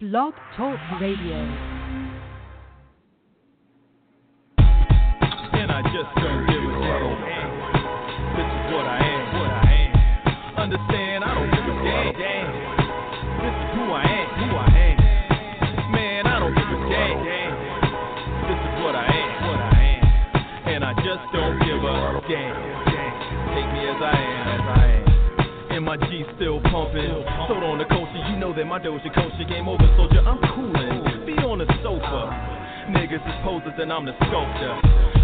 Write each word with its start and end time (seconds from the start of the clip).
Blog 0.00 0.32
Talk 0.56 0.78
Radio. 1.00 1.34
And 5.58 5.72
I 5.74 5.82
just 5.90 6.06
don't 6.22 6.46
give 6.46 6.62
a 6.62 6.70
damn. 6.78 7.50
This 8.38 8.46
is 8.46 8.62
what 8.70 8.86
I 8.86 9.02
am, 9.02 9.24
what 9.42 9.50
I 9.50 9.74
am. 9.74 9.90
Understand, 10.54 11.24
I 11.24 11.34
don't 11.34 11.50
give 11.50 11.66
a 11.66 11.82
damn. 12.14 12.46
This 13.42 13.50
is 13.58 13.74
who 13.74 13.90
I 13.90 14.06
am, 14.06 14.28
who 14.38 14.54
I 14.54 14.70
am. 14.70 15.90
Man, 15.90 16.26
I 16.28 16.38
don't 16.38 16.54
give 16.54 16.62
a 16.62 16.78
damn. 16.86 17.18
This 18.46 18.54
is 18.54 18.74
what 18.78 18.94
I 18.94 19.02
am, 19.02 19.30
what 19.50 19.58
I 19.58 19.82
am. 19.82 20.78
And 20.78 20.84
I 20.84 20.94
just 21.02 21.26
don't 21.34 21.58
give 21.58 21.82
a 21.82 22.22
damn. 22.30 22.54
Take 23.50 23.66
me 23.74 23.82
as 23.90 23.98
I 23.98 24.14
am, 24.14 24.46
as 24.46 24.62
I 24.62 24.86
am. 24.94 25.74
And 25.74 25.84
my 25.84 25.96
still 26.38 26.62
pumping. 26.70 27.18
Sold 27.50 27.64
on 27.66 27.78
the 27.78 27.84
that 28.58 28.66
my 28.66 28.80
Doja 28.80 29.14
culture 29.14 29.46
game 29.46 29.68
over, 29.68 29.86
soldier. 29.94 30.18
I'm 30.18 30.42
coolin'. 30.50 31.24
Be 31.24 31.34
on 31.46 31.62
the 31.62 31.66
sofa. 31.78 32.26
Niggas 32.90 33.22
is 33.22 33.38
posers 33.46 33.78
and 33.78 33.92
I'm 33.92 34.04
the 34.04 34.18
sculptor. 34.18 34.74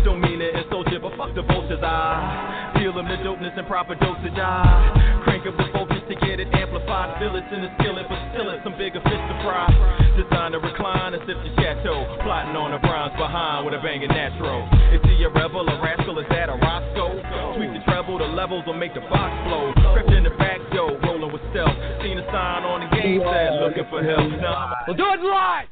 Don't 0.04 0.20
mean 0.20 0.38
to 0.38 0.62
insult 0.62 0.86
you, 0.92 1.00
but 1.00 1.18
fuck 1.18 1.34
the 1.34 1.42
vultures. 1.42 1.82
I 1.82 2.70
feel 2.78 2.94
them 2.94 3.08
the 3.08 3.18
dopeness 3.26 3.58
and 3.58 3.66
proper 3.66 3.96
dosage. 3.96 4.38
I 4.38 5.18
crank 5.24 5.46
up 5.50 5.56
the 5.58 5.66
voltage 5.74 5.93
to 6.08 6.14
get 6.26 6.40
it 6.40 6.48
amplified. 6.52 7.16
Fill 7.18 7.36
it 7.36 7.46
in 7.52 7.64
the 7.64 7.70
skillet, 7.80 8.06
but 8.08 8.20
still 8.32 8.50
it's 8.50 8.62
some 8.64 8.76
bigger 8.76 9.00
fish 9.00 9.22
to 9.30 9.36
fry. 9.44 9.68
Design 10.16 10.52
to 10.52 10.60
recline 10.60 11.14
and 11.14 11.22
sip 11.26 11.38
the 11.40 11.52
chateau. 11.56 12.04
Plotting 12.22 12.56
on 12.56 12.72
the 12.72 12.80
browns 12.84 13.16
behind 13.16 13.64
with 13.64 13.74
a 13.74 13.80
banging 13.80 14.12
natural. 14.12 14.68
Is 14.92 15.02
he 15.04 15.24
a 15.24 15.30
rebel, 15.30 15.64
a 15.68 15.76
rascal? 15.80 16.18
Is 16.18 16.28
that 16.30 16.48
a 16.48 16.56
Roscoe? 16.56 17.20
Tweak 17.56 17.72
the 17.72 17.82
treble, 17.88 18.18
the 18.18 18.28
levels 18.28 18.64
will 18.66 18.78
make 18.78 18.94
the 18.94 19.04
box 19.08 19.32
flow. 19.48 19.72
Crept 19.94 20.10
in 20.12 20.24
the 20.24 20.34
back 20.36 20.60
door, 20.74 20.98
rolling 21.02 21.32
with 21.32 21.42
stealth. 21.50 21.76
Seen 22.02 22.18
a 22.18 22.26
sign 22.28 22.62
on 22.64 22.84
the 22.84 22.90
game 22.96 23.22
said 23.24 23.60
looking 23.60 23.86
for 23.88 24.02
help. 24.02 24.28
Nah, 24.40 24.74
we'll 24.86 24.96
do 24.96 25.06
it 25.08 25.20
live. 25.20 25.68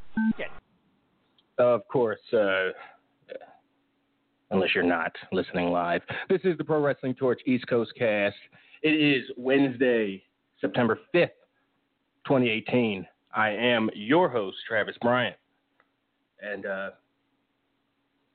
Of 1.58 1.86
course, 1.88 2.20
uh, 2.32 2.72
unless 4.50 4.74
you're 4.74 4.84
not 4.84 5.12
listening 5.32 5.68
live. 5.68 6.02
This 6.28 6.40
is 6.44 6.56
the 6.58 6.64
Pro 6.64 6.80
Wrestling 6.80 7.14
Torch 7.14 7.40
East 7.46 7.66
Coast 7.66 7.92
cast. 7.96 8.36
It 8.82 8.90
is 8.90 9.30
Wednesday, 9.36 10.22
September 10.60 10.98
5th, 11.14 11.30
2018. 12.26 13.06
I 13.34 13.50
am 13.50 13.88
your 13.94 14.28
host, 14.28 14.56
Travis 14.68 14.96
Bryant. 15.00 15.36
And 16.40 16.66
uh, 16.66 16.90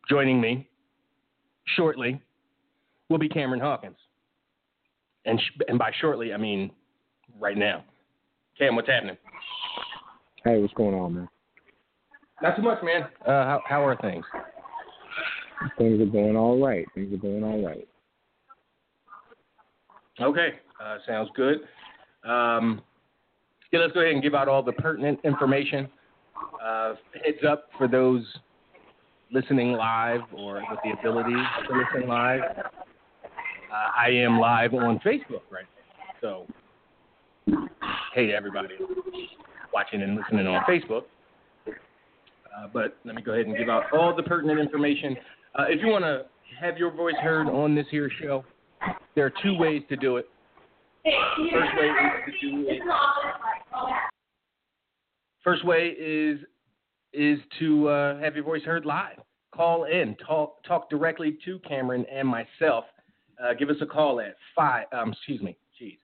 joining 0.10 0.40
me 0.40 0.70
shortly 1.76 2.22
will 3.10 3.18
be 3.18 3.28
Cameron 3.28 3.60
Hawkins. 3.60 3.98
And, 5.26 5.40
sh- 5.40 5.60
and 5.68 5.78
by 5.78 5.92
shortly, 6.00 6.34
I 6.34 6.38
mean 6.38 6.72
right 7.40 7.58
now. 7.58 7.84
Cam, 8.58 8.78
what's 8.78 8.88
happening? 8.88 9.18
Hey, 10.46 10.60
what's 10.60 10.74
going 10.74 10.96
on, 10.96 11.14
man? 11.14 11.30
Not 12.42 12.56
too 12.56 12.62
much, 12.62 12.80
man. 12.84 13.04
Uh, 13.26 13.44
how, 13.44 13.62
how 13.68 13.86
are 13.86 13.98
things? 13.98 14.24
Things 15.78 16.00
are 16.02 16.06
going 16.06 16.38
all 16.38 16.64
right. 16.64 16.88
Things 16.96 17.14
are 17.14 17.18
going 17.18 17.44
all 17.44 17.62
right. 17.66 17.88
Okay, 20.20 20.50
uh, 20.84 20.98
sounds 21.06 21.30
good. 21.36 21.60
Um, 22.28 22.82
yeah, 23.72 23.80
let's 23.80 23.94
go 23.94 24.00
ahead 24.00 24.14
and 24.14 24.24
give 24.24 24.34
out 24.34 24.48
all 24.48 24.64
the 24.64 24.74
pertinent 24.74 25.20
information. 25.24 25.88
Uh, 26.64 26.96
heads 27.24 27.44
up 27.48 27.70
for 27.78 27.88
those 27.88 28.24
listening 29.32 29.74
live 29.74 30.22
or 30.36 30.56
with 30.70 30.80
the 30.84 30.92
ability 31.00 31.34
to 31.34 31.78
listen 31.78 32.08
live. 32.08 32.42
Uh, 32.58 33.92
I 33.96 34.10
am 34.10 34.40
live 34.40 34.74
on 34.74 35.00
Facebook 35.00 35.42
right 35.52 35.66
now. 36.22 36.46
So, 37.48 37.58
hey 38.14 38.34
everybody 38.34 38.76
watching 39.74 40.02
and 40.02 40.16
listening 40.16 40.48
on 40.48 40.64
Facebook. 40.64 41.04
Uh, 41.68 42.68
but 42.74 42.98
let 43.06 43.16
me 43.16 43.22
go 43.22 43.34
ahead 43.34 43.46
and 43.46 43.56
give 43.56 43.70
out 43.70 43.84
all 43.94 44.16
the 44.16 44.24
pertinent 44.24 44.60
information. 44.60 45.16
Uh, 45.54 45.66
if 45.68 45.80
you 45.82 45.88
want 45.88 46.04
to 46.04 46.26
have 46.60 46.78
your 46.78 46.92
voice 46.92 47.16
heard 47.22 47.48
on 47.48 47.76
this 47.76 47.86
here 47.92 48.10
show, 48.22 48.44
there 49.16 49.26
are 49.26 49.34
two 49.44 49.58
ways 49.58 49.82
to 49.90 49.96
do 49.96 50.18
it. 50.18 50.28
First 51.04 51.76
way 51.78 51.88
is 51.88 51.94
to 52.26 52.32
do 52.50 52.68
it. 52.68 52.82
First 55.44 55.66
way 55.66 55.96
is 55.98 56.40
is 57.14 57.40
to 57.60 57.88
uh, 57.88 58.20
have 58.20 58.36
your 58.36 58.44
voice 58.44 58.64
heard 58.64 58.86
live. 58.86 59.18
Call 59.56 59.86
in, 59.86 60.16
talk 60.26 60.62
talk 60.64 60.90
directly 60.90 61.38
to 61.46 61.60
Cameron 61.60 62.06
and 62.12 62.28
myself. 62.28 62.84
Uh, 63.42 63.54
give 63.54 63.70
us 63.70 63.78
a 63.82 63.86
call 63.86 64.20
at 64.20 64.36
five. 64.56 64.88
Um, 64.92 65.14
excuse 65.14 65.42
me, 65.42 65.56
jeez. 65.82 65.98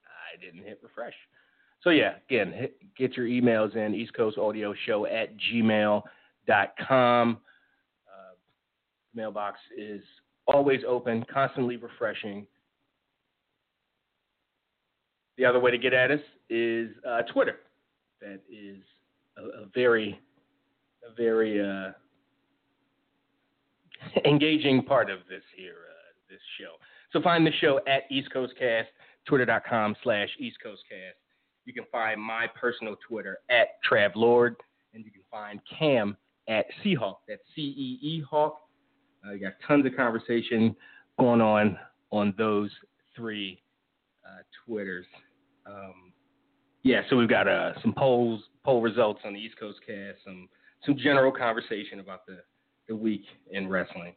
I 0.04 0.44
didn't 0.44 0.64
hit 0.64 0.80
refresh. 0.82 1.14
So 1.82 1.90
yeah, 1.90 2.14
again, 2.28 2.52
hit, 2.52 2.76
get 2.96 3.16
your 3.16 3.26
emails 3.26 3.76
in 3.76 3.94
East 3.94 4.14
Coast 4.14 4.36
Audio 4.36 4.74
Show 4.84 5.06
at 5.06 5.30
gmail.com. 5.54 7.38
Uh, 8.08 8.34
mailbox 9.14 9.60
is 9.78 10.02
always 10.48 10.80
open, 10.86 11.24
constantly 11.32 11.76
refreshing. 11.76 12.46
The 15.38 15.44
other 15.44 15.60
way 15.60 15.70
to 15.70 15.78
get 15.78 15.92
at 15.92 16.10
us 16.10 16.20
is 16.50 16.90
uh, 17.08 17.22
Twitter. 17.32 17.58
That 18.20 18.40
is 18.50 18.82
a, 19.36 19.62
a 19.62 19.66
very, 19.74 20.20
a 21.08 21.14
very 21.14 21.60
uh, 21.60 21.92
engaging 24.24 24.82
part 24.82 25.10
of 25.10 25.20
this 25.28 25.42
here, 25.56 25.76
uh, 25.90 26.12
this 26.28 26.40
show. 26.58 26.72
So 27.12 27.22
find 27.22 27.46
the 27.46 27.52
show 27.60 27.80
at 27.86 28.02
East 28.10 28.32
Coast 28.32 28.54
Cast, 28.58 28.88
twitter.com 29.26 29.96
slash 30.02 30.28
East 30.38 30.56
Coast 30.62 30.82
Cast. 30.88 31.16
You 31.64 31.72
can 31.72 31.84
find 31.90 32.20
my 32.20 32.46
personal 32.60 32.96
Twitter 33.08 33.38
at 33.50 33.68
Trav 33.88 34.12
Lord, 34.14 34.56
and 34.94 35.04
you 35.04 35.10
can 35.10 35.22
find 35.30 35.60
Cam 35.78 36.16
at 36.48 36.66
CeeHawk. 36.84 37.16
That's 37.28 37.42
C 37.54 37.62
E 37.62 37.98
E 38.02 38.22
Hawk. 38.28 38.58
Uh, 39.26 39.32
you 39.32 39.40
got 39.40 39.54
tons 39.66 39.84
of 39.84 39.96
conversation 39.96 40.76
going 41.18 41.40
on 41.40 41.76
on 42.10 42.34
those 42.38 42.70
three 43.16 43.60
uh, 44.24 44.42
Twitters. 44.64 45.06
Um, 45.66 46.05
yeah, 46.86 47.00
so 47.10 47.16
we've 47.16 47.28
got 47.28 47.48
uh, 47.48 47.72
some 47.82 47.92
polls, 47.92 48.40
poll 48.64 48.80
results 48.80 49.20
on 49.24 49.34
the 49.34 49.40
East 49.40 49.58
Coast 49.58 49.80
Cast, 49.84 50.18
some 50.24 50.48
some 50.84 50.96
general 50.96 51.32
conversation 51.32 51.98
about 51.98 52.24
the, 52.26 52.38
the 52.88 52.94
week 52.94 53.24
in 53.50 53.68
wrestling, 53.68 54.14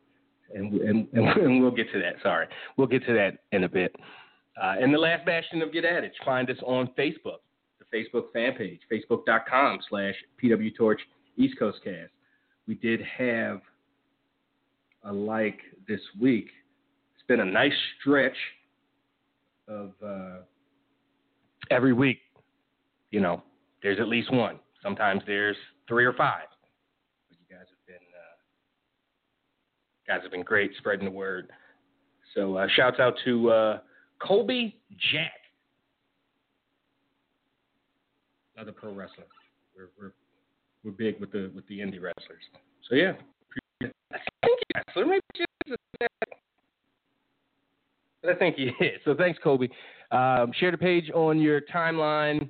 and, 0.53 0.73
and 0.73 1.07
and 1.13 1.61
we'll 1.61 1.71
get 1.71 1.91
to 1.91 1.99
that. 1.99 2.17
Sorry, 2.21 2.45
we'll 2.77 2.85
get 2.85 3.03
to 3.07 3.13
that 3.13 3.39
in 3.51 3.63
a 3.63 3.69
bit. 3.69 3.95
Uh, 4.61 4.75
and 4.79 4.93
the 4.93 4.99
last 4.99 5.25
bastion 5.25 5.63
of 5.63 5.73
Get 5.73 5.83
At 5.83 6.03
It, 6.03 6.11
find 6.23 6.47
us 6.49 6.57
on 6.63 6.91
Facebook, 6.97 7.39
the 7.79 7.97
Facebook 7.97 8.31
fan 8.33 8.53
page, 8.53 8.81
facebook.com 8.91 9.79
slash 9.89 10.13
PWTorch 10.43 10.97
East 11.37 11.57
Coast 11.57 11.79
Cast. 11.83 12.11
We 12.67 12.75
did 12.75 13.01
have 13.17 13.61
a 15.05 15.11
like 15.11 15.59
this 15.87 16.01
week. 16.21 16.49
It's 17.15 17.25
been 17.27 17.39
a 17.39 17.45
nice 17.45 17.73
stretch 17.99 18.37
of 19.67 19.93
uh, 20.05 20.41
every 21.71 21.93
week. 21.93 22.19
You 23.11 23.19
know, 23.19 23.43
there's 23.81 23.99
at 23.99 24.07
least 24.07 24.31
one. 24.31 24.59
Sometimes 24.83 25.21
there's 25.25 25.57
three 25.87 26.05
or 26.05 26.13
five. 26.13 26.45
But 27.29 27.37
you 27.39 27.55
guys 27.55 27.65
have 27.69 27.87
been 27.87 27.95
uh, 27.95 28.35
guys 30.07 30.21
have 30.23 30.31
been 30.31 30.43
great 30.43 30.71
spreading 30.77 31.05
the 31.05 31.11
word. 31.11 31.49
So 32.35 32.57
uh, 32.57 32.67
shouts 32.75 32.99
out 32.99 33.15
to 33.25 33.49
uh, 33.49 33.79
Colby 34.19 34.79
Jack, 35.11 35.31
another 38.55 38.71
pro 38.71 38.93
wrestler. 38.93 39.25
We're, 39.75 39.89
we're 39.99 40.13
we're 40.83 40.91
big 40.91 41.19
with 41.19 41.31
the 41.31 41.51
with 41.55 41.67
the 41.67 41.79
indie 41.79 42.01
wrestlers. 42.01 42.43
So 42.87 42.95
yeah. 42.95 43.13
Thank 43.81 44.59
you, 44.59 44.81
just 45.67 45.79
I 48.27 48.33
think 48.35 48.55
is. 48.57 48.99
So 49.05 49.15
thanks, 49.15 49.39
Kobe. 49.43 49.67
Um, 50.11 50.51
share 50.59 50.71
the 50.71 50.77
page 50.77 51.09
on 51.13 51.39
your 51.39 51.61
timeline. 51.61 52.49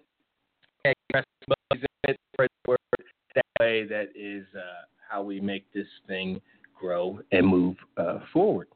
That 3.36 3.44
way, 3.60 3.86
that 3.86 4.10
is 4.16 4.46
uh, 4.56 4.86
how 5.10 5.22
we 5.22 5.40
make 5.40 5.72
this 5.74 5.88
thing 6.08 6.42
grow 6.78 7.20
and 7.32 7.48
move 7.48 7.76
uh, 7.98 8.20
forward. 8.32 8.68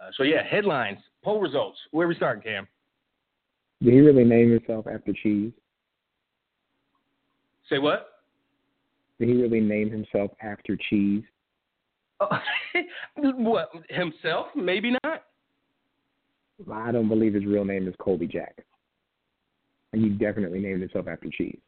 Uh, 0.00 0.10
so 0.16 0.22
yeah, 0.22 0.42
headlines, 0.48 0.98
poll 1.22 1.40
results. 1.40 1.78
Where 1.90 2.06
are 2.06 2.08
we 2.08 2.14
starting, 2.14 2.42
Cam? 2.42 2.66
Did 3.82 3.94
he 3.94 4.00
really 4.00 4.24
name 4.24 4.50
himself 4.50 4.86
after 4.86 5.12
cheese? 5.22 5.52
Say 7.68 7.78
what? 7.78 8.08
Did 9.18 9.28
he 9.28 9.34
really 9.36 9.60
name 9.60 9.90
himself 9.90 10.30
after 10.42 10.76
cheese? 10.88 11.22
Oh, 12.20 12.28
what 13.16 13.70
himself? 13.88 14.46
Maybe 14.54 14.92
not. 15.04 15.24
I 16.72 16.92
don't 16.92 17.08
believe 17.08 17.34
his 17.34 17.46
real 17.46 17.64
name 17.64 17.88
is 17.88 17.94
Colby 17.98 18.26
Jack. 18.26 18.64
And 19.92 20.02
he 20.02 20.10
definitely 20.10 20.60
named 20.60 20.80
himself 20.80 21.08
after 21.08 21.28
cheese. 21.30 21.58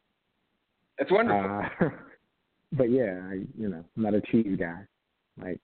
That's 0.99 1.11
wonderful. 1.11 1.63
Uh, 1.81 1.89
but 2.73 2.91
yeah, 2.91 3.21
I, 3.29 3.41
you 3.59 3.69
know, 3.69 3.85
I'm 3.97 4.03
not 4.03 4.15
a 4.15 4.21
cheese 4.21 4.57
guy. 4.59 4.83
Like, 5.43 5.61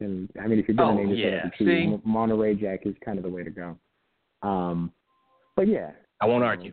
and 0.00 0.28
I 0.40 0.46
mean, 0.46 0.58
if 0.58 0.68
you're 0.68 0.76
gonna 0.76 0.92
Oh, 0.92 0.96
name 0.96 1.10
yourself 1.10 1.32
yeah. 1.32 1.46
after 1.46 1.58
cheese, 1.58 2.00
See? 2.00 2.08
Monterey 2.08 2.54
Jack 2.54 2.86
is 2.86 2.94
kind 3.04 3.18
of 3.18 3.24
the 3.24 3.30
way 3.30 3.42
to 3.44 3.50
go. 3.50 3.76
Um, 4.42 4.92
but 5.56 5.66
yeah, 5.66 5.90
I 6.20 6.26
won't 6.26 6.44
argue. 6.44 6.72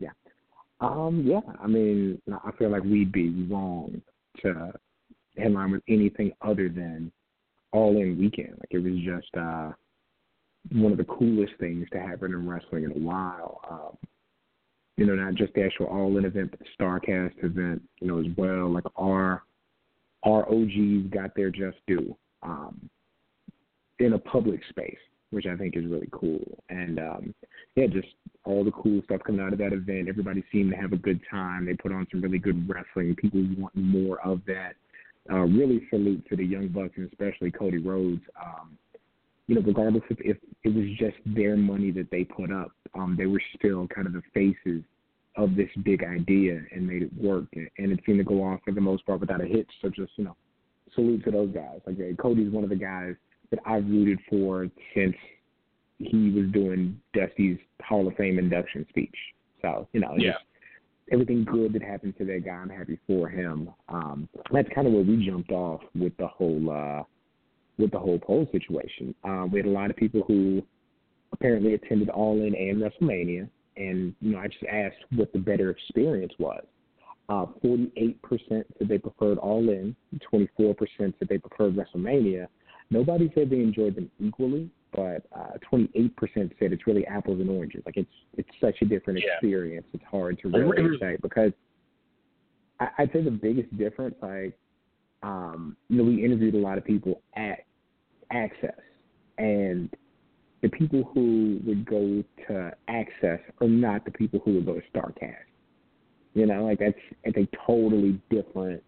Yeah, 0.00 0.10
um, 0.80 1.22
yeah, 1.26 1.40
I 1.62 1.66
mean, 1.66 2.20
I 2.32 2.50
feel 2.58 2.70
like 2.70 2.82
we'd 2.82 3.12
be 3.12 3.46
wrong 3.50 4.00
to 4.42 4.72
headline 5.36 5.72
with 5.72 5.82
anything 5.88 6.32
other 6.42 6.68
than 6.68 7.12
All 7.72 7.96
In 7.96 8.18
Weekend. 8.18 8.54
Like 8.58 8.70
it 8.70 8.78
was 8.78 8.94
just 9.04 9.34
uh, 9.36 9.72
one 10.72 10.92
of 10.92 10.98
the 10.98 11.04
coolest 11.04 11.52
things 11.60 11.86
to 11.92 12.00
happen 12.00 12.32
in 12.32 12.48
wrestling 12.48 12.84
in 12.84 12.92
a 12.92 13.06
while. 13.06 13.60
Um, 13.70 13.98
you 14.96 15.06
know, 15.06 15.14
not 15.14 15.34
just 15.34 15.52
the 15.54 15.64
actual 15.64 15.86
All 15.86 16.16
In 16.16 16.24
event, 16.24 16.50
but 16.50 16.60
the 16.60 16.66
Starcast 16.78 17.42
event. 17.42 17.82
You 18.00 18.08
know, 18.08 18.20
as 18.20 18.26
well. 18.36 18.70
Like 18.70 18.84
our 18.96 19.42
our 20.24 20.48
OGs 20.50 21.10
got 21.10 21.34
their 21.34 21.50
just 21.50 21.76
due 21.86 22.16
um, 22.42 22.88
in 23.98 24.14
a 24.14 24.18
public 24.18 24.60
space, 24.70 24.96
which 25.30 25.46
I 25.46 25.56
think 25.56 25.76
is 25.76 25.84
really 25.84 26.08
cool. 26.12 26.62
And 26.68 26.98
um, 26.98 27.34
yeah, 27.76 27.86
just 27.86 28.08
all 28.44 28.64
the 28.64 28.70
cool 28.72 29.02
stuff 29.04 29.20
coming 29.26 29.40
out 29.40 29.52
of 29.52 29.58
that 29.58 29.72
event. 29.72 30.08
Everybody 30.08 30.44
seemed 30.52 30.70
to 30.72 30.76
have 30.76 30.92
a 30.92 30.98
good 30.98 31.20
time. 31.30 31.66
They 31.66 31.74
put 31.74 31.92
on 31.92 32.06
some 32.10 32.22
really 32.22 32.38
good 32.38 32.68
wrestling. 32.68 33.16
People 33.16 33.44
want 33.58 33.74
more 33.74 34.20
of 34.26 34.40
that. 34.46 34.74
Uh, 35.30 35.40
really 35.40 35.82
salute 35.88 36.24
to 36.28 36.36
the 36.36 36.44
Young 36.44 36.68
Bucks 36.68 36.92
and 36.96 37.10
especially 37.10 37.50
Cody 37.50 37.78
Rhodes. 37.78 38.20
Um, 38.42 38.76
you 39.46 39.54
know, 39.54 39.60
regardless 39.62 40.02
if, 40.10 40.18
if 40.20 40.36
it 40.62 40.74
was 40.74 40.86
just 40.98 41.16
their 41.26 41.56
money 41.56 41.90
that 41.90 42.10
they 42.10 42.24
put 42.24 42.50
up, 42.50 42.72
um, 42.94 43.14
they 43.18 43.26
were 43.26 43.42
still 43.56 43.86
kind 43.88 44.06
of 44.06 44.12
the 44.12 44.22
faces 44.32 44.82
of 45.36 45.56
this 45.56 45.68
big 45.84 46.02
idea 46.04 46.60
and 46.72 46.86
made 46.86 47.02
it 47.02 47.10
work. 47.20 47.46
And 47.52 47.92
it 47.92 48.00
seemed 48.06 48.18
to 48.18 48.24
go 48.24 48.42
on 48.42 48.60
for 48.64 48.72
the 48.72 48.80
most 48.80 49.04
part 49.04 49.20
without 49.20 49.42
a 49.42 49.46
hitch. 49.46 49.68
So 49.82 49.88
just, 49.88 50.12
you 50.16 50.24
know, 50.24 50.36
salute 50.94 51.24
to 51.24 51.30
those 51.30 51.50
guys. 51.52 51.80
Like 51.86 51.96
uh, 51.96 52.14
Cody's 52.20 52.52
one 52.52 52.64
of 52.64 52.70
the 52.70 52.76
guys 52.76 53.14
that 53.50 53.60
I've 53.66 53.84
rooted 53.84 54.18
for 54.30 54.68
since 54.94 55.14
he 55.98 56.30
was 56.30 56.50
doing 56.52 57.00
Dusty's 57.12 57.58
Hall 57.82 58.06
of 58.08 58.14
Fame 58.14 58.38
induction 58.38 58.86
speech. 58.88 59.14
So, 59.60 59.88
you 59.92 60.00
know, 60.00 60.14
Yeah. 60.16 60.32
just 60.32 60.44
everything 61.12 61.44
good 61.44 61.72
that 61.74 61.82
happened 61.82 62.16
to 62.18 62.24
that 62.24 62.44
guy, 62.44 62.52
I'm 62.52 62.70
happy 62.70 62.98
for 63.06 63.28
him. 63.28 63.70
Um, 63.88 64.28
that's 64.52 64.68
kind 64.74 64.86
of 64.86 64.92
where 64.92 65.02
we 65.02 65.24
jumped 65.26 65.50
off 65.50 65.82
with 65.94 66.16
the 66.16 66.26
whole 66.26 66.70
uh, 66.70 67.02
with 67.78 67.90
the 67.90 67.98
whole 67.98 68.18
poll 68.18 68.48
situation. 68.52 69.14
Um, 69.24 69.50
we 69.50 69.58
had 69.58 69.66
a 69.66 69.70
lot 69.70 69.90
of 69.90 69.96
people 69.96 70.22
who 70.26 70.62
apparently 71.32 71.74
attended 71.74 72.08
All 72.08 72.40
In 72.42 72.54
and 72.54 72.80
WrestleMania, 72.80 73.48
and 73.76 74.14
you 74.20 74.32
know, 74.32 74.38
I 74.38 74.46
just 74.48 74.64
asked 74.64 75.04
what 75.16 75.32
the 75.32 75.38
better 75.38 75.70
experience 75.70 76.32
was. 76.38 76.64
Uh, 77.28 77.46
48% 77.64 78.16
said 78.48 78.64
they 78.88 78.98
preferred 78.98 79.38
All 79.38 79.68
In, 79.68 79.96
24% 80.32 80.76
said 80.98 81.14
they 81.28 81.38
preferred 81.38 81.74
WrestleMania. 81.74 82.46
Nobody 82.90 83.32
said 83.34 83.50
they 83.50 83.60
enjoyed 83.60 83.96
them 83.96 84.10
equally, 84.20 84.70
but 84.94 85.26
uh, 85.34 85.56
28% 85.72 86.10
said 86.34 86.72
it's 86.72 86.86
really 86.86 87.06
apples 87.06 87.40
and 87.40 87.48
oranges. 87.50 87.82
Like 87.86 87.96
it's 87.96 88.10
it's 88.36 88.48
such 88.60 88.76
a 88.82 88.84
different 88.84 89.20
Yeah. 89.20 89.32
experience. 89.32 89.86
It's 89.94 90.04
hard 90.04 90.38
to 90.40 90.48
really 90.48 90.98
say 91.00 91.16
because 91.20 91.52
I, 92.78 92.88
I'd 92.98 93.12
say 93.12 93.22
the 93.22 93.30
biggest 93.30 93.76
difference, 93.76 94.16
like, 94.20 94.56
um, 95.24 95.76
you 95.88 95.96
know, 95.96 96.04
we 96.04 96.22
interviewed 96.22 96.54
a 96.54 96.58
lot 96.58 96.76
of 96.76 96.84
people 96.84 97.22
at 97.34 97.64
Axxess, 98.30 98.72
and 99.38 99.88
the 100.60 100.68
people 100.68 101.10
who 101.14 101.60
would 101.64 101.86
go 101.86 102.22
to 102.46 102.72
Axxess 102.90 103.40
are 103.62 103.68
not 103.68 104.04
the 104.04 104.10
people 104.10 104.40
who 104.44 104.54
would 104.54 104.66
go 104.66 104.74
to 104.74 104.82
Starcast. 104.94 105.34
You 106.34 106.46
know, 106.46 106.66
like 106.66 106.78
that's 106.78 106.98
it's 107.22 107.38
a 107.38 107.48
totally 107.66 108.20
different 108.28 108.82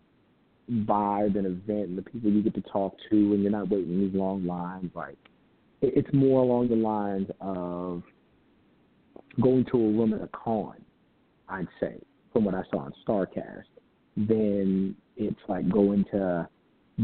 vibe 0.70 1.38
and 1.38 1.46
event, 1.46 1.88
and 1.88 1.98
the 1.98 2.02
people 2.02 2.30
you 2.30 2.42
get 2.42 2.54
to 2.54 2.60
talk 2.70 2.94
to, 3.10 3.16
and 3.16 3.42
you're 3.42 3.52
not 3.52 3.70
waiting 3.70 3.94
in 3.94 4.00
these 4.00 4.14
long 4.14 4.46
lines. 4.46 4.90
Like, 4.94 5.16
it, 5.80 5.94
it's 5.96 6.12
more 6.12 6.42
along 6.42 6.68
the 6.68 6.76
lines 6.76 7.28
of 7.40 8.02
going 9.40 9.64
to 9.72 9.76
a 9.76 9.90
room 9.92 10.12
at 10.12 10.20
a 10.20 10.28
con. 10.28 10.74
I'd 11.48 11.68
say, 11.80 11.98
from 12.32 12.44
what 12.44 12.54
I 12.54 12.62
saw 12.70 12.80
on 12.80 12.92
Starcast, 13.08 13.62
then 14.16 14.96
it's 15.16 15.40
like 15.48 15.68
going 15.68 16.04
to 16.12 16.48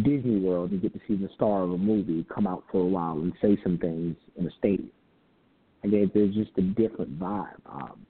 Disney 0.02 0.38
World 0.40 0.70
and 0.70 0.80
get 0.80 0.92
to 0.94 1.00
see 1.06 1.16
the 1.16 1.28
star 1.34 1.62
of 1.62 1.70
a 1.72 1.78
movie 1.78 2.24
come 2.34 2.46
out 2.46 2.64
for 2.70 2.80
a 2.80 2.86
while 2.86 3.18
and 3.18 3.32
say 3.42 3.58
some 3.62 3.78
things 3.78 4.16
in 4.36 4.46
a 4.46 4.50
stadium. 4.58 4.90
Again, 5.84 6.10
there's 6.14 6.34
just 6.34 6.50
a 6.58 6.62
different 6.62 7.18
vibe. 7.18 7.56
Um, 7.66 8.06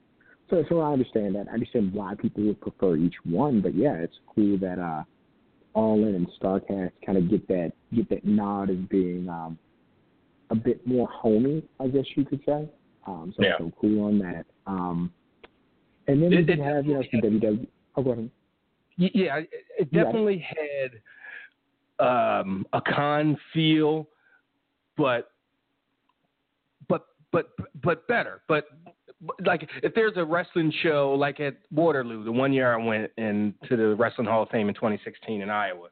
so, 0.49 0.63
so 0.69 0.79
I 0.81 0.93
understand 0.93 1.35
that. 1.35 1.47
I 1.49 1.53
understand 1.53 1.93
why 1.93 2.13
people 2.15 2.43
would 2.43 2.61
prefer 2.61 2.95
each 2.95 3.15
one, 3.23 3.61
but 3.61 3.73
yeah, 3.75 3.95
it's 3.95 4.15
cool 4.35 4.57
that 4.59 4.77
uh, 4.79 5.03
All 5.73 6.07
In 6.07 6.13
and 6.15 6.27
Starcast 6.39 6.91
kind 7.05 7.17
of 7.17 7.29
get 7.29 7.47
that 7.47 7.71
get 7.95 8.09
that 8.09 8.23
nod 8.25 8.69
as 8.69 8.77
being 8.89 9.27
um, 9.29 9.57
a 10.51 10.55
bit 10.55 10.85
more 10.85 11.07
homey, 11.07 11.63
I 11.79 11.87
guess 11.87 12.05
you 12.15 12.25
could 12.25 12.41
say. 12.45 12.69
Um, 13.07 13.33
so, 13.35 13.43
Yeah. 13.43 13.57
so 13.57 13.71
cool 13.81 14.03
on 14.05 14.19
that. 14.19 14.45
Um, 14.67 15.11
and 16.07 16.21
then 16.21 16.31
It- 16.33 16.47
can 16.47 16.59
it 16.59 16.63
have 16.63 16.85
you 16.85 16.93
know 16.93 17.03
some 17.11 17.21
WWE. 17.21 17.67
Oh, 17.95 18.03
go 18.03 18.11
ahead. 18.11 18.29
Yeah, 18.97 19.39
it- 19.79 19.91
definitely 19.91 20.45
had 21.99 22.05
um, 22.05 22.65
a 22.73 22.81
con 22.81 23.37
feel, 23.53 24.07
but 24.97 25.31
but 26.87 27.05
but 27.31 27.49
but 27.83 28.07
better. 28.07 28.41
But 28.47 28.65
but, 29.21 29.35
like 29.45 29.67
if 29.81 29.93
there's 29.95 30.13
a 30.17 30.23
wrestling 30.23 30.71
show 30.81 31.13
like 31.17 31.39
at 31.39 31.55
Waterloo, 31.71 32.23
the 32.23 32.31
one 32.31 32.53
year 32.53 32.73
I 32.73 32.83
went 32.83 33.11
into 33.17 33.75
the 33.77 33.95
Wrestling 33.95 34.27
Hall 34.27 34.43
of 34.43 34.49
Fame 34.49 34.67
in 34.69 34.75
2016 34.75 35.41
in 35.41 35.49
Iowa, 35.49 35.87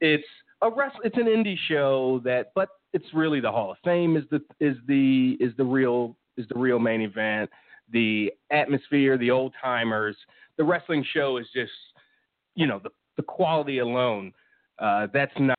it's 0.00 0.26
a 0.62 0.70
wrest- 0.70 0.98
it's 1.04 1.16
an 1.16 1.24
indie 1.26 1.58
show 1.68 2.20
that, 2.24 2.52
but 2.54 2.68
it's 2.92 3.06
really 3.14 3.40
the 3.40 3.50
Hall 3.50 3.70
of 3.70 3.78
Fame 3.84 4.16
is 4.16 4.24
the 4.30 4.40
is 4.60 4.76
the 4.86 5.36
is 5.40 5.52
the 5.56 5.64
real 5.64 6.16
is 6.36 6.46
the 6.48 6.58
real 6.58 6.78
main 6.78 7.00
event. 7.00 7.50
The 7.92 8.32
atmosphere, 8.50 9.16
the 9.16 9.30
old 9.30 9.54
timers, 9.62 10.16
the 10.56 10.64
wrestling 10.64 11.04
show 11.12 11.36
is 11.38 11.46
just 11.54 11.72
you 12.56 12.66
know 12.66 12.80
the 12.82 12.90
the 13.16 13.22
quality 13.22 13.78
alone 13.78 14.32
uh, 14.80 15.06
that's 15.12 15.32
not 15.38 15.56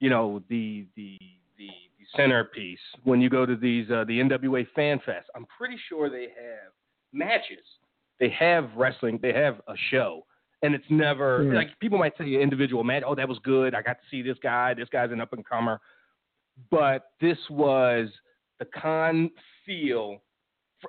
you 0.00 0.10
know 0.10 0.42
the 0.50 0.86
the 0.96 1.16
the 1.56 1.68
the 1.98 2.04
centerpiece 2.16 2.78
when 3.04 3.20
you 3.20 3.30
go 3.30 3.46
to 3.46 3.56
these 3.56 3.90
uh, 3.90 4.04
the 4.06 4.20
NWA 4.20 4.66
Fan 4.76 5.00
Fest. 5.06 5.28
I'm 5.34 5.46
pretty 5.56 5.76
sure 5.88 6.10
they 6.10 6.24
have 6.24 6.72
matches. 7.12 7.64
They 8.20 8.28
have 8.30 8.68
wrestling. 8.76 9.18
They 9.22 9.32
have 9.32 9.60
a 9.68 9.74
show, 9.90 10.26
and 10.62 10.74
it's 10.74 10.84
never 10.90 11.44
Yeah. 11.44 11.54
like 11.54 11.78
people 11.80 11.98
might 11.98 12.16
say 12.18 12.34
individual 12.34 12.84
match. 12.84 13.02
Oh, 13.06 13.14
that 13.14 13.28
was 13.28 13.38
good. 13.44 13.74
I 13.74 13.82
got 13.82 13.94
to 13.94 14.06
see 14.10 14.22
this 14.22 14.38
guy. 14.42 14.74
This 14.74 14.88
guy's 14.90 15.10
an 15.12 15.20
up 15.20 15.32
and 15.32 15.44
comer. 15.46 15.80
But 16.70 17.10
this 17.20 17.38
was 17.50 18.08
the 18.58 18.66
con 18.66 19.30
feel. 19.64 20.20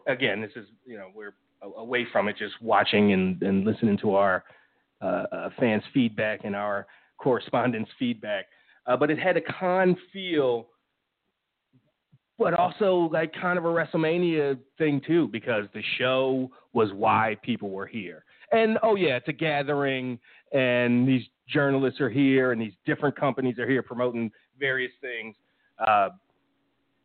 Again, 0.08 0.42
this 0.42 0.52
is 0.56 0.68
you 0.86 0.98
know 0.98 1.08
we're 1.16 1.34
away 1.78 2.06
from 2.12 2.28
it, 2.28 2.38
just 2.38 2.56
watching 2.62 3.12
and, 3.14 3.42
and 3.44 3.66
listening 3.66 3.98
to 4.00 4.16
our 4.16 4.44
fans' 5.60 5.84
feedback 5.94 6.42
and 6.44 6.56
our 6.56 6.88
correspondence 7.18 7.88
feedback. 7.98 8.46
Uh, 8.88 8.98
but 8.98 9.12
it 9.12 9.20
had 9.20 9.38
a 9.38 9.42
con 9.42 9.96
feel, 10.12 10.68
but 12.38 12.54
also 12.54 13.10
like 13.12 13.34
kind 13.34 13.60
of 13.60 13.66
a 13.66 13.68
WrestleMania 13.68 14.58
thing 14.78 15.02
too, 15.06 15.28
because 15.28 15.66
the 15.74 15.84
show 15.98 16.50
was 16.74 16.90
why 16.94 17.38
people 17.44 17.70
were 17.70 17.86
here. 17.86 18.24
And 18.52 18.80
oh 18.82 18.96
yeah, 18.96 19.18
it's 19.18 19.28
a 19.28 19.34
gathering, 19.34 20.18
and 20.54 21.08
these 21.08 21.24
journalists 21.48 22.02
are 22.02 22.10
here, 22.10 22.52
and 22.52 22.60
these 22.60 22.74
different 22.86 23.16
companies 23.16 23.60
are 23.60 23.70
here 23.70 23.84
promoting 23.84 24.32
various 24.60 24.92
things. 25.02 25.36
Uh, 25.86 26.10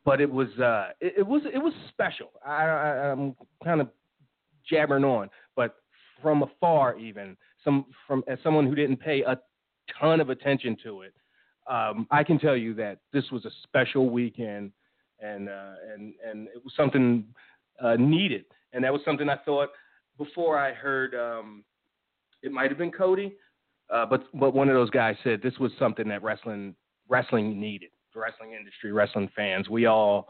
but 0.05 0.21
it 0.21 0.31
was 0.31 0.49
uh, 0.59 0.89
it, 1.01 1.15
it 1.19 1.27
was 1.27 1.43
it 1.53 1.59
was 1.59 1.75
special. 1.91 2.31
I, 2.47 2.65
I, 2.65 3.11
I'm 3.11 3.35
kind 3.63 3.81
of 3.81 3.89
jabbering 4.69 5.05
on, 5.05 5.29
but 5.57 5.77
from 6.23 6.43
afar, 6.43 6.97
even 6.99 7.37
some 7.65 7.87
from 8.07 8.23
as 8.29 8.39
someone 8.43 8.67
who 8.67 8.75
didn't 8.75 8.99
pay 8.99 9.23
a 9.23 9.39
ton 9.99 10.21
of 10.21 10.31
attention 10.31 10.77
to 10.85 11.03
it, 11.03 11.15
um, 11.71 12.07
I 12.11 12.23
can 12.23 12.39
tell 12.39 12.57
you 12.57 12.75
that 12.75 12.99
this 13.13 13.25
was 13.31 13.45
a 13.45 13.51
special 13.63 14.11
weekend, 14.11 14.73
and 15.21 15.49
uh, 15.49 15.75
and 15.95 16.15
and 16.29 16.49
it 16.49 16.63
was 16.63 16.73
something 16.77 17.25
uh, 17.83 17.97
needed, 17.97 18.45
and 18.73 18.85
that 18.85 18.93
was 18.93 19.03
something 19.05 19.29
I 19.29 19.37
thought 19.37 19.71
before 20.19 20.59
I 20.59 20.73
heard. 20.73 21.15
Um, 21.15 21.65
it 22.43 22.53
might 22.53 22.71
have 22.71 22.79
been 22.79 22.93
Cody, 22.93 23.35
uh, 23.93 24.07
but 24.07 24.25
but 24.39 24.55
one 24.55 24.69
of 24.69 24.75
those 24.75 24.91
guys 24.91 25.17
said 25.25 25.41
this 25.43 25.59
was 25.59 25.73
something 25.79 26.09
that 26.09 26.23
wrestling 26.23 26.75
wrestling 27.09 27.61
needed. 27.61 27.91
The 28.13 28.21
wrestling 28.21 28.53
industry, 28.53 28.93
wrestling 28.93 29.29
fans, 29.35 29.69
we 29.69 29.87
all 29.87 30.29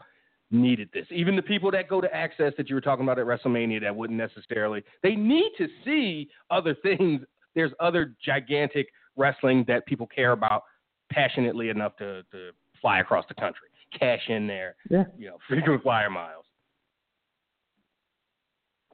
needed 0.51 0.89
this. 0.93 1.05
Even 1.11 1.35
the 1.35 1.41
people 1.41 1.71
that 1.71 1.87
go 1.87 2.01
to 2.01 2.07
Axxess 2.07 2.55
that 2.57 2.69
you 2.69 2.75
were 2.75 2.81
talking 2.81 3.03
about 3.03 3.19
at 3.19 3.25
WrestleMania 3.25 3.81
that 3.81 3.95
wouldn't 3.95 4.17
necessarily, 4.17 4.83
they 5.03 5.15
need 5.15 5.51
to 5.57 5.67
see 5.83 6.29
other 6.49 6.75
things. 6.75 7.21
There's 7.55 7.71
other 7.79 8.15
gigantic 8.23 8.87
wrestling 9.15 9.65
that 9.67 9.85
people 9.85 10.07
care 10.07 10.33
about 10.33 10.63
passionately 11.11 11.69
enough 11.69 11.95
to, 11.97 12.23
to 12.31 12.51
fly 12.81 12.99
across 12.99 13.25
the 13.27 13.33
country, 13.35 13.67
cash 13.97 14.21
in 14.27 14.47
there, 14.47 14.75
Yeah. 14.89 15.05
you 15.17 15.27
know, 15.27 15.37
frequent 15.47 15.81
flyer 15.83 16.09
miles. 16.09 16.45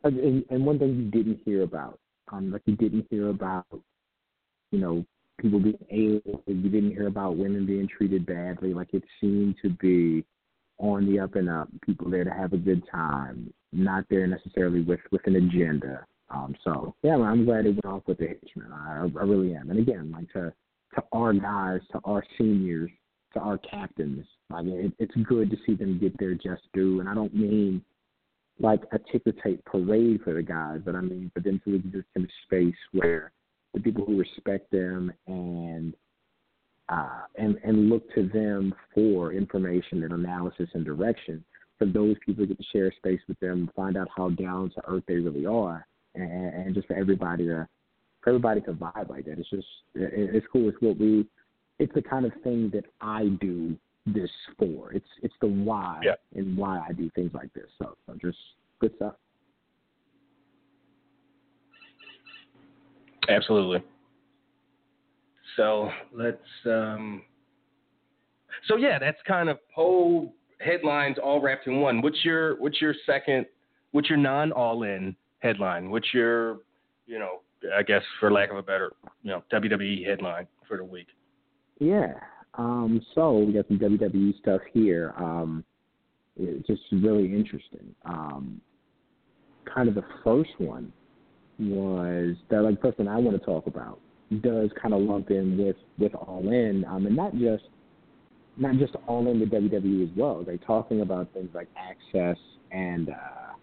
And, 0.03 0.43
and 0.50 0.65
one 0.65 0.79
thing 0.79 0.96
you 0.96 1.12
didn't 1.12 1.41
hear 1.46 1.63
about, 1.63 2.00
um, 2.31 2.51
like 2.51 2.63
you 2.65 2.75
didn't 2.75 3.05
hear 3.10 3.29
about, 3.29 3.65
you 4.72 4.79
know, 4.79 5.05
people 5.39 5.60
being 5.60 5.77
able. 5.89 6.43
You 6.48 6.70
didn't 6.70 6.91
hear 6.91 7.08
about 7.08 7.38
women 7.38 7.65
being 7.65 7.88
treated 7.88 8.25
badly. 8.25 8.74
Like 8.74 8.93
it 8.93 9.03
seemed 9.20 9.55
to 9.62 9.70
be 9.70 10.24
on 10.82 11.06
the 11.06 11.20
up 11.20 11.36
and 11.36 11.50
up. 11.50 11.70
People 11.86 12.10
there 12.10 12.24
to 12.24 12.32
have 12.32 12.54
a 12.54 12.58
good 12.58 12.84
time, 12.92 13.54
not 13.72 14.06
there 14.10 14.28
necessarily 14.28 14.82
with 14.82 15.00
with 15.12 15.26
an 15.28 15.36
agenda. 15.36 16.06
Um, 16.30 16.56
so 16.64 16.96
yeah, 17.04 17.16
I'm 17.16 17.46
glad 17.46 17.66
it 17.66 17.80
went 17.84 17.86
off 17.86 18.04
with 18.08 18.18
the 18.18 18.26
Hitchman. 18.26 18.72
I, 18.72 19.08
I 19.20 19.24
really 19.24 19.56
am. 19.56 19.70
And 19.70 19.80
again, 19.80 20.12
like 20.12 20.32
to 20.34 20.54
to 20.96 21.04
our 21.14 21.34
guys, 21.34 21.82
to 21.92 22.00
our 22.04 22.24
seniors, 22.38 22.92
to 23.34 23.40
our 23.40 23.58
captains, 23.60 24.26
like 24.50 24.66
it, 24.66 24.92
it's 25.00 25.16
good 25.28 25.50
to 25.52 25.58
see 25.66 25.76
them 25.76 26.00
get 26.00 26.18
their 26.18 26.34
just 26.34 26.64
due. 26.74 27.00
And 27.00 27.08
I 27.08 27.14
don't 27.14 27.34
mean 27.34 27.84
like 28.60 28.82
a 28.92 29.00
ticker 29.12 29.32
tape 29.44 29.64
parade 29.66 30.22
for 30.24 30.34
the 30.34 30.42
guys, 30.42 30.82
but 30.84 30.96
I 30.96 31.02
mean 31.02 31.32
for 31.34 31.40
them 31.40 31.62
to 31.66 31.76
exist 31.76 32.08
in 32.16 32.24
a 32.24 32.28
space 32.46 32.76
where 32.92 33.32
the 33.74 33.80
people 33.80 34.06
who 34.06 34.18
respect 34.18 34.70
them 34.72 35.12
and 35.28 35.94
uh, 36.91 37.21
and 37.36 37.57
and 37.63 37.89
look 37.89 38.03
to 38.13 38.27
them 38.27 38.75
for 38.93 39.31
information 39.31 40.03
and 40.03 40.12
analysis 40.12 40.69
and 40.74 40.86
direction. 40.86 41.43
For 41.79 41.86
those 41.86 42.15
people 42.24 42.43
to 42.43 42.48
get 42.48 42.57
to 42.57 42.65
share 42.71 42.91
space 42.98 43.21
with 43.27 43.39
them, 43.39 43.71
find 43.75 43.98
out 43.98 44.10
how 44.15 44.29
down 44.29 44.69
to 44.71 44.81
earth 44.88 45.03
they 45.07 45.15
really 45.15 45.45
are, 45.45 45.88
and, 46.13 46.29
and 46.53 46.75
just 46.75 46.88
for 46.88 46.95
everybody 46.95 47.45
to 47.48 47.67
for 48.21 48.29
everybody 48.29 48.62
to 48.62 48.74
vibe 48.74 49.10
like 49.10 49.25
that. 49.25 49.39
It's 49.39 49.50
just 49.50 49.65
it, 49.95 50.36
it's 50.36 50.48
cool. 50.51 50.69
It's 50.69 50.77
what 50.81 50.98
we. 50.98 51.25
It's 51.79 51.93
the 51.95 52.01
kind 52.01 52.25
of 52.25 52.33
thing 52.43 52.69
that 52.74 52.86
I 53.00 53.29
do 53.39 53.75
this 54.05 54.29
for. 54.60 54.91
It's 54.91 55.05
it's 55.24 55.33
the 55.41 55.48
why 55.48 56.01
Yeah. 56.03 56.15
and 56.36 56.57
why 56.57 56.83
I 56.88 56.93
do 56.93 57.10
things 57.15 57.31
like 57.33 57.51
this. 57.53 57.67
So, 57.79 57.95
so 58.05 58.15
just 58.21 58.38
good 58.79 58.93
stuff. 58.98 59.15
Absolutely. 63.29 63.83
So 65.58 65.89
let's. 66.13 66.38
Um, 66.65 67.24
so 68.67 68.75
yeah, 68.75 69.00
that's 69.00 69.17
kind 69.27 69.50
of 69.50 69.60
whole 69.74 70.34
headlines 70.60 71.17
all 71.22 71.41
wrapped 71.41 71.67
in 71.67 71.81
one. 71.81 72.01
What's 72.01 72.24
your 72.24 72.60
What's 72.60 72.81
your 72.81 72.93
second? 73.05 73.46
What's 73.91 74.10
your 74.10 74.17
non 74.17 74.51
all 74.51 74.84
in 74.84 75.15
headline? 75.39 75.89
What's 75.89 76.13
your 76.13 76.60
you 77.08 77.20
know 77.20 77.41
I 77.75 77.84
guess 77.84 78.03
for 78.20 78.31
lack 78.31 78.51
of 78.51 78.58
a 78.58 78.63
better 78.63 78.93
you 79.24 79.31
know 79.31 79.43
WWE 79.51 80.05
headline 80.05 80.48
for 80.67 80.77
the 80.77 80.84
week? 80.84 81.08
Yeah. 81.79 82.13
Um, 82.55 83.01
so 83.15 83.39
we 83.39 83.53
got 83.53 83.67
some 83.67 83.79
WWE 83.79 84.38
stuff 84.39 84.62
here. 84.74 85.13
Um, 85.17 85.63
it's 86.38 86.67
just 86.67 86.81
really 86.91 87.34
interesting. 87.34 87.96
Um, 88.05 88.62
kind 89.74 89.88
of 89.88 89.96
the 89.96 90.03
first 90.24 90.51
one 90.58 90.91
was 91.60 92.36
that 92.50 92.62
like 92.62 92.81
first 92.81 92.98
one 92.98 93.08
I 93.08 93.17
want 93.17 93.39
to 93.39 93.46
talk 93.46 93.67
about 93.67 94.00
does 94.42 94.70
kind 94.82 94.94
of 94.94 95.02
lump 95.02 95.30
in 95.32 95.58
with 95.58 95.76
with 96.00 96.14
All 96.16 96.48
In, 96.48 96.86
um, 96.86 97.06
and 97.06 97.16
not 97.16 97.34
just 97.38 97.64
not 98.58 98.76
just 98.78 98.96
All 99.08 99.28
In 99.28 99.40
with 99.40 99.50
WWE 99.52 100.04
as 100.10 100.18
well. 100.18 100.44
They're 100.46 100.58
talking 100.58 101.02
about 101.02 101.32
things 101.34 101.50
like 101.54 101.68
Axxess 101.76 102.38
and 102.72 103.10
uh, 103.10 103.54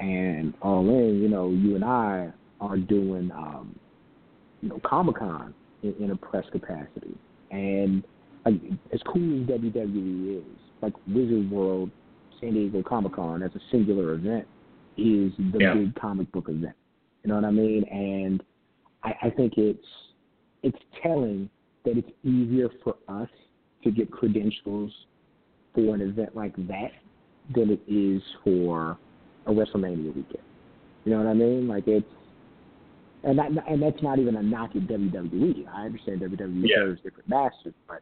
and 0.00 0.54
All 0.62 0.88
In. 0.88 1.20
You 1.22 1.28
know, 1.28 1.50
you 1.50 1.74
and 1.74 1.84
I 1.84 2.30
are 2.60 2.76
doing 2.76 3.30
um, 3.32 3.78
you 4.60 4.68
know 4.68 4.80
Comic 4.84 5.16
Con 5.16 5.54
in, 5.82 5.94
in 6.00 6.10
a 6.10 6.16
press 6.16 6.44
capacity, 6.52 7.16
and 7.50 8.02
like, 8.44 8.54
as 8.92 9.00
cool 9.06 9.42
as 9.42 9.48
WWE 9.48 10.38
is, 10.38 10.44
like 10.82 10.92
Wizard 11.06 11.50
World, 11.50 11.90
San 12.40 12.54
Diego 12.54 12.82
Comic 12.82 13.14
Con 13.14 13.42
as 13.42 13.50
a 13.54 13.60
singular 13.70 14.12
event 14.14 14.46
is 14.96 15.32
the 15.52 15.58
Yeah. 15.60 15.74
big 15.74 15.94
comic 15.94 16.30
book 16.32 16.48
event. 16.48 16.74
You 17.22 17.28
know 17.28 17.36
what 17.36 17.44
I 17.44 17.50
mean? 17.52 17.84
And 17.84 18.42
I, 19.04 19.14
I 19.22 19.30
think 19.30 19.54
it's 19.56 19.86
it's 20.62 20.78
telling 21.02 21.48
that 21.84 21.96
it's 21.96 22.10
easier 22.24 22.68
for 22.82 22.96
us 23.08 23.28
to 23.84 23.90
get 23.90 24.10
credentials 24.10 24.92
for 25.74 25.94
an 25.94 26.00
event 26.00 26.34
like 26.34 26.54
that 26.68 26.90
than 27.54 27.70
it 27.70 27.80
is 27.86 28.22
for 28.44 28.98
a 29.46 29.50
WrestleMania 29.50 30.06
weekend. 30.14 30.42
You 31.04 31.12
know 31.12 31.18
what 31.18 31.28
I 31.28 31.34
mean? 31.34 31.68
Like 31.68 31.86
it's 31.86 32.04
and 33.24 33.38
that 33.38 33.50
and 33.68 33.82
that's 33.82 34.02
not 34.02 34.18
even 34.18 34.36
a 34.36 34.42
knock 34.42 34.70
at 34.76 34.82
WWE. 34.82 35.66
I 35.72 35.86
understand 35.86 36.20
WWE 36.20 36.62
Yeah. 36.68 36.76
serves 36.76 37.00
different 37.02 37.28
masters, 37.28 37.74
but 37.86 38.00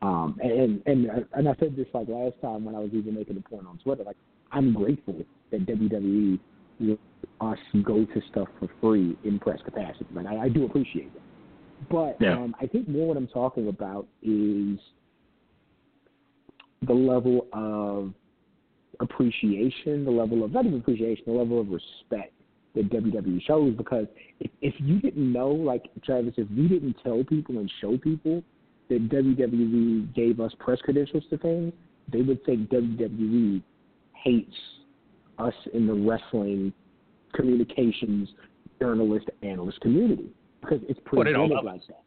um 0.00 0.38
and 0.42 0.80
and 0.86 1.26
and 1.32 1.48
I 1.48 1.54
said 1.58 1.76
this 1.76 1.86
like 1.92 2.08
last 2.08 2.40
time 2.40 2.64
when 2.64 2.74
I 2.74 2.78
was 2.78 2.90
even 2.92 3.14
making 3.14 3.34
the 3.34 3.42
point 3.42 3.66
on 3.66 3.78
Twitter. 3.78 4.04
Like 4.04 4.16
I'm 4.52 4.72
grateful 4.72 5.16
that 5.50 5.66
WWE 5.66 6.38
let 6.80 6.98
us 7.40 7.58
go 7.82 8.04
to 8.04 8.22
stuff 8.30 8.48
for 8.58 8.68
free 8.80 9.16
in 9.24 9.38
press 9.38 9.60
capacity. 9.64 10.06
Like 10.12 10.26
I, 10.26 10.44
I 10.44 10.48
do 10.48 10.64
appreciate 10.64 11.12
that. 11.14 11.22
But 11.90 12.16
Yeah. 12.20 12.36
um, 12.36 12.54
I 12.60 12.66
think 12.66 12.88
more 12.88 13.08
what 13.08 13.16
I'm 13.16 13.28
talking 13.28 13.68
about 13.68 14.06
is 14.22 14.78
the 16.86 16.94
level 16.94 17.46
of 17.52 18.12
appreciation, 19.00 20.04
the 20.04 20.10
level 20.10 20.44
of 20.44 20.52
not 20.52 20.66
even 20.66 20.78
appreciation, 20.78 21.24
the 21.26 21.32
level 21.32 21.60
of 21.60 21.68
respect 21.70 22.32
that 22.74 22.90
WWE 22.90 23.42
shows. 23.46 23.74
Because 23.74 24.06
if, 24.40 24.50
if 24.60 24.74
you 24.78 25.00
didn't 25.00 25.32
know, 25.32 25.50
like 25.50 25.84
Travis, 26.04 26.34
if 26.36 26.48
we 26.50 26.68
didn't 26.68 26.96
tell 27.02 27.24
people 27.24 27.58
and 27.58 27.70
show 27.80 27.96
people 27.98 28.42
that 28.88 29.08
WWE 29.08 30.14
gave 30.14 30.40
us 30.40 30.52
press 30.58 30.78
credentials 30.80 31.24
to 31.30 31.38
things, 31.38 31.72
they 32.10 32.22
would 32.22 32.44
think 32.44 32.70
WWE 32.70 33.62
hates 34.14 34.56
us 35.38 35.54
in 35.74 35.86
the 35.86 35.94
wrestling 35.94 36.72
communications 37.34 38.28
journalist 38.80 39.26
analyst 39.42 39.80
community 39.80 40.26
because 40.60 40.80
it's 40.88 40.98
Well, 41.12 41.24
they 41.24 41.32
don't 41.32 41.48
presented 41.48 41.64
like 41.66 41.80
that. 41.88 42.02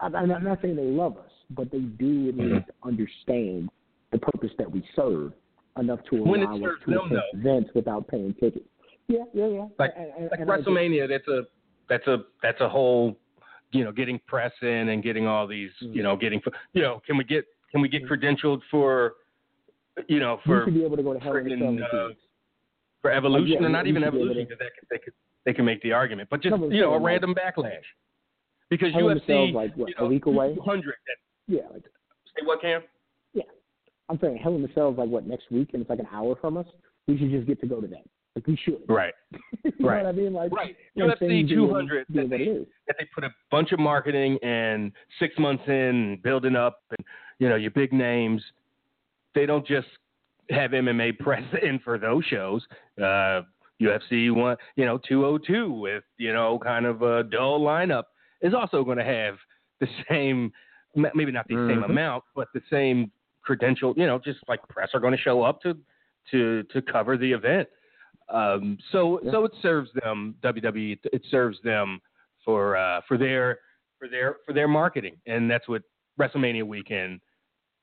I'm, 0.00 0.14
I'm 0.14 0.44
not- 0.44 0.60
saying 0.62 0.76
they 0.76 0.84
love 0.84 1.16
us, 1.18 1.30
but 1.50 1.70
they 1.70 1.80
do 1.80 2.28
at 2.30 2.34
Mhm. 2.36 2.54
least 2.54 2.70
understand 2.82 3.68
the 4.12 4.18
purpose 4.18 4.50
that 4.58 4.70
we 4.70 4.82
serve 4.96 5.32
enough 5.78 6.02
to 6.10 6.22
When 6.22 6.42
allow 6.42 6.54
us 6.56 6.78
to 6.84 6.90
them, 6.90 7.06
attend 7.06 7.22
events 7.34 7.70
without 7.74 8.08
paying 8.08 8.34
tickets. 8.34 8.66
Yeah, 9.08 9.24
yeah, 9.34 9.46
yeah. 9.46 9.68
Like- 9.78 9.92
And- 9.96 10.30
like 10.30 10.40
and 10.40 10.48
WrestleMania, 10.50 11.08
that's 11.08 11.26
a 11.28 11.46
that's 11.88 12.06
a 12.06 12.24
that's 12.42 12.60
a 12.60 12.68
whole 12.68 13.16
you 13.72 13.84
know 13.84 13.92
getting 13.92 14.18
press 14.20 14.52
in 14.62 14.88
and 14.90 15.02
getting 15.02 15.26
all 15.26 15.46
these 15.46 15.72
Mm. 15.82 15.94
you 15.94 16.02
know 16.02 16.16
getting 16.16 16.40
you 16.72 16.82
know 16.82 17.00
can 17.06 17.16
we 17.16 17.24
get 17.24 17.44
can 17.70 17.80
we 17.80 17.88
get 17.88 18.04
credentialed 18.04 18.62
for 18.70 19.14
you 20.08 20.20
know 20.20 20.34
you 20.44 20.52
for 20.52 20.64
should 20.64 20.74
be 20.74 20.84
able 20.84 20.96
to 20.96 21.02
go 21.02 21.12
to 21.14 21.20
Hell 21.20 21.36
in 21.36 21.50
in 21.50 21.58
friggin', 21.58 21.82
uh, 22.10 22.14
for 23.02 23.10
evolution 23.10 23.58
yeah, 23.60 23.66
or 23.66 23.68
not 23.70 23.86
even 23.86 24.02
should 24.02 24.12
be 24.12 24.18
able 24.18 24.30
evolution 24.30 24.46
because 24.48 24.58
that 24.58 24.70
can, 24.78 24.86
they 24.90 24.98
could 24.98 25.12
they 25.46 25.52
can 25.54 25.64
make 25.64 25.82
the 25.82 25.92
argument 25.92 26.28
but 26.30 26.42
just 26.42 26.54
you 26.70 26.80
know 26.80 26.92
a 26.92 26.94
like- 26.94 27.02
random 27.02 27.34
backlash 27.34 27.82
because 28.68 28.92
Hell 28.92 29.02
UFC 29.02 29.52
like 29.52 29.76
what 29.76 29.88
you 29.88 29.94
know, 29.98 30.04
a 30.06 30.08
week 30.08 30.26
away. 30.26 30.54
200 30.54 30.94
Yeah, 31.48 31.62
like 31.72 31.82
say 31.84 32.44
what 32.44 32.60
Cam 32.60 32.82
Yeah, 33.34 33.42
I'm 34.08 34.18
saying, 34.20 34.36
Hell 34.38 34.54
in 34.54 34.64
a 34.64 34.72
Cell 34.74 34.92
is 34.92 34.98
like 34.98 35.08
what 35.08 35.26
next 35.26 35.50
week, 35.50 35.70
and 35.72 35.82
it's 35.82 35.90
like 35.90 35.98
an 35.98 36.08
hour 36.12 36.36
from 36.40 36.56
us. 36.56 36.66
We 37.08 37.18
should 37.18 37.30
just 37.30 37.46
get 37.46 37.60
to 37.62 37.66
go 37.66 37.80
to 37.80 37.86
that. 37.88 38.04
Like 38.36 38.46
we 38.46 38.56
should. 38.64 38.82
right 38.88 39.12
you 39.64 39.72
know 39.80 39.88
Right. 39.88 40.04
what 40.04 40.08
I 40.08 40.12
mean? 40.12 40.32
Like 40.32 40.52
right 40.52 40.76
like 40.94 41.16
UFC 41.16 41.18
things 41.18 41.48
being- 41.48 41.68
200 41.68 42.06
being 42.12 42.28
that 42.28 42.36
they, 42.38 42.44
that 42.86 42.96
they 42.98 43.06
put 43.12 43.24
a 43.24 43.30
bunch 43.50 43.72
of 43.72 43.80
marketing 43.80 44.38
and 44.44 44.92
six 45.18 45.36
months 45.38 45.64
in 45.66 46.20
building 46.22 46.54
up 46.54 46.80
and 46.96 47.04
you 47.40 47.48
know 47.48 47.56
your 47.56 47.72
big 47.72 47.92
names 47.92 48.40
they 49.34 49.46
don't 49.46 49.66
just 49.66 49.88
have 50.50 50.72
MMA 50.72 51.18
press 51.20 51.44
in 51.62 51.78
for 51.80 51.98
those 51.98 52.24
shows. 52.24 52.66
Uh, 52.98 53.42
UFC 53.80 54.30
one, 54.34 54.56
you 54.76 54.84
know, 54.84 54.98
202 55.08 55.72
with 55.72 56.04
you 56.18 56.32
know 56.32 56.58
kind 56.58 56.84
of 56.86 57.02
a 57.02 57.22
dull 57.24 57.60
lineup 57.60 58.04
is 58.42 58.52
also 58.54 58.84
going 58.84 58.98
to 58.98 59.04
have 59.04 59.36
the 59.80 59.86
same, 60.10 60.52
maybe 60.94 61.32
not 61.32 61.46
the 61.48 61.54
same 61.54 61.80
Mhm. 61.80 61.84
amount, 61.86 62.24
but 62.34 62.48
the 62.52 62.60
same 62.70 63.10
credential. 63.42 63.94
You 63.96 64.06
know, 64.06 64.18
just 64.18 64.40
like 64.48 64.60
press 64.68 64.90
are 64.92 65.00
going 65.00 65.16
to 65.16 65.22
show 65.22 65.42
up 65.42 65.62
to 65.62 65.74
to 66.30 66.62
to 66.64 66.82
cover 66.82 67.16
the 67.16 67.32
event. 67.32 67.68
Um, 68.28 68.76
so 68.92 69.20
Yeah. 69.22 69.30
so 69.32 69.44
it 69.44 69.52
serves 69.62 69.90
them 70.04 70.34
WWE. 70.42 70.98
It 71.12 71.24
serves 71.30 71.58
them 71.62 72.00
for 72.44 72.76
uh, 72.76 73.00
for 73.08 73.16
their 73.16 73.60
for 73.98 74.08
their 74.08 74.36
for 74.44 74.52
their 74.52 74.68
marketing, 74.68 75.16
and 75.26 75.50
that's 75.50 75.66
what 75.68 75.82
WrestleMania 76.18 76.64
weekend 76.64 77.20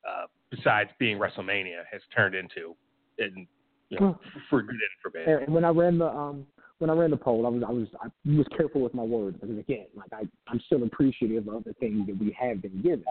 uh, 0.08 0.26
besides 0.50 0.90
being 0.98 1.18
WrestleMania, 1.18 1.82
has 1.90 2.00
turned 2.14 2.34
into, 2.34 2.74
and 3.18 3.46
you 3.88 3.98
know, 4.00 4.18
for 4.50 4.62
good 4.62 4.70
and 4.70 4.80
for 5.02 5.10
bad. 5.10 5.42
And 5.42 5.54
when 5.54 5.64
I 5.64 5.70
ran 5.70 5.98
the 5.98 6.06
um 6.06 6.46
when 6.78 6.90
I 6.90 6.92
ran 6.92 7.10
the 7.10 7.16
poll, 7.16 7.46
I 7.46 7.50
was 7.50 7.62
I 7.66 7.72
was 7.72 7.86
I 8.02 8.08
was 8.36 8.46
careful 8.56 8.80
with 8.80 8.94
my 8.94 9.02
words 9.02 9.38
because 9.40 9.58
again, 9.58 9.86
like 9.94 10.12
I 10.12 10.22
I'm 10.48 10.60
still 10.66 10.82
appreciative 10.82 11.48
of 11.48 11.64
the 11.64 11.72
things 11.74 12.06
that 12.06 12.18
we 12.18 12.36
have 12.38 12.62
been 12.62 12.82
given. 12.82 13.04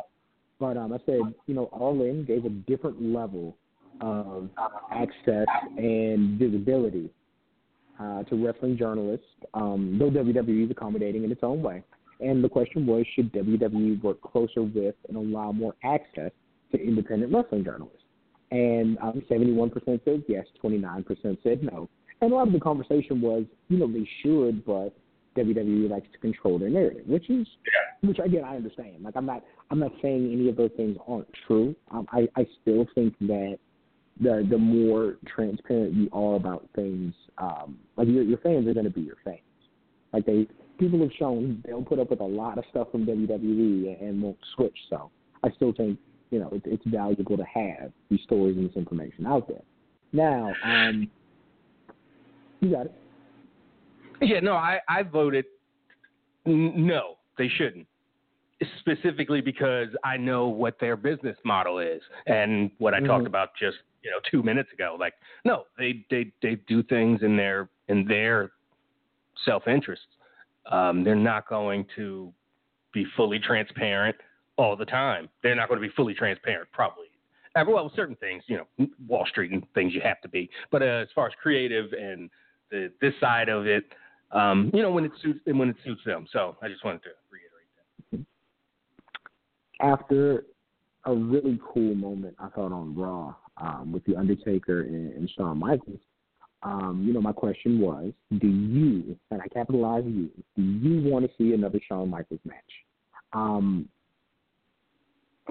But 0.59 0.77
um, 0.77 0.91
I 0.91 0.97
said, 1.05 1.19
you 1.45 1.53
know, 1.53 1.65
All 1.65 2.01
In 2.01 2.25
gave 2.25 2.45
a 2.45 2.49
different 2.49 3.01
level 3.01 3.55
of 4.01 4.49
access 4.91 5.45
and 5.77 6.39
visibility 6.39 7.11
uh, 7.99 8.23
to 8.23 8.45
wrestling 8.45 8.77
journalists, 8.77 9.25
um, 9.53 9.97
though 9.99 10.09
WWE 10.09 10.65
is 10.65 10.71
accommodating 10.71 11.23
in 11.23 11.31
its 11.31 11.41
own 11.43 11.61
way. 11.61 11.83
And 12.19 12.43
the 12.43 12.49
question 12.49 12.85
was, 12.87 13.05
should 13.15 13.31
WWE 13.33 14.01
work 14.01 14.21
closer 14.21 14.63
with 14.63 14.95
and 15.07 15.17
allow 15.17 15.51
more 15.51 15.75
access 15.83 16.31
to 16.71 16.81
independent 16.81 17.33
wrestling 17.33 17.63
journalists? 17.63 18.03
And 18.51 18.97
um, 18.99 19.21
71% 19.29 19.71
said 20.05 20.23
yes, 20.27 20.45
29% 20.63 21.37
said 21.43 21.63
no. 21.63 21.89
And 22.21 22.31
a 22.31 22.35
lot 22.35 22.47
of 22.47 22.53
the 22.53 22.59
conversation 22.59 23.21
was, 23.21 23.43
you 23.69 23.77
know, 23.77 23.91
they 23.91 24.07
should, 24.23 24.65
but 24.65 24.93
WWE 25.37 25.89
likes 25.89 26.07
to 26.11 26.17
control 26.19 26.57
their 26.57 26.69
narrative, 26.69 27.05
which 27.05 27.29
is, 27.29 27.45
which 28.01 28.17
again 28.19 28.43
I 28.43 28.55
understand. 28.55 29.03
Like 29.03 29.15
I'm 29.15 29.25
not, 29.25 29.43
I'm 29.69 29.79
not 29.79 29.91
saying 30.01 30.31
any 30.33 30.49
of 30.49 30.55
those 30.55 30.71
things 30.75 30.97
aren't 31.07 31.27
true. 31.45 31.75
Um, 31.91 32.07
I, 32.11 32.27
I 32.35 32.47
still 32.61 32.87
think 32.95 33.17
that 33.19 33.59
the 34.19 34.47
the 34.49 34.57
more 34.57 35.17
transparent 35.27 35.93
you 35.93 36.09
are 36.11 36.35
about 36.35 36.67
things, 36.75 37.13
um, 37.37 37.77
like 37.97 38.07
your 38.07 38.23
your 38.23 38.39
fans 38.39 38.67
are 38.67 38.73
going 38.73 38.85
to 38.85 38.91
be 38.91 39.01
your 39.01 39.17
fans. 39.23 39.39
Like 40.13 40.25
they, 40.25 40.47
people 40.79 40.99
have 41.01 41.11
shown 41.19 41.63
they'll 41.65 41.83
put 41.83 41.99
up 41.99 42.09
with 42.09 42.21
a 42.21 42.25
lot 42.25 42.57
of 42.57 42.63
stuff 42.71 42.87
from 42.91 43.05
WWE 43.05 44.01
and 44.01 44.21
won't 44.21 44.37
switch. 44.55 44.77
So 44.89 45.11
I 45.43 45.51
still 45.51 45.73
think 45.73 45.99
you 46.29 46.39
know, 46.39 46.49
it, 46.51 46.61
it's 46.65 46.85
valuable 46.85 47.37
to 47.37 47.43
have 47.45 47.91
these 48.09 48.21
stories 48.23 48.57
and 48.57 48.69
this 48.69 48.75
information 48.75 49.25
out 49.25 49.47
there. 49.47 49.61
Now, 50.13 50.53
um, 50.63 51.09
you 52.59 52.71
got 52.71 52.87
it. 52.87 52.95
Yeah, 54.21 54.39
no, 54.39 54.53
I, 54.53 54.79
I 54.89 55.03
voted 55.03 55.45
n- 56.45 56.87
no, 56.87 57.15
they 57.37 57.49
shouldn't. 57.49 57.87
Specifically 58.79 59.41
because 59.41 59.89
I 60.03 60.17
know 60.17 60.47
what 60.47 60.79
their 60.79 60.95
business 60.95 61.37
model 61.45 61.77
is 61.77 62.01
and 62.25 62.71
what 62.79 62.95
I 62.95 62.99
Mhm. 62.99 63.05
talked 63.07 63.27
about 63.27 63.49
just 63.55 63.77
you 64.01 64.09
know 64.09 64.19
two 64.31 64.41
minutes 64.41 64.71
ago. 64.73 64.97
Like, 64.99 65.13
no, 65.45 65.65
they 65.77 66.03
they 66.09 66.31
they 66.41 66.55
do 66.67 66.81
things 66.83 67.21
in 67.21 67.37
their 67.37 67.69
in 67.87 68.05
their 68.05 68.51
self 69.45 69.67
interest. 69.67 70.07
Um, 70.65 71.03
they're 71.03 71.15
not 71.15 71.47
going 71.47 71.85
to 71.95 72.33
be 72.93 73.05
fully 73.15 73.37
transparent 73.37 74.15
all 74.57 74.75
the 74.75 74.85
time. 74.85 75.29
They're 75.43 75.55
not 75.55 75.69
going 75.69 75.81
to 75.81 75.87
be 75.87 75.93
fully 75.95 76.13
transparent, 76.13 76.69
probably. 76.71 77.05
Uh, 77.55 77.63
well, 77.67 77.91
certain 77.95 78.15
things, 78.17 78.43
you 78.47 78.57
know, 78.57 78.87
Wall 79.07 79.25
Street 79.27 79.51
and 79.51 79.63
things 79.73 79.93
you 79.93 80.01
have 80.01 80.21
to 80.21 80.29
be. 80.29 80.49
But 80.71 80.81
uh, 80.81 80.85
as 80.85 81.07
far 81.15 81.27
as 81.27 81.33
creative 81.41 81.91
and 81.93 82.29
the, 82.69 82.91
this 83.01 83.13
side 83.19 83.49
of 83.49 83.65
it, 83.65 83.85
um, 84.31 84.69
you 84.73 84.81
know, 84.81 84.91
when 84.91 85.05
it 85.05 85.11
suits 85.23 85.39
when 85.45 85.69
it 85.69 85.77
suits 85.85 86.01
them. 86.05 86.27
So 86.31 86.57
I 86.61 86.67
just 86.67 86.83
wanted 86.83 87.01
to 87.03 87.09
reiterate 87.31 88.27
that. 89.79 89.85
After 89.85 90.45
a 91.05 91.15
really 91.15 91.59
cool 91.73 91.95
moment 91.95 92.35
I 92.37 92.49
thought 92.49 92.73
on 92.73 92.93
Raw 92.95 93.33
um, 93.57 93.91
with 93.91 94.03
the 94.05 94.15
Undertaker 94.15 94.81
and, 94.81 95.13
and 95.13 95.31
Shawn 95.35 95.57
Michaels, 95.57 95.99
um, 96.63 97.03
you 97.07 97.13
know, 97.13 97.21
my 97.21 97.31
question 97.31 97.79
was, 97.79 98.11
do 98.39 98.47
you, 98.47 99.17
and 99.31 99.41
I 99.41 99.47
capitalize 99.47 100.03
you, 100.05 100.29
do 100.55 100.61
you 100.61 101.09
want 101.09 101.25
to 101.25 101.31
see 101.37 101.53
another 101.53 101.79
Shawn 101.87 102.09
Michaels 102.09 102.41
match? 102.43 102.55
Um, 103.33 103.87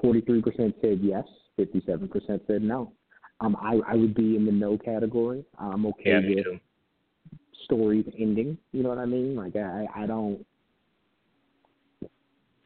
43% 0.03 0.73
said 0.81 0.99
yes, 1.01 1.23
57% 1.59 2.41
said 2.47 2.61
no. 2.61 2.91
Um, 3.39 3.55
I, 3.61 3.79
I 3.87 3.95
would 3.95 4.15
be 4.15 4.35
in 4.35 4.45
the 4.45 4.51
no 4.51 4.77
category. 4.77 5.45
I'm 5.59 5.85
okay 5.87 6.11
Yeah, 6.11 6.19
with 6.35 6.43
too. 6.43 6.59
stories 7.65 8.05
ending. 8.17 8.57
You 8.71 8.83
know 8.83 8.89
what 8.89 8.97
I 8.97 9.05
mean? 9.05 9.35
Like 9.35 9.55
I, 9.55 9.85
I 9.95 10.05
don't, 10.07 10.43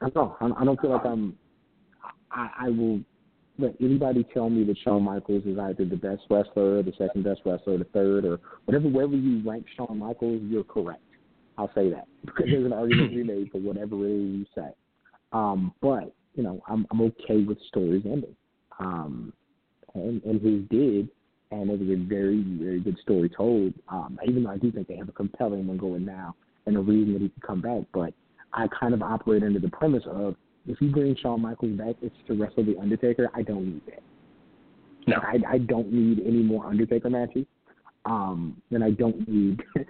I 0.02 0.10
don't 0.10 0.16
know. 0.16 0.38
I, 0.40 0.62
I 0.62 0.66
don't 0.66 0.80
feel 0.80 0.92
like 0.92 1.06
I'm. 1.06 1.38
I, 2.32 2.50
I 2.62 2.70
will 2.70 3.02
let 3.60 3.76
anybody 3.82 4.26
tell 4.34 4.50
me 4.50 4.64
that 4.64 4.78
Shawn 4.84 5.04
Michaels 5.04 5.44
is 5.46 5.60
either 5.60 5.86
the 5.86 5.98
best 5.98 6.22
wrestler, 6.30 6.82
the 6.82 6.94
second 6.98 7.24
best 7.24 7.42
wrestler, 7.46 7.78
the 7.78 7.84
third, 7.86 8.24
or 8.24 8.40
whatever. 8.66 8.88
Wherever 8.88 9.16
you 9.16 9.48
rank 9.48 9.66
Shawn 9.76 10.00
Michaels, 10.00 10.42
you're 10.44 10.64
correct. 10.64 11.02
I'll 11.58 11.72
say 11.76 11.90
that 11.90 12.08
because 12.26 12.46
there's 12.50 12.66
an 12.66 12.74
argument 12.74 13.12
to 13.12 13.16
be 13.18 13.24
made 13.24 13.52
for 13.52 13.60
whatever 13.60 14.06
it 14.06 14.12
is 14.12 14.40
you 14.40 14.46
say. 14.56 14.70
Um, 15.34 15.74
but 15.82 16.14
you 16.36 16.44
know, 16.44 16.62
I'm 16.68 16.86
I'm 16.92 17.02
okay 17.02 17.44
with 17.44 17.58
stories 17.68 18.04
ending. 18.06 18.36
Um, 18.80 19.34
and 19.94 20.24
and 20.24 20.42
his 20.42 20.68
did, 20.70 21.10
and 21.52 21.70
it 21.70 21.80
was 21.80 21.90
a 21.90 22.08
very 22.08 22.42
very 22.44 22.80
good 22.80 22.98
story 23.02 23.30
told. 23.30 23.74
Um, 23.90 24.20
even 24.28 24.44
though 24.44 24.52
I 24.52 24.58
do 24.58 24.72
think 24.72 24.88
they 24.88 24.96
have 24.96 25.10
a 25.10 25.14
compelling 25.14 25.68
one 25.68 25.78
going 25.78 26.06
now 26.06 26.36
and 26.66 26.78
a 26.78 26.80
reason 26.80 27.14
that 27.14 27.22
he 27.22 27.30
could 27.30 27.44
come 27.44 27.62
back, 27.62 27.84
but 27.94 28.14
I 28.54 28.68
kind 28.68 28.94
of 28.94 29.02
operate 29.02 29.44
under 29.44 29.60
the 29.60 29.70
premise 29.70 30.04
of 30.08 30.36
if 30.68 30.80
you 30.80 30.92
bring 30.92 31.16
Shawn 31.16 31.42
Michaels 31.42 31.78
back, 31.78 31.96
it's 32.02 32.16
to 32.28 32.36
wrestle 32.36 32.64
the 32.64 32.78
Undertaker. 32.78 33.30
I 33.34 33.42
don't 33.42 33.66
need 33.66 33.82
that. 33.88 34.04
No. 35.08 35.18
I 35.18 35.56
I 35.56 35.58
don't 35.58 35.92
need 35.92 36.20
any 36.26 36.44
more 36.44 36.66
Undertaker 36.66 37.10
matches. 37.10 37.46
Um, 38.06 38.62
and 38.72 38.84
I 38.84 38.92
don't 38.92 39.28
need 39.28 39.62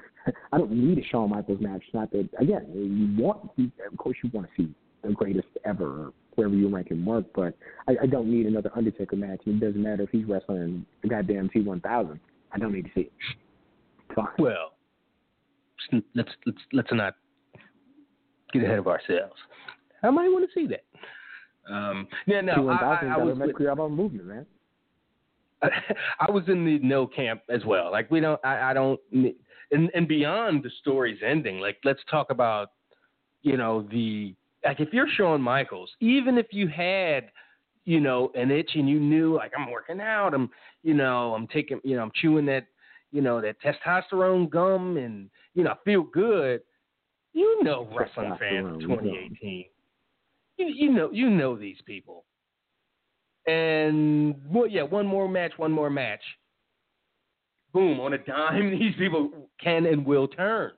I 0.52 0.58
don't 0.58 0.72
need 0.72 0.98
a 0.98 1.04
Shawn 1.08 1.30
Michaels 1.30 1.62
match. 1.62 1.84
Not 1.94 2.12
that 2.12 2.30
again, 2.40 2.68
you 2.74 3.24
want 3.24 3.52
of 3.58 3.98
course 3.98 4.18
you 4.24 4.30
want 4.34 4.48
to 4.48 4.64
see 4.64 4.74
the 5.04 5.12
greatest 5.12 5.48
ever 5.66 6.12
wherever 6.36 6.56
you 6.56 6.70
rank 6.70 6.90
him 6.90 7.06
work, 7.06 7.26
but 7.36 7.54
I, 7.88 7.96
I 8.04 8.06
don't 8.06 8.30
need 8.30 8.46
another 8.46 8.72
Undertaker 8.76 9.16
match. 9.16 9.42
It 9.46 9.60
doesn't 9.60 9.82
matter 9.82 10.04
if 10.04 10.10
he's 10.10 10.26
wrestling 10.26 10.86
the 11.02 11.10
goddamn 11.10 11.50
T 11.50 11.62
one 11.62 11.82
thousand. 11.82 12.20
I 12.52 12.58
don't 12.60 12.74
need 12.74 12.86
to 12.86 12.92
see 12.94 13.02
it. 13.02 13.12
Fine. 14.16 14.28
Well, 14.40 14.74
let's 16.16 16.30
let's 16.46 16.58
let's 16.74 16.90
not 16.92 17.16
get 18.54 18.64
ahead 18.64 18.80
of 18.80 18.88
ourselves. 18.88 19.36
I 20.04 20.10
might 20.10 20.30
want 20.30 20.50
to 20.50 20.60
see 20.60 20.68
that. 20.68 20.84
Um, 21.72 22.08
yeah, 22.26 22.42
no, 22.42 22.56
T 22.56 22.62
one 22.62 22.78
I, 22.78 22.80
thousand 22.80 23.10
I, 23.10 23.16
I 23.16 23.18
was 23.18 23.38
with- 23.38 23.56
create 23.56 23.70
our 23.70 23.80
own 23.80 23.96
movement, 23.96 24.26
man. 24.26 24.46
I 26.20 26.32
was 26.32 26.44
in 26.48 26.66
the 26.66 26.80
no 26.80 27.06
camp 27.06 27.42
as 27.50 27.64
well. 27.66 27.92
Like 27.92 28.10
we 28.10 28.20
don't, 28.20 28.40
I, 28.44 28.72
I 28.72 28.74
don't, 28.74 29.00
and 29.12 29.92
and 29.94 30.08
beyond 30.08 30.64
the 30.64 30.72
story's 30.82 31.20
ending. 31.26 31.60
Like 31.60 31.78
let's 31.84 32.00
talk 32.10 32.32
about, 32.32 32.72
you 33.44 33.58
know, 33.58 33.88
the 33.92 34.34
like 34.66 34.80
if 34.80 34.94
you're 34.94 35.08
Shawn 35.16 35.42
Michaels, 35.42 35.90
even 36.00 36.38
if 36.38 36.48
you 36.52 36.68
had, 36.68 37.32
you 37.86 38.00
know, 38.00 38.32
an 38.36 38.52
itch 38.52 38.72
and 38.76 38.88
you 38.88 39.00
knew 39.00 39.36
like 39.36 39.52
I'm 39.58 39.72
working 39.72 40.00
out, 40.00 40.34
I'm, 40.34 40.50
you 40.84 40.94
know, 40.94 41.34
I'm 41.34 41.48
taking, 41.48 41.80
you 41.84 41.96
know, 41.96 42.04
I'm 42.04 42.12
chewing 42.22 42.46
that, 42.48 42.66
you 43.12 43.22
know, 43.22 43.42
that 43.42 43.56
testosterone 43.62 44.50
gum, 44.50 44.98
and 44.98 45.30
you 45.54 45.64
know, 45.64 45.72
I 45.72 45.76
feel 45.84 46.04
good. 46.04 46.62
You 47.34 47.64
know, 47.64 47.88
wrestling 47.98 48.36
fans 48.40 48.76
of 48.76 48.82
2018. 48.82 49.66
You, 50.58 50.66
you 50.68 50.92
know, 50.92 51.10
you 51.12 51.30
know 51.30 51.58
these 51.58 51.78
people. 51.86 52.26
And 53.48 54.36
well, 54.50 54.68
yeah, 54.68 54.84
one 54.84 55.08
more 55.08 55.28
match, 55.28 55.54
one 55.58 55.72
more 55.72 55.90
match. 55.90 56.22
Boom, 57.74 58.00
on 58.00 58.14
a 58.14 58.18
dime, 58.18 58.72
these 58.80 58.96
people 58.98 59.32
can 59.62 59.86
and 59.86 60.06
will 60.06 60.28
turn. 60.28 60.72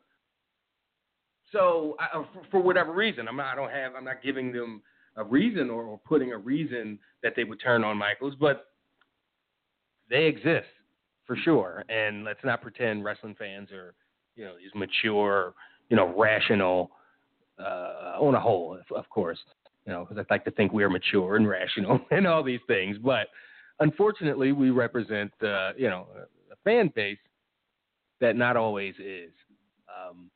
So, 1.53 1.95
I, 1.99 2.17
uh, 2.17 2.23
for, 2.51 2.61
whatever 2.61 2.91
reason, 2.91 3.27
I'm 3.27 3.37
not, 3.37 3.53
I 3.53 3.55
don't 3.55 3.71
have, 3.71 3.93
I'm 3.95 4.03
not 4.03 4.21
giving 4.21 4.51
them 4.51 4.81
a 5.15 5.23
reason 5.23 5.69
or, 5.69 5.83
or 5.83 5.99
putting 5.99 6.33
a 6.33 6.37
reason 6.37 6.97
that 7.21 7.33
they 7.35 7.43
would 7.43 7.61
turn 7.61 7.83
on 7.83 7.95
Michaels, 7.95 8.33
but 8.39 8.71
they 10.09 10.25
exist 10.25 10.67
for 11.25 11.37
sure. 11.37 11.85
And 11.87 12.25
let's 12.25 12.43
not 12.43 12.61
pretend 12.61 13.05
wrestling 13.05 13.35
fans 13.37 13.71
are, 13.71 13.93
you 14.35 14.43
know, 14.43 14.55
these 14.57 14.71
mature, 14.73 15.53
you 15.89 15.95
know, 15.95 16.13
rational, 16.17 16.91
uh, 17.59 18.17
on 18.19 18.33
a 18.33 18.39
whole, 18.39 18.79
of, 18.95 19.09
course, 19.09 19.37
you 19.85 19.93
know, 19.93 20.05
because 20.05 20.17
I'd 20.17 20.33
like 20.33 20.43
to 20.45 20.51
think 20.51 20.73
we 20.73 20.83
are 20.83 20.89
mature 20.89 21.35
and 21.35 21.47
rational 21.47 21.99
and 22.11 22.25
all 22.25 22.43
these 22.43 22.61
things. 22.67 22.97
But 22.97 23.27
unfortunately, 23.79 24.53
we 24.53 24.71
represent, 24.71 25.31
uh, 25.43 25.73
you 25.77 25.87
know, 25.87 26.07
a 26.51 26.55
fan 26.63 26.91
base 26.95 27.19
that 28.21 28.35
not 28.35 28.57
always 28.57 28.95
is. 28.95 29.31
Um, 29.87 30.31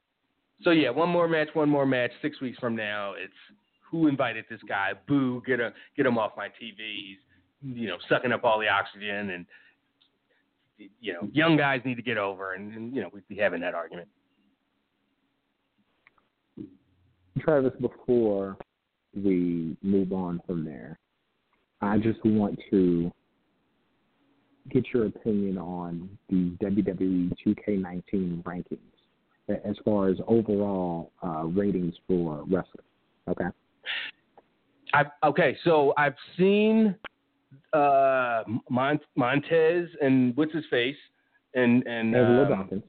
so 0.63 0.71
yeah, 0.71 0.89
one 0.89 1.09
more 1.09 1.27
match, 1.27 1.49
one 1.53 1.69
more 1.69 1.85
match. 1.85 2.11
Six 2.21 2.41
weeks 2.41 2.57
from 2.59 2.75
now, 2.75 3.13
it's 3.13 3.33
who 3.89 4.07
invited 4.07 4.45
this 4.49 4.61
guy? 4.67 4.93
Boo! 5.07 5.41
Get 5.45 5.59
a, 5.59 5.73
get 5.95 6.05
him 6.05 6.17
off 6.17 6.31
my 6.35 6.47
TV. 6.47 6.77
He's, 6.77 7.17
you 7.63 7.87
know, 7.87 7.97
sucking 8.09 8.31
up 8.31 8.43
all 8.43 8.59
the 8.59 8.67
oxygen, 8.67 9.31
and 9.31 9.45
you 10.99 11.13
know, 11.13 11.27
young 11.31 11.57
guys 11.57 11.81
need 11.85 11.95
to 11.95 12.01
get 12.01 12.17
over, 12.17 12.53
and, 12.53 12.73
and 12.73 12.95
you 12.95 13.01
know, 13.01 13.09
we'd 13.13 13.27
be 13.27 13.35
having 13.35 13.61
that 13.61 13.73
argument. 13.73 14.07
Travis, 17.39 17.73
before 17.79 18.57
we 19.15 19.77
move 19.83 20.11
on 20.11 20.41
from 20.45 20.65
there, 20.65 20.99
I 21.81 21.97
just 21.97 22.23
want 22.25 22.59
to 22.71 23.11
get 24.69 24.85
your 24.93 25.05
opinion 25.05 25.57
on 25.57 26.09
the 26.29 26.51
WWE 26.63 27.31
2K19 27.45 28.43
rankings 28.43 28.96
as 29.49 29.75
far 29.85 30.09
as 30.09 30.17
overall 30.27 31.11
uh, 31.23 31.43
ratings 31.45 31.93
for 32.07 32.43
wrestling. 32.43 32.83
Okay. 33.29 33.45
I've, 34.93 35.07
okay, 35.23 35.57
so 35.63 35.93
I've 35.97 36.15
seen 36.37 36.95
uh, 37.73 38.43
Mont- 38.69 39.01
Montez 39.15 39.87
and 40.01 40.35
what's 40.35 40.53
his 40.53 40.63
face 40.69 40.95
and 41.53 41.85
and 41.87 42.15
Angelo 42.15 42.43
um, 42.43 42.49
Dawkins. 42.49 42.83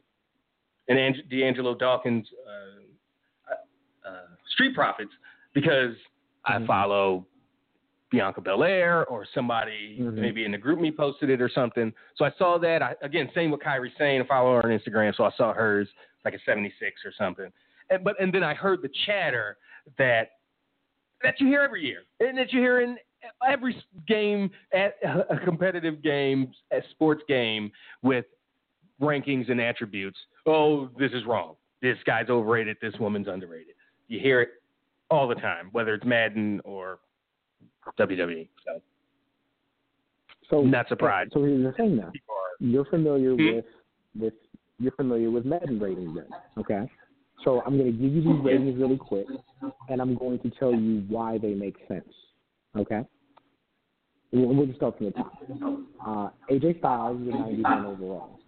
and 0.89 0.99
Ang- 0.99 1.23
D'Angelo 1.31 1.75
Dawkins 1.75 2.27
uh, 2.47 4.09
uh, 4.09 4.13
Street 4.55 4.75
Profits 4.75 5.11
because 5.55 5.95
I 6.45 6.55
Mhm. 6.59 6.67
follow 6.67 7.27
Bianca 8.11 8.41
Belair 8.41 9.05
or 9.07 9.27
somebody 9.35 9.99
Mhm. 10.01 10.15
maybe 10.15 10.45
in 10.45 10.53
the 10.53 10.59
GroupMe 10.59 10.97
posted 10.97 11.31
it 11.31 11.43
or 11.43 11.49
something. 11.49 11.93
So 12.17 12.25
I 12.25 12.31
saw 12.39 12.59
that. 12.59 12.81
I, 12.83 12.95
again, 13.03 13.29
same 13.35 13.51
with 13.51 13.61
Kairi 13.61 13.91
Sane. 13.99 14.23
I 14.23 14.25
follow 14.25 14.55
her 14.55 14.65
on 14.65 14.71
Instagram, 14.79 15.15
so 15.17 15.25
I 15.25 15.31
saw 15.37 15.53
hers 15.53 15.89
like 16.25 16.35
a 16.35 16.39
76 16.45 17.01
or 17.05 17.13
something. 17.19 17.51
And, 17.91 18.05
but 18.05 18.21
and 18.21 18.33
then 18.33 18.43
I 18.43 18.55
heard 18.55 18.83
the 18.83 18.91
chatter 19.07 19.57
that 19.99 20.31
that 21.23 21.41
you 21.41 21.47
hear 21.49 21.63
every 21.63 21.85
year 21.85 22.03
and 22.21 22.37
that 22.39 22.53
you 22.53 22.61
hear 22.61 22.81
in 22.81 22.97
every 23.47 23.83
game 24.07 24.51
at 24.73 24.95
a 25.31 25.39
competitive 25.45 26.03
game, 26.03 26.53
a 26.73 26.81
sports 26.91 27.23
game 27.29 27.73
with 28.03 28.25
rankings 29.01 29.51
and 29.51 29.61
attributes. 29.61 30.19
Oh, 30.47 30.89
this 30.99 31.13
is 31.13 31.25
wrong. 31.27 31.55
This 31.83 31.99
guy's 32.07 32.29
overrated. 32.29 32.77
This 32.81 32.95
woman's 33.01 33.29
underrated. 33.29 33.75
You 34.09 34.21
hear 34.21 34.43
it 34.43 34.51
all 35.11 35.27
the 35.29 35.35
time, 35.37 35.69
whether 35.73 35.95
it's 35.95 36.05
Madden 36.05 36.61
or 36.65 36.99
WWE. 37.99 38.49
So 38.65 38.81
So 40.51 40.63
Not 40.63 40.89
surprised. 40.89 41.33
So 41.33 41.43
here's 41.43 41.65
the 41.65 41.73
thing, 41.73 42.01
are 42.01 42.13
You're 42.61 42.85
familiar 42.87 43.35
Hmm? 43.35 43.57
with 43.57 43.65
with 44.19 44.35
you're 44.79 44.93
familiar 44.93 45.31
with 45.31 45.45
Madden 45.45 45.79
ratings, 45.79 46.15
then, 46.15 46.27
okay? 46.59 46.91
So 47.45 47.63
I'm 47.67 47.79
going 47.79 47.93
to 47.93 47.99
give 47.99 48.13
you 48.13 48.23
these 48.23 48.45
ratings 48.45 48.79
really 48.81 48.97
quick, 48.97 49.27
and 49.89 50.01
I'm 50.01 50.17
going 50.17 50.39
to 50.41 50.51
tell 50.59 50.73
you 50.75 51.05
why 51.09 51.39
they 51.39 51.55
make 51.55 51.77
sense, 51.89 52.09
okay? 52.77 53.03
We'll, 54.33 54.55
we'll 54.55 54.67
just 54.67 54.79
start 54.79 54.97
from 54.99 55.07
the 55.07 55.13
top. 55.13 55.33
Uh, 56.07 56.29
AJ 56.53 56.79
Styles 56.81 57.21
is 57.23 57.29
a 57.29 57.31
91 57.39 57.87
overall. 57.87 58.39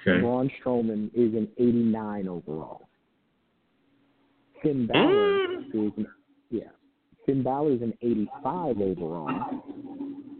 okay. 0.00 0.20
Braun 0.20 0.50
Strowman 0.60 1.06
is 1.14 1.34
an 1.34 1.48
89 1.58 2.28
overall. 2.28 2.88
Finn 4.62 4.86
Balor 4.86 5.52
is 5.52 5.92
an 5.96 6.06
yeah. 6.50 6.62
Finn 7.26 7.42
Balor 7.42 7.72
is 7.72 7.82
an 7.82 7.92
85 8.02 8.80
overall, 8.80 9.62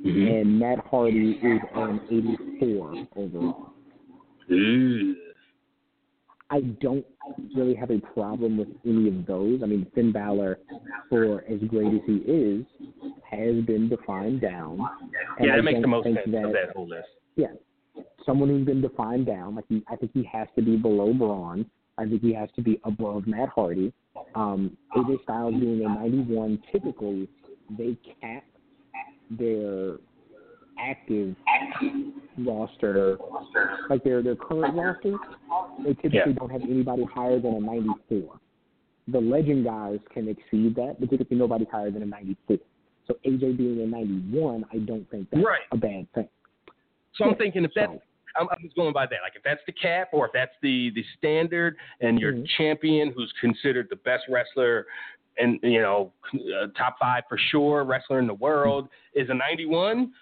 Mm-hmm. 0.04 0.26
and 0.28 0.58
Matt 0.60 0.78
Hardy 0.88 1.32
is 1.42 1.60
an 1.74 2.00
84 2.60 3.06
overall. 3.16 3.72
I 6.50 6.60
don't 6.80 7.04
really 7.56 7.74
have 7.74 7.90
a 7.90 7.98
problem 7.98 8.56
with 8.56 8.68
any 8.84 9.08
of 9.08 9.26
those. 9.26 9.60
I 9.62 9.66
mean, 9.66 9.86
Finn 9.94 10.12
Balor, 10.12 10.60
for 11.08 11.44
as 11.50 11.60
great 11.68 11.92
as 11.92 12.00
he 12.06 12.16
is, 12.18 12.64
has 13.28 13.64
been 13.64 13.88
defined 13.88 14.40
down. 14.40 14.78
And 15.38 15.48
Yeah, 15.48 15.54
I 15.54 15.60
makes 15.60 15.80
the 15.80 15.88
most 15.88 16.04
sense 16.04 16.18
that, 16.26 16.44
of 16.44 16.52
that 16.52 16.70
whole 16.74 16.88
list. 16.88 17.08
Yeah, 17.34 17.48
someone 18.24 18.48
who's 18.48 18.64
been 18.64 18.80
defined 18.80 19.26
down. 19.26 19.56
Like 19.56 19.64
he, 19.68 19.82
I 19.88 19.96
think 19.96 20.12
he 20.14 20.28
has 20.32 20.46
to 20.56 20.62
be 20.62 20.76
below 20.76 21.12
Braun. 21.12 21.68
I 21.98 22.04
think 22.04 22.22
he 22.22 22.32
has 22.34 22.48
to 22.56 22.62
be 22.62 22.80
above 22.84 23.26
Matt 23.26 23.48
Hardy. 23.48 23.92
Um, 24.34 24.76
AJ 24.96 25.22
Styles 25.22 25.54
being 25.54 25.84
a 25.84 25.88
91, 25.88 26.62
typically 26.70 27.28
they 27.76 27.96
cap 28.20 28.44
their 29.30 29.96
active 30.78 31.34
roster, 32.38 33.18
like 33.88 34.04
their 34.04 34.22
their 34.22 34.36
current 34.36 34.74
roster. 34.74 35.16
They 35.84 35.94
typically 35.94 36.18
Yeah. 36.18 36.32
don't 36.32 36.50
have 36.50 36.62
anybody 36.62 37.04
higher 37.04 37.38
than 37.38 37.54
a 37.54 37.60
94. 37.60 38.38
The 39.08 39.20
legend 39.20 39.64
guys 39.64 40.00
can 40.12 40.28
exceed 40.28 40.74
that, 40.76 40.96
but 40.98 41.10
typically 41.10 41.36
nobody's 41.36 41.68
higher 41.68 41.90
than 41.90 42.02
a 42.02 42.06
94. 42.06 42.58
So 43.06 43.14
AJ 43.24 43.56
being 43.56 43.80
a 43.80 43.86
91, 43.86 44.64
I 44.72 44.78
don't 44.78 45.08
think 45.10 45.30
that's 45.30 45.44
Right. 45.44 45.62
a 45.70 45.76
bad 45.76 46.10
thing. 46.12 46.28
So 47.14 47.24
I'm 47.24 47.36
thinking 47.36 47.64
if 47.64 47.72
that's 47.74 47.92
I'm, 48.38 48.48
I'm 48.50 48.58
just 48.62 48.76
going 48.76 48.92
by 48.92 49.06
that. 49.06 49.22
Like 49.22 49.34
if 49.34 49.42
that's 49.42 49.62
the 49.64 49.72
cap, 49.72 50.08
or 50.12 50.26
if 50.26 50.32
that's 50.32 50.54
the 50.60 50.90
the 50.90 51.02
standard, 51.16 51.76
and 52.00 52.20
your 52.20 52.34
Mhm. 52.34 52.46
champion, 52.58 53.10
who's 53.10 53.32
considered 53.40 53.88
the 53.88 53.96
best 53.96 54.24
wrestler, 54.28 54.86
and 55.38 55.58
you 55.62 55.80
know 55.80 56.12
uh, 56.34 56.66
top 56.76 56.98
five 56.98 57.24
for 57.30 57.38
sure 57.38 57.84
wrestler 57.84 58.18
in 58.18 58.26
the 58.26 58.34
world, 58.34 58.88
is 59.14 59.30
a 59.30 59.34
91. 59.34 60.12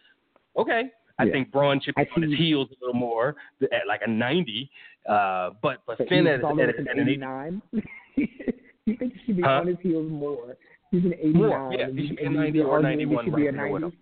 Okay, 0.56 0.84
I 1.18 1.24
Yeah. 1.24 1.32
think 1.32 1.50
Braun 1.50 1.80
should 1.80 1.94
be 1.94 2.02
I 2.02 2.08
on 2.16 2.22
his 2.22 2.38
heels 2.38 2.68
a 2.70 2.84
little 2.84 2.98
more 2.98 3.36
at 3.62 3.86
like 3.86 4.00
a 4.04 4.10
90. 4.10 4.70
Uh, 5.08 5.50
but 5.62 5.82
but 5.86 5.98
So 5.98 6.06
Finn 6.06 6.26
at, 6.26 6.44
at, 6.44 6.58
at 6.58 6.78
an 6.98 7.08
89. 7.08 7.62
you 8.16 8.96
think 8.96 9.12
he 9.14 9.20
should 9.26 9.36
be 9.36 9.42
Huh? 9.42 9.60
on 9.60 9.66
his 9.66 9.76
heels 9.82 10.10
more? 10.10 10.56
He's 10.90 11.04
an 11.04 11.14
89. 11.14 11.32
More, 11.34 11.72
yeah, 11.76 11.86
he 11.90 12.06
should 12.08 12.16
be 12.16 12.24
a 12.24 12.30
90 12.30 12.60
or 12.60 12.80
91 12.80 13.24
should 13.24 13.34
be 13.36 13.42
a 13.42 13.52
right 13.52 13.56
there 13.56 13.68
with 13.72 13.82
90? 13.82 13.96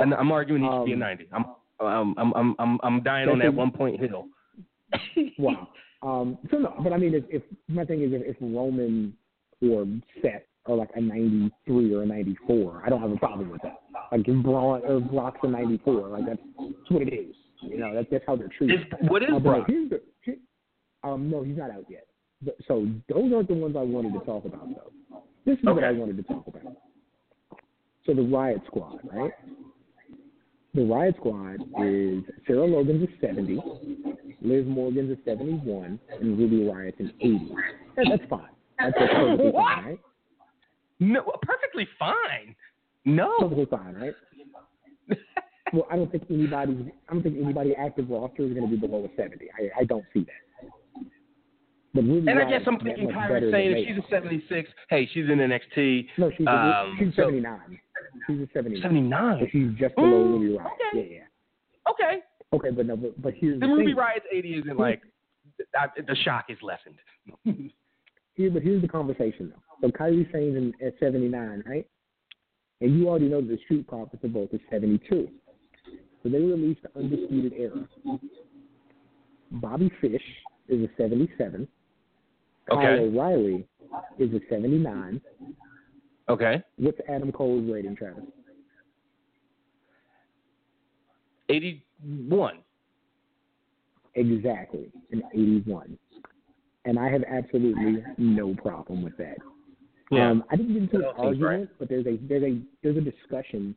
and 0.00 0.14
I'm 0.14 0.30
arguing 0.32 0.62
he 0.62 0.68
should 0.68 0.84
be 0.86 0.92
a 0.92 0.94
Um, 0.94 1.00
90. 1.00 1.28
I'm 1.32 1.44
I'm 1.80 2.14
I'm 2.18 2.32
I'm 2.34 2.54
I'm, 2.58 2.78
I'm 2.82 3.02
dying 3.02 3.28
on 3.28 3.38
that 3.40 3.54
one 3.54 3.70
point 3.70 4.00
hill. 4.00 4.28
Wow. 5.38 5.68
Um, 6.02 6.38
so 6.50 6.58
no, 6.58 6.74
but 6.82 6.92
I 6.92 6.96
mean, 6.96 7.14
if, 7.14 7.24
if 7.28 7.42
my 7.68 7.84
thing 7.84 8.02
is, 8.02 8.12
if, 8.12 8.22
if 8.24 8.36
Roman 8.40 9.12
or 9.60 9.86
Seth 10.22 10.42
are 10.68 10.76
like 10.76 10.90
a 10.94 11.00
93 11.00 11.94
or 11.94 12.02
a 12.02 12.06
94, 12.06 12.82
I 12.84 12.88
don't 12.88 13.00
have 13.00 13.10
a 13.10 13.16
problem 13.16 13.50
with 13.50 13.62
that. 13.62 13.78
Like 14.12 14.26
if 14.28 14.42
Braun 14.42 14.82
or 14.84 15.00
Brock's 15.00 15.40
a 15.42 15.48
94, 15.48 16.08
like 16.08 16.26
that's, 16.26 16.38
that's 16.58 16.90
what 16.90 17.02
it 17.02 17.12
is. 17.12 17.34
You 17.62 17.78
know, 17.78 17.94
that's 17.94 18.06
that's 18.10 18.24
how 18.26 18.36
they're 18.36 18.48
treated. 18.56 18.80
Is, 18.80 18.86
what 19.08 19.22
is 19.22 19.30
Uh, 19.34 19.38
Brock? 19.40 19.64
here's 19.66 19.90
the- 19.90 20.02
here- 20.22 20.36
um, 21.04 21.30
no, 21.30 21.42
he's 21.42 21.56
not 21.56 21.70
out 21.70 21.84
yet. 21.88 22.06
But, 22.42 22.56
so 22.68 22.86
those 23.08 23.32
aren't 23.32 23.48
the 23.48 23.54
ones 23.54 23.74
I 23.76 23.82
wanted 23.82 24.12
to 24.12 24.20
talk 24.20 24.44
about, 24.44 24.68
though. 24.68 25.22
This 25.44 25.58
is 25.58 25.64
what 25.64 25.82
I 25.82 25.92
wanted 25.92 26.16
to 26.18 26.22
talk 26.22 26.46
about. 26.46 26.76
So 28.06 28.14
the 28.14 28.22
Riot 28.22 28.60
Squad, 28.66 29.00
right? 29.12 29.32
The 30.74 30.84
Riot 30.84 31.16
Squad 31.18 31.56
is 31.82 32.22
Sarah 32.46 32.64
Logan's 32.64 33.08
a 33.08 33.26
70, 33.26 33.60
Liv 34.42 34.66
Morgan's 34.66 35.18
a 35.18 35.22
71, 35.24 35.98
and 36.20 36.38
Ruby 36.38 36.68
Riott's 36.68 37.00
an 37.00 37.12
80. 37.20 37.50
That, 37.96 38.06
that's 38.10 38.30
fine. 38.30 38.48
That's 38.78 38.96
perfectly 38.96 39.52
fine, 39.52 39.84
right? 39.84 39.98
No, 41.00 41.22
perfectly 41.42 41.86
fine. 41.98 42.54
No. 43.04 43.36
Perfectly 43.38 43.66
fine, 43.66 43.94
right? 43.94 44.14
Well, 45.70 45.86
I 45.90 45.96
don't 45.96 46.10
think 46.10 46.22
anybody, 46.30 46.90
I 47.10 47.12
don't 47.12 47.22
think 47.22 47.36
anybody 47.44 47.74
active 47.76 48.08
roster 48.08 48.42
is 48.44 48.54
going 48.54 48.62
to 48.62 48.68
be 48.74 48.78
below 48.78 49.04
a 49.04 49.08
70. 49.20 49.48
I, 49.52 49.80
I 49.80 49.84
don't 49.84 50.04
see 50.14 50.20
that. 50.24 51.04
But 51.92 52.04
Ruby 52.04 52.26
And 52.30 52.38
I 52.38 52.48
guess 52.48 52.62
I'm 52.66 52.78
thinking 52.80 53.08
Kairi 53.10 53.50
Sane 53.52 53.72
if 53.76 53.86
she's 53.86 53.98
a 54.02 54.08
76, 54.08 54.70
hey, 54.88 55.06
she's 55.12 55.24
in 55.26 55.36
NXT. 55.36 56.06
No, 56.16 56.30
she's, 56.38 56.46
Um, 56.46 56.96
she's 56.98 57.14
so- 57.14 57.24
79. 57.24 57.78
She's 58.26 58.40
a 58.40 58.46
79. 58.54 58.80
79. 58.82 59.40
So 59.40 59.46
she's 59.52 59.68
just 59.78 59.94
below 59.94 60.08
Mm, 60.08 60.40
Ruby 60.40 60.56
Riott. 60.56 60.66
okay. 60.66 60.72
Yeah, 60.94 61.16
yeah. 61.18 61.90
Okay. 61.90 62.18
Okay, 62.54 62.70
but 62.74 62.86
no, 62.86 62.96
but, 62.96 63.20
but 63.20 63.34
here's 63.34 63.60
the 63.60 63.66
The 63.66 63.70
Ruby 63.74 63.86
thing. 63.88 63.96
Riott's 63.96 64.24
80 64.32 64.54
isn't 64.54 64.78
like, 64.78 65.02
the 66.06 66.16
shock 66.24 66.46
is 66.48 66.56
lessened. 66.62 66.96
Here, 68.36 68.50
but 68.50 68.62
here's 68.62 68.80
the 68.80 68.88
conversation 68.88 69.52
though. 69.54 69.62
So 69.80 69.88
Kairi 69.88 70.30
Sane's 70.32 70.56
in, 70.56 70.72
at 70.84 70.94
79, 71.00 71.62
right? 71.66 71.86
And 72.80 72.98
you 72.98 73.08
already 73.08 73.28
know 73.28 73.40
the 73.40 73.58
Street 73.64 73.86
Profits 73.86 74.24
are 74.24 74.28
both 74.28 74.52
at 74.54 74.60
72. 74.70 75.28
So 76.22 76.28
they 76.28 76.38
released 76.38 76.80
the 76.82 77.00
Undisputed 77.00 77.52
Era. 77.56 77.88
Bobby 79.50 79.90
Fish 80.00 80.22
is 80.68 80.82
a 80.82 80.88
77. 80.96 81.66
Okay. 82.70 82.82
Kyle 82.82 82.98
O'Reilly 82.98 83.66
is 84.18 84.32
a 84.34 84.40
79. 84.50 85.20
Okay. 86.28 86.62
What's 86.76 86.98
Adam 87.08 87.32
Cole's 87.32 87.70
rating, 87.70 87.96
Travis? 87.96 88.24
81. 91.48 92.58
Exactly, 94.14 94.90
an 95.12 95.22
81. 95.32 95.96
And 96.84 96.98
I 96.98 97.08
have 97.10 97.22
absolutely 97.24 98.02
no 98.18 98.54
problem 98.54 99.02
with 99.02 99.16
that. 99.18 99.38
Yeah. 100.10 100.30
Um, 100.30 100.44
I 100.50 100.56
didn't 100.56 100.72
get 100.74 100.82
into 100.82 100.96
an 100.96 101.02
That 101.02 101.08
all 101.16 101.32
seems 101.32 101.42
argument, 101.42 101.70
but 101.78 101.88
there's 101.88 102.06
a 102.06 102.18
there's 102.28 102.42
a 102.42 102.60
there's 102.82 102.96
a 102.96 103.00
discussion 103.00 103.74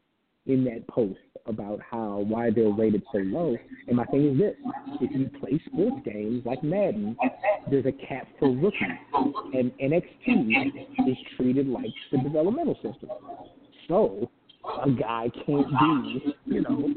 in 0.47 0.63
that 0.65 0.87
post 0.87 1.19
about 1.45 1.79
how 1.81 2.25
why 2.27 2.49
they're 2.49 2.69
rated 2.69 3.03
so 3.11 3.19
low. 3.19 3.55
And 3.87 3.97
my 3.97 4.05
thing 4.05 4.31
is 4.31 4.37
this: 4.37 4.55
if 5.01 5.11
you 5.11 5.29
play 5.39 5.61
sports 5.67 5.97
games 6.05 6.43
like 6.45 6.63
Madden, 6.63 7.17
there's 7.69 7.85
a 7.85 7.91
cap 7.91 8.27
for 8.39 8.49
rookies, 8.49 8.79
and 9.53 9.71
NXT 9.77 11.07
is 11.07 11.17
treated 11.35 11.67
like 11.67 11.91
the 12.11 12.19
developmental 12.19 12.75
system. 12.75 13.09
So 13.87 14.31
a 14.83 14.89
guy 14.91 15.29
can't 15.45 15.67
be, 15.67 16.35
you 16.45 16.61
know, 16.61 16.89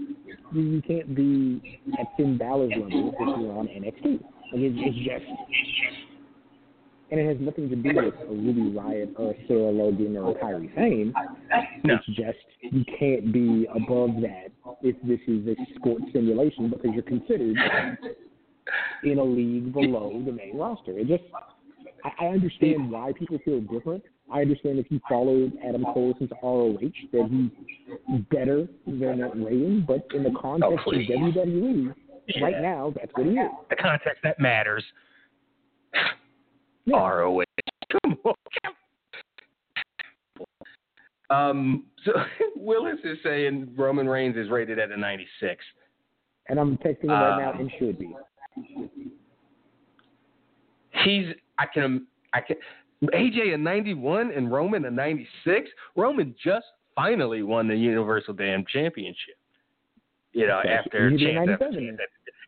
you, 0.53 0.61
you 0.61 0.83
can't 0.83 1.14
be 1.14 1.81
at 1.99 2.07
Finn 2.16 2.38
Balor's 2.38 2.70
level 2.70 3.14
if 3.18 3.40
you're 3.40 3.59
on 3.59 3.66
NXT. 3.66 4.20
Like 4.23 4.62
it's, 4.62 4.77
it's 4.79 4.97
just 4.99 6.03
and 7.14 7.20
it 7.20 7.29
has 7.29 7.37
nothing 7.40 7.68
to 7.68 7.77
do 7.77 7.90
with 7.94 8.14
a 8.14 8.27
Ruby 8.29 8.77
Riott 8.77 9.14
or 9.16 9.31
a 9.31 9.46
Sarah 9.46 9.70
Logan 9.70 10.16
or 10.16 10.33
a 10.33 10.35
Kairi 10.35 10.74
Sane. 10.74 11.14
No. 11.85 11.94
It's 11.94 12.07
just 12.07 12.38
you 12.74 12.85
can't 12.98 13.33
be 13.33 13.68
above 13.72 14.11
that 14.22 14.48
if 14.83 14.96
this 15.05 15.20
is 15.29 15.46
a 15.46 15.55
sports 15.77 16.05
simulation 16.12 16.70
because 16.70 16.90
you're 16.92 17.05
considered 17.05 17.57
in 19.05 19.18
a 19.18 19.22
league 19.22 19.72
below 19.72 20.20
the 20.27 20.33
main 20.33 20.57
roster. 20.57 20.98
It 20.98 21.07
just 21.07 21.22
I, 22.05 22.11
I 22.24 22.27
understand 22.31 22.90
why 22.90 23.12
people 23.16 23.38
feel 23.44 23.61
different, 23.61 24.03
I 24.33 24.40
understand 24.40 24.81
if 24.81 24.87
you 24.90 25.00
followed 25.09 25.53
Adam 25.64 25.85
Cole 25.85 26.14
since 26.18 26.33
ROH 26.42 26.79
that 27.12 27.29
he's 27.31 28.20
better 28.33 28.66
than 28.87 29.20
that 29.20 29.37
rating, 29.37 29.85
but 29.87 30.05
in 30.14 30.24
the 30.24 30.33
context 30.40 30.85
Oh, 30.85 30.90
of. 30.90 30.96
WWE 30.96 31.94
right 32.42 32.61
now, 32.61 32.92
that's 32.96 33.12
what 33.14 33.27
he 33.27 33.35
is. 33.35 33.50
The 33.70 33.77
context 33.77 34.20
that 34.24 34.40
matters. 34.40 34.83
Yeah. 36.87 36.97
ROH. 37.09 37.44
Come 38.03 38.16
on. 38.25 38.35
Um, 41.31 41.85
so 42.05 42.12
Willis 42.57 42.99
is 43.05 43.18
saying 43.23 43.73
Roman 43.77 44.09
Reigns 44.09 44.37
is 44.37 44.51
rated 44.51 44.79
at 44.79 44.90
a 44.90 44.97
96. 44.97 45.64
And 46.49 46.59
I'm 46.61 46.77
texting 46.79 47.05
him 47.05 47.11
right 47.11 47.38
now 47.40 47.53
Um, 47.53 47.61
and 47.61 47.70
should 47.79 47.99
be. 47.99 48.14
He's 51.05 51.27
I 51.59 51.66
can 51.73 52.07
I 52.33 52.40
can 52.40 52.57
AJ 53.12 53.55
a 53.55 53.59
91 53.59 54.31
and 54.33 54.51
Roman 54.53 54.85
a 54.85 54.90
96. 54.90 55.68
Roman 55.97 56.35
just 56.42 56.66
finally 56.94 57.42
won 57.42 57.66
the 57.68 57.75
Universal 57.77 58.35
Damn 58.35 58.64
Championship. 58.66 59.37
You 60.33 60.47
know, 60.47 60.59
Okay, 60.61 60.68
after 60.70 61.09
you 61.11 61.18
did 61.18 61.35
champ- 61.35 61.61
97 61.61 61.99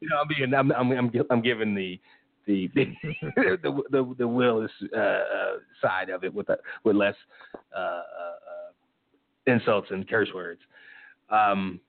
you 0.00 0.08
know, 0.10 0.16
I'm 0.20 0.28
being 0.28 0.54
I'm 0.54 0.72
I'm 0.72 0.92
I'm, 0.92 1.10
I'm 1.30 1.40
giving 1.42 1.74
the 1.74 1.98
the 2.46 2.70
the 2.74 2.86
the, 3.62 3.82
the, 3.90 4.14
the 4.18 4.28
Willis 4.28 4.70
uh, 4.94 4.98
uh, 5.00 5.22
side 5.82 6.10
of 6.10 6.22
it 6.24 6.32
with 6.32 6.48
a, 6.48 6.56
with 6.84 6.96
less 6.96 7.14
uh, 7.74 7.78
uh, 7.78 8.00
uh, 8.00 9.52
insults 9.52 9.88
and 9.90 10.08
curse 10.08 10.28
words. 10.34 10.60
Um, 11.30 11.80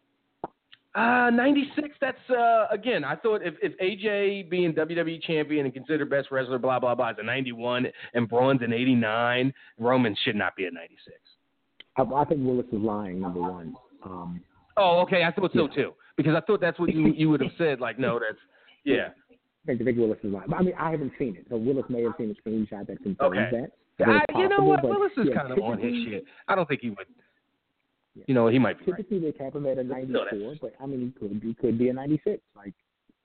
uh, 0.96 1.30
96. 1.30 1.90
That's 2.02 2.18
uh, 2.32 2.66
again. 2.72 3.04
I 3.04 3.16
thought 3.16 3.42
if, 3.44 3.54
if 3.62 3.78
AJ 3.78 4.50
being 4.50 4.74
WWE 4.74 5.22
champion 5.22 5.66
and 5.66 5.74
considered 5.74 6.10
best 6.10 6.30
wrestler, 6.32 6.58
blah 6.58 6.80
blah 6.80 6.96
blah, 6.96 7.12
is 7.12 7.18
a 7.20 7.24
91, 7.24 7.86
and 8.16 8.28
Braun's 8.28 8.62
an 8.64 8.74
89, 8.74 9.54
Roman 9.78 10.16
should 10.24 10.36
not 10.36 10.56
be 10.56 10.66
a 10.66 10.72
96. 10.72 11.16
I, 11.98 12.02
I 12.02 12.26
think 12.26 12.42
Willis 12.44 12.66
is 12.72 12.80
lying. 12.82 13.20
Number 13.22 13.42
one. 13.42 13.76
Um, 14.04 14.42
Oh, 14.80 15.00
okay. 15.02 15.24
I 15.24 15.32
thought 15.32 15.52
so 15.54 15.68
Yeah. 15.70 15.76
too 15.76 15.94
because 16.18 16.36
I 16.36 16.42
thought 16.42 16.62
that's 16.62 16.80
what 16.80 16.94
you 16.94 17.08
you 17.16 17.30
would 17.30 17.42
have 17.42 17.52
said. 17.58 17.80
Like, 17.80 18.00
no, 18.00 18.20
that's 18.20 18.40
yeah. 18.84 19.10
I 19.70 19.76
think, 19.78 19.98
Willis 19.98 20.18
is 20.24 20.32
lying. 20.32 20.46
But, 20.50 20.58
I 20.60 20.62
mean, 20.64 20.74
I 20.80 20.92
haven't 20.92 21.12
seen 21.20 21.36
it, 21.36 21.46
so 21.50 21.58
Willis 21.58 21.86
may 21.90 22.04
have 22.04 22.14
seen 22.18 22.36
a 22.36 22.50
screenshot 22.50 22.88
that 22.88 23.02
confirms 23.04 23.38
Okay. 23.38 23.50
that. 23.52 23.72
I, 24.08 24.22
Very 24.32 24.44
you 24.44 24.50
know 24.50 24.64
what? 24.64 24.82
but, 24.82 24.92
Willis 24.92 25.12
is 25.18 25.28
yeah, 25.30 25.36
kind 25.42 25.52
of 25.52 25.60
on 25.60 25.80
his 25.80 25.94
shit. 26.06 26.26
I 26.48 26.56
don't 26.56 26.68
think 26.68 26.82
he 26.82 26.90
would. 26.90 27.08
Yeah. 28.16 28.24
You 28.28 28.34
know, 28.36 28.48
he 28.48 28.60
might 28.60 28.78
be 28.84 28.92
right. 28.92 28.98
Typically, 28.98 29.20
they 29.20 29.32
cap 29.38 29.56
him 29.56 29.66
at 29.66 29.78
a 29.78 29.84
94, 29.84 30.14
that's- 30.30 30.58
but 30.62 30.74
I 30.82 30.86
mean, 30.86 31.14
he 31.14 31.20
could 31.20 31.40
be 31.42 31.54
could 31.56 31.78
be 31.78 31.90
a 31.90 31.94
96. 31.94 32.42
Like 32.56 32.74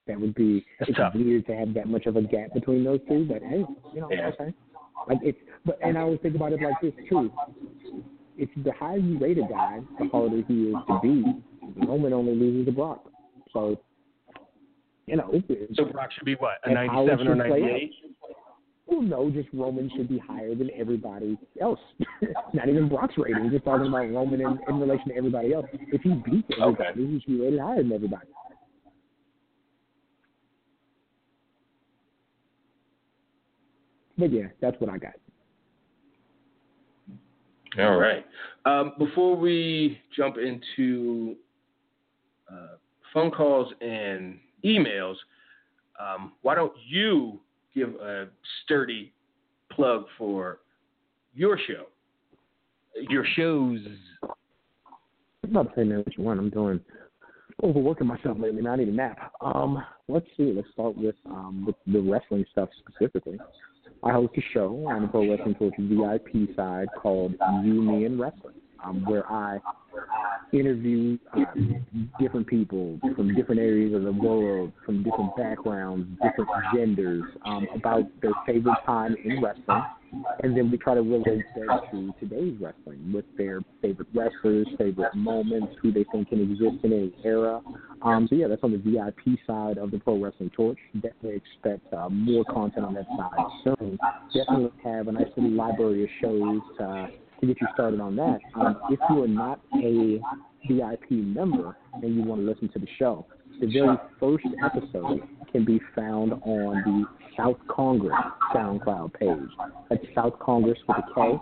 that 0.06 0.20
would 0.20 0.34
be. 0.34 0.64
That's 0.78 0.90
it's 0.90 0.98
tough. 0.98 1.14
weird 1.14 1.46
to 1.46 1.56
have 1.56 1.72
that 1.74 1.88
much 1.88 2.06
of 2.06 2.16
a 2.16 2.22
gap 2.22 2.52
between 2.54 2.84
those 2.84 3.00
two, 3.08 3.24
but 3.26 3.42
hey, 3.42 3.64
you 3.94 4.00
know, 4.00 4.08
Yeah. 4.10 4.28
okay. 4.38 4.52
Like 5.08 5.18
it's, 5.22 5.38
but 5.64 5.78
and 5.82 5.96
I 5.96 6.02
always 6.02 6.20
think 6.20 6.34
about 6.36 6.52
it 6.52 6.60
like 6.60 6.80
this 6.82 6.92
too. 7.08 7.30
If 8.36 8.48
the 8.64 8.72
higher 8.72 8.96
you 8.98 9.18
rate 9.18 9.38
a 9.38 9.42
guy, 9.42 9.80
the 9.98 10.08
harder 10.08 10.42
he 10.48 10.68
is 10.70 10.74
to 10.88 11.00
beat. 11.02 11.86
Roman 11.86 12.12
only 12.12 12.34
loses 12.34 12.66
to 12.66 12.72
Brock, 12.72 13.10
so 13.52 13.78
you 15.06 15.16
know. 15.16 15.42
So 15.74 15.84
Brock 15.86 16.10
should 16.12 16.24
be 16.24 16.34
what 16.34 16.58
a 16.64 16.68
And 16.68 16.78
how 16.90 17.02
it 17.02 17.16
97 17.16 17.28
or 17.28 17.34
98. 17.34 17.92
Well, 18.86 19.00
no, 19.02 19.30
just 19.30 19.48
Roman 19.52 19.90
should 19.96 20.08
be 20.08 20.18
higher 20.18 20.54
than 20.54 20.70
everybody 20.76 21.38
else. 21.60 21.78
Not 22.52 22.68
even 22.68 22.88
Brock's 22.88 23.14
rating. 23.16 23.50
Just 23.50 23.64
talking 23.64 23.86
about 23.86 24.10
Roman 24.10 24.40
in, 24.40 24.58
in 24.68 24.80
relation 24.80 25.08
to 25.08 25.16
everybody 25.16 25.54
else. 25.54 25.66
If 25.72 26.02
he 26.02 26.10
beats 26.10 26.48
everybody, 26.60 26.90
Okay. 26.90 27.12
he 27.12 27.20
should 27.20 27.26
be 27.26 27.40
rated 27.40 27.60
higher 27.60 27.82
than 27.82 27.92
everybody. 27.92 28.26
But 34.18 34.32
yeah, 34.32 34.46
that's 34.60 34.78
what 34.80 34.90
I 34.90 34.98
got. 34.98 35.14
All 37.78 37.96
right. 37.96 38.26
Um, 38.66 38.92
before 38.98 39.36
we 39.36 39.98
jump 40.14 40.36
into 40.36 41.36
uh, 42.52 42.76
phone 43.14 43.30
calls 43.30 43.72
and 43.80 44.38
emails, 44.64 45.16
um, 46.00 46.32
why 46.42 46.54
don't 46.54 46.72
you 46.86 47.40
give 47.74 47.90
a 47.96 48.28
sturdy 48.64 49.12
plug 49.70 50.04
for 50.18 50.58
your 51.34 51.58
show? 51.58 51.86
Your 53.08 53.24
shows. 53.36 53.80
I'm 55.44 55.50
about 55.50 55.74
to 55.74 55.80
say, 55.80 56.12
you 56.16 56.22
want? 56.22 56.38
I'm 56.38 56.50
doing 56.50 56.80
overworking 57.62 58.06
myself 58.06 58.38
lately. 58.38 58.62
Man, 58.62 58.72
I 58.72 58.76
need 58.76 58.88
a 58.88 58.92
nap. 58.92 59.32
Um, 59.40 59.82
let's 60.08 60.26
see. 60.36 60.52
Let's 60.54 60.68
start 60.72 60.96
with 60.96 61.14
um 61.26 61.74
the 61.86 62.00
wrestling 62.00 62.44
stuff 62.50 62.68
specifically. 62.78 63.38
I 64.04 64.12
host 64.12 64.32
a 64.36 64.40
show 64.52 64.84
on 64.88 65.02
the 65.02 65.08
Pro 65.08 65.30
Wrestling 65.30 65.54
Torch 65.54 65.74
VIP 65.78 66.56
side 66.56 66.88
called 67.00 67.34
You, 67.62 67.82
Me, 67.82 68.04
and 68.04 68.18
Wrestling, 68.18 68.54
um, 68.84 69.04
where 69.04 69.30
I 69.30 69.58
interview 70.52 71.18
um, 71.34 71.86
different 72.20 72.46
people 72.46 72.98
from 73.16 73.34
different 73.34 73.60
areas 73.60 73.94
of 73.94 74.02
the 74.02 74.12
world, 74.12 74.72
from 74.84 75.02
different 75.02 75.34
backgrounds, 75.36 76.06
different 76.22 76.50
genders, 76.74 77.24
um, 77.44 77.66
about 77.74 78.04
their 78.20 78.32
favorite 78.46 78.76
time 78.84 79.16
in 79.24 79.42
wrestling, 79.42 79.82
and 80.42 80.56
then 80.56 80.70
we 80.70 80.76
try 80.76 80.94
to 80.94 81.00
relate 81.00 81.44
that 81.54 81.90
to 81.90 82.12
today's 82.20 82.54
wrestling 82.60 83.12
with 83.12 83.24
their 83.38 83.60
favorite 83.80 84.08
wrestlers, 84.14 84.66
favorite 84.76 85.14
moments, 85.14 85.74
who 85.80 85.90
they 85.90 86.04
think 86.12 86.28
can 86.28 86.40
exist 86.40 86.84
in 86.84 86.92
any 86.92 87.14
era. 87.24 87.60
Um, 88.02 88.26
so 88.28 88.36
yeah, 88.36 88.48
that's 88.48 88.62
on 88.62 88.72
the 88.72 88.78
VIP 88.78 89.38
side 89.46 89.78
of 89.78 89.90
the 89.90 89.98
Pro 89.98 90.22
Wrestling 90.22 90.50
Torch. 90.50 90.78
Definitely 90.94 91.40
expect 91.40 91.92
uh, 91.94 92.08
more 92.10 92.44
content 92.44 92.84
on 92.84 92.94
that 92.94 93.06
side 93.16 93.46
soon. 93.64 93.98
Definitely 94.34 94.70
have 94.84 95.08
a 95.08 95.12
nice 95.12 95.28
little 95.36 95.52
library 95.52 96.04
of 96.04 96.10
shows 96.20 96.60
uh, 96.80 97.06
to 97.42 97.48
get 97.48 97.60
you 97.60 97.66
started 97.74 98.00
on 98.00 98.14
that. 98.16 98.38
Um, 98.54 98.80
if 98.88 99.00
you 99.10 99.24
are 99.24 99.28
not 99.28 99.60
a 99.74 100.20
VIP 100.68 101.10
member 101.10 101.76
and 101.94 102.14
you 102.14 102.22
want 102.22 102.40
to 102.40 102.46
listen 102.46 102.68
to 102.68 102.78
the 102.78 102.86
show, 102.98 103.26
the 103.60 103.66
very 103.66 103.96
first 104.20 104.46
episode 104.64 105.22
can 105.50 105.64
be 105.64 105.80
found 105.94 106.32
on 106.32 106.82
the 106.84 107.04
South 107.36 107.58
Kongress 107.68 108.16
SoundCloud 108.54 109.14
page. 109.14 109.50
That's 109.90 110.04
South 110.14 110.38
Kongress 110.38 110.76
with 110.86 110.98
a 110.98 111.14
K. 111.14 111.38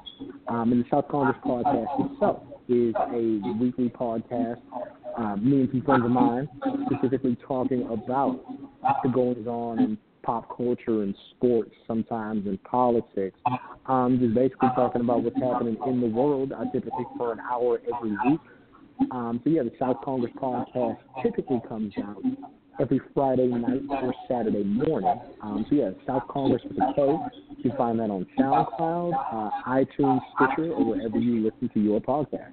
Um, 0.48 0.72
and 0.72 0.84
the 0.84 0.88
South 0.90 1.06
Kongress 1.08 1.40
podcast 1.42 2.12
itself 2.12 2.42
is 2.68 2.94
a 2.94 3.58
weekly 3.60 3.90
podcast. 3.90 4.60
Um, 5.18 5.48
me 5.48 5.60
and 5.60 5.68
some 5.70 5.82
friends 5.82 6.04
of 6.04 6.10
mine 6.10 6.48
specifically 6.86 7.36
talking 7.46 7.82
about 7.82 8.40
the 9.02 9.10
goings 9.10 9.46
on 9.46 9.78
in 9.80 9.98
pop 10.22 10.56
culture 10.56 11.02
and 11.02 11.14
sports 11.30 11.70
sometimes 11.86 12.46
and 12.46 12.62
politics. 12.64 13.38
Um, 13.86 14.18
just 14.20 14.34
basically 14.34 14.68
talking 14.74 15.00
about 15.00 15.22
what's 15.22 15.36
happening 15.36 15.76
in 15.86 16.00
the 16.00 16.06
world. 16.06 16.52
I 16.52 16.64
typically 16.64 17.04
for 17.16 17.32
an 17.32 17.40
hour 17.40 17.80
every 17.94 18.10
week. 18.10 18.40
Um, 19.10 19.40
so 19.42 19.50
yeah, 19.50 19.62
the 19.62 19.72
South 19.78 19.96
Kongress 20.04 20.34
podcast 20.34 20.98
typically 21.22 21.60
comes 21.68 21.92
out 22.04 22.22
every 22.80 23.00
Friday 23.14 23.46
night 23.46 23.82
or 23.90 24.14
Saturday 24.28 24.64
morning. 24.64 25.20
Um, 25.42 25.64
so 25.68 25.74
yeah, 25.76 25.90
South 26.06 26.24
Kongress 26.28 26.62
with 26.64 26.76
a 26.78 26.92
K. 26.94 27.02
You 27.56 27.70
can 27.70 27.76
find 27.76 27.98
that 27.98 28.10
on 28.10 28.26
SoundCloud, 28.38 29.12
uh, 29.32 29.50
iTunes, 29.68 30.20
Stitcher, 30.36 30.72
or 30.72 30.84
wherever 30.84 31.18
you 31.18 31.44
listen 31.44 31.70
to 31.74 31.80
your 31.80 32.00
podcast. 32.00 32.52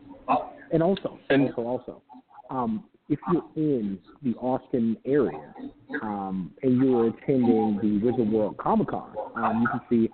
And 0.71 0.81
also, 0.83 1.17
And- 1.29 1.49
also, 1.49 1.61
also, 1.61 2.01
um, 2.49 2.83
if 3.09 3.19
you're 3.31 3.43
in 3.55 3.99
the 4.21 4.33
Austin 4.35 4.97
area 5.05 5.53
um, 6.01 6.51
and 6.61 6.77
you're 6.81 7.07
attending 7.07 7.79
the 7.81 8.05
Wizard 8.05 8.29
World 8.29 8.57
Comic 8.57 8.89
Con, 8.89 9.15
um, 9.35 9.61
you 9.61 9.67
can 9.67 9.81
see 9.89 10.09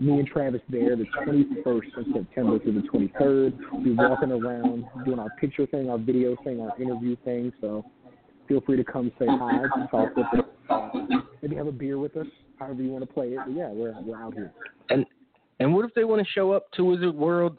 me 0.00 0.18
and 0.18 0.26
Travis 0.26 0.62
there 0.68 0.96
the 0.96 1.06
21st 1.26 1.96
of 1.96 2.04
September 2.12 2.58
through 2.58 2.80
the 2.80 2.88
23rd. 2.88 3.58
We're 3.72 4.08
walking 4.08 4.32
around 4.32 4.86
doing 5.04 5.18
our 5.18 5.30
picture 5.40 5.66
thing, 5.66 5.90
our 5.90 5.98
video 5.98 6.36
thing, 6.42 6.60
our 6.60 6.80
interview 6.80 7.16
thing. 7.24 7.52
So 7.60 7.84
feel 8.48 8.60
free 8.62 8.76
to 8.76 8.84
come 8.84 9.12
say 9.18 9.26
hi, 9.28 9.62
talk 9.90 10.16
with 10.16 10.26
us, 10.26 11.24
maybe 11.42 11.56
have 11.56 11.66
a 11.66 11.72
beer 11.72 11.98
with 11.98 12.16
us, 12.16 12.26
however 12.58 12.82
you 12.82 12.90
want 12.90 13.06
to 13.06 13.12
play 13.12 13.28
it. 13.28 13.38
But 13.44 13.54
yeah, 13.54 13.68
we're 13.68 13.94
we're 14.02 14.20
out 14.20 14.34
here. 14.34 14.52
And 14.88 15.04
and 15.60 15.74
what 15.74 15.84
if 15.84 15.92
they 15.94 16.04
want 16.04 16.24
to 16.24 16.32
show 16.32 16.52
up 16.52 16.70
to 16.72 16.84
Wizard 16.84 17.14
World 17.14 17.58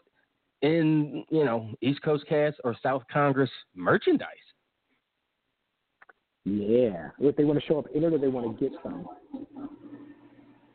in 0.61 1.23
you 1.29 1.45
know 1.45 1.69
East 1.81 2.01
Coast 2.01 2.25
Cast 2.27 2.57
or 2.63 2.75
South 2.81 3.03
Kongress 3.13 3.49
merchandise? 3.75 4.27
Yeah, 6.57 7.09
if 7.19 7.35
they 7.35 7.43
want 7.43 7.59
to 7.59 7.65
show 7.65 7.79
up 7.79 7.85
in 7.93 8.03
it 8.03 8.13
or 8.13 8.17
they 8.17 8.27
want 8.27 8.57
to 8.57 8.69
get 8.69 8.77
some. 8.83 9.05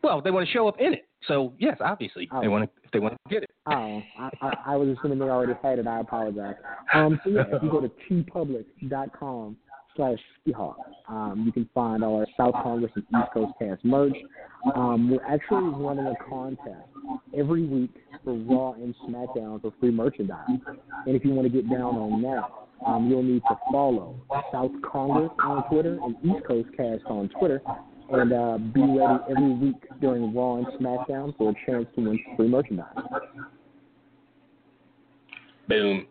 Well, 0.03 0.21
they 0.21 0.31
want 0.31 0.47
to 0.47 0.53
show 0.53 0.69
up 0.69 0.77
in 0.79 0.93
it. 0.95 1.09
So 1.27 1.55
yes, 1.59 1.79
obviously 1.81 2.29
they 2.41 2.47
Oh. 2.47 2.51
want 2.51 2.65
to 2.65 2.71
if 2.85 2.91
they 2.91 3.01
want 3.01 3.15
to 3.15 3.35
get 3.35 3.43
it. 3.43 3.51
Oh, 3.67 4.03
I, 4.19 4.31
I, 4.43 4.55
I 4.67 4.77
was 4.77 4.89
assuming 4.99 5.19
they 5.19 5.25
already 5.25 5.55
had 5.63 5.79
it. 5.79 5.87
I 5.87 6.01
apologize. 6.01 6.57
Um, 6.93 7.19
so 7.25 7.31
yeah, 7.31 7.45
if 7.49 7.63
you 7.63 7.71
go 7.71 7.81
to 7.81 7.91
teepublic.com 8.11 9.57
slash 9.97 10.19
CeeHawk, 10.47 10.75
um, 11.09 11.45
you 11.47 11.53
can 11.53 11.69
find 11.75 12.05
all 12.05 12.19
our 12.19 12.27
South 12.37 12.55
Kongress 12.63 12.91
and 12.97 13.05
East 13.05 13.33
Coast 13.33 13.53
cast 13.59 13.83
merch. 13.85 14.17
Um, 14.75 15.11
we're 15.11 15.25
actually 15.25 15.65
running 15.83 16.07
a 16.07 16.15
contest 16.29 16.89
every 17.37 17.65
week 17.65 17.91
for 18.25 18.35
Raw 18.35 18.73
and 18.73 18.95
SmackDown 19.07 19.61
for 19.61 19.73
free 19.81 19.91
merchandise. 19.91 20.47
And 21.07 21.17
if 21.17 21.25
you 21.25 21.33
want 21.33 21.51
to 21.51 21.53
get 21.53 21.69
down 21.71 21.97
on 21.97 22.23
that, 22.23 22.45
um, 22.87 23.09
you'll 23.09 23.23
need 23.23 23.43
to 23.49 23.57
follow 23.71 24.21
South 24.53 24.73
Kongress 24.83 25.31
on 25.45 25.69
Twitter 25.69 25.99
and 26.03 26.17
East 26.25 26.45
Coast 26.47 26.69
Cast 26.77 27.05
on 27.07 27.29
Twitter. 27.39 27.63
And 28.11 28.33
uh, 28.33 28.59
be 28.59 28.83
ready 28.83 29.19
every 29.31 29.55
week 29.55 29.77
during 30.01 30.35
Raw 30.35 30.57
and 30.57 30.67
SmackDown 30.79 31.37
for 31.37 31.51
a 31.51 31.55
chance 31.67 31.87
to 31.97 32.03
win 32.03 32.19
free 32.37 32.49
merchandise. 32.49 32.95
Boom. 35.69 36.07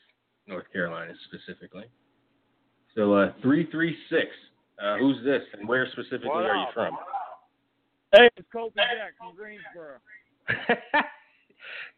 North 0.48 0.66
Carolina 0.74 1.14
specifically. 1.28 1.86
So 2.96 3.14
uh, 3.14 3.34
three 3.42 3.70
three 3.72 3.96
six. 4.10 4.28
Uh, 4.82 4.98
who's 4.98 5.18
this, 5.26 5.42
and 5.60 5.68
where 5.68 5.86
specifically 5.92 6.30
What 6.30 6.46
are 6.46 6.56
you 6.56 6.66
from? 6.74 6.96
Hey, 8.16 8.30
it's 8.38 8.48
Kobe 8.50 8.74
Jack 8.76 9.12
from 9.18 9.36
Greensboro. 9.36 9.98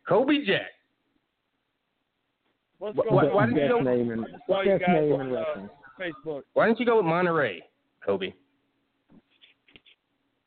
Kobe 0.09 0.43
Jack. 0.45 0.71
What's 2.79 2.97
Wh- 2.97 3.07
going 3.07 3.29
wh- 3.29 3.35
why 3.35 3.43
on? 3.43 3.53
did 3.53 3.57
you 3.57 3.61
best 3.69 3.71
go- 3.71 3.81
name 3.81 4.11
in 4.11 4.19
I 4.21 4.27
saw 4.47 4.65
best 4.65 4.83
name 4.87 5.13
on 5.13 5.27
in 5.29 5.35
uh. 5.35 5.43
Facebook. 5.99 6.41
Why 6.53 6.65
don't 6.65 6.79
you 6.79 6.85
go 6.87 6.97
with 6.97 7.05
Monterey, 7.05 7.61
Kobe? 8.05 8.33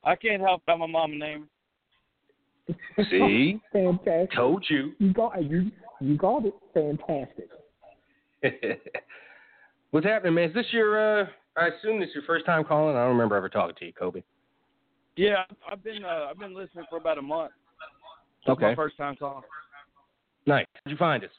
I 0.02 0.16
can't 0.16 0.42
help 0.42 0.62
out 0.68 0.78
my 0.78 0.86
mama 0.86 1.14
name. 1.14 1.48
See, 3.10 3.60
Fantastic. 3.72 4.32
told 4.34 4.64
you. 4.68 4.92
You 4.98 5.12
got 5.12 5.42
you 5.42 5.70
you 6.00 6.16
got 6.16 6.44
it. 6.46 6.54
Fantastic. 6.72 7.48
What's 9.90 10.06
happening, 10.06 10.34
man? 10.34 10.48
Is 10.48 10.54
this 10.54 10.66
your? 10.72 11.22
Uh, 11.22 11.26
I 11.56 11.68
assume 11.68 12.00
this 12.00 12.08
is 12.08 12.16
your 12.16 12.24
first 12.24 12.46
time 12.46 12.64
calling. 12.64 12.96
I 12.96 13.00
don't 13.00 13.12
remember 13.12 13.36
ever 13.36 13.48
talking 13.48 13.76
to 13.78 13.84
you, 13.86 13.92
Kobe. 13.92 14.22
Yeah, 15.16 15.44
I've 15.70 15.84
been 15.84 16.04
uh, 16.04 16.26
I've 16.30 16.38
been 16.38 16.54
listening 16.54 16.84
for 16.90 16.96
about 16.96 17.18
a 17.18 17.22
month. 17.22 17.52
It's 18.42 18.48
Okay, 18.50 18.66
my 18.66 18.74
first 18.74 18.96
time 18.96 19.16
calling. 19.16 19.44
nice. 20.46 20.66
How'd 20.84 20.90
you 20.90 20.96
find 20.96 21.22
us? 21.24 21.30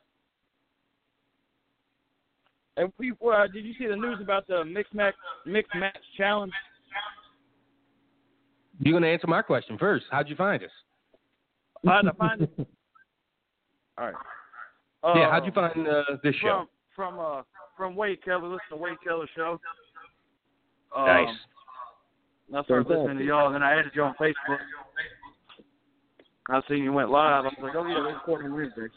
And 2.78 2.92
we, 2.98 3.12
uh, 3.12 3.48
did 3.48 3.66
you 3.66 3.74
see 3.78 3.88
the 3.88 3.96
news 3.96 4.18
about 4.22 4.48
the 4.48 4.66
mixed 4.66 4.94
match 4.94 5.16
mixed 5.46 5.74
match 5.76 5.98
challenge? 6.18 6.52
You're 8.80 8.94
gonna 8.94 9.12
answer 9.12 9.28
my 9.28 9.42
question 9.42 9.78
first. 9.78 10.06
How'd 10.12 10.30
you 10.30 10.36
find 10.36 10.62
us? 10.64 10.70
I 11.88 11.96
had 11.96 12.02
to 12.02 12.14
find 12.14 12.42
it. 12.42 12.50
All 13.98 14.06
right. 14.06 14.16
Uh, 15.04 15.14
yeah, 15.16 15.32
how'd 15.32 15.46
you 15.46 15.52
find 15.52 15.88
uh, 15.88 16.04
this 16.24 16.36
show? 16.36 16.68
From 16.96 17.16
from 17.16 17.20
uh 17.20 17.42
from 17.78 17.96
Wade 17.96 18.24
Keller. 18.24 18.48
Listen 18.48 18.60
to 18.72 18.76
Wade 18.78 18.98
Keller's 19.04 19.30
show. 19.36 19.60
Um, 20.96 21.06
nice. 21.06 21.36
I 22.54 22.64
started 22.64 22.90
listening 22.90 23.18
to 23.20 23.24
y'all, 23.24 23.48
and 23.48 23.56
then 23.56 23.64
I 23.64 23.74
added 23.74 23.92
you 23.96 24.04
on 24.04 24.16
Facebook. 24.20 24.60
I 26.50 26.62
seen 26.70 26.84
you 26.84 26.94
went 26.94 27.10
live. 27.10 27.46
I 27.46 27.48
was 27.48 27.54
like, 27.62 27.76
oh 27.76 27.86
yeah, 27.86 27.96
they're 27.96 28.14
recording 28.14 28.54
Wednesday. 28.54 28.88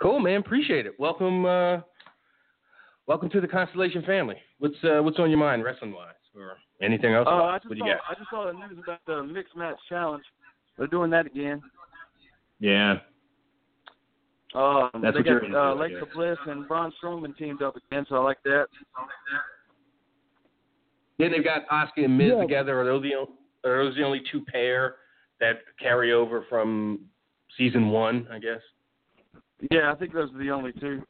Cool, 0.00 0.20
man. 0.20 0.40
Appreciate 0.40 0.86
it. 0.86 0.98
Welcome. 1.00 1.44
Uh, 1.46 1.78
welcome 3.06 3.28
to 3.30 3.40
the 3.40 3.46
Constellation 3.48 4.02
family. 4.02 4.36
What's 4.58 4.76
uh, 4.84 5.02
what's 5.02 5.18
on 5.18 5.30
your 5.30 5.38
mind, 5.38 5.64
wrestling 5.64 5.92
wise, 5.92 6.14
or 6.36 6.56
anything 6.82 7.14
else? 7.14 7.26
Uh, 7.26 7.30
I 7.30 7.52
what 7.52 7.62
just 7.62 7.68
do 7.74 7.78
you 7.78 7.80
saw 7.80 7.86
got? 7.86 8.00
I 8.10 8.14
just 8.14 8.30
saw 8.30 8.46
the 8.46 8.52
news 8.52 8.82
about 8.82 9.00
the 9.06 9.22
mixed 9.22 9.56
match 9.56 9.76
challenge. 9.88 10.24
They're 10.76 10.86
doing 10.86 11.10
that 11.10 11.26
again. 11.26 11.62
Yeah. 12.60 12.96
Um, 14.54 14.90
That's 15.02 15.14
they 15.14 15.20
what 15.20 15.26
you're 15.26 15.40
got 15.40 15.46
into, 15.46 15.58
uh, 15.58 15.62
I 15.62 15.72
Alexa 15.72 16.00
guess. 16.06 16.14
Bliss 16.14 16.38
and 16.46 16.66
Braun 16.68 16.92
Strowman 17.02 17.36
teamed 17.36 17.62
up 17.62 17.76
again, 17.76 18.06
so 18.08 18.16
I 18.16 18.20
like 18.20 18.42
that. 18.44 18.66
Then 21.18 21.32
they've 21.32 21.44
got 21.44 21.66
Asuka 21.68 22.04
and 22.04 22.16
Miz 22.16 22.32
Yeah. 22.34 22.40
together. 22.42 22.80
Are 22.80 22.84
those 22.84 23.02
the 23.02 23.14
on- 23.14 23.36
are 23.64 23.84
those 23.84 23.94
the 23.96 24.02
only 24.04 24.20
two 24.30 24.44
pair 24.44 24.96
that 25.40 25.60
carry 25.78 26.12
over 26.12 26.42
from 26.48 27.00
season 27.56 27.88
one? 27.90 28.28
I 28.30 28.38
guess. 28.38 28.60
Yeah, 29.70 29.90
I 29.90 29.94
think 29.96 30.12
those 30.14 30.32
are 30.34 30.38
the 30.38 30.50
only 30.50 30.72
two. 30.72 31.02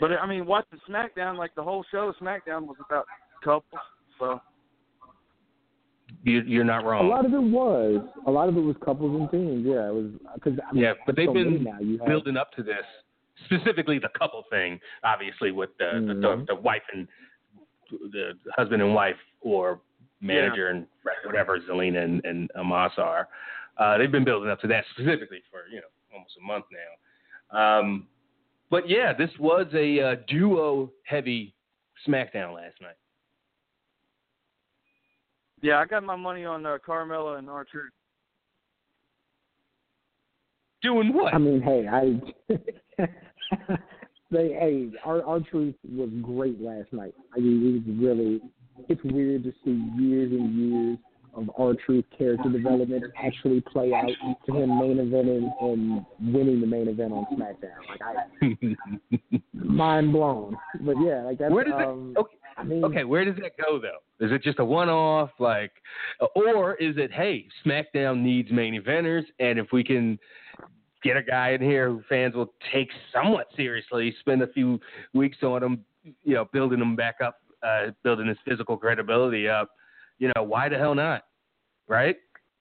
But 0.00 0.12
I 0.12 0.26
mean, 0.26 0.46
watching 0.46 0.78
SmackDown, 0.88 1.36
like 1.36 1.54
the 1.54 1.62
whole 1.62 1.84
show, 1.90 2.12
SmackDown 2.20 2.66
was 2.66 2.76
about 2.84 3.06
couples. 3.44 3.80
So 4.18 4.40
You, 6.24 6.42
you're 6.42 6.64
not 6.64 6.84
wrong. 6.84 7.06
A 7.06 7.08
lot 7.08 7.24
of 7.24 7.32
it 7.32 7.42
was. 7.42 8.02
A 8.26 8.30
lot 8.30 8.48
of 8.48 8.56
it 8.56 8.60
was 8.60 8.76
couples 8.84 9.20
and 9.20 9.30
teams. 9.30 9.66
Yeah, 9.66 9.88
it 9.88 9.94
was 9.94 10.10
because 10.34 10.58
I 10.68 10.72
mean, 10.72 10.82
yeah, 10.82 10.94
but 11.06 11.16
they've 11.16 11.28
so 11.28 11.34
been 11.34 11.64
now. 11.64 11.78
You 11.80 11.98
have, 11.98 12.06
building 12.06 12.36
up 12.36 12.52
to 12.52 12.62
this, 12.62 12.84
specifically 13.46 13.98
the 13.98 14.10
couple 14.18 14.42
thing. 14.50 14.80
Obviously, 15.04 15.52
with 15.52 15.70
the 15.78 16.04
the, 16.06 16.14
the, 16.14 16.44
the 16.48 16.54
wife 16.54 16.82
and 16.92 17.06
the 18.12 18.32
husband 18.56 18.82
and 18.82 18.94
wife, 18.94 19.16
or 19.40 19.80
manager 20.20 20.68
and 20.68 20.86
whatever 21.24 21.58
Zelina 21.60 22.04
and, 22.04 22.24
and 22.24 22.50
Almas 22.56 22.92
are. 22.98 23.28
Uh, 23.78 23.96
they've 23.96 24.12
been 24.12 24.24
building 24.24 24.50
up 24.50 24.60
to 24.60 24.66
that 24.68 24.84
specifically 24.92 25.42
for 25.50 25.60
you 25.72 25.76
know 25.76 25.86
almost 26.12 26.34
a 26.40 26.46
month 26.46 26.66
now. 26.70 27.78
Um, 27.80 28.06
but 28.70 28.88
yeah, 28.88 29.12
this 29.12 29.30
was 29.38 29.66
a 29.74 30.00
uh, 30.00 30.14
duo 30.28 30.90
heavy 31.04 31.54
SmackDown 32.06 32.54
last 32.54 32.80
night. 32.80 32.96
yeah, 35.60 35.78
I 35.78 35.86
got 35.86 36.04
my 36.04 36.16
money 36.16 36.44
on 36.44 36.64
uh, 36.64 36.78
Carmella 36.86 37.38
and 37.38 37.50
R-Truth. 37.50 37.92
Doing 40.82 41.12
what? 41.12 41.34
I 41.34 41.38
mean, 41.38 41.60
hey, 41.60 41.86
I. 41.86 42.20
they, 44.30 44.48
hey, 44.48 44.90
our 45.04 45.22
R-Truth 45.24 45.74
was 45.92 46.08
great 46.22 46.60
last 46.60 46.92
night. 46.92 47.14
I 47.36 47.40
mean, 47.40 47.84
it 47.84 47.88
was 47.88 47.98
really. 48.02 48.40
It's 48.88 49.04
weird 49.04 49.44
to 49.44 49.52
see 49.62 49.78
years 50.00 50.32
and 50.32 50.54
years 50.54 50.98
of 51.40 51.50
R-Truth 51.58 52.04
character 52.16 52.50
development 52.50 53.04
actually 53.22 53.60
play 53.60 53.92
out 53.92 54.10
to 54.46 54.52
him 54.52 54.78
main 54.78 54.98
eventing 54.98 55.50
and 55.60 56.06
winning 56.34 56.60
the 56.60 56.66
main 56.66 56.88
event 56.88 57.12
on 57.12 57.26
SmackDown. 57.32 57.78
Like 57.88 58.00
I, 58.02 59.38
mind 59.54 60.12
blown. 60.12 60.56
But 60.80 60.96
yeah, 61.02 61.22
like 61.22 61.38
that's. 61.38 61.52
Where 61.52 61.64
does 61.64 61.74
um, 61.74 62.14
it? 62.16 62.20
Okay, 62.20 62.36
I 62.56 62.64
mean, 62.64 62.84
okay, 62.84 63.04
where 63.04 63.24
does 63.24 63.36
that 63.36 63.52
go 63.56 63.80
though? 63.80 64.24
Is 64.24 64.32
it 64.32 64.42
just 64.42 64.58
a 64.58 64.64
one-off, 64.64 65.30
like, 65.38 65.72
or 66.34 66.74
is 66.74 66.96
it, 66.98 67.10
hey, 67.10 67.46
SmackDown 67.64 68.20
needs 68.20 68.50
main 68.52 68.80
eventers, 68.80 69.24
and 69.38 69.58
if 69.58 69.68
we 69.72 69.82
can 69.82 70.18
get 71.02 71.16
a 71.16 71.22
guy 71.22 71.50
in 71.50 71.62
here 71.62 71.88
who 71.88 72.02
fans 72.08 72.34
will 72.34 72.52
take 72.72 72.90
somewhat 73.14 73.46
seriously, 73.56 74.14
spend 74.20 74.42
a 74.42 74.46
few 74.48 74.78
weeks 75.14 75.38
on 75.42 75.62
him, 75.62 75.84
you 76.22 76.34
know, 76.34 76.46
building 76.52 76.80
him 76.80 76.96
back 76.96 77.16
up, 77.24 77.40
uh, 77.62 77.92
building 78.02 78.26
his 78.26 78.36
physical 78.46 78.76
credibility 78.76 79.48
up, 79.48 79.70
you 80.18 80.30
know, 80.36 80.42
why 80.42 80.68
the 80.68 80.76
hell 80.76 80.94
not? 80.94 81.24
Right? 81.90 82.16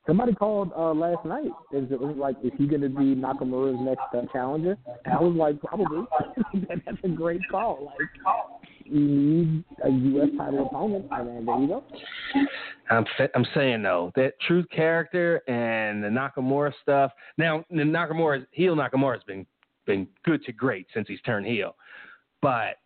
Somebody 0.08 0.34
called 0.34 0.72
uh, 0.76 0.92
last 0.92 1.24
night. 1.24 1.52
Is 1.72 1.92
it 1.92 2.02
was 2.02 2.15
like, 2.18 2.36
is 2.44 2.52
he 2.58 2.65
going 2.65 2.82
to 2.82 2.89
be 2.89 3.15
Nakamura's 3.15 3.78
next 3.80 4.02
uh, 4.12 4.26
challenger? 4.34 4.76
And 5.06 5.13
I 5.13 5.22
was 5.22 5.36
like, 5.36 5.62
probably. 5.62 6.04
That's 6.68 6.98
a 7.04 7.10
great 7.10 7.42
call. 7.52 7.86
Like, 7.86 8.10
you 8.86 9.00
need 9.00 9.63
a 9.86 9.89
U.S. 9.89 10.30
title 10.36 10.65
opponent, 10.65 11.06
and 11.12 11.28
then 11.28 11.46
there 11.46 11.60
you 11.60 11.68
go. 11.68 11.84
I'm 12.89 13.06
I'm 13.36 13.46
saying 13.54 13.84
though 13.84 14.12
that 14.15 14.34
truth 14.48 14.65
character 14.76 15.44
and 15.48 16.04
the 16.04 16.08
Nakamura 16.08 16.74
stuff. 16.82 17.12
Now 17.38 17.63
the 17.70 17.84
Nakamura 17.84 18.48
heel 18.50 18.76
Nakamura 18.76 19.13
has 19.13 19.24
been 19.26 19.46
been 19.86 20.08
good 20.26 20.44
to 20.46 20.52
great 20.52 20.88
since 20.92 21.08
he's 21.08 21.22
turned 21.22 21.46
heel, 21.46 21.76
but 22.42 22.78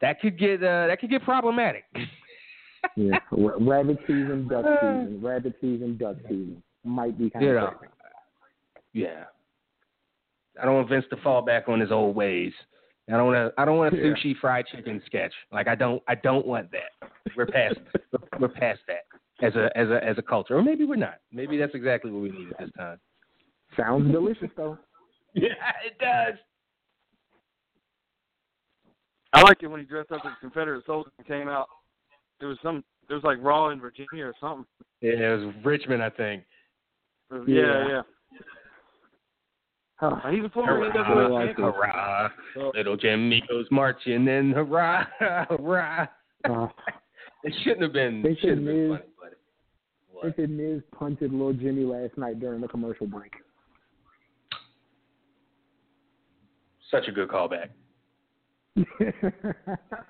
that 0.00 0.20
could 0.20 0.38
get 0.38 0.62
uh, 0.62 0.86
that 0.86 1.00
could 1.00 1.10
get 1.10 1.24
problematic. 1.24 1.82
Yeah, 2.96 3.18
R- 3.32 3.58
rabbit 3.60 3.98
season, 4.06 4.48
duck 4.48 4.64
uh. 4.64 4.76
season, 4.80 5.20
rabbit 5.22 5.54
season, 5.60 5.96
duck 5.96 6.16
season 6.22 6.62
might 6.84 7.16
be 7.18 7.30
kind 7.30 7.44
You 7.44 7.50
of 7.52 7.56
know. 7.56 7.72
yeah, 8.92 9.24
I 10.60 10.64
don't 10.64 10.74
want 10.74 10.88
Vince 10.88 11.04
to 11.10 11.16
fall 11.18 11.42
back 11.42 11.68
on 11.68 11.80
his 11.80 11.90
old 11.92 12.14
ways. 12.16 12.52
I 13.08 13.12
don't 13.12 13.26
want 13.32 13.54
to. 13.54 13.60
I 13.60 13.64
don't 13.66 13.76
want 13.76 13.92
a 13.94 13.96
Yeah. 13.98 14.14
sushi 14.14 14.34
fried 14.40 14.66
chicken 14.74 15.02
sketch. 15.06 15.32
Like 15.52 15.68
I 15.68 15.74
don't. 15.74 16.02
I 16.08 16.14
don't 16.14 16.46
want 16.46 16.70
that. 16.72 17.10
We're 17.36 17.46
past. 17.46 17.76
we're, 18.12 18.20
we're 18.40 18.48
past 18.48 18.80
that 18.86 19.04
as 19.46 19.54
a 19.56 19.70
as 19.76 19.88
a 19.90 20.02
as 20.02 20.16
a 20.18 20.22
culture, 20.22 20.56
or 20.56 20.62
maybe 20.62 20.84
we're 20.84 20.96
not. 20.96 21.16
Maybe 21.32 21.56
that's 21.58 21.74
exactly 21.74 22.10
what 22.10 22.22
we 22.22 22.30
need 22.30 22.48
at 22.52 22.58
this 22.60 22.70
time. 22.78 22.98
Sounds 23.76 24.10
delicious 24.12 24.50
though. 24.56 24.78
Yeah, 25.36 25.48
it 25.84 25.98
does. 25.98 26.38
I 29.32 29.42
liked 29.42 29.64
it 29.64 29.66
when 29.66 29.80
he 29.80 29.86
dressed 29.86 30.12
up 30.12 30.20
as 30.24 30.30
a 30.36 30.40
Confederate 30.40 30.86
soldier 30.86 31.10
and 31.18 31.26
came 31.26 31.48
out. 31.48 31.66
It 32.40 32.44
was 32.46 32.58
some. 32.62 32.84
It 33.08 33.14
was 33.14 33.22
like 33.24 33.38
Raw 33.42 33.68
in 33.70 33.80
Virginia 33.80 34.24
or 34.26 34.34
something. 34.40 34.64
Yeah, 35.00 35.12
it 35.12 35.44
was 35.44 35.54
Richmond, 35.64 36.02
I 36.02 36.10
think. 36.10 36.44
Yeah, 37.30 37.42
Yeah. 37.46 37.88
yeah. 37.88 38.02
Huh. 39.96 40.16
Uh, 40.24 40.30
He's 40.30 40.44
a 40.44 40.48
former 40.48 40.90
Hurrah, 40.90 41.04
NWA 41.04 41.46
champion. 41.46 41.72
hurrah. 41.72 42.28
So, 42.54 42.72
Little 42.74 42.96
Jimmy 42.96 43.42
goes 43.48 43.66
marching 43.70 44.26
and 44.28 44.52
hurrah, 44.52 45.04
hurrah. 45.18 46.06
Uh, 46.48 46.66
It 47.44 47.52
shouldn't 47.62 47.82
have 47.82 47.92
been, 47.92 48.22
They 48.22 48.34
should 48.36 48.48
have 48.50 48.58
said 48.58 48.64
been 48.64 48.88
Miz- 48.90 48.98
funny, 48.98 49.10
but 49.20 49.32
it 49.32 49.38
they 50.22 50.28
was. 50.28 50.32
said 50.36 50.50
Miz 50.50 50.82
punted 50.98 51.30
little 51.32 51.52
Jimmy 51.52 51.84
last 51.84 52.16
night 52.16 52.40
during 52.40 52.60
the 52.62 52.68
commercial 52.68 53.06
break. 53.06 53.32
Such 56.90 57.06
a 57.06 57.12
good 57.12 57.28
callback. 57.28 57.68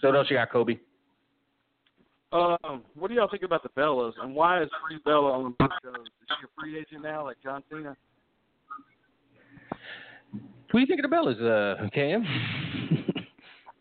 So 0.00 0.08
what 0.08 0.16
else 0.16 0.30
you 0.30 0.36
got, 0.36 0.50
Kobe? 0.50 0.78
Um, 2.32 2.84
what 2.94 3.08
do 3.08 3.14
y'all 3.14 3.28
think 3.28 3.42
about 3.42 3.62
the 3.62 3.68
Bellas, 3.70 4.12
and 4.22 4.34
why 4.34 4.62
is 4.62 4.68
Brie 4.86 5.00
Bella 5.04 5.32
on 5.32 5.54
the 5.58 5.68
shows? 5.82 6.06
Is 6.06 6.28
she 6.28 6.46
a 6.46 6.60
free 6.60 6.78
agent 6.78 7.02
now, 7.02 7.24
like 7.24 7.36
John 7.42 7.62
Cena? 7.68 7.96
What 10.30 10.40
do 10.72 10.78
you 10.78 10.86
think 10.86 11.04
of 11.04 11.10
the 11.10 11.16
Bellas, 11.16 11.84
uh, 11.84 11.88
Cam? 11.90 12.24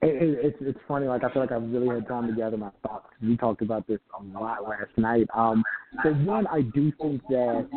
It, 0.01 0.15
it, 0.23 0.39
it's 0.45 0.57
it's 0.61 0.79
funny. 0.87 1.07
Like 1.07 1.25
I 1.25 1.33
feel 1.33 1.41
like 1.41 1.51
I've 1.51 1.69
really 1.69 1.89
had 1.89 2.07
time 2.07 2.27
to 2.27 2.33
gather 2.33 2.55
my 2.55 2.69
thoughts. 2.83 3.07
We 3.21 3.35
talked 3.35 3.61
about 3.61 3.85
this 3.85 3.99
a 4.17 4.23
lot 4.39 4.63
last 4.63 4.91
night. 4.95 5.27
Um, 5.35 5.61
so 6.03 6.11
one, 6.13 6.47
I 6.47 6.61
do 6.61 6.93
think 7.01 7.21
that 7.27 7.67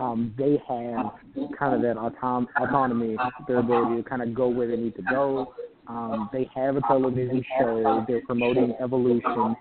um, 0.00 0.32
they 0.38 0.52
have 0.66 1.12
kind 1.58 1.74
of 1.74 1.82
that 1.82 1.96
autom- 1.96 2.46
autonomy, 2.58 3.18
their 3.46 3.58
ability 3.58 4.02
to 4.02 4.08
kind 4.08 4.22
of 4.22 4.32
go 4.34 4.48
where 4.48 4.66
they 4.66 4.76
need 4.76 4.96
to 4.96 5.02
go. 5.02 5.52
Um, 5.92 6.30
they 6.32 6.48
have 6.54 6.76
a 6.76 6.80
television 6.82 7.44
show. 7.58 8.04
They're 8.08 8.22
promoting 8.22 8.74
Evolution. 8.80 9.54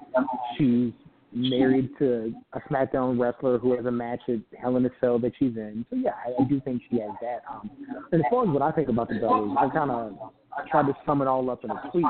She's 0.57 0.93
married 1.33 1.89
to 1.99 2.33
a 2.53 2.59
SmackDown 2.61 3.19
wrestler 3.19 3.57
who 3.57 3.75
has 3.75 3.85
a 3.85 3.91
match 3.91 4.21
at 4.29 4.39
Hell 4.59 4.77
in 4.77 4.85
a 4.85 4.89
Cell 5.01 5.19
that 5.19 5.33
she's 5.37 5.55
in. 5.57 5.85
So 5.89 5.97
yeah, 5.97 6.11
I, 6.25 6.41
I 6.41 6.47
do 6.47 6.61
think 6.61 6.81
she 6.89 6.99
has 6.99 7.11
that. 7.21 7.41
Um, 7.51 7.69
and 8.11 8.21
as 8.21 8.29
far 8.29 8.43
as 8.43 8.49
what 8.49 8.61
I 8.61 8.71
think 8.71 8.87
about 8.87 9.09
the 9.09 9.15
Bellas, 9.15 9.57
I 9.57 9.69
kind 9.73 9.91
of 9.91 10.31
tried 10.69 10.87
to 10.87 10.93
sum 11.05 11.21
it 11.21 11.27
all 11.27 11.49
up 11.49 11.63
in 11.63 11.71
a 11.71 11.89
tweet. 11.91 12.05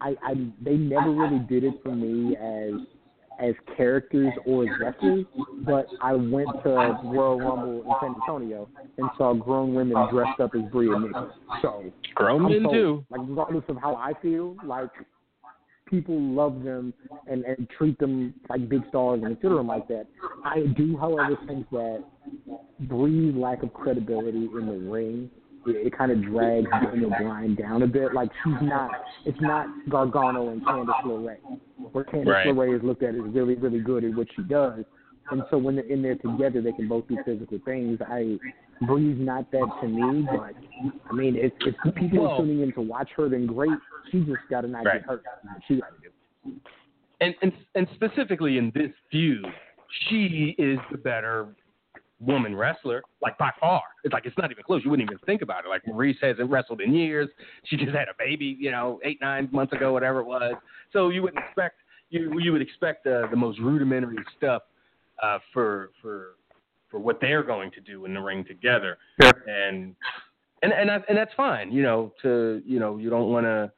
I, 0.00 0.14
I 0.22 0.34
they 0.64 0.74
never 0.74 1.10
really 1.12 1.38
did 1.48 1.62
it 1.64 1.74
for 1.84 1.94
me 1.94 2.36
as 2.36 2.72
as 3.42 3.54
characters 3.76 4.32
or 4.46 4.64
wrestlers, 4.80 5.26
but 5.66 5.86
I 6.00 6.14
went 6.14 6.48
to 6.64 6.98
Royal 7.04 7.38
Rumble 7.38 7.82
in 7.82 7.92
San 8.00 8.14
Antonio 8.20 8.68
and 8.98 9.10
saw 9.18 9.34
grown 9.34 9.74
women 9.74 9.96
dressed 10.10 10.40
up 10.40 10.52
as 10.54 10.62
Bria 10.70 10.98
Nikki. 10.98 11.14
So 11.60 11.92
Grown 12.14 12.44
men 12.44 12.72
too. 12.72 13.04
Like 13.10 13.20
regardless 13.24 13.64
of 13.68 13.76
how 13.78 13.96
I 13.96 14.12
feel, 14.22 14.56
like 14.64 14.90
people 15.86 16.18
love 16.18 16.62
them 16.62 16.94
and, 17.26 17.44
and 17.44 17.68
treat 17.76 17.98
them 17.98 18.32
like 18.48 18.68
big 18.68 18.82
stars 18.88 19.20
and 19.22 19.34
consider 19.34 19.56
them 19.56 19.66
like 19.66 19.88
that. 19.88 20.06
I 20.44 20.60
do, 20.76 20.96
however, 20.96 21.36
think 21.46 21.68
that 21.70 22.04
Bree's 22.80 23.34
lack 23.36 23.62
of 23.62 23.74
credibility 23.74 24.48
in 24.58 24.66
the 24.66 24.90
ring 24.90 25.30
it, 25.66 25.96
kind 25.96 26.10
of 26.12 26.22
drags 26.22 26.66
Daniel 26.84 27.10
Bryan 27.10 27.54
down 27.54 27.82
a 27.82 27.86
bit. 27.86 28.14
Like 28.14 28.30
she's 28.44 28.54
not, 28.62 28.90
it's 29.24 29.40
not 29.40 29.66
Gargano 29.88 30.48
and 30.50 30.64
Candice 30.64 31.02
LeRae, 31.04 31.36
where 31.92 32.04
Candice 32.04 32.26
Right. 32.26 32.46
LeRae 32.48 32.76
is 32.76 32.82
looked 32.82 33.02
at 33.02 33.14
as 33.14 33.20
really, 33.26 33.54
really 33.54 33.80
good 33.80 34.04
at 34.04 34.14
what 34.14 34.26
she 34.34 34.42
does. 34.42 34.84
And 35.30 35.42
so 35.50 35.56
when 35.58 35.76
they're 35.76 35.84
in 35.86 36.02
there 36.02 36.16
together, 36.16 36.60
they 36.60 36.72
can 36.72 36.88
both 36.88 37.06
do 37.08 37.16
physical 37.24 37.58
things. 37.64 37.98
I 38.06 38.38
Bree's 38.86 39.16
not 39.20 39.48
that 39.52 39.70
to 39.80 39.86
me, 39.88 40.26
but 40.28 40.54
I 41.08 41.12
mean, 41.14 41.36
if 41.36 41.52
if 41.60 41.94
people 41.94 42.22
Well- 42.24 42.32
are 42.32 42.38
tuning 42.38 42.60
in 42.62 42.72
to 42.72 42.80
watch 42.80 43.10
her, 43.16 43.28
then 43.28 43.46
great. 43.46 43.70
She 44.10 44.20
just 44.24 44.40
got 44.50 44.62
to 44.62 44.68
not 44.68 44.84
Right. 44.84 44.94
get 45.00 45.02
hurt. 45.08 45.22
She 45.68 45.76
got 45.80 45.90
to 45.94 46.08
do. 46.08 46.52
and 47.20 47.34
and 47.42 47.52
and 47.76 47.86
specifically 47.94 48.58
in 48.58 48.72
this 48.74 48.90
feud, 49.12 49.46
she 50.08 50.56
is 50.58 50.80
the 50.90 50.98
better 50.98 51.46
woman 52.24 52.54
wrestler, 52.54 53.02
like 53.20 53.36
by 53.38 53.50
far. 53.60 53.82
It's 54.04 54.12
like 54.12 54.26
it's 54.26 54.36
not 54.38 54.50
even 54.50 54.62
close. 54.64 54.82
You 54.84 54.90
wouldn't 54.90 55.08
even 55.08 55.18
think 55.26 55.42
about 55.42 55.64
it. 55.64 55.68
Like 55.68 55.84
Maryse 55.84 56.16
hasn't 56.22 56.50
wrestled 56.50 56.80
in 56.80 56.94
years. 56.94 57.28
She 57.64 57.76
just 57.76 57.90
had 57.90 58.08
a 58.08 58.14
baby, 58.18 58.56
you 58.58 58.70
know, 58.70 59.00
eight 59.04 59.20
nine 59.20 59.48
months 59.52 59.72
ago, 59.72 59.92
whatever 59.92 60.20
it 60.20 60.26
was. 60.26 60.54
So 60.92 61.08
you 61.08 61.22
wouldn't 61.22 61.44
expect 61.44 61.76
you 62.10 62.38
you 62.38 62.52
would 62.52 62.62
expect 62.62 63.04
the 63.04 63.26
the 63.30 63.36
most 63.36 63.58
rudimentary 63.58 64.18
stuff 64.36 64.62
uh, 65.22 65.38
for 65.52 65.90
for 66.00 66.36
for 66.90 66.98
what 67.00 67.20
they're 67.20 67.42
going 67.42 67.70
to 67.72 67.80
do 67.80 68.04
in 68.04 68.14
the 68.14 68.20
ring 68.20 68.44
together. 68.44 68.98
And 69.46 69.96
and 70.62 70.72
and 70.72 70.88
that, 70.88 71.04
and 71.08 71.18
that's 71.18 71.34
fine. 71.34 71.72
You 71.72 71.82
know, 71.82 72.12
to 72.22 72.62
you 72.64 72.78
know, 72.78 72.98
you 72.98 73.10
don't 73.10 73.30
want 73.30 73.46
to 73.46 73.72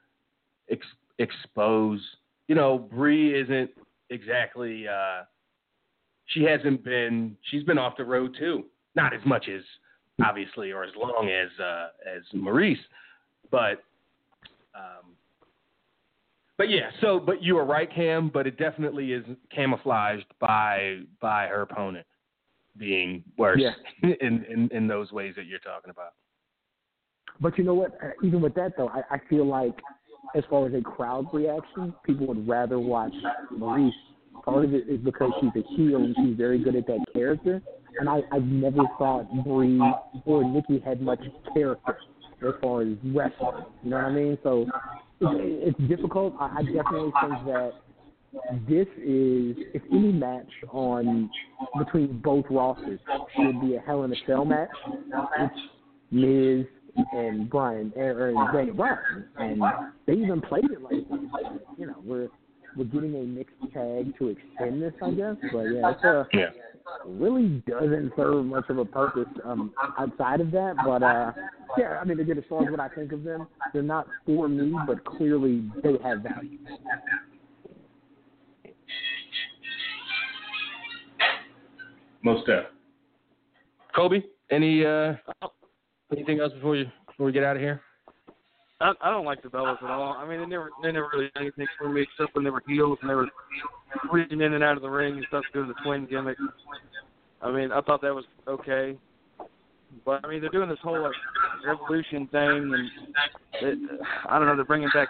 ex- 0.71 0.87
expose. 1.19 2.01
You 2.49 2.55
know, 2.55 2.79
Bree 2.79 3.41
isn't 3.41 3.71
exactly. 4.11 4.87
Uh, 4.87 5.23
she 6.27 6.43
hasn't 6.45 6.85
been. 6.85 7.37
She's 7.51 7.62
been 7.64 7.79
off 7.79 7.97
the 7.97 8.05
road 8.05 8.37
too. 8.39 8.64
Not 8.95 9.12
as 9.12 9.20
much 9.25 9.49
as 9.49 9.62
obviously, 10.25 10.72
or 10.72 10.85
as 10.85 10.93
long 10.97 11.29
as 11.29 11.49
uh, 11.61 11.89
as 12.16 12.22
Maryse, 12.35 12.77
but. 13.51 13.83
Um, 14.75 15.12
but 16.57 16.68
yeah, 16.68 16.91
so 17.01 17.18
but 17.18 17.43
you 17.43 17.59
are 17.59 17.64
right, 17.64 17.93
Cam. 17.93 18.31
But 18.33 18.47
it 18.47 18.57
definitely 18.59 19.12
is 19.12 19.25
camouflaged 19.55 20.27
by 20.41 21.01
by 21.20 21.47
her 21.47 21.62
opponent 21.62 22.07
being 22.77 23.22
worse 23.37 23.61
Yeah. 23.61 23.72
in, 24.20 24.45
in 24.45 24.68
in 24.72 24.87
those 24.89 25.12
ways 25.12 25.35
that 25.37 25.47
you're 25.47 25.59
talking 25.61 25.91
about. 25.91 26.12
But 27.41 27.59
you 27.59 27.64
know 27.64 27.75
what? 27.75 27.93
Uh, 28.03 28.11
Even 28.22 28.41
with 28.41 28.55
that 28.55 28.72
though, 28.77 28.89
I, 28.89 29.03
I 29.16 29.20
feel 29.29 29.47
like 29.47 29.75
as 30.35 30.45
far 30.49 30.66
as 30.66 30.75
a 30.75 30.81
crowd 30.81 31.27
reaction, 31.33 31.95
people 32.05 32.27
would 32.27 32.47
rather 32.49 32.79
watch 32.79 33.12
Maryse. 33.53 33.91
Part 34.45 34.67
of 34.67 34.75
it 34.75 34.89
is 34.89 35.01
because 35.01 35.31
she's 35.41 35.51
a 35.57 35.67
heel 35.75 35.97
and 35.97 36.15
she's 36.17 36.37
very 36.37 36.59
good 36.59 36.77
at 36.77 36.87
that 36.87 37.01
character. 37.13 37.63
And 37.99 38.09
I, 38.09 38.21
I've 38.33 38.45
never 38.45 38.83
thought 38.99 39.27
Brie 39.45 39.81
or 40.27 40.45
Nikki 40.45 40.81
had 40.85 41.01
much 41.01 41.21
character 41.55 41.97
as 42.47 42.55
far 42.61 42.83
as 42.83 42.89
wrestling. 43.05 43.65
You 43.83 43.91
know 43.91 43.97
what 43.97 44.05
I 44.05 44.11
mean? 44.11 44.39
So 44.43 44.67
it's, 45.21 45.77
it's 45.79 45.89
difficult. 45.89 46.35
I, 46.39 46.57
I 46.59 46.63
definitely 46.63 47.13
think 47.23 47.47
that 47.47 47.73
this 48.69 48.89
is, 48.99 49.57
if 49.73 49.83
any 49.93 50.13
match 50.13 50.51
on 50.71 51.31
between 51.79 52.19
both 52.19 52.45
rosters 52.51 53.01
should 53.37 53.61
be 53.61 53.77
a 53.77 53.81
Hell 53.81 54.03
in 54.03 54.13
a 54.13 54.17
Cell 54.27 54.45
match, 54.45 54.69
it's 55.39 55.55
Miz 56.11 56.67
and 57.13 57.49
Bryan 57.49 57.93
or 57.97 58.29
and 58.29 58.53
Daniel 58.53 58.75
Bryan, 58.75 59.25
and 59.39 59.63
they 60.07 60.15
even 60.15 60.41
played 60.41 60.65
it 60.65 60.83
like. 60.83 61.05
You 61.79 61.87
know, 61.87 61.97
we're 62.05 62.29
we're 62.77 62.85
getting 62.85 63.14
a 63.14 63.22
mixed 63.22 63.55
tag 63.72 64.16
to 64.18 64.29
extend 64.29 64.83
this, 64.83 64.95
I 65.03 65.11
guess. 65.12 65.37
But 65.53 65.64
yeah, 65.64 65.91
it's 65.91 66.05
a 66.05 66.27
Yeah. 66.33 66.51
really 67.07 67.62
doesn't 67.66 68.12
serve 68.16 68.47
much 68.47 68.68
of 68.68 68.79
a 68.79 68.85
purpose 68.85 69.29
um, 69.45 69.72
outside 69.99 70.41
of 70.41 70.51
that. 70.53 70.77
But 70.85 71.03
uh, 71.03 71.33
yeah, 71.79 71.99
I 72.01 72.05
mean, 72.05 72.20
again, 72.20 72.39
as 72.39 72.45
far 72.49 72.64
as 72.64 72.70
what 72.70 72.81
I 72.81 72.89
think 72.89 73.12
of 73.12 73.22
them, 73.22 73.47
they're 73.72 73.83
not 73.83 74.07
for 74.27 74.49
me, 74.49 74.75
but 74.87 75.05
clearly 75.05 75.64
they 75.83 75.97
have 76.03 76.20
value. 76.20 76.59
Most 82.22 82.49
uh. 82.49 82.62
Kobe, 83.95 84.22
any 84.51 84.85
uh 84.85 85.14
anything 86.11 86.41
else 86.41 86.53
before 86.55 86.75
you 86.75 86.87
before 87.07 87.27
we 87.27 87.33
get 87.33 87.45
out 87.45 87.57
of 87.57 87.62
here? 87.62 87.81
I, 88.85 88.93
I 89.01 89.11
don't 89.11 89.24
like 89.24 89.43
the 89.43 89.49
Bellas 89.49 89.82
at 89.82 89.91
all. 89.91 90.12
I 90.12 90.28
mean, 90.28 90.41
they 90.41 90.47
never 90.47 90.70
they 90.82 90.93
never 90.93 91.09
really 91.12 91.30
did 91.35 91.41
anything 91.41 91.66
for 91.78 91.89
me 91.89 92.03
except 92.03 92.35
when 92.35 92.45
they 92.45 92.51
were 92.51 92.62
heels 92.66 92.99
and 93.01 93.09
they 93.09 93.14
were 93.14 93.28
reaching 94.12 94.43
in 94.43 94.53
and 94.53 94.62
out 94.62 94.76
of 94.76 94.82
the 94.82 94.91
ring 94.91 95.14
and 95.14 95.24
stuff 95.28 95.43
doing 95.55 95.68
the 95.68 95.74
twin 95.82 96.07
gimmick. 96.07 96.37
I 97.41 97.51
mean, 97.51 97.72
I 97.72 97.80
thought 97.80 98.03
that 98.03 98.14
was 98.14 98.26
okay, 98.47 98.99
but 100.05 100.22
I 100.22 100.28
mean, 100.28 100.43
they're 100.43 100.51
doing 100.51 100.68
this 100.68 100.78
whole 100.82 101.03
like 101.03 101.14
revolution 101.66 102.26
thing, 102.26 102.74
and 102.74 102.91
it, 103.62 104.01
I 104.28 104.39
don't 104.39 104.49
know. 104.49 104.57
They're 104.57 104.66
bringing 104.66 104.91
back. 104.93 105.09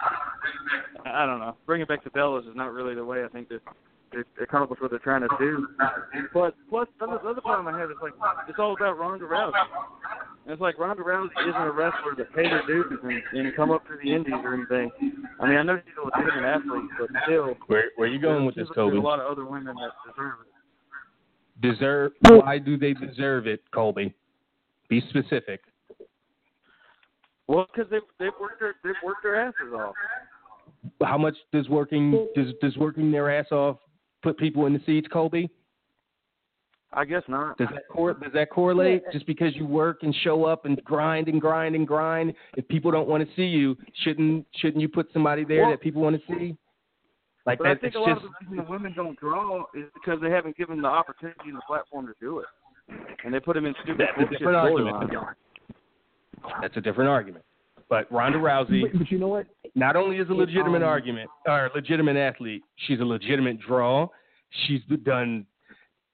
I 1.05 1.25
don't 1.25 1.39
know. 1.39 1.57
Bringing 1.65 1.85
back 1.85 2.05
the 2.05 2.09
Bellas 2.11 2.49
is 2.49 2.55
not 2.55 2.71
really 2.71 2.95
the 2.95 3.03
way 3.03 3.25
I 3.25 3.27
think 3.27 3.49
that 3.49 3.59
they 4.11 4.43
accomplish 4.43 4.79
what 4.79 4.91
they're 4.91 4.99
trying 4.99 5.21
to 5.21 5.29
do. 5.39 5.67
But 6.33 6.55
plus, 6.69 6.87
another, 6.99 7.15
other, 7.15 7.23
the 7.23 7.29
other 7.29 7.41
problem 7.41 7.73
I 7.73 7.79
have 7.79 7.91
is 7.91 7.97
like 8.01 8.13
it's 8.47 8.59
all 8.59 8.73
about 8.73 8.97
Ronda 8.97 9.25
Rousey. 9.25 9.53
And 10.45 10.53
it's 10.53 10.61
like 10.61 10.77
Ronda 10.77 11.03
Rousey 11.03 11.29
isn't 11.41 11.61
a 11.61 11.71
wrestler 11.71 12.15
that 12.17 12.33
paid 12.35 12.51
her 12.51 12.61
dues 12.67 12.85
and, 13.03 13.45
and 13.45 13.55
come 13.55 13.71
up 13.71 13.85
through 13.87 13.99
the 14.03 14.13
indies 14.13 14.33
or 14.43 14.53
anything. 14.53 14.91
I 15.39 15.47
mean, 15.47 15.57
I 15.57 15.63
know 15.63 15.77
she's 15.83 15.95
a 16.01 16.05
legitimate 16.05 16.47
athlete, 16.47 16.89
but 16.99 17.09
still, 17.25 17.55
Where 17.67 17.85
where 17.95 18.07
you 18.07 18.19
going 18.19 18.45
with 18.45 18.55
this, 18.55 18.67
there's 18.67 18.75
Kobe? 18.75 18.97
a 18.97 18.99
lot 18.99 19.19
of 19.19 19.31
other 19.31 19.45
women 19.45 19.75
that 19.75 19.91
deserve 20.07 20.33
it. 20.41 20.51
Deserve 21.61 22.11
why 22.29 22.57
do 22.57 22.77
they 22.77 22.93
deserve 22.93 23.47
it, 23.47 23.61
Colby? 23.73 24.13
Be 24.89 25.01
specific. 25.09 25.61
Well, 27.47 27.67
because 27.73 27.89
they've 27.89 28.01
they've 28.19 28.33
worked 28.39 28.59
their 28.59 28.75
they've 28.83 28.93
worked 29.03 29.23
their 29.23 29.39
asses 29.39 29.73
off. 29.73 29.95
How 31.01 31.17
much 31.17 31.35
does 31.51 31.67
working 31.69 32.27
does 32.35 32.47
does 32.61 32.75
working 32.77 33.11
their 33.11 33.35
ass 33.35 33.51
off 33.51 33.77
put 34.25 34.37
people 34.37 34.65
in 34.65 34.73
the 34.73 34.81
seats, 34.85 35.07
Colby? 35.11 35.49
I 36.93 37.05
guess 37.05 37.23
not. 37.27 37.57
Does 37.57 37.67
that 37.73 37.83
cor- 37.91 38.13
does 38.13 38.31
that 38.33 38.49
correlate? 38.49 39.03
Just 39.11 39.27
because 39.27 39.55
you 39.55 39.65
work 39.65 39.99
and 40.03 40.15
show 40.23 40.45
up 40.45 40.65
and 40.65 40.81
grind 40.83 41.27
and 41.27 41.39
grind 41.41 41.75
and 41.75 41.85
grind, 41.87 42.33
if 42.57 42.67
people 42.67 42.89
don't 42.89 43.07
want 43.07 43.27
to 43.27 43.35
see 43.35 43.43
you, 43.45 43.77
shouldn't 44.03 44.45
shouldn't 44.55 44.81
you 44.81 44.87
put 44.89 45.07
somebody 45.13 45.43
there 45.43 45.61
Well- 45.63 45.71
that 45.71 45.81
people 45.81 46.01
want 46.01 46.15
to 46.19 46.33
see? 46.33 46.57
Like 47.45 47.59
But 47.59 47.67
I 47.67 47.75
think 47.75 47.93
a 47.93 47.99
lot 47.99 48.15
just 48.15 48.25
of 48.25 48.31
the 48.31 48.45
reason 48.49 48.65
the 48.65 48.71
women 48.71 48.93
don't 48.95 49.19
draw 49.19 49.65
is 49.75 49.85
because 49.93 50.19
they 50.19 50.31
haven't 50.31 50.57
given 50.57 50.81
the 50.81 50.87
opportunity 50.87 51.41
and 51.45 51.57
the 51.57 51.61
platform 51.67 52.07
to 52.07 52.13
do 52.19 52.39
it, 52.39 52.47
and 53.23 53.31
they 53.31 53.39
put 53.39 53.53
them 53.53 53.67
in 53.67 53.75
stupid 53.83 53.99
that's 53.99 54.11
a 54.17 54.21
bullshit 54.21 54.39
different 54.39 54.57
argument. 54.57 55.11
storylines. 55.11 56.61
That's 56.61 56.77
a 56.77 56.81
different 56.81 57.09
argument. 57.11 57.44
But 57.89 58.11
Ronda 58.11 58.39
Rousey, 58.39 58.81
But, 58.81 58.97
but 58.99 59.11
you 59.11 59.19
know 59.19 59.27
what? 59.27 59.45
not 59.75 59.95
only 59.95 60.17
is 60.17 60.29
a 60.29 60.33
legitimate 60.33 60.81
um, 60.81 60.89
argument 60.89 61.29
or 61.45 61.67
a 61.67 61.71
legitimate 61.75 62.17
athlete, 62.17 62.63
she's 62.87 62.99
a 62.99 63.03
legitimate 63.05 63.59
draw. 63.59 64.07
She's 64.65 64.81
done, 65.03 65.45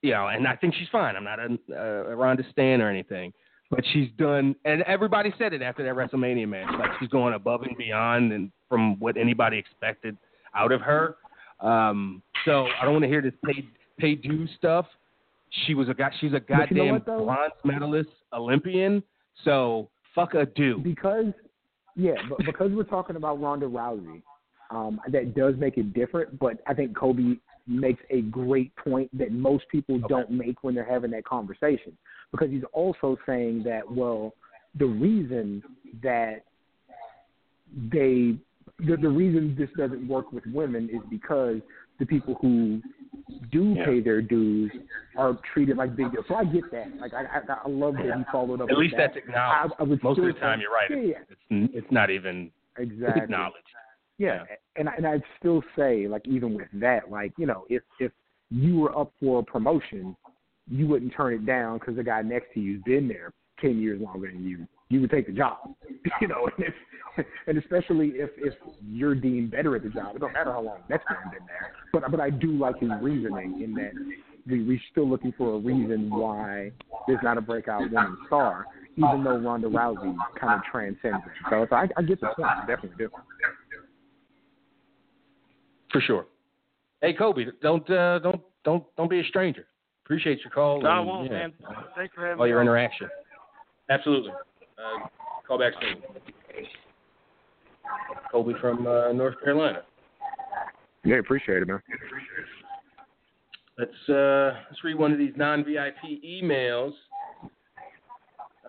you 0.02 0.12
know, 0.12 0.28
and 0.28 0.48
I 0.48 0.56
think 0.56 0.74
she's 0.76 0.88
fine. 0.92 1.16
I'm 1.16 1.24
not 1.24 1.40
a, 1.40 2.12
a 2.12 2.16
Ronda 2.16 2.44
Stan 2.52 2.82
or 2.82 2.90
anything, 2.90 3.32
but 3.70 3.82
she's 3.94 4.10
done, 4.18 4.56
and 4.66 4.82
everybody 4.84 5.34
said 5.38 5.54
it 5.54 5.62
after 5.62 5.84
that 5.84 5.94
WrestleMania 5.94 6.48
match. 6.48 6.68
Like 6.78 6.90
she's 7.00 7.10
going 7.10 7.36
above 7.36 7.62
and 7.62 7.78
beyond 7.78 8.34
and 8.34 8.52
from 8.68 9.00
what 9.00 9.16
anybody 9.16 9.58
expected 9.58 10.18
out 10.56 10.72
of 10.72 10.82
her. 10.82 11.16
Um, 11.60 12.22
so 12.46 12.68
I 12.82 12.84
don't 12.84 12.94
want 12.94 13.04
to 13.04 13.10
hear 13.10 13.22
this 13.22 13.34
pay 13.46 13.66
pay 13.98 14.16
dues 14.16 14.50
stuff. 14.58 14.88
She 15.66 15.74
was 15.74 15.88
a 15.88 15.94
guy. 15.94 16.10
She's 16.20 16.34
a 16.34 16.40
But 16.40 16.72
you 16.72 16.78
know 16.78 16.98
goddamn 17.00 17.26
bronze 17.26 17.54
medalist, 17.64 18.10
Olympian. 18.34 19.04
So 19.46 19.90
fuck 20.16 20.34
a 20.34 20.46
do. 20.48 20.80
because 20.80 21.26
yeah, 21.96 22.16
but 22.30 22.46
because 22.46 22.72
we're 22.72 22.84
talking 22.84 23.16
about 23.16 23.42
Ronda 23.42 23.68
Rousey, 23.68 24.22
um, 24.70 25.00
that 25.10 25.36
does 25.36 25.56
make 25.58 25.78
it 25.78 25.94
different. 25.94 26.40
But 26.40 26.62
I 26.68 26.74
think 26.74 26.96
Kobe 26.96 27.36
makes 27.68 28.02
a 28.10 28.22
great 28.22 28.76
point 28.76 29.16
that 29.18 29.32
most 29.32 29.66
people 29.70 30.00
don't 30.08 30.32
make 30.32 30.64
when 30.64 30.76
they're 30.76 30.90
having 30.90 31.12
that 31.12 31.26
conversation 31.26 31.98
because 32.32 32.50
he's 32.50 32.64
also 32.74 33.18
saying 33.26 33.64
that 33.64 33.90
well, 33.90 34.34
the 34.80 34.86
reason 34.86 35.62
that 36.02 36.44
they 37.92 38.36
the, 38.80 38.98
the 38.98 39.10
reason 39.10 39.56
this 39.58 39.70
doesn't 39.78 40.08
work 40.08 40.32
with 40.32 40.44
women 40.48 40.90
is 40.92 41.02
because 41.10 41.58
the 42.02 42.06
people 42.08 42.36
who 42.42 42.82
do 43.52 43.76
Yeah. 43.78 43.86
pay 43.86 44.00
their 44.02 44.22
dues 44.22 44.72
are 45.16 45.38
treated 45.54 45.78
like 45.78 45.96
big 45.96 46.12
deals. 46.12 46.26
So 46.28 46.34
I 46.36 46.44
get 46.46 46.64
that. 46.72 46.88
Like 47.00 47.14
I, 47.14 47.22
I, 47.24 47.58
I 47.66 47.70
love 47.70 47.94
that 47.94 48.18
he 48.18 48.24
followed 48.32 48.60
up. 48.60 48.70
At 48.70 48.76
with 48.76 48.80
least 48.86 48.96
that. 48.98 49.12
that's 49.14 49.18
acknowledged. 49.18 49.74
I, 49.80 49.84
I 49.84 49.86
Most 49.86 50.20
of 50.20 50.26
the 50.26 50.34
time, 50.34 50.58
say- 50.58 50.62
you're 50.64 50.72
right. 50.72 50.90
Yeah, 50.90 51.22
It's, 51.30 51.42
it's 51.50 51.74
it's 51.86 51.92
not 51.92 52.10
even 52.10 52.52
exactly. 52.78 53.22
acknowledged. 53.22 53.68
Yeah, 54.18 54.44
and 54.76 54.90
I- 54.90 54.96
and 54.98 55.06
I'd 55.08 55.24
still 55.40 55.64
say 55.78 56.08
like 56.08 56.28
even 56.28 56.56
with 56.56 56.68
that, 56.74 57.12
like 57.12 57.34
you 57.38 57.46
know, 57.46 57.66
if 57.70 57.84
if 58.00 58.12
you 58.50 58.80
were 58.80 58.98
up 58.98 59.12
for 59.20 59.40
a 59.40 59.44
promotion, 59.44 60.16
you 60.70 60.88
wouldn't 60.88 61.14
turn 61.16 61.34
it 61.36 61.46
down 61.46 61.78
because 61.78 61.96
the 61.96 62.04
guy 62.04 62.22
next 62.24 62.54
to 62.56 62.60
you's 62.60 62.82
been 62.84 63.08
there 63.08 63.32
ten 63.60 63.80
years 63.80 64.02
longer 64.02 64.28
than 64.32 64.44
you. 64.44 64.68
You 64.92 65.02
would 65.02 65.10
take 65.10 65.26
the 65.26 65.34
job, 65.34 65.58
you 66.22 66.28
know, 66.28 66.50
and 66.58 66.66
if 66.68 67.26
and 67.48 67.58
especially 67.58 68.10
if 68.16 68.30
if 68.38 68.54
you're 68.86 69.16
deemed 69.16 69.52
better 69.52 69.76
at 69.76 69.84
the 69.84 69.90
job, 69.90 70.16
it 70.16 70.20
don't 70.20 70.34
matter 70.34 70.52
how 70.52 70.62
long 70.62 70.80
next 70.90 71.06
man 71.10 71.32
been 71.32 71.46
there. 71.48 71.74
But 71.94 72.10
but 72.12 72.20
I 72.20 72.30
do 72.30 72.52
like 72.52 72.80
his 72.80 72.90
reasoning 73.02 73.62
in 73.64 73.74
that 73.76 73.92
we 74.48 74.64
we're 74.64 74.82
still 74.92 75.10
looking 75.10 75.34
for 75.38 75.56
a 75.56 75.58
reason 75.58 76.10
why 76.10 76.72
there's 77.08 77.20
not 77.24 77.38
a 77.38 77.42
breakout 77.42 77.90
woman 77.90 78.18
star, 78.28 78.66
even 78.98 79.24
though 79.24 79.38
Ronda 79.38 79.68
Rousey 79.68 80.16
kind 80.40 80.60
of 80.60 80.62
transcends 80.72 81.24
it. 81.26 81.32
So, 81.50 81.68
so 81.70 81.76
I, 81.76 81.88
I 81.96 82.02
get 82.02 82.20
the 82.20 82.28
point, 82.36 82.50
I 82.50 82.66
definitely 82.66 82.98
do. 82.98 83.10
For 85.92 86.02
sure. 86.02 86.26
Hey 87.02 87.14
Kobe, 87.14 87.46
don't 87.62 87.90
uh, 87.90 88.20
don't 88.20 88.42
don't 88.64 88.84
don't 88.96 89.10
be 89.10 89.20
a 89.20 89.26
stranger. 89.26 89.68
Appreciate 90.06 90.40
your 90.44 90.52
call. 90.52 90.82
No, 90.82 90.90
I 90.90 90.98
and, 91.00 91.08
won't, 91.08 91.32
yeah, 91.32 91.38
man. 91.38 91.54
Thanks 91.96 92.14
for 92.14 92.26
having 92.26 92.40
All 92.40 92.46
me. 92.46 92.50
your 92.50 92.60
on. 92.60 92.66
interaction. 92.66 93.08
Absolutely. 93.90 94.32
Uh, 94.82 95.08
call 95.48 95.60
back 95.60 95.74
soon. 95.82 96.02
Kobe 98.32 98.54
from 98.60 98.88
uh, 98.88 99.12
North 99.12 99.36
Carolina. 99.44 99.84
Yeah, 101.04 101.18
appreciate 101.18 101.62
it, 101.62 101.68
man. 101.68 101.82
Let's 103.78 104.10
uh, 104.10 104.60
let's 104.70 104.84
read 104.84 104.98
one 104.98 105.12
of 105.12 105.18
these 105.18 105.34
non 105.36 105.64
VIP 105.64 106.24
emails. 106.26 106.94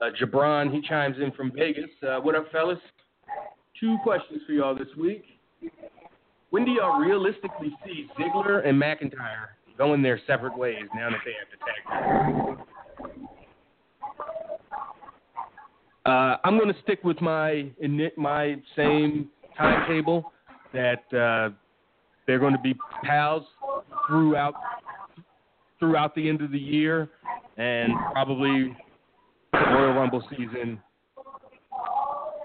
Uh, 0.01 0.07
Jabron, 0.21 0.73
he 0.73 0.81
chimes 0.87 1.17
in 1.23 1.31
from 1.33 1.53
Vegas. 1.55 1.91
Uh, 2.03 2.19
what 2.19 2.35
up, 2.35 2.51
fellas? 2.51 2.79
Two 3.79 3.97
questions 4.03 4.41
for 4.47 4.53
y'all 4.53 4.75
this 4.75 4.89
week. 4.99 5.25
When 6.51 6.65
do 6.65 6.73
y'all 6.73 6.99
realistically 6.99 7.77
see 7.85 8.09
Ziggler 8.19 8.67
and 8.67 8.81
McIntyre 8.81 9.49
going 9.79 10.03
their 10.03 10.21
separate 10.27 10.57
ways 10.57 10.85
now 10.95 11.11
that 11.11 11.21
they 11.25 11.33
have 11.33 11.49
the 11.51 11.59
tag 11.65 12.57
team? 12.57 13.42
Uh, 16.05 16.37
I'm 16.45 16.59
going 16.59 16.73
to 16.73 16.81
stick 16.83 17.05
with 17.05 17.21
my 17.21 17.71
my 18.17 18.57
same 18.77 19.29
timetable 19.57 20.33
that 20.73 21.05
uh, 21.13 21.55
they're 22.27 22.41
going 22.41 22.55
to 22.55 22.61
be 22.61 22.75
pals 23.05 23.45
throughout 24.09 24.55
throughout 25.79 26.15
the 26.15 26.29
end 26.29 26.41
of 26.43 26.51
the 26.51 26.59
year, 26.59 27.09
and 27.57 27.93
probably 28.13 28.77
Royal 29.53 29.95
Rumble 29.95 30.25
season. 30.31 30.81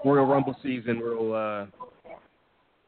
Royal 0.04 0.26
Rumble 0.26 0.56
season, 0.62 1.00
we'll 1.00 1.34
uh, 1.34 1.66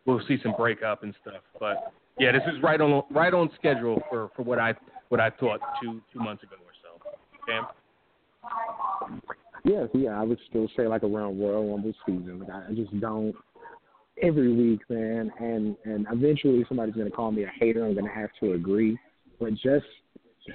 we'll 0.07 0.21
see 0.29 0.39
some 0.43 0.55
breakup 0.57 1.03
and 1.03 1.15
stuff. 1.23 1.43
But 1.59 1.93
yeah, 2.19 2.33
this 2.33 2.43
is 2.55 2.63
right 2.63 2.81
on 2.81 3.03
right 3.11 3.35
on 3.35 3.51
schedule 3.59 4.01
for, 4.09 4.31
for 4.37 4.43
what 4.43 4.59
I 4.59 4.75
what 5.09 5.21
I 5.21 5.31
thought 5.31 5.61
two 5.83 6.01
two 6.13 6.21
months 6.21 6.43
ago 6.43 6.57
or 6.57 6.73
so. 6.83 6.91
Cam? 7.47 7.67
Yes, 9.65 9.89
yeah, 9.93 10.21
I 10.21 10.23
would 10.23 10.39
still 10.49 10.69
say 10.77 10.87
like 10.87 11.03
around 11.03 11.41
Royal 11.41 11.71
Rumble 11.71 11.93
season. 12.07 12.41
Like 12.41 12.51
I 12.51 12.71
I 12.71 12.75
just 12.75 12.99
don't 13.01 13.35
every 14.23 14.53
week, 14.53 14.81
man, 14.89 15.31
and 15.39 15.77
and 15.85 16.07
eventually 16.11 16.65
somebody's 16.69 16.95
gonna 16.95 17.11
call 17.11 17.33
me 17.33 17.45
a 17.45 17.51
hater. 17.59 17.85
I'm 17.85 17.95
gonna 17.95 18.15
have 18.15 18.31
to 18.41 18.53
agree, 18.53 18.99
but 19.39 19.53
just 19.55 19.87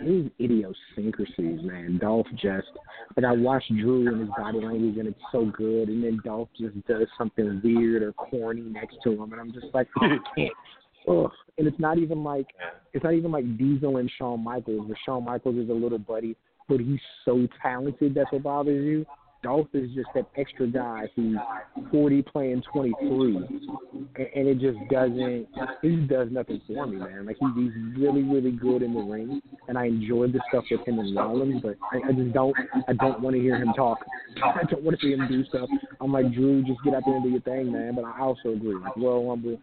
his 0.02 0.26
idiosyncrasies, 0.42 1.62
man. 1.64 2.00
Dolph 2.02 2.28
just 2.34 2.68
like 3.16 3.26
I 3.26 3.32
watched 3.32 3.70
Drew 3.76 4.08
and 4.08 4.22
his 4.22 4.30
body 4.38 4.60
language, 4.60 4.98
and 4.98 5.08
it's 5.08 5.20
so 5.32 5.46
good, 5.46 5.90
and 5.90 6.04
then 6.04 6.20
Dolph 6.24 6.50
just 6.60 6.76
does 6.88 7.08
something 7.18 7.62
weird 7.64 8.04
or 8.04 8.14
corny 8.14 8.62
next 8.62 8.98
to 9.04 9.12
him, 9.12 9.32
and 9.32 9.40
I'm 9.40 9.54
just 9.54 9.68
like, 9.74 9.88
oh, 10.02 10.06
I 10.06 10.18
can't. 10.36 10.54
Ugh. 11.08 11.32
And 11.58 11.68
it's 11.68 11.80
not 11.80 11.98
even 11.98 12.24
like 12.24 12.48
it's 12.94 13.04
not 13.04 13.14
even 13.14 13.32
like 13.32 13.58
Diesel 13.58 13.98
and 13.98 14.12
Shawn 14.18 14.44
Michaels, 14.44 14.88
where 14.88 14.98
Shawn 15.06 15.24
Michaels 15.24 15.56
is 15.56 15.70
a 15.70 15.74
little 15.74 16.00
buddy, 16.00 16.36
but 16.68 16.80
he's 16.80 17.00
so 17.24 17.48
talented 17.62 18.16
that's 18.16 18.32
what 18.32 18.44
bothers 18.44 18.84
you. 18.86 19.06
Dolph 19.46 19.68
is 19.74 19.92
just 19.94 20.08
that 20.16 20.26
extra 20.38 20.66
guy 20.66 21.04
who's 21.16 21.38
40 21.92 22.24
playing 22.24 22.64
23, 22.74 23.36
and, 23.36 24.28
and 24.36 24.48
it 24.48 24.60
just 24.60 24.80
doesn't. 24.90 25.48
He 25.84 25.98
does 25.98 26.30
nothing 26.32 26.62
for 26.66 26.88
me, 26.88 26.98
man. 26.98 27.28
Like 27.28 27.38
he, 27.40 27.46
he's 27.62 27.72
really, 27.96 28.24
really 28.24 28.50
good 28.50 28.82
in 28.82 28.96
the 28.96 29.02
ring, 29.02 29.40
and 29.68 29.78
I 29.78 29.86
enjoyed 29.86 30.34
the 30.34 30.42
stuff 30.50 30.64
with 30.72 30.88
him 30.88 30.98
and 30.98 31.16
Rollins, 31.16 31.62
but 31.62 31.76
I, 31.94 32.10
I 32.10 32.12
just 32.14 32.34
don't. 32.34 32.56
I 32.88 32.94
don't 32.94 33.22
want 33.22 33.36
to 33.36 33.42
hear 33.42 33.58
him 33.58 33.72
talk. 33.76 34.00
I 34.44 34.64
don't 34.64 34.82
want 34.82 35.00
to 35.00 35.06
see 35.06 35.14
him 35.14 35.28
do 35.28 35.46
stuff. 35.46 35.70
I'm 36.02 36.12
like 36.12 36.34
Drew, 36.34 36.64
just 36.64 36.84
get 36.84 36.96
out 36.96 37.04
there 37.06 37.16
and 37.16 37.24
do 37.24 37.30
your 37.30 37.42
thing, 37.42 37.72
man. 37.72 37.94
But 37.94 38.06
I 38.06 38.22
also 38.22 38.50
agree, 38.50 38.74
like 38.76 38.98
Royal 38.98 39.30
Rumble. 39.30 39.60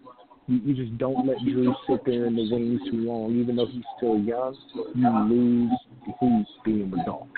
You, 0.47 0.61
you 0.65 0.75
just 0.75 0.97
don't 0.99 1.27
let 1.27 1.39
Drew 1.39 1.75
sit 1.89 2.05
there 2.05 2.27
in 2.27 2.37
the 2.37 2.49
wings 2.53 2.81
too 2.89 2.99
long, 2.99 3.35
even 3.35 3.57
though 3.57 3.67
he's 3.67 3.85
still 3.97 4.19
young. 4.19 4.57
You 4.95 5.09
lose 5.29 5.73
who's 6.21 6.47
being 6.65 6.93
Dolph. 7.07 7.29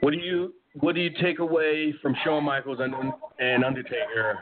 What 0.00 0.12
do 0.12 0.18
you 0.18 0.54
what 0.80 0.94
do 0.94 1.00
you 1.00 1.10
take 1.20 1.38
away 1.38 1.94
from 2.00 2.14
Shawn 2.24 2.44
Michaels 2.44 2.78
and, 2.80 2.94
and 3.38 3.64
Undertaker? 3.64 4.38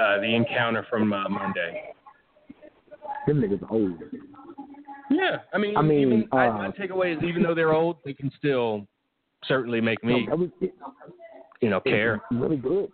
Uh, 0.00 0.18
the 0.18 0.34
encounter 0.34 0.86
from 0.88 1.12
uh, 1.12 1.28
Monday. 1.28 1.92
Them 3.26 3.42
niggas 3.42 3.70
old. 3.70 4.00
Yeah, 5.10 5.38
I 5.52 5.58
mean, 5.58 5.76
I 5.76 5.82
mean, 5.82 6.00
even, 6.00 6.28
I, 6.32 6.46
uh, 6.46 6.52
my 6.52 6.68
takeaway 6.70 7.16
is 7.16 7.22
even 7.22 7.42
though 7.42 7.54
they're 7.54 7.74
old, 7.74 7.96
they 8.04 8.14
can 8.14 8.30
still 8.38 8.86
certainly 9.46 9.80
make 9.80 10.02
me, 10.04 10.26
No, 10.26 10.36
was, 10.36 10.50
it, 10.60 10.72
you 11.60 11.68
know, 11.68 11.80
care. 11.80 12.22
Really 12.30 12.56
good. 12.56 12.90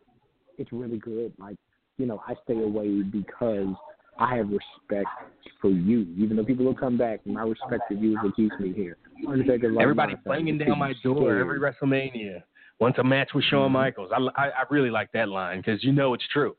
It's 0.59 0.73
really 0.73 0.99
good. 0.99 1.33
Like, 1.39 1.57
you 1.99 2.07
know, 2.07 2.23
I 2.27 2.35
stay 2.45 2.61
away 2.61 3.03
because 3.03 3.75
I 4.19 4.37
have 4.37 4.49
respect 4.51 5.09
for 5.61 5.71
you. 5.71 6.07
Even 6.17 6.37
though 6.37 6.45
people 6.45 6.65
will 6.65 6.75
come 6.75 6.97
back, 6.97 7.27
my 7.27 7.43
respect 7.43 7.83
for 7.89 7.95
you 7.95 8.17
is 8.17 8.23
what 8.23 8.37
keeps 8.37 8.59
me 8.59 8.73
here. 8.73 8.97
Everybody 9.81 10.17
banging 10.25 10.59
down 10.59 10.79
my 10.79 10.95
door 11.03 11.39
every 11.39 11.59
WrestleMania. 11.59 12.43
Wants 12.79 12.99
a 12.99 13.05
match 13.05 13.31
with 13.35 13.45
Shawn 13.45 13.71
Mhm. 13.71 13.73
Michaels. 13.73 14.11
I, 14.13 14.19
I, 14.37 14.49
I 14.49 14.65
really 14.71 14.91
like 14.91 15.11
that 15.13 15.29
line 15.29 15.59
because 15.59 15.83
you 15.83 15.93
know 15.93 16.13
it's 16.15 16.27
true. 16.29 16.57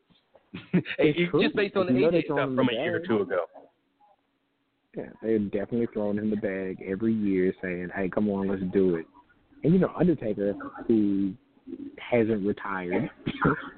It's 0.98 1.30
true. 1.30 1.42
Just 1.42 1.54
based 1.54 1.76
on 1.76 1.86
the 1.86 1.92
You 1.92 2.08
AJ 2.08 2.24
stuff 2.24 2.54
from 2.54 2.68
a 2.70 2.72
year 2.72 2.96
or 2.96 3.06
two 3.06 3.20
ago. 3.20 3.44
Yeah, 4.96 5.10
they're 5.22 5.38
definitely 5.38 5.86
throwing 5.92 6.16
him 6.16 6.30
the 6.30 6.36
bag 6.36 6.82
every 6.84 7.12
year, 7.12 7.54
saying, 7.62 7.90
"Hey, 7.94 8.08
come 8.08 8.28
on, 8.30 8.48
let's 8.48 8.62
do 8.72 8.96
it." 8.96 9.06
And 9.62 9.72
you 9.72 9.78
know, 9.78 9.92
Undertaker, 9.96 10.54
who 10.86 11.34
hasn't 11.98 12.46
retired, 12.46 13.10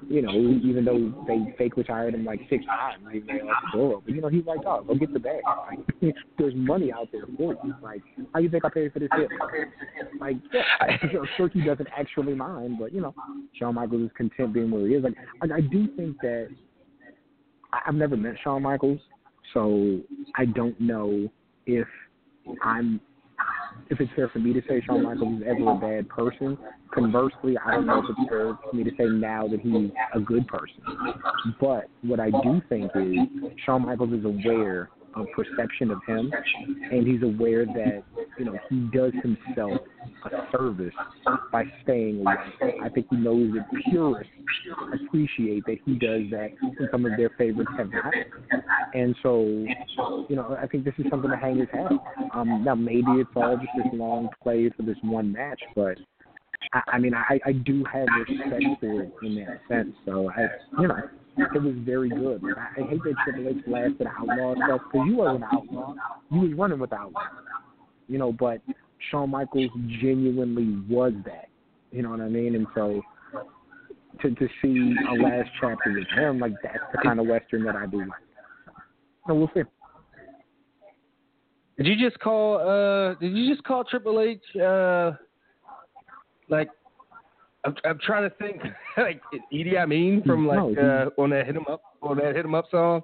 you 0.09 0.21
know, 0.21 0.31
even 0.31 0.85
though 0.85 1.13
they 1.27 1.53
fake 1.57 1.75
retired 1.77 2.13
him 2.13 2.23
like 2.23 2.39
six 2.49 2.65
times, 2.65 3.03
even 3.13 3.27
though 3.27 3.53
the 3.71 3.77
door 3.77 3.95
open. 3.95 4.15
You 4.15 4.21
know, 4.21 4.29
he's 4.29 4.45
like, 4.45 4.59
"Oh, 4.65 4.83
go 4.83 4.95
get 4.95 5.11
the 5.13 5.19
bag." 5.19 5.41
Like, 5.69 6.15
there's 6.37 6.53
money 6.55 6.91
out 6.91 7.09
there 7.11 7.25
for 7.37 7.55
you. 7.63 7.73
Like, 7.81 8.01
how 8.33 8.39
you 8.39 8.49
think 8.49 8.65
I 8.65 8.69
paid 8.69 8.93
for 8.93 8.99
this 8.99 9.09
hit? 9.15 9.29
Like, 10.19 10.37
yeah, 10.53 10.63
so 11.11 11.25
Turkey 11.37 11.61
doesn't 11.65 11.89
actually 11.97 12.33
mind, 12.33 12.77
but 12.79 12.93
you 12.93 13.01
know, 13.01 13.13
Shawn 13.57 13.75
Michaels 13.75 14.03
is 14.03 14.11
content 14.15 14.53
being 14.53 14.71
where 14.71 14.87
he 14.87 14.93
is. 14.95 15.03
Like, 15.03 15.15
I, 15.41 15.55
I 15.55 15.61
do 15.61 15.87
think 15.97 16.17
that 16.21 16.49
I- 17.73 17.81
I've 17.87 17.95
never 17.95 18.15
met 18.15 18.35
Shawn 18.43 18.61
Michaels, 18.61 18.99
so 19.53 19.99
I 20.37 20.45
don't 20.45 20.79
know 20.79 21.29
if 21.65 21.87
I'm 22.61 23.01
if 23.89 23.99
it's 23.99 24.11
fair 24.15 24.29
for 24.29 24.39
me 24.39 24.53
to 24.53 24.61
say 24.67 24.81
Shawn 24.85 25.03
Michaels 25.03 25.41
is 25.41 25.43
ever 25.47 25.71
a 25.71 25.75
bad 25.75 26.07
person. 26.07 26.57
Conversely, 26.93 27.57
I 27.57 27.71
don't 27.71 27.85
know 27.85 27.99
if 27.99 28.05
it's 28.09 28.29
fair 28.29 28.57
for 28.63 28.75
me 28.75 28.83
to 28.83 28.91
say 28.91 29.05
now 29.05 29.47
that 29.47 29.59
he's 29.59 29.91
a 30.13 30.19
good 30.19 30.47
person. 30.47 30.81
But 31.59 31.89
what 32.01 32.19
I 32.19 32.31
do 32.31 32.61
think 32.69 32.91
is 32.95 33.17
Shawn 33.65 33.85
Michaels 33.85 34.13
is 34.13 34.25
aware 34.25 34.89
of 35.15 35.27
perception 35.35 35.91
of 35.91 35.99
him, 36.07 36.31
and 36.91 37.07
he's 37.07 37.23
aware 37.23 37.65
that 37.65 38.03
you 38.37 38.45
know 38.45 38.57
he 38.69 38.79
does 38.93 39.13
himself 39.21 39.81
a 40.25 40.47
service 40.51 40.93
by 41.51 41.63
staying 41.83 42.21
away. 42.21 42.75
I 42.83 42.89
think 42.89 43.07
he 43.09 43.17
knows 43.17 43.53
that 43.53 43.67
purists 43.89 44.31
appreciate 45.05 45.65
that 45.65 45.77
he 45.85 45.93
does 45.93 46.23
that, 46.31 46.49
and 46.61 46.89
some 46.91 47.05
of 47.05 47.13
their 47.17 47.29
favorites 47.37 47.71
have 47.77 47.89
not. 47.91 48.13
And 48.93 49.15
so, 49.23 49.43
you 50.29 50.35
know, 50.35 50.57
I 50.61 50.67
think 50.67 50.83
this 50.83 50.93
is 50.97 51.05
something 51.09 51.29
to 51.29 51.37
hang 51.37 51.57
his 51.57 51.69
hat. 51.71 51.91
Um, 52.33 52.63
now, 52.63 52.75
maybe 52.75 53.07
it's 53.15 53.29
all 53.35 53.55
just 53.57 53.69
this 53.77 53.87
long 53.93 54.29
play 54.41 54.69
for 54.75 54.83
this 54.83 54.97
one 55.01 55.31
match, 55.31 55.61
but 55.75 55.97
I, 56.73 56.81
I 56.93 56.99
mean, 56.99 57.13
I, 57.13 57.39
I 57.45 57.51
do 57.53 57.83
have 57.91 58.07
respect 58.27 58.63
for 58.79 59.03
it 59.03 59.13
in 59.23 59.35
that 59.35 59.61
sense. 59.69 59.95
So, 60.05 60.29
I, 60.29 60.47
you 60.81 60.87
know, 60.87 60.97
it 61.37 61.61
was 61.61 61.75
very 61.79 62.09
good. 62.09 62.41
I, 62.57 62.81
I 62.81 62.87
hate 62.87 63.03
that 63.03 63.15
Triple 63.23 63.47
H 63.49 63.65
blasted 63.65 64.07
outlaw 64.07 64.55
stuff 64.55 64.81
because 64.91 65.07
you 65.07 65.15
wasn't 65.15 65.43
outlaw. 65.45 65.93
You 66.31 66.39
was 66.41 66.53
running 66.55 66.79
with 66.79 66.93
outlaw. 66.93 67.21
You 68.07 68.17
know, 68.17 68.31
but 68.33 68.61
Shawn 69.09 69.29
Michaels 69.29 69.71
genuinely 70.01 70.83
was 70.89 71.13
that. 71.25 71.47
You 71.91 72.03
know 72.03 72.09
what 72.09 72.21
I 72.21 72.27
mean? 72.27 72.55
And 72.55 72.67
so 72.75 73.01
to 74.21 74.35
to 74.35 74.47
see 74.61 74.95
a 75.09 75.13
last 75.13 75.49
chapter 75.59 75.93
with 75.93 76.07
him, 76.17 76.39
like 76.39 76.53
that's 76.63 76.83
the 76.91 76.99
kind 77.03 77.19
of 77.19 77.27
western 77.27 77.63
that 77.65 77.75
I 77.75 77.85
do 77.85 77.99
like. 77.99 78.09
So 79.27 79.35
we'll 79.35 79.51
see. 79.53 79.61
Did 81.77 81.87
you 81.87 82.09
just 82.09 82.19
call? 82.19 82.57
uh 82.57 83.15
Did 83.15 83.35
you 83.35 83.53
just 83.53 83.63
call 83.65 83.83
Triple 83.83 84.19
H? 84.19 84.41
uh 84.55 85.13
Like, 86.49 86.69
I'm 87.63 87.75
I'm 87.85 87.99
trying 87.99 88.27
to 88.29 88.35
think. 88.37 88.61
like 88.97 89.21
Idi 89.53 89.77
Amin 89.77 90.23
from 90.25 90.47
like 90.47 90.77
uh 90.77 91.09
on 91.17 91.29
that 91.31 91.45
hit 91.45 91.55
'em 91.55 91.65
up 91.69 91.81
on 92.01 92.17
that 92.17 92.35
hit 92.35 92.43
'em 92.45 92.55
up 92.55 92.65
song. 92.71 93.01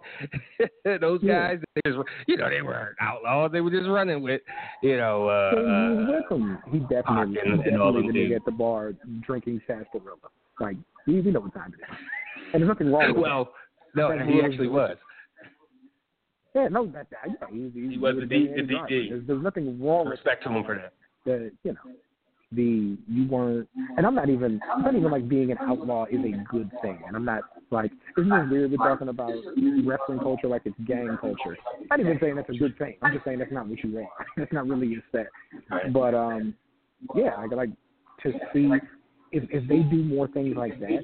Those 0.83 1.19
Yeah. 1.21 1.53
guys, 1.55 1.59
they 1.75 1.91
just, 1.91 1.99
you 2.27 2.37
know, 2.37 2.49
they 2.49 2.61
were 2.63 2.95
outlaws. 2.99 3.51
They 3.51 3.61
were 3.61 3.69
just 3.69 3.87
running 3.87 4.21
with, 4.23 4.41
you 4.81 4.97
know. 4.97 5.27
uh 5.27 5.51
So 5.51 5.57
he 5.57 5.63
was 5.63 6.23
with 6.31 6.39
him. 6.41 6.57
He 6.71 6.79
definitely, 6.79 7.33
he 7.43 7.49
and- 7.51 7.61
and 7.65 7.81
all 7.81 7.93
the 7.93 7.99
nigga 7.99 8.35
at 8.37 8.45
the 8.45 8.51
bar 8.51 8.93
drinking 9.21 9.61
sarsaparilla. 9.67 10.17
Like 10.59 10.77
we, 11.05 11.21
we 11.21 11.31
know 11.31 11.41
what 11.41 11.53
time 11.53 11.73
it 11.77 11.83
is, 11.83 11.97
and 12.53 12.61
there's 12.63 12.67
nothing 12.67 12.91
wrong 12.91 13.13
with 13.13 13.21
well, 13.23 13.53
no, 13.95 14.09
That 14.09 14.27
he 14.27 14.41
actually 14.41 14.67
was. 14.69 14.97
that. 16.53 16.61
Yeah, 16.61 16.67
no, 16.69 16.87
that, 16.87 17.07
that 17.11 17.19
yeah, 17.27 17.47
he, 17.51 17.69
he, 17.79 17.89
He 17.91 17.97
was 17.99 18.17
a 18.17 18.21
the 18.21 18.25
D- 18.25 18.47
the 18.55 18.63
driver. 18.63 18.87
DD. 18.87 19.09
There's, 19.09 19.27
there's 19.27 19.43
nothing 19.43 19.79
wrong 19.79 20.05
with 20.05 20.13
Respect 20.13 20.43
to 20.45 20.49
him 20.49 20.63
for 20.63 20.75
that. 20.75 20.93
the, 21.25 21.51
you 21.63 21.73
know, 21.73 21.79
the 22.51 22.97
you 23.07 23.27
weren't, 23.27 23.67
and 23.97 24.05
I'm 24.05 24.15
not 24.15 24.29
even, 24.29 24.59
I'm 24.71 24.81
not 24.81 24.95
even 24.95 25.11
like 25.11 25.27
being 25.27 25.51
an 25.51 25.57
outlaw 25.61 26.05
is 26.05 26.19
a 26.19 26.43
good 26.49 26.71
thing, 26.81 26.99
and 27.05 27.15
I'm 27.15 27.25
not 27.25 27.41
like, 27.71 27.91
isn't 28.17 28.31
it 28.31 28.49
weird 28.49 28.71
we're 28.71 28.77
talking 28.77 29.09
about 29.09 29.33
wrestling 29.85 30.19
culture 30.19 30.47
like 30.47 30.61
it's 30.65 30.75
gang 30.85 31.17
culture? 31.19 31.57
I'm 31.79 31.87
not 31.89 31.99
even 31.99 32.17
saying 32.21 32.35
that's 32.35 32.49
a 32.49 32.53
good 32.53 32.77
thing. 32.77 32.95
I'm 33.01 33.11
just 33.11 33.25
saying 33.25 33.39
that's 33.39 33.51
not 33.51 33.67
what 33.67 33.83
you 33.83 33.91
want. 33.91 34.09
That's 34.37 34.53
not 34.53 34.67
really 34.67 34.87
your 34.87 35.01
set. 35.11 35.27
But 35.91 36.13
um, 36.13 36.53
yeah, 37.15 37.35
like 37.37 37.51
like 37.51 37.69
to 38.23 38.33
see 38.53 38.67
if 39.31 39.43
if 39.51 39.67
they 39.67 39.79
do 39.79 40.03
more 40.03 40.27
things 40.29 40.55
like 40.55 40.79
that, 40.79 41.03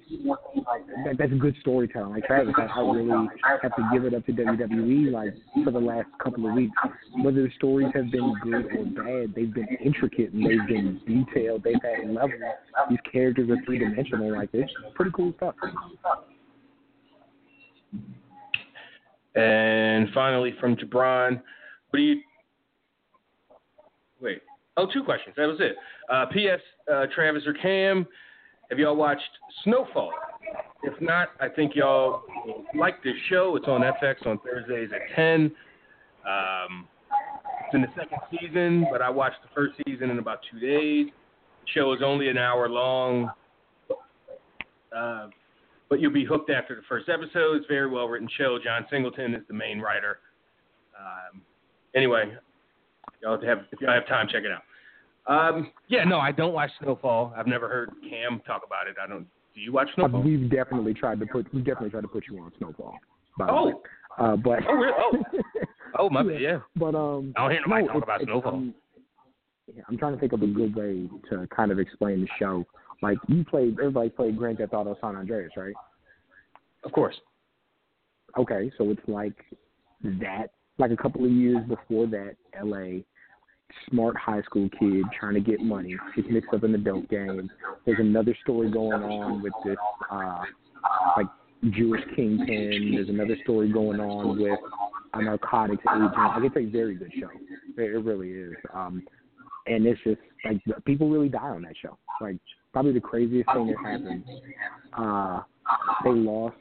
that 1.05 1.17
that's 1.17 1.33
good 1.39 1.55
storytelling. 1.61 2.11
Like 2.11 2.25
Travis, 2.25 2.53
I, 2.57 2.79
really 2.81 3.27
have 3.61 3.75
to 3.75 3.89
give 3.91 4.05
it 4.05 4.13
up 4.13 4.25
to 4.25 4.31
WWE. 4.31 5.11
Like 5.11 5.33
for 5.63 5.71
the 5.71 5.79
last 5.79 6.07
couple 6.23 6.47
of 6.47 6.53
weeks, 6.53 6.75
whether 7.21 7.43
the 7.43 7.49
stories 7.57 7.89
have 7.93 8.11
been 8.11 8.33
good 8.41 8.65
or 8.77 8.85
bad, 8.85 9.35
they've 9.35 9.53
been 9.53 9.67
intricate 9.83 10.31
and 10.33 10.45
they've 10.45 10.67
been 10.67 11.01
detailed. 11.05 11.63
They've 11.63 11.75
had 11.81 12.09
levels. 12.09 12.31
These 12.89 12.99
characters 13.11 13.49
are 13.49 13.61
three 13.65 13.79
dimensional. 13.79 14.31
Like 14.31 14.49
it's 14.53 14.71
pretty 14.95 15.11
cool 15.11 15.33
stuff. 15.37 15.55
And 19.35 20.09
finally, 20.13 20.53
from 20.59 20.75
Jabron, 20.75 21.41
what 21.89 21.97
do 21.97 22.03
you? 22.03 22.21
Wait. 24.21 24.41
Oh, 24.77 24.87
two 24.91 25.03
questions. 25.03 25.35
That 25.37 25.47
was 25.47 25.57
it. 25.59 25.75
Uh, 26.11 26.25
P.S. 26.27 26.59
Uh, 26.91 27.05
Travis 27.13 27.43
or 27.45 27.53
Cam, 27.53 28.07
have 28.69 28.79
y'all 28.79 28.95
watched 28.95 29.21
Snowfall? 29.63 30.11
If 30.83 30.99
not, 30.99 31.29
I 31.39 31.47
think 31.47 31.75
y'all 31.75 32.23
like 32.75 33.03
this 33.03 33.13
show. 33.29 33.55
It's 33.55 33.67
on 33.67 33.81
FX 33.81 34.25
on 34.25 34.39
Thursdays 34.39 34.89
at 34.93 35.15
10. 35.15 35.51
Um, 36.27 36.87
it's 37.65 37.75
in 37.75 37.81
the 37.81 37.87
second 37.95 38.17
season, 38.31 38.87
but 38.91 39.01
I 39.01 39.09
watched 39.09 39.41
the 39.43 39.49
first 39.53 39.75
season 39.85 40.09
in 40.09 40.19
about 40.19 40.39
two 40.51 40.59
days. 40.59 41.07
The 41.61 41.71
show 41.73 41.93
is 41.93 42.01
only 42.03 42.29
an 42.29 42.37
hour 42.37 42.67
long. 42.67 43.31
Uh, 44.95 45.27
but 45.89 45.99
you'll 45.99 46.11
be 46.11 46.25
hooked 46.25 46.49
after 46.49 46.75
the 46.75 46.81
first 46.89 47.09
episode. 47.09 47.57
It's 47.57 47.65
a 47.65 47.71
very 47.71 47.89
well 47.89 48.07
written 48.07 48.29
show. 48.37 48.57
John 48.63 48.85
Singleton 48.89 49.35
is 49.35 49.43
the 49.47 49.53
main 49.53 49.79
writer. 49.79 50.19
Um, 50.99 51.41
anyway, 51.95 52.33
y'all 53.23 53.41
have 53.45 53.59
if 53.71 53.81
y'all 53.81 53.93
have 53.93 54.07
time, 54.07 54.27
check 54.31 54.43
it 54.43 54.51
out. 54.51 54.63
Um, 55.25 55.71
yeah, 55.87 56.03
no, 56.03 56.19
I 56.19 56.31
don't 56.31 56.53
watch 56.53 56.69
Snowfall. 56.81 57.33
I've 57.35 57.47
never 57.47 57.69
heard 57.69 57.91
Cam 58.09 58.41
talk 58.45 58.61
about 58.65 58.87
it. 58.87 58.95
I 59.01 59.07
don't. 59.07 59.25
Do 59.55 59.61
you 59.61 59.71
watch 59.71 59.87
Snowfall? 59.95 60.21
we've 60.21 60.49
definitely 60.51 60.93
tried 60.93 61.19
to 61.21 61.25
put 61.25 61.51
we 61.53 61.59
definitely 61.61 61.91
tried 61.91 62.01
to 62.01 62.07
put 62.07 62.25
you 62.29 62.39
on 62.39 62.51
Snowfall. 62.57 62.95
By 63.37 63.47
Oh. 63.49 63.81
Uh, 64.19 64.35
but 64.35 64.59
Oh, 64.67 64.73
really? 64.73 64.93
Oh. 64.97 65.39
Oh, 65.95 66.09
my 66.09 66.23
bad. 66.23 66.41
Yeah. 66.41 66.57
But 66.75 66.95
um, 66.95 67.33
I 67.37 67.41
don't 67.41 67.51
hear 67.51 67.61
nobody 67.61 67.85
no, 67.85 67.93
talk 67.93 68.03
about 68.03 68.21
Snowfall. 68.23 68.53
um, 68.55 68.73
yeah, 69.75 69.83
I'm 69.87 69.95
trying 69.97 70.13
to 70.15 70.19
think 70.19 70.33
of 70.33 70.41
a 70.41 70.47
good 70.47 70.75
way 70.75 71.07
to 71.29 71.47
kind 71.55 71.71
of 71.71 71.77
explain 71.77 72.21
the 72.21 72.27
show. 72.39 72.65
Like 73.03 73.19
you 73.27 73.45
played, 73.45 73.73
everybody 73.79 74.09
played 74.09 74.35
Grand 74.35 74.57
Theft 74.57 74.73
Auto 74.73 74.97
San 75.01 75.15
Andreas, 75.15 75.51
right? 75.55 75.75
Of 76.83 76.91
course. 76.93 77.15
Okay, 78.39 78.71
so 78.77 78.89
it's 78.89 79.01
like 79.07 79.35
that. 80.03 80.47
Like 80.79 80.89
a 80.89 80.97
couple 80.97 81.23
of 81.25 81.31
years 81.31 81.59
before 81.67 82.07
that, 82.07 82.35
L.A. 82.59 83.05
smart 83.89 84.15
high 84.17 84.41
school 84.43 84.69
kid 84.79 85.03
trying 85.17 85.33
to 85.33 85.39
get 85.39 85.61
money 85.61 85.95
gets 86.15 86.27
mixed 86.29 86.53
up 86.53 86.63
in 86.63 86.71
the 86.71 86.77
dope 86.77 87.09
game. 87.09 87.49
There's 87.85 87.99
another 87.99 88.35
story 88.43 88.71
going 88.71 89.03
on 89.03 89.41
with 89.41 89.53
this 89.65 89.77
uh, 90.11 90.41
like 91.17 91.27
Jewish 91.71 92.01
kingpin. 92.15 92.91
There's 92.95 93.09
another 93.09 93.37
story 93.43 93.71
going 93.71 93.99
on 93.99 94.39
with 94.39 94.59
a 95.13 95.21
narcotics 95.21 95.83
agent. 95.89 96.11
Like 96.15 96.43
it's 96.43 96.55
a 96.57 96.71
very 96.71 96.95
good 96.95 97.11
show. 97.19 97.29
It, 97.77 97.95
it 97.95 98.03
really 98.03 98.31
is. 98.31 98.55
Um, 98.73 99.03
and 99.65 99.85
it's 99.85 100.01
just 100.03 100.19
like 100.45 100.61
people 100.85 101.09
really 101.09 101.29
die 101.29 101.39
on 101.39 101.61
that 101.63 101.75
show. 101.81 101.97
Like 102.21 102.37
probably 102.73 102.93
the 102.93 102.99
craziest 102.99 103.49
thing 103.53 103.67
that 103.67 103.77
happened. 103.77 104.23
Uh, 104.97 105.41
they 106.03 106.11
lost. 106.11 106.55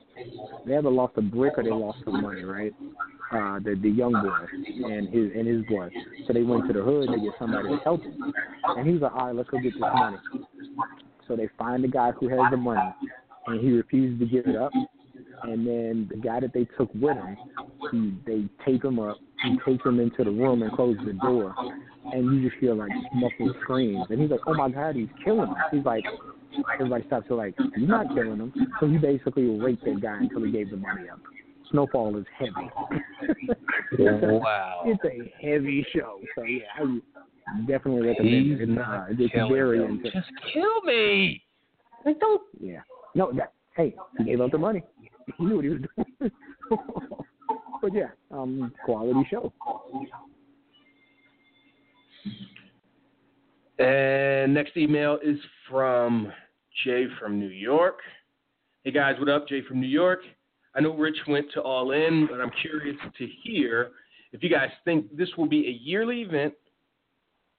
They 0.67 0.77
either 0.77 0.91
lost 0.91 1.15
a 1.17 1.23
brick 1.23 1.55
or 1.57 1.65
they 1.65 1.71
lost 1.71 1.99
some 2.05 2.23
money, 2.23 2.43
right? 2.43 2.73
Uh, 3.33 3.59
the 3.61 3.79
the 3.83 3.89
young 3.89 4.13
boy 4.13 4.89
and 4.91 5.09
his 5.09 5.31
and 5.35 5.47
his 5.47 5.65
boy. 5.67 5.91
So 6.27 6.33
they 6.33 6.43
went 6.43 6.67
to 6.67 6.73
the 6.73 6.83
hood 6.83 7.09
to 7.09 7.19
get 7.19 7.33
somebody 7.39 7.69
to 7.69 7.77
help 7.83 8.03
him. 8.03 8.33
And 8.65 8.87
he 8.87 8.93
was 8.93 9.03
like, 9.03 9.13
all 9.13 9.27
right, 9.27 9.35
let's 9.35 9.49
go 9.49 9.59
get 9.59 9.73
this 9.73 9.81
money. 9.81 10.19
So 11.27 11.37
they 11.37 11.49
find 11.59 11.83
the 11.83 11.89
guy 11.89 12.13
who 12.13 12.29
has 12.29 12.51
the 12.51 12.57
money, 12.57 12.95
and 13.47 13.61
he 13.61 13.71
refuses 13.73 14.19
to 14.21 14.27
give 14.27 14.47
it 14.47 14.57
up. 14.57 14.73
And 15.45 15.67
then 15.67 16.09
the 16.11 16.17
guy 16.17 16.41
that 16.41 16.53
they 16.53 16.67
took 16.77 16.93
with 16.95 17.17
him, 17.17 17.37
he, 17.91 18.15
they 18.27 18.45
tape 18.65 18.85
him 18.85 19.01
up, 19.01 19.19
he 19.43 19.57
takes 19.65 19.85
him 19.85 19.99
into 19.99 20.25
the 20.25 20.31
room 20.31 20.63
and 20.63 20.71
closes 20.73 21.05
the 21.05 21.15
door, 21.15 21.55
and 22.13 22.25
you 22.33 22.49
just 22.49 22.61
hear 22.61 22.75
like 22.75 22.93
muffled 23.15 23.57
screams. 23.63 24.07
And 24.11 24.21
he's 24.21 24.31
like, 24.31 24.41
"Oh 24.47 24.55
my 24.55 24.69
God, 24.69 24.95
he's 24.95 25.09
killing 25.25 25.49
him!" 25.49 25.57
He's 25.73 25.85
like, 25.85 26.05
everybody 26.75 27.05
stops. 27.07 27.29
to 27.29 27.35
like, 27.35 27.55
"You're 27.77 27.89
not 27.89 28.09
killing 28.15 28.39
him." 28.39 28.53
So 28.81 28.89
he 28.89 28.99
basically 28.99 29.45
raped 29.59 29.85
that 29.85 30.01
guy 30.01 30.19
until 30.19 30.45
he 30.45 30.53
gave 30.53 30.71
the 30.71 30.77
money 30.77 31.09
up. 31.09 31.21
Snowfall 31.71 32.17
is 32.17 32.27
heavy. 32.39 32.71
Wow. 33.99 34.83
It's 34.87 35.03
a 35.05 35.33
heavy 35.45 35.87
show. 35.95 36.19
So 36.35 36.45
yeah, 36.45 36.63
I 36.79 37.61
definitely 37.67 38.07
recommend 38.07 38.47
He's 38.47 38.61
it. 38.61 38.63
It's, 38.63 38.73
not 38.73 38.89
uh, 38.89 39.05
it's 39.11 39.33
very 39.51 39.79
them. 39.79 40.03
intense. 40.03 40.15
Just 40.15 40.29
kill 40.53 40.81
me. 40.83 41.43
Like 42.07 42.19
don't. 42.19 42.43
Yeah. 42.61 42.81
No, 43.15 43.33
that, 43.35 43.53
hey, 43.77 43.95
he 44.19 44.25
gave 44.25 44.41
up 44.41 44.51
the 44.51 44.59
money. 44.59 44.83
He 45.39 45.45
knew 45.45 45.57
what 45.57 45.65
he 45.65 45.71
was 45.71 45.81
doing. 45.95 46.31
but 47.83 47.95
yeah, 47.95 48.09
um, 48.31 48.73
quality 48.85 49.27
show. 49.31 49.53
And 53.83 54.55
next 54.55 54.77
email 54.77 55.19
is 55.25 55.39
from 55.69 56.33
Jay 56.85 57.07
from 57.19 57.41
New 57.41 57.49
York. 57.49 57.99
Hey 58.85 58.93
guys, 58.93 59.17
what 59.19 59.29
up? 59.29 59.49
Jay 59.49 59.61
from 59.67 59.81
New 59.81 59.89
York. 59.89 60.21
I 60.77 60.81
know 60.81 60.95
Rich 60.95 61.17
went 61.27 61.47
to 61.55 61.61
All 61.61 61.91
In, 61.91 62.29
but 62.31 62.41
I'm 62.41 62.53
curious 62.61 62.97
to 63.19 63.29
hear 63.43 63.91
if 64.31 64.41
you 64.41 64.49
guys 64.49 64.69
think 64.85 65.17
this 65.17 65.29
will 65.37 65.49
be 65.49 65.67
a 65.67 65.85
yearly 65.85 66.23
event 66.23 66.55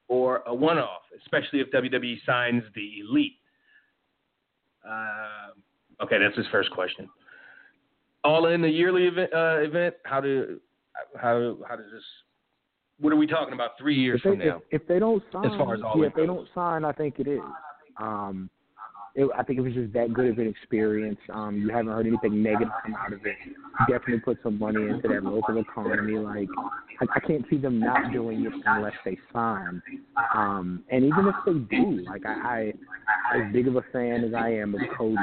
or 0.07 0.43
a 0.47 0.55
one 0.55 0.78
off, 0.78 1.01
especially 1.21 1.59
if 1.59 1.69
WWE 1.71 2.15
signs 2.26 2.63
the 2.74 3.01
Elite. 3.01 3.34
Uh, 4.88 6.03
okay, 6.03 6.19
that's 6.19 6.38
his 6.38 6.47
first 6.53 6.71
question. 6.71 7.09
All 8.24 8.45
In, 8.45 8.63
a 8.63 8.69
yearly 8.69 9.07
event, 9.07 9.34
uh, 9.34 9.57
event. 9.59 9.95
How 10.05 10.21
do 10.21 10.61
how 11.19 11.57
how 11.67 11.76
does 11.76 11.91
this? 11.91 12.03
What 13.03 13.11
are 13.11 13.17
we 13.17 13.27
talking 13.27 13.53
about? 13.53 13.71
Three 13.77 13.99
years 13.99 14.21
they, 14.23 14.29
from 14.29 14.39
now? 14.39 14.61
if, 14.71 14.81
if 14.81 14.87
they 14.87 14.97
don't 14.97 15.21
sign, 15.29 15.45
As 15.45 15.57
far 15.57 15.75
as 15.75 15.81
all 15.81 15.99
yeah, 15.99 16.07
if 16.07 16.15
they 16.15 16.25
don't 16.25 16.47
sign, 16.55 16.85
I 16.85 16.93
think 16.93 17.19
it 17.19 17.27
is. 17.27 17.41
Um, 17.97 18.49
it, 19.13 19.29
I 19.37 19.43
think 19.43 19.59
it 19.59 19.61
was 19.61 19.73
just 19.73 19.91
that 19.91 20.13
good 20.13 20.27
of 20.27 20.39
an 20.39 20.47
experience. 20.47 21.19
Um, 21.33 21.57
you 21.57 21.69
haven't 21.69 21.91
heard 21.91 22.07
anything 22.07 22.41
negative 22.41 22.69
come 22.81 22.95
out 22.95 23.11
of 23.11 23.25
it. 23.25 23.35
Definitely 23.89 24.21
put 24.21 24.37
some 24.41 24.57
money 24.57 24.83
into 24.87 25.09
that 25.09 25.21
local 25.21 25.57
economy. 25.57 26.17
Like 26.17 26.47
I, 27.01 27.05
I 27.13 27.19
can't 27.19 27.43
see 27.49 27.57
them 27.57 27.77
not 27.77 28.13
doing 28.13 28.45
it 28.45 28.53
unless 28.65 28.93
they 29.03 29.17
sign. 29.33 29.81
Um, 30.33 30.85
and 30.89 31.03
even 31.03 31.27
if 31.27 31.35
they 31.45 31.75
do, 31.75 32.05
like 32.09 32.25
I, 32.25 32.71
I, 33.33 33.37
as 33.37 33.51
big 33.51 33.67
of 33.67 33.75
a 33.75 33.83
fan 33.91 34.23
as 34.23 34.33
I 34.33 34.47
am 34.47 34.75
of 34.75 34.81
Cody, 34.97 35.17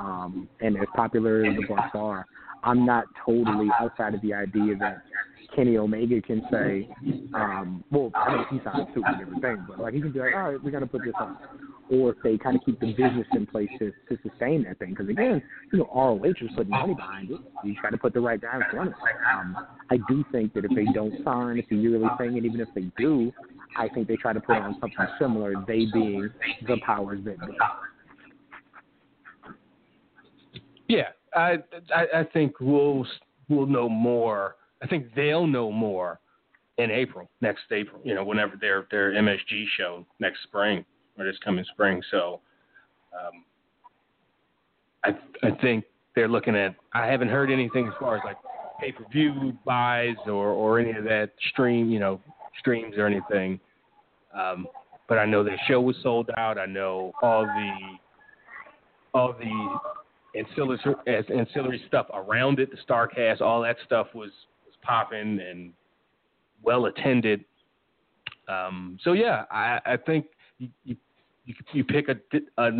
um, 0.00 0.48
and 0.60 0.76
as 0.76 0.88
popular 0.96 1.44
as 1.44 1.54
the 1.54 1.66
Bucks 1.68 1.90
are, 1.94 2.26
I'm 2.62 2.84
not 2.84 3.04
totally 3.24 3.68
outside 3.80 4.14
of 4.14 4.22
the 4.22 4.34
idea 4.34 4.76
that 4.76 5.02
Kenny 5.54 5.76
Omega 5.76 6.20
can 6.20 6.42
say, 6.50 6.88
um, 7.34 7.82
well, 7.90 8.10
I 8.14 8.36
mean, 8.36 8.44
he's 8.50 8.60
on 8.66 8.86
suit 8.94 9.04
and 9.06 9.20
everything, 9.20 9.64
but 9.66 9.80
like 9.80 9.94
he 9.94 10.00
can 10.00 10.12
be 10.12 10.20
like, 10.20 10.34
all 10.34 10.52
right, 10.52 10.62
we 10.62 10.70
got 10.70 10.80
to 10.80 10.86
put 10.86 11.02
this 11.04 11.14
on. 11.18 11.36
Or 11.90 12.10
if 12.10 12.16
they 12.22 12.38
kind 12.38 12.54
of 12.56 12.64
keep 12.64 12.78
the 12.78 12.92
business 12.92 13.26
in 13.32 13.46
place 13.46 13.68
to, 13.80 13.90
to 14.08 14.22
sustain 14.22 14.62
that 14.64 14.78
thing. 14.78 14.90
Because 14.90 15.08
again, 15.08 15.42
you 15.72 15.80
know, 15.80 15.90
ROH 15.92 16.22
is 16.40 16.50
putting 16.54 16.70
money 16.70 16.94
behind 16.94 17.32
it. 17.32 17.40
You 17.64 17.74
try 17.80 17.90
to 17.90 17.98
put 17.98 18.14
the 18.14 18.20
right 18.20 18.40
guy 18.40 18.56
in 18.56 18.62
front 18.70 18.90
of 18.90 18.94
it. 18.94 19.16
Um, 19.34 19.66
I 19.90 19.96
do 20.08 20.24
think 20.30 20.54
that 20.54 20.64
if 20.64 20.70
they 20.74 20.84
don't 20.94 21.14
sign, 21.24 21.58
it's 21.58 21.70
a 21.72 21.74
yearly 21.74 22.08
thing, 22.16 22.36
and 22.36 22.46
even 22.46 22.60
if 22.60 22.68
they 22.76 22.84
do, 22.96 23.32
I 23.76 23.88
think 23.88 24.06
they 24.06 24.16
try 24.16 24.32
to 24.32 24.40
put 24.40 24.56
on 24.56 24.76
something 24.80 25.06
similar, 25.18 25.54
they 25.66 25.86
being 25.92 26.30
the 26.68 26.76
powers 26.86 27.20
that 27.24 27.40
be. 27.40 27.52
Yeah, 30.88 31.08
I, 31.34 31.58
I 31.94 32.20
I 32.20 32.24
think 32.32 32.60
we'll 32.60 33.06
we'll 33.48 33.66
know 33.66 33.88
more. 33.88 34.56
I 34.82 34.86
think 34.86 35.14
they'll 35.14 35.46
know 35.46 35.70
more 35.70 36.20
in 36.78 36.90
April, 36.90 37.28
next 37.40 37.62
April. 37.70 38.00
You 38.04 38.14
know, 38.14 38.24
whenever 38.24 38.56
their 38.60 38.86
their 38.90 39.12
MSG 39.12 39.64
show 39.76 40.04
next 40.18 40.42
spring 40.44 40.84
or 41.18 41.24
this 41.24 41.36
coming 41.44 41.64
spring. 41.72 42.02
So, 42.10 42.40
um, 43.12 43.44
I 45.04 45.46
I 45.46 45.50
think 45.60 45.84
they're 46.14 46.28
looking 46.28 46.56
at. 46.56 46.74
I 46.92 47.06
haven't 47.06 47.28
heard 47.28 47.50
anything 47.50 47.88
as 47.88 47.94
far 48.00 48.16
as 48.16 48.22
like 48.24 48.36
pay 48.80 48.92
per 48.92 49.04
view 49.12 49.56
buys 49.64 50.16
or 50.26 50.48
or 50.48 50.78
any 50.78 50.92
of 50.92 51.04
that 51.04 51.32
stream. 51.52 51.90
You 51.90 52.00
know, 52.00 52.20
streams 52.58 52.96
or 52.96 53.06
anything. 53.06 53.60
Um, 54.34 54.66
but 55.08 55.18
I 55.18 55.26
know 55.26 55.42
their 55.42 55.60
show 55.66 55.80
was 55.80 55.96
sold 56.02 56.30
out. 56.36 56.56
I 56.56 56.66
know 56.66 57.12
all 57.20 57.44
the 57.44 57.72
all 59.12 59.32
the 59.32 59.78
ancillary 60.36 60.78
as 61.06 61.24
ancillary 61.34 61.82
stuff 61.88 62.06
around 62.12 62.58
it, 62.60 62.70
the 62.70 62.76
Starcast, 62.88 63.40
all 63.40 63.62
that 63.62 63.76
stuff 63.84 64.08
was 64.14 64.30
was 64.64 64.74
popping 64.82 65.40
and 65.40 65.72
well 66.62 66.86
attended. 66.86 67.44
Um, 68.48 68.98
so 69.02 69.12
yeah, 69.12 69.44
I, 69.50 69.80
I 69.86 69.96
think 69.96 70.26
you, 70.58 70.68
you 70.84 70.96
you 71.72 71.84
pick 71.84 72.06
a, 72.08 72.16
a 72.58 72.70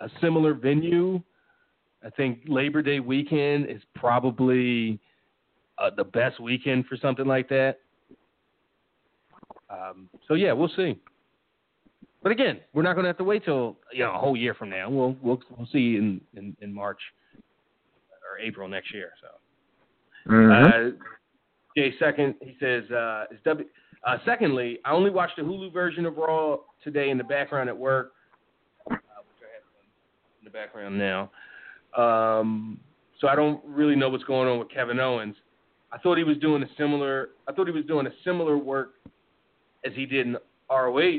a 0.00 0.08
similar 0.20 0.54
venue. 0.54 1.20
I 2.04 2.10
think 2.10 2.40
Labor 2.46 2.82
Day 2.82 3.00
weekend 3.00 3.68
is 3.68 3.82
probably 3.94 5.00
uh, 5.78 5.90
the 5.96 6.04
best 6.04 6.40
weekend 6.40 6.86
for 6.86 6.96
something 6.96 7.26
like 7.26 7.48
that. 7.48 7.78
Um, 9.70 10.08
so 10.26 10.34
yeah, 10.34 10.52
we'll 10.52 10.70
see. 10.76 10.98
But 12.22 12.32
again, 12.32 12.60
we're 12.72 12.82
not 12.82 12.94
going 12.94 13.04
to 13.04 13.08
have 13.08 13.18
to 13.18 13.24
wait 13.24 13.44
till 13.44 13.76
you 13.92 14.04
know 14.04 14.14
a 14.14 14.18
whole 14.18 14.36
year 14.36 14.54
from 14.54 14.70
now. 14.70 14.90
We'll 14.90 15.16
we'll 15.22 15.40
we'll 15.56 15.68
see 15.72 15.96
in 15.96 16.20
in, 16.36 16.56
in 16.60 16.74
March 16.74 16.98
or 18.30 18.38
April 18.40 18.68
next 18.68 18.92
year. 18.92 19.10
So, 19.20 20.32
mm-hmm. 20.32 20.96
uh, 20.96 21.04
Jay 21.76 21.94
second, 21.98 22.34
he 22.40 22.56
says, 22.60 22.90
uh, 22.90 23.24
is 23.30 23.38
W. 23.44 23.68
Uh, 24.06 24.18
secondly, 24.24 24.78
I 24.84 24.92
only 24.92 25.10
watched 25.10 25.36
the 25.36 25.42
Hulu 25.42 25.72
version 25.72 26.06
of 26.06 26.16
Raw 26.16 26.58
today 26.84 27.10
in 27.10 27.18
the 27.18 27.24
background 27.24 27.68
at 27.68 27.76
work, 27.76 28.12
uh, 28.90 28.94
which 28.94 29.42
I 29.42 29.54
have 29.54 29.64
in 30.40 30.44
the 30.44 30.50
background 30.50 30.98
now. 30.98 31.30
Um, 31.96 32.80
so 33.20 33.28
I 33.28 33.34
don't 33.34 33.60
really 33.64 33.96
know 33.96 34.08
what's 34.08 34.24
going 34.24 34.48
on 34.48 34.58
with 34.58 34.70
Kevin 34.70 35.00
Owens. 35.00 35.36
I 35.90 35.98
thought 35.98 36.18
he 36.18 36.24
was 36.24 36.36
doing 36.38 36.62
a 36.62 36.68
similar. 36.76 37.30
I 37.46 37.52
thought 37.52 37.66
he 37.66 37.72
was 37.72 37.84
doing 37.86 38.06
a 38.06 38.12
similar 38.24 38.58
work 38.58 38.94
as 39.84 39.92
he 39.94 40.04
did 40.04 40.26
in 40.26 40.36
ROH 40.70 41.18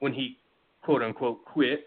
when 0.00 0.12
he 0.12 0.38
quote 0.82 1.02
unquote 1.02 1.44
quit. 1.44 1.86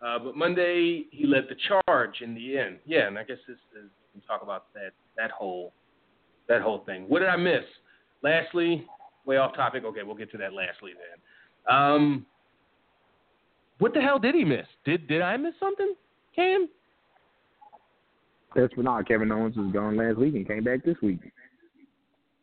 Uh, 0.00 0.18
but 0.18 0.36
Monday 0.36 1.06
he 1.10 1.26
led 1.26 1.44
the 1.48 1.56
charge 1.86 2.20
in 2.20 2.34
the 2.34 2.58
end. 2.58 2.78
Yeah, 2.86 3.08
and 3.08 3.18
I 3.18 3.24
guess 3.24 3.38
this 3.48 3.56
is 3.76 3.90
we 4.14 4.20
talk 4.26 4.42
about 4.42 4.72
that 4.74 4.92
that 5.16 5.30
whole 5.30 5.72
that 6.48 6.62
whole 6.62 6.84
thing. 6.86 7.04
What 7.08 7.20
did 7.20 7.28
I 7.28 7.36
miss? 7.36 7.64
Lastly, 8.22 8.86
way 9.24 9.36
off 9.36 9.54
topic. 9.54 9.84
Okay, 9.84 10.02
we'll 10.02 10.16
get 10.16 10.30
to 10.32 10.38
that 10.38 10.52
lastly 10.52 10.92
then. 10.94 11.74
Um, 11.76 12.26
what 13.78 13.94
the 13.94 14.00
hell 14.00 14.18
did 14.18 14.34
he 14.34 14.44
miss? 14.44 14.66
Did 14.84 15.06
did 15.08 15.22
I 15.22 15.36
miss 15.36 15.54
something, 15.60 15.94
Cam? 16.34 16.68
That's 18.54 18.72
not 18.76 19.06
Kevin 19.06 19.30
Owens 19.30 19.56
was 19.56 19.72
gone 19.72 19.96
last 19.96 20.16
week 20.16 20.34
and 20.34 20.46
came 20.46 20.64
back 20.64 20.84
this 20.84 20.96
week. 21.02 21.20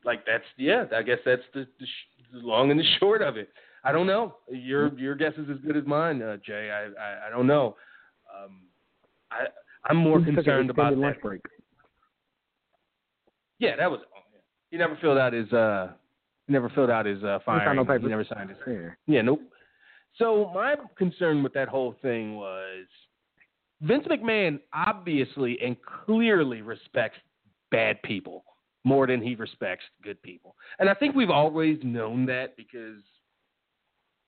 Like 0.03 0.25
that's 0.25 0.43
yeah. 0.57 0.85
I 0.95 1.01
guess 1.01 1.17
that's 1.25 1.41
the, 1.53 1.67
the, 1.79 1.85
sh- 1.85 2.33
the 2.33 2.39
long 2.39 2.71
and 2.71 2.79
the 2.79 2.85
short 2.99 3.21
of 3.21 3.37
it. 3.37 3.49
I 3.85 3.91
don't 3.91 4.07
know. 4.07 4.35
Your 4.49 4.97
your 4.97 5.15
guess 5.15 5.33
is 5.37 5.47
as 5.49 5.57
good 5.65 5.77
as 5.77 5.85
mine, 5.85 6.21
uh, 6.21 6.37
Jay. 6.43 6.71
I, 6.71 6.85
I 6.99 7.27
I 7.27 7.29
don't 7.29 7.45
know. 7.45 7.75
Um, 8.35 8.61
I 9.31 9.45
I'm 9.87 9.97
more 9.97 10.19
concerned 10.23 10.71
about 10.71 10.97
lunch 10.97 11.17
break. 11.21 11.41
Yeah, 13.59 13.75
that 13.77 13.89
was. 13.89 14.01
He 14.71 14.77
never 14.77 14.97
filled 14.99 15.19
out 15.19 15.33
his. 15.33 15.51
uh 15.53 15.91
He 16.47 16.53
never 16.53 16.69
filled 16.69 16.89
out 16.89 17.05
his 17.05 17.23
uh 17.23 17.39
firing. 17.45 17.75
No 17.75 17.97
he 17.97 18.07
never 18.07 18.25
signed 18.25 18.49
his. 18.49 18.57
Yeah. 18.67 18.89
yeah, 19.07 19.21
nope. 19.21 19.41
So 20.17 20.49
my 20.53 20.75
concern 20.97 21.43
with 21.43 21.53
that 21.53 21.67
whole 21.67 21.95
thing 22.01 22.35
was 22.35 22.85
Vince 23.81 24.05
McMahon 24.07 24.59
obviously 24.73 25.59
and 25.63 25.75
clearly 26.05 26.61
respects 26.61 27.17
bad 27.69 28.01
people 28.01 28.43
more 28.83 29.05
than 29.05 29.21
he 29.21 29.35
respects 29.35 29.83
good 30.03 30.21
people, 30.23 30.55
and 30.79 30.89
I 30.89 30.93
think 30.93 31.15
we've 31.15 31.29
always 31.29 31.77
known 31.83 32.25
that 32.27 32.55
because 32.55 33.01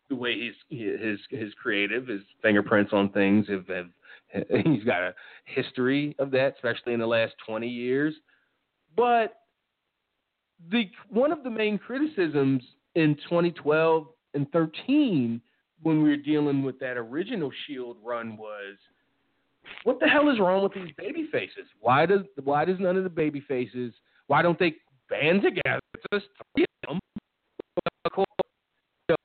the 0.10 0.16
way 0.16 0.36
he's 0.70 0.80
his 1.00 1.20
his 1.30 1.54
creative, 1.62 2.08
his 2.08 2.22
fingerprints 2.42 2.94
on 2.94 3.10
things 3.10 3.48
have, 3.48 3.68
have 3.68 3.88
he's 4.66 4.84
got 4.84 5.02
a 5.02 5.14
history 5.46 6.16
of 6.20 6.32
that, 6.32 6.56
especially 6.56 6.94
in 6.94 7.00
the 7.00 7.08
last 7.08 7.34
twenty 7.46 7.68
years. 7.68 8.14
But 8.96 9.42
the 10.72 10.90
one 11.10 11.32
of 11.32 11.44
the 11.44 11.50
main 11.50 11.78
criticisms 11.78 12.64
in 12.96 13.16
2012 13.30 14.08
and 14.34 14.52
13 14.52 15.40
when 15.84 16.02
we 16.02 16.10
were 16.10 16.18
dealing 16.18 16.64
with 16.64 16.80
that 16.80 16.98
original 16.98 17.52
Shield 17.66 17.98
run 18.04 18.36
was, 18.36 18.78
what 19.84 20.00
the 20.00 20.08
hell 20.08 20.30
is 20.30 20.40
wrong 20.40 20.64
with 20.64 20.74
these 20.74 20.94
baby 20.98 21.30
faces? 21.32 21.66
Why 21.80 22.06
does 22.06 22.22
why 22.44 22.66
does 22.66 22.80
none 22.80 22.98
of 22.98 23.04
the 23.04 23.10
baby 23.10 23.42
faces 23.48 23.94
why 24.28 24.42
don't 24.42 24.60
they 24.60 24.76
band 25.10 25.42
together? 25.42 25.80
Just 26.14 26.28
three 26.56 26.66
of 26.84 26.90
them. 26.90 27.00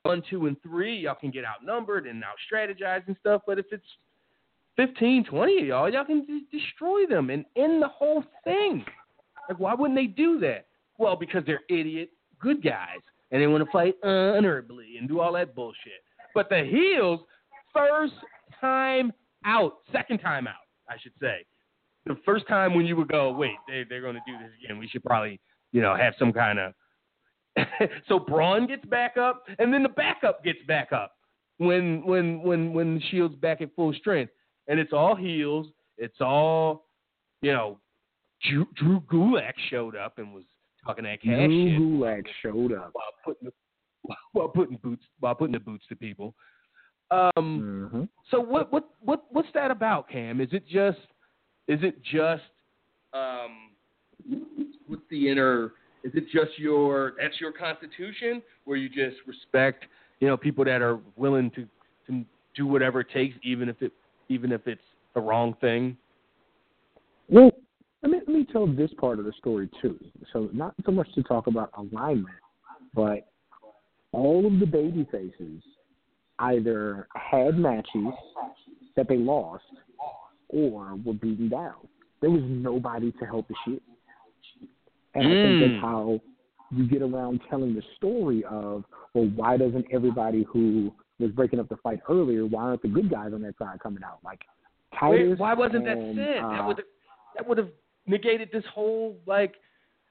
One, 0.03 0.23
two, 0.29 0.47
and 0.47 0.61
three, 0.61 0.95
y'all 0.97 1.15
can 1.15 1.31
get 1.31 1.43
outnumbered 1.45 2.07
and 2.07 2.19
now 2.19 2.31
strategize 2.51 3.05
and 3.07 3.15
stuff. 3.19 3.41
But 3.45 3.59
if 3.59 3.65
it's 3.71 3.83
15, 4.77 5.25
20 5.25 5.57
of 5.59 5.65
y'all, 5.65 5.91
y'all 5.91 6.05
can 6.05 6.25
d- 6.25 6.45
destroy 6.51 7.05
them 7.05 7.29
and 7.29 7.45
end 7.55 7.81
the 7.81 7.87
whole 7.87 8.23
thing. 8.43 8.85
Like, 9.49 9.59
why 9.59 9.73
wouldn't 9.73 9.97
they 9.97 10.07
do 10.07 10.39
that? 10.39 10.67
Well, 10.97 11.15
because 11.15 11.43
they're 11.45 11.61
idiot 11.69 12.09
good 12.39 12.63
guys 12.63 12.99
and 13.31 13.41
they 13.41 13.47
want 13.47 13.63
to 13.63 13.71
fight 13.71 13.95
honorably 14.03 14.97
and 14.99 15.07
do 15.07 15.19
all 15.21 15.33
that 15.33 15.55
bullshit. 15.55 16.03
But 16.35 16.49
the 16.49 16.63
heels, 16.63 17.21
first 17.73 18.13
time 18.59 19.11
out, 19.45 19.77
second 19.91 20.19
time 20.19 20.47
out, 20.47 20.67
I 20.89 20.95
should 21.01 21.13
say. 21.19 21.45
The 22.05 22.17
first 22.25 22.47
time 22.47 22.75
when 22.75 22.85
you 22.85 22.95
would 22.97 23.07
go, 23.07 23.31
wait, 23.31 23.55
they, 23.67 23.85
they're 23.87 24.01
going 24.01 24.15
to 24.15 24.21
do 24.27 24.37
this 24.37 24.51
again. 24.63 24.77
We 24.77 24.87
should 24.87 25.03
probably, 25.03 25.39
you 25.71 25.81
know, 25.81 25.95
have 25.95 26.13
some 26.19 26.33
kind 26.33 26.59
of. 26.59 26.73
so 28.07 28.19
Braun 28.19 28.67
gets 28.67 28.85
back 28.85 29.17
up, 29.17 29.43
and 29.59 29.73
then 29.73 29.83
the 29.83 29.89
backup 29.89 30.43
gets 30.43 30.59
back 30.67 30.91
up 30.91 31.13
when 31.57 32.03
when 32.05 32.41
when 32.41 32.73
when 32.73 32.95
the 32.95 33.01
Shield's 33.11 33.35
back 33.35 33.61
at 33.61 33.73
full 33.75 33.93
strength, 33.93 34.31
and 34.67 34.79
it's 34.79 34.93
all 34.93 35.15
heels. 35.15 35.67
It's 35.97 36.19
all, 36.21 36.85
you 37.41 37.53
know, 37.53 37.77
Drew, 38.49 38.65
Drew 38.75 38.99
Gulak 39.01 39.53
showed 39.69 39.95
up 39.95 40.17
and 40.17 40.33
was 40.33 40.43
talking 40.85 41.03
that 41.03 41.21
cash 41.21 41.47
Drew 41.47 41.69
shit 41.69 41.79
Gulak 41.79 42.25
showed 42.41 42.73
up. 42.73 42.89
while 42.93 43.05
putting 43.23 43.47
the, 43.49 44.15
while 44.33 44.47
putting 44.49 44.77
boots 44.77 45.03
while 45.19 45.35
putting 45.35 45.53
the 45.53 45.59
boots 45.59 45.85
to 45.89 45.95
people. 45.95 46.33
Um, 47.11 47.89
Mm-hmm. 47.93 48.03
so 48.31 48.39
what 48.39 48.71
what 48.73 48.89
what 48.99 49.25
what's 49.29 49.49
that 49.53 49.69
about, 49.69 50.09
Cam? 50.09 50.41
Is 50.41 50.49
it 50.51 50.67
just 50.67 50.97
is 51.67 51.79
it 51.83 52.01
just 52.03 52.41
um, 53.13 53.69
what's 54.87 55.03
the 55.11 55.29
inner? 55.29 55.73
Is 56.03 56.11
it 56.15 56.25
just 56.33 56.57
your 56.57 57.13
that's 57.21 57.39
your 57.39 57.51
constitution 57.51 58.41
where 58.65 58.77
you 58.77 58.89
just 58.89 59.17
respect 59.25 59.85
you 60.19 60.27
know 60.27 60.37
people 60.37 60.65
that 60.65 60.81
are 60.81 60.99
willing 61.15 61.49
to 61.51 61.67
to 62.07 62.25
do 62.55 62.67
whatever 62.67 63.01
it 63.01 63.07
takes 63.13 63.35
even 63.43 63.69
if 63.69 63.81
it 63.81 63.91
even 64.29 64.51
if 64.51 64.67
it's 64.67 64.81
the 65.13 65.21
wrong 65.21 65.55
thing? 65.61 65.97
Well, 67.29 67.51
let 68.01 68.11
me 68.11 68.19
let 68.27 68.35
me 68.35 68.45
tell 68.51 68.67
this 68.67 68.91
part 68.99 69.19
of 69.19 69.25
the 69.25 69.33
story 69.37 69.69
too. 69.81 69.97
So 70.31 70.49
not 70.53 70.75
so 70.85 70.91
much 70.91 71.11
to 71.15 71.23
talk 71.23 71.47
about 71.47 71.71
alignment, 71.77 72.35
but 72.93 73.27
all 74.11 74.45
of 74.45 74.59
the 74.59 74.65
baby 74.65 75.07
faces, 75.11 75.63
either 76.39 77.07
had 77.15 77.57
matches 77.57 78.13
that 78.95 79.07
they 79.07 79.17
lost 79.17 79.63
or 80.49 80.95
were 81.03 81.13
beaten 81.13 81.49
down. 81.49 81.87
There 82.21 82.29
was 82.29 82.43
nobody 82.45 83.11
to 83.13 83.25
help 83.25 83.47
the 83.47 83.55
shit. 83.65 83.81
And 85.15 85.27
I 85.27 85.31
think 85.31 85.57
Mm. 85.57 85.59
that's 85.59 85.81
how 85.81 86.19
you 86.71 86.87
get 86.87 87.01
around 87.01 87.41
telling 87.49 87.75
the 87.75 87.83
story 87.97 88.43
of, 88.45 88.83
well, 89.13 89.27
why 89.35 89.57
doesn't 89.57 89.85
everybody 89.91 90.43
who 90.43 90.91
was 91.19 91.31
breaking 91.31 91.59
up 91.59 91.69
the 91.69 91.77
fight 91.77 91.99
earlier, 92.09 92.45
why 92.45 92.63
aren't 92.63 92.81
the 92.81 92.87
good 92.87 93.09
guys 93.09 93.31
on 93.33 93.41
that 93.43 93.57
side 93.57 93.79
coming 93.79 94.03
out? 94.03 94.19
Like 94.23 94.41
Titus. 94.99 95.29
Wait, 95.29 95.39
why 95.39 95.53
wasn't 95.53 95.85
that 95.85 95.97
said? 96.15 96.43
uh, 96.43 96.49
that 96.49 96.67
would 96.67 96.83
that 97.35 97.47
would 97.47 97.57
have 97.57 97.69
negated 98.07 98.49
this 98.51 98.63
whole 98.73 99.17
like. 99.25 99.55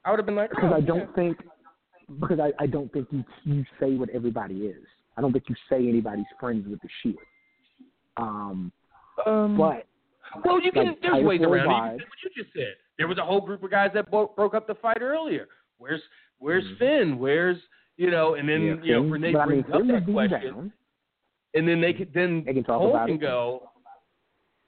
I 0.05 0.11
would 0.11 0.18
have 0.18 0.26
been 0.26 0.34
like, 0.34 0.50
because 0.50 0.70
oh, 0.72 0.76
I 0.76 0.80
don't 0.80 1.14
think 1.14 1.36
because 2.20 2.40
I, 2.40 2.53
I 2.59 2.66
don't 2.66 2.92
think 2.92 3.09
you 3.11 3.24
you 3.44 3.64
say 3.78 3.94
what 3.94 4.11
everybody 4.11 4.66
is. 4.66 4.84
I 5.16 5.20
don't 5.20 5.32
think 5.32 5.44
you 5.48 5.55
say 5.68 5.76
anybody's 5.88 6.26
friends 6.40 6.66
with 6.68 6.80
the 6.80 6.88
Shield. 7.03 7.18
Um, 8.16 8.72
Um, 9.26 9.57
but 9.57 9.86
well, 10.44 10.61
you 10.61 10.72
can. 10.72 10.86
like, 10.86 11.00
there's 11.00 11.12
Titus 11.12 11.26
ways 11.26 11.40
around 11.42 11.66
it. 11.66 11.68
You 11.68 11.90
can 11.90 11.98
say 11.98 12.05
what 12.05 12.36
you 12.36 12.42
just 12.42 12.53
said. 12.55 12.74
There 13.03 13.09
was 13.09 13.18
a 13.18 13.24
whole 13.24 13.40
group 13.40 13.64
of 13.64 13.70
guys 13.72 13.90
that 13.94 14.09
bo- 14.12 14.32
broke 14.36 14.55
up 14.55 14.68
the 14.68 14.76
fight 14.76 15.03
earlier. 15.03 15.48
Where's 15.78 16.00
Where's 16.38 16.62
Mhm. 16.64 16.78
Finn? 16.78 17.18
Where's 17.18 17.59
you 17.96 18.12
know? 18.12 18.34
And 18.34 18.48
then 18.48 18.62
yeah, 18.62 18.74
you 18.84 18.92
know 18.94 19.00
Renee 19.03 19.32
but 19.32 19.40
I 19.40 19.46
mean, 19.46 19.62
brings 19.62 19.74
up 19.74 19.86
that 19.88 20.12
question, 20.12 20.55
down. 20.55 20.72
and 21.55 21.66
then 21.66 21.80
they 21.80 21.92
could 21.92 22.14
then 22.14 22.44
They 22.44 22.55
can 22.55 22.62
talk 22.62 22.78
Cole 22.78 22.90
about 22.90 23.09
can 23.09 23.16
it. 23.16 23.20
go. 23.20 23.68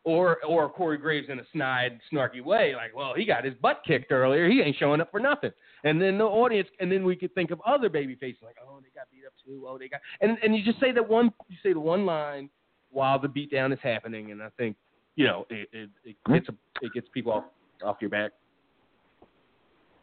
Or 0.03 0.39
or 0.45 0.69
Corey 0.69 0.99
Graves 0.99 1.29
in 1.31 1.39
a 1.39 1.45
snide, 1.53 2.01
snarky 2.13 2.43
way, 2.43 2.75
like, 2.75 2.95
well, 2.95 3.15
he 3.15 3.25
got 3.25 3.45
his 3.45 3.55
butt 3.55 3.83
kicked 3.87 4.11
earlier. 4.11 4.49
He 4.49 4.61
ain't 4.61 4.77
showing 4.77 5.01
up 5.01 5.11
for 5.13 5.21
nothing. 5.21 5.53
And 5.85 6.03
then 6.03 6.19
the 6.19 6.25
audience, 6.25 6.69
and 6.81 6.91
then 6.91 7.05
we 7.05 7.15
could 7.15 7.33
think 7.37 7.53
of 7.53 7.61
other 7.65 7.89
baby 7.89 8.17
faces, 8.17 8.43
like, 8.43 8.57
oh, 8.61 8.81
they 8.83 8.89
got 8.95 9.09
beat 9.13 9.25
up 9.27 9.33
too. 9.47 9.65
Oh, 9.69 9.79
they 9.79 9.89
got, 9.89 10.01
and 10.21 10.37
and 10.43 10.57
you 10.57 10.63
just 10.65 10.81
say 10.81 10.91
that 10.93 11.09
one, 11.09 11.33
you 11.49 11.57
say 11.63 11.73
the 11.73 11.81
one 11.81 12.05
line 12.05 12.51
while 12.91 13.19
the 13.21 13.29
beatdown 13.29 13.73
is 13.73 13.79
happening, 13.83 14.33
and 14.33 14.43
I 14.43 14.49
think, 14.59 14.77
you 15.17 15.25
know, 15.27 15.47
it 15.51 15.69
it, 15.73 15.91
it 16.05 16.17
gets 16.31 16.49
a, 16.51 16.55
it 16.83 16.93
gets 16.93 17.09
people 17.15 17.33
off 17.33 17.45
off 17.85 17.97
your 18.01 18.11
back. 18.11 18.33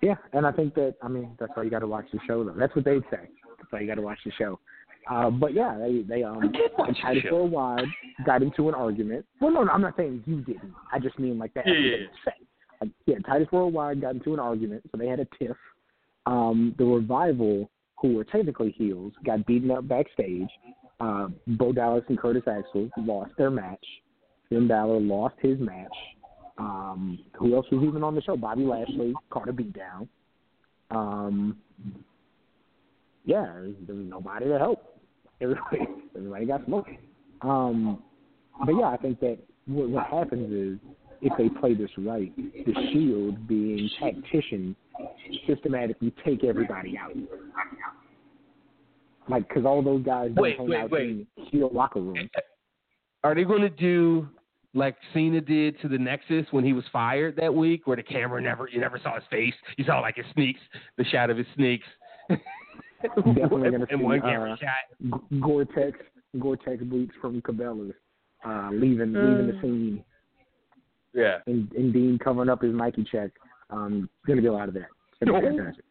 Yeah, 0.02 0.16
and 0.34 0.46
I 0.48 0.52
think 0.52 0.74
that 0.76 0.96
I 1.02 1.08
mean 1.08 1.36
that's 1.40 1.52
why 1.56 1.64
you 1.64 1.70
got 1.70 1.80
to 1.80 1.88
watch 1.88 2.06
the 2.12 2.20
show. 2.28 2.44
Though 2.44 2.56
that's 2.58 2.76
what 2.76 2.86
they'd 2.86 3.04
say. 3.12 3.30
That's 3.58 3.72
why 3.72 3.82
you 3.82 3.88
got 3.88 3.96
to 3.96 4.02
watch 4.02 4.20
the 4.26 4.32
show. 4.38 4.60
Uh, 5.10 5.30
but 5.30 5.54
yeah, 5.54 5.78
they 5.78 6.02
they 6.08 6.24
um 6.24 6.40
I 6.40 6.48
did 6.48 6.72
watch 6.78 6.88
and 6.88 6.96
the 6.96 7.02
Titus 7.02 7.24
show. 7.24 7.36
Worldwide 7.36 7.86
got 8.26 8.42
into 8.42 8.70
an 8.70 8.76
argument. 8.76 9.26
Well, 9.40 9.52
no, 9.52 9.64
no, 9.64 9.72
I'm 9.72 9.82
not 9.82 9.96
saying 9.98 10.24
you 10.26 10.42
didn't. 10.42 10.74
I 10.92 11.00
just 11.00 11.18
mean 11.20 11.38
like 11.38 11.54
that. 11.54 11.68
Yeah, 11.68 11.74
that's 11.74 12.14
yeah. 12.26 12.32
Like, 12.82 12.90
yeah, 13.06 13.16
Titus 13.26 13.48
Worldwide 13.52 14.02
got 14.02 14.16
into 14.16 14.34
an 14.34 14.40
argument, 14.40 14.84
so 14.92 14.98
they 14.98 15.08
had 15.08 15.20
a 15.20 15.28
tiff. 15.38 15.58
Um, 16.26 16.76
the 16.78 16.86
revival, 16.86 17.70
who 18.00 18.16
were 18.16 18.24
technically 18.24 18.74
heels, 18.76 19.14
got 19.24 19.46
beaten 19.46 19.70
up 19.72 19.88
backstage. 19.88 20.50
Uh, 21.00 21.28
Bo 21.48 21.74
Dallas 21.74 22.04
and 22.10 22.18
Curtis 22.18 22.44
Axel 22.48 22.90
lost 22.98 23.32
their 23.38 23.50
match. 23.50 23.86
Finn 24.50 24.68
Balor 24.68 25.00
lost 25.00 25.36
his 25.42 25.60
match. 25.60 25.94
Um, 26.62 27.20
who 27.34 27.55
else 27.55 27.66
was 27.72 27.84
even 27.84 28.03
on 28.03 28.14
the 28.14 28.22
show? 28.22 28.38
Bobby 28.38 28.64
Lashley 28.64 29.14
caught 29.32 29.49
a 29.49 29.53
beat. 29.53 29.76
Um, 30.91 31.57
yeah, 33.26 33.45
there 33.88 33.95
was, 33.95 34.05
nobody 34.05 34.45
to 34.45 34.59
help. 34.59 34.99
Everybody, 35.41 35.88
everybody 36.16 36.45
got 36.45 36.66
smoked. 36.66 36.91
Um, 37.41 38.03
but 38.64 38.74
yeah, 38.74 38.89
I 38.89 38.97
think 38.97 39.20
that 39.22 39.39
what, 39.66 39.89
what 39.89 40.05
happens 40.05 40.53
is 40.53 40.89
if 41.22 41.34
they 41.38 41.49
play 41.59 41.74
this 41.74 41.89
right, 41.97 42.32
the 42.36 42.74
Shield, 42.91 43.47
being 43.47 43.89
tacticians, 43.99 44.76
systematically 45.47 46.14
take 46.24 46.43
everybody 46.43 46.95
out. 46.95 47.12
Like, 49.30 49.47
because 49.47 49.66
all 49.66 49.82
those 49.82 50.03
guys 50.03 50.32
don't 50.36 50.43
Wait, 50.43 50.57
hang 50.57 50.70
wait, 50.70 50.80
out 50.80 50.91
wait. 50.91 51.01
in 51.01 51.28
Shield 51.49 51.74
locker 51.74 52.01
room. 52.01 52.30
Are 53.24 53.34
they 53.34 53.45
going 53.45 53.62
to 53.62 53.70
do 53.70 54.28
like 54.74 54.96
Cena 55.14 55.42
did 55.42 55.80
to 55.82 55.88
the 55.88 55.98
Nexus 55.98 56.46
when 56.52 56.64
he 56.64 56.74
was 56.74 56.86
fired 56.94 57.36
that 57.38 57.54
week, 57.54 57.88
where 57.88 57.98
the 57.98 58.04
camera 58.04 58.42
never 58.42 58.68
you 58.72 58.80
never 58.80 59.00
saw 59.04 59.16
his 59.16 59.24
face, 59.30 59.54
you 59.78 59.84
saw 59.86 60.00
like 60.00 60.16
his 60.16 60.26
sneaks, 60.34 60.60
the 60.98 61.04
shot 61.06 61.30
of 61.30 61.38
his 61.38 61.48
sneaks. 61.56 61.86
Definitely 63.02 63.72
gonna 63.72 63.86
see, 63.90 63.96
one 63.96 64.22
camera 64.22 64.54
uh, 64.54 64.58
shot. 64.58 65.22
Gore-Tex, 65.42 65.98
Gore-Tex 66.40 66.84
boots 66.84 67.14
from 67.20 67.42
Cabela's, 67.42 67.94
uh, 68.46 68.70
leaving 68.72 69.12
leaving 69.14 69.48
the 69.48 69.58
Uh. 69.58 69.62
scene, 69.62 70.04
Yeah. 71.14 71.40
and, 71.48 71.72
and 71.74 71.92
Dean 71.92 72.18
covering 72.24 72.48
up 72.50 72.62
his 72.62 72.74
Nike 72.74 73.04
check. 73.04 73.32
Um, 73.72 74.10
gonna 74.28 74.42
be 74.42 74.48
a 74.48 74.54
lot 74.54 74.68
of 74.70 74.74
that. 74.76 74.88
It's 75.22 75.30
gonna 75.32 75.74
be 75.74 75.82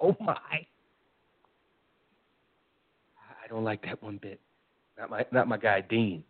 Oh 0.00 0.16
my. 0.20 0.36
I 3.44 3.46
don't 3.48 3.64
like 3.64 3.82
that 3.84 4.02
one 4.02 4.18
bit. 4.20 4.40
Not 4.98 5.10
my 5.10 5.24
not 5.32 5.48
my 5.48 5.56
guy 5.56 5.80
Dean. 5.82 6.24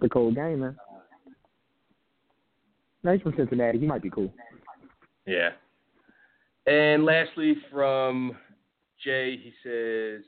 The 0.00 0.08
cold 0.08 0.34
game, 0.34 0.60
man. 0.60 0.76
No, 3.02 3.12
he's 3.12 3.22
from 3.22 3.34
Cincinnati. 3.36 3.78
He 3.78 3.86
might 3.86 4.02
be 4.02 4.10
cool. 4.10 4.32
Yeah. 5.26 5.50
And 6.66 7.04
lastly, 7.04 7.56
from 7.70 8.36
Jay, 9.02 9.36
he 9.36 9.52
says, 9.62 10.22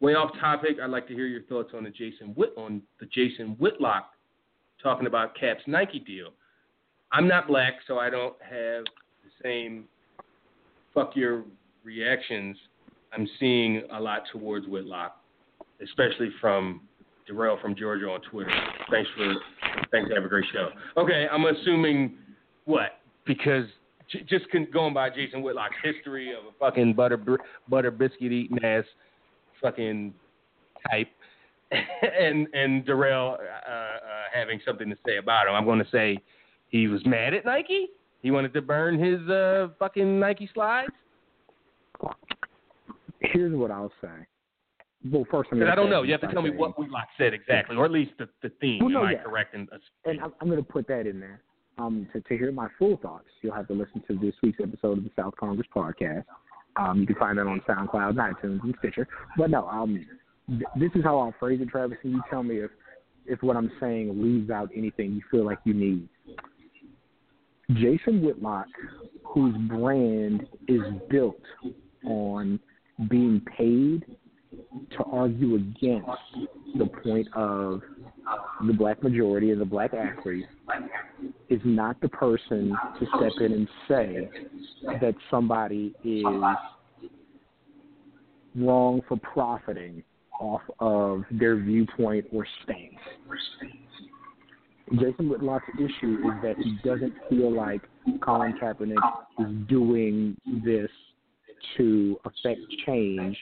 "Way 0.00 0.14
off 0.14 0.30
topic. 0.40 0.78
I'd 0.82 0.90
like 0.90 1.08
to 1.08 1.14
hear 1.14 1.26
your 1.26 1.42
thoughts 1.42 1.72
on 1.74 1.84
the 1.84 1.90
Jason 1.90 2.28
Whit 2.34 2.52
on 2.56 2.82
the 3.00 3.06
Jason 3.06 3.56
Whitlock 3.58 4.10
talking 4.82 5.06
about 5.06 5.34
Cap's 5.34 5.62
Nike 5.66 6.00
deal. 6.00 6.30
I'm 7.12 7.28
not 7.28 7.46
black, 7.46 7.74
so 7.86 7.98
I 7.98 8.10
don't 8.10 8.34
have 8.42 8.84
the 8.84 9.30
same 9.42 9.84
fuck 10.94 11.14
your 11.14 11.44
reactions 11.84 12.56
I'm 13.12 13.28
seeing 13.38 13.82
a 13.92 14.00
lot 14.00 14.22
towards 14.32 14.66
Whitlock, 14.66 15.21
especially 15.82 16.30
from 16.40 16.82
Darrell 17.26 17.58
from 17.60 17.74
Georgia 17.74 18.06
on 18.06 18.20
Twitter. 18.30 18.52
Thanks 18.90 19.10
for 19.16 19.34
thanks. 19.90 20.10
Have 20.14 20.24
a 20.24 20.28
great 20.28 20.44
show. 20.52 20.70
Okay, 20.96 21.26
I'm 21.30 21.44
assuming 21.44 22.16
what 22.64 23.00
because 23.26 23.66
just 24.28 24.44
going 24.72 24.94
by 24.94 25.10
Jason 25.10 25.42
Whitlock's 25.42 25.76
history 25.82 26.32
of 26.32 26.44
a 26.44 26.58
fucking 26.58 26.94
butter 26.94 27.18
butter 27.68 27.90
biscuit 27.90 28.32
eating 28.32 28.62
ass 28.64 28.84
fucking 29.60 30.12
type, 30.90 31.08
and 31.70 32.48
and 32.52 32.84
Darrell 32.84 33.38
uh, 33.40 33.70
uh, 33.70 33.98
having 34.34 34.60
something 34.66 34.90
to 34.90 34.96
say 35.06 35.16
about 35.16 35.46
him. 35.46 35.54
I'm 35.54 35.64
going 35.64 35.78
to 35.78 35.90
say 35.90 36.18
he 36.68 36.88
was 36.88 37.04
mad 37.06 37.34
at 37.34 37.44
Nike. 37.44 37.88
He 38.22 38.30
wanted 38.30 38.52
to 38.54 38.62
burn 38.62 38.98
his 38.98 39.20
uh, 39.28 39.68
fucking 39.78 40.20
Nike 40.20 40.48
slides. 40.52 40.92
Here's 43.20 43.54
what 43.54 43.70
I'll 43.70 43.92
say. 44.00 44.26
Well, 45.10 45.24
first, 45.30 45.50
Because 45.50 45.60
gonna 45.62 45.72
I 45.72 45.74
don't 45.74 45.90
know. 45.90 46.02
You 46.04 46.12
have 46.12 46.20
to 46.20 46.28
tell 46.28 46.42
me 46.42 46.50
saying- 46.50 46.58
what 46.60 46.78
Whitlock 46.78 47.08
said 47.18 47.34
exactly, 47.34 47.76
or 47.76 47.84
at 47.84 47.90
least 47.90 48.12
the, 48.18 48.28
the 48.42 48.50
theme. 48.60 48.78
Well, 48.80 48.90
no, 48.90 49.00
Am 49.04 49.06
I 49.06 49.14
correct? 49.14 49.54
In, 49.54 49.68
and 50.04 50.20
I'm, 50.20 50.32
I'm 50.40 50.48
going 50.48 50.62
to 50.64 50.68
put 50.72 50.86
that 50.88 51.06
in 51.06 51.18
there. 51.18 51.42
Um, 51.78 52.06
to, 52.12 52.20
to 52.20 52.36
hear 52.38 52.52
my 52.52 52.68
full 52.78 52.98
thoughts, 52.98 53.26
you'll 53.40 53.54
have 53.54 53.66
to 53.68 53.72
listen 53.74 54.02
to 54.08 54.18
this 54.18 54.34
week's 54.42 54.60
episode 54.62 54.98
of 54.98 55.04
the 55.04 55.10
South 55.16 55.34
Kongress 55.40 55.64
podcast. 55.74 56.24
Um, 56.76 57.00
you 57.00 57.06
can 57.06 57.16
find 57.16 57.36
that 57.38 57.46
on 57.46 57.60
SoundCloud, 57.68 58.14
iTunes, 58.14 58.62
and 58.62 58.74
Stitcher. 58.78 59.08
But 59.36 59.50
no, 59.50 59.66
um, 59.68 60.06
th- 60.48 60.62
this 60.76 60.90
is 60.94 61.02
how 61.02 61.18
I'll 61.18 61.34
phrase 61.40 61.60
it, 61.60 61.68
Travis, 61.68 61.98
and 62.04 62.12
you 62.12 62.22
tell 62.30 62.42
me 62.42 62.56
if 62.60 62.70
if 63.24 63.42
what 63.42 63.56
I'm 63.56 63.70
saying 63.80 64.20
leaves 64.22 64.50
out 64.50 64.68
anything 64.76 65.12
you 65.12 65.22
feel 65.30 65.44
like 65.44 65.58
you 65.64 65.74
need. 65.74 66.08
Jason 67.74 68.22
Whitlock, 68.22 68.66
whose 69.24 69.54
brand 69.68 70.46
is 70.68 70.80
built 71.08 71.40
on 72.04 72.58
being 73.08 73.40
paid 73.56 74.04
to 74.96 75.04
argue 75.04 75.56
against 75.56 76.08
the 76.76 76.86
point 77.02 77.28
of 77.34 77.82
the 78.66 78.72
black 78.72 79.02
majority 79.02 79.50
and 79.50 79.60
the 79.60 79.64
black 79.64 79.92
athlete 79.94 80.46
is 81.48 81.60
not 81.64 82.00
the 82.00 82.08
person 82.08 82.74
to 82.98 83.06
step 83.16 83.32
in 83.40 83.52
and 83.52 83.68
say 83.88 84.28
that 85.00 85.14
somebody 85.30 85.94
is 86.04 86.24
wrong 88.56 89.00
for 89.08 89.16
profiting 89.18 90.02
off 90.40 90.62
of 90.80 91.24
their 91.30 91.56
viewpoint 91.56 92.26
or 92.32 92.46
stance. 92.64 92.94
Jason 94.94 95.28
Whitlock's 95.28 95.64
issue 95.78 96.18
is 96.18 96.42
that 96.42 96.56
he 96.58 96.76
doesn't 96.84 97.14
feel 97.30 97.54
like 97.54 97.80
Colin 98.20 98.58
Kaepernick 98.60 98.96
is 99.38 99.68
doing 99.68 100.36
this 100.64 100.90
to 101.76 102.18
affect 102.24 102.60
change 102.86 103.36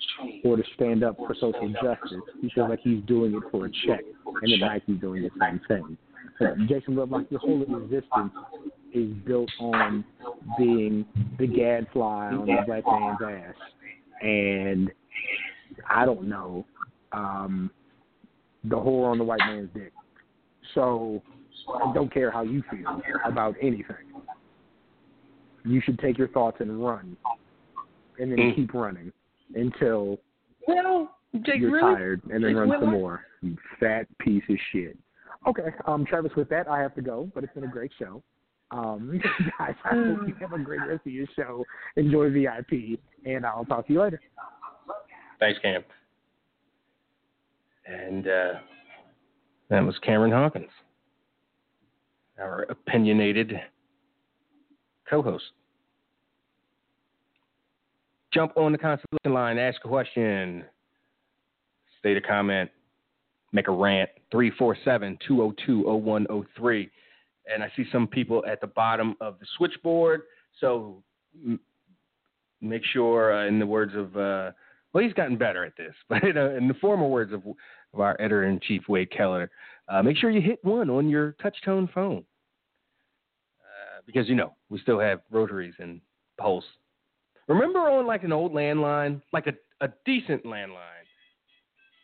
or 0.45 0.57
to 0.57 0.62
stand 0.75 1.05
up 1.05 1.16
for 1.16 1.35
social 1.35 1.68
justice. 1.83 2.21
He 2.41 2.51
feels 2.55 2.71
like 2.71 2.81
he's 2.83 3.03
doing 3.05 3.35
it 3.35 3.43
for 3.51 3.66
a 3.66 3.71
check, 3.87 4.01
and 4.43 4.53
that 4.53 4.66
Nike's 4.66 5.01
doing 5.01 5.23
the 5.23 5.31
same 5.41 5.61
thing. 5.68 5.97
Uh, 6.41 6.55
Jason 6.68 6.97
Whitlock, 6.97 7.27
your 7.31 7.41
whole 7.41 7.62
existence 7.62 8.33
is 8.95 9.12
built 9.27 9.51
on 9.61 10.05
being 10.59 11.05
the 11.39 11.47
gadfly 11.47 12.29
on 12.33 12.47
the 12.47 12.57
black 12.66 12.85
man's 12.87 13.18
ass, 13.23 13.55
and 14.23 14.91
I 15.89 16.05
don't 16.05 16.29
know, 16.29 16.64
um, 17.12 17.71
the 18.64 18.77
whore 18.77 19.11
on 19.11 19.18
the 19.18 19.25
white 19.25 19.41
man's 19.41 19.71
dick. 19.75 19.93
So 20.75 21.23
I 21.75 21.93
don't 21.93 22.12
care 22.12 22.31
how 22.31 22.43
you 22.43 22.62
feel 22.71 23.01
about 23.25 23.55
anything. 23.61 23.97
You 25.64 25.81
should 25.85 25.99
take 25.99 26.16
your 26.16 26.29
thoughts 26.29 26.57
and 26.61 26.83
run, 26.85 27.16
and 28.18 28.30
then 28.32 28.38
Mm. 28.38 28.54
keep 28.54 28.74
running 28.74 29.12
until 29.54 30.18
Well, 30.66 31.16
Jake, 31.42 31.61
You're 31.61 31.70
really? 31.70 31.94
tired, 31.94 32.22
and 32.24 32.44
then 32.44 32.50
Jake 32.52 32.56
run 32.56 32.68
some 32.70 32.80
Whitlock? 32.80 32.92
more. 32.92 33.26
You 33.40 33.56
fat 33.78 34.06
piece 34.18 34.42
of 34.48 34.58
shit. 34.72 34.98
Okay, 35.46 35.72
um, 35.86 36.04
Travis. 36.04 36.34
With 36.36 36.48
that, 36.50 36.68
I 36.68 36.80
have 36.80 36.94
to 36.96 37.02
go, 37.02 37.30
but 37.34 37.44
it's 37.44 37.54
been 37.54 37.64
a 37.64 37.68
great 37.68 37.92
show. 37.98 38.22
Um, 38.72 39.20
guys, 39.58 39.74
I 39.84 39.94
hope 39.94 40.28
you 40.28 40.34
have 40.40 40.52
a 40.52 40.58
great 40.58 40.80
rest 40.86 41.06
of 41.06 41.12
your 41.12 41.26
show. 41.34 41.64
Enjoy 41.96 42.30
VIP, 42.30 43.00
and 43.24 43.46
I'll 43.46 43.64
talk 43.64 43.86
to 43.86 43.92
you 43.92 44.00
later. 44.02 44.20
Thanks, 45.38 45.58
Cam. 45.61 45.82
And 47.86 48.28
uh, 48.28 48.52
that 49.70 49.80
was 49.80 49.98
Cameron 50.00 50.30
Hawkins, 50.32 50.70
our 52.38 52.62
opinionated 52.64 53.61
co-host. 55.08 55.44
Jump 58.33 58.57
on 58.57 58.72
the 58.72 58.78
consultation 58.78 59.35
line, 59.35 59.59
ask 59.59 59.85
a 59.85 59.89
question, 59.89 60.64
state 61.99 62.16
a 62.16 62.20
comment, 62.20 62.70
make 63.53 63.68
a 63.68 63.72
rant. 63.72 64.09
347-202-0103. 64.33 66.91
And 67.53 67.64
I 67.64 67.72
see 67.76 67.85
some 67.91 68.07
people 68.07 68.45
at 68.47 68.61
the 68.61 68.68
bottom 68.68 69.16
of 69.20 69.41
the 69.41 69.47
switchboard, 69.57 70.22
so 70.61 71.03
m- 71.45 71.59
make 72.61 72.85
sure, 72.93 73.37
uh, 73.37 73.49
in 73.49 73.59
the 73.59 73.66
words 73.66 73.97
of 73.97 74.16
uh, 74.16 74.53
well, 74.93 75.05
he's 75.05 75.12
gotten 75.12 75.37
better 75.37 75.64
at 75.64 75.76
this, 75.76 75.95
but 76.09 76.24
uh, 76.24 76.51
in 76.51 76.68
the 76.68 76.74
former 76.81 77.07
words 77.07 77.33
of, 77.33 77.43
of 77.95 78.01
our 78.01 78.16
editor 78.20 78.45
in 78.45 78.61
chief, 78.61 78.83
Wade 78.89 79.11
Keller, 79.11 79.51
uh, 79.89 80.03
make 80.03 80.16
sure 80.16 80.31
you 80.31 80.41
hit 80.41 80.64
one 80.64 80.91
on 80.91 81.09
your 81.09 81.35
touchtone 81.43 81.93
phone. 81.93 82.24
Uh, 83.61 84.03
because, 84.07 84.28
you 84.28 84.35
know, 84.35 84.55
we 84.68 84.81
still 84.81 85.01
have 85.01 85.20
rotaries 85.31 85.74
and 85.78 86.01
pulse. 86.39 86.64
Remember 87.51 87.80
on 87.80 88.07
like 88.07 88.22
an 88.22 88.32
old 88.32 88.53
landline, 88.53 89.20
like 89.32 89.48
a, 89.48 89.84
a 89.84 89.88
decent 90.07 90.44
landline, 90.44 91.05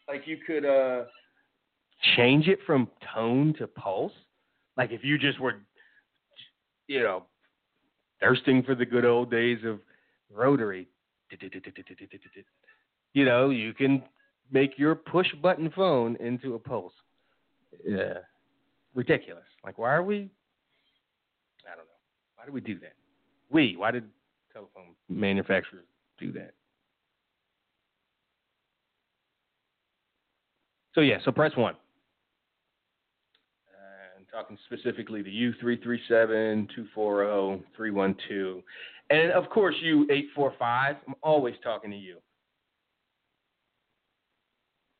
like 0.09 0.23
you 0.27 0.39
could 0.45 0.65
uh, 0.65 1.05
change 2.17 2.49
it 2.49 2.59
from 2.67 2.89
tone 3.15 3.55
to 3.59 3.69
pulse? 3.69 4.13
Like 4.77 4.91
if 4.91 5.05
you 5.05 5.17
just 5.19 5.39
were, 5.39 5.63
you 6.89 7.01
know, 7.01 7.27
thirsting 8.21 8.65
for 8.65 8.75
the 8.75 8.85
good 8.85 9.05
old 9.05 9.31
days 9.31 9.59
of 9.65 9.79
rotary 10.35 10.89
you 13.15 13.25
know, 13.25 13.51
you 13.51 13.73
can 13.73 14.03
make 14.51 14.79
your 14.79 14.95
push 14.95 15.27
button 15.43 15.71
phone 15.75 16.17
into 16.17 16.55
a 16.55 16.59
pulse. 16.59 16.93
Yeah. 17.87 18.19
Ridiculous. 18.95 19.45
Like, 19.65 19.79
why 19.79 19.95
are 19.95 20.03
we? 20.03 20.31
I 21.67 21.77
don't 21.77 21.87
know. 21.87 21.99
Why 22.37 22.45
did 22.45 22.55
we 22.55 22.61
do 22.61 22.79
that? 22.81 22.95
We. 23.51 23.77
Why 23.77 23.91
did 23.91 24.05
telephone 24.57 24.95
manufacturers 25.09 25.85
do 26.19 26.33
that? 26.33 26.53
So, 30.95 31.03
yeah, 31.03 31.19
so 31.25 31.31
press 31.31 31.53
one. 31.57 31.75
Uh, 33.69 34.19
I'm 34.19 34.25
talking 34.33 34.57
specifically 34.65 35.23
to 35.23 35.29
you, 35.29 35.53
337 35.61 36.69
240 36.75 37.65
312. 37.77 38.63
And 39.11 39.31
of 39.33 39.51
course, 39.51 39.75
you, 39.83 40.05
845. 40.05 40.97
I'm 41.07 41.15
always 41.23 41.55
talking 41.63 41.91
to 41.91 41.97
you. 41.97 42.17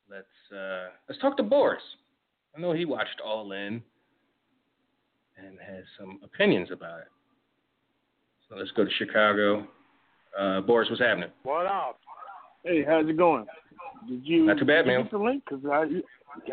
Let's 0.09 0.55
uh, 0.55 0.89
let's 1.09 1.19
talk 1.19 1.35
to 1.37 1.43
Boris. 1.43 1.81
I 2.55 2.61
know 2.61 2.71
he 2.71 2.85
watched 2.85 3.19
All 3.25 3.51
In 3.51 3.81
and 5.37 5.57
has 5.59 5.83
some 5.99 6.19
opinions 6.23 6.69
about 6.71 6.99
it. 6.99 7.07
So 8.49 8.55
let's 8.55 8.71
go 8.71 8.83
to 8.85 8.91
Chicago. 8.97 9.67
Uh, 10.37 10.61
Boris, 10.61 10.89
what's 10.89 11.01
happening? 11.01 11.29
What 11.43 11.65
up? 11.65 11.99
Hey, 12.63 12.83
how's 12.87 13.07
it 13.07 13.17
going? 13.17 13.45
Did 14.07 14.21
you 14.25 14.45
Not 14.45 14.57
too 14.59 14.65
bad, 14.65 14.85
man. 14.85 15.01
Get 15.03 15.11
the 15.11 15.17
link 15.17 15.43
because 15.49 15.63
I 15.71 15.83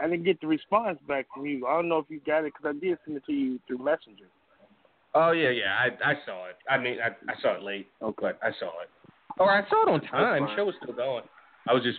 I 0.03 0.09
didn't 0.09 0.24
get 0.24 0.40
the 0.40 0.47
response 0.47 0.99
back 1.07 1.26
from 1.34 1.45
you. 1.47 1.66
I 1.66 1.74
don't 1.74 1.88
know 1.88 1.99
if 1.99 2.07
you 2.09 2.20
got 2.26 2.45
it 2.45 2.53
because 2.55 2.74
I 2.76 2.80
did 2.84 2.99
send 3.05 3.16
it 3.18 3.24
to 3.26 3.32
you 3.32 3.61
through 3.66 3.78
Messenger. 3.78 4.26
Oh 5.14 5.32
yeah, 5.32 5.51
yeah, 5.51 5.76
I 5.78 6.12
I 6.12 6.14
saw 6.24 6.47
it. 6.49 6.57
I 6.68 6.78
mean, 6.78 6.99
I 7.01 7.09
I 7.30 7.40
saw 7.42 7.55
it 7.57 7.62
late, 7.62 7.88
Okay. 8.03 8.16
but 8.20 8.38
I 8.42 8.51
saw 8.59 8.66
it. 8.82 8.88
Or 9.38 9.51
I 9.51 9.68
saw 9.68 9.82
it 9.88 9.92
on 9.92 10.01
time. 10.03 10.49
Show 10.57 10.64
was 10.64 10.74
still 10.82 10.95
going. 10.95 11.24
I 11.68 11.74
was 11.74 11.82
just 11.82 11.99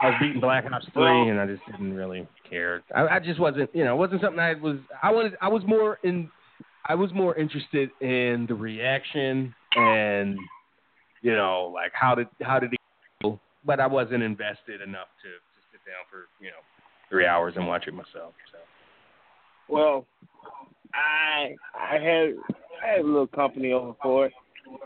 I 0.00 0.08
was 0.10 0.16
beating 0.20 0.40
Black 0.40 0.64
Ops 0.70 0.86
three, 0.92 1.02
Well- 1.02 1.28
and 1.30 1.40
I 1.40 1.46
just 1.46 1.64
didn't 1.66 1.94
really 1.94 2.28
care. 2.48 2.82
I, 2.94 3.06
I 3.06 3.18
just 3.20 3.40
wasn't, 3.40 3.74
you 3.74 3.84
know, 3.84 3.94
it 3.94 3.98
wasn't 3.98 4.20
something 4.20 4.38
I 4.40 4.54
was. 4.54 4.76
I 5.02 5.10
wanted. 5.12 5.36
I 5.40 5.48
was 5.48 5.62
more 5.66 5.98
in. 6.04 6.30
I 6.88 6.94
was 6.94 7.12
more 7.12 7.34
interested 7.36 7.90
in 8.00 8.46
the 8.48 8.54
reaction 8.54 9.54
and, 9.74 10.38
you 11.22 11.32
know, 11.34 11.70
like 11.74 11.92
how 11.92 12.14
did 12.14 12.28
how 12.42 12.58
did 12.60 12.72
it 12.72 12.80
go? 13.22 13.40
But 13.64 13.80
I 13.80 13.86
wasn't 13.86 14.22
invested 14.22 14.80
enough 14.80 15.08
to 15.22 15.28
to 15.28 15.60
sit 15.72 15.80
down 15.84 16.04
for 16.10 16.28
you 16.40 16.50
know 16.50 16.62
three 17.10 17.26
hours 17.26 17.54
and 17.56 17.66
watch 17.66 17.86
it 17.88 17.94
myself. 17.94 18.34
So. 18.52 18.58
Well, 19.68 20.06
I 20.94 21.56
I 21.74 21.94
had 21.94 22.34
I 22.82 22.86
had 22.88 23.00
a 23.00 23.04
little 23.04 23.26
company 23.26 23.72
over 23.72 23.94
for 24.00 24.26
it, 24.26 24.32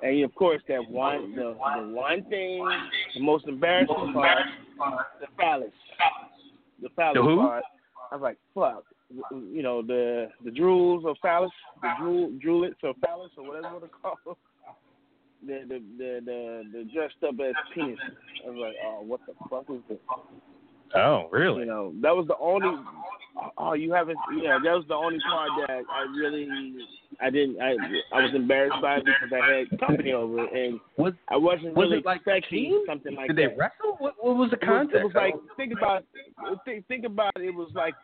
and 0.03 0.25
of 0.25 0.35
course 0.35 0.63
that 0.69 0.89
one 0.89 1.35
the 1.35 1.55
the 1.55 1.89
one 1.93 2.25
thing 2.31 2.67
the 3.15 3.21
most 3.21 3.47
embarrassing 3.47 4.13
part 4.15 4.39
the 5.21 5.27
phallus 5.37 5.69
the 6.81 6.89
phallus 6.97 7.15
The 7.15 7.23
who? 7.23 7.37
part. 7.37 7.65
I 8.11 8.17
was 8.17 8.23
like 8.23 8.39
fuck. 8.55 8.85
You 9.31 9.63
know 9.63 9.83
the 9.83 10.29
the 10.45 10.51
drools 10.51 11.05
or 11.05 11.15
phallus, 11.21 11.51
the 11.83 11.91
drool 11.99 12.31
droolets 12.41 12.79
or 12.83 12.95
phallus 13.05 13.31
or 13.37 13.49
whatever 13.49 13.75
you 13.75 13.81
want 13.81 13.85
to 13.85 13.91
call. 14.01 14.39
The 15.47 15.65
the 15.69 15.83
the 15.99 16.21
the, 16.25 16.63
the 16.73 16.85
dressed 16.93 17.17
up 17.27 17.35
as 17.41 17.55
penis. 17.75 17.99
I 18.47 18.51
was 18.51 18.59
like, 18.61 18.75
oh, 18.87 19.03
what 19.03 19.21
the 19.27 19.33
fuck 19.49 19.65
is 19.71 19.83
this? 19.89 19.99
Oh, 20.95 21.29
really? 21.31 21.61
You 21.61 21.67
know, 21.67 21.93
that 22.03 22.15
was 22.15 22.27
the 22.27 22.37
only. 22.39 22.69
Oh, 23.57 23.75
you 23.75 23.93
haven't. 23.93 24.19
Yeah, 24.43 24.59
that 24.63 24.73
was 24.73 24.85
the 24.89 24.95
only 24.95 25.19
part 25.31 25.51
that 25.67 25.83
I 25.89 26.03
really, 26.17 26.49
I 27.21 27.31
didn't. 27.31 27.61
I 27.61 27.71
I 28.13 28.23
was 28.23 28.33
embarrassed 28.35 28.77
by 28.83 28.97
it 28.97 29.05
because 29.05 29.31
I 29.33 29.59
had 29.71 29.81
company 29.81 30.13
over, 30.13 30.47
and 30.47 30.81
Was 30.99 31.15
I 31.29 31.37
wasn't 31.37 31.75
Was 31.75 31.87
really 31.87 31.99
it 31.99 32.05
like 32.05 32.23
a 32.27 32.37
expecting 32.37 32.71
team? 32.71 32.83
something 32.87 33.15
like 33.15 33.29
did 33.29 33.37
they 33.39 33.57
wrestle? 33.57 33.97
What, 33.99 34.15
what 34.21 34.37
was 34.37 34.51
the 34.51 34.57
It 34.57 34.69
was, 34.69 34.89
it 34.93 35.05
was 35.05 35.13
like 35.15 35.35
think 35.57 35.73
about 35.73 36.05
think, 36.65 36.87
think 36.89 37.05
about 37.07 37.33
it. 37.37 37.43
It 37.45 37.55
was 37.55 37.71
like 37.75 37.95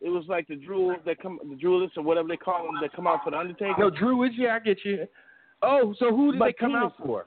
it 0.00 0.08
was 0.08 0.24
like 0.28 0.46
the 0.48 0.54
drools 0.56 1.02
that 1.04 1.20
come 1.20 1.38
the 1.48 1.56
droolists 1.56 1.96
or 1.96 2.02
whatever 2.02 2.28
they 2.28 2.36
call 2.36 2.64
them 2.64 2.74
that 2.80 2.92
come 2.92 3.06
out 3.06 3.20
for 3.24 3.30
the 3.30 3.38
Undertaker. 3.38 3.74
no, 3.78 3.90
Drew 3.90 4.22
is 4.24 4.32
yeah, 4.36 4.54
I 4.56 4.58
get 4.60 4.78
you. 4.84 5.06
Oh, 5.62 5.94
so 5.98 6.14
who 6.14 6.32
did 6.32 6.38
But 6.38 6.44
they 6.46 6.52
come 6.52 6.74
out 6.76 6.94
for? 7.04 7.26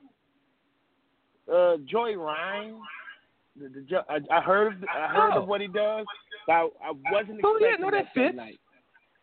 uh, 1.52 1.78
Joey 1.86 2.16
Ryan. 2.16 2.76
The, 3.60 3.68
the, 3.68 3.98
I, 4.10 4.20
I 4.38 4.42
heard 4.42 4.68
of 4.74 4.84
I 4.90 5.08
heard 5.08 5.34
Oh. 5.34 5.42
of 5.42 5.48
what 5.48 5.60
he 5.62 5.68
does. 5.68 6.06
But 6.48 6.54
I, 6.54 6.62
I 6.86 6.92
wasn't 7.12 7.42
Oh, 7.44 7.58
yeah, 7.60 7.76
no, 7.80 7.92
that 7.92 8.06
fits. 8.14 8.36
night. 8.36 8.60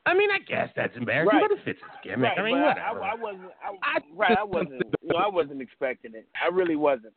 I 0.06 0.14
mean, 0.14 0.30
I 0.30 0.38
guess 0.38 0.68
that's 0.76 0.94
embarrassing, 0.96 1.38
Right. 1.38 1.48
but 1.50 1.58
it 1.58 1.64
fits 1.64 1.78
his 1.80 1.90
gimmick. 2.02 2.30
Right, 2.30 2.38
I 2.38 2.42
mean, 2.42 2.60
whatever. 2.62 3.02
I, 3.02 3.10
I 3.12 3.14
wasn't. 3.14 3.50
I, 3.82 3.98
right, 4.14 4.38
I 4.38 4.44
wasn't. 4.44 4.82
You 5.02 5.08
know, 5.08 5.16
I 5.16 5.28
wasn't 5.28 5.60
expecting 5.60 6.14
it. 6.14 6.26
I 6.42 6.48
really 6.48 6.76
wasn't, 6.76 7.12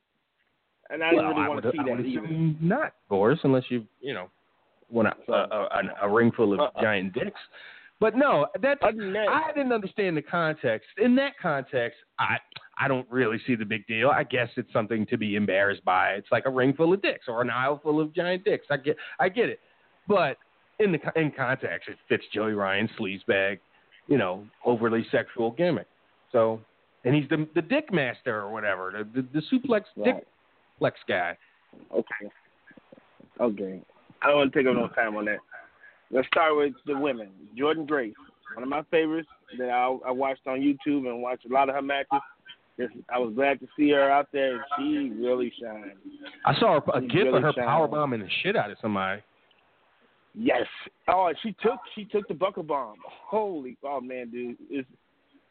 and 0.90 1.04
I 1.04 1.12
didn't 1.12 1.28
really 1.28 1.48
want 1.48 1.64
to 1.64 1.72
see 1.72 1.78
that 1.78 2.00
either. 2.06 2.56
not, 2.62 2.94
Boris, 3.10 3.40
unless 3.44 3.64
you, 3.70 3.86
you 4.02 4.14
know, 4.14 4.30
want 4.92 5.08
a, 5.28 5.32
a, 5.32 5.36
a, 5.36 5.82
a 6.04 6.10
ring 6.10 6.32
full 6.32 6.54
of 6.54 6.60
Uh-uh. 6.60 6.82
giant 6.82 7.14
dicks. 7.14 7.40
But 8.00 8.16
no, 8.16 8.48
that, 8.64 8.80
I 8.82 9.52
didn't 9.56 9.72
understand 9.72 10.18
the 10.18 10.24
context. 10.24 10.88
In 10.98 11.16
that 11.18 11.34
context, 11.40 12.00
I 12.18 12.38
I 12.80 12.88
don't 12.88 13.06
really 13.12 13.38
see 13.46 13.54
the 13.54 13.64
big 13.66 13.86
deal. 13.86 14.10
I 14.10 14.24
guess 14.24 14.50
it's 14.56 14.74
something 14.74 15.06
to 15.06 15.18
be 15.18 15.36
embarrassed 15.36 15.86
by. 15.86 16.14
It's 16.14 16.32
like 16.32 16.48
a 16.48 16.50
ring 16.50 16.74
full 16.74 16.94
of 16.94 17.02
dicks 17.04 17.26
or 17.28 17.44
an 17.44 17.52
aisle 17.52 17.80
full 17.84 18.02
of 18.02 18.12
giant 18.16 18.44
dicks. 18.44 18.66
I 18.72 18.78
get 18.78 18.98
I 19.20 19.30
get 19.30 19.50
it, 19.50 19.60
but 20.08 20.38
in 20.80 20.92
the 20.92 21.00
in 21.16 21.32
context, 21.32 21.90
it 21.90 21.98
fits 22.10 22.24
Joey 22.34 22.54
Ryan's 22.54 22.90
sleazebag, 23.00 23.60
you 24.08 24.18
know, 24.18 24.48
overly 24.66 25.06
sexual 25.12 25.52
gimmick. 25.52 25.86
So, 26.32 26.60
and 27.06 27.14
he's 27.14 27.30
the 27.30 27.48
the 27.54 27.62
dick 27.62 27.94
master 27.94 28.36
or 28.42 28.52
whatever, 28.52 29.06
the 29.14 29.22
the, 29.22 29.28
the 29.32 29.42
suplex 29.56 29.84
Right. 29.96 30.16
dick 30.16 30.28
flex 30.80 30.98
guy. 31.08 31.38
okay, 31.94 32.32
okay. 33.40 33.82
I 34.22 34.28
don't 34.28 34.38
want 34.38 34.54
to 34.54 34.60
take 34.60 34.68
up 34.68 34.76
no 34.76 34.88
time 34.90 35.16
on 35.16 35.26
that. 35.26 35.40
Let's 36.12 36.28
start 36.28 36.56
with 36.56 36.74
the 36.86 36.98
women. 36.98 37.30
Jordynne 37.58 37.88
Grace, 37.88 38.14
one 38.54 38.64
of 38.64 38.70
my 38.70 38.84
favorites 38.92 39.30
that 39.58 39.70
I, 39.70 39.98
I 40.08 40.12
watched 40.12 40.46
on 40.46 40.60
YouTube 40.60 41.08
and 41.08 41.22
watched 41.22 41.46
a 41.46 41.54
lot 41.54 41.70
of 41.70 41.76
her 41.76 41.82
matches. 41.82 42.20
I 43.14 43.20
was 43.20 43.34
glad 43.36 43.60
to 43.60 43.68
see 43.78 43.92
her 43.92 44.10
out 44.10 44.28
there, 44.32 44.56
and 44.56 44.64
she 44.78 45.22
really 45.22 45.54
shined. 45.62 45.92
I 46.46 46.58
saw 46.60 46.80
a, 46.94 47.02
gif 47.02 47.14
really 47.14 47.38
of 47.38 47.44
her 47.44 47.54
shined. 47.54 47.68
power 47.68 47.88
bombing 47.88 48.22
the 48.22 48.30
shit 48.42 48.56
out 48.56 48.72
of 48.72 48.78
somebody. 48.82 49.22
Yes. 50.34 50.66
Oh, 51.08 51.32
she 51.44 51.56
took 51.62 51.80
she 51.94 52.06
took 52.06 52.28
the 52.28 52.34
buckle 52.34 52.64
bomb. 52.64 52.98
Holy, 53.06 53.78
oh 53.84 54.02
man, 54.02 54.32
dude, 54.32 54.58
it's. 54.70 54.88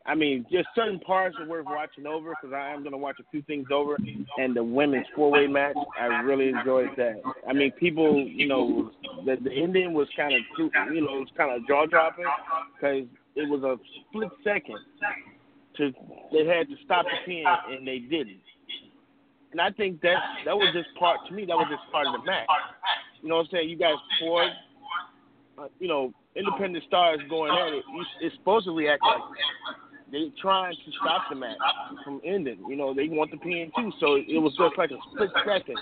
I 0.06 0.14
mean, 0.14 0.46
just 0.50 0.66
certain 0.74 0.98
parts 1.00 1.36
are 1.38 1.46
worth 1.46 1.66
watching 1.66 2.06
over 2.06 2.30
because 2.30 2.54
I 2.54 2.72
am 2.72 2.82
gonna 2.82 2.96
watch 2.96 3.16
a 3.20 3.24
few 3.30 3.42
things 3.42 3.68
over. 3.70 3.96
And 4.38 4.56
the 4.56 4.64
women's 4.64 5.06
four 5.14 5.30
way 5.30 5.46
match, 5.46 5.76
I 6.00 6.06
really 6.22 6.48
enjoyed 6.48 6.90
that. 6.96 7.20
I 7.48 7.52
mean, 7.52 7.70
people, 7.72 8.18
you 8.18 8.48
know, 8.48 8.90
the 9.26 9.36
the 9.42 9.52
ending 9.52 9.92
was 9.92 10.08
kind 10.16 10.34
of, 10.34 10.40
you 10.58 11.00
know, 11.02 11.16
it 11.16 11.20
was 11.20 11.28
kind 11.36 11.54
of 11.54 11.66
jaw 11.68 11.86
dropping 11.86 12.24
because 12.74 13.06
it 13.36 13.48
was 13.48 13.62
a 13.62 13.76
split 14.08 14.30
second. 14.42 14.78
To 15.76 15.92
they 16.32 16.46
had 16.46 16.68
to 16.68 16.76
stop 16.84 17.04
the 17.04 17.16
pin 17.26 17.44
and 17.70 17.86
they 17.86 17.98
didn't. 18.00 18.40
and 19.52 19.60
I 19.60 19.70
think 19.70 20.00
that 20.00 20.16
that 20.44 20.56
was 20.56 20.72
just 20.74 20.88
part 20.98 21.18
to 21.28 21.34
me. 21.34 21.44
That 21.44 21.56
was 21.56 21.68
just 21.70 21.82
part 21.92 22.06
of 22.06 22.14
the 22.20 22.24
match. 22.26 22.48
You 23.22 23.28
know 23.28 23.36
what 23.36 23.42
I'm 23.42 23.48
saying? 23.52 23.68
You 23.68 23.76
guys 23.76 23.94
four, 24.18 24.44
uh, 25.58 25.68
you 25.78 25.88
know, 25.88 26.12
independent 26.34 26.84
stars 26.88 27.20
going 27.28 27.52
at 27.52 27.72
it. 27.74 27.84
You, 27.94 28.04
it's 28.22 28.34
supposed 28.36 28.64
to 28.66 28.72
react 28.76 29.02
like 29.02 29.20
they 30.12 30.32
trying 30.40 30.74
to 30.74 30.92
stop 31.00 31.22
the 31.30 31.36
match 31.36 31.56
from 32.04 32.20
ending. 32.24 32.58
You 32.68 32.76
know, 32.76 32.94
they 32.94 33.08
want 33.08 33.30
the 33.30 33.36
pin 33.36 33.70
too, 33.76 33.92
so 34.00 34.16
it 34.16 34.40
was 34.40 34.54
just 34.58 34.76
like 34.76 34.90
a 34.90 34.98
split 35.12 35.30
second 35.46 35.78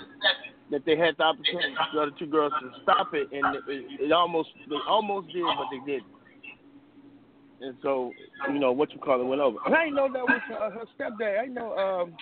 that 0.71 0.85
they 0.85 0.95
had 0.95 1.15
the 1.17 1.23
opportunity, 1.23 1.73
for 1.91 1.95
the 1.95 2.01
other 2.01 2.11
two 2.19 2.27
girls, 2.27 2.53
to 2.61 2.69
stop 2.83 3.13
it, 3.13 3.27
and 3.31 3.55
it, 3.55 3.63
it 3.67 4.11
almost 4.11 4.49
they 4.69 4.75
almost 4.87 5.31
did, 5.33 5.43
but 5.43 5.65
they 5.71 5.91
didn't. 5.91 6.07
And 7.61 7.75
so, 7.81 8.13
you 8.53 8.59
know, 8.59 8.71
what 8.71 8.93
you 8.93 8.99
call 8.99 9.19
it 9.19 9.25
went 9.25 9.41
over. 9.41 9.57
And 9.65 9.75
I 9.75 9.85
didn't 9.85 9.95
know 9.95 10.07
that 10.13 10.23
was 10.23 10.41
uh, 10.49 10.69
her 10.69 10.85
stepdad. 10.97 11.41
I 11.41 11.45
know 11.47 11.75
um, 11.77 12.13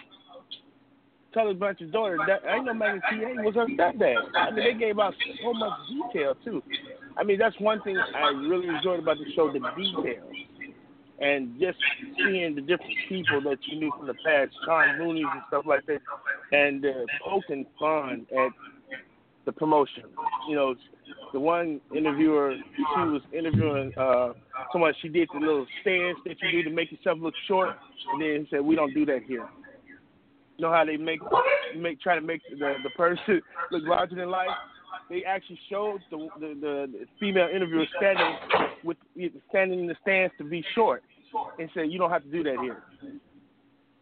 Tully 1.32 1.54
Blanchard's 1.54 1.92
daughter. 1.92 2.18
That, 2.26 2.42
I 2.50 2.58
know 2.58 2.74
Magnum 2.74 3.02
T.A. 3.12 3.44
was 3.44 3.54
her 3.54 3.68
stepdad. 3.68 4.16
I 4.36 4.50
mean, 4.50 4.64
they 4.66 4.74
gave 4.74 4.98
out 4.98 5.14
so 5.44 5.54
much 5.54 5.74
detail 5.90 6.34
too. 6.44 6.64
I 7.18 7.24
mean, 7.24 7.38
that's 7.38 7.60
one 7.60 7.82
thing 7.84 7.98
I 8.16 8.30
really 8.30 8.68
enjoyed 8.68 9.00
about 9.00 9.18
the 9.18 9.32
show, 9.36 9.52
the 9.54 9.60
details 9.76 10.34
and 11.20 11.60
just 11.60 11.78
seeing 12.18 12.56
the 12.56 12.62
different 12.62 12.96
people 13.10 13.42
that 13.42 13.58
you 13.66 13.80
knew 13.80 13.92
from 13.98 14.08
the 14.08 14.14
past, 14.26 14.52
Sean 14.66 15.00
Mooney's 15.00 15.26
and 15.32 15.42
stuff 15.48 15.66
like 15.66 15.86
that, 15.88 16.00
and 16.52 16.86
uh, 16.86 16.90
poking 17.24 17.66
fun 17.80 18.28
at 18.32 18.52
the 19.46 19.52
promotion. 19.52 20.04
You 20.48 20.56
know, 20.56 20.76
the 21.34 21.40
one 21.40 21.82
interviewer, 21.96 22.56
she 22.76 23.02
was 23.02 23.22
interviewing 23.34 23.92
uh, 23.98 24.34
someone. 24.72 24.94
She 25.02 25.10
did 25.10 25.28
the 25.34 25.40
little 25.40 25.66
stance 25.82 26.18
that 26.26 26.36
you 26.42 26.64
do 26.64 26.70
to 26.70 26.76
make 26.76 26.92
yourself 26.92 27.18
look 27.20 27.34
short, 27.48 27.70
and 28.14 28.22
then 28.22 28.48
said, 28.52 28.62
"We 28.62 28.76
don't 28.76 28.94
do 28.94 29.06
that 29.08 29.24
here." 29.28 29.48
You 30.58 30.66
know 30.66 30.72
how 30.72 30.86
they 30.86 30.98
make 30.98 31.20
make 31.76 32.00
try 32.02 32.16
to 32.16 32.22
make 32.22 32.42
the 32.50 32.76
the 32.84 32.90
person 32.92 33.42
look 33.72 33.84
larger 33.86 34.16
than 34.16 34.30
life. 34.30 34.50
They 35.10 35.24
actually 35.24 35.60
showed 35.70 36.02
the 36.12 36.28
the, 36.40 36.54
the 36.62 37.06
female 37.20 37.48
interviewer 37.54 37.86
standing 37.98 38.36
with 38.84 38.98
standing 39.50 39.80
in 39.80 39.88
the 39.88 39.96
stands 40.02 40.34
to 40.38 40.44
be 40.44 40.64
short, 40.76 41.04
and 41.60 41.70
said, 41.74 41.92
"You 41.92 41.98
don't 42.00 42.12
have 42.12 42.24
to 42.24 42.30
do 42.32 42.44
that 42.44 42.58
here." 42.62 42.84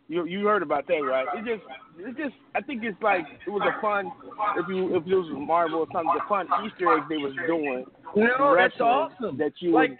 You 0.07 0.25
you 0.25 0.45
heard 0.45 0.61
about 0.61 0.85
that, 0.87 0.99
right? 0.99 1.25
It 1.35 1.45
just 1.45 1.63
it 1.97 2.15
just 2.17 2.35
I 2.53 2.61
think 2.61 2.83
it's 2.83 3.01
like 3.01 3.25
it 3.45 3.49
was 3.49 3.63
a 3.65 3.81
fun 3.81 4.11
if 4.57 4.67
you 4.67 4.95
if 4.95 5.07
it 5.07 5.15
was 5.15 5.27
Marvel 5.35 5.79
or 5.79 5.87
something, 5.91 6.13
the 6.13 6.21
fun 6.29 6.47
Easter 6.65 6.95
egg 6.95 7.03
they 7.09 7.17
was 7.17 7.33
doing. 7.47 7.85
No, 8.15 8.55
that's 8.55 8.79
awesome. 8.79 9.37
That 9.37 9.53
you 9.59 9.71
like 9.71 9.89
would, 9.91 9.99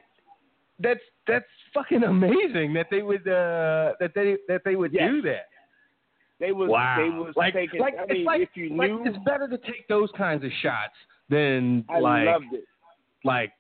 that's 0.80 1.00
that's 1.28 1.46
fucking 1.74 2.04
amazing 2.04 2.74
that 2.74 2.88
they 2.92 3.02
would 3.02 3.28
uh 3.28 3.94
that 4.00 4.12
they 4.14 4.38
that 4.48 4.62
they 4.64 4.76
would 4.76 4.94
Yes. 4.94 5.10
do 5.10 5.22
that. 5.24 5.48
they 6.40 6.52
was 6.52 6.70
Wow. 6.70 6.98
they 7.00 7.10
was 7.10 7.34
like, 7.36 7.54
taking. 7.56 7.80
like, 7.80 7.96
I 7.98 8.04
it's 8.10 8.26
like, 8.28 8.42
if 8.42 8.50
you 8.54 8.76
like, 8.76 8.92
knew, 8.92 9.04
it's 9.06 9.18
better 9.26 9.48
to 9.48 9.58
take 9.58 9.88
those 9.88 10.10
kinds 10.16 10.44
of 10.44 10.52
shots 10.62 10.94
than 11.30 11.84
I 11.90 12.00
like 12.00 12.26
loved 12.28 12.54
it. 12.54 12.66
like 13.24 13.54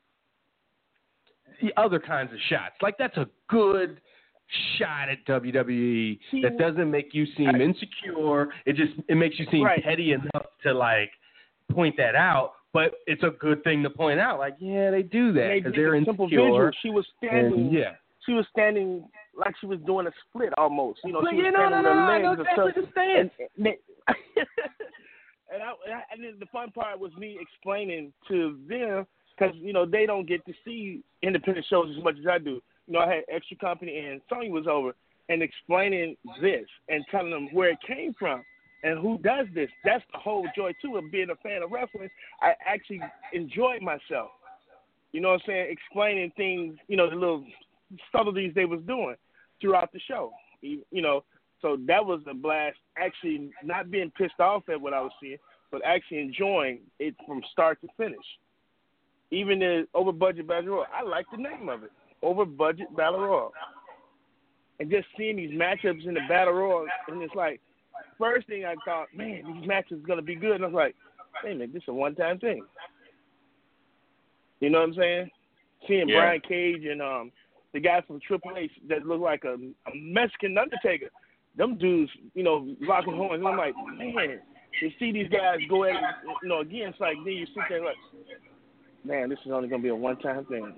the 1.65 1.81
other 1.81 1.99
kinds 1.99 2.31
of 2.31 2.39
shots. 2.49 2.75
Like 2.81 2.97
that's 2.97 3.17
a 3.17 3.27
good 3.49 3.99
shot 4.77 5.09
at 5.09 5.25
WWE 5.25 6.19
that 6.43 6.57
doesn't 6.57 6.89
make 6.89 7.13
you 7.13 7.25
seem 7.35 7.55
insecure. 7.55 8.49
It 8.65 8.75
just 8.75 8.93
it 9.09 9.15
makes 9.15 9.39
you 9.39 9.47
seem 9.51 9.63
Right. 9.63 9.83
petty 9.83 10.11
enough 10.13 10.45
to 10.63 10.73
like 10.73 11.09
point 11.71 11.95
that 11.97 12.15
out. 12.15 12.53
But 12.73 12.95
it's 13.07 13.23
a 13.23 13.29
good 13.29 13.63
thing 13.63 13.83
to 13.83 13.89
point 13.89 14.19
out. 14.19 14.37
Like, 14.37 14.55
yeah, 14.59 14.91
they 14.91 15.01
do 15.01 15.31
that 15.31 15.53
because 15.55 15.73
they're 15.73 15.95
insecure. 15.95 16.73
She 16.81 16.89
was 16.89 17.05
standing. 17.17 17.53
And, 17.67 17.73
yeah. 17.73 17.93
She 18.25 18.33
was 18.33 18.45
standing 18.51 19.07
like 19.37 19.55
she 19.61 19.65
was 19.65 19.79
doing 19.85 20.07
a 20.07 20.11
split 20.27 20.49
almost. 20.57 20.99
You 21.05 21.13
know, 21.13 21.21
But 21.21 21.31
she 21.31 21.37
was 21.37 21.53
no, 21.53 21.59
standing 21.59 21.71
no, 21.71 21.77
on 21.77 21.83
no, 21.83 21.93
no, 21.93 22.01
I 22.01 22.11
legs 22.11 22.23
know 22.23 22.31
and 22.31 22.41
exactly 22.41 22.81
the 22.83 22.91
stance. 22.91 23.31
And, 23.57 23.67
and, 23.67 23.75
and, 25.53 25.63
I, 25.63 26.01
and 26.11 26.23
then 26.23 26.33
the 26.39 26.47
fun 26.47 26.71
part 26.71 26.99
was 26.99 27.13
me 27.15 27.37
explaining 27.39 28.11
to 28.27 28.59
them 28.67 29.07
because 29.37 29.55
you 29.57 29.73
know 29.73 29.85
they 29.85 30.05
don't 30.05 30.27
get 30.27 30.45
to 30.45 30.53
see 30.63 31.01
independent 31.21 31.65
shows 31.69 31.93
as 31.97 32.03
much 32.03 32.15
as 32.19 32.27
I 32.27 32.37
do. 32.37 32.61
You 32.87 32.93
know, 32.93 32.99
I 32.99 33.15
had 33.15 33.23
extra 33.31 33.57
company 33.57 33.97
and 33.97 34.21
Sony 34.31 34.49
was 34.49 34.67
over 34.67 34.93
and 35.29 35.41
explaining 35.41 36.15
this 36.41 36.65
and 36.89 37.03
telling 37.09 37.31
them 37.31 37.49
where 37.51 37.69
it 37.69 37.79
came 37.85 38.13
from 38.17 38.43
and 38.83 38.99
who 38.99 39.17
does 39.19 39.47
this. 39.55 39.69
That's 39.83 40.03
the 40.11 40.19
whole 40.19 40.47
joy 40.55 40.73
too 40.81 40.97
of 40.97 41.11
being 41.11 41.29
a 41.31 41.35
fan 41.37 41.63
of 41.63 41.71
wrestling. 41.71 42.09
I 42.41 42.53
actually 42.65 43.01
enjoyed 43.33 43.81
myself. 43.81 44.29
You 45.11 45.21
know 45.21 45.29
what 45.29 45.41
I'm 45.41 45.47
saying? 45.47 45.67
Explaining 45.71 46.31
things, 46.37 46.77
you 46.87 46.97
know, 46.97 47.09
the 47.09 47.15
little 47.15 47.45
subtleties 48.11 48.51
they 48.53 48.65
was 48.65 48.81
doing 48.85 49.15
throughout 49.61 49.91
the 49.93 49.99
show. 50.07 50.31
You 50.61 50.83
you 50.91 51.01
know, 51.01 51.23
so 51.61 51.77
that 51.87 52.05
was 52.05 52.21
a 52.29 52.33
blast. 52.33 52.77
Actually, 52.97 53.49
not 53.63 53.89
being 53.89 54.11
pissed 54.11 54.39
off 54.39 54.69
at 54.69 54.79
what 54.79 54.93
I 54.93 55.01
was 55.01 55.11
seeing, 55.21 55.37
but 55.71 55.81
actually 55.83 56.19
enjoying 56.19 56.79
it 56.99 57.15
from 57.25 57.41
start 57.51 57.81
to 57.81 57.87
finish. 57.97 58.25
Even 59.31 59.59
the 59.59 59.87
over 59.93 60.11
budget 60.11 60.47
battle 60.47 60.75
royal, 60.75 60.85
I 60.93 61.03
like 61.03 61.25
the 61.31 61.37
name 61.37 61.67
of 61.69 61.83
it, 61.83 61.91
over 62.21 62.45
budget 62.45 62.95
battle 62.95 63.21
royal. 63.21 63.51
And 64.79 64.89
just 64.91 65.07
seeing 65.17 65.37
these 65.37 65.51
matchups 65.51 66.05
in 66.05 66.13
the 66.13 66.21
battle 66.27 66.53
royal, 66.53 66.85
and 67.07 67.21
it's 67.21 67.33
like, 67.33 67.61
first 68.19 68.47
thing 68.47 68.65
I 68.65 68.75
thought, 68.85 69.07
man, 69.15 69.41
these 69.45 69.67
matches 69.67 69.99
gonna 70.05 70.21
be 70.21 70.35
good. 70.35 70.55
And 70.55 70.63
I 70.63 70.67
was 70.67 70.75
like, 70.75 70.95
wait 71.43 71.51
a 71.51 71.55
minute, 71.55 71.73
this 71.73 71.83
is 71.83 71.89
a 71.89 71.93
one 71.93 72.15
time 72.15 72.39
thing. 72.39 72.63
You 74.59 74.69
know 74.69 74.79
what 74.79 74.89
I'm 74.89 74.95
saying? 74.95 75.29
Seeing 75.87 76.09
Yeah. 76.09 76.19
Brian 76.19 76.41
Cage 76.41 76.85
and 76.85 77.01
um 77.01 77.31
the 77.73 77.79
guy 77.79 78.01
from 78.07 78.19
Triple 78.21 78.51
A 78.57 78.69
that 78.87 79.05
looked 79.05 79.21
like 79.23 79.43
a, 79.43 79.55
a 79.55 79.95
Mexican 79.95 80.57
Undertaker. 80.57 81.09
Them 81.57 81.77
dudes, 81.77 82.11
you 82.33 82.43
know, 82.43 82.73
rocking 82.87 83.15
horns. 83.15 83.39
And 83.39 83.47
I'm 83.47 83.57
like, 83.57 83.75
man, 83.97 84.39
to 84.79 84.89
see 84.97 85.11
these 85.11 85.29
guys 85.29 85.59
go 85.69 85.83
at, 85.83 85.95
you 86.41 86.49
know, 86.49 86.59
again, 86.61 86.89
it's 86.89 86.99
like 86.99 87.15
then 87.23 87.33
you 87.33 87.45
sit 87.47 87.63
there 87.69 87.83
like, 87.83 87.95
man, 89.05 89.29
this 89.29 89.39
is 89.45 89.51
only 89.51 89.67
gonna 89.67 89.83
be 89.83 89.89
a 89.89 89.95
one 89.95 90.17
time 90.19 90.45
thing. 90.45 90.77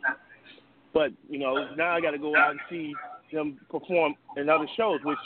But 0.94 1.12
you 1.30 1.40
know, 1.40 1.76
now 1.76 1.96
I 1.96 2.02
got 2.02 2.12
to 2.12 2.18
go 2.18 2.36
out 2.36 2.52
and 2.52 2.60
see 2.70 2.94
them 3.32 3.60
perform 3.70 4.16
in 4.36 4.50
other 4.50 4.68
shows, 4.76 5.00
which 5.04 5.18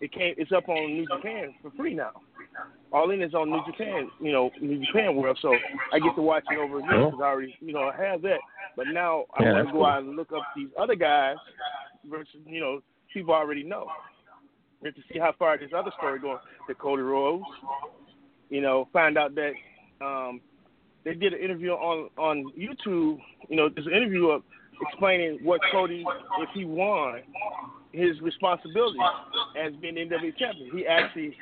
it 0.00 0.12
came, 0.12 0.34
it's 0.36 0.52
up 0.52 0.68
on 0.68 0.92
New 0.92 1.06
Japan 1.06 1.54
for 1.62 1.70
free 1.70 1.94
now. 1.94 2.10
All 2.92 3.10
in 3.10 3.22
is 3.22 3.34
on 3.34 3.50
New 3.50 3.62
Japan, 3.66 4.10
you 4.20 4.32
know, 4.32 4.50
New 4.60 4.84
Japan 4.84 5.16
World. 5.16 5.38
So 5.40 5.54
I 5.92 5.98
get 5.98 6.14
to 6.16 6.22
watch 6.22 6.44
it 6.50 6.58
over 6.58 6.78
again 6.78 7.06
because 7.06 7.20
I 7.22 7.26
already, 7.26 7.54
you 7.60 7.72
know, 7.72 7.90
I 7.90 7.96
have 8.02 8.22
that. 8.22 8.38
But 8.76 8.88
now 8.92 9.24
I 9.38 9.42
yeah, 9.42 9.52
want 9.52 9.66
to 9.68 9.72
go 9.72 9.78
cool. 9.78 9.86
out 9.86 10.02
and 10.02 10.16
look 10.16 10.32
up 10.32 10.42
these 10.54 10.68
other 10.78 10.94
guys 10.94 11.36
versus, 12.08 12.40
you 12.46 12.60
know, 12.60 12.80
people 13.12 13.34
I 13.34 13.38
already 13.38 13.62
know. 13.62 13.86
And 14.82 14.94
to 14.94 15.00
see 15.12 15.18
how 15.18 15.34
far 15.38 15.56
this 15.56 15.70
other 15.74 15.92
story 15.96 16.20
going. 16.20 16.38
The 16.68 16.74
Cody 16.74 17.02
Rhodes, 17.02 17.44
you 18.50 18.60
know, 18.60 18.88
find 18.92 19.16
out 19.16 19.34
that 19.34 19.52
um, 20.04 20.40
they 21.06 21.14
did 21.14 21.32
an 21.32 21.40
interview 21.40 21.70
on 21.70 22.10
on 22.18 22.52
YouTube. 22.58 23.18
You 23.48 23.56
know, 23.56 23.66
an 23.66 23.92
interview 23.92 24.26
of 24.26 24.42
explaining 24.82 25.38
what 25.42 25.60
Cody, 25.70 26.04
if 26.40 26.48
he 26.52 26.64
won, 26.64 27.20
his 27.92 28.20
responsibility 28.20 28.98
as 29.58 29.72
being 29.80 29.94
NWA 29.94 30.36
champion. 30.36 30.70
He 30.76 30.84
actually 30.86 31.36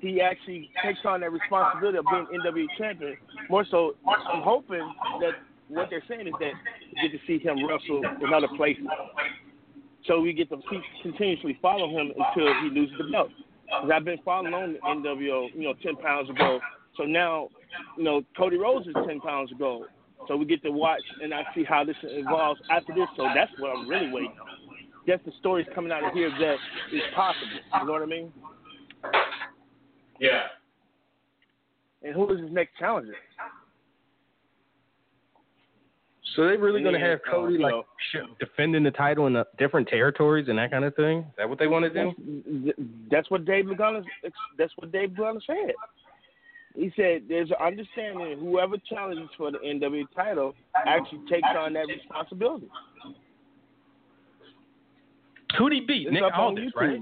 he 0.00 0.20
actually 0.20 0.70
takes 0.82 1.00
on 1.04 1.20
that 1.20 1.30
responsibility 1.30 1.98
of 1.98 2.06
being 2.10 2.40
NWA 2.40 2.66
champion. 2.78 3.16
More 3.50 3.66
so, 3.70 3.94
I'm 4.08 4.42
hoping 4.42 4.92
that 5.20 5.34
what 5.68 5.88
they're 5.90 6.02
saying 6.08 6.26
is 6.26 6.34
that 6.40 6.52
we 6.94 7.08
get 7.08 7.20
to 7.20 7.26
see 7.26 7.38
him 7.38 7.66
wrestle 7.66 8.02
in 8.24 8.32
other 8.32 8.48
places. 8.56 8.86
So 10.06 10.20
we 10.20 10.32
get 10.32 10.48
to 10.50 10.58
continuously 11.02 11.58
follow 11.60 11.90
him 11.90 12.12
until 12.16 12.54
he 12.62 12.70
loses 12.70 12.96
the 12.96 13.10
belt. 13.12 13.30
'Cause 13.68 13.90
I've 13.92 14.04
been 14.04 14.18
following 14.24 14.74
the 14.74 14.78
NWO, 14.86 15.48
you 15.52 15.64
know, 15.64 15.74
10 15.82 15.96
pounds 15.96 16.30
ago. 16.30 16.60
So 16.96 17.02
now, 17.04 17.48
you 17.96 18.04
know, 18.04 18.22
Cody 18.36 18.56
Rhodes 18.58 18.86
is 18.86 18.94
10 19.06 19.20
pounds 19.20 19.52
ago. 19.52 19.86
So 20.28 20.36
we 20.36 20.44
get 20.44 20.62
to 20.62 20.70
watch 20.70 21.02
and 21.22 21.32
I 21.32 21.42
see 21.54 21.64
how 21.64 21.84
this 21.84 21.96
evolves 22.02 22.60
after 22.70 22.94
this. 22.94 23.06
So 23.16 23.28
that's 23.34 23.50
what 23.58 23.76
I'm 23.76 23.88
really 23.88 24.10
waiting 24.10 24.34
on. 24.40 24.48
Just 25.06 25.24
the 25.24 25.32
stories 25.38 25.66
coming 25.74 25.92
out 25.92 26.04
of 26.04 26.12
here 26.12 26.30
that 26.30 26.56
is 26.92 27.02
possible. 27.14 27.46
You 27.80 27.86
know 27.86 27.92
what 27.92 28.02
I 28.02 28.06
mean? 28.06 28.32
Yeah. 30.20 30.42
And 32.02 32.14
who 32.14 32.32
is 32.32 32.40
his 32.40 32.50
next 32.50 32.76
challenger? 32.78 33.14
So 36.34 36.46
they 36.46 36.56
really 36.56 36.82
going 36.82 36.94
to 36.94 37.00
have 37.00 37.20
Cody 37.28 37.54
you 37.54 37.60
like 37.60 37.72
know. 37.72 37.84
sh- 38.12 38.28
defending 38.38 38.82
the 38.82 38.90
title 38.90 39.26
in 39.26 39.36
uh, 39.36 39.44
different 39.58 39.88
territories 39.88 40.46
and 40.48 40.58
that 40.58 40.70
kind 40.70 40.84
of 40.84 40.94
thing? 40.94 41.20
Is 41.20 41.24
that 41.38 41.48
what 41.48 41.58
they 41.58 41.66
want 41.66 41.84
to 41.84 41.90
do? 41.90 42.62
That's, 42.66 42.78
that's 43.10 43.30
what 43.30 43.46
Dave 43.46 43.64
Lagana. 43.64 44.02
That's 44.58 44.72
what 44.76 44.92
Dave 44.92 45.10
Lagana 45.10 45.40
said. 45.46 45.72
He 46.76 46.92
said 46.94 47.22
there's 47.28 47.50
an 47.50 47.56
understanding 47.64 48.38
whoever 48.38 48.76
challenges 48.88 49.28
for 49.36 49.50
the 49.50 49.58
NWA 49.58 50.04
title 50.14 50.54
actually 50.74 51.20
takes 51.30 51.48
on 51.56 51.72
that 51.72 51.86
responsibility. 51.88 52.68
Who'd 55.58 55.72
he 55.72 55.80
beat? 55.80 56.06
It's 56.06 56.12
Nick 56.12 56.22
up 56.22 56.34
on 56.34 56.58
Aldis, 56.58 56.72
right? 56.76 57.00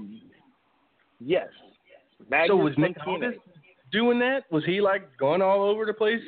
Yes. 1.19 1.47
So 2.47 2.55
was 2.55 2.73
Nick 2.77 2.95
Aldis 3.05 3.35
doing 3.91 4.19
that? 4.19 4.43
Was 4.49 4.63
he 4.65 4.79
like 4.81 5.09
going 5.17 5.41
all 5.41 5.63
over 5.63 5.85
the 5.85 5.93
place 5.93 6.21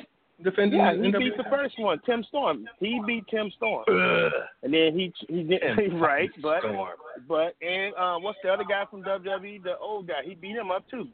defending 0.44 0.78
Yeah, 0.78 0.92
he 0.92 0.98
NWA 0.98 1.18
beat 1.18 1.36
the 1.36 1.44
first 1.50 1.78
one, 1.78 2.00
Tim 2.04 2.22
Storm. 2.24 2.66
He 2.80 3.00
beat 3.06 3.24
Tim 3.28 3.50
Storm, 3.56 3.84
Ugh. 3.88 4.32
and 4.62 4.72
then 4.72 4.92
he 4.94 5.12
he 5.28 5.42
did 5.42 5.62
Tim 5.76 6.00
right, 6.00 6.30
but 6.42 6.60
Storm. 6.60 6.90
but 7.26 7.54
and 7.62 7.94
uh, 7.94 8.18
what's 8.18 8.38
the 8.42 8.50
other 8.50 8.64
guy 8.68 8.84
from 8.90 9.02
WWE? 9.02 9.62
The 9.62 9.76
old 9.78 10.06
guy. 10.08 10.20
He 10.24 10.34
beat 10.34 10.56
him 10.56 10.70
up 10.70 10.88
too. 10.90 11.08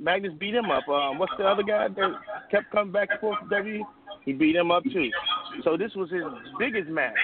Magnus 0.00 0.32
beat 0.38 0.54
him 0.54 0.70
up. 0.70 0.88
Um, 0.88 1.18
what's 1.18 1.32
the 1.38 1.44
other 1.44 1.62
guy 1.62 1.88
that 1.88 2.10
kept 2.50 2.70
coming 2.70 2.92
back 2.92 3.08
and 3.10 3.20
forth 3.20 3.38
to 3.42 3.56
W? 3.56 3.84
He 4.24 4.32
beat 4.32 4.56
him 4.56 4.70
up 4.70 4.82
too. 4.84 5.10
So 5.62 5.76
this 5.76 5.92
was 5.94 6.10
his 6.10 6.22
biggest 6.58 6.88
match. 6.88 7.14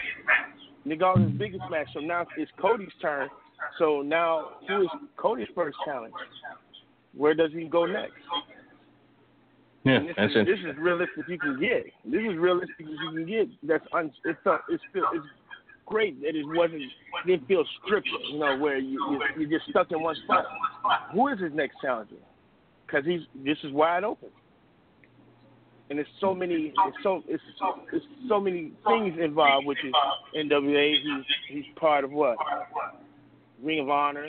Nick 0.85 1.01
biggest 1.39 1.63
match. 1.71 1.89
So 1.95 2.01
now 2.01 2.27
it's 2.37 2.51
Cody's 2.61 2.89
turn. 3.01 3.29
So 3.79 4.03
now 4.03 4.51
who 4.69 4.83
is 4.83 4.89
Cody's 5.17 5.49
first 5.55 5.77
challenge? 5.85 6.15
Where 7.15 7.35
does 7.35 7.51
he 7.53 7.65
go 7.65 7.87
next? 7.87 8.13
Yeah, 9.85 9.97
And 9.97 10.09
this 10.09 10.15
that's 10.17 10.31
is, 10.33 10.37
it. 10.37 10.45
this 10.47 10.59
is 10.59 10.79
realistic 10.79 11.25
you 11.29 11.39
can 11.39 11.61
get. 11.61 11.87
This 12.05 12.21
is 12.21 12.37
realistic 12.37 12.81
you 12.81 13.11
can 13.15 13.27
get. 13.27 13.49
That's 13.63 13.85
un, 13.93 14.13
it's 14.25 14.39
uh, 14.45 14.59
it's 14.69 14.83
feel, 14.93 15.05
it's 15.15 15.25
great 15.87 16.21
that 16.23 16.35
it 16.35 16.45
wasn't 16.45 16.83
didn't 17.27 17.47
feel 17.47 17.65
scripted. 17.81 18.33
You 18.33 18.41
know 18.41 18.57
where 18.59 18.79
you, 18.79 18.99
you 19.11 19.21
you're 19.39 19.59
just 19.59 19.71
stuck 19.71 19.93
in 19.93 20.03
one 20.03 20.17
spot. 20.25 20.45
Who 21.13 21.29
is 21.29 21.41
his 21.41 21.53
next 21.55 21.77
challenger? 21.81 22.17
Because 22.87 23.05
he's 23.05 23.21
this 23.45 23.59
is 23.65 23.73
wide 23.73 24.05
open. 24.05 24.29
And 25.89 26.01
it's 26.01 26.09
so 26.21 26.35
many, 26.35 26.73
it's 26.87 26.97
so 27.03 27.23
it's 27.29 27.43
it's 27.93 28.05
so 28.29 28.41
many 28.41 28.73
things 28.87 29.17
involved, 29.23 29.67
which 29.67 29.79
is 29.85 29.93
NWA. 30.37 30.95
He's 31.01 31.25
he's 31.49 31.75
part 31.77 32.05
of 32.05 32.11
what 32.11 32.37
Ring 33.63 33.81
of 33.81 33.89
Honor. 33.89 34.27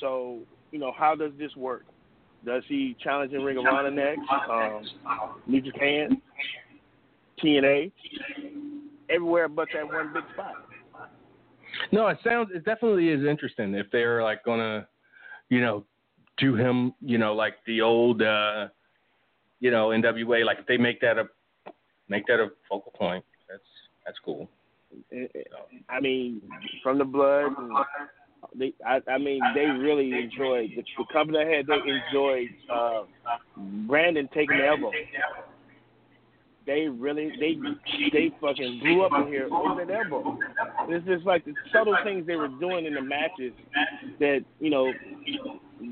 So 0.00 0.40
you 0.72 0.78
know, 0.78 0.92
how 0.96 1.14
does 1.14 1.32
this 1.38 1.54
work? 1.56 1.84
Does 2.44 2.62
he 2.68 2.96
challenge 3.02 3.32
in 3.32 3.42
Ring 3.42 3.58
of 3.58 3.66
Honor 3.66 3.90
next? 3.90 4.22
Um, 4.50 4.84
New 5.46 5.60
Japan, 5.60 6.22
TNA, 7.42 7.92
everywhere 9.10 9.48
but 9.48 9.68
that 9.74 9.86
one 9.86 10.12
big 10.14 10.22
spot. 10.32 10.54
No, 11.92 12.08
it 12.08 12.18
sounds 12.24 12.50
it 12.54 12.64
definitely 12.64 13.08
is 13.08 13.26
interesting 13.26 13.74
if 13.74 13.86
they're 13.90 14.22
like 14.22 14.44
gonna, 14.44 14.86
you 15.50 15.60
know, 15.60 15.84
do 16.38 16.54
him, 16.54 16.94
you 17.00 17.18
know, 17.18 17.34
like 17.34 17.54
the 17.66 17.80
old 17.80 18.22
uh 18.22 18.68
you 19.60 19.70
know, 19.70 19.88
NWA, 19.88 20.44
like 20.44 20.58
if 20.58 20.66
they 20.66 20.76
make 20.76 21.00
that 21.00 21.18
a 21.18 21.24
make 22.08 22.26
that 22.26 22.40
a 22.40 22.48
focal 22.68 22.92
point, 22.92 23.24
that's 23.48 23.62
that's 24.04 24.18
cool. 24.24 24.48
I 25.88 26.00
mean, 26.00 26.42
from 26.82 26.98
the 26.98 27.04
blood. 27.04 27.52
And 27.58 27.76
they, 28.54 28.72
I, 28.86 29.00
I 29.10 29.18
mean, 29.18 29.40
they 29.54 29.66
really 29.66 30.12
enjoyed 30.12 30.70
the, 30.76 30.84
the 30.96 31.04
company 31.12 31.38
I 31.38 31.56
had. 31.56 31.66
They 31.66 31.74
enjoyed 31.74 32.48
uh, 32.72 33.02
Brandon 33.86 34.28
taking 34.32 34.58
the 34.58 34.66
elbow. 34.66 34.92
They 36.66 36.88
really, 36.88 37.30
they, 37.38 37.56
they 38.12 38.34
fucking 38.40 38.80
blew 38.80 39.02
up 39.04 39.12
in 39.20 39.28
here 39.28 39.48
over 39.52 39.84
that 39.84 39.94
elbow. 39.94 40.38
It's 40.88 41.06
just 41.06 41.24
like 41.24 41.44
the 41.44 41.54
subtle 41.72 41.96
things 42.04 42.26
they 42.26 42.36
were 42.36 42.48
doing 42.48 42.86
in 42.86 42.94
the 42.94 43.02
matches 43.02 43.52
that 44.18 44.44
you 44.60 44.70
know 44.70 44.92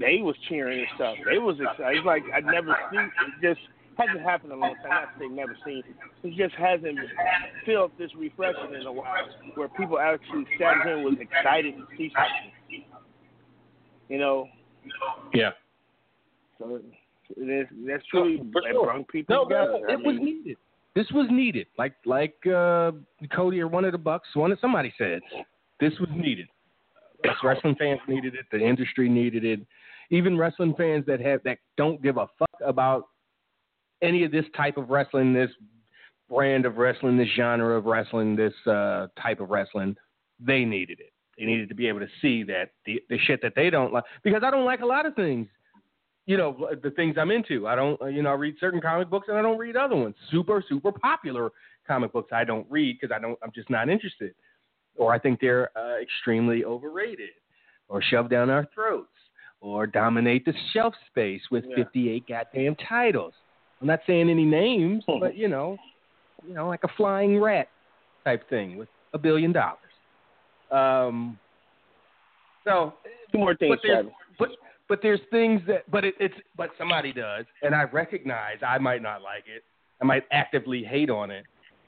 they 0.01 0.19
was 0.23 0.37
cheering 0.49 0.79
and 0.81 0.89
stuff. 0.97 1.17
They 1.31 1.39
was 1.39 1.57
excited. 1.61 1.97
It's 1.99 2.07
like 2.07 2.23
I'd 2.35 2.45
never 2.47 2.77
seen. 2.91 3.11
It 3.43 3.55
just 3.55 3.61
hasn't 3.99 4.23
happened 4.23 4.53
in 4.53 4.59
a 4.59 4.61
long 4.61 4.75
time. 4.83 4.91
Not 4.91 5.19
to 5.19 5.21
say 5.21 5.29
never 5.29 5.57
seen. 5.65 5.83
It 6.23 6.35
just 6.37 6.55
hasn't 6.57 6.99
felt 7.67 7.97
this 7.99 8.11
refreshing 8.17 8.75
in 8.75 8.87
a 8.87 8.93
while, 8.93 9.27
where 9.55 9.69
people 9.69 9.99
actually 9.99 10.47
sat 10.59 10.83
here 10.85 10.97
and 10.97 11.05
was 11.05 11.15
excited 11.21 11.75
to 11.77 11.85
see 11.97 12.11
something. 12.15 12.85
You 14.09 14.19
know, 14.19 14.49
Yeah. 15.33 15.51
so 16.59 16.81
it 17.37 17.43
is, 17.43 17.67
that's 17.87 18.05
truly 18.07 18.37
sure. 18.37 18.85
brought 18.85 19.09
people 19.09 19.35
No, 19.37 19.45
together. 19.45 19.79
no, 19.81 19.89
I 19.89 19.93
it 19.95 20.05
was 20.05 20.17
needed. 20.21 20.57
This 20.95 21.11
was 21.13 21.27
needed. 21.31 21.67
Like 21.79 21.95
like 22.05 22.35
uh 22.47 22.93
Cody 23.35 23.61
or 23.61 23.69
one 23.69 23.85
of 23.85 23.93
the 23.93 23.99
Bucks, 23.99 24.29
one 24.35 24.53
of 24.53 24.59
somebody 24.61 24.93
said, 24.99 25.21
this 25.81 25.93
was 25.99 26.09
needed. 26.15 26.49
Wrestling 27.43 27.77
fans 27.79 28.01
needed 28.09 28.35
it. 28.35 28.47
The 28.51 28.59
industry 28.59 29.09
needed 29.09 29.45
it. 29.45 29.61
Even 30.11 30.37
wrestling 30.37 30.75
fans 30.77 31.05
that 31.07 31.21
have 31.21 31.43
that 31.45 31.59
don't 31.77 32.03
give 32.03 32.17
a 32.17 32.27
fuck 32.39 32.61
about 32.65 33.05
any 34.03 34.25
of 34.25 34.33
this 34.33 34.45
type 34.57 34.77
of 34.77 34.91
wrestling, 34.91 35.33
this 35.33 35.51
brand 36.29 36.67
of 36.67 36.77
wrestling, 36.77 37.17
this 37.17 37.29
genre 37.37 37.77
of 37.77 37.87
wrestling, 37.87 38.37
this 38.37 38.55
uh, 38.67 39.07
type 39.21 39.41
of 39.41 39.51
wrestling, 39.51 39.97
they 40.41 40.65
needed 40.65 41.01
it. 41.01 41.13
They 41.39 41.45
needed 41.47 41.69
to 41.69 41.75
be 41.75 41.89
able 41.89 42.01
to 42.01 42.09
see 42.23 42.43
that 42.45 42.71
the 42.87 43.03
the 43.09 43.19
shit 43.19 43.43
that 43.43 43.55
they 43.57 43.71
don't 43.71 43.93
like 43.93 44.05
because 44.23 44.43
I 44.45 44.51
don't 44.51 44.65
like 44.65 44.81
a 44.81 44.87
lot 44.87 45.07
of 45.07 45.15
things. 45.15 45.49
You 46.27 46.37
know 46.37 46.69
the 46.83 46.91
things 46.91 47.17
I'm 47.19 47.31
into. 47.31 47.67
I 47.67 47.75
don't. 47.75 48.01
You 48.13 48.23
know, 48.23 48.31
I 48.31 48.35
read 48.35 48.55
certain 48.61 48.81
comic 48.81 49.11
books 49.11 49.29
and 49.29 49.37
I 49.37 49.43
don't 49.43 49.59
read 49.59 49.77
other 49.77 49.97
ones. 49.97 50.15
Super 50.31 50.63
super 50.69 50.93
popular 50.93 51.51
comic 51.87 52.13
books 52.13 52.33
I 52.33 52.45
don't 52.45 52.67
read 52.71 52.99
because 53.01 53.15
I 53.15 53.21
don't. 53.21 53.39
I'm 53.43 53.51
just 53.55 53.69
not 53.69 53.89
interested, 53.89 54.35
or 54.97 55.13
I 55.13 55.19
think 55.19 55.41
they're 55.41 55.71
uh, 55.77 56.01
extremely 56.01 56.65
overrated, 56.65 57.31
or 57.89 58.03
shoved 58.03 58.31
down 58.31 58.51
our 58.51 58.67
throats, 58.75 59.09
or 59.61 59.87
dominate 59.87 60.45
the 60.45 60.55
shelf 60.73 60.95
space 61.11 61.43
with 61.51 61.65
Yeah. 61.69 61.85
58 61.85 62.27
goddamn 62.29 62.77
titles. 62.77 63.35
I'm 63.81 63.87
not 63.87 64.01
saying 64.07 64.31
any 64.31 64.45
names, 64.45 65.05
but 65.07 65.37
you 65.37 65.49
know, 65.49 65.77
you 66.47 66.55
know, 66.55 66.69
like 66.69 66.85
a 66.85 66.89
flying 66.97 67.41
rat 67.41 67.69
type 68.25 68.49
thing 68.49 68.77
with 68.77 68.89
a 69.13 69.19
billion 69.19 69.53
dollars. 69.53 69.79
Um, 70.71 71.39
so, 72.65 72.95
two 73.31 73.39
more 73.39 73.55
things, 73.55 73.77
but 73.77 73.81
there's, 73.87 74.07
but 74.39 74.49
but 74.89 75.01
there's 75.03 75.21
things 75.31 75.61
that, 75.67 75.91
but 75.91 76.05
it, 76.05 76.15
it's 76.19 76.35
but 76.57 76.71
somebody 76.79 77.13
does, 77.13 77.45
and 77.63 77.75
I 77.75 77.85
recognize 77.85 78.57
I 78.67 78.79
might 78.79 79.03
not 79.03 79.23
like 79.23 79.45
it. 79.47 79.65
I 80.01 80.05
might 80.05 80.25
actively 80.33 80.83
hate 80.83 81.11
on 81.11 81.31
it, 81.31 81.45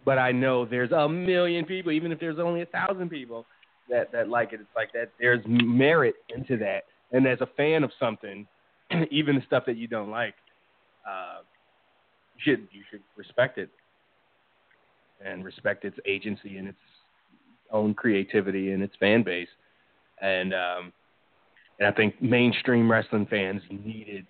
but 0.07 0.19
I 0.19 0.33
know 0.33 0.65
there's 0.65 0.93
a 0.93 1.09
million 1.09 1.66
people, 1.66 1.93
even 1.93 2.12
if 2.12 2.20
there's 2.20 2.39
only 2.39 2.62
a 2.62 2.66
thousand 2.66 3.11
people 3.11 3.45
that 3.91 4.11
that 4.12 4.28
like 4.28 4.53
it. 4.53 4.61
It's 4.61 4.70
like 4.74 4.93
that. 4.95 5.11
There's 5.20 5.45
merit 5.47 6.15
into 6.35 6.57
that, 6.59 6.85
and 7.12 7.27
as 7.27 7.41
a 7.43 7.49
fan 7.57 7.85
of 7.85 7.91
something, 8.01 8.47
even 9.11 9.35
the 9.35 9.43
stuff 9.47 9.65
that 9.66 9.77
you 9.77 9.89
don't 9.89 10.11
like, 10.11 10.35
uh, 11.07 11.41
you 12.37 12.41
should 12.43 12.69
you 12.73 12.83
should 12.91 13.03
respect 13.16 13.59
it 13.59 13.69
and 15.24 15.45
respect 15.45 15.85
its 15.85 15.99
agency 16.07 16.57
and 16.57 16.69
its 16.69 16.78
own 17.73 17.93
creativity 17.95 18.70
and 18.70 18.83
its 18.83 18.95
fan 19.01 19.24
base. 19.24 19.49
And 20.23 20.55
um, 20.55 20.93
and 21.81 21.89
I 21.89 21.93
think 21.93 22.23
mainstream 22.23 22.91
wrestling 22.91 23.27
fans 23.27 23.61
needed 23.70 24.24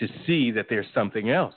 to 0.00 0.08
see 0.26 0.50
that 0.50 0.66
there's 0.68 0.86
something 0.92 1.30
else. 1.30 1.54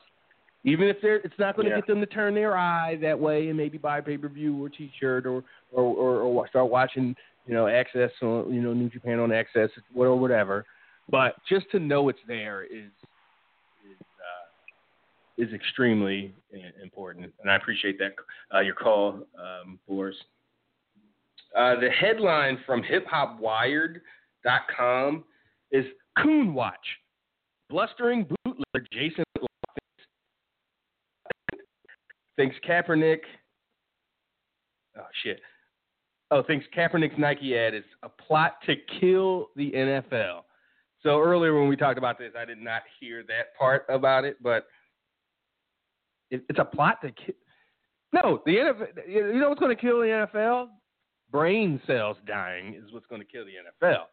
Even 0.68 0.88
if 0.90 0.98
they're, 1.02 1.16
it's 1.18 1.38
not 1.40 1.56
going 1.56 1.66
to 1.66 1.70
Yeah. 1.72 1.78
get 1.78 1.88
them 1.88 2.00
to 2.02 2.06
turn 2.06 2.36
their 2.36 2.58
eye 2.58 2.98
that 3.02 3.18
way 3.18 3.48
and 3.48 3.56
maybe 3.56 3.78
buy 3.78 4.00
a 4.00 4.02
pay 4.02 4.18
per 4.18 4.28
view 4.28 4.62
or 4.64 4.68
T-shirt 4.70 5.26
or 5.26 5.42
or, 5.72 5.84
or 5.84 6.20
or 6.22 6.48
start 6.50 6.70
watching 6.70 7.16
you 7.46 7.54
know 7.54 7.68
Access 7.68 8.12
on 8.22 8.54
you 8.54 8.62
know 8.62 8.74
New 8.74 8.90
Japan 8.90 9.20
on 9.20 9.32
Access 9.32 9.70
or 9.96 10.20
whatever. 10.20 10.66
But 11.10 11.36
just 11.50 11.72
to 11.72 11.80
know 11.80 12.10
it's 12.10 12.20
there 12.28 12.64
is 12.66 12.92
is 13.90 14.02
uh, 14.20 14.48
is 15.38 15.54
extremely 15.54 16.36
important, 16.84 17.32
and 17.42 17.50
I 17.50 17.56
appreciate 17.56 17.98
that 18.00 18.16
uh, 18.54 18.60
your 18.60 18.76
call, 18.76 19.26
um, 19.40 19.80
Boris. 19.88 20.18
Uh, 21.56 21.80
the 21.80 21.90
headline 21.90 22.58
from 22.66 22.84
HipHopWired.com 22.84 25.24
is 25.72 25.86
Coon 26.22 26.54
Watch. 26.54 26.76
Blustering 27.70 28.28
bootlegger 28.44 28.86
Jason 28.92 29.24
thinks 32.38 32.56
Kaepernick. 32.68 33.20
Oh 34.98 35.08
shit. 35.24 35.42
Oh, 36.32 36.44
thinks 36.44 36.66
Kaepernick's 36.76 37.18
Nike 37.18 37.58
ad 37.58 37.74
is 37.74 37.84
a 38.04 38.10
plot 38.10 38.58
to 38.66 38.76
kill 39.00 39.50
the 39.56 39.72
NFL. 39.72 40.42
So 41.04 41.20
earlier 41.22 41.58
when 41.60 41.70
we 41.70 41.76
talked 41.76 41.98
about 41.98 42.18
this, 42.18 42.34
I 42.38 42.46
did 42.46 42.58
not 42.58 42.82
hear 43.00 43.24
that 43.28 43.56
part 43.58 43.86
about 43.90 44.26
it, 44.26 44.38
but 44.42 44.68
it, 46.30 46.44
it's 46.50 46.60
a 46.60 46.66
plot 46.66 47.02
to 47.02 47.12
kill. 47.12 47.36
No, 48.14 48.42
the 48.46 48.56
NFL. 48.56 48.88
You 49.08 49.40
know 49.40 49.50
what's 49.50 49.60
going 49.60 49.76
to 49.76 49.82
kill 49.82 50.00
the 50.00 50.28
NFL? 50.34 50.68
Brain 51.32 51.82
cells 51.86 52.18
dying 52.26 52.74
is 52.76 52.94
what's 52.94 53.06
going 53.08 53.22
to 53.22 53.28
kill 53.28 53.44
the 53.46 53.52
NFL, 53.52 54.04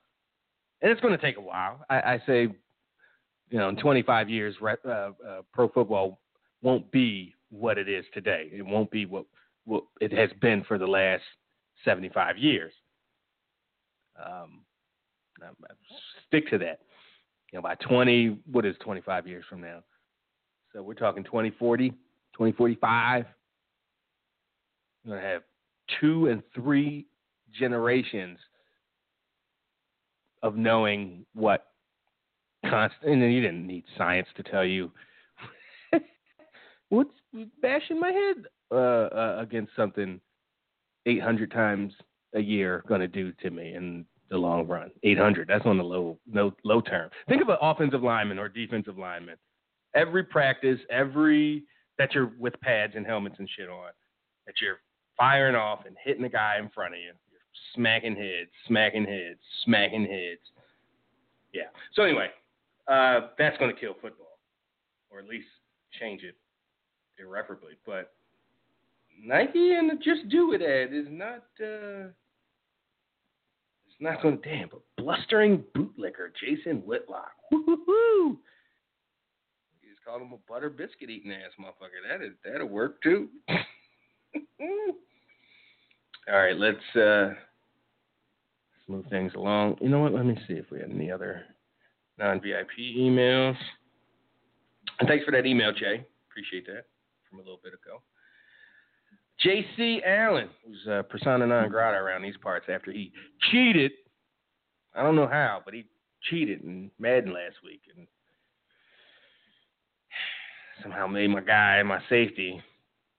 and 0.83 0.91
it's 0.91 1.01
going 1.01 1.17
to 1.17 1.21
take 1.21 1.37
a 1.37 1.41
while. 1.41 1.85
I, 1.89 2.01
I 2.01 2.23
say, 2.27 2.49
you 3.51 3.59
know, 3.59 3.69
in 3.69 3.77
25 3.77 4.29
years, 4.29 4.57
uh, 4.63 4.89
uh, 4.89 5.11
pro 5.53 5.69
football 5.69 6.21
won't 6.61 6.91
be 6.91 7.34
what 7.55 7.79
it 7.79 7.89
is 7.89 8.05
today. 8.13 8.51
It 8.53 8.65
won't 8.65 8.91
be 8.91 9.07
what 9.07 9.25
what 9.65 9.85
it 10.01 10.13
has 10.13 10.31
been 10.43 10.63
for 10.65 10.77
the 10.77 10.87
last 10.87 11.23
75 11.85 12.37
years. 12.37 12.73
Um, 14.23 14.65
I- 15.43 15.47
I 15.47 15.75
stick 16.27 16.49
to 16.49 16.59
that. 16.59 16.83
You 17.51 17.59
know, 17.59 17.63
by 17.63 17.77
20, 17.77 18.43
what 18.51 18.67
is 18.67 18.77
25 18.79 19.27
years 19.27 19.45
from 19.47 19.63
now? 19.63 19.83
So 20.73 20.83
we're 20.83 20.95
talking 20.95 21.25
2040, 21.25 21.91
2045. 22.35 23.27
We're 25.05 25.11
going 25.11 25.23
to 25.23 25.29
have 25.29 25.45
two 26.01 26.27
and 26.29 26.43
three 26.53 27.07
generations 27.53 28.39
of 30.43 30.57
knowing 30.57 31.25
what 31.33 31.73
constant. 32.69 33.13
And 33.13 33.33
you 33.33 33.41
didn't 33.41 33.67
need 33.67 33.85
science 33.97 34.29
to 34.37 34.43
tell 34.43 34.65
you 34.65 34.93
what's 36.89 37.11
bashing 37.63 37.99
my 38.01 38.11
head 38.11 38.45
uh, 38.71 38.75
uh, 38.75 39.37
against 39.41 39.73
something 39.77 40.21
800 41.07 41.51
times 41.51 41.93
a 42.35 42.41
year 42.41 42.85
going 42.89 43.01
to 43.01 43.09
do 43.09 43.33
to 43.43 43.51
me. 43.51 43.75
in 43.75 44.05
the 44.31 44.39
long 44.39 44.67
run. 44.67 44.91
800. 45.03 45.49
That's 45.49 45.67
on 45.67 45.79
the 45.79 45.85
low 45.85 46.19
low 46.33 46.53
low 46.65 46.81
term. 46.81 47.11
Think 47.29 47.43
of 47.43 47.49
an 47.49 47.59
offensive 47.61 48.03
lineman 48.03 48.39
or 48.39 48.49
defensive 48.49 48.99
lineman. 48.99 49.37
Every 49.95 50.25
practice, 50.25 50.79
every 50.91 51.63
that 51.99 52.15
you're 52.15 52.33
with 52.39 52.59
pads 52.61 52.95
and 52.97 53.07
helmets 53.07 53.37
and 53.39 53.49
shit 53.57 53.69
on, 53.69 53.91
that 54.47 54.55
you're 54.61 54.79
firing 55.17 55.55
off 55.55 55.87
and 55.87 55.95
hitting 56.03 56.23
the 56.23 56.29
guy 56.29 56.57
in 56.59 56.69
front 56.71 56.95
of 56.95 57.01
you. 57.01 57.13
You're 57.31 57.41
smacking 57.75 58.17
heads, 58.17 58.51
smacking 58.67 59.05
heads, 59.05 59.39
smacking 59.65 60.07
heads. 60.07 60.41
Yeah. 61.53 61.69
So 61.95 62.03
anyway, 62.03 62.29
uh, 62.89 63.29
that's 63.39 63.57
going 63.59 63.73
to 63.73 63.81
kill 63.81 63.95
football, 64.01 64.39
or 65.11 65.21
at 65.21 65.29
least 65.29 65.47
change 66.01 66.23
it 66.25 66.35
irreparably. 67.19 67.73
But 67.87 68.13
Nike 69.23 69.75
and 69.75 69.91
Just 70.03 70.29
Do 70.29 70.53
It 70.53 70.63
ad 70.63 70.95
is 70.95 71.07
not. 71.11 71.45
Uh, 71.61 72.11
it's 73.87 74.01
not 74.01 74.23
going 74.23 74.41
to 74.41 74.49
damn. 74.49 74.69
But 74.69 74.81
blustering 74.97 75.63
bootlicker 75.77 76.31
Jason 76.41 76.79
Whitlock. 76.79 77.33
Woo-hoo-hoo. 77.53 78.39
You 79.83 79.91
just 79.91 80.05
call 80.05 80.21
him 80.21 80.33
a 80.33 80.51
butter 80.51 80.71
biscuit 80.71 81.11
eating 81.11 81.33
ass 81.33 81.53
motherfucker. 81.61 82.03
That 82.09 82.25
is 82.25 82.33
that'll 82.45 82.69
work 82.69 83.03
too. 83.03 83.29
All 86.27 86.39
right, 86.39 86.57
let's 86.57 86.79
uh, 86.97 87.29
let's 87.29 88.89
move 88.89 89.05
things 89.11 89.33
along. 89.37 89.77
You 89.81 89.91
know 89.91 90.01
what? 90.01 90.15
Let 90.15 90.25
me 90.25 90.39
see 90.49 90.55
if 90.55 90.71
we 90.71 90.81
had 90.81 90.91
any 90.91 91.11
other 91.11 91.43
non 92.19 92.41
VIP 92.41 92.97
emails. 92.97 93.57
And 94.99 95.09
thanks 95.09 95.25
for 95.25 95.33
that 95.33 95.47
email, 95.47 95.73
Jay. 95.73 96.05
Appreciate 96.31 96.67
that 96.67 96.87
from 97.35 97.41
a 97.41 97.43
little 97.43 97.61
bit 97.63 97.73
ago. 97.75 98.03
J.C. 99.41 100.01
Allen, 100.07 100.49
who's 100.65 100.87
uh, 100.89 101.03
persona 101.03 101.47
non 101.47 101.69
grata 101.69 101.97
around 101.97 102.23
these 102.23 102.37
parts 102.43 102.67
after 102.73 102.93
he 102.93 103.13
cheated. 103.51 103.93
I 104.95 105.03
don't 105.03 105.17
know 105.17 105.27
how, 105.27 105.61
but 105.65 105.75
he 105.75 105.85
cheated 106.23 106.63
in 106.63 106.91
Madden 106.99 107.33
last 107.33 107.57
week 107.65 107.81
and 107.97 108.07
somehow 110.83 111.07
made 111.09 111.29
my 111.29 111.41
guy, 111.41 111.83
my 111.83 112.01
safety, 112.09 112.63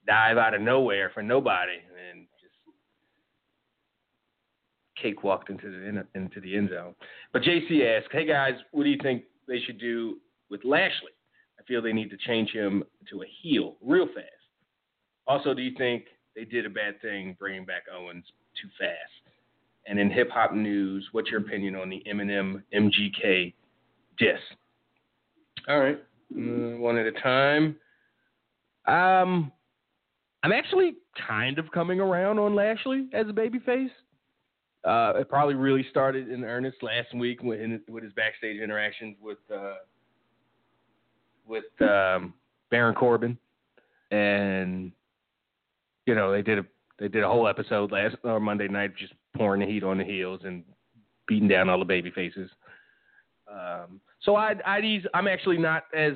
dive 0.08 0.38
out 0.38 0.54
of 0.54 0.62
nowhere 0.62 1.12
for 1.14 1.22
nobody 1.22 1.80
and 2.12 2.28
just 2.42 2.56
cakewalked 5.02 5.50
into 5.50 5.70
the 5.70 6.06
into 6.20 6.40
the 6.40 6.56
end 6.56 6.70
zone. 6.70 6.96
But 7.34 7.42
JC 7.42 7.86
asked, 7.86 8.12
"Hey 8.12 8.26
guys, 8.26 8.54
what 8.72 8.84
do 8.84 8.90
you 8.90 9.00
think 9.04 9.24
they 9.48 9.60
should 9.60 9.80
do 9.80 10.18
with 10.50 10.64
Lashley? 10.64 11.12
Feel 11.68 11.82
they 11.82 11.94
need 11.94 12.10
to 12.12 12.18
change 12.18 12.52
him 12.52 12.84
to 13.10 13.22
a 13.24 13.26
heel 13.42 13.76
real 13.82 14.08
fast. 14.08 14.28
Also, 15.28 15.54
do 15.54 15.62
you 15.62 15.76
think 15.78 16.06
they 16.36 16.46
did 16.46 16.66
a 16.66 16.70
bad 16.70 17.02
thing 17.02 17.36
bringing 17.40 17.66
back 17.66 17.84
Owens 17.94 18.26
too 18.62 18.70
fast? 18.80 19.34
And 19.88 20.00
in 20.00 20.10
hip 20.10 20.30
hop 20.32 20.54
news, 20.54 21.08
what's 21.12 21.30
your 21.30 21.42
opinion 21.42 21.76
on 21.76 21.90
the 21.90 22.04
Eminem 22.08 22.64
MGK 22.74 23.54
diss? 24.18 24.40
All 25.68 25.80
right, 25.80 25.98
uh, 26.36 26.78
one 26.78 26.98
at 26.98 27.08
a 27.08 27.12
time. 27.12 27.78
Um, 28.88 29.52
I'm 30.44 30.52
actually 30.52 30.96
kind 31.28 31.58
of 31.58 31.72
coming 31.72 32.00
around 32.00 32.38
on 32.38 32.54
Lashley 32.54 33.08
as 33.14 33.28
a 33.28 33.34
babyface. 33.34 33.90
Uh, 34.84 35.18
it 35.20 35.28
probably 35.28 35.56
really 35.56 35.84
started 35.90 36.30
in 36.30 36.44
earnest 36.44 36.78
last 36.84 37.12
week 37.16 37.42
with, 37.42 37.60
with 37.90 38.04
his 38.04 38.14
backstage 38.14 38.62
interactions 38.62 39.18
with 39.20 39.40
uh, 39.52 39.74
with 41.48 41.66
um, 41.82 42.34
Baron 42.72 42.96
Corbin, 42.96 43.38
and 44.12 44.92
you 46.06 46.16
know 46.16 46.32
they 46.32 46.42
did 46.42 46.60
a 46.60 46.66
they 47.00 47.08
did 47.08 47.24
a 47.24 47.28
whole 47.28 47.48
episode 47.48 47.92
last 47.92 48.16
or 48.24 48.40
Monday 48.40 48.68
night 48.68 48.96
just 48.98 49.14
pouring 49.36 49.62
the 49.62 49.68
heat 49.68 49.84
on 49.84 49.98
the 49.98 50.04
heels 50.04 50.42
and 50.44 50.64
beating 51.28 51.48
down 51.48 51.70
all 51.70 51.80
the 51.80 51.86
baby 51.86 52.12
faces. 52.12 52.50
Um, 53.52 54.00
so 54.22 54.36
I'd 54.36 54.84
ease, 54.84 55.04
I'm 55.14 55.28
actually 55.28 55.58
not 55.58 55.84
as 55.96 56.14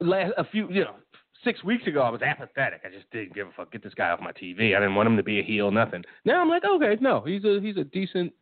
last 0.00 0.32
a 0.36 0.44
few 0.44 0.68
you 0.70 0.84
know 0.84 0.96
six 1.44 1.62
weeks 1.62 1.86
ago 1.86 2.02
I 2.02 2.10
was 2.10 2.22
apathetic. 2.22 2.82
I 2.84 2.90
just 2.90 3.10
didn't 3.10 3.34
give 3.34 3.46
a 3.46 3.52
fuck. 3.52 3.72
Get 3.72 3.82
this 3.82 3.94
guy 3.94 4.10
off 4.10 4.20
my 4.20 4.32
TV. 4.32 4.76
I 4.76 4.80
didn't 4.80 4.94
want 4.94 5.06
him 5.06 5.16
to 5.16 5.22
be 5.22 5.40
a 5.40 5.44
heel, 5.44 5.70
nothing. 5.70 6.02
Now 6.24 6.40
I'm 6.40 6.48
like, 6.48 6.64
okay, 6.64 6.96
no, 7.00 7.20
he's 7.20 7.44
a 7.44 7.60
he's 7.60 7.76
a 7.76 7.84
decent 7.84 8.32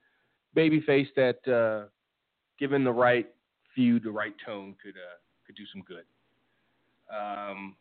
baby 0.55 0.81
face 0.81 1.09
that, 1.17 1.47
uh, 1.49 1.89
given 2.59 2.85
the 2.85 2.93
right 2.93 3.27
feud, 3.75 4.05
the 4.05 4.11
right 4.11 4.35
tone, 4.45 4.75
could 4.83 4.95
uh, 4.97 5.19
could 5.47 5.57
do 5.57 5.65
some 5.73 5.83
good. 5.83 6.05
Um, 7.15 7.77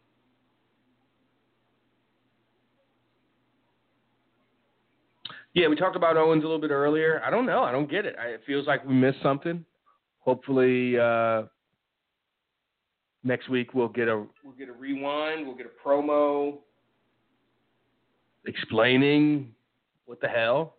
yeah, 5.54 5.68
we 5.68 5.76
talked 5.76 5.96
about 5.96 6.18
Owens 6.18 6.44
a 6.44 6.48
little 6.48 6.62
bit 6.62 6.72
earlier. 6.72 7.22
I 7.26 7.30
don't 7.30 7.46
know. 7.46 7.64
I 7.64 7.72
don't 7.72 7.90
get 7.90 8.06
it. 8.06 8.16
I, 8.20 8.28
it 8.30 8.42
feels 8.46 8.68
like 8.68 8.86
we 8.86 8.94
missed 8.94 9.22
something. 9.22 9.66
Hopefully, 10.20 10.98
uh, 10.98 11.44
next 13.24 13.50
week 13.50 13.74
we'll 13.74 13.90
get 13.90 14.08
a 14.08 14.26
we'll 14.44 14.56
get 14.58 14.70
a 14.70 14.74
rewind. 14.74 15.46
We'll 15.46 15.56
get 15.56 15.68
a 15.68 15.88
promo 15.88 16.60
explaining 18.46 19.54
what 20.06 20.20
the 20.22 20.28
hell, 20.28 20.76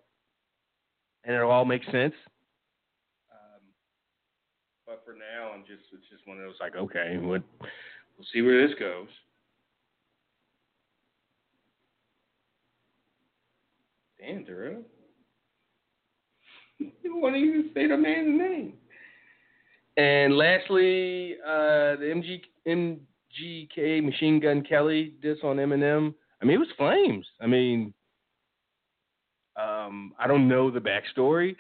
and 1.25 1.35
it'll 1.35 1.51
all 1.51 1.65
make 1.65 1.83
sense. 1.91 2.15
Now, 5.33 5.53
I'm 5.53 5.61
just 5.61 5.83
it's 5.93 6.09
just 6.11 6.27
one 6.27 6.39
of 6.39 6.45
those 6.45 6.57
like 6.61 6.77
okay, 6.77 7.17
what, 7.19 7.43
we'll 7.61 8.27
see 8.33 8.43
where 8.43 8.67
this 8.67 8.77
goes. 8.79 9.09
Damn, 14.21 14.45
Darrell. 14.45 14.83
You 17.03 17.17
want 17.17 17.37
to 17.37 17.41
even 17.41 17.71
say 17.73 17.87
the 17.87 17.97
man's 17.97 18.37
name. 18.37 18.73
And 19.97 20.37
lastly, 20.37 21.37
uh, 21.47 21.95
the 21.97 22.13
MG, 22.13 22.41
MGK 22.67 24.05
Machine 24.05 24.41
Gun 24.41 24.63
Kelly 24.63 25.15
diss 25.23 25.39
on 25.45 25.57
Eminem. 25.57 26.15
I 26.43 26.45
mean, 26.45 26.57
it 26.57 26.59
was 26.59 26.69
flames. 26.77 27.25
I 27.41 27.47
mean, 27.47 27.95
um, 29.57 30.13
I 30.19 30.27
don't 30.27 30.49
know 30.49 30.69
the 30.71 30.81
backstory. 30.81 31.55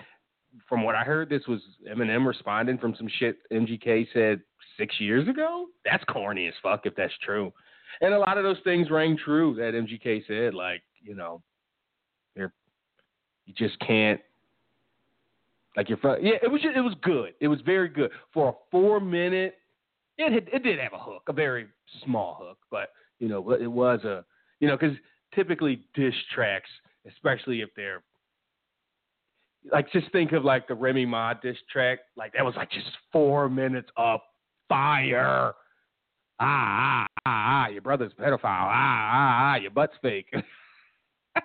From 0.68 0.84
what 0.84 0.94
I 0.94 1.02
heard, 1.02 1.28
this 1.28 1.42
was 1.48 1.60
Eminem 1.90 2.26
responding 2.26 2.78
from 2.78 2.94
some 2.96 3.08
shit 3.18 3.38
MGK 3.52 4.06
said 4.12 4.40
six 4.78 5.00
years 5.00 5.28
ago. 5.28 5.66
That's 5.84 6.04
corny 6.04 6.46
as 6.46 6.54
fuck 6.62 6.86
if 6.86 6.94
that's 6.94 7.12
true. 7.24 7.52
And 8.00 8.14
a 8.14 8.18
lot 8.18 8.38
of 8.38 8.44
those 8.44 8.58
things 8.64 8.90
rang 8.90 9.16
true 9.16 9.54
that 9.56 9.74
MGK 9.74 10.26
said, 10.26 10.54
like, 10.54 10.82
you 11.02 11.14
know, 11.14 11.42
they're 12.34 12.52
you 13.46 13.54
just 13.54 13.78
can't 13.80 14.20
like 15.76 15.88
your 15.88 15.98
front. 15.98 16.22
Yeah, 16.22 16.34
it 16.42 16.50
was 16.50 16.62
just, 16.62 16.76
it 16.76 16.80
was 16.80 16.94
good. 17.02 17.34
It 17.40 17.48
was 17.48 17.60
very 17.64 17.88
good 17.88 18.10
for 18.32 18.50
a 18.50 18.52
four 18.70 19.00
minute. 19.00 19.56
It 20.16 20.32
had, 20.32 20.48
it 20.52 20.62
did 20.62 20.78
have 20.78 20.92
a 20.92 20.98
hook, 20.98 21.22
a 21.28 21.32
very 21.32 21.66
small 22.04 22.38
hook, 22.40 22.58
but 22.70 22.90
you 23.18 23.28
know 23.28 23.50
it 23.52 23.66
was 23.70 24.04
a 24.04 24.24
you 24.60 24.68
know 24.68 24.76
because 24.76 24.96
typically 25.34 25.84
diss 25.94 26.14
tracks, 26.34 26.70
especially 27.08 27.60
if 27.60 27.70
they're 27.76 28.02
like 29.72 29.90
just 29.92 30.10
think 30.12 30.32
of 30.32 30.44
like 30.44 30.68
the 30.68 30.74
Remy 30.74 31.06
Ma 31.06 31.34
diss 31.34 31.56
track, 31.72 32.00
like 32.16 32.32
that 32.34 32.44
was 32.44 32.54
like 32.56 32.70
just 32.70 32.90
four 33.12 33.48
minutes 33.48 33.88
of 33.96 34.20
fire. 34.68 35.52
Ah 36.40 37.06
ah 37.06 37.06
ah 37.26 37.64
ah, 37.64 37.68
your 37.68 37.82
brother's 37.82 38.12
pedophile. 38.14 38.42
Ah 38.44 38.70
ah 38.72 39.52
ah, 39.52 39.56
your 39.56 39.70
butt's 39.70 39.94
fake. 40.02 40.32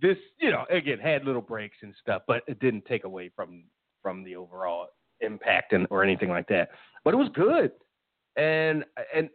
this, 0.00 0.16
you 0.40 0.50
know, 0.50 0.64
again 0.70 0.98
had 0.98 1.24
little 1.24 1.42
breaks 1.42 1.76
and 1.82 1.94
stuff, 2.00 2.22
but 2.26 2.42
it 2.46 2.60
didn't 2.60 2.84
take 2.86 3.04
away 3.04 3.30
from 3.34 3.64
from 4.02 4.22
the 4.24 4.36
overall 4.36 4.88
impact 5.20 5.72
and 5.72 5.86
or 5.90 6.02
anything 6.02 6.28
like 6.28 6.48
that. 6.48 6.70
But 7.04 7.14
it 7.14 7.18
was 7.18 7.28
good, 7.34 7.72
and 8.36 8.84
and 9.14 9.28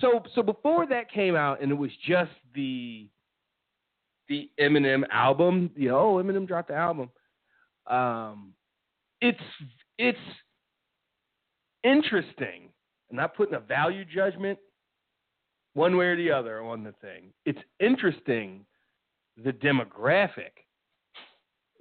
so 0.00 0.22
so 0.34 0.42
before 0.42 0.86
that 0.86 1.10
came 1.10 1.34
out, 1.34 1.60
and 1.60 1.70
it 1.70 1.74
was 1.74 1.90
just 2.06 2.30
the 2.54 3.08
the 4.28 4.50
Eminem 4.60 5.04
album. 5.10 5.70
You 5.76 5.88
know, 5.90 6.18
oh, 6.18 6.22
Eminem 6.22 6.46
dropped 6.46 6.68
the 6.68 6.74
album. 6.74 7.10
Um, 7.86 8.54
it's 9.20 9.38
it's 9.98 10.18
interesting. 11.84 12.70
I'm 13.10 13.16
not 13.16 13.34
putting 13.34 13.54
a 13.54 13.60
value 13.60 14.04
judgment 14.04 14.58
one 15.74 15.96
way 15.96 16.06
or 16.06 16.16
the 16.16 16.30
other 16.30 16.62
on 16.62 16.84
the 16.84 16.92
thing. 17.00 17.32
It's 17.46 17.58
interesting 17.80 18.64
the 19.42 19.52
demographic 19.52 20.50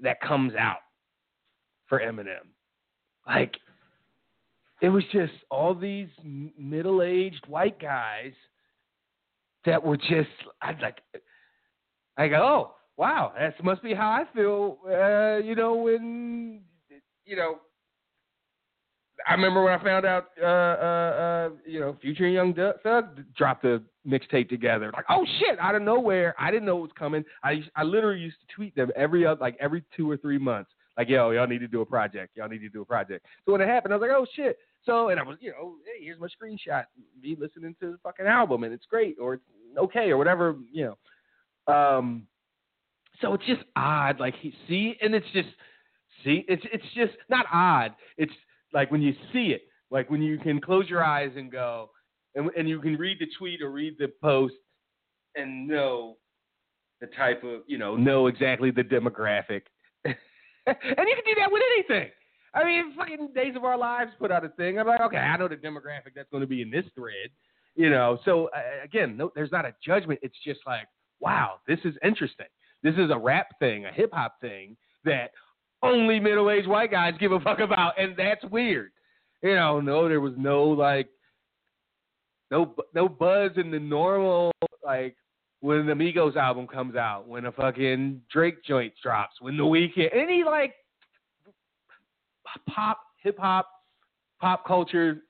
that 0.01 0.21
comes 0.21 0.53
out 0.55 0.77
for 1.87 1.99
Eminem. 1.99 2.45
Like, 3.25 3.55
it 4.81 4.89
was 4.89 5.03
just 5.11 5.33
all 5.49 5.73
these 5.73 6.09
middle 6.23 7.01
aged 7.01 7.45
white 7.47 7.79
guys 7.79 8.33
that 9.65 9.83
were 9.83 9.97
just, 9.97 10.29
I'd 10.61 10.79
like, 10.81 10.99
I 12.17 12.27
go, 12.27 12.37
oh, 12.37 12.73
wow, 12.97 13.33
that 13.37 13.63
must 13.63 13.83
be 13.83 13.93
how 13.93 14.09
I 14.09 14.23
feel, 14.33 14.77
uh, 14.87 15.37
you 15.37 15.55
know, 15.55 15.75
when, 15.75 16.61
you 17.25 17.35
know, 17.35 17.59
I 19.27 19.33
remember 19.33 19.63
when 19.63 19.73
I 19.73 19.83
found 19.83 20.05
out, 20.05 20.27
uh, 20.41 20.45
uh, 20.45 20.47
uh, 20.47 21.49
you 21.65 21.79
know, 21.79 21.97
Future 22.01 22.25
and 22.25 22.33
Young 22.33 22.53
Thug 22.83 23.23
dropped 23.35 23.65
a 23.65 23.81
mixtape 24.07 24.47
together. 24.49 24.91
Like, 24.93 25.05
oh 25.09 25.25
shit, 25.39 25.59
out 25.59 25.75
of 25.75 25.81
nowhere, 25.81 26.35
I 26.39 26.51
didn't 26.51 26.65
know 26.65 26.77
it 26.77 26.81
was 26.81 26.91
coming. 26.97 27.23
I 27.43 27.63
I 27.75 27.83
literally 27.83 28.19
used 28.19 28.37
to 28.41 28.55
tweet 28.55 28.75
them 28.75 28.91
every 28.95 29.25
like 29.39 29.57
every 29.59 29.83
two 29.95 30.09
or 30.09 30.17
three 30.17 30.37
months. 30.37 30.71
Like, 30.97 31.09
yo, 31.09 31.31
y'all 31.31 31.47
need 31.47 31.59
to 31.59 31.67
do 31.67 31.81
a 31.81 31.85
project. 31.85 32.37
Y'all 32.37 32.47
need 32.47 32.59
to 32.59 32.69
do 32.69 32.81
a 32.81 32.85
project. 32.85 33.25
So 33.45 33.51
when 33.51 33.61
it 33.61 33.67
happened, 33.67 33.93
I 33.93 33.97
was 33.97 34.01
like, 34.01 34.15
oh 34.15 34.25
shit. 34.35 34.57
So 34.85 35.09
and 35.09 35.19
I 35.19 35.23
was, 35.23 35.37
you 35.41 35.51
know, 35.51 35.75
hey, 35.85 36.05
here's 36.05 36.19
my 36.19 36.27
screenshot. 36.27 36.85
Me 37.21 37.35
listening 37.39 37.75
to 37.81 37.91
the 37.91 37.97
fucking 38.03 38.27
album, 38.27 38.63
and 38.63 38.73
it's 38.73 38.85
great, 38.85 39.17
or 39.19 39.35
it's 39.35 39.43
okay, 39.77 40.09
or 40.11 40.17
whatever, 40.17 40.55
you 40.71 40.85
know. 40.85 40.97
Um, 41.67 42.27
so 43.21 43.33
it's 43.33 43.45
just 43.45 43.61
odd. 43.75 44.19
Like 44.19 44.35
he 44.41 44.53
see, 44.67 44.95
and 45.01 45.13
it's 45.13 45.25
just 45.33 45.49
see, 46.23 46.45
it's 46.47 46.63
it's 46.71 46.85
just 46.95 47.13
not 47.29 47.45
odd. 47.51 47.93
It's 48.17 48.33
like 48.73 48.91
when 48.91 49.01
you 49.01 49.13
see 49.33 49.47
it, 49.47 49.63
like 49.91 50.09
when 50.09 50.21
you 50.21 50.37
can 50.37 50.61
close 50.61 50.89
your 50.89 51.03
eyes 51.03 51.31
and 51.35 51.51
go, 51.51 51.89
and 52.35 52.49
and 52.57 52.69
you 52.69 52.79
can 52.79 52.95
read 52.95 53.17
the 53.19 53.27
tweet 53.37 53.61
or 53.61 53.71
read 53.71 53.95
the 53.97 54.11
post 54.21 54.55
and 55.35 55.67
know 55.67 56.17
the 56.99 57.07
type 57.07 57.43
of, 57.43 57.61
you 57.67 57.77
know, 57.77 57.95
know 57.95 58.27
exactly 58.27 58.71
the 58.71 58.81
demographic, 58.81 59.61
and 60.05 60.15
you 60.65 60.75
can 60.95 61.25
do 61.25 61.35
that 61.37 61.51
with 61.51 61.61
anything. 61.75 62.09
I 62.53 62.63
mean, 62.63 62.95
fucking 62.97 63.29
Days 63.35 63.55
of 63.55 63.63
Our 63.63 63.77
Lives 63.77 64.11
put 64.17 64.31
out 64.31 64.43
a 64.43 64.49
thing. 64.49 64.79
I'm 64.79 64.87
like, 64.87 65.01
okay, 65.01 65.17
I 65.17 65.37
know 65.37 65.47
the 65.47 65.55
demographic 65.55 66.13
that's 66.15 66.29
going 66.31 66.41
to 66.41 66.47
be 66.47 66.61
in 66.61 66.71
this 66.71 66.85
thread, 66.95 67.29
you 67.75 67.89
know. 67.89 68.17
So 68.25 68.49
uh, 68.55 68.83
again, 68.83 69.15
no, 69.15 69.31
there's 69.35 69.51
not 69.51 69.65
a 69.65 69.75
judgment. 69.85 70.19
It's 70.23 70.37
just 70.43 70.61
like, 70.65 70.87
wow, 71.19 71.59
this 71.67 71.79
is 71.83 71.95
interesting. 72.03 72.47
This 72.83 72.95
is 72.95 73.09
a 73.11 73.17
rap 73.17 73.47
thing, 73.59 73.85
a 73.85 73.91
hip 73.91 74.11
hop 74.13 74.39
thing 74.41 74.77
that 75.03 75.31
only 75.83 76.19
middle 76.19 76.49
aged 76.49 76.67
white 76.67 76.91
guys 76.91 77.13
give 77.19 77.31
a 77.31 77.39
fuck 77.39 77.59
about, 77.59 77.99
and 77.99 78.15
that's 78.17 78.43
weird. 78.45 78.91
You 79.41 79.55
know, 79.55 79.79
no, 79.79 80.07
there 80.07 80.21
was 80.21 80.33
no 80.37 80.63
like, 80.63 81.09
no, 82.49 82.75
no 82.93 83.09
buzz 83.09 83.51
in 83.57 83.71
the 83.71 83.79
normal 83.79 84.51
like 84.83 85.15
when 85.59 85.85
the 85.85 85.93
Migos 85.93 86.35
album 86.35 86.67
comes 86.67 86.95
out, 86.95 87.27
when 87.27 87.45
a 87.45 87.51
fucking 87.51 88.21
Drake 88.31 88.63
joint 88.63 88.93
drops, 89.01 89.35
when 89.41 89.57
the 89.57 89.63
Weeknd, 89.63 90.09
any 90.13 90.43
like 90.43 90.73
pop, 92.73 92.99
hip 93.21 93.37
hop, 93.37 93.69
pop 94.39 94.65
culture 94.65 95.23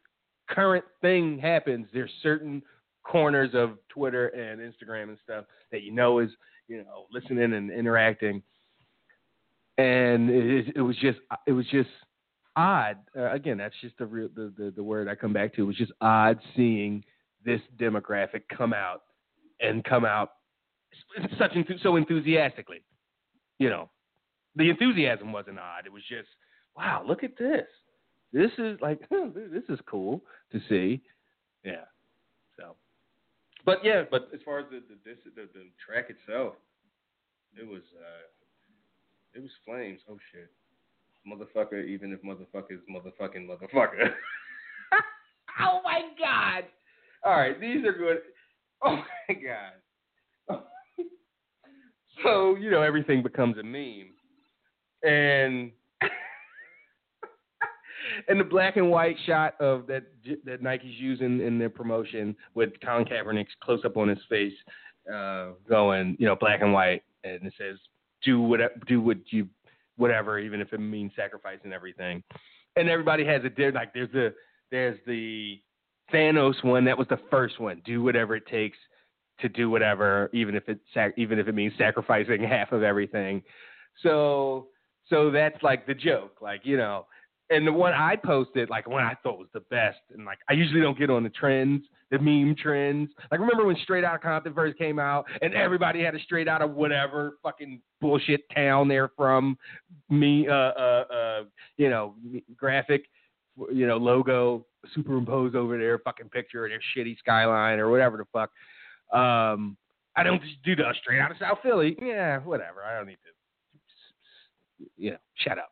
current 0.49 0.85
thing 1.01 1.37
happens, 1.39 1.87
there's 1.93 2.11
certain 2.21 2.61
corners 3.09 3.51
of 3.53 3.77
Twitter 3.89 4.27
and 4.27 4.59
Instagram 4.59 5.09
and 5.09 5.17
stuff 5.23 5.45
that 5.71 5.83
you 5.83 5.91
know 5.91 6.19
is 6.19 6.29
you 6.67 6.77
know 6.77 7.05
listening 7.11 7.53
and 7.53 7.71
interacting 7.71 8.41
and 9.77 10.29
it, 10.29 10.73
it 10.75 10.81
was 10.81 10.95
just 10.97 11.19
it 11.45 11.51
was 11.51 11.65
just 11.71 11.89
odd. 12.55 12.97
Uh, 13.15 13.31
again, 13.31 13.57
that's 13.57 13.75
just 13.81 13.97
the, 13.97 14.05
real, 14.05 14.29
the 14.35 14.51
the 14.57 14.73
the 14.75 14.83
word 14.83 15.07
I 15.07 15.15
come 15.15 15.33
back 15.33 15.53
to. 15.55 15.61
It 15.63 15.65
was 15.65 15.77
just 15.77 15.91
odd 16.01 16.39
seeing 16.55 17.03
this 17.45 17.61
demographic 17.79 18.43
come 18.55 18.73
out 18.73 19.03
and 19.59 19.83
come 19.83 20.05
out 20.05 20.31
such 21.37 21.51
so 21.81 21.95
enthusiastically. 21.95 22.81
You 23.59 23.69
know, 23.69 23.89
the 24.55 24.69
enthusiasm 24.69 25.31
wasn't 25.31 25.59
odd. 25.59 25.85
It 25.85 25.93
was 25.93 26.03
just 26.09 26.29
wow, 26.75 27.03
look 27.07 27.23
at 27.23 27.37
this. 27.37 27.67
This 28.33 28.51
is 28.57 28.79
like 28.81 28.99
this 29.09 29.63
is 29.69 29.79
cool 29.89 30.23
to 30.51 30.59
see. 30.67 31.01
Yeah. 31.63 31.85
But 33.67 33.83
yeah, 33.83 34.03
but 34.09 34.29
as 34.33 34.39
far 34.43 34.59
as 34.59 34.65
the 34.71 34.81
the, 34.87 34.95
this, 35.05 35.17
the, 35.35 35.43
the 35.53 35.67
track 35.85 36.09
itself, 36.09 36.55
it 37.53 37.67
was. 37.67 37.83
Uh, 37.93 38.25
it 39.37 39.41
was 39.41 39.51
flames. 39.65 39.99
Oh 40.09 40.17
shit. 40.31 40.49
Motherfucker, 41.27 41.85
even 41.85 42.11
if 42.11 42.21
motherfucker 42.23 42.71
is 42.71 42.79
motherfucking 42.89 43.47
motherfucker. 43.47 44.09
oh 45.59 45.79
my 45.83 46.01
god. 46.19 46.63
All 47.23 47.37
right, 47.37 47.59
these 47.59 47.85
are 47.85 47.93
good. 47.93 48.17
Oh 48.83 48.95
my 49.29 49.35
god. 49.35 50.59
so, 52.23 52.55
you 52.55 52.71
know, 52.71 52.81
everything 52.81 53.21
becomes 53.21 53.57
a 53.57 53.63
meme. 53.63 54.09
And 55.03 55.71
and 58.27 58.39
the 58.39 58.43
black 58.43 58.77
and 58.77 58.89
white 58.89 59.15
shot 59.25 59.59
of 59.59 59.87
that 59.87 60.03
that 60.45 60.61
Nike's 60.61 60.99
using 60.99 61.41
in 61.41 61.59
their 61.59 61.69
promotion 61.69 62.35
with 62.53 62.71
Colin 62.83 63.05
Kaepernick's 63.05 63.53
close 63.61 63.81
up 63.85 63.97
on 63.97 64.07
his 64.07 64.19
face, 64.29 64.53
uh, 65.13 65.49
going, 65.67 66.15
you 66.19 66.25
know, 66.25 66.35
black 66.35 66.61
and 66.61 66.73
white, 66.73 67.03
and 67.23 67.45
it 67.45 67.53
says 67.57 67.77
do 68.23 68.41
what 68.41 68.59
do 68.87 69.01
what 69.01 69.17
you 69.27 69.47
whatever, 69.97 70.39
even 70.39 70.61
if 70.61 70.73
it 70.73 70.79
means 70.79 71.11
sacrificing 71.15 71.73
everything. 71.73 72.23
And 72.75 72.89
everybody 72.89 73.25
has 73.25 73.43
a 73.43 73.49
different 73.49 73.75
like 73.75 73.93
there's 73.93 74.11
the 74.11 74.33
there's 74.71 74.99
the 75.05 75.61
Thanos 76.13 76.63
one 76.63 76.85
that 76.85 76.97
was 76.97 77.07
the 77.09 77.19
first 77.29 77.59
one. 77.59 77.81
Do 77.85 78.01
whatever 78.01 78.35
it 78.35 78.45
takes 78.47 78.77
to 79.39 79.49
do 79.49 79.69
whatever, 79.69 80.29
even 80.33 80.55
if 80.55 80.67
it 80.69 80.79
even 81.17 81.39
if 81.39 81.47
it 81.47 81.55
means 81.55 81.73
sacrificing 81.77 82.43
half 82.49 82.71
of 82.71 82.83
everything. 82.83 83.41
So 84.03 84.67
so 85.09 85.31
that's 85.31 85.61
like 85.63 85.87
the 85.87 85.93
joke, 85.93 86.37
like 86.41 86.61
you 86.63 86.77
know 86.77 87.05
and 87.49 87.65
the 87.65 87.71
one 87.71 87.93
I 87.93 88.15
posted, 88.15 88.69
like 88.69 88.87
one 88.87 89.03
I 89.03 89.15
thought 89.23 89.39
was 89.39 89.47
the 89.53 89.61
best, 89.61 89.99
and 90.13 90.25
like 90.25 90.39
I 90.49 90.53
usually 90.53 90.81
don't 90.81 90.97
get 90.97 91.09
on 91.09 91.23
the 91.23 91.29
trends, 91.29 91.83
the 92.11 92.19
meme 92.19 92.55
trends. 92.61 93.09
Like 93.31 93.39
remember 93.39 93.65
when 93.65 93.77
Straight 93.83 94.03
Outta 94.03 94.19
Compton 94.19 94.53
first 94.53 94.77
came 94.77 94.99
out, 94.99 95.25
and 95.41 95.53
everybody 95.53 96.03
had 96.03 96.15
a 96.15 96.19
straight 96.19 96.47
out 96.47 96.61
of 96.61 96.73
whatever 96.73 97.37
fucking 97.43 97.81
bullshit 98.01 98.41
town 98.53 98.87
they're 98.87 99.09
from, 99.15 99.57
me, 100.09 100.47
uh, 100.47 100.53
uh, 100.53 101.03
uh, 101.13 101.43
you 101.77 101.89
know, 101.89 102.15
graphic, 102.55 103.05
you 103.71 103.87
know, 103.87 103.97
logo 103.97 104.65
superimposed 104.93 105.55
over 105.55 105.77
their 105.77 105.99
fucking 105.99 106.29
picture 106.29 106.65
and 106.65 106.73
their 106.73 106.81
shitty 106.95 107.17
skyline 107.17 107.79
or 107.79 107.89
whatever 107.89 108.17
the 108.17 108.25
fuck. 108.31 108.51
Um, 109.17 109.77
I 110.15 110.23
don't 110.23 110.41
do 110.65 110.75
the 110.75 110.83
straight 111.01 111.19
out 111.19 111.31
of 111.31 111.37
South 111.37 111.59
Philly. 111.63 111.95
Yeah, 112.01 112.39
whatever. 112.39 112.83
I 112.83 112.97
don't 112.97 113.07
need 113.07 113.19
to, 114.79 114.85
you 114.97 115.11
know, 115.11 115.17
shut 115.35 115.57
up. 115.57 115.71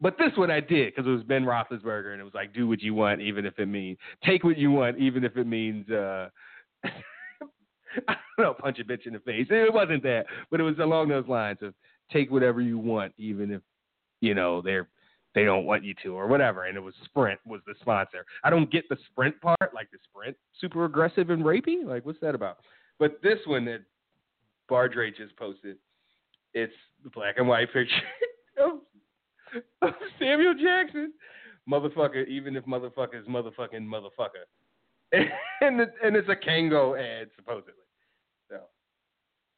But 0.00 0.18
this 0.18 0.32
one 0.36 0.50
I 0.50 0.60
did 0.60 0.94
because 0.94 1.06
it 1.06 1.10
was 1.10 1.22
Ben 1.22 1.44
Roethlisberger, 1.44 2.12
and 2.12 2.20
it 2.20 2.24
was 2.24 2.34
like, 2.34 2.52
do 2.52 2.68
what 2.68 2.82
you 2.82 2.92
want, 2.92 3.22
even 3.22 3.46
if 3.46 3.58
it 3.58 3.66
means 3.66 3.98
take 4.24 4.44
what 4.44 4.58
you 4.58 4.70
want, 4.70 4.98
even 4.98 5.24
if 5.24 5.36
it 5.36 5.46
means 5.46 5.88
uh, 5.90 6.28
I 8.08 8.16
don't 8.36 8.46
know, 8.46 8.54
punch 8.54 8.78
a 8.78 8.84
bitch 8.84 9.06
in 9.06 9.14
the 9.14 9.20
face. 9.20 9.46
It 9.50 9.72
wasn't 9.72 10.02
that, 10.02 10.26
but 10.50 10.60
it 10.60 10.64
was 10.64 10.78
along 10.78 11.08
those 11.08 11.26
lines 11.26 11.58
of 11.62 11.74
take 12.12 12.30
whatever 12.30 12.60
you 12.60 12.78
want, 12.78 13.12
even 13.16 13.50
if 13.50 13.62
you 14.20 14.34
know 14.34 14.60
they're 14.60 14.88
they 15.34 15.44
don't 15.44 15.66
want 15.66 15.84
you 15.84 15.94
to 16.02 16.14
or 16.14 16.26
whatever. 16.26 16.64
And 16.64 16.76
it 16.76 16.80
was 16.80 16.94
Sprint 17.04 17.38
was 17.46 17.60
the 17.66 17.74
sponsor. 17.80 18.24
I 18.42 18.50
don't 18.50 18.70
get 18.70 18.88
the 18.88 18.96
Sprint 19.10 19.40
part, 19.40 19.74
like 19.74 19.90
the 19.90 19.98
Sprint 20.04 20.36
super 20.60 20.84
aggressive 20.84 21.30
and 21.30 21.44
rapey. 21.44 21.84
Like 21.84 22.04
what's 22.06 22.20
that 22.20 22.34
about? 22.34 22.58
But 22.98 23.20
this 23.22 23.38
one 23.46 23.64
that 23.66 23.82
Bardre 24.70 25.14
just 25.14 25.36
posted, 25.36 25.76
it's 26.54 26.72
the 27.04 27.10
black 27.10 27.36
and 27.36 27.46
white 27.46 27.72
picture 27.72 27.94
of 28.58 28.80
Samuel 30.18 30.54
Jackson, 30.54 31.12
motherfucker. 31.68 32.26
Even 32.26 32.56
if 32.56 32.64
motherfucker 32.64 33.20
is 33.20 33.26
motherfucking 33.26 33.82
motherfucker, 33.82 34.46
and 35.12 35.80
and 35.80 36.16
it's 36.16 36.28
a 36.28 36.36
Kangol 36.36 36.98
ad 36.98 37.28
supposedly. 37.36 37.74
So 38.50 38.58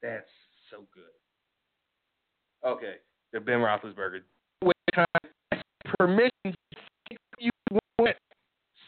that's 0.03 0.29
so 0.71 0.85
good. 0.95 2.69
Okay, 2.69 2.95
the 3.33 3.41
Ben 3.41 3.59
Roethlisberger. 3.59 4.21
Permission 5.99 6.55
you 7.39 7.51
want 7.99 8.17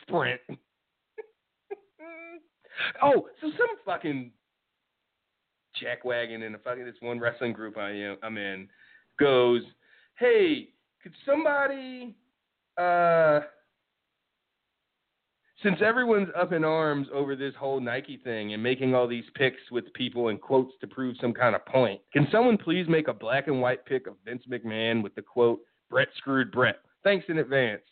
sprint. 0.03 0.41
oh, 3.03 3.27
so 3.41 3.51
some 3.59 3.77
fucking 3.85 4.31
jackwagon 5.83 6.47
in 6.47 6.55
a 6.55 6.59
fucking 6.59 6.85
this 6.85 6.95
one 7.01 7.19
wrestling 7.19 7.53
group 7.53 7.79
I 7.79 7.91
am 7.91 8.19
I'm 8.23 8.37
in 8.37 8.69
goes, 9.19 9.63
hey, 10.19 10.69
could 11.03 11.13
somebody, 11.25 12.15
uh, 12.77 13.41
since 15.63 15.77
everyone's 15.85 16.29
up 16.39 16.53
in 16.53 16.65
arms 16.65 17.07
over 17.13 17.37
this 17.37 17.55
whole 17.59 17.81
Nike 17.81 18.19
thing 18.23 18.55
and 18.55 18.63
making 18.63 18.95
all 18.95 19.07
these 19.07 19.25
pics 19.35 19.61
with 19.71 19.93
people 19.95 20.29
and 20.29 20.41
quotes 20.41 20.73
to 20.81 20.87
prove 20.87 21.17
some 21.21 21.33
kind 21.33 21.55
of 21.55 21.65
point, 21.67 22.01
can 22.13 22.27
someone 22.33 22.57
please 22.57 22.87
make 22.89 23.09
a 23.09 23.15
black 23.15 23.47
and 23.47 23.61
white 23.61 23.85
pic 23.85 24.07
of 24.07 24.15
Vince 24.25 24.43
McMahon 24.51 25.03
with 25.03 25.15
the 25.15 25.23
quote, 25.23 25.61
Brett 25.91 26.09
screwed 26.17 26.51
Brett? 26.51 26.81
Thanks 27.05 27.27
in 27.29 27.39
advance. 27.39 27.83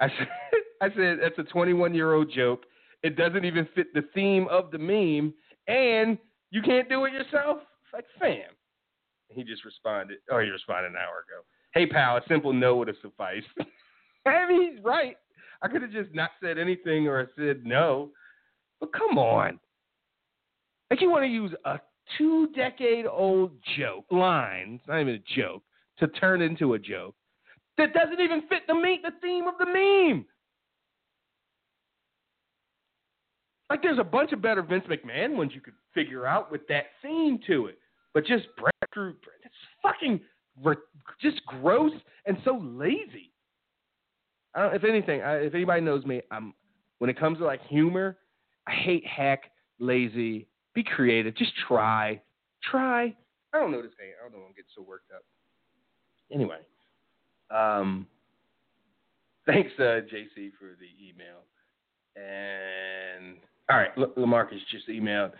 I 0.00 0.08
said, 0.08 0.28
I 0.80 0.88
said 0.94 1.18
that's 1.22 1.38
a 1.38 1.50
21 1.50 1.94
year 1.94 2.14
old 2.14 2.30
joke. 2.32 2.64
It 3.02 3.16
doesn't 3.16 3.44
even 3.44 3.66
fit 3.74 3.92
the 3.94 4.04
theme 4.14 4.46
of 4.50 4.70
the 4.70 4.78
meme, 4.78 5.32
and 5.68 6.18
you 6.50 6.62
can't 6.62 6.88
do 6.88 7.04
it 7.06 7.12
yourself. 7.12 7.58
It's 7.84 7.94
like, 7.94 8.04
fam, 8.18 8.50
he 9.30 9.44
just 9.44 9.64
responded. 9.64 10.18
Oh, 10.30 10.38
he 10.40 10.48
responded 10.48 10.90
an 10.90 10.96
hour 10.96 11.24
ago. 11.26 11.44
Hey, 11.72 11.86
pal, 11.86 12.16
a 12.16 12.22
simple 12.28 12.52
no 12.52 12.76
would 12.76 12.88
have 12.88 12.96
sufficed. 13.00 13.46
I 14.26 14.48
mean, 14.48 14.72
he's 14.72 14.84
right. 14.84 15.16
I 15.62 15.68
could 15.68 15.82
have 15.82 15.92
just 15.92 16.14
not 16.14 16.30
said 16.42 16.58
anything 16.58 17.06
or 17.06 17.20
I 17.20 17.24
said 17.36 17.64
no. 17.64 18.10
But 18.80 18.92
come 18.92 19.18
on. 19.18 19.58
Like, 20.90 21.00
you 21.00 21.10
want 21.10 21.24
to 21.24 21.28
use 21.28 21.52
a 21.64 21.78
two 22.18 22.48
decade 22.54 23.06
old 23.06 23.52
joke 23.78 24.06
line, 24.10 24.78
it's 24.80 24.88
not 24.88 25.00
even 25.00 25.14
a 25.14 25.40
joke, 25.40 25.62
to 25.98 26.08
turn 26.08 26.42
into 26.42 26.74
a 26.74 26.78
joke. 26.78 27.14
that 27.78 27.92
doesn't 27.94 28.20
even 28.20 28.42
fit 28.48 28.62
the 28.66 28.74
meat, 28.74 29.02
the 29.02 29.12
theme 29.22 29.46
of 29.46 29.54
the 29.58 29.66
meme. 29.66 30.24
Like 33.68 33.82
there's 33.82 34.00
a 34.00 34.04
bunch 34.04 34.32
of 34.32 34.42
better 34.42 34.62
Vince 34.62 34.84
McMahon 34.90 35.36
ones 35.36 35.52
you 35.54 35.60
could 35.60 35.74
figure 35.94 36.26
out 36.26 36.50
with 36.50 36.66
that 36.68 36.86
theme 37.02 37.38
to 37.46 37.66
it, 37.66 37.78
but 38.14 38.24
just 38.26 38.46
breakthrough, 38.56 39.14
it's 39.44 39.54
fucking 39.82 40.20
just 41.20 41.44
gross 41.46 41.92
and 42.26 42.36
so 42.44 42.58
lazy. 42.62 43.32
I 44.54 44.62
don't. 44.62 44.74
If 44.74 44.84
anything, 44.84 45.22
I, 45.22 45.36
if 45.36 45.54
anybody 45.54 45.80
knows 45.80 46.04
me, 46.04 46.22
I'm 46.30 46.54
when 46.98 47.08
it 47.08 47.18
comes 47.18 47.38
to 47.38 47.44
like 47.44 47.64
humor, 47.66 48.18
I 48.66 48.72
hate 48.72 49.06
hack, 49.06 49.50
lazy. 49.78 50.46
Be 50.74 50.84
creative. 50.84 51.36
Just 51.36 51.52
try, 51.66 52.20
try. 52.62 53.14
I 53.52 53.58
don't 53.58 53.72
know 53.72 53.82
this 53.82 53.92
thing. 53.98 54.10
I 54.18 54.22
don't 54.22 54.32
know. 54.38 54.46
I'm 54.46 54.52
getting 54.52 54.70
so 54.76 54.82
worked 54.82 55.10
up. 55.12 55.22
Anyway, 56.32 56.58
um, 57.50 58.06
thanks, 59.46 59.70
uh, 59.78 60.06
JC, 60.06 60.52
for 60.58 60.76
the 60.78 60.90
email. 61.00 61.42
And 62.16 63.38
all 63.68 63.78
right, 63.78 63.90
L- 63.96 64.12
Lamarcus 64.16 64.58
just 64.70 64.88
emailed. 64.88 65.32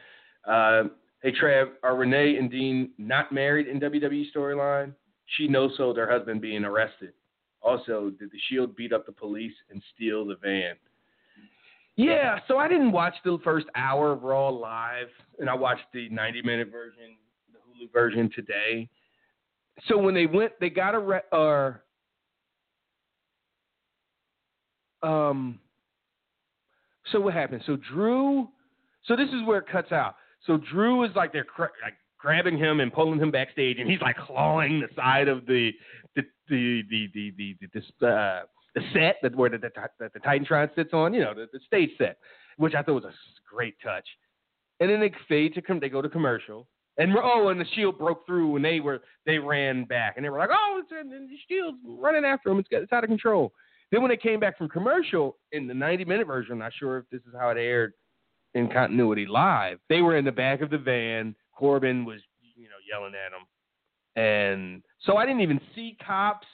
Uh, 0.48 0.88
hey, 1.22 1.32
Trav, 1.32 1.70
are 1.82 1.96
Renee 1.96 2.36
and 2.36 2.50
Dean 2.50 2.90
not 2.98 3.32
married 3.32 3.68
in 3.68 3.80
WWE 3.80 4.24
storyline? 4.34 4.92
She 5.36 5.46
no 5.46 5.70
sold 5.76 5.96
her 5.96 6.10
husband 6.10 6.40
being 6.40 6.64
arrested. 6.64 7.12
Also, 7.62 8.10
did 8.18 8.30
the 8.30 8.38
Shield 8.48 8.74
beat 8.74 8.92
up 8.92 9.06
the 9.06 9.12
police 9.12 9.52
and 9.70 9.82
steal 9.94 10.24
the 10.24 10.36
van? 10.42 10.74
Yeah, 11.96 12.38
so 12.48 12.56
I 12.56 12.66
didn't 12.66 12.92
watch 12.92 13.14
the 13.24 13.38
first 13.44 13.66
hour 13.74 14.12
of 14.12 14.22
Raw 14.22 14.48
live, 14.48 15.08
and 15.38 15.50
I 15.50 15.54
watched 15.54 15.84
the 15.92 16.08
90 16.08 16.42
minute 16.42 16.68
version, 16.70 17.16
the 17.52 17.58
Hulu 17.58 17.92
version 17.92 18.30
today. 18.34 18.88
So 19.86 19.98
when 19.98 20.14
they 20.14 20.26
went, 20.26 20.52
they 20.60 20.70
got 20.70 20.94
a 20.94 21.22
or 21.32 21.82
um. 25.02 25.58
So 27.12 27.20
what 27.20 27.34
happened? 27.34 27.62
So 27.66 27.76
Drew, 27.76 28.48
so 29.04 29.16
this 29.16 29.28
is 29.28 29.44
where 29.44 29.58
it 29.58 29.66
cuts 29.70 29.90
out. 29.90 30.14
So 30.46 30.58
Drew 30.72 31.04
is 31.04 31.10
like 31.14 31.32
they're 31.32 31.44
cr- 31.44 31.74
like 31.82 31.94
grabbing 32.18 32.58
him 32.58 32.80
and 32.80 32.92
pulling 32.92 33.20
him 33.20 33.30
backstage, 33.30 33.78
and 33.78 33.90
he's 33.90 34.00
like 34.00 34.16
clawing 34.16 34.80
the 34.80 34.88
side 34.94 35.28
of 35.28 35.46
the 35.46 35.72
the 36.16 36.22
the 36.48 36.82
the 36.90 37.08
the, 37.14 37.32
the, 37.36 37.56
the 37.60 37.68
this 37.72 37.84
uh, 38.02 38.42
the 38.74 38.82
set 38.92 39.16
that 39.22 39.34
where 39.34 39.50
the, 39.50 39.58
the, 39.58 39.70
the, 39.98 40.10
the 40.14 40.20
Titantron 40.20 40.74
sits 40.74 40.92
on, 40.92 41.12
you 41.12 41.20
know, 41.20 41.34
the, 41.34 41.46
the 41.52 41.60
stage 41.66 41.90
set, 41.98 42.18
which 42.56 42.74
I 42.74 42.82
thought 42.82 43.02
was 43.02 43.04
a 43.04 43.12
great 43.52 43.74
touch. 43.82 44.06
And 44.78 44.88
then 44.88 45.00
they 45.00 45.12
fade 45.28 45.54
to 45.54 45.62
come, 45.62 45.80
they 45.80 45.88
go 45.88 46.00
to 46.00 46.08
commercial, 46.08 46.66
and 46.96 47.14
oh, 47.22 47.48
and 47.48 47.60
the 47.60 47.66
Shield 47.74 47.98
broke 47.98 48.26
through, 48.26 48.56
and 48.56 48.64
they 48.64 48.80
were 48.80 49.00
they 49.26 49.38
ran 49.38 49.84
back, 49.84 50.14
and 50.16 50.24
they 50.24 50.30
were 50.30 50.38
like, 50.38 50.50
oh, 50.52 50.80
it's, 50.82 50.90
and 50.92 51.10
the 51.10 51.36
Shield's 51.48 51.78
running 51.84 52.24
after 52.24 52.48
them, 52.48 52.58
it's 52.58 52.68
it's 52.70 52.92
out 52.92 53.04
of 53.04 53.08
control. 53.08 53.52
Then 53.90 54.02
when 54.02 54.10
they 54.10 54.16
came 54.16 54.38
back 54.38 54.56
from 54.56 54.68
commercial 54.68 55.36
in 55.52 55.66
the 55.66 55.74
90 55.74 56.04
minute 56.04 56.26
version, 56.26 56.52
I'm 56.52 56.58
not 56.58 56.72
sure 56.78 56.98
if 56.98 57.04
this 57.10 57.20
is 57.22 57.34
how 57.38 57.50
it 57.50 57.58
aired 57.58 57.92
in 58.54 58.68
continuity 58.68 59.26
live. 59.26 59.78
They 59.88 60.02
were 60.02 60.16
in 60.16 60.24
the 60.24 60.32
back 60.32 60.60
of 60.60 60.70
the 60.70 60.78
van. 60.78 61.34
Corbin 61.54 62.04
was, 62.04 62.20
you 62.56 62.64
know, 62.64 62.76
yelling 62.88 63.14
at 63.14 63.30
them, 63.30 63.46
and 64.16 64.82
so 65.04 65.16
I 65.16 65.26
didn't 65.26 65.42
even 65.42 65.60
see 65.74 65.96
cops. 66.04 66.46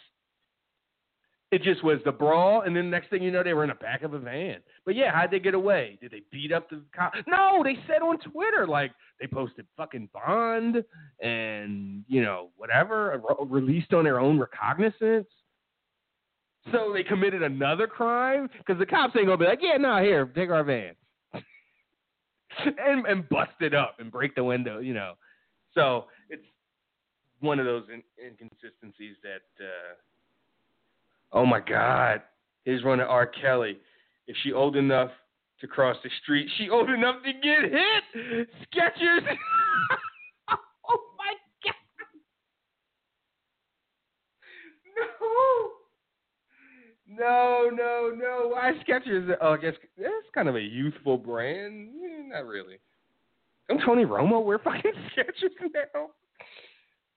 It 1.52 1.62
just 1.62 1.84
was 1.84 2.00
the 2.04 2.10
brawl, 2.10 2.62
and 2.62 2.74
then 2.74 2.90
next 2.90 3.08
thing 3.08 3.22
you 3.22 3.30
know, 3.30 3.44
they 3.44 3.54
were 3.54 3.62
in 3.62 3.68
the 3.68 3.76
back 3.76 4.02
of 4.02 4.14
a 4.14 4.18
van. 4.18 4.56
But 4.84 4.96
yeah, 4.96 5.12
how'd 5.14 5.30
they 5.30 5.38
get 5.38 5.54
away? 5.54 5.96
Did 6.00 6.10
they 6.10 6.22
beat 6.32 6.52
up 6.52 6.68
the 6.68 6.82
cop? 6.94 7.12
No, 7.28 7.62
they 7.62 7.76
said 7.86 8.02
on 8.02 8.18
Twitter 8.18 8.66
like 8.66 8.90
they 9.20 9.28
posted 9.28 9.64
fucking 9.76 10.08
bond 10.12 10.84
and 11.20 12.04
you 12.08 12.22
know 12.22 12.50
whatever 12.56 13.22
released 13.48 13.92
on 13.94 14.04
their 14.04 14.18
own 14.18 14.38
recognizance. 14.38 15.28
So 16.72 16.92
they 16.92 17.04
committed 17.04 17.42
another 17.42 17.86
crime 17.86 18.48
because 18.58 18.78
the 18.78 18.86
cops 18.86 19.14
ain't 19.16 19.26
gonna 19.26 19.36
be 19.36 19.44
like, 19.44 19.60
yeah, 19.62 19.76
no, 19.76 20.02
here, 20.02 20.26
take 20.26 20.50
our 20.50 20.64
van, 20.64 20.94
and 22.78 23.06
and 23.06 23.28
bust 23.28 23.52
it 23.60 23.74
up 23.74 23.96
and 23.98 24.10
break 24.10 24.34
the 24.34 24.44
window, 24.44 24.78
you 24.78 24.94
know. 24.94 25.14
So 25.74 26.06
it's 26.30 26.44
one 27.40 27.58
of 27.58 27.66
those 27.66 27.84
in, 27.92 28.02
inconsistencies 28.24 29.16
that. 29.22 29.64
Uh, 29.64 29.94
Oh 31.32 31.44
my 31.44 31.60
God. 31.60 32.22
Here's 32.64 32.82
of 33.00 33.08
R. 33.08 33.26
Kelly. 33.26 33.78
If 34.26 34.36
she 34.42 34.52
old 34.52 34.76
enough 34.76 35.10
to 35.60 35.66
cross 35.66 35.96
the 36.02 36.10
street, 36.22 36.48
she 36.58 36.68
old 36.70 36.90
enough 36.90 37.16
to 37.24 37.32
get 37.32 37.70
hit. 37.70 38.48
Skechers. 38.72 39.36
oh 40.88 41.00
my 41.18 41.34
God. 41.64 41.74
No. 47.08 47.70
No, 47.72 48.12
no. 48.14 48.48
Why 48.48 48.72
Skechers? 48.86 49.36
Oh, 49.40 49.54
I 49.54 49.56
guess 49.58 49.74
that's 49.98 50.12
kind 50.34 50.48
of 50.48 50.56
a 50.56 50.60
youthful 50.60 51.18
brand. 51.18 51.90
Eh, 52.04 52.22
not 52.28 52.46
really. 52.46 52.78
Don't 53.68 53.80
Tony 53.84 54.04
Romo 54.04 54.44
wear 54.44 54.58
fucking 54.58 54.92
Skechers 55.16 55.70
now? 55.74 56.10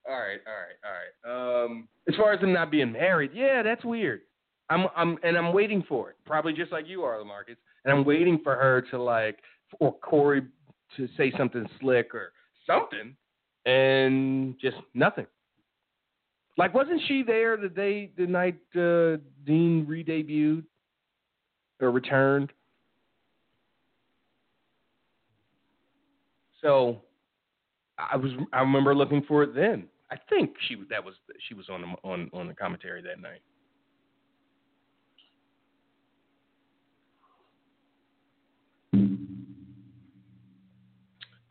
All 0.07 0.15
right, 0.17 0.39
all 0.47 0.53
right, 0.55 0.79
all 1.25 1.33
right. 1.33 1.65
Um, 1.65 1.87
as 2.07 2.15
far 2.15 2.33
as 2.33 2.39
them 2.41 2.53
not 2.53 2.71
being 2.71 2.91
married, 2.91 3.31
yeah, 3.33 3.61
that's 3.61 3.83
weird. 3.83 4.21
I'm, 4.69 4.87
I'm, 4.95 5.17
and 5.23 5.37
I'm 5.37 5.53
waiting 5.53 5.83
for 5.87 6.09
it. 6.09 6.15
Probably 6.25 6.53
just 6.53 6.71
like 6.71 6.87
you 6.87 7.03
are, 7.03 7.17
Lamarcus. 7.17 7.57
And 7.85 7.93
I'm 7.93 8.05
waiting 8.05 8.39
for 8.43 8.55
her 8.55 8.81
to 8.91 9.01
like, 9.01 9.37
or 9.79 9.93
Corey 9.93 10.43
to 10.97 11.07
say 11.17 11.31
something 11.37 11.65
slick 11.79 12.15
or 12.15 12.31
something, 12.65 13.15
and 13.65 14.55
just 14.59 14.77
nothing. 14.93 15.27
Like, 16.59 16.73
wasn't 16.73 16.99
she 17.07 17.23
there 17.23 17.55
the 17.55 17.69
day, 17.69 18.11
the 18.17 18.27
night 18.27 18.59
uh, 18.75 19.15
Dean 19.45 19.85
re-debuted 19.87 20.65
or 21.79 21.89
returned? 21.89 22.51
So, 26.61 26.97
I 27.97 28.17
was, 28.17 28.31
I 28.51 28.59
remember 28.59 28.93
looking 28.93 29.23
for 29.25 29.43
it 29.43 29.55
then. 29.55 29.85
I 30.11 30.17
think 30.29 30.51
she 30.67 30.75
that 30.89 31.01
was 31.01 31.13
she 31.47 31.53
was 31.53 31.69
on 31.69 31.81
the 31.81 31.87
on 32.03 32.29
on 32.33 32.47
the 32.49 32.53
commentary 32.53 33.01
that 33.03 33.21
night. 33.21 33.41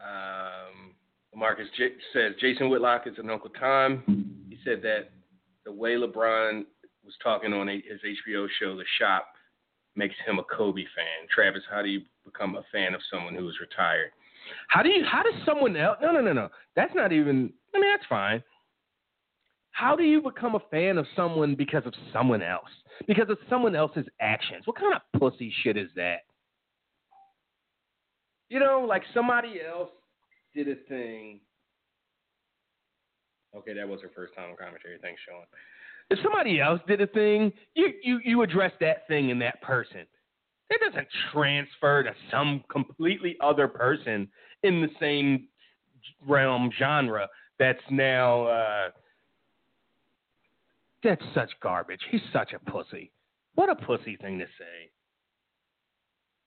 Um, 0.03 0.93
Marcus 1.35 1.69
J- 1.79 1.95
says 2.13 2.33
Jason 2.41 2.69
Whitlock 2.69 3.07
is 3.07 3.15
an 3.17 3.31
Uncle 3.31 3.51
Tom. 3.59 4.35
He 4.59 4.71
said 4.71 4.83
that 4.83 5.11
the 5.65 5.73
way 5.73 5.95
LeBron 5.95 6.65
was 7.05 7.15
talking 7.23 7.53
on 7.53 7.69
his 7.69 8.01
HBO 8.05 8.47
show, 8.61 8.77
The 8.77 8.85
Shop, 8.99 9.27
makes 9.97 10.15
him 10.27 10.39
a 10.39 10.45
Kobe 10.45 10.83
fan. 10.83 11.29
Travis, 11.33 11.63
how 11.71 11.83
do 11.83 11.89
you 11.89 12.03
become 12.25 12.57
a 12.57 12.65
fan 12.73 12.95
of 12.95 13.01
someone 13.11 13.35
who 13.35 13.49
is 13.49 13.57
retired? 13.61 14.11
How 14.69 14.83
do 14.83 14.89
you? 14.89 15.05
How 15.05 15.23
does 15.23 15.35
someone 15.45 15.77
else? 15.77 15.99
No, 16.01 16.13
no, 16.13 16.21
no, 16.21 16.33
no. 16.33 16.49
That's 16.75 16.95
not 16.95 17.13
even. 17.13 17.53
I 17.75 17.81
mean, 17.81 17.91
that's 17.91 18.07
fine. 18.09 18.43
How 19.73 19.95
do 19.95 20.03
you 20.03 20.23
become 20.23 20.55
a 20.55 20.61
fan 20.71 20.99
of 20.99 21.07
someone 21.15 21.55
because 21.55 21.85
of 21.87 21.95
someone 22.13 22.43
else? 22.43 22.71
Because 23.07 23.29
of 23.29 23.39
someone 23.49 23.77
else's 23.77 24.07
actions? 24.21 24.67
What 24.67 24.77
kind 24.77 24.95
of 24.95 25.21
pussy 25.21 25.53
shit 25.63 25.77
is 25.77 25.89
that? 25.95 26.21
You 28.49 28.59
know, 28.59 28.85
like 28.89 29.03
somebody 29.13 29.61
else 29.61 29.91
did 30.55 30.69
a 30.69 30.77
thing. 30.89 31.41
Okay, 33.57 33.75
that 33.75 33.89
was 33.89 34.01
her 34.03 34.11
first 34.15 34.35
time 34.35 34.51
on 34.51 34.57
commentary. 34.57 34.99
Thanks, 35.01 35.21
Sean. 35.27 35.45
If 36.11 36.19
somebody 36.23 36.61
else 36.61 36.81
did 36.87 37.01
a 37.01 37.07
thing, 37.07 37.53
you 37.75 37.93
you 38.03 38.21
you 38.25 38.43
address 38.43 38.73
that 38.81 39.07
thing 39.09 39.31
in 39.31 39.39
that 39.41 39.61
person. 39.63 40.07
It 40.71 40.81
doesn't 40.81 41.09
transfer 41.33 42.03
to 42.03 42.15
some 42.31 42.63
completely 42.71 43.37
other 43.41 43.69
person 43.69 44.29
in 44.63 44.83
the 44.83 44.89
same 45.01 45.49
realm 46.27 46.71
genre 46.79 47.29
that's 47.59 47.83
now 47.91 48.47
uh, 48.47 48.89
that's 51.03 51.25
such 51.35 51.51
garbage. 51.63 52.01
He's 52.11 52.21
such 52.33 52.53
a 52.53 52.71
pussy. 52.71 53.11
What 53.55 53.69
a 53.71 53.75
pussy 53.75 54.17
thing 54.17 54.39
to 54.39 54.47
say. 54.59 54.91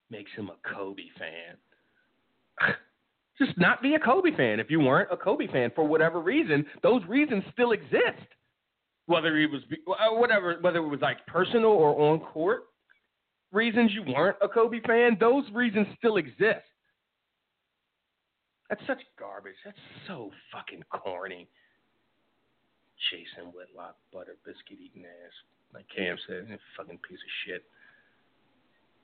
Makes 0.10 0.32
him 0.36 0.50
a 0.50 0.70
Kobe 0.74 1.04
fan. 1.18 2.76
Just 3.38 3.58
not 3.58 3.82
be 3.82 3.96
a 3.96 4.00
Kobe 4.00 4.36
fan. 4.36 4.60
If 4.60 4.70
you 4.70 4.80
weren't 4.80 5.10
a 5.12 5.18
Kobe 5.18 5.48
fan 5.48 5.72
for 5.74 5.88
whatever 5.88 6.20
reason, 6.20 6.66
those 6.84 7.02
reasons 7.08 7.44
still 7.54 7.72
exist. 7.72 8.28
Whether 9.08 9.38
he 9.38 9.46
was 9.46 9.62
uh, 9.88 10.16
whatever, 10.16 10.58
whether 10.62 10.78
it 10.78 10.88
was 10.88 11.02
like 11.02 11.26
personal 11.28 11.72
or 11.72 12.00
on 12.00 12.20
court 12.20 12.64
reasons 13.52 13.92
you 13.94 14.04
weren't 14.04 14.38
a 14.42 14.48
Kobe 14.48 14.80
fan, 14.82 15.18
those 15.20 15.44
reasons 15.54 15.88
still 15.98 16.18
exist. 16.18 16.66
That's 18.70 18.82
such 18.88 19.02
garbage. 19.20 19.56
That's 19.66 19.78
so 20.08 20.32
fucking 20.52 20.84
corny. 20.90 21.48
Jason 23.10 23.52
Whitlock, 23.52 23.98
butter 24.14 24.38
biscuit 24.46 24.80
eating 24.80 25.04
ass. 25.04 25.34
Like 25.74 25.86
Cam 25.94 26.18
said, 26.28 26.48
fucking 26.78 27.00
piece 27.08 27.20
of 27.20 27.32
shit. 27.46 27.64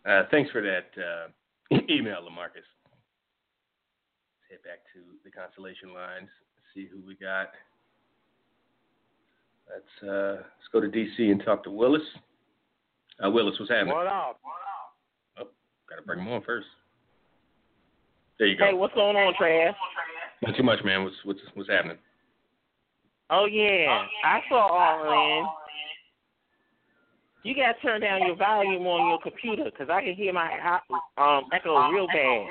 Uh, 0.06 0.24
thanks 0.32 0.52
for 0.52 0.62
that 0.62 0.88
uh, 0.96 1.78
email, 1.90 2.22
Lamarcus. 2.22 2.68
Head 4.50 4.64
back 4.64 4.80
to 4.94 5.00
the 5.26 5.32
constellation 5.32 5.94
lines. 5.94 6.30
See 6.74 6.88
who 6.88 7.06
we 7.06 7.16
got. 7.16 7.52
Let's 9.68 10.10
uh, 10.10 10.44
let's 10.44 10.70
go 10.72 10.80
to 10.80 10.88
DC 10.88 11.32
and 11.32 11.44
talk 11.44 11.64
to 11.66 11.72
Willis. 11.72 12.02
Uh, 13.24 13.30
Willis, 13.30 13.56
what's 13.60 13.72
happening? 13.72 13.94
What 13.94 14.08
up? 14.08 14.40
Gotta 15.90 16.02
bring 16.02 16.20
him 16.20 16.28
on 16.28 16.42
first. 16.44 16.68
There 18.40 18.48
you 18.48 18.58
go. 18.58 18.66
Hey, 18.66 18.74
what's 18.74 18.94
going 18.94 19.16
on, 19.16 19.34
Trav? 19.34 19.74
Not 20.44 20.56
too 20.56 20.64
much, 20.64 20.80
man. 20.86 21.04
What's 21.04 21.16
what's 21.24 21.40
what's 21.54 21.70
happening? 21.70 21.98
Oh 23.30 23.46
yeah, 23.46 24.06
I 24.24 24.40
saw 24.48 24.68
All 24.68 25.40
In. 25.40 25.46
You 27.44 27.56
gotta 27.56 27.80
turn 27.82 28.02
down 28.02 28.26
your 28.26 28.36
volume 28.36 28.86
on 28.88 29.10
your 29.10 29.20
computer 29.22 29.66
because 29.66 29.90
I 29.90 30.02
can 30.02 30.16
hear 30.16 30.32
my 30.32 30.80
um 31.18 31.44
echo 31.54 31.90
real 31.90 32.08
bad. 32.08 32.48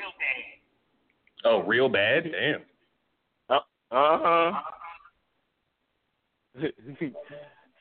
Oh, 1.46 1.62
real 1.62 1.88
bad? 1.88 2.24
Damn. 2.32 2.62
Uh 3.48 3.60
huh. 3.92 4.52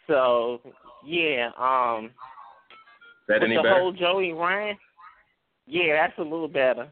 so 0.07 0.61
yeah, 1.03 1.49
um, 1.57 2.05
Is 2.05 2.11
that 3.27 3.41
with 3.41 3.43
any 3.43 3.55
the 3.55 3.63
better? 3.63 3.75
whole 3.79 3.91
Joey 3.91 4.33
Ryan. 4.33 4.77
Yeah, 5.65 5.95
that's 5.95 6.17
a 6.19 6.21
little 6.21 6.47
better. 6.47 6.89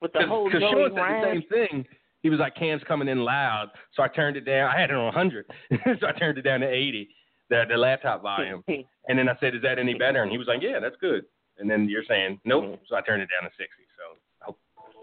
With 0.00 0.14
the 0.14 0.26
whole 0.26 0.46
Because 0.46 0.62
Joey 0.62 0.70
Sean 0.70 0.90
said 0.90 0.94
the 0.94 1.00
Ryan. 1.00 1.42
same 1.50 1.68
thing. 1.68 1.86
He 2.22 2.30
was 2.30 2.38
like, 2.38 2.54
"Cam's 2.54 2.82
coming 2.88 3.08
in 3.08 3.18
loud," 3.22 3.70
so 3.92 4.02
I 4.02 4.08
turned 4.08 4.38
it 4.38 4.46
down. 4.46 4.70
I 4.74 4.80
had 4.80 4.88
it 4.90 4.96
on 4.96 5.04
100, 5.04 5.44
so 6.00 6.06
I 6.06 6.12
turned 6.12 6.38
it 6.38 6.42
down 6.42 6.60
to 6.60 6.68
80, 6.68 7.08
the 7.50 7.64
the 7.68 7.76
laptop 7.76 8.22
volume. 8.22 8.64
And 9.06 9.18
then 9.18 9.28
I 9.28 9.36
said, 9.38 9.54
"Is 9.54 9.60
that 9.60 9.78
any 9.78 9.92
better?" 9.92 10.22
And 10.22 10.32
he 10.32 10.38
was 10.38 10.46
like, 10.46 10.62
"Yeah, 10.62 10.80
that's 10.80 10.96
good." 10.98 11.26
And 11.58 11.68
then 11.70 11.86
you're 11.90 12.04
saying, 12.08 12.40
"Nope," 12.46 12.64
Mhm. 12.64 12.78
so 12.88 12.96
I 12.96 13.02
turned 13.02 13.20
it 13.20 13.28
down 13.28 13.42
to 13.50 13.54
60. 13.54 13.84
So 13.98 14.16
I 14.40 14.44
hope, 14.46 14.58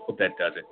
hope 0.07 0.18
that 0.18 0.35
does 0.39 0.53
it. 0.56 0.65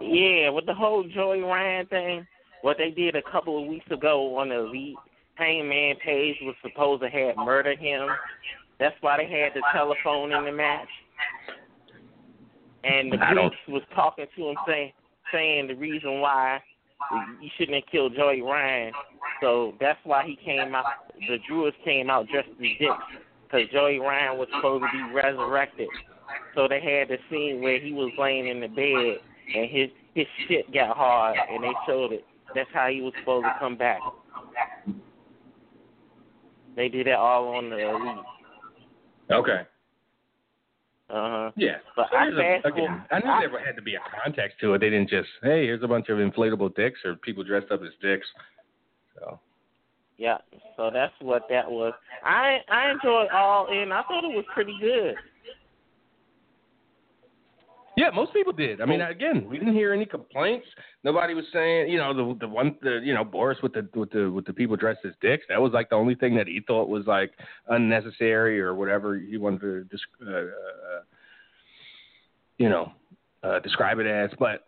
Yeah, 0.00 0.50
with 0.50 0.66
the 0.66 0.74
whole 0.74 1.04
Joey 1.04 1.40
Ryan 1.40 1.86
thing, 1.86 2.26
what 2.62 2.78
they 2.78 2.90
did 2.90 3.14
a 3.16 3.22
couple 3.22 3.60
of 3.60 3.68
weeks 3.68 3.86
ago 3.90 4.36
on 4.36 4.48
the 4.48 4.60
Elite 4.60 4.96
Hangman 5.36 5.96
Page 5.96 6.36
was 6.42 6.54
supposed 6.62 7.02
to 7.02 7.08
have 7.08 7.36
murdered 7.36 7.78
him. 7.78 8.08
That's 8.80 8.96
why 9.00 9.18
they 9.18 9.30
had 9.30 9.52
the 9.54 9.62
telephone 9.72 10.32
in 10.32 10.44
the 10.44 10.52
match. 10.52 10.88
And 12.84 13.12
the 13.12 13.16
Greeks 13.16 13.56
was 13.68 13.82
talking 13.94 14.26
to 14.36 14.48
him 14.48 14.56
saying 14.66 14.92
saying 15.32 15.68
the 15.68 15.74
reason 15.74 16.20
why 16.20 16.60
you 17.40 17.48
shouldn't 17.56 17.76
have 17.76 17.90
killed 17.90 18.14
Joey 18.14 18.42
Ryan. 18.42 18.92
So 19.40 19.74
that's 19.80 19.98
why 20.04 20.24
he 20.26 20.36
came 20.36 20.74
out. 20.74 20.84
The 21.28 21.38
Druids 21.48 21.76
came 21.84 22.10
out 22.10 22.26
dressed 22.28 22.48
as 22.50 22.58
dicks 22.58 22.92
because 23.44 23.68
Joey 23.72 23.98
Ryan 23.98 24.38
was 24.38 24.48
supposed 24.54 24.84
to 24.84 24.88
be 24.92 25.14
resurrected. 25.14 25.88
So 26.54 26.68
they 26.68 26.80
had 26.80 27.08
the 27.08 27.18
scene 27.30 27.62
where 27.62 27.80
he 27.80 27.92
was 27.92 28.12
laying 28.18 28.48
in 28.48 28.60
the 28.60 28.68
bed 28.68 29.18
and 29.54 29.70
his 29.70 29.90
his 30.14 30.26
shit 30.48 30.72
got 30.72 30.96
hard 30.96 31.36
and 31.50 31.62
they 31.62 31.72
showed 31.86 32.12
it. 32.12 32.24
That's 32.54 32.70
how 32.72 32.88
he 32.88 33.00
was 33.00 33.12
supposed 33.20 33.46
to 33.46 33.54
come 33.58 33.76
back. 33.76 34.00
They 36.76 36.88
did 36.88 37.06
that 37.06 37.18
all 37.18 37.48
on 37.48 37.70
the 37.70 37.78
elite. 37.78 38.24
Okay. 39.30 39.62
Uh 41.10 41.30
huh. 41.30 41.50
Yeah. 41.56 41.76
But 41.96 42.06
So 42.10 42.16
I 42.16 42.30
there's 42.30 42.64
again, 42.64 43.04
I 43.10 43.18
knew 43.18 43.48
there 43.50 43.64
had 43.64 43.76
to 43.76 43.82
be 43.82 43.94
a 43.94 44.00
context 44.22 44.58
to 44.60 44.74
it. 44.74 44.78
They 44.80 44.90
didn't 44.90 45.10
just, 45.10 45.28
hey, 45.42 45.64
here's 45.64 45.82
a 45.82 45.88
bunch 45.88 46.08
of 46.08 46.18
inflatable 46.18 46.74
dicks 46.74 46.98
or 47.04 47.16
people 47.16 47.44
dressed 47.44 47.70
up 47.70 47.82
as 47.82 47.90
dicks. 48.00 48.26
So 49.18 49.38
Yeah. 50.16 50.38
So 50.76 50.90
that's 50.92 51.12
what 51.20 51.42
that 51.50 51.70
was. 51.70 51.92
I 52.24 52.58
I 52.68 52.90
enjoyed 52.90 53.28
all 53.32 53.66
in. 53.70 53.92
I 53.92 54.02
thought 54.02 54.24
it 54.24 54.34
was 54.34 54.44
pretty 54.52 54.76
good. 54.80 55.14
Yeah, 57.96 58.10
most 58.12 58.32
people 58.32 58.52
did. 58.52 58.80
I 58.80 58.86
mean, 58.86 59.00
again, 59.00 59.46
we 59.48 59.58
didn't 59.58 59.74
hear 59.74 59.92
any 59.92 60.04
complaints. 60.04 60.66
Nobody 61.04 61.34
was 61.34 61.44
saying, 61.52 61.90
you 61.90 61.98
know, 61.98 62.12
the 62.12 62.38
the 62.40 62.48
one, 62.48 62.76
the 62.82 63.00
you 63.02 63.14
know, 63.14 63.24
Boris 63.24 63.58
with 63.62 63.72
the 63.72 63.88
with 63.94 64.10
the 64.10 64.30
with 64.30 64.46
the 64.46 64.52
people 64.52 64.76
dressed 64.76 65.00
as 65.04 65.12
dicks. 65.20 65.44
That 65.48 65.60
was 65.60 65.72
like 65.72 65.90
the 65.90 65.96
only 65.96 66.14
thing 66.14 66.34
that 66.36 66.48
he 66.48 66.60
thought 66.66 66.88
was 66.88 67.06
like 67.06 67.32
unnecessary 67.68 68.60
or 68.60 68.74
whatever 68.74 69.16
he 69.18 69.36
wanted 69.36 69.60
to, 69.60 69.84
dis- 69.84 70.00
uh, 70.26 70.30
uh, 70.30 71.02
you 72.58 72.68
know, 72.68 72.92
uh, 73.44 73.60
describe 73.60 74.00
it 74.00 74.06
as. 74.06 74.30
But 74.38 74.66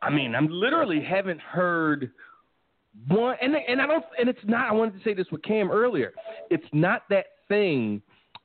I 0.00 0.10
mean, 0.10 0.34
I'm 0.34 0.48
literally 0.48 1.02
haven't 1.02 1.40
heard 1.40 2.12
one, 3.08 3.36
and 3.42 3.56
and 3.56 3.80
I 3.80 3.86
don't, 3.86 4.04
and 4.18 4.28
it's 4.28 4.38
not. 4.44 4.68
I 4.68 4.72
wanted 4.72 4.96
to 4.98 5.04
say 5.04 5.14
this 5.14 5.26
with 5.32 5.42
Cam 5.42 5.70
earlier. 5.70 6.12
It's 6.50 6.66
not 6.72 7.02
that 7.10 7.26
thing 7.48 8.00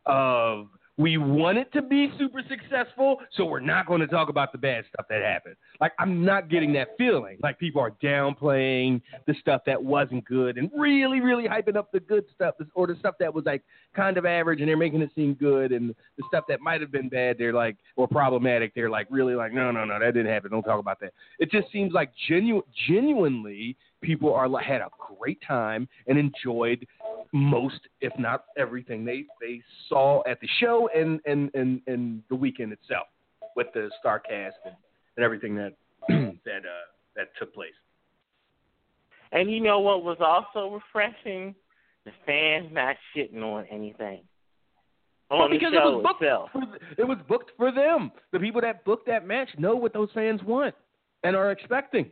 of 0.05 0.67
we 0.97 1.17
want 1.17 1.57
it 1.57 1.71
to 1.73 1.81
be 1.81 2.11
super 2.19 2.41
successful, 2.47 3.17
so 3.35 3.45
we're 3.45 3.59
not 3.59 3.87
going 3.87 4.01
to 4.01 4.07
talk 4.07 4.29
about 4.29 4.51
the 4.51 4.57
bad 4.59 4.85
stuff 4.93 5.07
that 5.09 5.23
happened. 5.23 5.55
Like 5.81 5.93
I'm 5.97 6.23
not 6.23 6.49
getting 6.49 6.73
that 6.73 6.89
feeling. 6.97 7.37
Like 7.41 7.57
people 7.57 7.81
are 7.81 7.91
downplaying 8.03 9.01
the 9.25 9.33
stuff 9.39 9.61
that 9.65 9.83
wasn't 9.83 10.23
good 10.25 10.57
and 10.57 10.69
really, 10.77 11.19
really 11.19 11.45
hyping 11.45 11.75
up 11.75 11.91
the 11.91 11.99
good 11.99 12.25
stuff, 12.35 12.55
or 12.75 12.85
the 12.85 12.95
stuff 12.99 13.15
that 13.19 13.33
was 13.33 13.45
like 13.45 13.63
kind 13.95 14.17
of 14.17 14.25
average, 14.25 14.59
and 14.59 14.69
they're 14.69 14.77
making 14.77 15.01
it 15.01 15.09
seem 15.15 15.33
good, 15.33 15.71
and 15.71 15.95
the 16.17 16.23
stuff 16.27 16.43
that 16.47 16.61
might 16.61 16.81
have 16.81 16.91
been 16.91 17.09
bad, 17.09 17.37
they're 17.39 17.53
like 17.53 17.77
or 17.95 18.07
problematic, 18.07 18.73
they're 18.75 18.89
like 18.89 19.07
really 19.09 19.33
like 19.35 19.51
no, 19.51 19.71
no, 19.71 19.85
no, 19.85 19.99
that 19.99 20.13
didn't 20.13 20.31
happen. 20.31 20.51
Don't 20.51 20.63
talk 20.63 20.79
about 20.79 20.99
that. 20.99 21.13
It 21.39 21.49
just 21.49 21.71
seems 21.71 21.91
like 21.91 22.11
genu- 22.27 22.63
genuinely 22.87 23.75
people 24.03 24.33
are 24.33 24.47
had 24.61 24.81
a 24.81 24.89
great 25.17 25.39
time 25.47 25.87
and 26.07 26.19
enjoyed 26.19 26.85
most, 27.31 27.79
if 28.01 28.13
not 28.19 28.45
everything 28.57 29.03
they 29.03 29.25
they 29.41 29.61
saw 29.89 30.21
at 30.27 30.39
the 30.41 30.47
show 30.59 30.89
and 30.95 31.19
and 31.25 31.49
and, 31.55 31.81
and 31.87 32.21
the 32.29 32.35
weekend 32.35 32.71
itself 32.71 33.07
with 33.55 33.67
the 33.73 33.89
star 33.99 34.19
cast 34.19 34.55
and, 34.65 34.75
and 35.17 35.23
everything 35.23 35.55
that 35.55 35.73
that 36.09 36.59
uh 36.59 36.85
that 37.15 37.29
took 37.39 37.53
place. 37.53 37.73
And 39.31 39.49
you 39.49 39.61
know 39.61 39.79
what 39.79 40.03
was 40.03 40.17
also 40.19 40.73
refreshing? 40.75 41.55
The 42.05 42.11
fans 42.25 42.69
not 42.71 42.95
shitting 43.15 43.41
on 43.41 43.65
anything. 43.71 44.21
Well, 45.31 45.49
the 45.49 45.55
because 45.55 45.73
it 45.73 45.77
was 45.77 46.03
booked 46.03 46.21
itself. 46.21 46.49
for 46.51 46.61
it 46.97 47.07
was 47.07 47.17
booked 47.27 47.51
for 47.57 47.71
them. 47.71 48.11
The 48.31 48.39
people 48.39 48.61
that 48.61 48.85
booked 48.85 49.07
that 49.07 49.25
match 49.25 49.49
know 49.57 49.75
what 49.75 49.93
those 49.93 50.09
fans 50.13 50.41
want 50.43 50.75
and 51.23 51.35
are 51.35 51.51
expecting. 51.51 52.11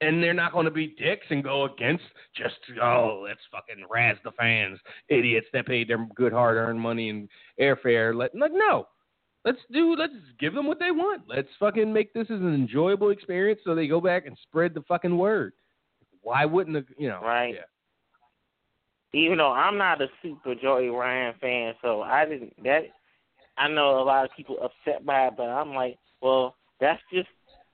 And 0.00 0.22
they're 0.22 0.34
not 0.34 0.52
going 0.52 0.64
to 0.64 0.70
be 0.70 0.94
dicks 0.98 1.26
and 1.30 1.42
go 1.42 1.64
against 1.64 2.04
just 2.36 2.54
oh 2.80 3.24
let's 3.26 3.40
fucking 3.50 3.84
razz 3.90 4.16
the 4.22 4.30
fans, 4.32 4.78
idiots 5.08 5.48
that 5.52 5.66
paid 5.66 5.88
their 5.88 6.06
good 6.14 6.32
hard 6.32 6.56
earned 6.56 6.80
money 6.80 7.10
and 7.10 7.28
airfare. 7.60 8.14
Let 8.14 8.32
like 8.34 8.52
no, 8.54 8.86
let's 9.44 9.58
do 9.72 9.96
let's 9.96 10.12
give 10.38 10.54
them 10.54 10.66
what 10.68 10.78
they 10.78 10.92
want. 10.92 11.22
Let's 11.28 11.48
fucking 11.58 11.92
make 11.92 12.14
this 12.14 12.26
as 12.30 12.40
an 12.40 12.54
enjoyable 12.54 13.10
experience 13.10 13.60
so 13.64 13.74
they 13.74 13.88
go 13.88 14.00
back 14.00 14.26
and 14.26 14.38
spread 14.42 14.72
the 14.72 14.82
fucking 14.82 15.18
word. 15.18 15.52
Why 16.22 16.44
wouldn't 16.44 16.76
the 16.76 16.94
you 16.96 17.08
know 17.08 17.20
Right. 17.20 17.54
Yeah. 17.54 17.60
Even 19.20 19.38
though 19.38 19.52
I'm 19.52 19.78
not 19.78 20.02
a 20.02 20.06
super 20.22 20.54
Joey 20.54 20.90
Ryan 20.90 21.34
fan, 21.40 21.74
so 21.82 22.02
I 22.02 22.24
didn't 22.24 22.54
that 22.62 22.82
I 23.58 23.68
know 23.68 24.00
a 24.00 24.04
lot 24.04 24.24
of 24.24 24.30
people 24.36 24.58
upset 24.62 25.04
by 25.04 25.26
it, 25.26 25.34
but 25.36 25.48
I'm 25.48 25.74
like, 25.74 25.98
well, 26.22 26.54
that's 26.80 27.02
just 27.12 27.28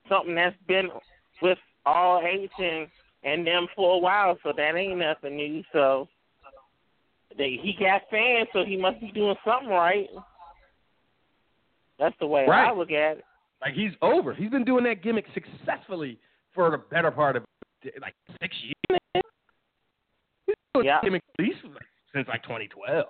something 0.09 0.35
that's 0.35 0.55
been 0.67 0.89
with 1.41 1.59
all 1.85 2.21
eight 2.25 2.51
and 3.23 3.45
them 3.45 3.67
for 3.75 3.95
a 3.95 3.99
while, 3.99 4.37
so 4.43 4.53
that 4.55 4.75
ain't 4.75 4.97
nothing 4.99 5.35
new. 5.35 5.63
So 5.73 6.07
they, 7.37 7.59
he 7.61 7.75
got 7.79 8.03
fans, 8.11 8.47
so 8.53 8.63
he 8.65 8.77
must 8.77 8.99
be 9.01 9.11
doing 9.11 9.35
something 9.45 9.69
right. 9.69 10.07
That's 11.99 12.15
the 12.19 12.27
way 12.27 12.45
Right. 12.47 12.67
I 12.69 12.73
look 12.73 12.91
at 12.91 13.17
it. 13.17 13.23
Like 13.61 13.73
he's 13.73 13.91
over. 14.01 14.33
He's 14.33 14.49
been 14.51 14.65
doing 14.65 14.83
that 14.83 15.01
gimmick 15.01 15.25
successfully 15.33 16.19
for 16.53 16.69
the 16.69 16.77
better 16.77 17.09
part 17.11 17.35
of 17.35 17.43
like 18.01 18.13
six 18.41 18.55
years. 18.63 18.99
He's 20.45 20.55
doing 20.73 20.85
Yeah. 20.85 20.99
gimmick 21.03 21.23
at 21.39 21.45
least 21.45 21.59
since 22.13 22.27
like 22.27 22.43
2012. 22.43 23.05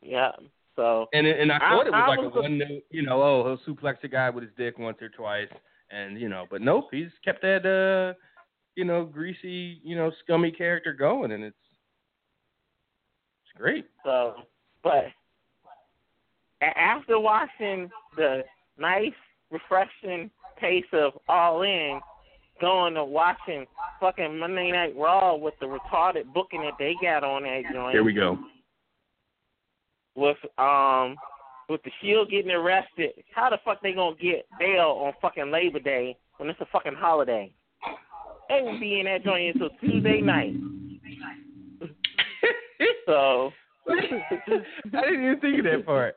Yeah. 0.00 0.30
So 0.76 1.08
And 1.12 1.26
and 1.26 1.52
I 1.52 1.56
I- 1.56 1.58
thought 1.58 1.86
it 1.86 1.92
was 1.92 2.02
I 2.04 2.08
like 2.08 2.18
was 2.20 2.32
a 2.36 2.40
one 2.40 2.58
note, 2.58 2.82
you 2.90 3.02
know, 3.02 3.22
oh 3.22 3.44
he'll 3.64 3.74
suplex 3.74 4.02
a 4.04 4.08
guy 4.08 4.30
with 4.30 4.44
his 4.44 4.52
dick 4.56 4.78
once 4.78 4.98
or 5.02 5.08
twice, 5.10 5.48
and 5.92 6.20
you 6.20 6.28
know, 6.28 6.46
but 6.50 6.62
nope, 6.62 6.88
he's 6.90 7.10
kept 7.24 7.42
that 7.42 7.66
uh, 7.66 8.18
you 8.74 8.84
know, 8.84 9.04
greasy, 9.04 9.80
you 9.84 9.96
know, 9.96 10.10
scummy 10.24 10.50
character 10.50 10.92
going, 10.92 11.32
and 11.32 11.44
it's 11.44 11.56
it's 13.44 13.58
great. 13.58 13.86
So, 14.04 14.34
but 14.82 15.06
after 16.60 17.18
watching 17.18 17.90
the 18.16 18.42
nice, 18.78 19.12
refreshing 19.50 20.30
taste 20.60 20.92
of 20.92 21.12
All 21.28 21.62
In, 21.62 22.00
going 22.60 22.94
to 22.94 23.04
watching 23.04 23.66
fucking 24.00 24.38
Monday 24.38 24.70
Night 24.70 24.94
Raw 24.96 25.34
with 25.34 25.54
the 25.60 25.66
retarded 25.66 26.32
booking 26.32 26.62
that 26.62 26.74
they 26.78 26.94
got 27.02 27.24
on 27.24 27.42
that 27.42 27.62
joint, 27.72 27.92
Here 27.92 28.04
we 28.04 28.14
go. 28.14 28.38
with 30.14 30.36
um 30.58 31.16
with 31.72 31.82
the 31.82 31.90
Shield 32.00 32.30
getting 32.30 32.50
arrested, 32.50 33.10
how 33.34 33.50
the 33.50 33.58
fuck 33.64 33.82
they 33.82 33.92
gonna 33.92 34.14
get 34.16 34.46
bail 34.58 35.02
on 35.04 35.12
fucking 35.20 35.50
Labor 35.50 35.80
Day 35.80 36.16
when 36.36 36.48
it's 36.50 36.60
a 36.60 36.66
fucking 36.66 36.94
holiday? 36.94 37.50
They 38.48 38.60
won't 38.62 38.80
be 38.80 39.00
in 39.00 39.06
that 39.06 39.24
joint 39.24 39.54
until 39.54 39.70
Tuesday 39.80 40.20
night. 40.20 40.54
So 43.06 43.52
I 43.88 44.00
didn't 44.90 45.24
even 45.24 45.40
think 45.40 45.58
of 45.58 45.64
that 45.64 45.86
part. 45.86 46.16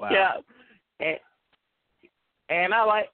Wow. 0.00 0.08
Yeah, 0.10 0.32
and 1.00 1.18
and 2.48 2.74
I 2.74 2.84
like. 2.84 3.10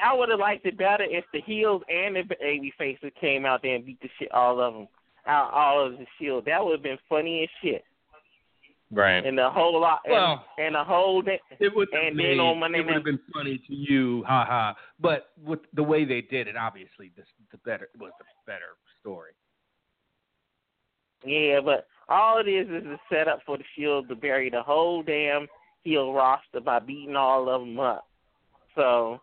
I 0.00 0.12
would 0.14 0.28
have 0.28 0.40
liked 0.40 0.66
it 0.66 0.76
better 0.76 1.04
if 1.04 1.24
the 1.32 1.40
heels 1.40 1.82
and 1.88 2.16
the 2.16 2.22
baby 2.40 2.72
faces 2.76 3.12
came 3.20 3.46
out 3.46 3.62
there 3.62 3.76
and 3.76 3.86
beat 3.86 4.00
the 4.00 4.08
shit 4.18 4.32
all 4.32 4.60
of 4.60 4.74
them 4.74 4.88
out 5.26 5.52
all 5.52 5.86
of 5.86 5.92
the 5.92 6.06
shield. 6.18 6.44
That 6.46 6.64
would 6.64 6.72
have 6.72 6.82
been 6.82 6.98
funny 7.08 7.42
as 7.44 7.48
shit. 7.62 7.84
Right. 8.94 9.26
And 9.26 9.36
the 9.36 9.50
whole 9.50 9.80
lot. 9.80 10.00
And, 10.04 10.12
Well- 10.12 10.44
and 10.56 10.74
the 10.74 10.84
whole. 10.84 11.20
Day, 11.20 11.40
It 11.58 11.74
would 11.74 11.92
And 11.92 12.16
have 12.16 12.16
then 12.16 12.40
on 12.40 12.60
Monday 12.60 12.78
it 12.78 12.86
would 12.86 12.94
have 12.94 13.04
been 13.04 13.20
funny 13.34 13.58
to 13.58 13.74
you, 13.74 14.22
ha 14.24 14.44
ha. 14.44 14.76
But 15.00 15.32
with 15.42 15.60
the 15.72 15.82
way 15.82 16.04
they 16.04 16.20
did 16.20 16.46
it, 16.46 16.56
obviously, 16.56 17.10
this 17.16 17.26
the 17.50 17.58
better 17.58 17.88
was 17.98 18.12
the 18.18 18.24
better 18.46 18.76
story. 19.00 19.32
Yeah, 21.24 21.60
but 21.60 21.88
all 22.08 22.38
it 22.38 22.48
is 22.48 22.68
is 22.68 22.86
a 22.86 23.00
setup 23.10 23.40
for 23.44 23.58
the 23.58 23.64
Shield 23.74 24.08
to 24.08 24.14
bury 24.14 24.50
the 24.50 24.62
whole 24.62 25.02
damn 25.02 25.48
heel 25.82 26.12
roster 26.12 26.60
by 26.60 26.78
beating 26.78 27.16
all 27.16 27.48
of 27.48 27.62
them 27.62 27.80
up. 27.80 28.06
So 28.74 29.20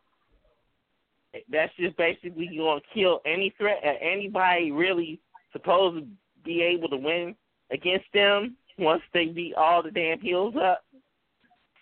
that's 1.50 1.74
just 1.78 1.96
basically 1.98 2.48
you 2.52 2.62
gonna 2.64 2.82
kill 2.94 3.22
any 3.26 3.52
threat, 3.58 3.80
uh, 3.86 3.94
anybody 4.02 4.72
really 4.72 5.20
supposed 5.54 6.04
to 6.04 6.08
be 6.44 6.62
able 6.62 6.90
to 6.90 6.98
win 6.98 7.36
against 7.70 8.12
them 8.14 8.58
once 8.78 9.02
they 9.14 9.26
beat 9.28 9.56
all 9.56 9.84
the 9.84 9.92
damn 9.92 10.20
heels 10.20 10.56
up. 10.62 10.84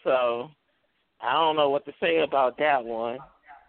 So 0.03 0.49
I 1.21 1.33
don't 1.33 1.55
know 1.55 1.69
what 1.69 1.85
to 1.85 1.93
say 2.01 2.19
about 2.19 2.57
that 2.59 2.83
one. 2.83 3.17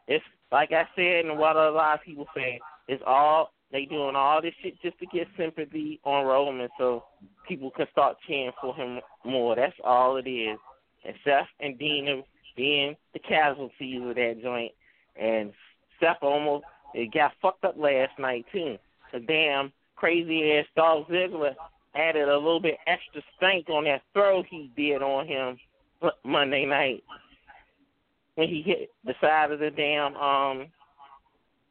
It's 0.06 0.24
like 0.52 0.72
I 0.72 0.84
said, 0.96 1.26
and 1.26 1.38
what 1.38 1.56
a 1.56 1.70
lot 1.70 1.94
of 1.94 2.04
people 2.04 2.26
say, 2.34 2.60
it's 2.88 3.02
all 3.06 3.52
they 3.72 3.84
doing 3.84 4.16
all 4.16 4.42
this 4.42 4.54
shit 4.62 4.80
just 4.82 4.98
to 4.98 5.06
get 5.06 5.28
sympathy 5.36 6.00
on 6.04 6.26
Roman, 6.26 6.68
so 6.76 7.04
people 7.46 7.70
can 7.70 7.86
start 7.92 8.16
cheering 8.26 8.50
for 8.60 8.74
him 8.74 9.00
more. 9.24 9.54
That's 9.54 9.76
all 9.84 10.16
it 10.16 10.28
is. 10.28 10.58
And 11.04 11.14
Seth 11.24 11.46
and 11.60 11.78
Dean 11.78 12.24
being 12.56 12.96
the 13.12 13.20
casualties 13.20 14.02
of 14.02 14.16
that 14.16 14.40
joint, 14.42 14.72
and 15.20 15.52
Seth 16.00 16.22
almost 16.22 16.64
it 16.94 17.12
got 17.12 17.32
fucked 17.40 17.64
up 17.64 17.76
last 17.78 18.18
night 18.18 18.44
too. 18.52 18.76
The 19.12 19.20
damn 19.20 19.72
crazy 19.94 20.52
ass 20.52 20.66
Dolph 20.74 21.06
Ziggler 21.08 21.54
added 21.94 22.28
a 22.28 22.36
little 22.36 22.60
bit 22.60 22.76
extra 22.86 23.22
stank 23.36 23.68
on 23.68 23.84
that 23.84 24.02
throw 24.12 24.42
he 24.48 24.70
did 24.76 25.02
on 25.02 25.26
him 25.26 25.58
Monday 26.24 26.64
night 26.64 27.02
when 28.36 28.48
he 28.48 28.62
hit 28.62 28.90
the 29.04 29.14
side 29.20 29.50
of 29.50 29.58
the 29.58 29.70
damn 29.70 30.14
um 30.16 30.68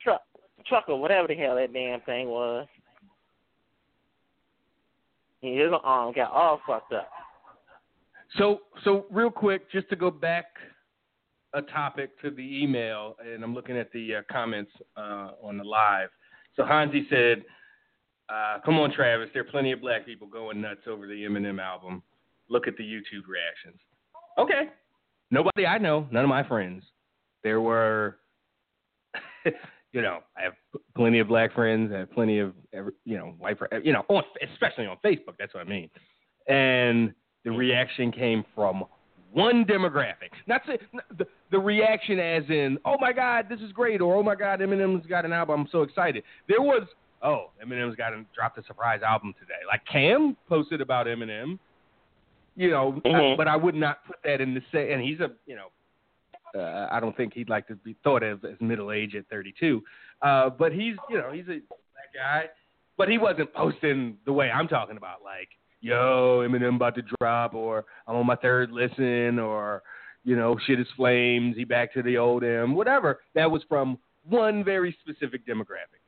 truck 0.01 0.21
truck 0.67 0.85
or 0.87 0.99
whatever 0.99 1.27
the 1.27 1.35
hell 1.35 1.55
that 1.55 1.73
damn 1.73 2.01
thing 2.01 2.27
was. 2.27 2.67
And 5.41 5.57
his 5.57 5.71
arm 5.83 6.13
got 6.13 6.31
all 6.31 6.59
fucked 6.67 6.91
up. 6.93 7.09
So, 8.37 8.61
so 8.83 9.05
real 9.09 9.31
quick, 9.31 9.71
just 9.71 9.89
to 9.89 9.95
go 9.95 10.11
back 10.11 10.45
a 11.53 11.61
topic 11.61 12.19
to 12.21 12.29
the 12.29 12.63
email, 12.63 13.15
and 13.25 13.43
I'm 13.43 13.55
looking 13.55 13.77
at 13.77 13.91
the 13.91 14.15
uh, 14.15 14.21
comments 14.31 14.71
uh, 14.97 15.31
on 15.41 15.57
the 15.57 15.63
live. 15.63 16.09
So 16.55 16.65
Hansi 16.65 17.07
said, 17.09 17.43
uh, 18.31 18.59
"Come 18.65 18.79
on, 18.79 18.91
Travis. 18.91 19.29
There 19.33 19.41
are 19.41 19.51
plenty 19.51 19.71
of 19.71 19.81
black 19.81 20.05
people 20.05 20.27
going 20.27 20.61
nuts 20.61 20.81
over 20.87 21.07
the 21.07 21.23
Eminem 21.23 21.61
album. 21.61 22.03
Look 22.49 22.67
at 22.67 22.77
the 22.77 22.83
YouTube 22.83 23.27
reactions." 23.27 23.79
Okay, 24.37 24.69
nobody 25.31 25.65
I 25.65 25.77
know, 25.77 26.07
none 26.11 26.23
of 26.23 26.29
my 26.29 26.47
friends. 26.47 26.83
There 27.43 27.61
were, 27.61 28.17
you 29.45 30.01
know, 30.01 30.19
I 30.37 30.43
have 30.43 30.53
plenty 30.95 31.19
of 31.19 31.27
black 31.27 31.53
friends. 31.53 31.91
I 31.93 31.99
have 31.99 32.11
plenty 32.11 32.39
of, 32.39 32.53
you 33.05 33.17
know, 33.17 33.33
white, 33.37 33.57
you 33.83 33.93
know, 33.93 34.03
on, 34.09 34.23
especially 34.51 34.85
on 34.85 34.97
Facebook. 35.03 35.35
That's 35.37 35.53
what 35.53 35.65
I 35.65 35.69
mean. 35.69 35.89
And 36.47 37.13
the 37.45 37.51
reaction 37.51 38.11
came 38.11 38.43
from 38.55 38.83
one 39.31 39.65
demographic. 39.65 40.31
Not 40.47 40.61
the, 41.17 41.25
the 41.51 41.59
reaction 41.59 42.19
as 42.19 42.43
in, 42.49 42.77
oh 42.85 42.95
my 42.99 43.13
God, 43.13 43.45
this 43.49 43.59
is 43.59 43.71
great, 43.71 44.01
or 44.01 44.15
oh 44.15 44.23
my 44.23 44.35
God, 44.35 44.59
Eminem's 44.59 45.05
got 45.05 45.25
an 45.25 45.33
album, 45.33 45.61
I'm 45.61 45.67
so 45.71 45.83
excited. 45.83 46.23
There 46.47 46.61
was, 46.61 46.83
oh, 47.21 47.51
Eminem's 47.63 47.95
got 47.95 48.13
a, 48.13 48.23
dropped 48.33 48.57
a 48.57 48.63
surprise 48.63 49.01
album 49.01 49.33
today. 49.39 49.59
Like 49.67 49.81
Cam 49.85 50.35
posted 50.47 50.81
about 50.81 51.05
Eminem, 51.07 51.59
you 52.55 52.69
know, 52.69 53.01
Mhm. 53.05 53.37
but 53.37 53.47
I 53.47 53.55
would 53.55 53.75
not 53.75 54.05
put 54.05 54.17
that 54.23 54.41
in 54.41 54.53
the 54.53 54.61
same, 54.71 54.93
and 54.93 55.01
he's 55.01 55.19
a, 55.19 55.31
you 55.45 55.55
know, 55.55 55.67
uh, 56.59 56.87
I 56.91 56.99
don't 56.99 57.15
think 57.15 57.33
he'd 57.33 57.49
like 57.49 57.67
to 57.67 57.75
be 57.75 57.95
thought 58.03 58.23
of 58.23 58.43
as 58.43 58.59
middle 58.59 58.91
age 58.91 59.15
at 59.15 59.27
32. 59.27 59.83
Uh, 60.21 60.49
but 60.49 60.71
he's, 60.73 60.95
you 61.09 61.17
know, 61.17 61.31
he's 61.31 61.45
a 61.47 61.59
black 61.69 62.13
guy, 62.13 62.49
but 62.97 63.07
he 63.07 63.17
wasn't 63.17 63.53
posting 63.53 64.17
the 64.25 64.33
way 64.33 64.49
I'm 64.49 64.67
talking 64.67 64.97
about, 64.97 65.21
like, 65.23 65.49
yo, 65.81 66.39
Eminem 66.39 66.75
about 66.75 66.95
to 66.95 67.03
drop, 67.19 67.53
or 67.53 67.85
I'm 68.07 68.15
on 68.15 68.25
my 68.25 68.35
third 68.35 68.71
listen, 68.71 69.39
or, 69.39 69.83
you 70.25 70.35
know, 70.35 70.57
shit 70.65 70.79
is 70.79 70.87
flames, 70.97 71.55
he 71.55 71.63
back 71.63 71.93
to 71.93 72.01
the 72.01 72.17
old 72.17 72.43
M, 72.43 72.73
whatever. 72.75 73.21
That 73.35 73.49
was 73.49 73.63
from 73.69 73.97
one 74.27 74.63
very 74.63 74.97
specific 75.01 75.45
demographic. 75.47 75.98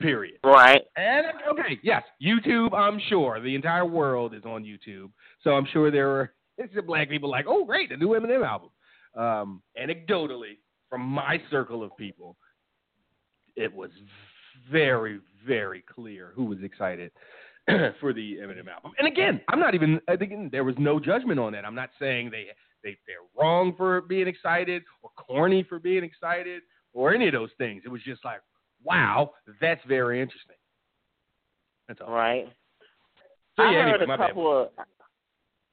Period. 0.00 0.38
Right. 0.42 0.82
And 0.96 1.26
okay, 1.52 1.78
yes, 1.82 2.02
YouTube. 2.22 2.72
I'm 2.72 3.00
sure 3.08 3.40
the 3.40 3.54
entire 3.54 3.84
world 3.84 4.34
is 4.34 4.44
on 4.44 4.64
YouTube, 4.64 5.10
so 5.44 5.50
I'm 5.50 5.66
sure 5.72 5.90
there 5.90 6.08
were 6.08 6.32
black 6.86 7.08
people 7.08 7.30
like, 7.30 7.44
oh 7.48 7.64
great, 7.64 7.90
the 7.90 7.96
new 7.96 8.08
Eminem 8.08 8.46
album. 8.46 8.70
Um, 9.14 9.62
anecdotally, 9.80 10.58
from 10.88 11.02
my 11.02 11.40
circle 11.50 11.82
of 11.82 11.96
people, 11.96 12.36
it 13.56 13.74
was 13.74 13.90
very, 14.70 15.20
very 15.46 15.82
clear 15.82 16.32
who 16.34 16.44
was 16.44 16.58
excited 16.62 17.10
for 18.00 18.12
the 18.12 18.36
Eminem 18.36 18.68
album. 18.68 18.92
And 18.98 19.06
again, 19.06 19.40
I'm 19.48 19.60
not 19.60 19.74
even. 19.74 20.00
I 20.08 20.16
think 20.16 20.50
there 20.50 20.64
was 20.64 20.76
no 20.78 20.98
judgment 20.98 21.38
on 21.38 21.52
that. 21.52 21.64
I'm 21.64 21.74
not 21.74 21.90
saying 21.98 22.30
they 22.30 22.46
they 22.82 22.96
they're 23.06 23.16
wrong 23.38 23.74
for 23.76 24.00
being 24.02 24.28
excited 24.28 24.82
or 25.02 25.10
corny 25.16 25.64
for 25.68 25.78
being 25.78 26.04
excited 26.04 26.62
or 26.92 27.14
any 27.14 27.26
of 27.28 27.32
those 27.32 27.50
things. 27.58 27.82
It 27.84 27.88
was 27.88 28.02
just 28.02 28.24
like, 28.24 28.40
wow, 28.84 29.32
that's 29.60 29.80
very 29.86 30.20
interesting. 30.20 30.56
That's 31.88 32.00
all. 32.00 32.12
Right. 32.12 32.46
So 33.56 33.64
I 33.64 33.72
heard 33.72 33.88
anyway, 33.88 34.04
a 34.04 34.06
my 34.06 34.16
bad. 34.16 34.28
couple 34.28 34.62
of 34.62 34.68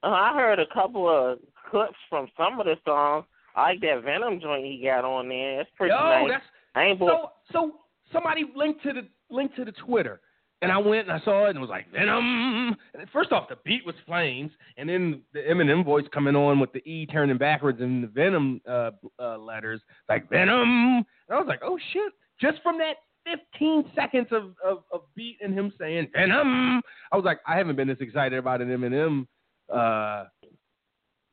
uh, 0.03 0.07
I 0.07 0.33
heard 0.35 0.59
a 0.59 0.65
couple 0.73 1.09
of 1.09 1.39
clips 1.69 1.97
from 2.09 2.27
some 2.37 2.59
of 2.59 2.65
the 2.65 2.75
songs. 2.85 3.25
I 3.55 3.69
like 3.69 3.81
that 3.81 4.03
Venom 4.03 4.39
joint 4.39 4.65
he 4.65 4.81
got 4.83 5.05
on 5.05 5.29
there. 5.29 5.57
That's 5.57 5.69
pretty 5.75 5.93
Yo, 5.93 5.99
nice. 5.99 6.27
that's 6.29 6.45
I 6.75 6.83
ain't 6.83 6.99
so 6.99 7.31
so 7.51 7.73
somebody 8.11 8.45
linked 8.55 8.83
to 8.83 8.93
the 8.93 9.07
linked 9.29 9.55
to 9.57 9.65
the 9.65 9.71
Twitter. 9.71 10.21
And 10.63 10.71
I 10.71 10.77
went 10.79 11.07
and 11.07 11.11
I 11.11 11.23
saw 11.23 11.45
it 11.45 11.49
and 11.49 11.57
it 11.59 11.61
was 11.61 11.69
like 11.69 11.91
Venom. 11.91 12.75
And 12.95 13.07
first 13.13 13.31
off, 13.31 13.47
the 13.47 13.57
beat 13.63 13.85
was 13.85 13.93
flames, 14.07 14.49
and 14.77 14.89
then 14.89 15.21
the 15.31 15.41
Eminem 15.41 15.85
voice 15.85 16.05
coming 16.11 16.35
on 16.35 16.59
with 16.59 16.73
the 16.73 16.79
E 16.79 17.05
turning 17.05 17.37
backwards 17.37 17.79
and 17.79 18.03
the 18.03 18.07
Venom 18.07 18.59
uh, 18.67 18.89
uh, 19.19 19.37
letters 19.37 19.81
like 20.09 20.27
Venom. 20.31 20.97
And 20.97 21.05
I 21.29 21.35
was 21.35 21.45
like, 21.47 21.61
oh 21.63 21.77
shit! 21.93 22.11
Just 22.39 22.61
from 22.61 22.77
that 22.79 22.95
15 23.25 23.91
seconds 23.95 24.27
of, 24.31 24.55
of, 24.65 24.83
of 24.91 25.01
beat 25.15 25.37
and 25.41 25.53
him 25.53 25.73
saying 25.79 26.07
Venom, 26.13 26.81
I 27.11 27.15
was 27.15 27.25
like, 27.25 27.39
I 27.47 27.57
haven't 27.57 27.75
been 27.75 27.87
this 27.87 27.97
excited 27.99 28.37
about 28.37 28.61
an 28.61 28.69
Eminem 28.69 29.27
uh, 29.73 30.25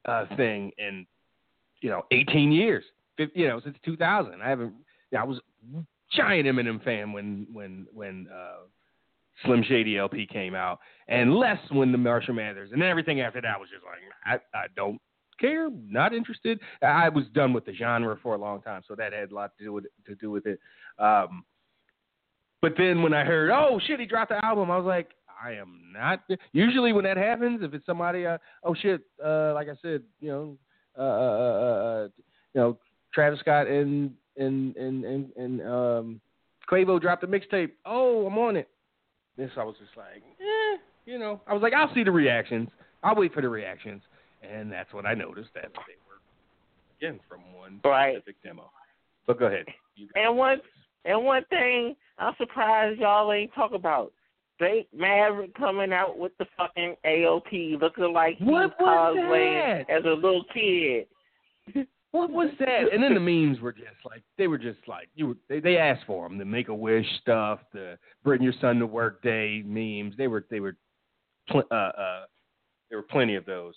uh, 0.09 0.37
thing 0.37 0.73
in 0.79 1.07
you 1.81 1.91
know 1.91 2.03
18 2.11 2.53
years. 2.53 2.85
Fif- 3.17 3.31
You 3.35 3.49
know, 3.49 3.61
since 3.63 3.77
2000. 3.85 4.41
I 4.43 4.49
haven't. 4.49 4.75
Yeah, 5.11 5.23
I 5.23 5.25
was 5.25 5.41
giant 6.13 6.49
Eminem 6.49 6.83
fan 6.83 7.13
when 7.13 7.47
when 7.53 7.87
when 7.93 8.27
uh, 8.35 8.67
Slim 9.45 9.63
Shady 9.63 9.99
LP 9.99 10.27
came 10.27 10.55
out, 10.55 10.81
and 11.09 11.35
less 11.37 11.59
when 11.71 11.93
the 11.93 11.99
Marshall 11.99 12.35
Mathers, 12.35 12.71
and 12.73 12.83
everything 12.83 13.21
after 13.21 13.41
that 13.41 13.59
was 13.59 13.69
just 13.71 13.85
like 13.85 14.41
I, 14.55 14.59
I 14.59 14.67
don't 14.77 15.01
care, 15.39 15.69
not 15.71 16.15
interested. 16.15 16.61
I 16.83 17.09
was 17.09 17.25
done 17.35 17.53
with 17.53 17.65
the 17.65 17.75
genre 17.75 18.19
for 18.23 18.35
a 18.35 18.39
long 18.39 18.63
time, 18.63 18.83
so 18.87 18.95
that 18.95 19.13
had 19.13 19.31
a 19.31 19.35
lot 19.35 19.53
to 19.59 19.65
do 19.65 19.73
with 19.73 19.85
to 20.07 20.15
do 20.17 20.31
with 20.31 20.47
it. 20.47 20.61
Um, 20.99 21.45
but 22.63 22.75
then 22.79 23.03
when 23.03 23.13
I 23.13 23.25
heard, 23.25 23.51
oh 23.51 23.79
shit, 23.87 24.01
he 24.01 24.07
dropped 24.07 24.31
the 24.31 24.45
album, 24.45 24.71
I 24.71 24.79
was 24.79 24.87
like, 24.87 25.11
I 25.45 25.53
am 25.53 25.93
not. 25.93 26.23
Usually 26.53 26.93
when 26.93 27.05
that 27.05 27.17
happens, 27.17 27.61
if 27.63 27.75
it's 27.75 27.85
somebody, 27.85 28.27
uh, 28.27 28.39
oh 28.63 28.75
shit, 28.75 29.03
uh, 29.23 29.53
like 29.53 29.69
I 29.69 29.75
said, 29.83 30.03
you 30.21 30.31
know, 30.31 30.57
uh, 30.99 31.03
uh, 31.03 31.05
uh, 31.05 32.05
uh, 32.05 32.09
you 32.55 32.61
know, 32.61 32.79
Travis 33.13 33.41
Scott 33.41 33.67
and 33.67 34.13
and 34.37 34.75
and 34.77 35.05
and, 35.05 35.33
and 35.37 35.61
um, 35.63 36.21
Quavo 36.71 37.01
dropped 37.01 37.25
a 37.25 37.27
mixtape. 37.27 37.73
Oh, 37.85 38.27
I'm 38.27 38.39
on 38.39 38.57
it. 38.57 38.69
This 39.37 39.51
I 39.57 39.65
was 39.65 39.75
just 39.79 39.97
like, 39.97 40.23
eh, 40.41 40.79
you 41.07 41.19
know, 41.19 41.41
I 41.47 41.53
was 41.53 41.63
like, 41.63 41.73
I'll 41.73 41.93
see 41.95 42.05
the 42.05 42.13
reactions. 42.13 42.69
I'll 43.03 43.17
wait 43.17 43.35
for 43.35 43.43
the 43.43 43.49
reactions, 43.49 44.03
and 44.51 44.71
that's 44.71 44.93
what 44.93 45.07
I 45.07 45.15
noticed 45.15 45.51
that 45.55 45.73
they 45.87 45.95
were 46.07 46.21
again 46.99 47.21
from 47.29 47.41
one 47.55 47.81
Right. 47.85 48.15
specific 48.17 48.37
demo. 48.43 48.71
But 49.27 49.39
go 49.39 49.47
ahead. 49.47 49.67
And 50.17 50.37
one 50.37 50.61
and 51.05 51.25
one 51.25 51.45
thing 51.51 51.97
I'm 52.19 52.35
surprised 52.37 53.01
y'all 53.01 53.33
ain't 53.33 53.53
talk 53.55 53.73
about. 53.73 54.13
Drake 54.59 54.89
Maverick 54.95 55.53
coming 55.57 55.93
out 55.93 56.17
with 56.17 56.31
the 56.39 56.47
fucking 56.57 56.95
AOP 57.05 57.81
looking 57.81 58.13
like 58.13 58.37
he 58.39 58.45
What 58.45 58.71
was 58.79 59.17
was 59.17 59.17
cosplaying 59.17 59.87
that? 59.89 59.91
as 59.93 60.05
a 60.05 60.11
little 60.15 60.45
kid. 60.55 61.07
What 62.13 62.31
was 62.31 62.51
that? 62.61 62.93
And 62.93 63.03
then 63.03 63.15
the 63.15 63.21
memes 63.21 63.61
were 63.61 63.73
just 63.73 63.89
like 64.05 64.23
they 64.39 64.47
were 64.47 64.59
just 64.59 64.79
like 64.87 65.09
you. 65.17 65.27
Were, 65.29 65.35
they 65.49 65.59
they 65.59 65.77
asked 65.77 66.05
for 66.07 66.29
them, 66.29 66.39
the 66.39 66.45
Make 66.45 66.69
a 66.69 66.75
Wish 66.75 67.05
stuff, 67.21 67.59
the 67.73 67.99
Bring 68.23 68.41
Your 68.43 68.53
Son 68.61 68.79
to 68.79 68.87
Work 68.87 69.21
Day 69.23 69.63
memes. 69.67 70.15
They 70.17 70.29
were 70.29 70.47
they 70.49 70.61
were, 70.61 70.77
pl- 71.49 71.65
uh, 71.73 71.75
uh, 71.75 72.25
there 72.89 72.99
were 72.99 73.03
plenty 73.11 73.35
of 73.35 73.45
those. 73.47 73.75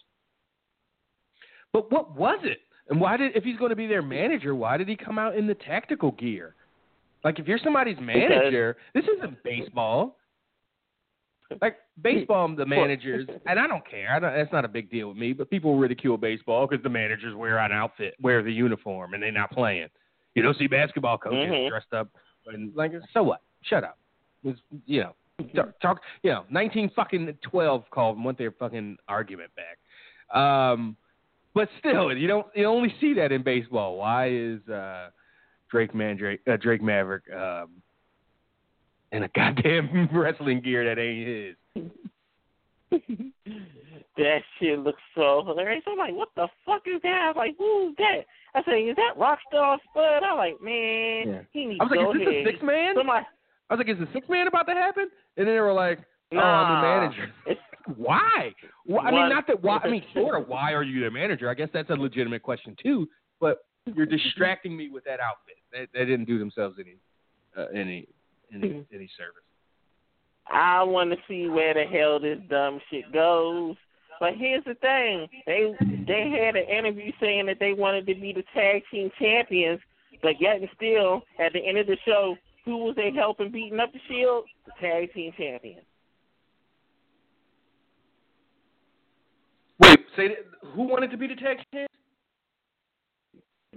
But 1.78 1.92
what 1.92 2.16
was 2.16 2.40
it? 2.44 2.60
And 2.90 3.00
why 3.00 3.18
did 3.18 3.36
if 3.36 3.44
he's 3.44 3.58
going 3.58 3.70
to 3.70 3.76
be 3.76 3.86
their 3.86 4.02
manager, 4.02 4.56
why 4.56 4.78
did 4.78 4.88
he 4.88 4.96
come 4.96 5.20
out 5.20 5.36
in 5.36 5.46
the 5.46 5.54
tactical 5.54 6.12
gear? 6.12 6.56
Like 7.24 7.38
if 7.38 7.48
you're 7.48 7.60
somebody's 7.64 7.98
manager, 8.00 8.78
this 8.96 9.04
isn't 9.18 9.44
baseball. 9.44 10.18
Like 11.62 11.78
baseball, 12.02 12.54
the 12.56 12.66
managers, 12.66 13.28
and 13.46 13.60
I 13.60 13.68
don't 13.68 13.88
care. 13.90 14.14
I 14.14 14.20
don't, 14.20 14.34
that's 14.34 14.52
not 14.52 14.66
a 14.66 14.68
big 14.68 14.90
deal 14.90 15.10
with 15.10 15.18
me. 15.18 15.34
But 15.34 15.50
people 15.50 15.78
ridicule 15.78 16.18
baseball 16.18 16.68
because 16.68 16.84
the 16.84 16.90
managers 16.90 17.36
wear 17.36 17.58
an 17.60 17.72
outfit, 17.72 18.16
wear 18.22 18.42
the 18.42 18.52
uniform, 18.52 19.14
and 19.14 19.22
they're 19.22 19.32
not 19.32 19.52
playing. 19.52 19.88
You 20.34 20.42
don't 20.42 20.58
see 20.58 20.68
basketball 20.68 21.18
coaches 21.18 21.50
Mhm. 21.50 21.70
dressed 21.70 21.94
up 21.94 22.10
and 22.48 22.76
like 22.76 22.92
so 23.14 23.24
what? 23.24 23.42
Shut 23.62 23.84
up. 23.84 23.98
It's, 24.44 24.60
you 24.86 25.02
know, 25.02 25.16
talk, 25.56 25.80
talk. 25.80 26.02
You 26.24 26.32
know, 26.32 26.46
nineteen 26.50 26.90
fucking 26.96 27.38
twelve 27.42 27.90
called 27.92 28.18
and 28.18 28.26
want 28.26 28.38
their 28.38 28.52
fucking 28.52 28.98
argument 29.08 29.52
back. 29.56 30.38
Um, 30.38 30.98
but 31.58 31.70
still, 31.80 32.16
you 32.16 32.28
don't 32.28 32.46
you 32.54 32.66
only 32.66 32.94
see 33.02 33.16
that 33.16 33.32
in 33.32 33.42
baseball. 33.42 33.98
Why 33.98 34.30
is 34.30 34.60
uh, 34.70 35.10
Drake 35.72 35.96
Man 35.96 36.16
Drake, 36.16 36.40
uh, 36.48 36.56
Drake 36.58 36.84
Maverick 36.84 37.24
um, 37.34 37.70
in 39.12 39.24
a 39.24 39.28
goddamn 39.36 40.08
wrestling 40.14 40.62
gear 40.62 40.86
that 40.86 41.02
ain't 41.02 41.28
his? 41.28 41.56
that 44.18 44.40
shit 44.60 44.78
looks 44.80 45.02
so 45.16 45.44
hilarious. 45.48 45.84
I'm 45.88 45.98
like, 45.98 46.14
what 46.14 46.30
the 46.36 46.48
fuck 46.64 46.84
is 46.86 47.02
that? 47.02 47.32
I'm 47.32 47.36
like, 47.36 47.56
who's 47.58 47.96
that? 47.98 48.22
I 48.54 48.64
said, 48.64 48.76
is 48.76 48.96
that 48.96 49.18
Rockstar 49.18 49.78
Spud? 49.90 50.24
I'm 50.24 50.38
like, 50.38 50.62
man, 50.62 51.28
Yeah. 51.28 51.42
he 51.52 51.66
needs 51.66 51.80
I 51.82 51.86
was 51.86 51.92
like, 51.92 52.00
is 52.16 52.20
this 52.22 52.28
ahead. 52.28 52.48
a 52.48 52.52
six 52.52 52.64
man? 52.64 52.94
Somebody, 52.96 53.26
I 53.70 53.74
was 53.74 53.84
like, 53.86 53.90
is 53.90 54.00
the 54.00 54.08
six 54.14 54.30
man 54.30 54.46
about 54.48 54.68
to 54.68 54.74
happen? 54.74 55.10
And 55.38 55.48
then 55.48 55.56
they 55.56 55.60
were 55.60 55.74
like, 55.74 56.00
oh, 56.34 56.38
I'm 56.38 56.82
the 56.82 56.88
manager. 56.88 57.34
Why? 57.96 58.54
Why? 58.86 59.04
I 59.04 59.12
mean, 59.12 59.30
not 59.30 59.48
that. 59.48 59.64
Why? 59.64 59.80
I 59.84 59.90
mean, 59.90 60.04
sort 60.14 60.42
of. 60.42 60.48
Why 60.48 60.74
are 60.74 60.84
you 60.84 61.04
the 61.04 61.12
manager? 61.12 61.50
I 61.50 61.54
guess 61.54 61.70
that's 61.74 61.90
a 61.90 61.94
legitimate 61.94 62.44
question 62.44 62.76
too. 62.82 63.08
But 63.40 63.60
you're 63.86 64.06
distracting 64.06 64.76
me 64.76 64.90
with 64.90 65.04
that 65.06 65.20
outfit. 65.20 65.56
They, 65.72 65.88
they 65.98 66.06
didn't 66.06 66.26
do 66.26 66.38
themselves 66.40 66.76
any, 66.80 66.98
uh, 67.58 67.68
any, 67.74 68.08
any, 68.54 68.86
any 68.94 69.10
service. 69.18 69.44
I 70.52 70.84
want 70.84 71.12
to 71.12 71.18
see 71.28 71.48
where 71.48 71.74
the 71.74 71.84
hell 71.84 72.20
this 72.20 72.40
dumb 72.50 72.80
shit 72.90 73.12
goes. 73.14 73.76
But 74.20 74.34
here's 74.36 74.64
the 74.64 74.76
thing: 74.76 75.28
they 75.46 75.74
they 76.08 76.30
had 76.44 76.56
an 76.56 76.68
interview 76.68 77.12
saying 77.20 77.46
that 77.48 77.58
they 77.60 77.74
wanted 77.74 78.08
to 78.08 78.16
be 78.16 78.34
the 78.34 78.44
tag 78.54 78.84
team 78.90 79.12
champions, 79.20 79.80
but 80.22 80.42
yet 80.42 80.58
and 80.58 80.70
still, 80.76 81.22
at 81.40 81.54
the 81.54 81.60
end 81.60 81.78
of 81.78 81.88
the 81.88 81.98
show, 82.06 82.36
who 82.66 82.78
was 82.78 82.96
they 82.96 83.12
helping 83.12 83.52
beating 83.52 83.80
up 83.80 83.94
the 83.94 84.00
Shield? 84.08 84.46
The 84.66 84.72
tag 84.82 85.14
team 85.14 85.32
champions. 85.38 85.86
Wait, 89.80 90.00
say 90.18 90.38
who 90.74 90.84
wanted 90.84 91.12
to 91.12 91.18
be 91.18 91.28
the 91.28 91.36
tag 91.36 91.58
champ? 91.74 91.90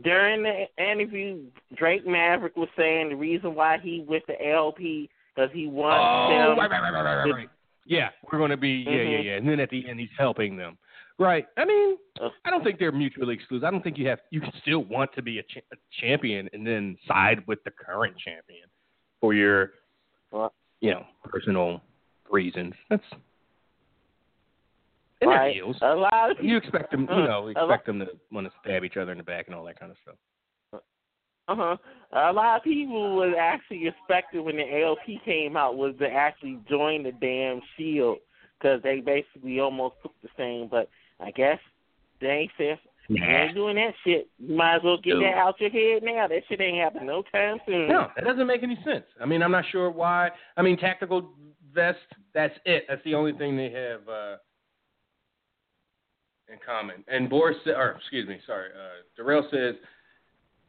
During 0.03 0.43
the 0.43 0.65
interview, 0.83 1.43
Drake 1.77 2.07
Maverick 2.07 2.57
was 2.57 2.69
saying 2.77 3.11
the 3.11 3.17
reason 3.17 3.55
why 3.55 3.79
he 3.83 4.05
with 4.09 4.23
the 4.27 4.35
AOP 4.43 5.09
because 5.35 5.51
he 5.53 5.67
wants 5.67 6.01
Oh, 6.03 6.51
them. 6.51 6.59
right, 6.59 6.71
right, 6.71 6.81
right, 6.81 6.93
right, 7.05 7.25
right, 7.25 7.33
right. 7.35 7.49
Yeah, 7.85 8.11
we're 8.31 8.39
going 8.39 8.51
to 8.51 8.57
be. 8.57 8.85
Yeah, 8.87 8.93
yeah, 8.93 9.19
Mhm. 9.19 9.25
yeah. 9.25 9.37
And 9.37 9.49
then 9.49 9.61
at 9.61 9.69
the 9.71 9.87
end, 9.89 10.01
he's 10.01 10.09
helping 10.17 10.57
them. 10.57 10.79
Right. 11.19 11.47
I 11.57 11.65
mean. 11.65 11.97
I 12.45 12.51
don't 12.51 12.63
think 12.63 12.79
they're 12.79 12.93
mutually 12.93 13.35
exclusive. 13.35 13.65
I 13.65 13.71
don't 13.71 13.83
think 13.83 13.97
you 13.99 14.07
have. 14.09 14.21
You 14.31 14.41
can 14.41 14.53
still 14.61 14.81
want 14.85 15.13
to 15.15 15.23
be 15.23 15.39
a, 15.39 15.43
cha- 15.43 15.61
a 15.73 15.77
champion 16.01 16.49
and 16.53 16.67
then 16.67 16.97
side 17.09 17.47
with 17.47 17.63
the 17.65 17.71
current 17.71 18.17
champion 18.19 18.69
for 19.21 19.33
your, 19.35 19.73
you 20.81 20.91
know, 20.91 21.07
personal 21.25 21.83
reasons. 22.31 22.75
That's. 22.89 23.03
And 25.21 25.31
Right. 25.31 25.55
heels. 25.55 25.77
A 25.83 25.95
lot 25.95 26.31
of 26.31 26.37
people. 26.39 26.51
You 26.51 26.57
expect 26.57 26.91
them, 26.93 27.03
you 27.03 27.09
Uh, 27.15 27.27
know, 27.27 27.47
a 27.47 27.51
expect 27.51 27.87
them 27.87 27.99
to 28.01 28.07
want 28.33 28.47
to 28.51 28.59
stab 28.61 28.85
each 28.85 28.97
other 28.97 29.13
in 29.13 29.19
the 29.19 29.25
back 29.25 29.47
and 29.47 29.55
all 29.55 29.65
that 29.65 29.79
kind 29.79 29.93
of 29.93 29.99
stuff. 29.99 30.17
Uh 31.49 31.57
huh. 31.57 31.77
A 32.13 32.33
lot 32.33 32.59
of 32.59 32.63
people 32.63 33.17
was 33.17 33.35
actually 33.39 33.87
expected 33.89 34.41
when 34.41 34.57
the 34.57 34.63
AOP 34.63 35.19
came 35.25 35.57
out 35.57 35.77
was 35.77 35.95
to 35.99 36.09
actually 36.09 36.59
join 36.69 37.03
the 37.03 37.11
damn 37.13 37.61
Shield 37.77 38.19
because 38.59 38.81
they 38.83 39.01
basically 39.01 39.59
almost 39.59 39.97
took 40.03 40.15
the 40.23 40.29
same. 40.37 40.69
But 40.69 40.89
I 41.19 41.33
guess 41.33 41.59
they 42.21 42.29
ain't 42.29 42.53
said 42.57 42.79
you 43.09 43.25
ain't 43.25 43.55
doing 43.57 43.75
that 43.77 43.95
shit. 44.05 44.29
You 44.39 44.55
might 44.55 44.77
as 44.77 44.83
well 44.85 44.97
get 44.99 45.15
Dude. 45.15 45.25
that 45.25 45.35
out 45.35 45.61
your 45.61 45.71
head 45.71 46.05
now. 46.05 46.29
That 46.29 46.43
shit 46.49 46.61
ain't 46.61 46.79
happening 46.79 47.07
no 47.07 47.23
time 47.33 47.59
soon. 47.67 47.89
No, 47.89 48.09
that 48.15 48.25
doesn't 48.25 48.47
make 48.47 48.63
any 48.63 48.79
sense. 48.85 49.05
I 49.21 49.27
mean, 49.27 49.43
I'm 49.43 49.51
not 49.51 49.65
sure 49.73 49.91
why. 49.91 50.31
I 50.57 50.63
mean, 50.63 50.77
tactical 50.77 51.33
vest. 51.75 51.99
That's 52.33 52.55
it. 52.65 52.85
That's 52.89 53.03
the 53.03 53.17
only 53.17 53.33
thing 53.33 53.57
they 53.57 53.71
have 53.71 54.09
uh, 54.09 54.37
in 56.51 56.59
common. 56.65 57.05
And 57.09 57.29
Boris, 57.29 57.57
or 57.67 57.97
excuse 57.99 58.29
me, 58.29 58.39
sorry, 58.47 58.69
uh, 58.71 59.03
Darrell 59.17 59.47
says 59.51 59.75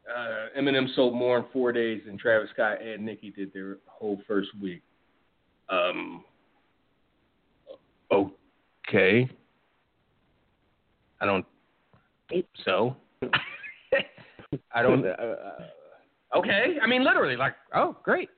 uh, 0.08 0.58
Eminem 0.58 0.94
sold 0.94 1.14
more 1.14 1.38
in 1.38 1.44
four 1.52 1.72
days 1.72 2.02
than 2.06 2.18
Travis 2.18 2.50
Scott 2.52 2.82
and 2.82 3.04
Nicki 3.04 3.30
did 3.30 3.52
their 3.52 3.78
whole 3.86 4.20
first 4.26 4.48
week. 4.60 4.82
Um. 5.68 6.24
Okay. 8.10 9.28
I 11.20 11.26
don't. 11.26 11.46
So. 12.64 12.96
I 14.74 14.82
don't. 14.82 15.04
Uh, 15.18 15.22
uh, 15.22 16.38
okay. 16.38 16.76
I 16.82 16.86
mean, 16.86 17.04
literally, 17.04 17.36
like, 17.36 17.54
oh, 17.74 17.96
great. 18.02 18.28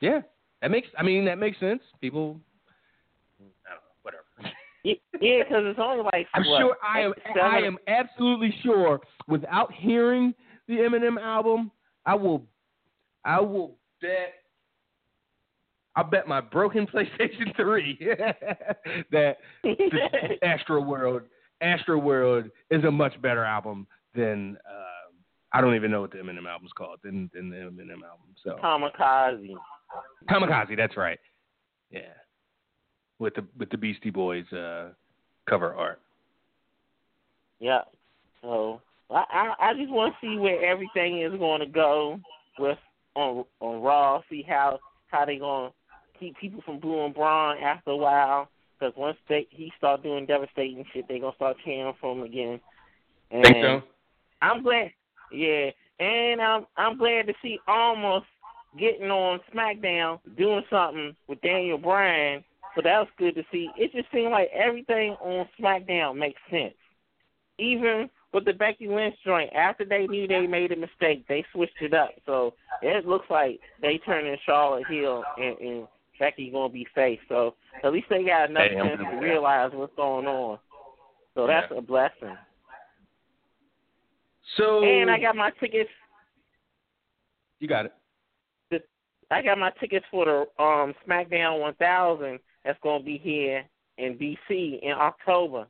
Yeah, 0.00 0.20
that 0.60 0.70
makes. 0.70 0.88
I 0.98 1.02
mean, 1.02 1.24
that 1.24 1.38
makes 1.38 1.58
sense. 1.58 1.82
People. 2.00 2.38
I 3.40 3.42
don't 3.42 3.76
know. 3.76 3.80
Whatever. 4.02 4.54
Yeah, 4.84 4.94
because 5.12 5.64
it's 5.64 5.78
only 5.82 6.04
like 6.12 6.26
I'm 6.34 6.44
what, 6.44 6.60
sure. 6.60 6.76
I 6.86 7.00
am. 7.00 7.14
seven- 7.26 7.42
I 7.42 7.58
am 7.60 7.78
absolutely 7.88 8.54
sure. 8.62 9.00
Without 9.26 9.72
hearing 9.72 10.34
the 10.68 10.74
Eminem 10.74 11.18
album, 11.20 11.70
I 12.04 12.14
will. 12.14 12.44
I 13.24 13.40
will 13.40 13.78
bet. 14.02 14.34
I'll 15.96 16.04
bet 16.04 16.28
my 16.28 16.40
broken 16.40 16.86
PlayStation 16.94 17.54
3 17.56 17.98
that 19.12 19.36
Astro 20.42 20.80
World, 20.82 21.22
Astro 21.60 21.98
World 21.98 22.46
is 22.70 22.84
a 22.84 22.90
much 22.90 23.20
better 23.22 23.44
album 23.44 23.86
than 24.14 24.58
uh, 24.68 25.12
I 25.52 25.60
don't 25.60 25.76
even 25.76 25.90
know 25.90 26.00
what 26.00 26.10
the 26.10 26.18
Eminem 26.18 26.48
album's 26.48 26.72
called 26.76 26.98
than 27.02 27.30
than 27.32 27.48
the 27.48 27.56
Eminem 27.56 28.02
album. 28.02 28.34
So 28.42 28.56
Kamikaze. 28.62 29.54
Kamikaze, 30.28 30.76
that's 30.76 30.96
right. 30.96 31.18
Yeah, 31.90 32.00
with 33.18 33.34
the 33.34 33.44
with 33.58 33.70
the 33.70 33.78
Beastie 33.78 34.10
Boys 34.10 34.50
uh, 34.52 34.88
cover 35.48 35.74
art. 35.74 36.00
Yeah. 37.60 37.82
So 38.42 38.80
I 39.10 39.24
I, 39.30 39.70
I 39.70 39.74
just 39.74 39.90
want 39.90 40.14
to 40.14 40.26
see 40.26 40.38
where 40.38 40.64
everything 40.64 41.22
is 41.22 41.38
going 41.38 41.60
to 41.60 41.66
go 41.66 42.20
with 42.58 42.78
on 43.14 43.44
on 43.60 43.82
Raw. 43.82 44.22
See 44.30 44.44
how 44.46 44.78
how 45.08 45.24
they 45.24 45.38
going 45.38 45.70
to 45.70 46.18
keep 46.18 46.36
people 46.38 46.62
from 46.64 46.80
booing 46.80 47.12
Braun 47.12 47.58
after 47.58 47.90
a 47.90 47.96
while. 47.96 48.48
Because 48.78 48.94
once 48.96 49.16
they 49.28 49.46
he 49.50 49.72
start 49.78 50.02
doing 50.02 50.26
devastating 50.26 50.84
shit, 50.92 51.06
they 51.08 51.20
gonna 51.20 51.34
start 51.36 51.56
cheering 51.64 51.94
for 52.00 52.12
him 52.12 52.22
again. 52.22 52.60
And 53.30 53.44
Think 53.44 53.56
so? 53.62 53.82
I'm 54.42 54.62
glad. 54.62 54.90
Yeah, 55.32 55.70
and 56.00 56.42
I'm 56.42 56.66
I'm 56.76 56.98
glad 56.98 57.26
to 57.28 57.34
see 57.40 57.58
Almas 57.68 58.24
getting 58.78 59.10
on 59.10 59.40
SmackDown 59.54 60.18
doing 60.36 60.64
something 60.68 61.14
with 61.28 61.40
Daniel 61.40 61.78
Bryan. 61.78 62.44
So 62.74 62.82
that 62.82 62.98
was 62.98 63.08
good 63.18 63.34
to 63.36 63.44
see. 63.52 63.70
It 63.76 63.92
just 63.92 64.10
seemed 64.12 64.32
like 64.32 64.50
everything 64.52 65.12
on 65.20 65.48
SmackDown 65.60 66.16
makes 66.16 66.40
sense. 66.50 66.74
Even 67.58 68.10
with 68.32 68.44
the 68.44 68.52
Becky 68.52 68.88
Lynch 68.88 69.14
joint, 69.24 69.52
after 69.54 69.84
they 69.84 70.06
knew 70.08 70.26
they 70.26 70.46
made 70.46 70.72
a 70.72 70.76
mistake, 70.76 71.24
they 71.28 71.44
switched 71.52 71.80
it 71.80 71.94
up. 71.94 72.10
So 72.26 72.54
it 72.82 73.06
looks 73.06 73.26
like 73.30 73.60
they 73.80 73.98
turning 73.98 74.36
Charlotte 74.44 74.86
heel 74.88 75.22
and, 75.36 75.58
and 75.58 75.88
Becky 76.18 76.50
gonna 76.50 76.68
be 76.72 76.86
face. 76.94 77.20
So 77.28 77.54
at 77.84 77.92
least 77.92 78.06
they 78.10 78.24
got 78.24 78.50
enough 78.50 78.70
Hey, 78.70 78.78
I'm 78.78 78.88
sense 78.88 79.10
to 79.10 79.16
realize 79.24 79.70
what's 79.72 79.94
going 79.94 80.26
on. 80.26 80.58
So 81.34 81.46
that's 81.46 81.70
Yeah. 81.70 81.78
a 81.78 81.80
blessing. 81.80 82.36
So 84.56 84.84
And 84.84 85.10
I 85.10 85.20
got 85.20 85.36
my 85.36 85.50
tickets 85.60 85.90
you 87.60 87.68
got 87.68 87.86
it. 87.86 87.92
I 89.30 89.42
got 89.42 89.58
my 89.58 89.70
tickets 89.80 90.04
for 90.10 90.24
the 90.24 90.62
um 90.62 90.94
SmackDown 91.06 91.60
1000 91.60 92.38
that's 92.64 92.78
going 92.82 93.00
to 93.00 93.04
be 93.04 93.18
here 93.18 93.64
in 93.98 94.16
DC 94.18 94.80
in 94.82 94.92
October, 94.92 95.66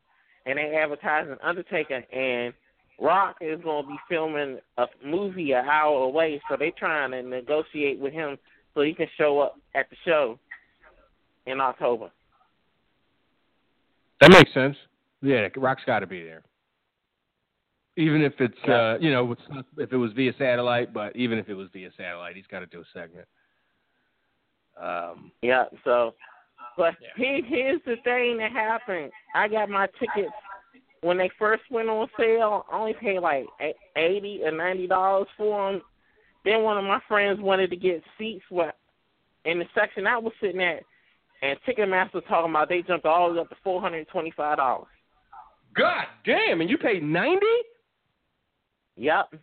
and 0.46 0.58
they 0.58 0.74
advertising 0.76 1.36
Undertaker 1.42 2.02
and 2.12 2.54
Rock 3.00 3.36
is 3.40 3.60
going 3.62 3.84
to 3.84 3.90
be 3.90 3.98
filming 4.08 4.58
a 4.78 4.86
movie 5.04 5.52
an 5.52 5.64
hour 5.68 6.04
away, 6.04 6.40
so 6.48 6.56
they're 6.56 6.70
trying 6.78 7.10
to 7.10 7.22
negotiate 7.22 7.98
with 7.98 8.12
him 8.12 8.38
so 8.72 8.82
he 8.82 8.94
can 8.94 9.08
show 9.18 9.40
up 9.40 9.56
at 9.74 9.90
the 9.90 9.96
show 10.04 10.38
in 11.46 11.60
October. 11.60 12.10
That 14.20 14.30
makes 14.30 14.52
sense. 14.54 14.76
Yeah, 15.22 15.48
Rock's 15.56 15.82
got 15.84 16.00
to 16.00 16.06
be 16.06 16.22
there. 16.22 16.42
Even 17.96 18.22
if 18.22 18.40
it's 18.40 18.58
Yeah. 18.66 18.74
uh, 18.74 18.98
you 19.00 19.10
know, 19.10 19.32
it's- 19.32 19.64
if 19.78 19.92
it 19.92 19.96
was 19.96 20.12
via 20.12 20.32
satellite, 20.34 20.92
but 20.92 21.14
even 21.16 21.38
if 21.38 21.48
it 21.48 21.54
was 21.54 21.68
via 21.70 21.90
satellite, 21.92 22.36
he's 22.36 22.46
got 22.46 22.60
to 22.60 22.66
do 22.66 22.80
a 22.80 22.84
segment. 22.86 23.28
Um, 24.76 25.32
Yeah, 25.42 25.66
so 25.84 26.14
but 26.76 26.94
Yeah. 27.00 27.08
here, 27.16 27.42
here's 27.44 27.80
the 27.84 27.96
thing 28.04 28.38
that 28.38 28.52
happened. 28.52 29.10
I 29.34 29.48
got 29.48 29.68
my 29.68 29.86
tickets 29.98 30.32
when 31.02 31.18
they 31.18 31.28
first 31.38 31.62
went 31.70 31.88
on 31.90 32.08
sale, 32.18 32.64
I 32.72 32.76
only 32.78 32.94
paid 32.94 33.20
like 33.20 33.44
eighty 33.94 34.40
or 34.42 34.50
ninety 34.50 34.86
dollars 34.86 35.28
for 35.36 35.72
them. 35.72 35.82
Then 36.44 36.62
one 36.62 36.78
of 36.78 36.84
my 36.84 37.00
friends 37.08 37.40
wanted 37.40 37.68
to 37.70 37.76
get 37.76 38.02
seats 38.18 38.44
where 38.48 38.72
in 39.44 39.58
the 39.58 39.66
section 39.74 40.06
I 40.06 40.16
was 40.16 40.32
sitting 40.40 40.62
at, 40.62 40.82
and 41.42 41.58
Ticketmaster 41.68 42.26
talking 42.26 42.50
about 42.50 42.70
they 42.70 42.80
jumped 42.82 43.04
all 43.04 43.28
the 43.28 43.34
way 43.34 43.40
up 43.40 43.50
to 43.50 43.56
four 43.62 43.82
hundred 43.82 44.08
twenty 44.08 44.30
five 44.34 44.56
dollars. 44.56 44.88
God 45.74 46.06
damn! 46.24 46.62
And 46.62 46.70
you 46.70 46.78
paid 46.78 47.02
ninety? 47.02 47.46
Yep. 48.96 49.34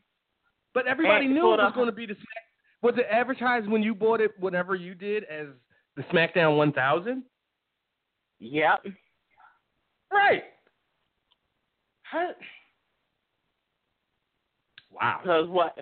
But 0.74 0.88
everybody 0.88 1.26
And 1.26 1.36
knew 1.36 1.54
it 1.54 1.58
was 1.58 1.74
going 1.76 1.88
to 1.88 1.92
be 1.92 2.06
the. 2.06 2.14
Smack- 2.16 2.82
Was 2.82 2.96
it 2.98 3.06
advertised 3.12 3.68
when 3.68 3.84
you 3.84 3.94
bought 3.94 4.22
it? 4.22 4.32
Whatever 4.40 4.74
you 4.76 4.96
did 4.96 5.26
as 5.26 5.48
the 5.96 6.04
SmackDown 6.04 6.58
1000? 6.58 7.24
Yep. 8.40 8.86
Right. 10.12 10.44
How? 12.04 12.32
Wow. 14.92 15.20
Because 15.22 15.48
what 15.48 15.78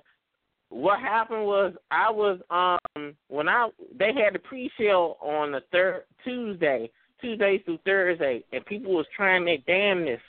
what 0.69 0.99
happened 0.99 1.45
was 1.45 1.73
I 1.89 2.11
was 2.11 2.39
um 2.51 3.15
when 3.27 3.49
I 3.49 3.69
they 3.97 4.13
had 4.13 4.35
the 4.35 4.39
pre-sale 4.39 5.17
on 5.21 5.51
the 5.51 5.61
third 5.71 6.03
Tuesday, 6.23 6.91
Tuesday 7.19 7.61
through 7.65 7.79
Thursday, 7.85 8.43
and 8.51 8.65
people 8.65 8.93
was 8.93 9.07
trying 9.15 9.45
their 9.45 9.57
damnness 9.67 10.19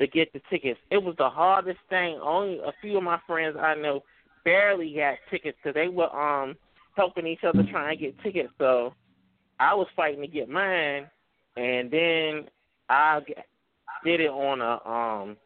to 0.00 0.06
get 0.06 0.32
the 0.32 0.40
tickets. 0.48 0.78
It 0.90 1.02
was 1.02 1.14
the 1.18 1.28
hardest 1.28 1.80
thing. 1.88 2.18
Only 2.22 2.58
a 2.58 2.72
few 2.80 2.96
of 2.96 3.02
my 3.02 3.18
friends 3.26 3.56
I 3.60 3.74
know 3.74 4.02
barely 4.44 4.94
got 4.94 5.16
tickets 5.30 5.58
because 5.62 5.74
they 5.74 5.88
were 5.88 6.14
um 6.14 6.56
helping 6.96 7.26
each 7.26 7.44
other 7.44 7.64
trying 7.70 7.98
to 7.98 8.04
get 8.04 8.22
tickets. 8.22 8.52
So 8.58 8.94
I 9.60 9.74
was 9.74 9.86
fighting 9.94 10.22
to 10.22 10.26
get 10.26 10.48
mine, 10.48 11.06
and 11.56 11.90
then 11.90 12.48
I 12.88 13.20
did 14.04 14.20
it 14.22 14.30
on 14.30 14.62
a 14.62 14.88
um 14.90 15.36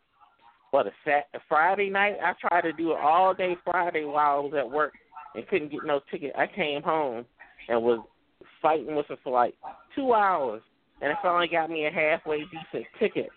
what 0.71 0.87
a 0.87 0.93
sat 1.05 1.27
Friday 1.49 1.91
night. 1.91 2.17
I 2.23 2.33
tried 2.41 2.63
to 2.63 2.73
do 2.73 2.93
it 2.93 2.99
all 3.01 3.35
day 3.35 3.57
Friday 3.65 4.05
while 4.05 4.37
I 4.37 4.39
was 4.39 4.55
at 4.57 4.71
work 4.71 4.93
and 5.35 5.47
couldn't 5.49 5.73
get 5.73 5.85
no 5.85 6.01
ticket. 6.13 6.33
I 6.39 6.47
came 6.47 6.83
home 6.83 7.25
and 7.69 7.83
was 7.83 8.07
fighting 8.63 8.95
with 8.95 9.11
it 9.11 9.19
for 9.25 9.33
like 9.33 9.55
two 9.97 10.15
hours, 10.15 10.63
and 11.03 11.11
it 11.11 11.19
finally 11.21 11.49
got 11.49 11.69
me 11.69 11.87
a 11.87 11.91
halfway 11.91 12.45
decent 12.45 12.87
ticket 13.01 13.31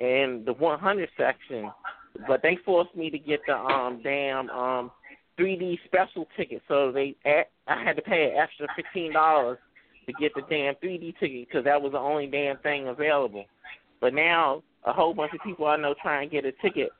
in 0.00 0.42
the 0.44 0.52
100 0.52 1.08
section. 1.16 1.70
But 2.28 2.42
they 2.42 2.58
forced 2.66 2.94
me 2.94 3.08
to 3.08 3.18
get 3.18 3.40
the 3.46 3.54
um 3.54 4.02
damn 4.02 4.50
um 4.50 4.90
3D 5.38 5.78
special 5.86 6.28
ticket, 6.36 6.60
so 6.68 6.92
they 6.92 7.16
I 7.24 7.82
had 7.82 7.96
to 7.96 8.02
pay 8.02 8.30
an 8.30 8.38
extra 8.38 8.66
fifteen 8.76 9.14
dollars 9.14 9.56
to 10.12 10.20
get 10.20 10.32
the 10.34 10.42
damn 10.48 10.74
3D 10.76 11.18
ticket 11.18 11.48
because 11.48 11.64
that 11.64 11.80
was 11.80 11.92
the 11.92 11.98
only 11.98 12.26
damn 12.26 12.58
thing 12.58 12.88
available. 12.88 13.44
But 14.00 14.14
now 14.14 14.62
a 14.84 14.92
whole 14.92 15.14
bunch 15.14 15.32
of 15.34 15.40
people 15.44 15.66
I 15.66 15.76
know 15.76 15.94
try 16.00 16.22
and 16.22 16.30
get 16.30 16.44
a 16.44 16.52
ticket. 16.62 16.90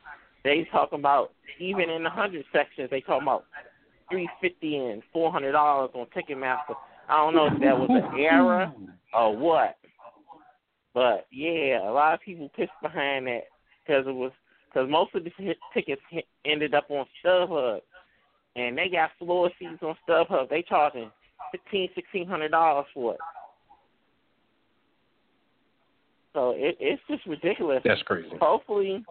They 0.45 0.67
talking 0.71 0.99
about 0.99 1.33
even 1.59 1.91
in 1.91 2.03
the 2.03 2.11
hundred 2.11 2.45
sections 2.53 2.89
they 2.91 3.01
talking 3.01 3.23
about 3.23 3.45
three 4.11 4.29
fifty 4.41 4.77
and 4.77 5.03
four 5.13 5.33
hundred 5.33 5.53
dollars 5.53 5.91
on 5.95 6.07
Ticketmaster. 6.17 6.75
I 7.09 7.17
don't 7.17 7.35
know 7.35 7.47
if 7.47 7.61
that 7.61 7.79
was 7.79 7.91
an 7.91 8.21
error 8.21 8.73
or 9.13 9.37
what, 9.37 9.77
but 10.95 11.27
yeah, 11.33 11.89
a 11.89 11.93
lot 11.93 12.15
of 12.15 12.21
people 12.21 12.51
pissed 12.57 12.71
behind 12.83 13.27
that 13.27 13.45
because 13.85 14.07
it 14.07 14.15
was 14.15 14.33
because 14.73 14.89
most 14.89 15.15
of 15.15 15.25
the 15.25 15.31
tickets 15.75 16.01
ended 16.45 16.75
up 16.75 16.87
on 16.91 17.05
StubHub, 17.25 17.81
and 18.57 18.79
they 18.79 18.89
got 18.89 19.11
floor 19.19 19.51
seats 19.59 19.83
on 19.83 19.97
StubHub. 20.09 20.49
They 20.49 20.63
charging 20.63 21.11
fifteen, 21.53 21.89
sixteen 21.95 22.27
hundred 22.27 22.51
dollars 22.51 22.87
for 22.95 23.15
it. 23.15 23.21
So 26.33 26.51
it, 26.57 26.77
it's 26.79 27.03
just 27.09 27.27
ridiculous. 27.27 27.81
That's 27.85 28.03
crazy. 28.03 28.29
Hopefully, 28.41 29.05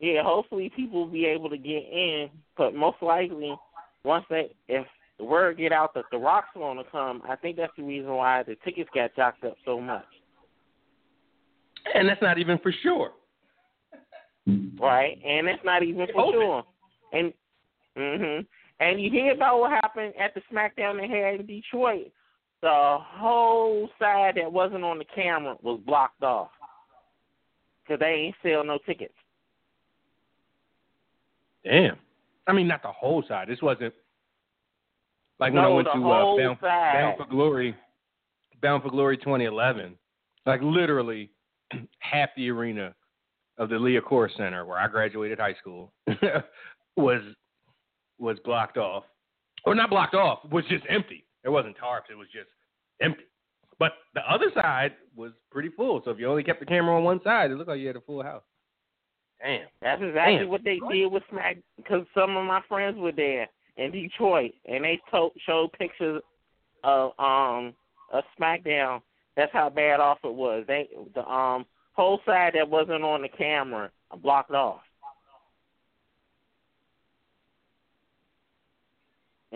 yeah, 0.00 0.22
hopefully 0.22 0.70
people 0.74 1.00
will 1.04 1.12
be 1.12 1.24
able 1.24 1.48
to 1.50 1.56
get 1.56 1.82
in, 1.90 2.28
but 2.56 2.74
most 2.74 2.98
likely, 3.00 3.54
once 4.04 4.24
they 4.28 4.54
if 4.68 4.86
the 5.18 5.24
word 5.24 5.56
get 5.56 5.72
out 5.72 5.94
that 5.94 6.04
the 6.10 6.18
Rock's 6.18 6.48
are 6.54 6.60
going 6.60 6.76
to 6.76 6.90
come, 6.90 7.22
I 7.28 7.36
think 7.36 7.56
that's 7.56 7.72
the 7.76 7.82
reason 7.84 8.10
why 8.12 8.42
the 8.42 8.56
tickets 8.64 8.90
got 8.94 9.16
jacked 9.16 9.44
up 9.44 9.56
so 9.64 9.80
much. 9.80 10.04
And 11.94 12.08
that's 12.08 12.20
not 12.20 12.38
even 12.38 12.58
for 12.58 12.72
sure. 12.82 13.12
right? 14.78 15.18
And 15.24 15.48
that's 15.48 15.64
not 15.64 15.82
even 15.82 16.06
for 16.12 16.20
Open. 16.20 16.32
sure. 16.32 16.64
And 17.12 17.32
mhm. 17.96 18.46
And 18.80 19.00
you 19.00 19.10
hear 19.10 19.32
about 19.32 19.58
what 19.58 19.70
happened 19.70 20.12
at 20.20 20.34
the 20.34 20.42
SmackDown 20.52 21.00
they 21.00 21.08
had 21.08 21.40
in 21.40 21.46
Detroit. 21.46 22.12
The 22.62 22.98
whole 23.00 23.88
side 23.98 24.34
that 24.36 24.52
wasn't 24.52 24.84
on 24.84 24.98
the 24.98 25.04
camera 25.14 25.56
was 25.62 25.80
blocked 25.86 26.22
off 26.22 26.50
because 27.82 28.00
they 28.00 28.06
ain't 28.06 28.36
sell 28.42 28.64
no 28.64 28.78
tickets. 28.86 29.14
Damn. 31.64 31.96
I 32.46 32.52
mean, 32.52 32.68
not 32.68 32.82
the 32.82 32.92
whole 32.92 33.24
side. 33.26 33.48
This 33.48 33.60
wasn't 33.62 33.94
like 35.38 35.52
when 35.52 35.64
I 35.64 35.68
went 35.68 35.86
to 35.86 35.92
uh, 35.92 36.00
whole 36.00 36.38
Bound. 36.38 36.60
Bound 36.60 37.16
for 37.18 37.26
Glory, 37.26 37.74
Bound 38.62 38.82
for 38.82 38.90
Glory 38.90 39.16
2011. 39.18 39.96
Like 40.46 40.60
literally, 40.62 41.30
half 41.98 42.30
the 42.36 42.50
arena 42.50 42.94
of 43.58 43.68
the 43.68 43.76
Liacouras 43.76 44.36
Center, 44.36 44.64
where 44.64 44.78
I 44.78 44.86
graduated 44.86 45.38
high 45.38 45.54
school, 45.54 45.92
was 46.96 47.22
was 48.18 48.38
blocked 48.44 48.76
off, 48.76 49.04
or 49.64 49.74
not 49.74 49.90
blocked 49.90 50.14
off, 50.14 50.40
was 50.50 50.64
just 50.68 50.84
empty. 50.88 51.24
It 51.44 51.48
wasn't 51.48 51.76
tarps. 51.78 52.10
It 52.10 52.16
was 52.16 52.28
just 52.32 52.48
empty. 53.00 53.24
But 53.78 53.92
the 54.14 54.20
other 54.30 54.46
side 54.54 54.92
was 55.14 55.32
pretty 55.50 55.68
full. 55.76 56.00
So 56.04 56.10
if 56.10 56.18
you 56.18 56.28
only 56.28 56.42
kept 56.42 56.60
the 56.60 56.66
camera 56.66 56.96
on 56.96 57.04
one 57.04 57.20
side, 57.22 57.50
it 57.50 57.56
looked 57.56 57.68
like 57.68 57.78
you 57.80 57.86
had 57.86 57.96
a 57.96 58.00
full 58.00 58.22
house. 58.22 58.42
Damn. 59.42 59.66
That's 59.82 60.02
exactly 60.02 60.38
Damn. 60.38 60.48
what 60.48 60.64
they 60.64 60.80
did 60.90 61.12
with 61.12 61.22
Smack. 61.30 61.58
Because 61.76 62.06
some 62.14 62.36
of 62.36 62.46
my 62.46 62.62
friends 62.68 62.96
were 62.98 63.12
there 63.12 63.48
in 63.76 63.90
Detroit, 63.92 64.52
and 64.64 64.82
they 64.82 64.98
to- 65.10 65.30
showed 65.46 65.72
pictures 65.72 66.22
of 66.84 67.12
um 67.18 67.74
of 68.12 68.24
SmackDown. 68.40 69.02
That's 69.36 69.52
how 69.52 69.68
bad 69.68 70.00
off 70.00 70.18
it 70.24 70.32
was. 70.32 70.64
They 70.66 70.88
the 71.14 71.26
um 71.28 71.66
whole 71.92 72.20
side 72.24 72.54
that 72.54 72.68
wasn't 72.68 73.04
on 73.04 73.22
the 73.22 73.28
camera 73.28 73.90
blocked 74.22 74.52
off. 74.52 74.80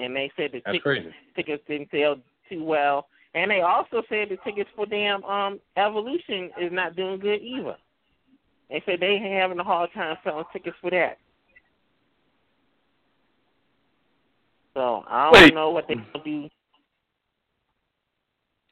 And 0.00 0.14
they 0.16 0.30
said 0.36 0.50
the 0.52 0.62
That's 0.64 0.76
tic- 0.76 0.82
crazy. 0.82 1.14
tickets 1.36 1.62
didn't 1.68 1.90
sell 1.90 2.16
too 2.48 2.64
well. 2.64 3.06
And 3.34 3.50
they 3.50 3.60
also 3.60 4.02
said 4.08 4.28
the 4.30 4.38
tickets 4.44 4.70
for 4.74 4.86
damn 4.86 5.22
um 5.24 5.60
Evolution 5.76 6.50
is 6.60 6.72
not 6.72 6.96
doing 6.96 7.20
good 7.20 7.40
either. 7.42 7.76
They 8.68 8.82
said 8.86 9.00
they 9.00 9.18
having 9.18 9.58
a 9.58 9.64
hard 9.64 9.90
time 9.92 10.16
selling 10.24 10.44
tickets 10.52 10.76
for 10.80 10.90
that. 10.90 11.18
So 14.74 15.04
I 15.08 15.24
don't 15.24 15.32
Wait. 15.34 15.54
know 15.54 15.70
what 15.70 15.86
they 15.88 15.94
gonna 15.94 16.24
do. 16.24 16.48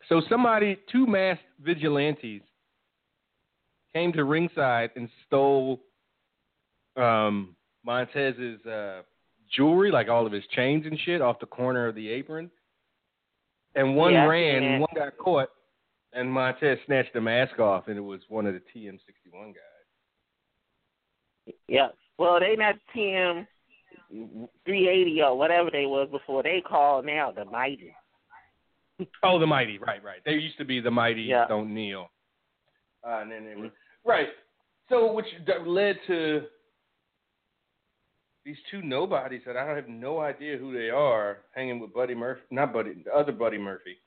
So 0.09 0.23
somebody, 0.31 0.79
two 0.91 1.07
masked 1.07 1.45
vigilantes, 1.61 2.43
came 3.93 4.13
to 4.13 4.25
ringside 4.25 4.91
and 4.97 5.09
stole 5.27 5.81
um, 6.97 7.57
Montez's 7.85 8.65
uh, 8.65 9.03
jewelry, 9.55 9.91
like 9.91 10.09
all 10.09 10.27
of 10.27 10.33
his 10.33 10.45
chains 10.55 10.87
and 10.87 10.99
shit, 11.01 11.21
off 11.21 11.41
the 11.41 11.47
corner 11.47 11.87
of 11.87 11.95
the 11.95 12.09
apron. 12.09 12.51
And 13.75 13.97
one 13.97 14.13
Yeah, 14.13 14.27
ran, 14.27 14.63
and 14.63 14.81
one 14.81 14.91
got 14.95 15.17
caught, 15.19 15.51
and 16.13 16.33
Montez 16.33 16.79
snatched 16.87 17.13
the 17.13 17.21
mask 17.21 17.59
off, 17.59 17.89
and 17.89 17.97
it 17.97 18.03
was 18.03 18.21
one 18.29 18.47
of 18.47 18.55
the 18.55 18.63
TM61 18.75 19.55
guys. 19.55 21.55
Yeah. 21.69 21.89
Well, 22.19 22.41
they 22.41 22.57
not 22.57 22.77
TM 22.95 23.47
380 24.11 25.23
or 25.23 25.39
whatever 25.39 25.71
they 25.71 25.87
was 25.87 26.09
before. 26.11 26.43
They 26.43 26.61
call 26.61 27.03
now 27.03 27.31
the 27.31 27.45
Mighty. 27.45 27.95
Oh, 29.23 29.39
the 29.39 29.47
Mighty, 29.47 29.79
right, 29.79 30.03
right. 30.03 30.19
They 30.25 30.33
used 30.33 30.59
to 30.59 30.65
be 30.65 30.81
the 30.81 30.91
Mighty 30.91 31.23
Yeah. 31.23 31.47
Don't 31.47 31.73
Kneel. 31.73 32.11
Uh, 33.07 33.21
and 33.21 33.31
then 33.31 33.45
they 33.45 33.55
were, 33.55 33.71
right. 34.05 34.29
So, 34.89 35.13
which 35.13 35.27
led 35.65 35.97
to 36.09 36.47
these 38.49 38.57
two 38.71 38.81
nobodies 38.81 39.43
that 39.45 39.59
I 39.59 39.67
have 39.77 39.89
no 39.89 40.21
idea 40.21 40.57
who 40.57 40.73
they 40.73 40.89
are, 40.89 41.41
hanging 41.55 41.81
with 41.81 41.93
Buddy 41.93 42.15
Murphy, 42.15 42.41
not 42.51 42.73
Buddy, 42.73 42.95
the 43.05 43.13
other 43.13 43.31
Buddy 43.31 43.59
Murphy. 43.59 43.99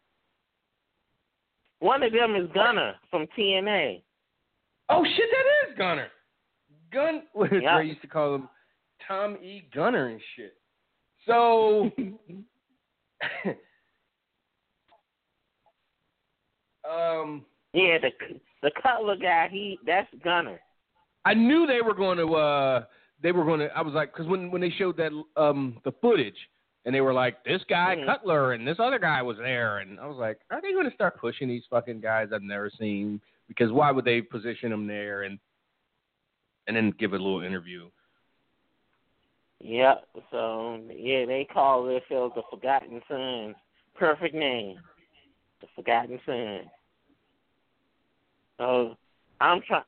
One 1.80 2.02
of 2.02 2.12
them 2.12 2.36
is 2.36 2.50
Gunner 2.52 2.96
from 3.12 3.28
TNA. 3.38 4.02
Oh 4.90 5.06
shit, 5.06 5.30
that 5.32 5.70
is 5.70 5.78
Gunner. 5.78 6.08
Gun. 6.92 7.22
Yeah. 7.62 7.78
They 7.78 7.86
used 7.86 8.02
to 8.02 8.08
call 8.08 8.34
him 8.34 8.50
Tom 9.08 9.38
E. 9.44 9.68
Gunner 9.76 10.08
and 10.08 10.20
shit. 10.36 10.56
So. 11.28 11.92
um. 16.90 17.46
Yeah, 17.74 18.00
the 18.00 18.10
the 18.64 18.72
Cutler 18.82 19.18
guy. 19.18 19.50
He 19.52 19.78
that's 19.86 20.10
Gunner. 20.24 20.60
I 21.26 21.36
knew 21.36 21.68
they 21.68 21.82
were 21.82 21.94
going 21.94 22.18
to. 22.18 22.34
uh 22.34 22.86
They 23.22 23.32
were 23.32 23.44
going 23.44 23.60
to. 23.60 23.68
I 23.76 23.82
was 23.82 23.94
like, 23.94 24.14
because 24.14 24.28
when 24.28 24.52
when 24.52 24.62
they 24.62 24.72
showed 24.72 24.98
that 24.98 25.12
um 25.38 25.80
the 25.84 25.92
footage, 26.02 26.38
and 26.86 26.94
they 26.94 27.02
were 27.02 27.14
like, 27.14 27.44
this 27.44 27.64
guy 27.70 27.96
Mhm. 27.98 28.06
Cutler 28.06 28.54
and 28.54 28.68
this 28.68 28.80
other 28.80 29.00
guy 29.00 29.22
was 29.22 29.38
there, 29.38 29.80
and 29.80 30.00
I 30.00 30.08
was 30.08 30.18
like, 30.18 30.40
are 30.50 30.62
they 30.62 30.74
going 30.74 30.90
to 30.90 30.96
start 30.96 31.18
pushing 31.18 31.48
these 31.48 31.66
fucking 31.70 32.02
guys 32.02 32.30
I've 32.34 32.42
never 32.42 32.70
seen? 32.70 33.22
Because 33.48 33.72
why 33.72 33.92
would 33.92 34.06
they 34.06 34.22
position 34.22 34.72
them 34.72 34.88
there? 34.88 35.24
And 35.24 35.40
and 36.68 36.76
then 36.76 36.92
give 36.98 37.14
a 37.14 37.18
little 37.18 37.42
interview. 37.42 37.90
Yep. 39.60 40.08
So 40.32 40.82
yeah, 40.90 41.26
they 41.26 41.48
call 41.52 41.84
themselves 41.86 42.34
the 42.36 42.44
Forgotten 42.50 43.02
Sons. 43.08 43.56
Perfect 43.96 44.34
name, 44.34 44.80
the 45.60 45.68
Forgotten 45.76 46.20
Sons. 46.26 46.68
So 48.58 48.96
I'm 49.40 49.62
trying. 49.62 49.84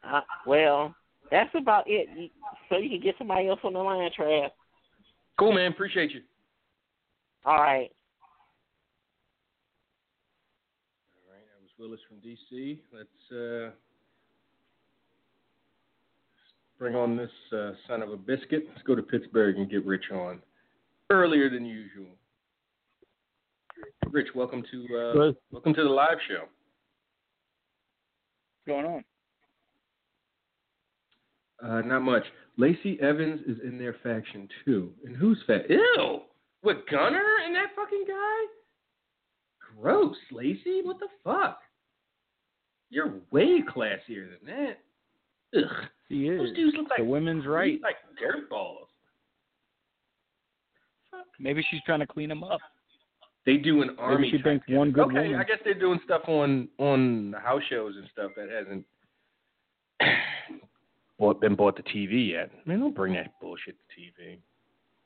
Well, 0.46 0.94
that's 1.34 1.50
about 1.56 1.86
it. 1.88 2.32
So 2.70 2.78
you 2.78 2.90
can 2.90 3.02
get 3.02 3.16
somebody 3.18 3.48
else 3.48 3.60
on 3.64 3.74
the 3.74 3.80
line, 3.80 4.12
Trav. 4.18 4.50
Cool, 5.40 5.52
man. 5.52 5.72
Appreciate 5.72 6.12
you. 6.12 6.22
All 7.44 7.58
right. 7.58 7.90
All 11.18 11.26
right, 11.32 11.44
that 11.50 11.60
was 11.60 11.72
Willis 11.80 12.00
from 12.08 12.18
DC. 12.18 12.78
Let's 12.94 13.32
uh, 13.32 13.72
bring 16.78 16.96
on 16.96 17.18
this 17.18 17.32
uh, 17.52 17.72
son 17.88 18.04
of 18.04 18.12
a 18.12 18.18
biscuit. 18.18 18.66
Let's 18.70 18.84
go 18.84 18.94
to 18.94 19.02
Pittsburgh 19.02 19.58
and 19.58 19.70
get 19.70 19.84
Rich 19.88 20.12
on 20.14 20.40
earlier 21.10 21.50
than 21.50 21.66
usual. 21.66 22.06
Rich, 24.12 24.28
welcome 24.36 24.64
to 24.70 24.78
uh, 24.96 25.32
welcome 25.52 25.74
to 25.74 25.84
the 25.84 25.90
live 25.90 26.20
show. 26.30 26.44
What's 28.66 28.68
going 28.68 28.86
on? 28.86 29.04
Uh, 31.64 31.82
not 31.82 32.02
much. 32.02 32.24
Lacey 32.58 33.00
Evans 33.02 33.40
is 33.48 33.58
in 33.64 33.78
their 33.80 33.96
faction 34.04 34.48
too. 34.66 34.92
And 35.06 35.16
who's 35.16 35.42
fa- 35.48 35.64
Ew! 35.70 36.20
With 36.62 36.78
Gunner 36.92 37.24
and 37.46 37.56
that 37.56 37.68
fucking 37.76 38.06
guy? 38.08 38.46
Gross, 39.82 40.16
Lacey. 40.32 40.82
What 40.84 41.00
the 41.00 41.08
fuck? 41.24 41.60
You're 42.90 43.14
way 43.32 43.62
classier 43.62 44.28
than 44.30 44.46
that. 44.56 44.80
Ugh. 45.58 45.86
She 46.10 46.28
is. 46.28 46.40
Those 46.40 46.56
dudes 46.56 46.78
look 46.78 46.90
like 46.90 47.00
the 47.00 47.06
women's 47.06 47.46
right. 47.46 47.80
like 47.82 47.96
dirt 48.20 48.50
balls. 48.50 48.88
Maybe 51.40 51.66
she's 51.72 51.82
trying 51.86 52.00
to 52.02 52.08
clean 52.08 52.30
them 52.30 52.44
up. 52.44 52.60
They 53.46 53.58
do 53.58 53.82
an 53.82 53.96
army. 54.00 54.30
she 54.32 54.38
type 54.38 54.46
thinks 54.46 54.66
one 54.70 54.92
good 54.92 55.06
Okay, 55.08 55.14
woman- 55.30 55.36
I 55.36 55.44
guess 55.44 55.58
they're 55.64 55.74
doing 55.74 56.00
stuff 56.06 56.22
on 56.28 56.70
on 56.78 57.36
house 57.44 57.62
shows 57.70 57.96
and 57.98 58.08
stuff 58.12 58.32
that 58.38 58.50
hasn't 58.50 58.86
bought, 61.20 61.42
been 61.42 61.56
bought 61.56 61.76
to 61.78 61.84
TV 61.84 62.32
yet. 62.32 62.50
Man, 62.66 62.80
don't 62.80 62.96
bring 62.96 63.14
that 63.14 63.34
bullshit 63.42 63.76
to 63.78 64.02
TV. 64.02 64.38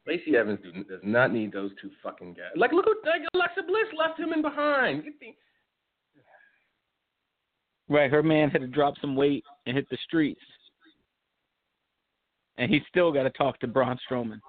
Lacey 0.07 0.37
Evans 0.37 0.59
do, 0.63 0.71
does 0.83 1.01
not 1.03 1.33
need 1.33 1.51
those 1.51 1.71
two 1.81 1.91
fucking 2.01 2.33
guys. 2.33 2.51
Like, 2.55 2.71
look 2.71 2.85
like 3.05 3.21
Alexa 3.33 3.63
Bliss 3.67 3.87
left 3.97 4.19
him 4.19 4.31
in 4.31 4.41
behind. 4.41 5.03
The, 5.03 5.35
Right, 7.89 8.11
her 8.11 8.23
man 8.23 8.49
had 8.49 8.61
to 8.61 8.67
drop 8.67 8.95
some 8.99 9.15
weight 9.15 9.45
and 9.65 9.75
hit 9.75 9.89
the 9.89 9.97
streets, 10.05 10.41
and 12.57 12.69
he 12.69 12.81
still 12.89 13.13
got 13.13 13.23
to 13.23 13.29
talk 13.29 13.59
to 13.59 13.67
Braun 13.67 13.97
Strowman. 14.09 14.41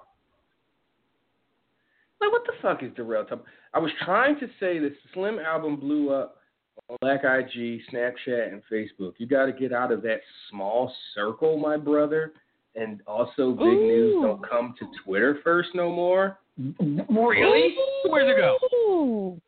Like, 2.20 2.32
what 2.32 2.42
the 2.46 2.52
fuck 2.60 2.82
is 2.82 2.90
Darrell 2.96 3.24
talking? 3.24 3.44
I 3.74 3.78
was 3.78 3.92
trying 4.04 4.40
to 4.40 4.48
say 4.58 4.80
this 4.80 4.92
Slim 5.14 5.38
album 5.38 5.76
blew 5.76 6.10
up 6.10 6.37
Black 7.00 7.20
IG, 7.24 7.80
Snapchat, 7.92 8.52
and 8.52 8.62
Facebook. 8.72 9.12
You 9.18 9.26
got 9.26 9.46
to 9.46 9.52
get 9.52 9.72
out 9.72 9.92
of 9.92 10.02
that 10.02 10.20
small 10.50 10.92
circle, 11.14 11.58
my 11.58 11.76
brother. 11.76 12.32
And 12.74 13.02
also, 13.06 13.50
big 13.50 13.66
news 13.66 14.22
don't 14.22 14.48
come 14.48 14.74
to 14.78 14.86
Twitter 15.04 15.38
first 15.42 15.70
no 15.74 15.90
more. 15.92 16.38
Really? 16.58 17.74
Where's 18.06 18.30
it 18.30 18.40
go? 18.40 19.38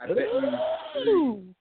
I 0.00 0.08
bet 0.08 0.16
you. 1.04 1.54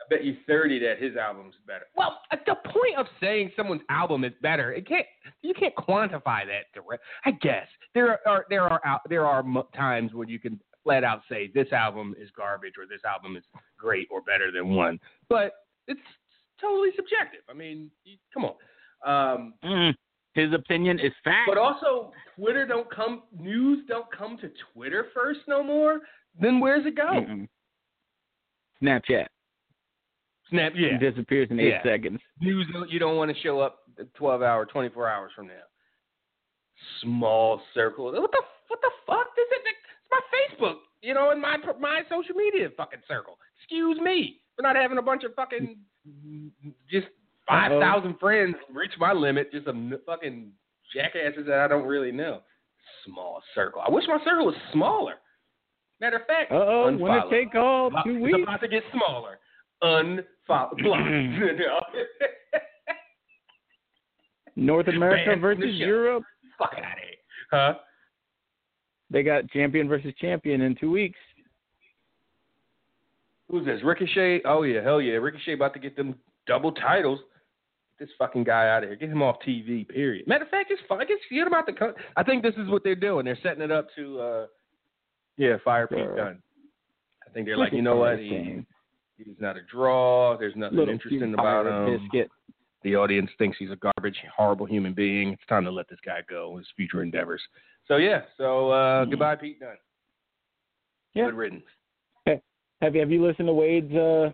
I 0.00 0.04
bet 0.10 0.24
you 0.24 0.36
thirty 0.46 0.78
that 0.80 0.98
his 1.00 1.16
album's 1.16 1.54
better. 1.66 1.86
Well, 1.96 2.20
at 2.32 2.44
the 2.44 2.56
point 2.70 2.98
of 2.98 3.06
saying 3.20 3.52
someone's 3.56 3.82
album 3.88 4.24
is 4.24 4.32
better, 4.42 4.72
it 4.72 4.86
can't. 4.86 5.06
You 5.42 5.54
can't 5.54 5.74
quantify 5.74 6.44
that 6.46 6.72
direct. 6.74 7.02
I 7.24 7.30
guess 7.30 7.66
there 7.94 8.18
are 8.26 8.44
there 8.50 8.64
are 8.64 9.00
there 9.08 9.26
are 9.26 9.44
times 9.74 10.12
when 10.12 10.28
you 10.28 10.38
can 10.38 10.60
flat 10.88 11.04
out 11.04 11.20
say 11.28 11.50
this 11.54 11.70
album 11.72 12.14
is 12.18 12.30
garbage 12.36 12.74
or 12.78 12.86
this 12.86 13.02
album 13.04 13.36
is 13.36 13.44
great 13.78 14.08
or 14.10 14.22
better 14.22 14.50
than 14.50 14.70
one, 14.74 14.98
but 15.28 15.52
it's 15.86 16.00
totally 16.60 16.90
subjective. 16.96 17.40
I 17.48 17.52
mean, 17.52 17.90
come 18.32 18.46
on. 18.46 18.54
Um, 19.06 19.54
Mm, 19.62 19.94
his 20.34 20.52
opinion 20.54 20.98
is 20.98 21.12
fact. 21.22 21.46
but 21.48 21.58
also, 21.58 22.12
Twitter 22.36 22.66
don't 22.66 22.90
come 22.90 23.22
news 23.38 23.84
don't 23.88 24.10
come 24.16 24.38
to 24.38 24.50
Twitter 24.72 25.06
first 25.14 25.40
no 25.46 25.62
more. 25.62 26.00
Then 26.40 26.58
where's 26.60 26.86
it 26.86 26.96
go? 26.96 27.02
Mm-mm. 27.06 27.48
Snapchat 28.82 29.26
Snap, 30.50 30.72
yeah. 30.76 30.94
It 30.94 31.00
disappears 31.00 31.48
in 31.50 31.60
eight 31.60 31.68
Yeah. 31.68 31.82
seconds. 31.82 32.20
news 32.40 32.66
you 32.88 32.98
don't 32.98 33.16
want 33.16 33.34
to 33.34 33.42
show 33.42 33.60
up 33.60 33.80
12 34.14 34.40
hour 34.42 34.64
24 34.64 35.08
hours 35.08 35.32
from 35.36 35.48
now 35.48 35.64
small 37.02 37.60
circle 37.74 38.04
what 38.06 38.30
the 38.30 38.42
what 38.68 38.80
the 38.80 38.90
fuck 39.06 39.26
is 39.36 39.46
it's 39.50 39.77
my 40.10 40.20
facebook 40.32 40.76
you 41.02 41.14
know 41.14 41.30
and 41.30 41.40
my 41.40 41.56
my 41.80 42.02
social 42.08 42.34
media 42.34 42.68
fucking 42.76 43.00
circle 43.08 43.38
excuse 43.60 43.98
me 44.00 44.40
for 44.56 44.62
not 44.62 44.76
having 44.76 44.98
a 44.98 45.02
bunch 45.02 45.24
of 45.24 45.34
fucking 45.34 45.76
just 46.90 47.06
5000 47.48 48.18
friends 48.18 48.54
reach 48.72 48.92
my 48.98 49.12
limit 49.12 49.50
just 49.52 49.66
a 49.66 49.98
fucking 50.06 50.50
jackasses 50.94 51.46
that 51.46 51.60
i 51.60 51.68
don't 51.68 51.86
really 51.86 52.12
know 52.12 52.40
small 53.06 53.42
circle 53.54 53.80
i 53.86 53.90
wish 53.90 54.04
my 54.08 54.18
circle 54.24 54.46
was 54.46 54.54
smaller 54.72 55.14
matter 56.00 56.16
of 56.16 56.26
fact 56.26 56.50
Uh 56.52 56.54
oh, 56.56 56.92
winner 56.92 57.20
unfollow. 57.20 57.30
take 57.30 57.54
all. 57.54 57.86
About- 57.88 58.04
Two 58.04 58.16
it's 58.16 58.22
weeks. 58.24 58.38
about 58.42 58.60
to 58.60 58.68
get 58.68 58.82
smaller. 58.92 59.38
Unfollow. 59.82 60.76
Block. 60.82 61.00
You 61.06 61.56
know? 61.56 61.80
North 64.56 64.88
America 64.88 65.36
versus. 65.40 65.74
Europe. 65.74 66.24
Fuck 66.58 66.72
out 66.76 66.82
of 66.82 66.98
here. 66.98 67.16
Huh? 67.50 67.74
They 69.10 69.22
got 69.22 69.48
champion 69.50 69.88
versus 69.88 70.12
champion 70.20 70.60
in 70.60 70.74
two 70.74 70.90
weeks. 70.90 71.18
Who's 73.50 73.64
this? 73.64 73.80
Ricochet? 73.82 74.42
Oh, 74.44 74.62
yeah. 74.62 74.82
Hell 74.82 75.00
yeah. 75.00 75.14
Ricochet 75.14 75.54
about 75.54 75.72
to 75.74 75.80
get 75.80 75.96
them 75.96 76.14
double 76.46 76.72
titles. 76.72 77.20
Get 77.98 78.06
this 78.08 78.14
fucking 78.18 78.44
guy 78.44 78.68
out 78.68 78.82
of 78.82 78.90
here. 78.90 78.96
Get 78.96 79.08
him 79.08 79.22
off 79.22 79.36
TV, 79.46 79.88
period. 79.88 80.26
Matter 80.28 80.44
of 80.44 80.50
fact, 80.50 80.70
it's 80.70 80.82
fine. 80.88 81.06
Get 81.06 81.18
forget 81.28 81.46
about 81.46 81.66
the. 81.66 81.72
Co- 81.72 81.94
I 82.16 82.22
think 82.22 82.42
this 82.42 82.54
is 82.58 82.68
what 82.68 82.84
they're 82.84 82.94
doing. 82.94 83.24
They're 83.24 83.38
setting 83.42 83.62
it 83.62 83.72
up 83.72 83.88
to, 83.96 84.20
uh, 84.20 84.46
yeah, 85.38 85.56
fire 85.64 85.86
Pete. 85.86 85.98
Dunne. 86.16 86.42
I 87.26 87.30
think 87.30 87.46
they're 87.46 87.56
like, 87.56 87.72
you 87.72 87.82
know 87.82 87.96
what? 87.96 88.18
He, 88.18 88.62
he's 89.16 89.36
not 89.40 89.56
a 89.56 89.60
draw. 89.62 90.36
There's 90.38 90.54
nothing 90.56 90.78
Little 90.78 90.92
interesting 90.94 91.34
about 91.34 91.66
him. 91.66 91.98
Biscuit. 91.98 92.30
The 92.82 92.96
audience 92.96 93.30
thinks 93.38 93.56
he's 93.58 93.70
a 93.70 93.76
garbage, 93.76 94.16
horrible 94.36 94.66
human 94.66 94.94
being. 94.94 95.32
It's 95.32 95.46
time 95.48 95.64
to 95.64 95.70
let 95.70 95.88
this 95.88 95.98
guy 96.04 96.20
go. 96.28 96.56
His 96.56 96.66
future 96.76 97.02
endeavors. 97.02 97.42
So 97.86 97.96
yeah. 97.96 98.22
So 98.36 98.70
uh, 98.70 99.04
goodbye, 99.04 99.36
Pete 99.36 99.60
Dunne. 99.60 99.76
Yeah. 101.14 101.26
Good 101.26 101.34
riddance. 101.34 101.64
Have 102.80 102.94
you 102.94 103.00
have 103.00 103.10
you 103.10 103.24
listened 103.26 103.48
to 103.48 103.52
Wade's 103.52 103.92
uh, 103.92 104.30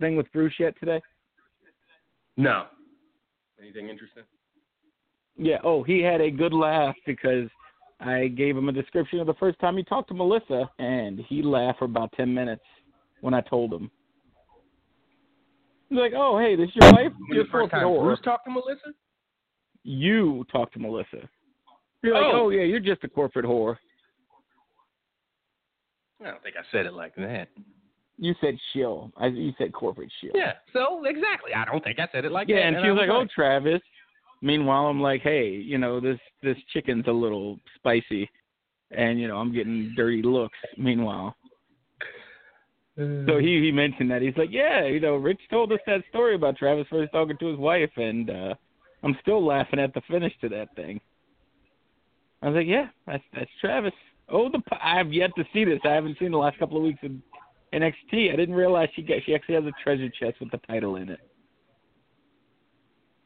thing 0.00 0.16
with 0.16 0.30
Bruce 0.32 0.52
yet 0.58 0.74
today? 0.78 1.00
No. 2.36 2.66
Anything 3.60 3.88
interesting? 3.88 4.24
Yeah. 5.38 5.56
Oh, 5.64 5.82
he 5.82 6.00
had 6.00 6.20
a 6.20 6.30
good 6.30 6.52
laugh 6.52 6.94
because 7.06 7.48
I 8.00 8.26
gave 8.26 8.56
him 8.56 8.68
a 8.68 8.72
description 8.72 9.18
of 9.18 9.26
the 9.26 9.34
first 9.34 9.58
time 9.60 9.76
he 9.76 9.84
talked 9.84 10.08
to 10.08 10.14
Melissa, 10.14 10.68
and 10.78 11.20
he 11.20 11.42
laughed 11.42 11.78
for 11.78 11.86
about 11.86 12.12
ten 12.12 12.34
minutes 12.34 12.64
when 13.22 13.32
I 13.32 13.40
told 13.40 13.72
him. 13.72 13.90
Like, 15.92 16.12
"Oh, 16.16 16.38
hey, 16.38 16.56
this 16.56 16.68
is 16.68 16.76
your 16.80 16.92
wife? 16.92 17.12
You're 17.28 17.44
corporate 17.46 17.70
time 17.70 17.86
whore." 17.86 18.02
Bruce 18.04 18.20
talked 18.24 18.44
to 18.46 18.50
Melissa? 18.50 18.92
You 19.84 20.44
talked 20.50 20.72
to 20.74 20.78
Melissa. 20.78 21.28
You're 22.02 22.14
like, 22.14 22.24
Oh. 22.24 22.44
"Oh 22.44 22.50
yeah, 22.50 22.62
you're 22.62 22.80
just 22.80 23.04
a 23.04 23.08
corporate 23.08 23.44
whore." 23.44 23.76
I 26.20 26.30
don't 26.30 26.42
think 26.42 26.56
I 26.56 26.62
said 26.70 26.86
it 26.86 26.94
like 26.94 27.14
that. 27.16 27.48
You 28.16 28.34
said 28.40 28.56
shill. 28.72 29.12
I, 29.16 29.26
you 29.26 29.52
said 29.58 29.72
corporate 29.72 30.12
shill. 30.20 30.30
Yeah. 30.34 30.52
So 30.72 31.04
exactly. 31.04 31.52
I 31.54 31.64
don't 31.64 31.82
think 31.82 31.98
I 31.98 32.08
said 32.12 32.24
it 32.24 32.32
like 32.32 32.48
yeah, 32.48 32.56
that. 32.56 32.60
Yeah, 32.60 32.68
and 32.68 32.76
she 32.76 32.88
I 32.88 32.92
was 32.92 32.98
like, 33.00 33.10
"Oh. 33.10 33.26
Travis." 33.34 33.80
Meanwhile, 34.40 34.86
I'm 34.86 35.00
like, 35.00 35.22
"Hey, 35.22 35.50
you 35.50 35.78
know 35.78 36.00
this 36.00 36.18
this 36.42 36.56
chicken's 36.72 37.06
a 37.06 37.12
little 37.12 37.58
spicy, 37.76 38.30
and 38.90 39.20
you 39.20 39.28
know 39.28 39.36
I'm 39.36 39.52
getting 39.52 39.92
dirty 39.96 40.22
looks." 40.22 40.58
Meanwhile, 40.76 41.36
so 42.96 43.38
he 43.38 43.60
he 43.60 43.72
mentioned 43.72 44.10
that 44.10 44.22
he's 44.22 44.36
like, 44.36 44.50
"Yeah, 44.50 44.84
you 44.84 45.00
know, 45.00 45.16
Rich 45.16 45.40
told 45.50 45.72
us 45.72 45.80
that 45.86 46.02
story 46.10 46.34
about 46.34 46.56
Travis 46.58 46.86
first 46.90 47.12
talking 47.12 47.36
to 47.38 47.46
his 47.46 47.58
wife, 47.58 47.90
and 47.96 48.28
uh 48.28 48.54
I'm 49.02 49.16
still 49.22 49.44
laughing 49.44 49.80
at 49.80 49.94
the 49.94 50.02
finish 50.02 50.32
to 50.42 50.48
that 50.50 50.74
thing." 50.76 51.00
I 52.42 52.48
was 52.48 52.56
like, 52.56 52.66
"Yeah, 52.66 52.88
that's 53.06 53.24
that's 53.34 53.50
Travis." 53.60 53.92
Oh, 54.28 54.50
the 54.50 54.58
p- 54.60 54.76
I've 54.82 55.12
yet 55.12 55.30
to 55.36 55.44
see 55.52 55.64
this. 55.64 55.80
I 55.84 55.90
haven't 55.92 56.18
seen 56.18 56.30
the 56.32 56.38
last 56.38 56.58
couple 56.58 56.76
of 56.76 56.82
weeks 56.82 57.00
in 57.02 57.22
NXT. 57.72 58.32
I 58.32 58.36
didn't 58.36 58.54
realize 58.54 58.88
she 58.94 59.02
got 59.02 59.18
she 59.24 59.34
actually 59.34 59.54
has 59.56 59.64
a 59.64 59.72
treasure 59.82 60.08
chest 60.10 60.38
with 60.40 60.50
the 60.50 60.58
title 60.66 60.96
in 60.96 61.08
it. 61.08 61.20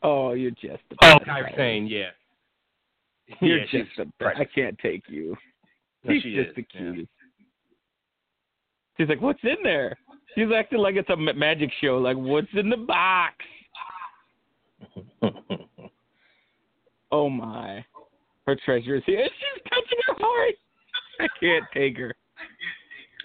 Oh, 0.03 0.33
you're 0.33 0.51
just 0.53 0.83
the 0.91 0.97
Oh, 1.03 1.19
best. 1.19 1.25
Kairi 1.25 1.57
Sane 1.57 1.87
yeah. 1.87 2.11
You're 3.41 3.59
yeah, 3.59 3.65
just 3.65 3.73
she's 3.73 3.97
the 3.99 4.05
best. 4.21 4.39
I 4.39 4.45
can't 4.45 4.79
take 4.79 5.03
you. 5.09 5.37
No, 6.05 6.13
She's 6.13 6.23
she 6.23 6.35
just 6.37 6.51
is, 6.51 6.55
the 6.55 6.65
yeah. 6.81 7.03
She's 8.97 9.09
like, 9.09 9.21
"What's 9.21 9.43
in 9.43 9.57
there?" 9.63 9.97
She's 10.35 10.49
acting 10.55 10.79
like 10.81 10.97
it's 10.97 11.09
a 11.11 11.17
magic 11.17 11.71
show. 11.81 11.99
Like, 11.99 12.17
"What's 12.17 12.49
in 12.55 12.71
the 12.71 12.77
box?" 12.77 13.37
Oh 17.13 17.29
my. 17.31 17.85
Her 18.47 18.57
treasure 18.65 18.97
is 18.97 19.03
here. 19.07 19.25
She's 19.25 19.63
touching 19.71 19.99
her 20.09 20.15
heart. 20.19 20.55
I 21.21 21.27
can't 21.41 21.65
take 21.73 21.97
her. 21.99 22.13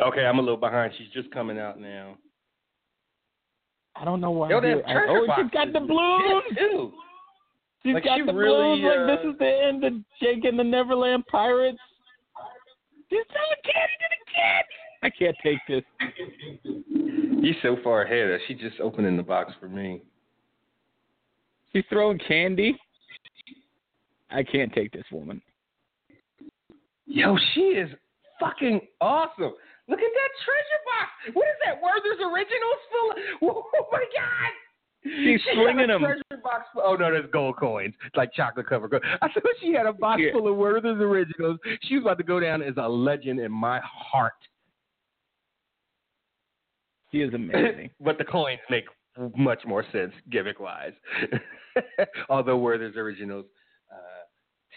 okay, 0.01 0.25
I'm 0.25 0.37
a 0.37 0.41
little 0.41 0.55
behind. 0.55 0.93
She's 0.97 1.09
just 1.13 1.31
coming 1.31 1.57
out 1.59 1.79
now. 1.79 2.15
I 3.95 4.05
don't 4.05 4.21
know 4.21 4.31
why. 4.31 4.49
Yo, 4.49 4.57
I 4.59 4.61
do. 4.61 4.81
I- 4.87 5.05
oh, 5.09 5.25
she's 5.35 5.51
got 5.51 5.73
the 5.73 5.79
balloons. 5.79 6.43
too. 6.57 6.91
She's 7.83 7.93
Like, 7.95 8.03
got 8.05 8.19
she 8.19 8.25
the 8.25 8.33
really, 8.33 8.81
balloons. 8.81 8.83
Like 8.83 8.97
uh, 8.99 9.05
this 9.25 9.33
is 9.33 9.39
the 9.39 9.63
end 9.67 9.83
of 9.83 9.93
Jake 10.21 10.45
and 10.45 10.57
the 10.59 10.63
Neverland 10.63 11.25
Pirates. 11.27 11.79
She's 13.09 13.25
selling 13.33 13.61
candy 13.65 13.97
to 13.99 14.07
the 14.13 14.31
kids. 14.31 14.73
I 15.03 15.09
can't 15.09 15.35
take 15.43 15.57
this. 15.67 15.83
You're 16.63 17.55
so 17.61 17.77
far 17.83 18.03
ahead. 18.03 18.39
She's 18.47 18.59
just 18.59 18.79
opening 18.79 19.17
the 19.17 19.23
box 19.23 19.51
for 19.59 19.67
me. 19.67 20.01
She's 21.73 21.83
throwing 21.89 22.19
candy. 22.19 22.77
I 24.29 24.43
can't 24.43 24.71
take 24.73 24.91
this 24.91 25.05
woman. 25.11 25.41
Yo, 27.07 27.37
she 27.53 27.61
is 27.61 27.89
fucking 28.39 28.81
awesome. 29.01 29.53
Look 29.87 29.99
at 29.99 30.11
that 30.13 30.31
treasure 30.45 30.81
box. 30.85 31.35
What 31.35 31.47
is 31.47 31.55
that? 31.65 31.81
Werther's 31.81 32.21
Originals 32.21 32.81
full 33.39 33.49
of, 33.49 33.55
oh 33.75 33.87
my 33.91 34.05
god. 34.15 34.51
She's 35.03 35.41
she 35.41 35.55
slinging 35.55 35.87
got 35.87 35.89
a 35.89 35.93
'em. 35.95 36.01
treasure 36.01 36.41
box 36.43 36.67
full, 36.73 36.83
oh 36.85 36.95
no, 36.95 37.11
that's 37.11 37.31
gold 37.33 37.57
coins. 37.57 37.93
It's 38.05 38.15
like 38.15 38.31
chocolate 38.33 38.67
covered 38.67 38.91
gold. 38.91 39.03
I 39.21 39.27
thought 39.27 39.43
she 39.59 39.73
had 39.73 39.87
a 39.87 39.93
box 39.93 40.21
Yeah. 40.23 40.31
full 40.33 40.47
of 40.47 40.55
Werther's 40.55 41.01
Originals. 41.01 41.57
She 41.81 41.95
was 41.95 42.03
about 42.03 42.19
to 42.19 42.23
go 42.23 42.39
down 42.39 42.61
as 42.61 42.75
a 42.77 42.87
legend 42.87 43.39
in 43.39 43.51
my 43.51 43.81
heart. 43.83 44.33
She 47.11 47.19
is 47.19 47.33
amazing. 47.33 47.89
but 47.99 48.17
the 48.17 48.23
coins 48.23 48.59
make 48.69 48.85
much 49.35 49.59
more 49.65 49.85
sense 49.91 50.13
gimmick 50.29 50.59
wise. 50.59 50.93
Although 52.29 52.57
Werther's 52.57 52.95
Originals 52.95 53.45
uh, 53.91 54.23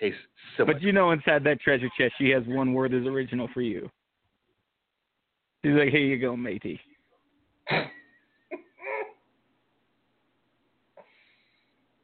taste 0.00 0.16
so 0.56 0.64
but 0.64 0.74
much 0.74 0.82
you 0.82 0.92
know, 0.92 1.12
inside 1.12 1.44
that 1.44 1.60
treasure 1.60 1.88
chest, 1.98 2.14
she 2.18 2.30
has 2.30 2.42
one 2.46 2.72
word 2.74 2.92
as 2.94 3.06
original 3.06 3.48
for 3.54 3.60
you. 3.60 3.88
She's 5.64 5.74
like, 5.74 5.90
"Here 5.90 6.00
you 6.00 6.18
go, 6.18 6.36
matey." 6.36 6.80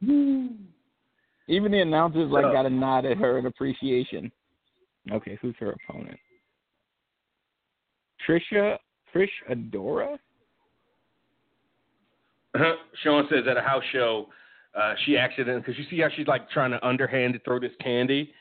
Even 0.01 1.71
the 1.71 1.81
announcers 1.81 2.31
like 2.31 2.45
got 2.45 2.65
a 2.65 2.69
nod 2.69 3.05
at 3.05 3.17
her 3.17 3.37
in 3.37 3.45
appreciation. 3.45 4.31
Okay, 5.11 5.37
who's 5.41 5.55
her 5.59 5.75
opponent? 5.87 6.17
Trisha 8.27 8.77
Trish 9.15 9.29
Adora. 9.49 10.17
Sean 13.03 13.27
says 13.29 13.45
at 13.49 13.57
a 13.57 13.61
house 13.61 13.83
show, 13.93 14.27
uh, 14.79 14.93
she 15.05 15.17
accidentally 15.17 15.61
because 15.61 15.77
you 15.77 15.85
see 15.89 15.99
how 16.01 16.09
she's 16.15 16.27
like 16.27 16.49
trying 16.49 16.71
to 16.71 16.85
underhanded 16.85 17.41
throw 17.45 17.59
this 17.59 17.71
candy, 17.81 18.33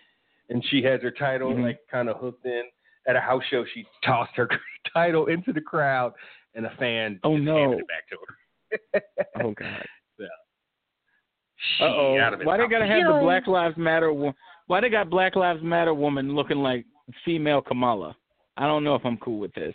and 0.49 0.65
she 0.71 0.83
has 0.83 1.01
her 1.03 1.11
title 1.11 1.53
Mhm. 1.53 1.63
like 1.65 1.79
kind 1.91 2.09
of 2.09 2.17
hooked 2.19 2.45
in. 2.45 2.65
At 3.07 3.17
a 3.17 3.21
house 3.21 3.43
show, 3.51 3.65
she 3.73 3.87
tossed 4.05 4.35
her 4.37 4.49
title 4.95 5.27
into 5.27 5.53
the 5.53 5.61
crowd, 5.61 6.13
and 6.55 6.67
a 6.67 6.71
fan 6.77 7.19
Oh, 7.23 7.35
just 7.37 7.45
no. 7.45 7.57
handed 7.57 7.81
it 7.81 7.87
back 7.89 8.09
to 8.09 8.19
her. 8.27 9.43
Oh 9.45 9.53
God. 9.53 9.87
She 11.77 11.85
Uh 11.85 11.89
oh. 11.89 12.17
of. 12.33 12.41
Why 12.43 12.57
they 12.57 12.67
gotta 12.69 12.87
have 12.87 13.07
the 13.07 13.19
Black 13.21 13.47
Lives 13.47 13.77
Matter? 13.77 14.13
wo- 14.15 14.35
Why 14.67 14.81
they 14.81 14.89
got 14.89 15.11
Black 15.11 15.37
Lives 15.37 15.63
Matter 15.63 15.93
woman 15.93 16.35
looking 16.35 16.57
like 16.63 16.87
female 17.23 17.61
Kamala? 17.61 18.17
I 18.57 18.67
don't 18.67 18.83
know 18.83 18.95
if 18.95 19.05
I'm 19.05 19.19
cool 19.19 19.39
with 19.39 19.53
this. 19.53 19.75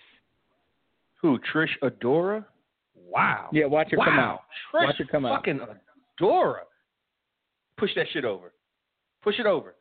Who? 1.26 1.40
Trish 1.52 1.72
Adora? 1.82 2.46
Wow. 2.94 3.50
Yeah, 3.52 3.66
watch 3.66 3.90
her 3.90 3.98
wow. 3.98 4.06
come 4.06 4.20
out. 4.20 4.42
Trish 4.72 4.86
Watch 4.86 4.98
her 5.00 5.06
come 5.06 5.26
out. 5.26 5.38
fucking 5.40 5.60
Adora. 6.22 6.60
Push 7.78 7.96
that 7.96 8.06
shit 8.14 8.26
over. 8.26 8.54
Push 9.24 9.40
it 9.40 9.48
over. 9.48 9.74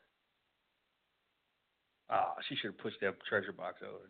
Ah, 2.08 2.32
she 2.48 2.56
should 2.56 2.68
have 2.68 2.78
pushed 2.78 2.96
that 3.02 3.14
treasure 3.28 3.52
box 3.52 3.82
over. 3.82 4.08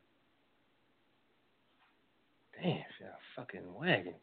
Damn, 2.62 2.84
she 2.96 3.02
got 3.02 3.14
a 3.14 3.40
fucking 3.40 3.74
wagon. 3.76 4.14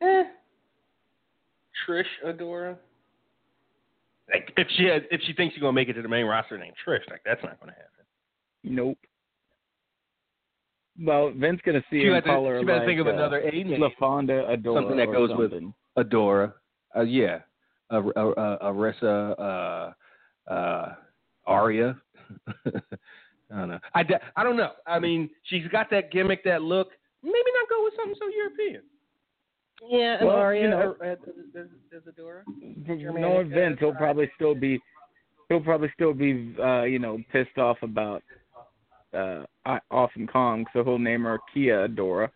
Eh. 0.00 0.22
Trish 1.88 2.04
Adora. 2.24 2.76
Like 4.32 4.52
if 4.56 4.68
she 4.76 4.84
has, 4.84 5.02
if 5.10 5.20
she 5.26 5.32
thinks 5.32 5.56
she's 5.56 5.60
gonna 5.60 5.72
make 5.72 5.88
it 5.88 5.94
to 5.94 6.02
the 6.02 6.08
main 6.08 6.26
roster 6.26 6.56
named 6.56 6.74
Trish, 6.86 7.10
like 7.10 7.22
that's 7.24 7.42
not 7.42 7.58
gonna 7.58 7.72
happen. 7.72 8.01
Nope. 8.64 8.98
Well, 11.00 11.32
Vince 11.34 11.60
gonna 11.64 11.82
see 11.90 12.00
She 12.00 12.06
him 12.06 12.14
had 12.14 12.24
to, 12.24 12.30
call 12.30 12.46
her 12.46 12.60
she 12.60 12.64
better 12.66 12.78
like 12.80 12.86
think 12.86 13.00
of 13.00 13.06
uh, 13.06 13.10
another 13.10 13.38
A 13.38 13.50
name. 13.64 13.80
LaFonda 13.80 14.54
Adora 14.56 14.76
Something 14.76 14.96
that 14.98 15.08
or 15.08 15.12
goes 15.26 15.30
with- 15.36 15.52
Adora. 15.98 16.52
Uh, 16.96 17.00
yeah. 17.02 17.38
Uh, 17.90 18.02
uh, 18.16 18.20
uh, 18.20 18.70
Arissa. 18.72 19.94
Uh, 20.48 20.50
uh, 20.52 20.94
Aria. 21.46 21.96
I 22.66 22.70
don't 23.50 23.68
know. 23.68 23.78
I, 23.94 24.04
I 24.36 24.44
don't 24.44 24.56
know. 24.56 24.70
I 24.86 24.98
mean, 24.98 25.28
she's 25.44 25.66
got 25.68 25.90
that 25.90 26.10
gimmick, 26.12 26.44
that 26.44 26.62
look. 26.62 26.88
Maybe 27.22 27.34
not 27.34 27.68
go 27.68 27.84
with 27.84 27.94
something 27.96 28.14
so 28.18 28.28
European. 28.28 28.82
Yeah, 29.90 30.18
and 30.18 30.26
Well, 30.28 30.36
Aria 30.36 30.62
you 30.62 30.70
know- 30.70 30.96
uh, 31.02 31.14
does, 31.54 31.68
does 31.90 32.02
Adora. 32.14 32.42
Knowing 33.18 33.50
Vince, 33.50 33.76
he'll 33.80 33.94
probably 33.94 34.30
still 34.36 34.54
be 34.54 34.78
he'll 35.48 35.60
probably 35.60 35.90
still 35.94 36.14
be 36.14 36.54
uh, 36.62 36.82
you 36.84 36.98
know 36.98 37.18
pissed 37.32 37.58
off 37.58 37.78
about 37.82 38.22
uh, 39.14 39.44
I- 39.66 39.80
Awesome 39.90 40.26
Kong, 40.26 40.64
so 40.72 40.82
he'll 40.84 40.98
name 40.98 41.22
her 41.24 41.38
Kia 41.52 41.88
Adora. 41.88 42.30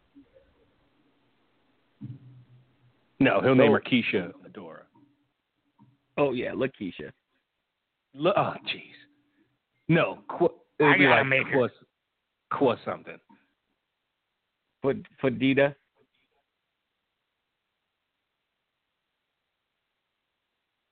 No, 3.19 3.41
he'll 3.41 3.55
name 3.55 3.73
her 3.73 3.81
Keisha 3.81 4.33
Adora. 4.47 4.83
Oh 6.19 6.33
yeah, 6.33 6.51
Lakeisha. 6.53 7.11
Look, 8.15 8.35
oh, 8.37 8.55
jeez. 8.67 8.93
No, 9.89 10.19
qu- 10.29 10.47
it 10.79 10.85
I 10.85 10.89
would 10.89 10.99
be 10.99 11.05
gotta 11.05 11.21
like 11.23 11.27
make 11.27 11.47
her- 11.49 11.69
Qua, 12.51 12.69
Qua 12.75 12.77
something. 12.85 13.19
For 14.83 14.95
for 15.21 15.31
Dita. 15.31 15.75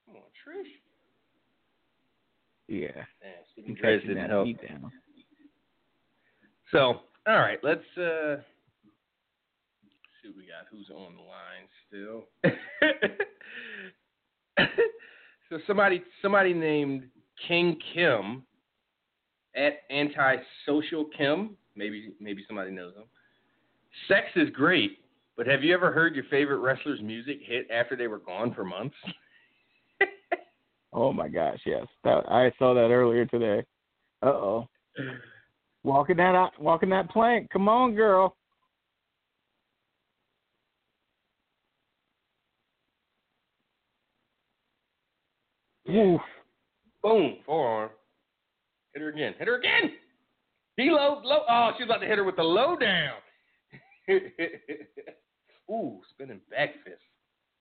Come 0.06 0.16
on, 0.16 0.23
Trish. 0.47 0.70
Yeah. 2.69 2.89
Damn, 2.94 3.32
Stephen 3.52 3.70
I'm 3.70 3.74
Dre 3.77 3.97
catching 3.97 4.09
didn't 4.09 4.31
help. 4.31 4.48
down. 4.69 4.93
So, 6.74 7.01
all 7.28 7.38
right, 7.38 7.60
let's 7.62 7.84
uh 7.96 8.36
see 10.20 10.28
what 10.28 10.36
we 10.36 10.44
got. 10.44 10.66
Who's 10.72 10.90
on 10.90 11.14
the 11.14 11.22
line 11.22 11.68
still? 11.86 12.24
so 15.51 15.59
somebody 15.68 16.02
somebody 16.20 16.52
named 16.52 17.05
King 17.46 17.78
Kim 17.94 18.42
at 19.55 19.82
antisocial 19.88 21.05
Kim. 21.16 21.56
Maybe 21.76 22.12
maybe 22.18 22.44
somebody 22.48 22.72
knows 22.72 22.96
him. 22.96 23.05
Sex 24.09 24.26
is 24.34 24.51
great, 24.51 24.98
but 25.36 25.46
have 25.46 25.62
you 25.62 25.72
ever 25.72 25.92
heard 25.92 26.16
your 26.16 26.24
favorite 26.24 26.59
wrestler's 26.59 27.01
music 27.01 27.38
hit 27.40 27.68
after 27.70 27.94
they 27.94 28.09
were 28.09 28.18
gone 28.18 28.52
for 28.52 28.64
months? 28.64 28.96
Oh 30.96 31.12
my 31.12 31.26
gosh, 31.26 31.59
yes. 31.66 31.88
That 32.05 32.22
I 32.28 32.52
saw 32.56 32.72
that 32.72 32.92
earlier 32.92 33.26
today. 33.26 33.64
Uh 34.22 34.26
oh. 34.26 34.68
Walking 35.85 36.16
that 36.16 36.35
out, 36.35 36.52
walking 36.59 36.89
that 36.90 37.11
plank. 37.11 37.51
Come 37.51 37.69
on, 37.69 37.94
girl. 37.94 38.36
Oof. 45.89 46.20
Boom, 47.02 47.36
forearm. 47.44 47.90
Hit 48.94 49.02
her 49.02 49.11
again. 49.11 49.35
Hit 49.39 49.47
her 49.47 49.59
again. 49.59 49.93
Deload, 50.81 51.23
low. 51.24 51.43
Oh, 51.48 51.73
she 51.77 51.85
was 51.85 51.90
about 51.90 52.01
to 52.01 52.06
hit 52.06 52.16
her 52.16 52.24
with 52.24 52.36
the 52.36 52.43
low 52.43 52.77
down. 52.77 53.16
Ooh, 55.70 56.01
spinning 56.11 56.40
back 56.51 56.70
fist. 56.82 56.97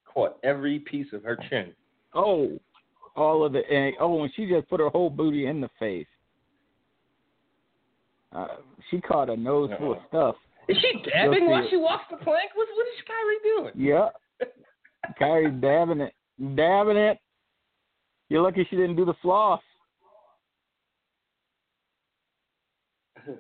Caught 0.06 0.38
every 0.44 0.80
piece 0.80 1.08
of 1.12 1.24
her 1.24 1.38
chin. 1.50 1.74
Oh, 2.14 2.58
all 3.18 3.45
of 3.45 3.52
the 3.52 3.70
and, 3.70 3.95
oh, 4.00 4.24
and 4.24 4.32
she 4.36 4.48
just 4.48 4.70
put 4.70 4.80
her 4.80 4.90
whole 4.90 5.10
booty 5.10 5.48
in 5.48 5.60
the 5.60 5.70
face. 5.78 6.08
Uh, 8.34 8.47
she 8.89 8.99
caught 8.99 9.30
a 9.30 9.38
nose 9.38 9.69
full 9.77 9.93
of 9.93 9.99
stuff. 10.07 10.35
Is 10.68 10.77
she 10.77 11.10
dabbing 11.10 11.49
while 11.49 11.64
it. 11.64 11.69
she 11.69 11.77
walks 11.77 12.05
the 12.10 12.18
plank? 12.18 12.51
What, 12.55 12.68
what 12.76 12.88
is 12.88 13.03
Kairi 13.07 13.38
doing? 13.43 13.88
Yep. 13.88 14.15
Kairi's 15.22 15.61
dabbing 15.61 16.01
it, 16.01 16.14
dabbing 16.55 16.97
it. 16.97 17.19
You're 18.30 18.41
lucky 18.41 18.65
she 18.69 18.76
didn't 18.76 18.95
do 18.95 19.05
the 19.05 19.14
floss. 19.22 19.61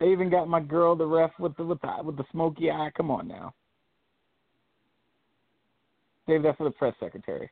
They 0.00 0.08
even 0.08 0.30
got 0.30 0.48
my 0.48 0.58
girl, 0.58 0.96
the 0.96 1.06
ref, 1.06 1.30
with 1.38 1.56
the 1.56 1.62
with 1.62 1.80
the 1.80 1.88
with 2.02 2.16
the 2.16 2.24
smoky 2.32 2.72
eye. 2.72 2.90
Come 2.96 3.08
on 3.08 3.28
now. 3.28 3.54
Save 6.26 6.42
that 6.42 6.58
for 6.58 6.64
the 6.64 6.72
press 6.72 6.92
secretary. 6.98 7.48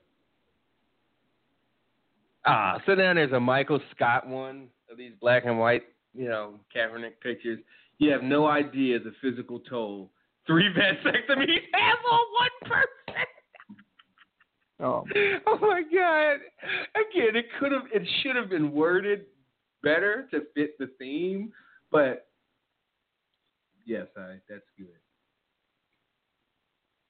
Ah, 2.45 2.81
so 2.87 2.97
then 2.97 3.15
there's 3.15 3.31
a 3.31 3.39
Michael 3.39 3.79
Scott 3.95 4.27
one 4.27 4.67
of 4.91 4.99
these 4.99 5.13
black 5.21 5.45
and 5.45 5.61
white, 5.61 5.85
you 6.15 6.29
know, 6.29 6.55
Kaepernick 6.75 7.21
pictures. 7.23 7.59
You 7.99 8.11
have 8.13 8.23
no 8.23 8.47
idea 8.47 8.99
the 8.99 9.13
physical 9.21 9.61
toll 9.61 10.11
three 10.47 10.69
vasectomies 10.77 11.63
have 11.73 11.99
on 12.11 12.27
one 12.33 12.51
person. 12.63 12.91
Oh, 14.83 15.05
Oh 15.47 15.59
my 15.61 15.83
god! 15.83 16.39
Again, 16.95 17.37
it 17.37 17.47
could 17.59 17.73
have, 17.73 17.83
it 17.93 18.07
should 18.23 18.35
have 18.37 18.49
been 18.49 18.73
worded 18.73 19.27
better 19.83 20.27
to 20.31 20.43
fit 20.55 20.79
the 20.79 20.91
theme, 20.99 21.53
but 21.93 22.29
yes, 23.85 24.07
I, 24.17 24.37
that's 24.49 24.65
good. 24.79 24.89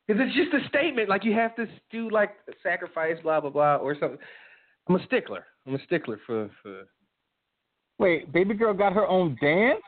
Because 0.07 0.23
it's 0.27 0.37
just 0.37 0.65
a 0.65 0.69
statement, 0.69 1.09
like 1.09 1.25
you 1.25 1.33
have 1.35 1.55
to 1.57 1.67
do 1.93 2.11
like 2.11 2.31
sacrifice, 2.63 3.17
blah 3.23 3.41
blah 3.41 3.51
blah, 3.51 3.77
or 3.77 3.95
something. 4.01 4.19
I'm 4.89 4.97
a 4.97 5.05
stickler. 5.07 5.47
I'm 5.67 5.75
a 5.75 5.85
stickler 5.85 6.19
for 6.27 6.51
for. 6.63 6.83
Wait, 8.01 8.33
baby 8.33 8.55
girl 8.55 8.73
got 8.73 8.95
her 8.95 9.07
own 9.07 9.37
dance? 9.43 9.83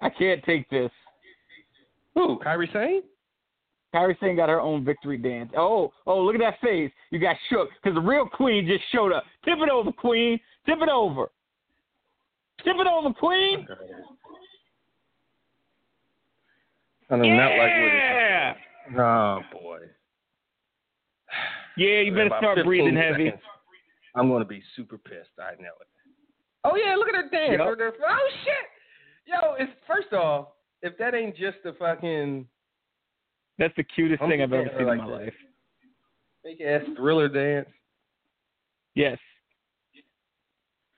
I 0.00 0.08
can't 0.08 0.42
take 0.44 0.70
this. 0.70 0.90
Who? 2.14 2.38
Kairi 2.38 2.72
Sane? 2.72 3.02
Kairi 3.92 4.18
Sane 4.20 4.36
got 4.36 4.48
her 4.48 4.60
own 4.60 4.84
victory 4.84 5.18
dance. 5.18 5.50
Oh, 5.56 5.92
oh, 6.06 6.22
look 6.22 6.36
at 6.36 6.40
that 6.40 6.60
face. 6.62 6.92
You 7.10 7.18
got 7.18 7.34
shook 7.50 7.70
because 7.82 7.96
the 7.96 8.00
real 8.00 8.26
queen 8.26 8.68
just 8.68 8.84
showed 8.92 9.12
up. 9.12 9.24
Tip 9.44 9.58
it 9.60 9.68
over, 9.68 9.90
queen. 9.90 10.38
Tip 10.64 10.78
it 10.80 10.88
over. 10.88 11.26
Tip 12.62 12.76
it 12.78 12.86
over, 12.86 13.12
queen. 13.12 13.66
I 17.10 17.16
do 17.16 17.22
not 17.22 17.50
like 17.50 17.58
what. 17.58 17.92
Yeah. 17.92 18.54
Oh 18.96 19.40
boy. 19.52 19.78
Yeah, 21.76 22.00
you 22.00 22.12
better 22.12 22.30
start 22.38 22.64
breathing 22.64 22.94
heavy. 22.94 23.24
seconds. 23.24 23.42
I'm 24.14 24.30
gonna 24.30 24.44
be 24.44 24.62
super 24.76 24.98
pissed. 24.98 25.30
I 25.40 25.60
know 25.60 25.70
it. 25.80 25.88
Oh 26.64 26.76
yeah, 26.76 26.96
look 26.96 27.08
at 27.08 27.14
her 27.14 27.28
dance. 27.30 27.60
Yep. 27.60 27.94
Oh 28.08 28.28
shit. 28.44 28.66
Yo, 29.26 29.54
it's 29.58 29.72
first 29.86 30.12
off, 30.12 30.48
if 30.82 30.96
that 30.98 31.14
ain't 31.14 31.36
just 31.36 31.58
a 31.64 31.72
fucking 31.74 32.46
That's 33.58 33.74
the 33.76 33.84
cutest 33.84 34.22
I'm 34.22 34.30
thing 34.30 34.42
I've 34.42 34.52
ever 34.52 34.68
seen 34.76 34.86
her 34.86 34.92
in 34.92 34.98
my 34.98 35.06
that. 35.06 35.12
life. 35.12 35.34
fake 36.42 36.60
ass 36.60 36.82
thriller 36.96 37.28
dance. 37.28 37.68
Yes. 38.94 39.18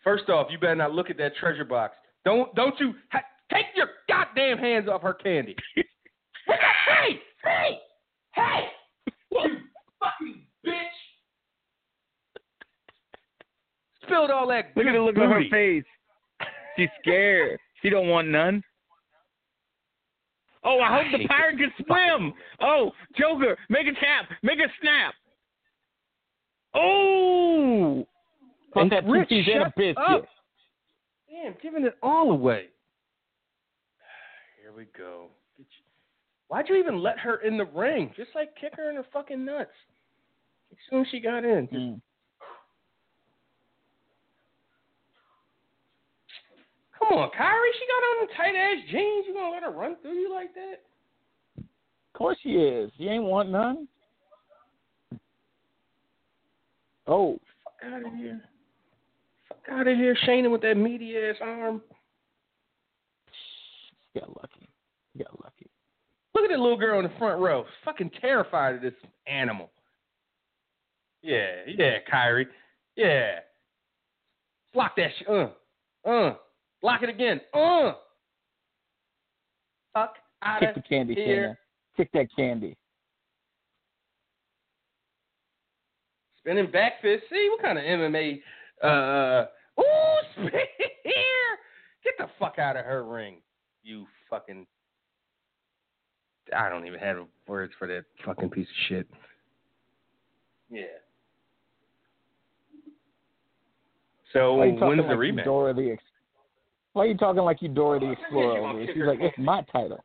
First 0.04 0.28
off, 0.28 0.48
you 0.50 0.58
better 0.58 0.76
not 0.76 0.92
look 0.92 1.10
at 1.10 1.18
that 1.18 1.36
treasure 1.36 1.64
box. 1.64 1.96
Don't 2.24 2.54
don't 2.54 2.78
you 2.78 2.94
ha- 3.10 3.22
take 3.52 3.66
your 3.74 3.88
goddamn 4.08 4.58
hands 4.58 4.88
off 4.88 5.02
her 5.02 5.14
candy. 5.14 5.56
hey, 6.46 7.20
hey, 7.42 7.78
hey, 8.34 8.64
you 9.32 9.56
fucking 10.00 10.42
bitch! 10.64 10.72
Spilled 14.06 14.30
all 14.30 14.46
that. 14.48 14.66
Look 14.76 14.86
at 14.86 14.92
the 14.92 15.00
look 15.00 15.16
on 15.18 15.30
her 15.30 15.42
face. 15.50 15.84
She's 16.76 16.88
scared. 17.00 17.58
she 17.82 17.90
don't 17.90 18.08
want 18.08 18.28
none. 18.28 18.62
Oh, 20.64 20.80
I 20.80 20.88
hope 21.02 21.14
I 21.14 21.18
the 21.18 21.28
pirate 21.28 21.58
can 21.58 21.72
swim. 21.86 22.34
Oh, 22.60 22.90
Joker, 23.18 23.56
make 23.68 23.86
a 23.86 23.92
tap, 23.92 24.28
make 24.42 24.58
a 24.58 24.68
snap. 24.80 25.14
Oh, 26.74 28.06
Put 28.72 28.82
And 28.82 28.92
that 28.92 29.04
two 29.06 29.12
Rich, 29.12 29.28
piece 29.28 29.48
a 29.48 29.58
shut 29.58 29.74
biscuit. 29.76 29.96
up. 29.98 30.26
Damn, 31.30 31.54
giving 31.62 31.84
it 31.84 31.96
all 32.02 32.30
away. 32.32 32.66
Here 34.60 34.72
we 34.76 34.86
go. 34.96 35.28
Bitch. 35.58 35.64
Why'd 36.48 36.68
you 36.68 36.76
even 36.76 37.02
let 37.02 37.18
her 37.20 37.36
in 37.38 37.56
the 37.56 37.64
ring? 37.64 38.12
Just 38.16 38.30
like 38.34 38.50
kick 38.60 38.72
her 38.76 38.90
in 38.90 38.96
her 38.96 39.06
fucking 39.12 39.44
nuts. 39.44 39.70
As 40.72 40.76
soon 40.90 41.02
as 41.02 41.06
she 41.10 41.20
got 41.20 41.44
in. 41.44 41.68
just- 41.70 41.80
Mm. 41.80 42.00
Come 47.08 47.18
on, 47.18 47.30
Kairi. 47.30 47.70
She 47.78 47.86
got 47.86 48.02
on 48.02 48.26
the 48.26 48.34
tight 48.34 48.56
ass 48.56 48.84
jeans. 48.90 49.26
You 49.28 49.34
gonna 49.34 49.50
let 49.50 49.62
her 49.62 49.70
run 49.70 49.96
through 50.02 50.14
you 50.14 50.32
like 50.32 50.54
that? 50.54 50.82
Of 51.58 52.18
course 52.18 52.38
she 52.42 52.50
is. 52.50 52.90
She 52.98 53.04
ain't 53.04 53.24
want 53.24 53.50
none. 53.50 53.86
Oh, 57.06 57.38
Fuck 57.62 57.92
out 57.92 58.06
of 58.06 58.14
here. 58.14 58.40
Fuck 59.48 59.58
out 59.70 59.86
of 59.86 59.96
here, 59.96 60.16
Shayna 60.26 60.50
with 60.50 60.62
that 60.62 60.76
meaty 60.76 61.16
ass 61.16 61.36
arm. 61.40 61.80
she 64.12 64.20
got 64.20 64.28
lucky. 64.30 64.68
She 65.12 65.22
got 65.22 65.40
lucky. 65.44 65.70
Look 66.34 66.44
at 66.44 66.50
that 66.50 66.58
little 66.58 66.76
girl 66.76 66.98
in 66.98 67.04
the 67.04 67.18
front 67.18 67.40
row. 67.40 67.64
Fucking 67.84 68.10
terrified 68.20 68.76
of 68.76 68.82
this 68.82 68.94
animal. 69.26 69.70
Yeah, 71.22 71.46
yeah, 71.66 71.98
Kairi. 72.12 72.46
Yeah. 72.96 73.40
Block 74.74 74.96
that 74.96 75.10
shit. 75.18 75.28
Uh. 75.28 75.48
Uh. 76.08 76.34
Block 76.82 77.02
it 77.02 77.08
again. 77.08 77.40
Uh. 77.54 77.92
Fuck 79.92 80.16
out 80.42 80.60
Kick 80.60 80.68
of 80.70 80.74
the 80.76 80.82
candy, 80.82 81.14
here. 81.14 81.58
Kick 81.96 82.10
that 82.12 82.26
candy. 82.36 82.76
Spinning 86.38 86.70
back 86.70 87.00
fist. 87.00 87.24
See 87.30 87.48
what 87.50 87.62
kind 87.62 87.78
of 87.78 87.84
MMA? 87.84 88.40
Uh. 88.82 89.46
Ooh, 89.80 89.84
spear. 90.32 90.66
Get 92.04 92.14
the 92.18 92.26
fuck 92.38 92.58
out 92.58 92.76
of 92.76 92.84
her 92.84 93.04
ring. 93.04 93.40
You 93.82 94.06
fucking. 94.30 94.66
I 96.56 96.68
don't 96.68 96.86
even 96.86 97.00
have 97.00 97.16
words 97.48 97.72
for 97.78 97.88
that 97.88 98.04
fucking 98.24 98.50
piece 98.50 98.68
of 98.68 98.74
shit. 98.88 99.08
Yeah. 100.70 100.82
So 104.32 104.54
Why 104.54 104.64
are 104.64 104.66
you 104.66 104.72
talking 104.78 104.88
when's 104.98 105.08
the 105.08 105.14
rematch? 105.14 105.44
Dora 105.44 105.74
the 105.74 105.96
Why 106.96 107.04
are 107.04 107.08
you 107.08 107.16
talking 107.18 107.42
like 107.42 107.60
you 107.60 107.68
Dora 107.68 108.00
the 108.00 108.12
Explorer 108.12 108.66
over 108.66 108.80
here? 108.80 108.88
She's 108.94 109.02
like, 109.04 109.18
it's 109.20 109.36
my 109.36 109.60
title. 109.70 110.02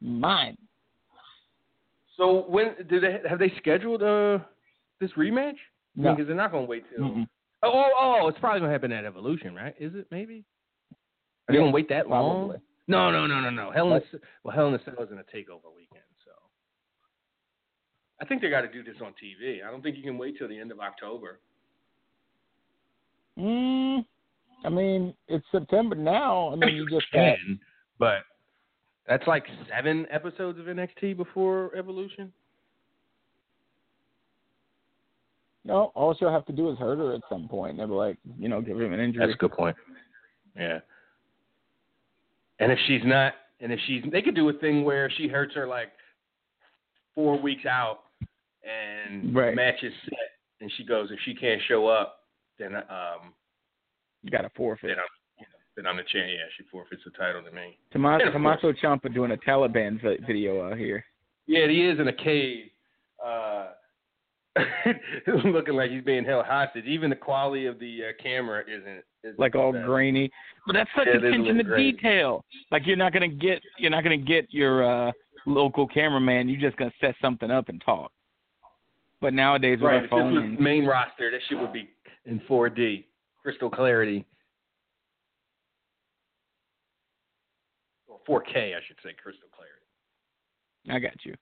Mine. 0.00 0.58
So 2.16 2.44
when 2.48 2.74
do 2.90 2.98
they 2.98 3.20
have 3.28 3.38
they 3.38 3.52
scheduled 3.58 4.02
uh 4.02 4.38
this 5.00 5.12
rematch? 5.16 5.54
No. 5.94 6.10
Because 6.10 6.26
they're 6.26 6.34
not 6.34 6.50
gonna 6.50 6.66
wait 6.66 6.82
till. 6.90 7.04
Mm-mm. 7.04 7.28
Oh, 7.62 7.70
oh, 7.72 8.18
oh, 8.20 8.26
it's 8.26 8.38
probably 8.40 8.58
gonna 8.58 8.72
happen 8.72 8.90
at 8.90 9.04
Evolution, 9.04 9.54
right? 9.54 9.76
Is 9.78 9.94
it 9.94 10.08
maybe? 10.10 10.44
Are 11.48 11.52
they 11.52 11.58
gonna 11.60 11.70
wait 11.70 11.88
that 11.90 12.08
long? 12.08 12.48
Probably. 12.48 12.58
No, 12.88 13.12
no, 13.12 13.28
no, 13.28 13.38
no, 13.38 13.50
no. 13.50 13.70
Hell 13.70 13.94
in 13.94 14.02
the, 14.12 14.20
well, 14.42 14.56
Hell 14.56 14.66
in 14.66 14.72
the 14.72 14.80
Cell 14.84 15.04
is 15.04 15.12
in 15.12 15.18
a 15.18 15.22
takeover 15.22 15.70
weekend, 15.72 16.02
so 16.24 16.32
I 18.20 18.24
think 18.24 18.42
they 18.42 18.50
got 18.50 18.62
to 18.62 18.72
do 18.72 18.82
this 18.82 18.96
on 19.00 19.12
TV. 19.12 19.64
I 19.64 19.70
don't 19.70 19.82
think 19.82 19.96
you 19.96 20.02
can 20.02 20.18
wait 20.18 20.36
till 20.36 20.48
the 20.48 20.58
end 20.58 20.72
of 20.72 20.80
October. 20.80 21.38
Mm, 23.38 24.04
I 24.64 24.68
mean, 24.68 25.14
it's 25.28 25.44
September 25.50 25.94
now. 25.94 26.50
I 26.52 26.56
mean, 26.56 26.74
you 26.76 26.88
just 26.88 27.10
got, 27.12 27.36
but 27.98 28.18
that's 29.08 29.26
like 29.26 29.44
seven 29.68 30.06
episodes 30.10 30.58
of 30.58 30.66
NXT 30.66 31.16
before 31.16 31.74
Evolution. 31.76 32.32
no. 35.64 35.92
All 35.94 36.14
she'll 36.14 36.30
have 36.32 36.46
to 36.46 36.52
do 36.52 36.70
is 36.70 36.78
hurt 36.78 36.98
her 36.98 37.14
at 37.14 37.20
some 37.28 37.48
point. 37.48 37.76
They'll 37.76 37.86
be 37.86 37.92
like, 37.94 38.18
you 38.38 38.48
know, 38.48 38.60
give 38.60 38.80
him 38.80 38.92
an 38.92 39.00
injury. 39.00 39.24
That's 39.26 39.36
a 39.36 39.38
good 39.38 39.52
point. 39.52 39.76
Yeah. 40.56 40.80
And 42.58 42.70
if 42.72 42.78
she's 42.86 43.02
not, 43.04 43.34
and 43.60 43.72
if 43.72 43.80
she's, 43.86 44.02
they 44.10 44.22
could 44.22 44.34
do 44.34 44.48
a 44.48 44.52
thing 44.54 44.84
where 44.84 45.10
she 45.10 45.28
hurts 45.28 45.54
her 45.54 45.66
like 45.66 45.92
four 47.14 47.40
weeks 47.40 47.64
out, 47.66 48.00
and 48.64 49.34
Right. 49.34 49.50
the 49.50 49.56
match 49.56 49.82
is 49.82 49.92
set, 50.04 50.18
and 50.60 50.70
she 50.76 50.84
goes, 50.84 51.10
if 51.10 51.18
she 51.24 51.34
can't 51.34 51.60
show 51.68 51.86
up, 51.86 52.20
then 52.58 52.74
um, 52.76 53.32
You 54.22 54.30
got 54.30 54.42
to 54.42 54.50
forfeit. 54.56 54.88
then 54.88 54.98
I'm, 54.98 55.04
you 55.38 55.46
know, 55.46 55.58
then 55.76 55.86
I'm 55.86 55.96
the 55.96 56.02
champ. 56.04 56.26
Yeah, 56.28 56.44
she 56.56 56.64
forfeits 56.70 57.02
the 57.04 57.10
title 57.12 57.42
to 57.42 57.50
me. 57.50 57.78
Tomas- 57.92 58.22
And 58.24 58.32
Tommaso 58.32 58.72
Ciampa 58.72 59.12
doing 59.12 59.32
a 59.32 59.36
Taliban 59.36 60.00
video 60.26 60.68
out 60.70 60.78
here. 60.78 61.04
Yeah, 61.46 61.66
he 61.68 61.86
is 61.86 61.98
in 61.98 62.06
a 62.08 62.12
cave, 62.12 62.66
uh, 63.24 63.70
looking 65.44 65.74
like 65.74 65.90
he's 65.90 66.04
being 66.04 66.24
held 66.24 66.44
hostage. 66.46 66.84
Even 66.84 67.10
the 67.10 67.16
quality 67.16 67.66
of 67.66 67.78
the 67.78 68.00
uh, 68.10 68.22
camera 68.22 68.62
isn't, 68.68 69.02
isn't 69.24 69.38
like 69.38 69.54
all 69.54 69.72
grainy. 69.72 70.30
But 70.66 70.74
that's 70.74 70.90
such 70.96 71.06
Yeah, 71.06 71.14
a 71.14 71.18
attention 71.28 71.56
to 71.56 71.64
grainy. 71.64 71.92
detail. 71.92 72.44
Like 72.70 72.86
you're 72.86 72.96
not 72.96 73.12
gonna 73.12 73.28
get 73.28 73.60
you're 73.78 73.90
not 73.90 74.02
gonna 74.04 74.16
get 74.18 74.46
your 74.52 74.84
uh 75.08 75.12
local 75.46 75.86
cameraman. 75.88 76.48
You're 76.48 76.60
just 76.60 76.76
gonna 76.76 76.92
set 77.00 77.14
something 77.20 77.50
up 77.50 77.68
and 77.70 77.82
talk. 77.84 78.12
But 79.20 79.32
nowadays 79.34 79.78
with 79.80 79.90
Right, 79.90 80.12
our 80.12 80.30
this 80.32 80.40
was 80.50 80.58
main 80.60 80.84
roster, 80.84 81.30
that 81.30 81.40
shit 81.48 81.58
would 81.58 81.72
be 81.72 81.88
in 82.26 82.40
4D, 82.40 83.04
crystal 83.42 83.70
clarity. 83.70 84.24
Or 88.06 88.18
4K, 88.28 88.76
I 88.76 88.80
should 88.86 88.96
say, 89.02 89.10
crystal 89.20 89.48
clarity. 89.54 89.82
I 90.90 90.98
got 90.98 91.24
you. 91.24 91.34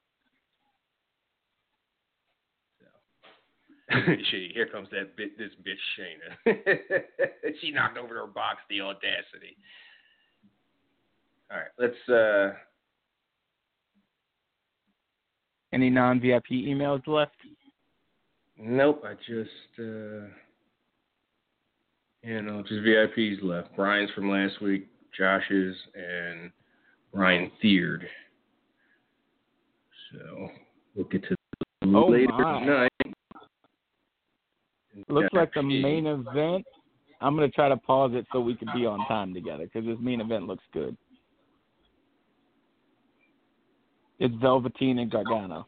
Shit, 3.90 4.52
here 4.52 4.66
comes 4.66 4.89
that 4.93 5.16
bit, 5.16 5.36
this 5.36 5.51
bitch 5.66 5.74
Shayna. 5.98 7.02
she 7.60 7.72
knocked 7.72 7.98
over 7.98 8.14
her 8.14 8.27
box. 8.27 8.59
The 8.68 8.81
audacity. 8.81 9.56
All 11.51 11.59
right, 11.59 11.66
let's. 11.77 12.09
uh 12.09 12.55
Any 15.72 15.90
non 15.90 16.20
VIP 16.20 16.51
emails 16.52 17.05
left? 17.09 17.35
Nope, 18.56 19.02
I 19.05 19.14
just. 19.14 19.81
uh 19.81 20.28
Yeah, 22.22 22.38
uh, 22.38 22.42
no, 22.42 22.62
just 22.62 22.82
VIPs 22.82 23.42
left. 23.42 23.74
Brian's 23.76 24.10
from 24.12 24.30
last 24.30 24.60
week, 24.60 24.88
Josh's, 25.16 25.76
and 25.94 26.51
Ryan 27.12 27.51
Theard. 27.62 28.06
So 30.12 30.48
we'll 30.94 31.06
get 31.06 31.22
to 31.24 31.36
Oh, 31.82 32.06
later 32.09 32.32
my. 32.32 32.60
tonight. 32.60 32.90
Looks 35.09 35.32
like 35.32 35.52
the 35.55 35.62
Yeah. 35.62 35.82
main 35.82 36.06
event. 36.06 36.66
I'm 37.22 37.34
gonna 37.34 37.48
try 37.51 37.68
to 37.68 37.76
pause 37.76 38.12
it 38.14 38.26
so 38.32 38.40
we 38.40 38.55
can 38.55 38.68
be 38.74 38.86
on 38.86 39.05
time 39.06 39.32
together 39.32 39.64
because 39.64 39.84
this 39.84 39.98
main 39.98 40.20
event 40.20 40.47
looks 40.47 40.64
good. 40.72 40.97
It's 44.18 44.34
Velveteen 44.36 44.98
and 44.98 45.10
Gargano. 45.10 45.66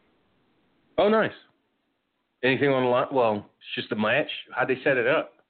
Oh, 0.98 1.08
nice. 1.08 1.32
Anything 2.42 2.70
on 2.70 2.82
the 2.82 2.88
line? 2.88 3.06
Well, 3.10 3.36
it's 3.36 3.74
just 3.74 3.92
a 3.92 3.96
match. 3.96 4.30
How'd 4.54 4.68
they 4.68 4.82
set 4.82 4.98
it 4.98 5.06
up? 5.06 5.41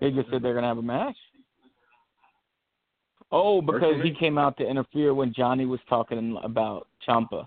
They 0.00 0.10
just 0.10 0.30
said 0.30 0.42
they're 0.42 0.54
gonna 0.54 0.66
have 0.66 0.78
a 0.78 0.82
match. 0.82 1.16
Oh, 3.32 3.60
because 3.60 4.00
he 4.02 4.12
came 4.12 4.38
out 4.38 4.56
to 4.58 4.66
interfere 4.66 5.14
when 5.14 5.32
Johnny 5.32 5.66
was 5.66 5.80
talking 5.88 6.38
about 6.42 6.86
Ciampa. 7.06 7.46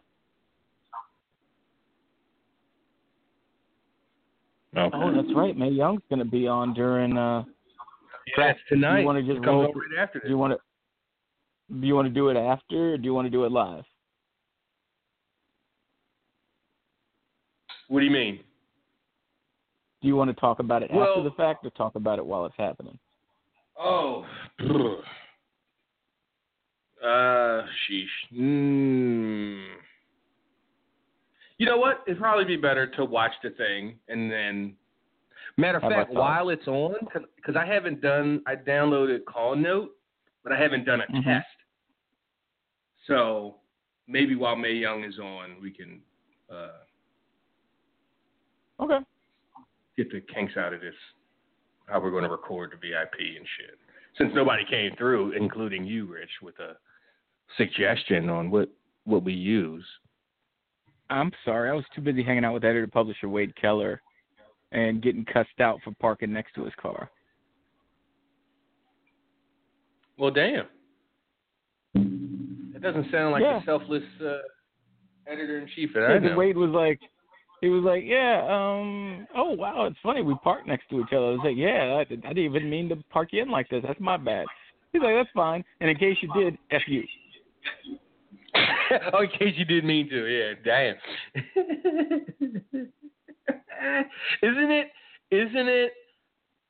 Okay. 4.76 4.98
Oh, 4.98 5.14
that's 5.16 5.34
right. 5.36 5.58
Mae 5.58 5.70
Young's 5.70 6.02
gonna 6.10 6.26
be 6.26 6.48
on 6.48 6.74
during. 6.74 7.18
uh 7.18 7.44
Yeah, 8.38 8.52
it's 8.52 8.60
tonight. 8.68 9.00
You 9.02 9.06
wanna 9.06 9.22
just 9.22 9.38
It 9.38 9.44
comes 9.44 9.64
roll 9.64 9.74
right 9.74 10.00
after 10.00 10.20
Do 10.20 10.28
you 10.28 10.38
want 10.38 10.54
to? 10.54 10.60
Do 11.80 11.86
you 11.86 11.96
want 11.96 12.08
to 12.08 12.14
do 12.14 12.30
it 12.30 12.38
after, 12.38 12.94
or 12.94 12.98
do 12.98 13.04
you 13.04 13.14
want 13.14 13.28
to 13.28 13.30
do 13.30 13.46
it 13.46 13.52
live? 13.52 13.84
What 17.90 18.00
do 18.00 18.06
you 18.06 18.12
mean? 18.12 18.40
Do 20.02 20.08
you 20.08 20.16
want 20.16 20.30
to 20.30 20.40
talk 20.40 20.60
about 20.60 20.84
it 20.84 20.92
Well- 20.92 21.10
after 21.10 21.24
the 21.24 21.32
fact, 21.32 21.66
or 21.66 21.70
talk 21.72 21.96
about 21.96 22.20
it 22.20 22.26
while 22.26 22.46
it's 22.46 22.56
happening? 22.58 22.98
Oh. 23.78 24.26
Uh, 27.02 27.64
sheesh. 27.88 28.08
Mm. 28.38 29.66
You 31.58 31.66
know 31.66 31.78
what? 31.78 32.04
It'd 32.06 32.20
probably 32.20 32.44
be 32.44 32.58
better 32.58 32.88
to 32.88 33.06
watch 33.06 33.32
the 33.42 33.52
thing 33.52 33.98
and 34.10 34.30
then. 34.30 34.76
Matter 35.56 35.78
of 35.78 35.84
How 35.84 35.90
fact, 35.90 36.12
while 36.14 36.50
it's 36.50 36.68
on, 36.68 36.96
because 37.38 37.56
I 37.56 37.66
haven't 37.66 38.02
done, 38.02 38.42
I 38.46 38.56
downloaded 38.58 39.24
Call 39.24 39.56
Note, 39.56 39.92
but 40.44 40.52
I 40.52 40.58
haven't 40.58 40.84
done 40.86 41.00
a 41.00 41.06
Mhm. 41.08 41.24
test. 41.24 41.48
So 43.08 43.62
maybe 44.08 44.36
while 44.36 44.58
Mae 44.58 44.74
Young 44.74 45.06
is 45.06 45.18
on, 45.20 45.60
we 45.62 45.72
can 45.72 46.02
uh, 46.50 46.80
Okay. 48.82 49.00
Get 50.00 50.12
the 50.12 50.22
kinks 50.34 50.56
out 50.56 50.74
of 50.74 50.80
this. 50.80 50.94
How 51.88 52.00
we're 52.00 52.12
going 52.12 52.24
to 52.24 52.30
record 52.30 52.72
the 52.72 52.78
VIP 52.78 53.36
and 53.38 53.46
shit. 53.58 53.78
Since 54.18 54.32
nobody 54.34 54.64
came 54.70 54.96
through, 54.98 55.34
including 55.34 55.86
you, 55.86 56.06
Rich, 56.06 56.30
with 56.42 56.58
a 56.60 56.78
suggestion 57.58 58.30
on 58.30 58.50
what 58.52 58.70
what 59.06 59.24
we 59.24 59.34
use. 59.34 59.86
I'm 61.10 61.32
sorry, 61.44 61.70
I 61.70 61.74
was 61.74 61.86
too 61.96 62.02
busy 62.02 62.22
hanging 62.24 62.46
out 62.46 62.54
with 62.54 62.64
editor 62.64 62.86
publisher 62.88 63.28
Wade 63.28 63.56
Keller, 63.60 64.02
and 64.72 65.02
getting 65.02 65.26
cussed 65.26 65.60
out 65.60 65.80
for 65.84 65.92
parking 66.00 66.32
next 66.32 66.54
to 66.56 66.64
his 66.64 66.74
car. 66.80 67.10
Well, 70.18 70.32
damn. 70.32 70.66
That 71.96 72.82
doesn't 72.82 73.12
sound 73.12 73.32
like 73.32 73.42
Yeah. 73.42 73.60
the 73.60 73.66
selfless 73.66 74.04
uh, 74.22 74.38
editor 75.26 75.58
in 75.60 75.68
chief 75.76 75.92
Yeah, 75.96 76.36
Wade 76.36 76.58
was 76.58 76.70
like, 76.70 77.00
he 77.62 77.70
was 77.70 77.84
like, 77.84 78.04
yeah, 78.06 78.42
um, 78.50 79.28
oh 79.36 79.52
wow, 79.52 79.86
it's 79.86 79.98
funny 80.02 80.22
we 80.22 80.36
parked 80.44 80.68
next 80.68 80.90
to 80.90 81.00
each 81.00 81.14
other. 81.14 81.26
I 81.26 81.32
was 81.32 81.40
like, 81.44 81.58
yeah, 81.58 81.96
I, 81.98 82.02
I 82.02 82.34
didn't 82.34 82.38
even 82.38 82.70
mean 82.70 82.90
to 82.90 82.96
park 83.10 83.30
you 83.32 83.42
in 83.42 83.50
like 83.50 83.70
this. 83.70 83.84
That's 83.86 84.00
my 84.00 84.18
bad. 84.18 84.46
He's 84.92 85.02
like, 85.02 85.16
that's 85.16 85.30
fine. 85.36 85.64
And 85.82 85.90
in 85.90 85.98
case 85.98 86.18
you 86.22 86.30
did, 86.34 86.58
f 86.72 86.82
you. 86.88 87.04
oh, 89.14 89.24
in 89.24 89.30
case 89.30 89.54
you 89.58 89.66
didn't 89.66 89.88
mean 89.88 90.10
to, 90.10 90.26
yeah, 90.26 90.54
damn. 90.64 90.96
isn't 94.42 94.72
it? 94.72 94.88
Isn't 95.32 95.68
it 95.68 95.92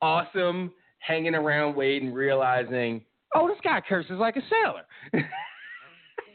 awesome 0.02 0.72
hanging 1.00 1.36
around 1.36 1.76
Wade 1.76 2.04
and 2.04 2.14
realizing, 2.14 3.02
oh, 3.36 3.48
this 3.48 3.58
guy 3.64 3.82
curses 3.88 4.18
like 4.20 4.36
a 4.36 4.42
sailor. 4.50 4.84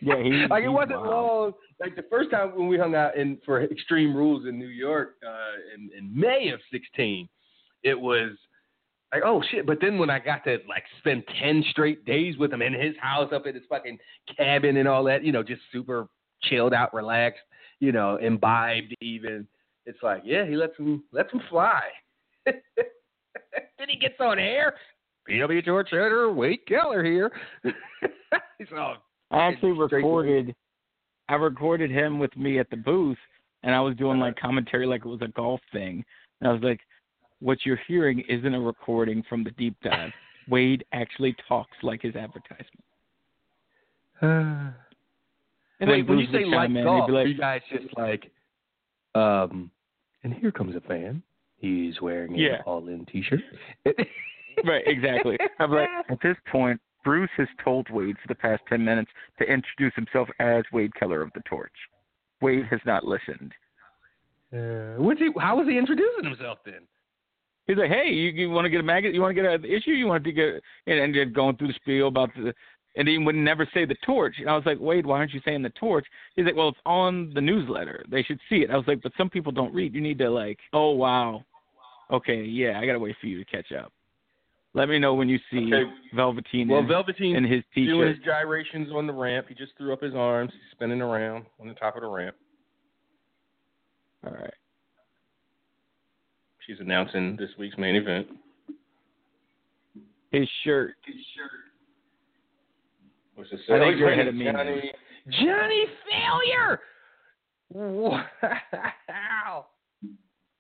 Yeah, 0.05 0.23
he- 0.23 0.47
like 0.49 0.65
it 0.65 0.69
wasn't 0.69 1.01
wild. 1.01 1.11
long. 1.11 1.53
Like 1.81 1.97
the 1.97 2.05
first 2.11 2.31
time 2.31 2.57
when 2.57 2.69
we 2.69 2.79
hung 2.79 2.95
out 2.95 3.17
in 3.17 3.39
for 3.45 3.63
Extreme 3.63 4.15
Rules 4.17 4.47
in 4.47 4.59
New 4.59 4.69
York 4.69 5.17
uh, 5.27 5.75
in, 5.75 5.91
in 5.97 6.19
May 6.19 6.51
of 6.51 6.61
'16, 6.73 7.29
it 7.83 7.99
was 7.99 8.31
like, 9.13 9.23
oh 9.25 9.43
shit. 9.51 9.67
But 9.67 9.79
then 9.81 9.99
when 9.99 10.11
I 10.11 10.19
got 10.19 10.45
to 10.45 10.59
like 10.69 10.85
spend 10.99 11.25
ten 11.41 11.65
straight 11.71 12.05
days 12.05 12.37
with 12.37 12.53
him 12.53 12.63
in 12.63 12.73
his 12.75 12.95
house, 13.01 13.33
up 13.33 13.47
in 13.47 13.55
his 13.55 13.65
fucking 13.69 13.99
cabin 14.37 14.77
and 14.77 14.87
all 14.89 15.05
that, 15.05 15.25
you 15.25 15.33
know, 15.33 15.43
just 15.43 15.63
super 15.73 16.07
chilled 16.43 16.75
out, 16.75 16.93
relaxed, 16.95 17.41
you 17.81 17.93
know, 17.93 18.17
imbibed 18.17 18.95
even. 19.01 19.47
It's 19.87 20.03
like, 20.03 20.23
yeah, 20.25 20.47
he 20.47 20.57
lets 20.57 20.77
him 20.79 21.03
lets 21.13 21.33
him 21.33 21.41
fly. 21.51 21.83
then 22.47 23.89
he 23.89 23.97
gets 23.99 24.15
on 24.21 24.39
air. 24.39 24.75
PW 25.29 25.65
Torch 25.65 25.89
Editor, 25.93 26.31
Wade 26.33 26.61
Keller 26.69 27.03
here. 27.03 27.33
He's 28.59 28.69
all 28.77 28.97
I 29.31 29.39
actually 29.49 29.73
recorded, 29.73 30.55
I 31.29 31.35
recorded 31.35 31.91
him 31.91 32.19
with 32.19 32.37
me 32.37 32.59
at 32.59 32.71
the 32.71 32.77
booth, 32.77 33.19
and 33.63 33.75
I 33.75 33.81
was 33.81 33.97
doing 33.97 34.19
like 34.21 34.39
commentary 34.39 34.87
like 34.87 35.05
it 35.05 35.09
was 35.09 35.23
a 35.23 35.29
golf 35.29 35.61
thing. 35.73 36.05
And 36.41 36.49
I 36.49 36.53
was 36.53 36.63
like, 36.63 36.81
what 37.41 37.59
you're 37.65 37.81
hearing 37.87 38.21
isn't 38.29 38.55
a 38.55 38.61
recording 38.61 39.23
from 39.29 39.43
the 39.45 39.51
deep 39.53 39.77
dive. 39.83 40.11
Wade 40.49 40.85
actually 40.93 41.35
talks 41.49 41.77
like 41.83 42.03
his 42.03 42.15
advertisement. 42.17 42.85
And 45.81 45.91
Wait, 45.91 46.09
when 46.09 46.19
you 46.19 46.29
say 46.33 46.45
like 46.45 46.71
in, 46.71 46.85
golf, 46.85 47.11
like- 47.11 47.27
you 47.27 47.37
guys 47.37 47.61
just 47.71 47.87
like, 47.99 48.31
um, 49.17 49.71
and 50.23 50.33
here 50.33 50.53
comes 50.53 50.77
a 50.77 50.81
fan. 50.83 51.21
He's 51.59 52.01
wearing 52.01 52.35
a 52.35 52.39
Yeah. 52.39 52.63
all-in 52.65 53.05
T-shirt. 53.07 53.41
Right, 54.65 54.83
exactly. 54.87 55.37
I'm 55.59 55.73
like, 55.73 55.89
at 56.11 56.19
this 56.23 56.37
point, 56.51 56.81
Bruce 57.05 57.31
has 57.37 57.49
told 57.63 57.89
Wade 57.91 58.17
for 58.21 58.29
the 58.29 58.35
past 58.35 58.63
10 58.69 58.85
minutes 58.85 59.11
to 59.39 59.45
introduce 59.45 59.95
himself 59.95 60.29
as 60.41 60.65
Wade 60.73 60.95
Keller 60.95 61.23
of 61.23 61.31
the 61.35 61.43
Torch. 61.49 61.73
Wade 62.41 62.67
has 62.71 62.81
not 62.85 63.05
listened. 63.05 63.53
Uh, 64.53 65.01
what's 65.03 65.21
he? 65.21 65.31
How 65.39 65.57
was 65.57 65.67
he 65.69 65.79
introducing 65.79 66.25
himself 66.25 66.59
then? 66.65 66.81
He's 67.67 67.79
like, 67.79 67.91
hey, 67.91 68.11
you, 68.11 68.31
you 68.31 68.51
want 68.51 68.67
to 68.67 68.71
get 68.71 68.81
a 68.81 68.85
magazine? 68.85 69.15
You 69.15 69.23
want 69.23 69.35
to 69.35 69.43
get 69.43 69.51
an 69.51 69.65
issue? 69.65 69.93
You 69.93 70.07
want 70.07 70.23
to 70.25 70.33
get 70.33 70.63
and, 70.87 70.99
and 70.99 71.15
then 71.15 71.33
going 71.33 71.57
through 71.57 71.69
the 71.69 71.75
spiel 71.75 72.09
about 72.09 72.31
the, 72.37 72.53
and 72.97 73.09
he 73.09 73.19
would 73.19 73.35
never 73.35 73.69
say 73.75 73.85
the 73.85 73.97
torch. 74.05 74.35
And 74.39 74.49
I 74.49 74.55
was 74.55 74.67
like, 74.67 74.79
Wade, 74.79 75.07
why 75.07 75.19
aren't 75.19 75.33
you 75.33 75.41
saying 75.45 75.63
the 75.63 75.71
torch? 75.71 76.07
He's 76.37 76.45
like, 76.45 76.57
well, 76.57 76.69
it's 76.69 76.79
on 76.87 77.33
the 77.35 77.41
newsletter. 77.41 78.05
They 78.11 78.23
should 78.23 78.39
see 78.49 78.57
it. 78.57 78.71
I 78.71 78.77
was 78.77 78.87
like, 78.87 79.03
but 79.03 79.13
some 79.17 79.31
people 79.31 79.51
don't 79.51 79.75
read. 79.75 79.95
You 79.95 80.01
need 80.01 80.19
to 80.19 80.31
like, 80.31 80.59
oh 80.73 80.91
wow, 80.91 81.45
okay, 82.11 82.43
yeah, 82.43 82.79
I 82.79 82.87
gotta 82.87 82.99
wait 82.99 83.17
for 83.21 83.27
you 83.27 83.43
to 83.43 83.51
catch 83.51 83.73
up. 83.73 83.93
Let 84.77 84.89
me 84.89 84.99
know 84.99 85.15
when 85.15 85.29
you 85.29 85.39
see 85.51 85.73
Okay. 85.73 85.91
Velveteen 86.15 86.67
Well, 86.69 86.83
Velveteen 86.85 87.37
in 87.37 87.45
his 87.45 87.63
doing 87.75 87.87
t-shirt. 87.89 88.09
his 88.17 88.25
gyrations 88.25 88.89
on 88.93 89.07
the 89.07 89.13
ramp. 89.13 89.47
He 89.49 89.55
just 89.55 89.73
threw 89.79 89.93
up 89.93 90.01
his 90.03 90.15
arms, 90.15 90.51
He's 90.53 90.71
spinning 90.73 91.01
around 91.01 91.47
on 91.61 91.69
the 91.69 91.75
top 91.75 91.95
of 91.97 92.03
the 92.03 92.09
ramp. 92.09 92.35
All 94.27 94.33
right. 94.33 94.55
She's 96.67 96.81
announcing 96.81 97.37
this 97.37 97.51
week's 97.59 97.77
main 97.79 97.95
event. 97.95 98.27
His 100.33 100.49
shirt. 100.65 100.95
His 101.05 101.15
shirt. 101.37 101.51
What's 103.37 103.53
it 103.53 103.61
I 103.65 103.67
say? 103.67 103.79
think 103.79 103.95
Oh, 103.95 103.99
you're 103.99 104.13
ahead 104.13 104.27
of 104.29 104.35
me. 104.35 104.47
Johnny, 104.47 104.93
Johnny 105.29 105.85
Failure. 106.11 106.81
Wow. 107.73 108.25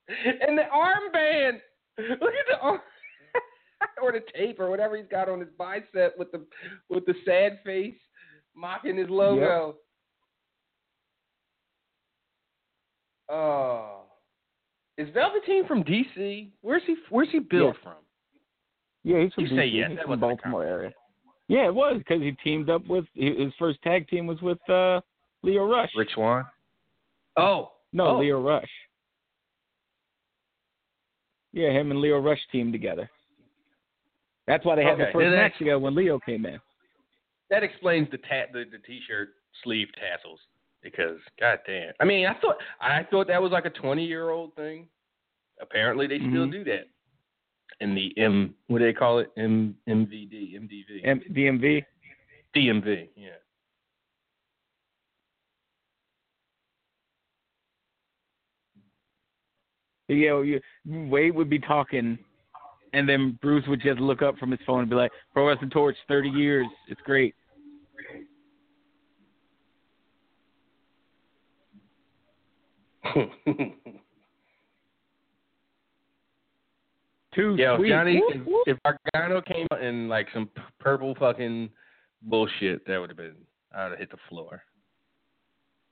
And 0.06 0.58
the 0.58 0.64
armband. 0.64 1.60
Look 1.96 2.10
at 2.34 2.46
the 2.50 2.58
arm. 2.60 2.78
or 4.02 4.12
the 4.12 4.20
tape 4.36 4.60
or 4.60 4.70
whatever 4.70 4.96
he's 4.96 5.06
got 5.10 5.28
on 5.28 5.40
his 5.40 5.48
bicep 5.58 6.18
with 6.18 6.30
the 6.32 6.44
with 6.88 7.04
the 7.06 7.14
sad 7.24 7.58
face 7.64 7.94
mocking 8.54 8.96
his 8.96 9.08
logo. 9.10 9.76
Oh. 13.28 14.02
Is 14.96 15.08
Velveteen 15.12 15.66
from 15.66 15.82
DC? 15.82 16.50
Where's 16.60 16.82
he 16.86 16.96
where's 17.10 17.28
he 17.32 17.38
built 17.40 17.74
Yes. 17.74 17.82
from? 17.82 17.94
Yeah, 19.02 19.22
he's 19.24 19.32
from 19.34 19.44
You 19.44 19.50
say 19.50 19.68
DC. 19.68 19.74
yes, 19.74 19.88
He's 19.90 19.96
that 19.98 20.02
from 20.02 20.20
wasn't 20.20 20.20
Baltimore 20.42 20.64
area. 20.64 20.92
Yeah, 21.48 21.66
it 21.66 21.74
was 21.74 21.98
because 21.98 22.22
he 22.22 22.32
teamed 22.44 22.70
up 22.70 22.86
with 22.86 23.04
his 23.14 23.52
first 23.58 23.82
tag 23.82 24.08
team 24.08 24.26
was 24.26 24.40
with 24.40 24.58
uh 24.70 25.00
Lio 25.42 25.66
Rush. 25.66 25.90
Rich 25.96 26.10
Swann? 26.14 26.44
Oh. 27.36 27.72
No, 27.92 28.08
oh. 28.08 28.18
Lio 28.18 28.40
Rush. 28.40 28.70
Yeah, 31.52 31.70
him 31.70 31.90
and 31.90 32.00
Lio 32.00 32.18
Rush 32.18 32.40
teamed 32.50 32.72
together. 32.72 33.10
That's 34.46 34.64
why 34.64 34.76
they 34.76 34.84
had 34.84 34.94
okay. 34.94 35.06
the 35.06 35.12
first 35.12 35.30
that, 35.30 35.36
match 35.36 35.60
ago 35.60 35.78
when 35.78 35.94
Lio 35.94 36.18
came 36.18 36.44
in. 36.46 36.58
That 37.50 37.62
explains 37.62 38.08
the 38.10 38.18
ta- 38.18 38.50
the, 38.52 38.64
the 38.70 38.78
t-shirt 38.86 39.30
sleeve 39.62 39.88
tassels 39.94 40.40
because 40.82 41.18
God 41.40 41.58
damn, 41.66 41.92
I 42.00 42.04
mean, 42.04 42.26
I 42.26 42.34
thought 42.40 42.56
I 42.80 43.06
thought 43.10 43.26
that 43.28 43.40
was 43.40 43.52
like 43.52 43.66
a 43.66 43.70
20-year-old 43.70 44.54
thing. 44.54 44.86
Apparently, 45.60 46.06
they 46.06 46.18
mm-hmm. 46.18 46.30
still 46.30 46.50
do 46.50 46.64
that. 46.64 46.88
In 47.80 47.94
the 47.94 48.12
M, 48.18 48.54
what 48.68 48.78
do 48.78 48.84
they 48.84 48.92
call 48.92 49.18
it? 49.18 49.30
M 49.36 49.74
MVD, 49.88 50.54
MDV. 50.60 51.00
M- 51.04 51.22
DMV. 51.32 51.84
DMV. 52.54 53.08
Yeah. 53.16 53.28
Yeah, 60.08 60.42
you, 60.42 60.60
Wade 60.84 61.34
would 61.34 61.48
be 61.48 61.58
talking 61.58 62.18
and 62.94 63.08
then 63.08 63.38
Bruce 63.42 63.64
would 63.68 63.82
just 63.82 63.98
look 64.00 64.22
up 64.22 64.38
from 64.38 64.50
his 64.50 64.60
phone 64.66 64.80
and 64.80 64.88
be 64.88 64.96
like, 64.96 65.12
"Pro 65.32 65.48
Wrestling 65.48 65.70
Torch, 65.70 65.96
thirty 66.08 66.30
years, 66.30 66.66
it's 66.88 67.00
great." 67.02 67.34
Too 77.34 77.56
Yo, 77.58 77.76
sweet. 77.78 77.88
Johnny, 77.88 78.20
Whoop, 78.20 78.34
if, 78.36 78.46
whoop. 78.46 78.64
if 78.66 78.78
Gargano 79.12 79.40
came 79.42 79.66
out 79.72 79.82
in 79.82 80.08
like 80.08 80.28
some 80.32 80.48
purple 80.78 81.14
fucking 81.18 81.68
bullshit, 82.22 82.86
that 82.86 82.98
would 82.98 83.10
have 83.10 83.16
been. 83.16 83.34
I 83.76 83.84
would 83.84 83.90
have 83.92 83.98
hit 83.98 84.10
the 84.10 84.18
floor. 84.28 84.62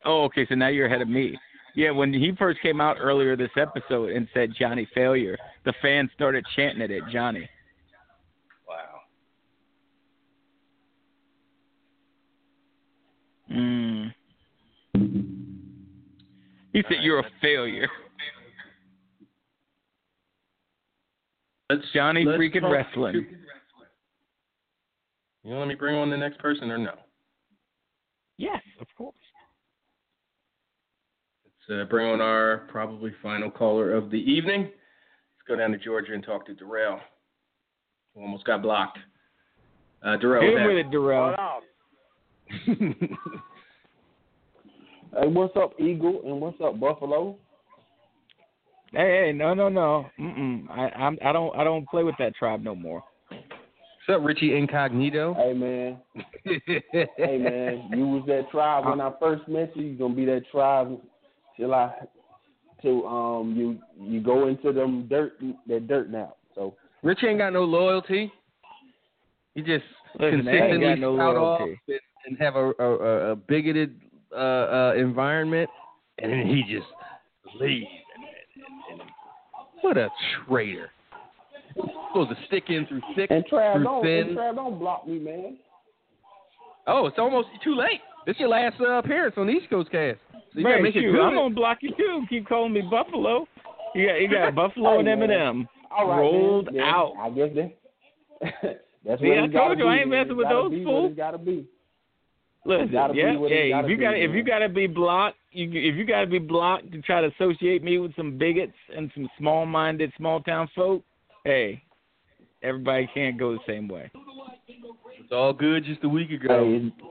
Oh, 0.04 0.22
okay. 0.24 0.46
So 0.48 0.54
now 0.54 0.68
you're 0.68 0.86
ahead 0.86 1.02
of 1.02 1.08
me. 1.08 1.36
Yeah, 1.74 1.90
when 1.90 2.12
he 2.12 2.32
first 2.38 2.60
came 2.60 2.80
out 2.80 2.96
earlier 3.00 3.36
this 3.36 3.50
episode 3.56 4.10
and 4.10 4.28
said 4.34 4.50
Johnny 4.58 4.86
failure, 4.94 5.38
the 5.64 5.72
fans 5.80 6.10
started 6.14 6.44
chanting 6.54 6.82
it 6.82 6.90
at 6.90 7.08
Johnny. 7.10 7.48
Wow. 8.68 9.00
Mm. 13.50 14.14
He 16.72 16.82
said 16.88 16.98
you're 17.02 17.20
a 17.20 17.30
failure. 17.40 17.88
Let's 21.70 21.82
Johnny 21.94 22.24
let's 22.24 22.38
freaking 22.38 22.70
wrestling. 22.70 23.26
You 25.42 25.50
want 25.50 25.60
let 25.60 25.68
me 25.68 25.74
bring 25.74 25.96
on 25.96 26.10
the 26.10 26.16
next 26.16 26.38
person 26.38 26.70
or 26.70 26.78
no? 26.78 26.92
Yes, 28.36 28.60
of 28.80 28.86
course. 28.96 29.14
Let's 31.44 31.61
uh, 31.80 31.84
bring 31.84 32.06
on 32.08 32.20
our 32.20 32.58
probably 32.68 33.12
final 33.22 33.50
caller 33.50 33.92
of 33.92 34.10
the 34.10 34.18
evening. 34.18 34.62
Let's 34.62 35.48
go 35.48 35.56
down 35.56 35.72
to 35.72 35.78
Georgia 35.78 36.14
and 36.14 36.24
talk 36.24 36.46
to 36.46 36.54
Darrell, 36.54 37.00
who 38.14 38.22
almost 38.22 38.44
got 38.44 38.62
blocked. 38.62 38.98
Uh, 40.04 40.16
Darrell, 40.16 40.42
Hit 40.42 40.54
what's 40.54 40.66
with 40.66 40.76
it, 40.78 40.90
Darrell. 40.90 41.34
Hey, 45.18 45.26
what's 45.26 45.54
up, 45.56 45.78
Eagle, 45.78 46.22
and 46.24 46.40
what's 46.40 46.58
up, 46.64 46.80
Buffalo? 46.80 47.36
Hey, 48.92 49.26
hey, 49.26 49.32
no, 49.34 49.52
no, 49.52 49.68
no. 49.68 50.06
Mm-mm. 50.18 50.70
I, 50.70 50.88
I'm, 50.88 51.18
I 51.22 51.32
don't, 51.32 51.54
I 51.54 51.64
don't 51.64 51.86
play 51.88 52.02
with 52.02 52.14
that 52.18 52.34
tribe 52.34 52.62
no 52.62 52.74
more. 52.74 53.02
What's 53.28 54.20
up, 54.20 54.26
Richie 54.26 54.56
Incognito? 54.56 55.34
Hey, 55.34 55.52
man. 55.52 55.98
hey, 56.44 57.38
man. 57.38 57.90
You 57.94 58.06
was 58.06 58.24
that 58.26 58.50
tribe 58.50 58.86
when 58.86 59.02
I 59.02 59.12
first 59.20 59.46
met 59.48 59.76
you. 59.76 59.84
You 59.84 59.98
gonna 59.98 60.14
be 60.14 60.24
that 60.24 60.44
tribe 60.50 60.98
till 61.62 61.74
I, 61.74 61.92
till 62.82 63.06
um 63.06 63.54
you 63.56 63.78
you 64.04 64.20
go 64.20 64.48
into 64.48 64.72
them 64.72 65.06
dirt 65.08 65.34
that 65.68 65.86
dirt 65.86 66.10
now. 66.10 66.34
So 66.56 66.74
Richie 67.02 67.28
ain't 67.28 67.38
got 67.38 67.52
no 67.52 67.62
loyalty. 67.64 68.32
He 69.54 69.62
just 69.62 69.84
Listen, 70.18 70.42
consistently 70.42 70.78
got 70.78 70.98
no 70.98 71.16
spout 71.16 71.36
off 71.36 71.60
and, 71.60 72.00
and 72.26 72.38
have 72.38 72.56
a, 72.56 72.72
a, 72.78 72.84
a- 72.84 73.32
a 73.32 73.36
bigoted 73.36 74.00
uh, 74.32 74.36
uh, 74.36 74.94
environment, 74.96 75.68
and 76.18 76.32
then 76.32 76.46
he 76.46 76.62
just 76.62 76.86
leaves. 77.60 77.86
And, 78.16 78.24
and, 78.94 79.00
and, 79.00 79.10
what 79.82 79.96
a 79.96 80.08
traitor! 80.46 80.90
Supposed 82.08 82.30
to 82.30 82.36
stick 82.46 82.64
in 82.68 82.86
through 82.86 83.02
thick, 83.14 83.30
and 83.30 83.44
Trav 83.46 83.74
through 83.74 83.84
don't 83.84 84.02
thin. 84.02 84.28
and 84.28 84.36
Trav 84.38 84.54
don't 84.56 84.78
block 84.78 85.06
me, 85.06 85.18
man. 85.18 85.58
Oh, 86.86 87.06
it's 87.06 87.18
almost 87.18 87.48
too 87.62 87.74
late. 87.76 88.00
This 88.26 88.36
is 88.36 88.40
your 88.40 88.48
last 88.50 88.80
uh, 88.80 88.98
appearance 88.98 89.34
on 89.36 89.46
the 89.46 89.52
East 89.52 89.68
Coast 89.68 89.90
Cast. 89.90 90.18
So 90.32 90.58
you 90.58 90.62
gotta 90.64 90.74
Right, 90.74 90.82
make 90.82 90.96
it 90.96 91.00
shoot, 91.00 91.12
good. 91.12 91.20
I'm 91.20 91.34
gonna 91.34 91.54
block 91.54 91.78
you 91.80 91.90
too. 91.96 92.22
Keep 92.28 92.48
calling 92.48 92.72
me 92.72 92.82
Buffalo. 92.82 93.46
You 93.94 94.06
got, 94.06 94.14
you 94.20 94.28
got 94.30 94.54
Buffalo 94.54 94.98
and 94.98 95.08
Eminem 95.08 95.66
All 95.90 96.08
right, 96.08 96.18
rolled 96.18 96.66
man. 96.66 96.74
Then 96.74 96.82
out. 96.84 97.12
I 97.18 97.30
guess 97.30 97.48
that. 97.54 97.72
That's 99.04 99.20
See, 99.20 99.28
what 99.28 99.38
I 99.38 99.46
told 99.48 99.78
you, 99.78 99.84
be, 99.84 99.90
I 99.90 99.96
ain't 99.98 100.08
messing 100.08 100.36
with 100.36 100.48
those 100.48 100.70
be 100.70 100.84
fools. 100.84 101.10
It's 101.10 101.16
gotta 101.16 101.38
be. 101.38 101.66
Listen, 102.64 102.92
gotta 102.92 103.12
be 103.12 103.18
yeah, 103.18 103.32
hey, 103.48 103.70
gotta 103.70 103.86
if 103.86 103.90
you 103.90 103.96
be, 103.96 104.02
got 104.02 104.16
if 104.16 104.30
you 104.30 104.44
got 104.44 104.58
to 104.60 104.68
be 104.68 104.86
blocked, 104.86 105.36
you 105.50 105.68
if 105.68 105.96
you 105.96 106.04
got 106.06 106.20
to 106.20 106.26
be 106.28 106.38
blocked 106.38 106.92
to 106.92 107.02
try 107.02 107.20
to 107.20 107.26
associate 107.28 107.82
me 107.82 107.98
with 107.98 108.14
some 108.14 108.38
bigots 108.38 108.76
and 108.96 109.10
some 109.14 109.28
small-minded 109.36 110.12
small 110.16 110.40
town 110.40 110.68
folk, 110.76 111.02
hey, 111.44 111.82
everybody 112.62 113.10
can't 113.12 113.36
go 113.36 113.54
the 113.54 113.58
same 113.66 113.88
way. 113.88 114.12
It's 115.18 115.32
all 115.32 115.52
good 115.52 115.84
just 115.84 116.04
a 116.04 116.08
week 116.08 116.30
ago. 116.30 116.64
Hey, 116.64 116.76
it's- 116.76 117.08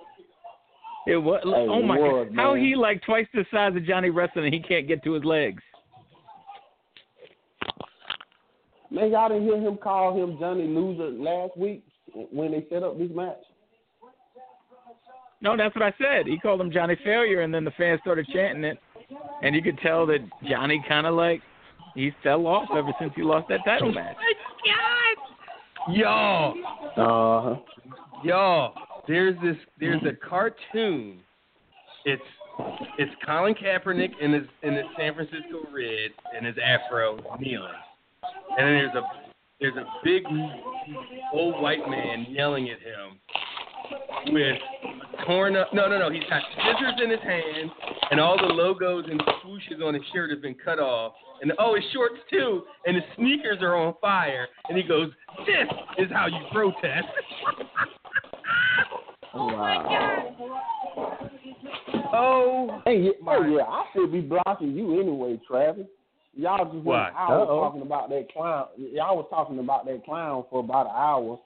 It 1.08 1.18
was 1.18 1.42
Hey, 1.44 1.50
oh 1.50 1.82
my 1.82 1.98
was, 1.98 2.28
god, 2.28 2.36
how 2.36 2.56
he 2.56 2.76
like 2.76 3.02
twice 3.04 3.28
the 3.34 3.46
size 3.52 3.76
of 3.76 3.84
Johnny 3.86 4.10
Wrestling 4.10 4.46
and 4.46 4.54
he 4.54 4.60
can't 4.60 4.88
get 4.88 5.04
to 5.04 5.14
his 5.14 5.24
legs. 5.24 5.64
Man, 8.92 9.10
y'all 9.12 9.30
didn't 9.30 9.44
hear 9.44 9.58
him 9.58 9.78
call 9.78 10.16
him 10.16 10.38
Johnny 10.40 10.68
Loser 10.68 11.10
last 11.12 11.56
week 11.58 11.84
when 12.14 12.52
they 12.52 12.66
set 12.70 12.84
up 12.84 12.98
this 12.98 13.10
match? 13.16 13.38
No, 15.42 15.58
that's 15.58 15.74
what 15.74 15.84
I 15.84 15.94
said. 15.98 16.28
He 16.28 16.38
called 16.38 16.62
him 16.62 16.72
Johnny 16.72 16.96
Failure, 17.04 17.42
and 17.42 17.54
then 17.54 17.64
the 17.64 17.72
fans 17.72 18.00
started 18.02 18.28
chanting 18.32 18.64
it, 18.64 18.78
and 19.42 19.56
you 19.56 19.64
could 19.64 19.80
tell 19.80 20.06
that 20.08 20.20
Johnny 20.48 20.84
kind 20.88 21.08
of 21.08 21.16
like 21.16 21.42
he 21.96 22.12
fell 22.22 22.46
off 22.46 22.70
ever 22.76 22.92
since 23.00 23.12
he 23.16 23.24
lost 23.24 23.48
that 23.50 23.62
title 23.66 23.92
match. 23.92 24.16
Oh 24.20 24.24
my 24.24 24.34
god! 24.76 25.98
Yo, 25.98 26.54
Uh 27.02 27.42
huh. 27.42 27.56
yo, 28.24 28.74
there's 29.08 29.36
this, 29.42 29.58
there's 29.80 30.02
a 30.04 30.14
mm. 30.14 30.20
cartoon. 30.28 31.20
It's, 32.06 32.22
it's 32.98 33.12
Colin 33.26 33.56
Kaepernick 33.56 34.12
in 34.20 34.34
his 34.34 34.44
in 34.64 34.76
his 34.76 34.86
San 34.98 35.16
Francisco 35.16 35.68
red 35.74 36.12
and 36.36 36.46
his 36.46 36.56
afro 36.64 37.18
kneeling, 37.40 37.72
and 38.58 38.60
then 38.60 38.74
there's 38.74 38.96
a 38.96 39.02
there's 39.60 39.78
a 39.78 39.86
big 40.04 40.24
old 41.34 41.62
white 41.62 41.88
man 41.90 42.26
yelling 42.30 42.70
at 42.70 42.80
him 42.80 44.34
with 44.34 44.58
torn 45.26 45.56
up. 45.56 45.74
No, 45.74 45.88
no, 45.88 45.98
no. 45.98 46.12
He's 46.12 46.24
got 46.30 46.42
scissors 46.56 46.96
in 47.04 47.10
his 47.10 47.22
hand, 47.22 47.72
and 48.12 48.20
all 48.20 48.38
the 48.38 48.54
logos 48.54 49.06
and 49.10 49.22
swooshes 49.22 49.84
on 49.84 49.94
his 49.94 50.04
shirt 50.14 50.30
have 50.32 50.42
been 50.42 50.56
cut 50.56 50.80
off. 50.80 51.14
And 51.42 51.54
oh, 51.58 51.76
his 51.76 51.84
shorts 51.94 52.20
too, 52.30 52.64
and 52.86 52.96
his 52.96 53.06
sneakers 53.16 53.58
are 53.62 53.76
on 53.76 53.96
fire. 54.02 54.48
And 54.70 54.78
he 54.78 54.84
goes, 54.84 55.12
"This 55.46 55.68
is 55.98 56.12
how 56.12 56.28
you 56.28 56.40
protest." 56.52 57.08
Oh, 59.34 59.48
wow. 59.48 60.36
oh, 62.14 62.82
Hey, 62.86 63.00
yeah, 63.04 63.12
oh 63.28 63.44
yeah, 63.44 63.64
I 63.64 63.86
should 63.94 64.12
be 64.12 64.22
blocking 64.22 64.76
you 64.76 65.00
anyway, 65.00 65.40
Travis. 65.48 65.88
Y'all 66.34 66.66
just 66.66 66.84
Why? 66.86 67.04
went 67.06 67.16
hours 67.16 67.48
Uh-oh. 67.50 67.60
talking 67.62 67.82
about 67.82 68.10
that 68.10 68.32
clown. 68.34 68.68
Y'all 68.78 69.18
was 69.18 69.28
talking 69.30 69.60
about 69.60 69.86
that 69.86 70.04
clown 70.06 70.44
for 70.50 70.60
about 70.60 70.88
an 70.88 70.94
hour. 70.96 71.40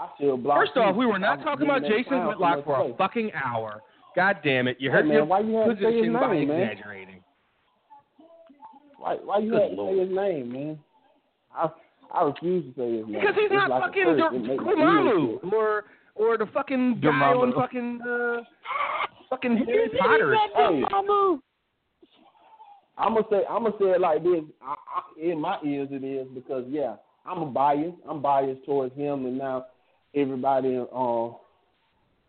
I 0.00 0.08
should 0.18 0.42
block 0.42 0.58
first 0.58 0.76
off, 0.76 0.96
we 0.96 1.06
were 1.06 1.18
not 1.18 1.42
talking 1.42 1.64
about 1.64 1.82
Jason 1.82 2.04
clown 2.04 2.22
too 2.22 2.28
Whitlock 2.28 2.56
much 2.58 2.64
for 2.64 2.80
a 2.80 2.84
space. 2.86 2.94
fucking 2.98 3.30
hour. 3.34 3.82
God 4.16 4.36
damn 4.44 4.66
it! 4.68 4.76
You 4.80 4.90
Hey, 4.90 4.96
heard 4.96 5.06
man, 5.06 5.14
your 5.16 5.24
why 5.24 5.40
you 5.40 5.54
had 5.56 5.66
to 5.66 5.74
say 5.76 5.92
his 5.92 5.94
position 5.94 6.12
by 6.14 6.34
man? 6.34 6.42
exaggerating. 6.42 7.20
Why, 8.98 9.14
why 9.24 9.38
you 9.38 9.50
Good 9.50 9.62
had 9.62 9.68
to 9.70 9.74
Lord. 9.76 9.94
say 9.96 10.00
his 10.06 10.16
name, 10.16 10.52
man? 10.52 10.78
I 11.54 11.68
I 12.12 12.24
refuse 12.24 12.64
to 12.74 12.80
say 12.80 12.96
his 12.98 13.06
name. 13.06 13.20
Because 13.20 13.34
he's 13.34 13.44
It's 13.46 13.54
not 13.54 13.70
like 13.70 13.82
fucking 13.84 14.04
curse. 14.04 14.18
Dur- 14.18 14.36
It 14.36 14.44
make 14.44 14.60
my 14.60 14.70
ears 14.72 14.78
Dormammu 14.78 15.52
or 15.52 15.84
or 16.18 16.36
the 16.36 16.46
fucking 16.46 17.00
guy 17.02 17.10
on 17.10 17.52
fucking 17.54 18.00
uh, 18.02 18.40
fucking 19.30 19.56
Harry 19.66 19.88
Potter. 19.98 20.36
Hey, 20.56 20.82
I'm 22.98 23.14
gonna 23.14 23.26
say 23.30 23.42
I'm 23.48 23.62
gonna 23.62 23.76
say 23.78 23.86
it 23.86 24.00
like 24.00 24.22
this. 24.22 24.42
I, 24.60 24.74
I, 24.74 25.22
in 25.22 25.40
my 25.40 25.58
ears, 25.64 25.88
it 25.92 26.04
is 26.04 26.26
because 26.34 26.64
yeah, 26.68 26.96
I'm 27.24 27.42
a 27.42 27.46
bias. 27.46 27.92
I'm 28.08 28.20
biased 28.20 28.64
towards 28.64 28.94
him, 28.96 29.26
and 29.26 29.38
now 29.38 29.66
everybody 30.14 30.76
on 30.76 31.36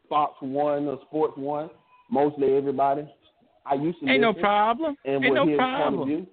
Fox 0.08 0.36
One 0.42 0.88
or 0.88 1.00
Sports 1.08 1.34
One, 1.38 1.70
mostly 2.12 2.56
everybody. 2.56 3.08
I 3.66 3.76
used 3.76 4.00
to 4.00 4.10
Ain't 4.10 4.22
no 4.22 4.34
problem. 4.34 4.96
and 5.06 5.24
Ain't 5.24 5.34
with 5.34 5.34
no 5.34 5.48
his 5.48 5.58
point 5.58 5.60
problem. 5.60 6.08
view. 6.08 6.28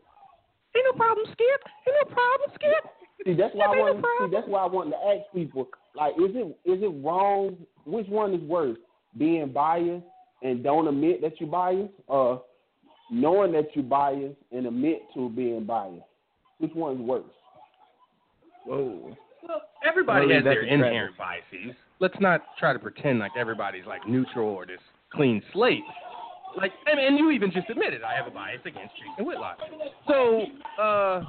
Ain't 0.76 0.84
no 0.84 0.92
problem, 0.92 1.26
Skip. 1.32 1.60
Ain't 1.88 2.08
no 2.08 2.14
problem, 2.14 2.50
Skip. 2.54 2.92
See, 3.24 3.34
that's 3.34 3.54
why 3.54 3.66
I 3.66 3.68
Ain't 3.70 3.78
no 3.78 3.84
want. 3.94 4.30
See, 4.30 4.36
that's 4.36 4.48
why 4.48 4.62
I 4.62 4.66
want 4.66 4.90
to 4.90 4.96
ask 4.96 5.32
people. 5.34 5.68
Like, 5.96 6.14
is 6.14 6.34
it 6.34 6.46
is 6.64 6.82
it 6.82 7.04
wrong? 7.04 7.56
Which 7.84 8.08
one 8.08 8.34
is 8.34 8.40
worse, 8.42 8.78
being 9.16 9.52
biased 9.52 10.04
and 10.42 10.62
don't 10.62 10.86
admit 10.86 11.22
that 11.22 11.40
you're 11.40 11.48
biased, 11.48 11.94
or 12.06 12.42
knowing 13.10 13.52
that 13.52 13.68
you're 13.74 13.84
biased 13.84 14.36
and 14.52 14.66
admit 14.66 15.02
to 15.14 15.30
being 15.30 15.64
biased? 15.64 16.02
Which 16.58 16.72
one's 16.74 17.00
worse? 17.00 17.24
Whoa. 18.66 19.16
Well, 19.46 19.62
everybody 19.86 20.26
Well, 20.26 20.36
has 20.36 20.44
their 20.44 20.62
a 20.62 20.66
inherent 20.66 21.16
biases. 21.16 21.74
Let's 22.00 22.16
not 22.20 22.42
try 22.58 22.72
to 22.72 22.78
pretend 22.78 23.20
like 23.20 23.32
everybody's 23.38 23.86
like 23.86 24.06
neutral 24.06 24.48
or 24.48 24.66
this 24.66 24.80
clean 25.12 25.42
slate. 25.52 25.84
Like, 26.56 26.72
and, 26.86 26.98
and 26.98 27.18
you 27.18 27.30
even 27.30 27.52
just 27.52 27.68
admitted 27.70 28.02
I 28.02 28.14
have 28.14 28.26
a 28.26 28.30
bias 28.30 28.60
against 28.64 28.94
Jason 28.96 29.26
Whitlock. 29.26 29.58
So, 30.08 30.42
uh, 30.80 31.22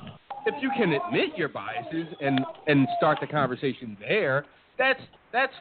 if 0.45 0.55
you 0.61 0.69
can 0.77 0.93
admit 0.93 1.37
your 1.37 1.49
biases 1.49 2.07
and 2.21 2.39
and 2.67 2.87
start 2.97 3.19
the 3.21 3.27
conversation 3.27 3.97
there, 3.99 4.45
that's 4.77 5.01
that's 5.33 5.53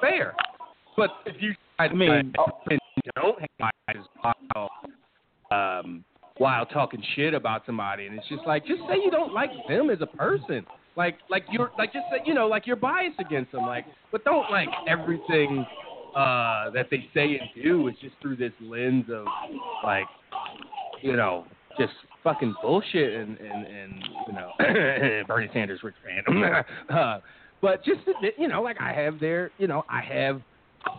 fair. 0.00 0.34
But 0.96 1.10
if 1.26 1.40
you 1.40 1.54
I 1.78 1.88
mean- 1.88 2.10
and 2.10 2.36
don't 3.14 3.40
have 3.40 3.72
biases, 3.86 4.08
while, 4.20 4.70
um, 5.50 6.04
while 6.38 6.66
talking 6.66 7.02
shit 7.14 7.34
about 7.34 7.64
somebody, 7.66 8.06
and 8.06 8.18
it's 8.18 8.28
just 8.28 8.46
like, 8.46 8.66
just 8.66 8.80
say 8.88 8.96
you 9.02 9.10
don't 9.10 9.32
like 9.32 9.50
them 9.68 9.90
as 9.90 9.98
a 10.00 10.06
person. 10.06 10.66
Like, 10.96 11.18
like 11.30 11.44
you're 11.50 11.70
like 11.78 11.92
just 11.92 12.06
say, 12.10 12.18
you 12.24 12.34
know, 12.34 12.48
like 12.48 12.66
you're 12.66 12.76
biased 12.76 13.20
against 13.20 13.52
them. 13.52 13.62
Like, 13.66 13.86
but 14.10 14.24
don't 14.24 14.50
like 14.50 14.68
everything 14.88 15.64
uh 16.16 16.70
that 16.70 16.86
they 16.90 17.06
say 17.14 17.38
and 17.38 17.48
do 17.62 17.86
is 17.88 17.94
just 18.00 18.14
through 18.20 18.34
this 18.36 18.52
lens 18.60 19.04
of 19.12 19.26
like, 19.84 20.06
you 21.02 21.16
know, 21.16 21.44
just 21.78 21.92
fucking 22.24 22.54
bullshit 22.62 23.14
and 23.14 23.38
and 23.38 23.66
and 23.66 24.04
you 24.26 24.32
know, 24.32 25.24
Bernie 25.26 25.48
Sanders 25.52 25.80
rich 25.82 25.94
fan. 26.04 26.64
uh, 26.96 27.20
but 27.60 27.84
just 27.84 28.00
you 28.36 28.48
know, 28.48 28.62
like 28.62 28.80
I 28.80 28.92
have 28.92 29.20
there, 29.20 29.50
you 29.58 29.66
know, 29.66 29.84
I 29.88 30.00
have 30.00 30.40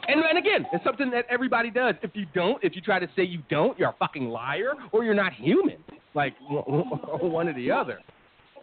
and, 0.07 0.21
and 0.21 0.37
again, 0.37 0.65
it's 0.73 0.83
something 0.83 1.09
that 1.11 1.25
everybody 1.29 1.69
does. 1.71 1.95
If 2.01 2.11
you 2.13 2.25
don't, 2.33 2.63
if 2.63 2.75
you 2.75 2.81
try 2.81 2.99
to 2.99 3.07
say 3.15 3.23
you 3.23 3.41
don't, 3.49 3.77
you're 3.79 3.89
a 3.89 3.95
fucking 3.97 4.27
liar 4.29 4.73
or 4.91 5.03
you're 5.03 5.13
not 5.13 5.33
human. 5.33 5.77
Like 6.13 6.33
one 6.49 7.47
or 7.47 7.53
the 7.53 7.71
other. 7.71 7.99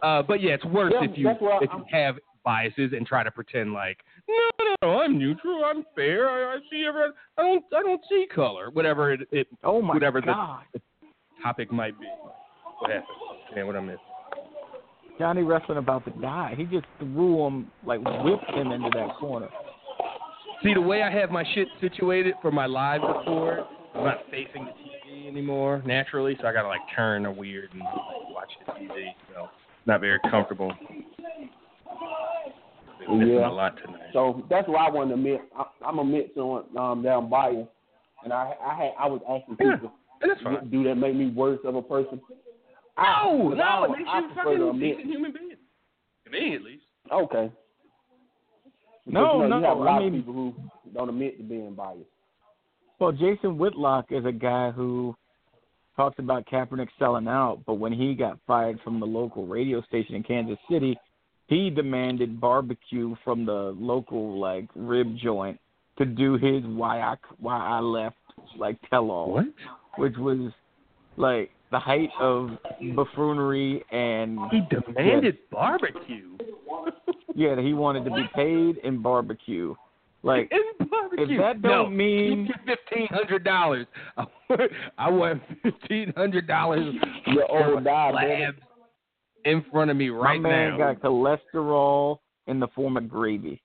Uh, 0.01 0.21
but 0.21 0.41
yeah, 0.41 0.51
it's 0.51 0.65
worse 0.65 0.93
Yeah, 0.93 1.09
if 1.09 1.17
you 1.17 1.29
if 1.29 1.69
you 1.73 1.85
have 1.91 2.15
biases 2.43 2.91
and 2.95 3.05
try 3.05 3.23
to 3.23 3.31
pretend 3.31 3.73
like 3.73 3.97
no, 4.29 4.35
no, 4.59 4.75
no, 4.81 4.99
I'm 5.01 5.17
neutral, 5.17 5.63
I'm 5.65 5.85
fair, 5.95 6.29
I, 6.29 6.55
I 6.55 6.57
see 6.69 6.85
everyone, 6.87 7.11
I 7.37 7.41
don't, 7.41 7.65
I 7.75 7.81
don't 7.81 8.01
see 8.09 8.25
color, 8.33 8.69
whatever 8.69 9.13
it, 9.13 9.21
it 9.31 9.47
Oh 9.63 9.81
my 9.81 9.93
whatever 9.93 10.21
God. 10.21 10.63
the, 10.73 10.79
the 10.79 10.83
topic 11.43 11.71
might 11.71 11.99
be. 11.99 12.07
What 12.79 12.91
happened? 12.91 13.07
And 13.55 13.67
what 13.67 13.75
I 13.75 13.79
missed? 13.81 13.99
Johnny 15.19 15.41
wrestling 15.41 15.77
about 15.79 16.05
to 16.05 16.11
die. 16.21 16.53
He 16.55 16.65
just 16.65 16.85
threw 16.99 17.45
him, 17.47 17.71
like 17.85 17.99
whipped 18.23 18.49
him 18.51 18.71
into 18.71 18.89
that 18.93 19.15
corner. 19.19 19.49
See, 20.63 20.73
the 20.73 20.81
way 20.81 21.01
I 21.03 21.11
have 21.11 21.31
my 21.31 21.43
shit 21.55 21.67
situated 21.81 22.35
for 22.41 22.51
my 22.51 22.65
live 22.65 23.01
record, 23.01 23.61
I'm 23.95 24.03
not 24.03 24.17
facing 24.29 24.65
the 24.65 24.71
TV 24.71 25.27
anymore 25.27 25.81
naturally, 25.85 26.37
so 26.41 26.47
I 26.47 26.53
gotta 26.53 26.67
like 26.67 26.81
turn 26.95 27.25
a 27.25 27.31
weird 27.31 27.71
and 27.71 27.81
like, 27.81 27.93
watch 28.33 28.49
the 28.65 28.71
TV. 28.73 29.07
So 29.33 29.49
not 29.85 30.01
very 30.01 30.19
comfortable. 30.29 30.71
Been 33.07 33.21
Yeah. 33.21 33.47
a 33.47 33.51
lot 33.51 33.77
tonight. 33.77 34.09
So 34.13 34.43
that's 34.49 34.67
why 34.67 34.85
I 34.87 34.91
want 34.91 35.09
to 35.09 35.13
admit 35.15 35.41
I, 35.57 35.65
I'm 35.85 35.99
admit 35.99 36.35
to 36.35 36.65
um 36.77 37.01
that 37.03 37.09
I'm 37.13 37.29
biased, 37.29 37.69
and 38.23 38.33
I 38.33 38.53
I 38.63 38.73
had 38.75 38.91
I 38.99 39.07
was 39.07 39.21
asking 39.29 39.55
people, 39.57 39.71
and 39.71 39.81
that's 39.81 39.81
fine. 39.83 39.96
Do 40.71 40.83
that 40.85 40.95
make 40.95 41.15
me 41.15 41.27
worse 41.31 41.59
of 41.65 41.75
a 41.75 41.81
person? 41.81 42.19
I, 42.97 43.23
No, 43.25 43.49
'cause 43.49 43.57
no, 43.57 43.63
I, 43.63 43.85
it 43.85 43.89
makes 43.89 44.01
you 44.01 44.33
prefer 44.33 44.43
fucking 44.57 44.69
a 44.69 44.73
decent 44.79 45.05
human 45.05 45.31
being. 45.33 45.49
To 46.25 46.31
me, 46.31 46.55
at 46.55 46.61
least. 46.63 46.83
Okay. 47.11 47.51
No, 49.05 49.43
you 49.43 49.47
know, 49.47 49.47
no, 49.47 49.57
you 49.59 49.63
have 49.65 49.77
a 49.77 49.81
I 49.81 49.83
lot 49.85 49.99
mean- 50.01 50.07
of 50.15 50.19
people 50.19 50.33
who 50.33 50.53
don't 50.93 51.09
admit 51.09 51.37
to 51.37 51.43
being 51.43 51.73
biased. 51.73 52.03
Well, 52.99 53.11
Jason 53.11 53.57
Whitlock 53.57 54.07
is 54.11 54.25
a 54.25 54.31
guy 54.31 54.71
who 54.71 55.15
talks 55.95 56.17
about 56.19 56.45
Kaepernick 56.47 56.87
selling 56.97 57.27
out, 57.27 57.59
but 57.65 57.75
when 57.75 57.93
he 57.93 58.15
got 58.15 58.39
fired 58.47 58.79
from 58.83 58.99
the 58.99 59.05
local 59.05 59.45
radio 59.45 59.81
station 59.83 60.15
in 60.15 60.23
Kansas 60.23 60.57
City, 60.69 60.97
he 61.47 61.69
demanded 61.69 62.41
barbecue 62.41 63.15
from 63.23 63.45
the 63.45 63.75
local 63.79 64.39
like 64.39 64.65
rib 64.75 65.15
joint 65.15 65.59
to 65.99 66.05
do 66.05 66.33
his 66.33 66.63
why 66.65 66.99
I 67.01 67.15
why 67.39 67.57
I 67.57 67.79
left 67.79 68.17
like 68.57 68.77
tell 68.89 69.09
all, 69.11 69.31
What? 69.31 69.45
Which 69.97 70.15
was 70.17 70.51
like 71.17 71.49
the 71.71 71.79
height 71.79 72.09
of 72.19 72.51
buffoonery 72.95 73.83
and 73.91 74.39
He 74.51 74.61
demanded 74.69 75.37
barbecue. 75.51 76.37
yeah, 77.35 77.55
that 77.55 77.63
he 77.63 77.73
wanted 77.73 78.05
to 78.05 78.11
be 78.11 78.23
paid 78.33 78.77
in 78.83 79.01
barbecue. 79.01 79.75
Like 80.23 80.51
In 80.51 80.87
barbecue. 80.87 81.35
if 81.35 81.41
that 81.41 81.61
don't 81.61 81.95
mean 81.95 82.49
fifteen 82.65 83.07
hundred 83.09 83.43
dollars. 83.43 83.85
I 84.97 85.09
want 85.09 85.41
fifteen 85.63 86.13
hundred 86.15 86.47
dollars 86.47 86.93
Your 87.27 87.49
old 87.51 87.83
slabs 87.83 88.57
in 89.45 89.63
front 89.71 89.91
of 89.91 89.97
me 89.97 90.09
right 90.09 90.41
my 90.41 90.49
man 90.49 90.77
now. 90.77 90.93
got 90.93 91.01
cholesterol 91.01 92.17
in 92.47 92.59
the 92.59 92.67
form 92.69 92.97
of 92.97 93.09
gravy. 93.09 93.61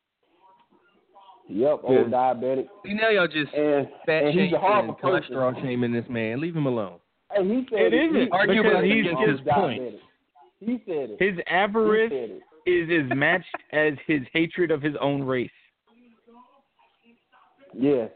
Yep, 1.52 1.80
Yeah. 1.84 1.88
old 1.90 2.10
diabetic. 2.10 2.68
See 2.84 2.94
now 2.94 3.10
y'all 3.10 3.28
just 3.28 3.52
And, 3.54 3.86
fat 4.06 4.24
and 4.24 4.28
he's 4.28 4.50
shaming 4.50 4.54
a 4.54 4.58
horrible 4.58 4.88
and 4.94 4.98
person. 4.98 5.34
cholesterol 5.34 5.62
shaming 5.62 5.92
this 5.92 6.08
man. 6.08 6.40
Leave 6.40 6.56
him 6.56 6.66
alone. 6.66 6.98
Hey, 7.30 7.44
he 7.46 7.66
said 7.70 7.80
It 7.80 7.92
He, 7.92 7.98
isn't, 7.98 8.30
Arguably 8.32 8.62
because 8.62 8.84
he's 8.84 9.06
against 9.06 9.20
he's 9.20 9.28
his 9.28 9.40
point. 9.54 9.82
He 10.60 10.82
said 10.86 11.10
it. 11.10 11.16
His 11.20 11.38
avarice 11.48 12.10
said 12.10 12.30
it. 12.30 12.42
is 12.70 13.04
as 13.04 13.16
matched 13.16 13.56
as 13.72 13.94
his 14.06 14.22
hatred 14.32 14.70
of 14.70 14.80
his 14.80 14.94
own 15.00 15.22
race. 15.22 15.50
Yes, 17.74 18.10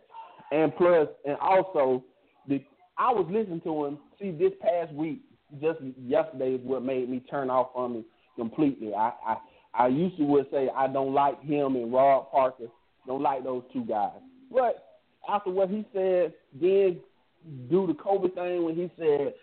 and 0.52 0.74
plus, 0.76 1.08
and 1.24 1.36
also, 1.38 2.04
the 2.46 2.62
I 2.98 3.10
was 3.10 3.26
listening 3.30 3.60
to 3.62 3.84
him. 3.86 3.98
See, 4.20 4.30
this 4.30 4.52
past 4.60 4.92
week, 4.92 5.20
just 5.60 5.78
yesterday, 5.98 6.54
is 6.54 6.60
what 6.62 6.82
made 6.82 7.08
me 7.08 7.20
turn 7.30 7.48
off 7.50 7.68
from 7.74 7.96
him 7.96 8.04
completely. 8.36 8.94
I 8.94 9.12
I 9.26 9.36
I 9.74 9.86
used 9.88 10.16
to 10.18 10.24
would 10.24 10.46
say 10.50 10.68
I 10.76 10.86
don't 10.88 11.14
like 11.14 11.42
him 11.42 11.76
and 11.76 11.92
Rob 11.92 12.30
Parker. 12.30 12.66
Don't 13.06 13.22
like 13.22 13.44
those 13.44 13.62
two 13.72 13.84
guys. 13.84 14.18
But 14.52 15.00
after 15.28 15.50
what 15.50 15.68
he 15.68 15.84
said, 15.92 16.32
then 16.60 16.98
do 17.70 17.86
the 17.86 17.94
COVID 17.94 18.34
thing 18.34 18.64
when 18.64 18.74
he 18.74 18.90
said 18.98 19.34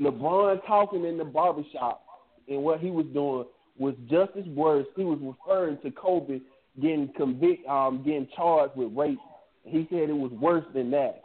LeBron 0.00 0.64
talking 0.66 1.04
in 1.04 1.18
the 1.18 1.24
barbershop 1.24 2.04
and 2.48 2.62
what 2.62 2.80
he 2.80 2.90
was 2.90 3.06
doing 3.12 3.44
was 3.78 3.94
just 4.10 4.32
as 4.36 4.46
worse. 4.46 4.86
He 4.96 5.04
was 5.04 5.18
referring 5.22 5.78
to 5.82 5.90
Kobe 5.90 6.40
getting 6.80 7.10
convict, 7.16 7.66
um, 7.68 8.02
getting 8.04 8.28
charged 8.36 8.76
with 8.76 8.92
rape. 8.94 9.18
He 9.64 9.86
said 9.90 10.08
it 10.08 10.16
was 10.16 10.32
worse 10.32 10.64
than 10.74 10.90
that. 10.90 11.22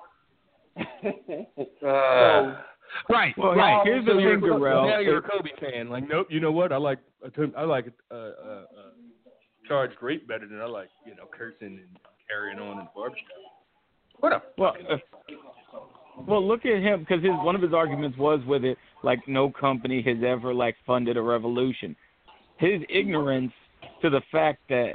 so 1.82 2.56
Right, 3.10 3.34
Well, 3.38 3.56
right. 3.56 3.82
here's 3.84 4.06
so 4.06 4.14
the 4.16 4.22
you're, 4.22 4.40
thing, 4.40 4.50
Darrell. 4.50 4.88
Now 4.88 5.00
you're 5.00 5.18
a 5.18 5.22
Kobe 5.22 5.50
fan. 5.60 5.90
Like, 5.90 6.08
nope. 6.08 6.28
You 6.30 6.40
know 6.40 6.52
what? 6.52 6.72
I 6.72 6.78
like 6.78 7.00
I 7.58 7.64
like 7.64 7.92
uh, 8.12 8.14
uh, 8.14 8.18
uh, 8.18 8.66
charged 9.74 9.96
rape 10.02 10.28
better 10.28 10.48
than 10.48 10.62
I 10.62 10.66
like 10.66 10.90
you 11.06 11.16
know 11.16 11.24
cursing 11.32 11.80
and 11.80 11.98
carrying 12.30 12.60
on 12.60 12.80
in 12.80 12.86
the 12.86 12.92
barbershop. 12.96 13.26
What 14.20 14.34
a 14.34 14.42
Well, 14.58 14.76
uh, 14.90 14.98
well, 16.28 16.48
look 16.48 16.66
at 16.66 16.82
him 16.82 17.00
because 17.00 17.24
his 17.24 17.32
one 17.42 17.56
of 17.56 17.62
his 17.62 17.74
arguments 17.74 18.18
was 18.18 18.40
with 18.46 18.64
it 18.64 18.78
like 19.04 19.20
no 19.28 19.50
company 19.50 20.04
has 20.04 20.18
ever 20.26 20.54
like 20.54 20.76
funded 20.86 21.18
a 21.18 21.22
revolution. 21.22 21.96
His 22.58 22.82
ignorance 22.88 23.52
to 24.04 24.12
the 24.12 24.22
fact 24.32 24.60
that 24.70 24.92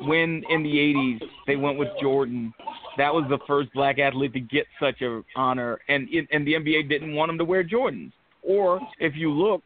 when 0.00 0.42
in 0.50 0.62
the 0.62 0.74
80s 0.74 1.20
they 1.46 1.56
went 1.56 1.78
with 1.78 1.88
Jordan, 2.00 2.52
that 2.98 3.12
was 3.12 3.24
the 3.30 3.38
first 3.46 3.72
black 3.72 3.98
athlete 3.98 4.34
to 4.34 4.40
get 4.40 4.66
such 4.78 5.00
a 5.00 5.22
honor, 5.36 5.78
and 5.88 6.06
and 6.30 6.46
the 6.46 6.52
NBA 6.52 6.90
didn't 6.90 7.14
want 7.14 7.30
him 7.30 7.38
to 7.38 7.44
wear 7.44 7.64
Jordans. 7.64 8.12
Or 8.42 8.78
if 9.00 9.16
you 9.16 9.32
look, 9.32 9.62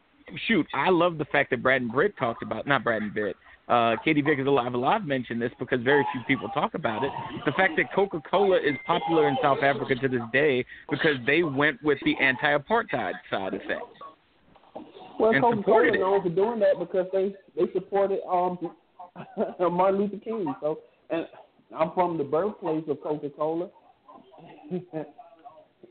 shoot, 0.47 0.65
I 0.73 0.89
love 0.89 1.17
the 1.17 1.25
fact 1.25 1.49
that 1.49 1.61
Brad 1.61 1.81
and 1.81 1.91
Britt 1.91 2.17
talked 2.17 2.43
about 2.43 2.65
not 2.65 2.85
Brad 2.85 3.01
and 3.01 3.13
Britt. 3.13 3.35
Uh, 3.69 3.95
Katie 4.03 4.21
Vickers 4.21 4.45
Alive 4.45 4.73
Alive 4.73 5.05
mentioned 5.05 5.41
this 5.41 5.51
because 5.57 5.79
very 5.81 6.05
few 6.11 6.21
people 6.27 6.49
talk 6.49 6.73
about 6.73 7.01
it. 7.03 7.11
The 7.45 7.53
fact 7.53 7.73
that 7.77 7.93
Coca 7.95 8.21
Cola 8.29 8.57
is 8.57 8.75
popular 8.85 9.29
in 9.29 9.37
South 9.41 9.59
Africa 9.63 9.95
to 9.95 10.07
this 10.09 10.21
day 10.33 10.65
because 10.89 11.15
they 11.25 11.43
went 11.43 11.81
with 11.81 11.97
the 12.03 12.13
anti 12.21 12.57
apartheid 12.57 13.13
side 13.29 13.53
of 13.53 13.61
things. 13.61 13.81
well, 15.17 15.31
and 15.31 15.41
Coca 15.41 15.63
Cola 15.63 15.87
it. 15.87 15.99
known 15.99 16.21
for 16.21 16.29
doing 16.29 16.59
that 16.59 16.77
because 16.77 17.07
they 17.13 17.33
they 17.55 17.71
supported 17.71 18.19
um 18.29 18.57
Martin 19.71 20.01
Luther 20.01 20.17
King. 20.17 20.53
So, 20.59 20.79
and 21.09 21.25
I'm 21.77 21.91
from 21.93 22.17
the 22.17 22.23
birthplace 22.25 22.83
of 22.89 23.01
Coca 23.01 23.29
Cola. 23.29 23.69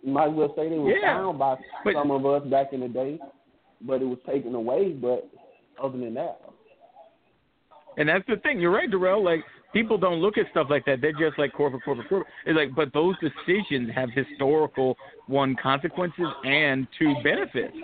Might 0.05 0.28
as 0.28 0.34
well 0.34 0.52
say 0.57 0.68
they 0.68 0.78
were 0.78 0.91
Yeah, 0.91 1.17
found 1.17 1.39
by 1.39 1.57
but- 1.84 1.94
some 1.94 2.10
of 2.10 2.26
us 2.26 2.47
back 2.49 2.73
in 2.73 2.81
the 2.81 2.89
day, 2.89 3.18
but 3.81 4.02
it 4.02 4.07
was 4.07 4.18
taken 4.26 4.55
away. 4.55 4.92
But 4.92 5.28
other 5.83 5.97
than 5.97 6.12
that, 6.15 6.41
And 7.97 8.09
that's 8.09 8.25
the 8.27 8.37
thing. 8.37 8.61
You're 8.61 8.73
right, 8.73 8.91
Darrell. 8.91 9.25
Like 9.25 9.41
people 9.73 9.99
don't 9.99 10.21
look 10.21 10.39
at 10.39 10.47
stuff 10.51 10.69
like 10.71 10.85
that. 10.87 11.01
They're 11.01 11.12
just 11.12 11.39
like 11.39 11.53
corporate, 11.53 11.85
corporate, 11.85 12.09
corporate. 12.09 12.33
It's 12.47 12.57
like, 12.57 12.75
but 12.75 12.93
those 12.93 13.15
decisions 13.21 13.91
have 13.95 14.11
historical 14.11 14.97
one 15.27 15.57
consequences 15.62 16.27
and 16.45 16.87
two 16.99 17.15
benefits. 17.23 17.75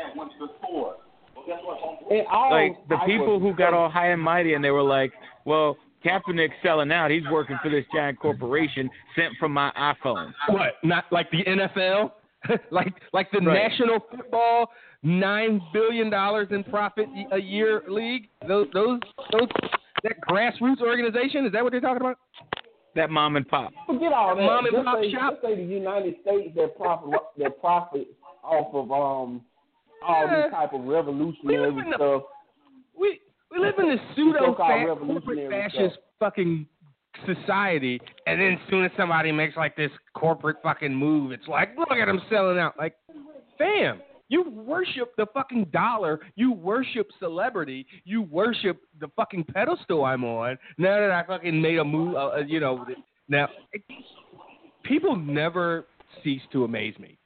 Like 2.50 2.76
the 2.88 2.98
people 3.06 3.40
who 3.40 3.54
got 3.54 3.74
all 3.74 3.88
high 3.90 4.10
and 4.10 4.20
mighty 4.20 4.54
and 4.54 4.64
they 4.64 4.70
were 4.70 4.82
like, 4.82 5.12
well, 5.44 5.76
Kaepernick's 6.04 6.54
selling 6.62 6.92
out. 6.92 7.10
He's 7.10 7.24
working 7.30 7.58
for 7.62 7.70
this 7.70 7.84
giant 7.94 8.20
corporation 8.20 8.88
sent 9.16 9.34
from 9.38 9.52
my 9.52 9.72
iPhone. 9.76 10.32
what? 10.48 10.74
Not 10.84 11.04
like 11.10 11.30
the 11.30 11.44
NFL, 11.44 12.12
like 12.70 12.94
like 13.12 13.30
the 13.32 13.40
Right. 13.40 13.68
National 13.68 13.98
Football 14.10 14.70
nine 15.02 15.60
billion 15.72 16.10
dollars 16.10 16.48
in 16.50 16.64
profit 16.64 17.08
a 17.32 17.38
year 17.38 17.82
league. 17.88 18.28
Those 18.46 18.68
those 18.72 19.00
those 19.32 19.48
that 20.02 20.20
grassroots 20.28 20.80
organization 20.80 21.46
is 21.46 21.52
that 21.52 21.62
what 21.62 21.72
they're 21.72 21.80
talking 21.80 22.00
about? 22.02 22.18
That 22.94 23.10
mom 23.10 23.36
and 23.36 23.46
pop. 23.46 23.72
Forget 23.86 24.12
all 24.12 24.34
that. 24.34 24.42
Mom 24.42 24.64
and 24.66 24.74
just 24.74 24.84
pop 24.84 24.98
say, 25.00 25.12
shop. 25.12 25.32
Just 25.34 25.42
say 25.44 25.54
the 25.56 25.62
United 25.62 26.14
States 26.22 26.54
that 26.56 26.76
profit 26.76 27.10
that 27.38 27.60
profit 27.60 28.08
off 28.42 28.74
of 28.74 28.90
um 28.90 29.42
all 30.06 30.26
Yeah. 30.26 30.42
this 30.42 30.50
type 30.52 30.72
of 30.72 30.84
revolutionary 30.84 31.70
We 31.70 31.76
live 31.82 31.84
the- 31.90 31.94
stuff. 31.96 32.22
We 32.98 33.20
we 33.50 33.58
live 33.60 33.74
in 33.78 33.88
this 33.88 34.00
pseudo 34.16 34.54
corporate 34.54 35.50
fascist 35.50 35.94
stuff. 35.94 36.04
fucking 36.18 36.66
society, 37.26 38.00
and 38.26 38.40
then 38.40 38.52
as 38.52 38.58
soon 38.70 38.84
as 38.84 38.90
somebody 38.96 39.32
makes 39.32 39.56
like 39.56 39.74
this 39.76 39.90
corporate 40.14 40.56
fucking 40.62 40.94
move, 40.94 41.32
it's 41.32 41.46
like 41.48 41.76
look 41.76 41.90
at 41.90 42.06
them 42.06 42.20
selling 42.30 42.58
out. 42.58 42.76
Like, 42.78 42.94
fam, 43.58 44.00
You 44.28 44.50
worship 44.50 45.14
the 45.16 45.26
fucking 45.32 45.68
dollar. 45.72 46.20
You 46.36 46.52
worship 46.52 47.08
celebrity. 47.18 47.86
You 48.04 48.22
worship 48.22 48.80
the 49.00 49.08
fucking 49.16 49.44
pedestal 49.44 50.04
I'm 50.04 50.24
on. 50.24 50.58
Now 50.76 51.00
that 51.00 51.10
I 51.10 51.24
fucking 51.26 51.60
made 51.60 51.78
a 51.78 51.84
move, 51.84 52.14
uh, 52.14 52.28
uh, 52.28 52.36
you 52.46 52.60
know, 52.60 52.84
now 53.28 53.48
it, 53.72 53.82
people 54.82 55.16
never 55.16 55.86
cease 56.22 56.42
to 56.52 56.64
amaze 56.64 56.98
me. 56.98 57.18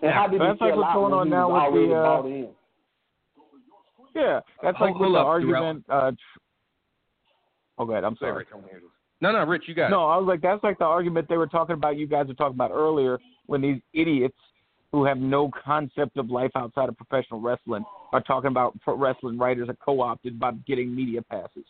And 0.00 0.12
how 0.12 0.26
did 0.28 0.40
That's 0.40 0.60
like 0.60 0.74
what's 0.76 0.94
going 0.94 1.12
on 1.12 1.28
now 1.28 1.72
with 1.72 1.88
the, 1.88 1.94
uh. 1.94 2.52
Yeah, 4.14 4.40
that's 4.62 4.76
Hold- 4.78 4.92
like 4.92 5.00
with 5.00 5.12
the 5.12 5.18
argument. 5.18 5.84
Uh, 5.88 6.10
tr- 6.12 6.16
oh, 7.78 7.84
God, 7.84 8.04
I'm 8.04 8.16
sorry. 8.16 8.46
No, 9.20 9.32
no, 9.32 9.44
Rich, 9.44 9.64
you 9.66 9.74
got 9.74 9.90
No, 9.90 10.06
I 10.06 10.16
was 10.16 10.26
like, 10.26 10.40
that's 10.40 10.62
like 10.62 10.78
the 10.78 10.84
argument 10.84 11.28
they 11.28 11.36
were 11.36 11.46
talking 11.46 11.74
about. 11.74 11.96
You 11.96 12.06
guys 12.06 12.28
were 12.28 12.34
talking 12.34 12.54
about 12.54 12.70
earlier 12.70 13.18
when 13.46 13.60
these 13.60 13.80
idiots 13.92 14.38
who 14.92 15.04
have 15.04 15.18
no 15.18 15.50
concept 15.64 16.16
of 16.16 16.30
life 16.30 16.50
outside 16.54 16.88
of 16.88 16.96
professional 16.96 17.40
wrestling 17.40 17.84
are 18.12 18.22
talking 18.22 18.48
about 18.48 18.78
pro 18.80 18.96
wrestling 18.96 19.38
writers 19.38 19.68
are 19.68 19.76
co-opted 19.84 20.38
by 20.38 20.52
getting 20.66 20.94
media 20.94 21.20
passes. 21.22 21.64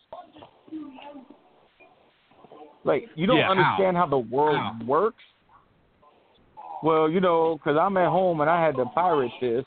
Like, 2.85 3.03
you 3.15 3.27
don't 3.27 3.37
Yeah, 3.37 3.49
understand 3.49 3.97
how? 3.97 4.07
the 4.07 4.17
world 4.17 4.87
works. 4.87 5.23
Well, 6.81 7.09
you 7.09 7.19
know, 7.19 7.57
because 7.57 7.77
I'm 7.79 7.97
at 7.97 8.07
home 8.07 8.39
and 8.39 8.49
I 8.49 8.63
had 8.63 8.75
to 8.77 8.85
pirate 8.85 9.31
this, 9.41 9.65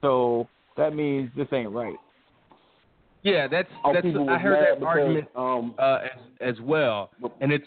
so 0.00 0.48
that 0.76 0.92
means 0.92 1.30
this 1.36 1.46
ain't 1.52 1.70
right. 1.70 1.96
Yeah, 3.22 3.46
that's 3.46 3.68
Oh, 3.84 3.92
that's. 3.92 4.06
I 4.06 4.38
heard 4.38 4.60
that 4.60 4.80
because, 4.80 4.86
argument 4.86 5.28
Um, 5.36 5.74
uh, 5.78 5.98
as 6.40 6.54
as 6.56 6.60
well, 6.60 7.10
and 7.40 7.52
it's 7.52 7.66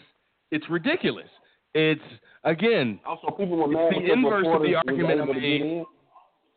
it's 0.50 0.68
ridiculous. 0.68 1.28
It's 1.74 2.00
again 2.44 3.00
also, 3.06 3.28
people 3.28 3.56
were 3.56 3.68
mad 3.68 3.92
the 3.92 4.12
inverse 4.12 4.46
of 4.48 4.62
the 4.62 4.74
argument 4.74 5.20
I 5.20 5.24
made. 5.24 5.84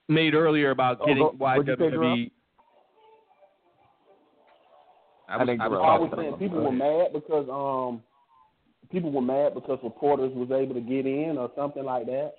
made 0.09 0.33
earlier 0.33 0.71
about 0.71 0.97
Oh, 1.01 1.05
getting 1.05 1.23
go- 1.23 1.35
why 1.37 1.57
what'd 1.57 1.67
you 1.79 1.85
say, 1.85 1.91
Jerome? 1.91 2.17
WWE. 2.17 2.31
I 5.27 5.33
I 5.33 5.37
was, 5.37 5.47
think 5.47 5.61
I 5.61 5.67
was 5.67 5.79
I 5.83 5.97
was 5.99 6.11
saying 6.17 6.33
people 6.37 6.61
were 6.63 6.71
mad 6.71 7.13
because 7.13 7.47
um 7.49 8.03
people 8.91 9.11
were 9.11 9.21
mad 9.21 9.53
because 9.55 9.79
reporters 9.83 10.31
was 10.35 10.51
able 10.51 10.75
to 10.75 10.81
get 10.81 11.05
in 11.05 11.37
or 11.37 11.49
something 11.55 11.83
like 11.83 12.05
that. 12.05 12.33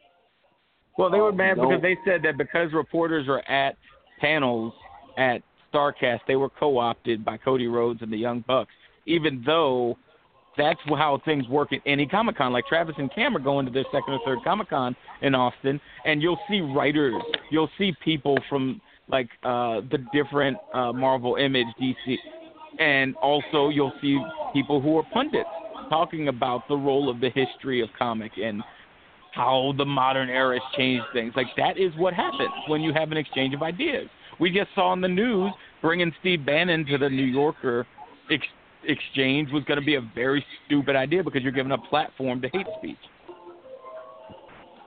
Well, 0.98 1.10
they 1.10 1.18
were 1.20 1.28
Oh, 1.28 1.32
mad 1.32 1.56
no. 1.56 1.68
because 1.68 1.82
they 1.82 1.96
said 2.04 2.22
that 2.22 2.38
because 2.38 2.72
reporters 2.72 3.26
are 3.28 3.40
at 3.50 3.76
panels 4.20 4.72
at 5.18 5.42
Starcast, 5.72 6.20
they 6.28 6.36
were 6.36 6.48
co-opted 6.48 7.24
by 7.24 7.36
Cody 7.38 7.66
Rhodes 7.66 8.00
and 8.02 8.12
the 8.12 8.16
Young 8.16 8.44
Bucks, 8.46 8.72
even 9.06 9.42
though 9.44 9.98
that's 10.56 10.80
how 10.86 11.20
things 11.24 11.46
work 11.48 11.72
at 11.72 11.80
any 11.86 12.06
Comic 12.06 12.36
Con. 12.36 12.52
Like 12.52 12.66
Travis 12.66 12.94
and 12.98 13.12
Cam 13.14 13.36
are 13.36 13.40
going 13.40 13.66
to 13.66 13.72
their 13.72 13.84
second 13.92 14.14
or 14.14 14.20
third 14.24 14.38
Comic 14.44 14.70
Con 14.70 14.96
in 15.22 15.34
Austin, 15.34 15.80
and 16.04 16.22
you'll 16.22 16.38
see 16.48 16.60
writers, 16.60 17.14
you'll 17.50 17.70
see 17.78 17.92
people 18.04 18.38
from 18.48 18.80
like 19.08 19.28
uh 19.44 19.80
the 19.90 19.98
different 20.12 20.56
uh 20.74 20.92
Marvel 20.92 21.36
Image, 21.36 21.66
DC, 21.80 22.16
and 22.78 23.14
also 23.16 23.68
you'll 23.68 23.92
see 24.00 24.18
people 24.52 24.80
who 24.80 24.98
are 24.98 25.04
pundits 25.12 25.48
talking 25.88 26.28
about 26.28 26.66
the 26.68 26.76
role 26.76 27.08
of 27.08 27.20
the 27.20 27.30
history 27.30 27.80
of 27.80 27.88
comic 27.98 28.32
and 28.42 28.62
how 29.32 29.74
the 29.76 29.84
modern 29.84 30.28
era 30.28 30.58
has 30.58 30.76
changed 30.76 31.04
things. 31.12 31.32
Like 31.36 31.48
that 31.56 31.78
is 31.78 31.92
what 31.96 32.14
happens 32.14 32.50
when 32.68 32.80
you 32.80 32.92
have 32.94 33.12
an 33.12 33.18
exchange 33.18 33.54
of 33.54 33.62
ideas. 33.62 34.08
We 34.40 34.50
just 34.50 34.70
saw 34.74 34.92
in 34.92 35.00
the 35.00 35.08
news 35.08 35.52
bringing 35.82 36.12
Steve 36.20 36.44
Bannon 36.44 36.84
to 36.86 36.98
the 36.98 37.08
New 37.08 37.24
Yorker 37.24 37.86
exchange 38.88 39.50
was 39.52 39.64
going 39.64 39.78
to 39.80 39.84
be 39.84 39.94
a 39.96 40.00
very 40.14 40.44
stupid 40.66 40.96
idea 40.96 41.22
because 41.22 41.42
you're 41.42 41.52
giving 41.52 41.72
a 41.72 41.78
platform 41.78 42.40
to 42.42 42.48
hate 42.48 42.66
speech. 42.78 42.96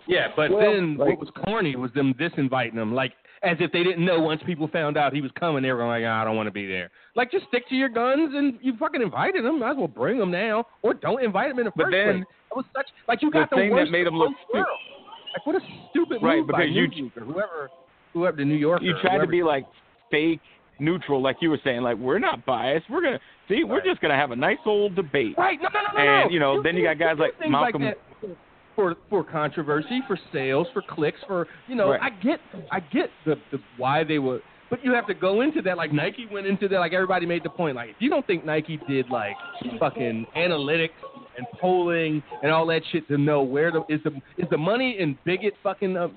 Yeah, 0.08 0.28
but 0.36 0.50
Well, 0.50 0.60
then 0.72 0.98
like- 0.98 1.10
what 1.10 1.20
was 1.20 1.30
corny 1.46 1.76
was 1.76 1.92
them 1.94 2.14
disinviting 2.16 2.74
him, 2.74 2.94
like 2.96 3.14
as 3.44 3.58
if 3.62 3.72
they 3.72 3.84
didn't 3.84 4.04
know 4.04 4.20
once 4.20 4.42
people 4.46 4.68
found 4.68 4.98
out 4.98 5.14
he 5.14 5.22
was 5.22 5.32
coming, 5.40 5.62
they 5.64 5.72
were 5.72 5.86
like, 5.86 6.04
"Ah, 6.06 6.22
I 6.22 6.26
don't 6.26 6.36
want 6.36 6.48
to 6.48 6.52
be 6.52 6.66
there. 6.68 6.90
Like, 7.16 7.32
just 7.32 7.48
stick 7.48 7.70
to 7.70 7.76
your 7.76 7.88
guns 7.88 8.34
and 8.36 8.58
you 8.62 8.76
fucking 8.78 9.02
invited 9.02 9.46
him. 9.46 9.60
Might 9.60 9.72
as 9.72 9.78
well 9.78 9.88
bring 9.88 10.20
him 10.20 10.30
now, 10.32 10.66
or 10.82 10.94
don't 10.94 11.24
invite 11.24 11.52
him 11.52 11.60
in 11.60 11.66
the 11.66 11.72
But 11.76 11.84
first 11.86 11.92
then, 11.94 12.16
place. 12.16 12.26
It 12.52 12.56
was 12.58 12.66
such 12.76 12.88
like 13.08 13.22
you 13.22 13.30
the 13.30 13.40
got 13.40 13.50
the, 13.52 13.56
thing 13.56 13.76
that 13.76 13.92
made 13.92 14.08
of 14.08 14.14
him 14.14 14.20
look 14.20 14.34
stupid- 14.50 14.66
Like, 15.36 15.46
what 15.46 15.56
a 15.56 15.62
stupid 15.92 16.22
Right, 16.24 16.40
move 16.40 16.48
by 16.48 16.66
because 16.66 16.76
you- 16.76 16.88
Newsweek 16.90 17.18
or 17.18 17.22
whoever, 17.22 17.70
whoever 18.14 18.36
the 18.38 18.46
New 18.46 18.56
Yorker. 18.56 18.84
You 18.84 18.96
tried 19.00 19.20
to 19.20 19.28
be 19.28 19.44
like 19.44 19.66
fake 20.10 20.42
neutral, 20.80 21.22
like 21.22 21.38
you 21.42 21.50
were 21.50 21.60
saying, 21.64 21.82
like 21.82 21.98
we're 21.98 22.20
not 22.20 22.46
biased. 22.46 22.90
We're 22.90 23.02
gonna 23.02 23.20
see. 23.48 23.64
We're 23.64 23.84
just 23.84 24.02
gonna 24.02 24.16
have 24.16 24.32
a 24.32 24.36
nice 24.36 24.58
old 24.66 24.96
debate. 24.96 25.36
Right. 25.38 25.60
No, 25.62 25.70
no, 25.74 25.80
no, 25.82 26.04
no. 26.04 26.24
And, 26.24 26.32
you 26.34 26.40
know, 26.40 26.62
then 26.64 26.76
you 26.76 26.84
got 26.84 26.98
guys 27.00 27.18
like 27.20 27.34
Malcolm- 27.50 27.82
that 27.84 27.98
for 28.76 28.96
for 29.10 29.24
controversy, 29.24 30.02
for 30.08 30.18
sales, 30.32 30.68
for 30.74 30.82
clicks, 30.82 31.20
for 31.28 31.48
you 31.68 31.76
know, 31.76 31.92
Right. 31.92 32.02
I 32.02 32.10
get 32.24 32.40
I 32.72 32.80
get 32.80 33.10
the 33.26 33.36
the 33.52 33.60
why 33.78 34.04
they 34.04 34.20
were 34.20 34.40
but 34.70 34.86
you 34.86 34.94
have 34.94 35.08
to 35.08 35.16
go 35.16 35.42
into 35.42 35.64
that 35.64 35.78
like 35.78 35.92
Nike 35.92 36.28
went 36.32 36.46
into 36.46 36.68
that 36.68 36.78
like 36.80 36.94
everybody 36.94 37.26
made 37.26 37.44
the 37.44 37.50
point 37.50 37.76
like 37.76 37.90
if 37.90 37.96
you 38.00 38.10
don't 38.10 38.26
think 38.28 38.46
Nike 38.46 38.80
did 38.88 39.10
like 39.10 39.36
fucking 39.80 40.28
analytics 40.38 40.90
and 41.38 41.48
polling 41.60 42.22
and 42.44 42.52
all 42.52 42.66
that 42.68 42.82
shit 42.92 43.08
to 43.08 43.18
know 43.18 43.42
where 43.42 43.72
the 43.72 43.82
is 43.90 44.00
the 44.04 44.12
is 44.38 44.48
the 44.52 44.58
money 44.58 44.98
in 45.00 45.18
bigot 45.26 45.56
fucking 45.64 45.98
uh, 45.98 46.08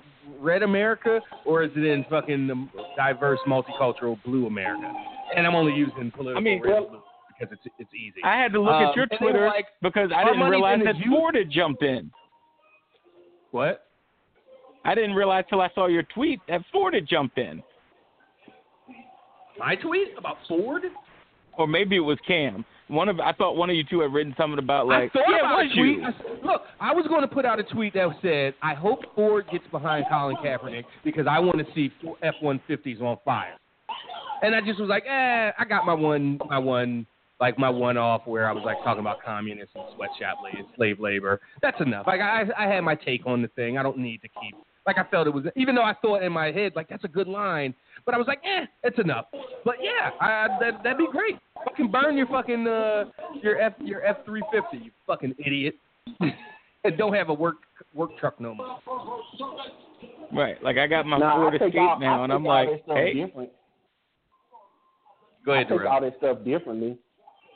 red 0.40 0.62
America 0.62 1.20
or 1.44 1.62
is 1.62 1.70
it 1.76 1.84
in 1.84 2.04
fucking 2.10 2.50
um, 2.50 2.70
diverse 2.96 3.38
multicultural 3.46 4.22
blue 4.24 4.46
America? 4.46 4.92
And 5.36 5.46
I'm 5.46 5.54
only 5.54 5.72
using 5.72 6.10
political 6.10 6.38
I 6.38 6.40
mean, 6.40 6.62
well- 6.64 7.04
because 7.40 7.56
it's 7.64 7.74
it's 7.78 7.94
easy. 7.94 8.20
I 8.22 8.36
had 8.40 8.52
to 8.52 8.60
look 8.60 8.72
Um, 8.74 8.84
at 8.84 8.94
your 8.96 9.06
and 9.10 9.18
they 9.18 9.24
were 9.24 9.32
Twitter 9.32 9.46
like, 9.46 9.66
because 9.80 10.10
I 10.14 10.22
didn't 10.24 10.48
realize 10.48 10.78
that 10.84 10.96
youth. 10.98 11.06
Ford 11.08 11.34
had 11.34 11.50
jumped 11.50 11.82
in. 11.82 12.10
What? 13.50 13.86
I 14.84 14.94
didn't 14.94 15.14
realize 15.14 15.44
till 15.48 15.60
I 15.60 15.68
saw 15.74 15.86
your 15.86 16.02
tweet 16.04 16.40
that 16.48 16.60
Ford 16.72 16.94
had 16.94 17.06
jumped 17.08 17.38
in, 17.38 17.62
My 19.58 19.74
tweet 19.76 20.08
about 20.16 20.36
Ford? 20.48 20.82
or 21.58 21.66
maybe 21.66 21.96
it 21.96 22.00
was 22.00 22.18
Cam. 22.26 22.64
One 22.88 23.08
of 23.08 23.20
I 23.20 23.32
thought 23.32 23.56
one 23.56 23.70
of 23.70 23.76
you 23.76 23.84
two 23.88 24.00
had 24.00 24.12
written 24.12 24.34
something 24.36 24.58
about 24.58 24.86
like 24.86 25.10
I 25.10 25.12
thought 25.12 25.24
yeah, 25.28 25.38
about 25.38 25.60
it 25.60 25.68
was 25.68 25.72
a 25.72 25.80
tweet. 25.80 26.04
I- 26.04 26.46
look, 26.46 26.62
I 26.80 26.92
was 26.92 27.06
going 27.06 27.22
to 27.22 27.28
put 27.28 27.44
out 27.44 27.58
a 27.58 27.62
tweet 27.62 27.94
that 27.94 28.08
said, 28.20 28.54
"I 28.62 28.74
hope 28.74 29.00
Ford 29.14 29.46
gets 29.50 29.64
behind 29.70 30.06
Colin 30.10 30.36
Kaepernick 30.36 30.84
because 31.04 31.26
I 31.28 31.38
want 31.38 31.58
to 31.58 31.66
see 31.74 31.90
F 32.22 32.34
one 32.40 32.60
fifties 32.66 33.00
on 33.00 33.16
fire." 33.24 33.54
And 34.42 34.54
I 34.54 34.60
just 34.60 34.80
was 34.80 34.88
like, 34.88 35.04
"Eh, 35.06 35.52
I 35.56 35.64
got 35.68 35.86
my 35.86 35.94
one, 35.94 36.38
my 36.48 36.58
one, 36.58 37.06
like 37.42 37.58
my 37.58 37.68
one 37.68 37.96
off 37.96 38.22
where 38.24 38.48
I 38.48 38.52
was 38.52 38.62
like 38.64 38.76
talking 38.84 39.00
about 39.00 39.22
communists 39.22 39.74
and 39.74 39.84
sweatshop 39.96 40.38
labor, 40.44 40.68
slave 40.76 41.00
labor. 41.00 41.40
That's 41.60 41.80
enough. 41.80 42.06
Like 42.06 42.20
I, 42.20 42.44
I 42.56 42.68
had 42.68 42.82
my 42.82 42.94
take 42.94 43.26
on 43.26 43.42
the 43.42 43.48
thing. 43.48 43.78
I 43.78 43.82
don't 43.82 43.98
need 43.98 44.22
to 44.22 44.28
keep. 44.28 44.54
Like 44.86 44.96
I 44.96 45.04
felt 45.10 45.26
it 45.26 45.30
was, 45.34 45.44
even 45.56 45.74
though 45.74 45.82
I 45.82 45.94
thought 46.02 46.22
in 46.22 46.32
my 46.32 46.52
head 46.52 46.72
like 46.76 46.88
that's 46.88 47.04
a 47.04 47.08
good 47.08 47.28
line, 47.28 47.74
but 48.04 48.14
I 48.14 48.18
was 48.18 48.26
like, 48.26 48.40
eh, 48.44 48.66
it's 48.82 48.98
enough. 48.98 49.26
But 49.64 49.76
yeah, 49.80 50.10
I, 50.20 50.48
that 50.60 50.82
that'd 50.82 50.98
be 50.98 51.06
great. 51.10 51.38
Fucking 51.64 51.90
burn 51.90 52.16
your 52.16 52.26
fucking 52.26 52.66
uh 52.66 53.04
your 53.42 53.60
F 53.60 53.74
your 53.80 54.04
F 54.04 54.18
three 54.24 54.42
fifty, 54.52 54.84
you 54.84 54.90
fucking 55.06 55.34
idiot. 55.38 55.74
and 56.84 56.98
don't 56.98 57.14
have 57.14 57.28
a 57.28 57.34
work 57.34 57.56
work 57.94 58.10
truck 58.18 58.40
no 58.40 58.54
more. 58.54 58.78
Right, 60.32 60.62
like 60.62 60.78
I 60.78 60.86
got 60.86 61.06
my 61.06 61.18
Now, 61.18 61.36
Ford 61.36 61.54
Escape 61.54 61.74
all, 61.78 61.98
now, 62.00 62.24
and 62.24 62.32
I'm 62.32 62.44
like, 62.44 62.68
hey, 62.86 63.12
different. 63.14 63.50
Go 65.44 65.52
I 65.52 65.56
ahead, 65.56 65.68
take 65.68 65.78
Darrell. 65.78 65.92
all 65.92 66.00
this 66.00 66.14
stuff 66.18 66.38
differently. 66.44 66.98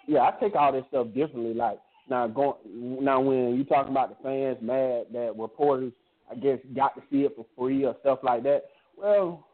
Yeah, 0.07 0.21
I 0.21 0.33
take 0.41 0.55
all 0.55 0.73
this 0.73 0.85
stuff 0.89 1.07
differently. 1.15 1.55
Like 1.55 1.79
now, 2.09 2.27
going 2.27 2.55
now 3.03 3.21
when 3.21 3.57
you 3.57 3.65
talking 3.65 3.93
about 3.93 4.11
the 4.11 4.23
fans 4.23 4.59
mad 4.61 5.07
that 5.13 5.35
reporters, 5.39 5.93
I 6.31 6.35
guess, 6.35 6.59
got 6.75 6.95
to 6.97 7.03
see 7.11 7.23
it 7.23 7.33
for 7.35 7.47
free 7.57 7.85
or 7.85 7.97
stuff 8.01 8.19
like 8.23 8.43
that. 8.43 8.65
Well, 8.97 9.47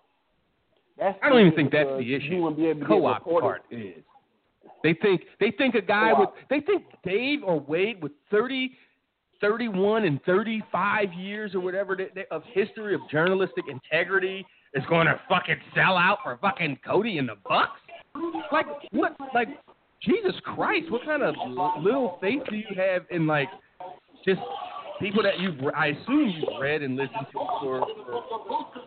that's 0.98 1.18
I 1.22 1.28
don't 1.28 1.40
even 1.40 1.54
think 1.54 1.72
that's 1.72 1.88
the 1.88 1.94
uh, 1.94 2.16
issue. 2.16 2.34
Able 2.34 2.54
to 2.54 2.86
Co-op 2.86 3.24
part 3.24 3.62
is. 3.70 4.02
They 4.82 4.94
think 4.94 5.22
they 5.40 5.52
think 5.52 5.74
a 5.74 5.80
guy 5.80 6.12
with 6.12 6.28
Co-op. 6.30 6.48
they 6.50 6.60
think 6.60 6.84
Dave 7.04 7.42
or 7.44 7.60
Wade 7.60 8.02
with 8.02 8.12
30, 8.30 8.72
31 9.40 10.04
and 10.04 10.22
35 10.24 11.12
years 11.14 11.54
or 11.54 11.60
whatever 11.60 11.96
of 12.30 12.42
history 12.52 12.94
of 12.94 13.00
journalistic 13.10 13.64
integrity 13.68 14.44
is 14.74 14.84
going 14.88 15.06
to 15.06 15.20
fucking 15.28 15.56
sell 15.74 15.96
out 15.96 16.18
for 16.22 16.38
fucking 16.40 16.78
Cody 16.86 17.18
and 17.18 17.28
the 17.28 17.36
Bucks? 17.46 17.80
Like 18.50 18.66
what? 18.90 19.16
Like 19.34 19.48
Jesus 20.02 20.34
Christ! 20.44 20.90
What 20.90 21.04
kind 21.04 21.22
of 21.22 21.34
little 21.80 22.18
faith 22.20 22.42
do 22.50 22.56
you 22.56 22.66
have 22.76 23.02
in 23.10 23.26
like 23.26 23.48
just 24.24 24.40
people 25.00 25.22
that 25.22 25.38
you've 25.38 25.56
I 25.76 25.88
assume 25.88 26.28
you've 26.36 26.60
read 26.60 26.82
and 26.82 26.96
listened 26.96 27.26
to 27.32 27.38
for, 27.60 27.86
for 28.06 28.24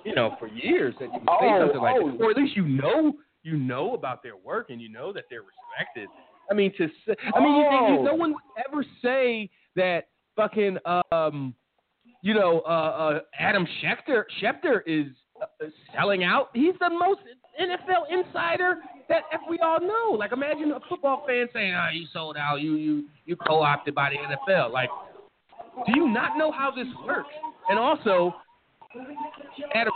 you 0.03 0.15
know 0.15 0.35
for 0.39 0.47
years 0.47 0.93
that 0.99 1.05
you 1.05 1.19
would 1.19 1.39
say 1.39 1.47
Oh, 1.47 1.59
something 1.61 1.81
like 1.81 1.95
oh. 2.01 2.11
that, 2.11 2.23
or 2.23 2.31
at 2.31 2.37
least 2.37 2.55
you 2.55 2.67
know 2.67 3.13
you 3.43 3.57
know 3.57 3.93
about 3.93 4.23
their 4.23 4.35
work 4.37 4.69
and 4.69 4.81
you 4.81 4.89
know 4.89 5.13
that 5.13 5.25
they're 5.29 5.41
respected. 5.41 6.09
I 6.49 6.53
mean, 6.53 6.71
to 6.77 6.87
say, 7.07 7.15
I 7.33 7.39
mean, 7.39 7.55
you, 7.55 7.61
you, 7.63 7.99
Oh. 7.99 8.03
no 8.03 8.13
one 8.13 8.33
would 8.33 8.65
ever 8.67 8.85
say 9.01 9.49
that 9.75 10.07
fucking 10.35 10.77
um, 11.11 11.55
you 12.21 12.33
know, 12.33 12.61
uh, 12.65 12.69
uh, 12.69 13.19
Adam 13.39 13.67
Schefter 13.83 14.23
Schefter 14.41 14.81
is 14.87 15.07
uh, 15.41 15.65
selling 15.95 16.23
out. 16.23 16.49
He's 16.53 16.73
the 16.79 16.89
most 16.89 17.21
NFL 17.61 18.11
insider 18.11 18.77
that 19.09 19.23
if 19.31 19.41
we 19.49 19.59
all 19.59 19.79
know. 19.79 20.17
Like, 20.17 20.31
imagine 20.31 20.71
a 20.71 20.79
football 20.89 21.23
fan 21.27 21.47
saying, 21.53 21.73
"Oh, 21.75 21.89
you 21.93 22.07
sold 22.11 22.35
out. 22.37 22.61
You 22.61 22.75
you 22.75 23.05
you 23.25 23.35
co-opted 23.35 23.93
by 23.93 24.09
the 24.09 24.17
NFL." 24.17 24.71
Like, 24.71 24.89
do 25.85 25.91
you 25.95 26.09
not 26.09 26.37
know 26.37 26.51
how 26.51 26.71
this 26.71 26.87
works? 27.05 27.29
And 27.69 27.77
also, 27.77 28.33
Adam 29.73 29.93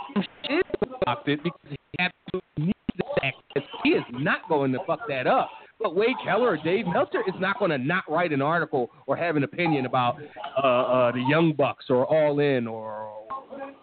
is 0.48 0.60
fucked 1.04 1.28
it 1.28 1.42
because 1.42 1.60
he 1.68 1.76
absolutely 1.98 2.66
needs 2.66 2.74
that. 2.96 3.24
access. 3.24 3.68
He 3.82 3.90
is 3.90 4.04
not 4.12 4.48
going 4.48 4.72
to 4.72 4.78
fuck 4.86 5.00
that 5.08 5.26
up. 5.26 5.50
But 5.80 5.96
Wade 5.96 6.16
Keller 6.22 6.50
or 6.50 6.56
Dave 6.58 6.86
Meltzer 6.86 7.20
is 7.26 7.34
not 7.40 7.58
going 7.58 7.70
to 7.70 7.78
not 7.78 8.04
write 8.08 8.32
an 8.32 8.42
article 8.42 8.90
or 9.06 9.16
have 9.16 9.36
an 9.36 9.44
opinion 9.44 9.86
about 9.86 10.18
uh, 10.62 10.66
uh, 10.66 11.12
the 11.12 11.24
Young 11.26 11.54
Bucks 11.56 11.86
or 11.88 12.04
All 12.04 12.38
In 12.40 12.66
or 12.66 13.10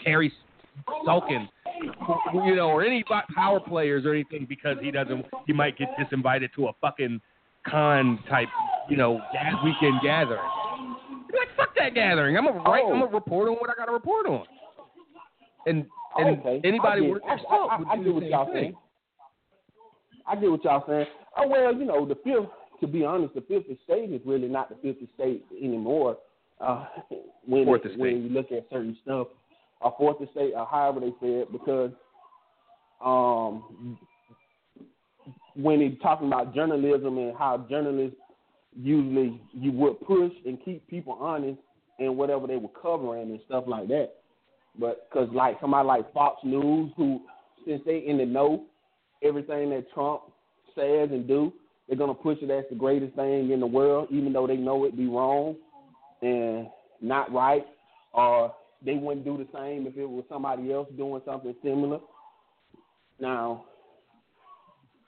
Terry 0.04 0.32
Sulkin, 1.08 1.50
you 2.46 2.56
know, 2.56 2.70
or 2.70 2.84
any 2.84 3.04
power 3.36 3.60
players 3.60 4.06
or 4.06 4.14
anything 4.14 4.46
because 4.48 4.78
he 4.80 4.92
doesn't. 4.92 5.26
He 5.48 5.54
might 5.54 5.76
get 5.78 5.90
disinvited 5.98 6.54
to 6.56 6.68
a 6.68 6.74
fucking 6.80 7.20
con 7.68 8.20
type, 8.30 8.48
you 8.90 8.98
know, 8.98 9.20
weekend 9.64 10.00
gathering. 10.04 10.40
That 11.78 11.94
gathering. 11.94 12.38
I'm 12.38 12.46
gonna 12.46 12.60
write. 12.60 12.84
I'm 12.86 13.00
gonna 13.00 13.08
report 13.08 13.50
on 13.50 13.56
what 13.56 13.70
I 13.70 13.74
got 13.78 13.86
to 13.86 13.92
report 13.92 14.26
on. 14.26 14.44
And 15.66 15.86
and 16.18 16.40
okay. 16.40 16.62
anybody 16.64 17.06
I 17.06 17.10
worth 17.10 17.22
I, 17.24 17.36
their 17.36 17.46
salt 17.48 17.72
I, 17.72 17.94
I, 17.94 17.98
get 17.98 18.14
what 18.14 18.24
y'all 18.24 18.50
saying. 18.54 18.76
I 20.28 20.36
get 20.36 20.50
what 20.50 20.64
y'all 20.64 20.84
saying. 20.88 21.06
Oh 21.38 21.48
well, 21.48 21.74
you 21.74 21.86
know, 21.86 22.06
the 22.06 22.16
fifth. 22.16 22.50
To 22.80 22.86
be 22.86 23.04
honest, 23.04 23.34
the 23.34 23.42
fifth 23.42 23.66
estate 23.66 24.14
is 24.14 24.22
really 24.24 24.48
not 24.48 24.70
the 24.70 24.76
fifth 24.76 25.02
estate 25.10 25.44
anymore. 25.52 26.18
Uh, 26.62 26.86
when 27.46 27.66
Fourth 27.66 27.86
it, 27.86 27.98
when 27.98 28.24
you 28.24 28.30
look 28.30 28.52
at 28.52 28.68
certain 28.72 28.96
stuff, 29.04 29.28
or 29.82 29.96
fourth 29.98 30.22
estate, 30.22 30.54
or 30.56 30.68
however 30.70 31.00
they 31.00 31.10
say 31.20 31.34
it, 31.42 31.52
because 31.52 31.92
um, 33.04 33.98
when 35.56 35.82
he's 35.82 36.00
talking 36.02 36.28
about 36.28 36.54
journalism 36.54 37.18
and 37.18 37.36
how 37.36 37.66
journalists 37.70 38.18
usually 38.80 39.42
you 39.54 39.72
would 39.72 40.00
push 40.02 40.32
and 40.46 40.64
keep 40.64 40.88
people 40.88 41.18
honest 41.20 41.60
in 42.00 42.18
whatever 42.18 42.48
they 42.48 42.58
were 42.58 42.70
covering 42.82 43.30
and 43.30 43.40
stuff 43.46 43.64
like 43.68 43.88
that. 43.88 44.14
But 44.80 45.10
because 45.10 45.30
like 45.34 45.58
somebody 45.60 45.88
like 45.88 46.14
Fox 46.14 46.40
News, 46.44 46.92
who 46.96 47.22
since 47.66 47.82
they 47.86 48.00
in 48.06 48.18
the 48.18 48.26
know, 48.26 48.66
everything 49.24 49.70
that 49.72 49.92
Trump 49.94 50.22
says 50.76 51.10
and 51.12 51.28
do, 51.28 51.52
they're 51.88 51.98
gonna 51.98 52.14
push 52.14 52.38
it 52.42 52.52
as 52.52 52.66
the 52.70 52.76
greatest 52.76 53.16
thing 53.16 53.52
in 53.52 53.60
the 53.60 53.68
world, 53.68 54.08
even 54.12 54.34
though 54.34 54.48
they 54.48 54.58
know 54.58 54.86
it 54.86 54.98
be 54.98 55.08
wrong 55.08 55.56
and 56.22 56.68
not 57.02 57.32
right, 57.32 57.66
or 58.14 58.54
they 58.86 58.94
wouldn't 58.94 59.26
do 59.26 59.38
the 59.38 59.48
same 59.58 59.88
if 59.88 59.98
it 59.98 60.06
was 60.06 60.24
somebody 60.30 60.72
else 60.72 60.88
doing 60.98 61.22
something 61.26 61.56
similar. 61.64 62.00
Now, 63.20 63.66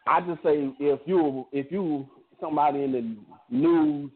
I 0.07 0.21
just 0.21 0.41
say 0.41 0.73
if 0.79 0.99
you 1.05 1.45
if 1.51 1.71
you 1.71 2.07
somebody 2.39 2.83
in 2.83 2.91
the 2.91 3.55
news 3.55 4.09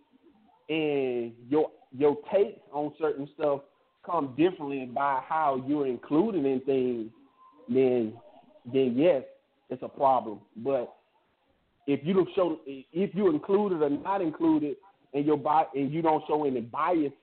and 0.69 1.33
your 1.49 1.69
your 1.97 2.17
take 2.33 2.61
on 2.71 2.93
certain 2.99 3.29
stuff 3.35 3.61
come 4.05 4.33
differently 4.37 4.85
by 4.85 5.21
how 5.27 5.63
you're 5.67 5.87
included 5.87 6.45
in 6.45 6.59
things, 6.61 7.11
then 7.69 8.13
then 8.71 8.93
yes, 8.95 9.23
it's 9.69 9.83
a 9.83 9.89
problem. 9.89 10.39
But 10.57 10.93
if 11.87 11.99
you 12.03 12.13
don't 12.13 12.29
show 12.35 12.59
if 12.65 13.13
you 13.13 13.29
included 13.29 13.81
or 13.81 13.89
not 13.89 14.21
included 14.21 14.75
and 15.13 15.25
your 15.25 15.41
and 15.75 15.91
you 15.91 16.01
don't 16.01 16.23
show 16.27 16.45
any 16.45 16.61
bias, 16.61 17.13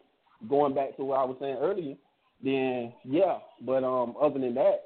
going 0.48 0.74
back 0.74 0.96
to 0.96 1.04
what 1.04 1.18
I 1.18 1.24
was 1.24 1.36
saying 1.40 1.56
earlier, 1.60 1.96
then 2.42 2.92
yeah. 3.04 3.38
But 3.62 3.84
um, 3.84 4.14
other 4.20 4.38
than 4.38 4.54
that, 4.54 4.84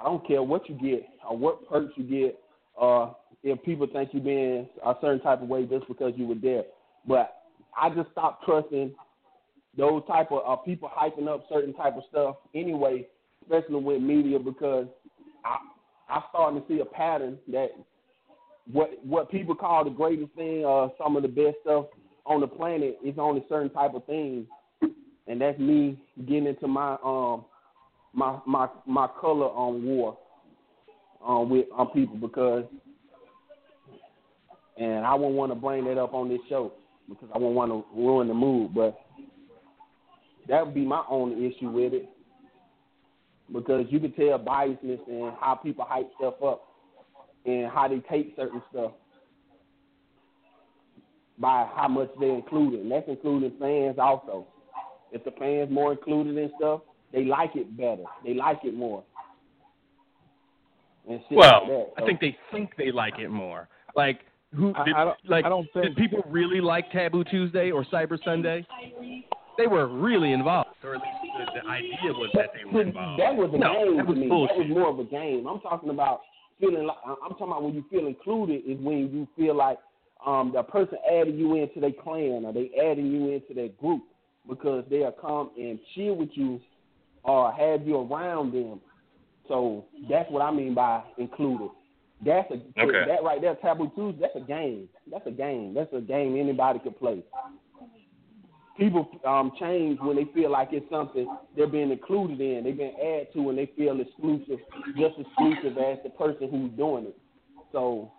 I 0.00 0.04
don't 0.04 0.26
care 0.26 0.42
what 0.42 0.68
you 0.68 0.74
get 0.74 1.08
or 1.28 1.36
what 1.36 1.68
perks 1.68 1.92
you 1.96 2.04
get, 2.04 2.38
uh, 2.80 3.12
if 3.42 3.62
people 3.64 3.86
think 3.92 4.10
you 4.12 4.20
being 4.20 4.68
a 4.84 4.94
certain 5.00 5.20
type 5.20 5.42
of 5.42 5.48
way 5.48 5.64
just 5.64 5.86
because 5.88 6.12
you 6.16 6.26
were 6.26 6.34
there. 6.34 6.64
But 7.06 7.42
I 7.80 7.90
just 7.90 8.10
stopped 8.12 8.44
trusting 8.44 8.94
those 9.76 10.02
type 10.06 10.32
of 10.32 10.42
uh, 10.46 10.56
people 10.62 10.90
hyping 10.94 11.28
up 11.28 11.46
certain 11.48 11.74
type 11.74 11.96
of 11.96 12.02
stuff 12.10 12.36
anyway, 12.54 13.06
especially 13.42 13.76
with 13.76 14.00
media 14.00 14.38
because 14.38 14.86
I 15.44 15.56
I 16.08 16.22
starting 16.30 16.60
to 16.60 16.68
see 16.68 16.80
a 16.80 16.84
pattern 16.84 17.38
that 17.48 17.68
what 18.70 18.90
what 19.04 19.30
people 19.30 19.54
call 19.54 19.84
the 19.84 19.90
greatest 19.90 20.32
thing 20.32 20.64
or 20.64 20.92
some 20.98 21.16
of 21.16 21.22
the 21.22 21.28
best 21.28 21.56
stuff 21.62 21.86
on 22.24 22.40
the 22.40 22.46
planet 22.46 22.98
is 23.04 23.14
only 23.18 23.44
certain 23.48 23.70
type 23.70 23.94
of 23.94 24.04
things, 24.06 24.46
and 25.26 25.40
that's 25.40 25.58
me 25.58 25.98
getting 26.26 26.46
into 26.46 26.66
my 26.66 26.96
um 27.04 27.44
my 28.12 28.38
my 28.46 28.68
my 28.86 29.08
color 29.20 29.46
on 29.46 29.84
war 29.84 30.18
um 31.24 31.50
with 31.50 31.66
on 31.76 31.88
people 31.90 32.16
because 32.16 32.64
and 34.78 35.06
I 35.06 35.14
won't 35.14 35.34
want 35.34 35.52
to 35.52 35.56
bring 35.56 35.84
that 35.84 35.98
up 35.98 36.14
on 36.14 36.28
this 36.28 36.40
show 36.48 36.72
because 37.08 37.28
I 37.34 37.38
won't 37.38 37.54
want 37.54 37.70
to 37.70 37.84
ruin 37.94 38.28
the 38.28 38.34
mood, 38.34 38.74
but 38.74 38.98
that 40.48 40.64
would 40.64 40.74
be 40.74 40.84
my 40.84 41.02
only 41.08 41.46
issue 41.46 41.68
with 41.70 41.92
it 41.92 42.08
because 43.52 43.86
you 43.90 44.00
can 44.00 44.12
tell 44.12 44.38
biasness 44.38 45.00
and 45.08 45.32
how 45.40 45.54
people 45.62 45.84
hype 45.88 46.10
stuff 46.18 46.34
up 46.42 46.62
and 47.44 47.70
how 47.70 47.86
they 47.88 48.00
take 48.10 48.34
certain 48.36 48.62
stuff 48.70 48.92
by 51.38 51.66
how 51.76 51.88
much 51.88 52.08
they 52.18 52.30
include 52.30 52.74
it. 52.74 52.80
And 52.80 52.90
that's 52.90 53.08
including 53.08 53.52
fans 53.60 53.96
also. 53.98 54.46
If 55.12 55.24
the 55.24 55.30
fans 55.32 55.70
more 55.70 55.92
included 55.92 56.36
in 56.36 56.50
stuff, 56.58 56.80
they 57.12 57.24
like 57.24 57.54
it 57.54 57.76
better. 57.76 58.02
They 58.24 58.34
like 58.34 58.58
it 58.64 58.74
more. 58.74 59.04
And 61.08 61.20
shit 61.28 61.38
Well, 61.38 61.60
like 61.62 61.68
that. 61.68 62.02
I 62.02 62.06
think 62.06 62.20
they 62.20 62.36
think 62.50 62.70
they 62.76 62.90
like 62.90 63.18
it 63.20 63.28
more. 63.28 63.68
Like 63.94 64.20
who? 64.54 64.74
I- 64.74 64.84
Did, 64.84 64.94
I 64.94 65.04
don't- 65.04 65.18
like 65.28 65.44
I 65.44 65.48
don't 65.48 65.70
think- 65.72 65.86
did 65.86 65.96
people 65.96 66.24
really 66.26 66.60
like 66.60 66.90
Taboo 66.90 67.22
Tuesday 67.24 67.70
or 67.70 67.84
Cyber 67.84 68.22
Sunday? 68.24 68.66
They 69.58 69.66
were 69.66 69.86
really 69.86 70.32
involved, 70.32 70.70
or 70.84 70.94
at 70.96 71.00
least 71.00 71.52
the, 71.54 71.60
the 71.60 71.68
idea 71.68 72.12
was 72.12 72.30
that 72.34 72.50
they 72.54 72.64
were 72.64 72.82
involved. 72.82 73.20
That 73.20 73.34
was 73.34 73.50
a 73.54 73.58
no, 73.58 73.72
game 73.72 73.96
that 73.96 74.02
to 74.02 74.08
was 74.08 74.18
me. 74.18 74.28
bullshit. 74.28 74.56
That 74.58 74.68
was 74.68 74.76
more 74.76 74.88
of 74.88 74.98
a 74.98 75.04
game. 75.04 75.46
I'm 75.46 75.60
talking 75.60 75.90
about 75.90 76.20
feeling 76.60 76.86
like 76.86 76.96
I'm 77.06 77.30
talking 77.32 77.48
about 77.48 77.62
when 77.62 77.74
you 77.74 77.84
feel 77.90 78.06
included 78.06 78.62
is 78.66 78.78
when 78.80 79.10
you 79.12 79.26
feel 79.36 79.54
like 79.56 79.78
um 80.26 80.52
the 80.54 80.62
person 80.62 80.98
adding 81.10 81.36
you 81.36 81.54
into 81.56 81.80
their 81.80 81.92
clan 81.92 82.44
or 82.44 82.52
they 82.52 82.70
adding 82.82 83.06
you 83.06 83.30
into 83.32 83.54
their 83.54 83.68
group 83.68 84.02
because 84.48 84.84
they'll 84.90 85.12
come 85.12 85.50
and 85.58 85.78
chill 85.94 86.14
with 86.14 86.30
you 86.34 86.60
or 87.24 87.52
have 87.52 87.86
you 87.86 87.96
around 87.96 88.52
them. 88.52 88.80
So 89.48 89.84
that's 90.08 90.30
what 90.30 90.42
I 90.42 90.50
mean 90.50 90.74
by 90.74 91.02
included. 91.18 91.70
That's 92.24 92.50
a 92.50 92.54
Okay. 92.80 93.04
that 93.06 93.22
right 93.22 93.40
there, 93.40 93.54
Taboo 93.56 93.90
Tuesday. 93.94 94.20
That's 94.22 94.36
a 94.36 94.46
game. 94.46 94.88
That's 95.10 95.26
a 95.26 95.30
game. 95.30 95.74
That's 95.74 95.92
a 95.92 96.00
game 96.00 96.36
anybody 96.36 96.78
could 96.78 96.98
play. 96.98 97.22
People 98.78 99.08
um, 99.26 99.52
change 99.58 99.98
when 100.00 100.16
they 100.16 100.26
feel 100.34 100.50
like 100.50 100.68
it's 100.72 100.88
something 100.90 101.26
they're 101.56 101.66
being 101.66 101.90
included 101.90 102.40
in. 102.40 102.64
They've 102.64 102.76
been 102.76 102.94
added 103.00 103.28
to, 103.34 103.48
and 103.48 103.58
they 103.58 103.70
feel 103.76 103.98
exclusive, 104.00 104.58
just 104.98 105.14
exclusive 105.18 105.78
as 105.78 105.98
the 106.04 106.10
person 106.10 106.50
who's 106.50 106.70
doing 106.72 107.06
it. 107.06 107.16
So 107.72 108.12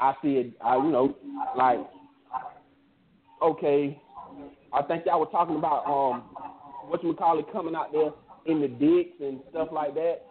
I 0.00 0.14
see 0.22 0.34
it. 0.34 0.52
I 0.64 0.76
you 0.76 0.90
know 0.90 1.16
like 1.56 1.78
okay. 3.42 4.00
I 4.72 4.82
think 4.82 5.04
y'all 5.06 5.20
were 5.20 5.26
talking 5.26 5.56
about 5.56 5.84
um 5.86 6.22
what 6.88 7.02
you 7.04 7.14
call 7.14 7.38
it 7.38 7.46
coming 7.52 7.74
out 7.74 7.92
there 7.92 8.10
in 8.46 8.60
the 8.60 8.68
dicks 8.68 9.16
and 9.20 9.40
stuff 9.50 9.68
like 9.72 9.94
that. 9.94 10.22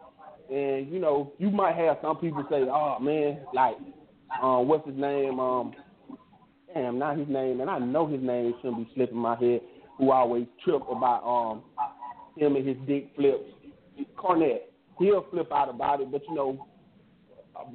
And 0.51 0.91
you 0.91 0.99
know, 0.99 1.33
you 1.37 1.49
might 1.49 1.75
have 1.75 1.97
some 2.01 2.17
people 2.17 2.45
say, 2.49 2.63
"Oh 2.63 2.99
man, 2.99 3.39
like, 3.53 3.77
um, 4.41 4.67
what's 4.67 4.85
his 4.87 4.97
name? 4.97 5.39
Um, 5.39 5.73
damn, 6.73 6.99
not 6.99 7.17
his 7.17 7.27
name, 7.27 7.61
and 7.61 7.69
I 7.69 7.79
know 7.79 8.07
his 8.07 8.21
name 8.21 8.53
shouldn't 8.61 8.87
be 8.87 8.93
slipping 8.95 9.17
my 9.17 9.35
head. 9.35 9.61
Who 9.97 10.11
always 10.11 10.47
trip 10.63 10.81
about 10.89 11.23
um 11.23 11.61
him 12.35 12.55
and 12.55 12.67
his 12.67 12.77
dick 12.87 13.11
flips. 13.15 13.43
Cornette, 14.17 14.61
he'll 14.97 15.25
flip 15.29 15.51
out 15.51 15.69
about 15.69 16.01
it, 16.01 16.11
but 16.11 16.23
you 16.27 16.33
know, 16.33 16.67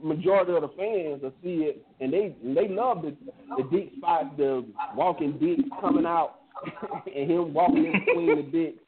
majority 0.02 0.52
of 0.52 0.62
the 0.62 0.68
fans 0.76 1.22
will 1.22 1.32
see 1.42 1.64
it, 1.64 1.86
and 2.00 2.12
they 2.12 2.34
they 2.42 2.68
love 2.68 3.02
the 3.02 3.16
the 3.56 3.64
dick 3.70 3.92
spots, 3.96 4.28
the 4.36 4.64
walking 4.96 5.38
dick 5.38 5.58
coming 5.80 6.06
out, 6.06 6.40
and 7.14 7.30
him 7.30 7.54
walking 7.54 7.86
in 7.86 8.04
between 8.04 8.36
the 8.36 8.42
dicks. 8.42 8.82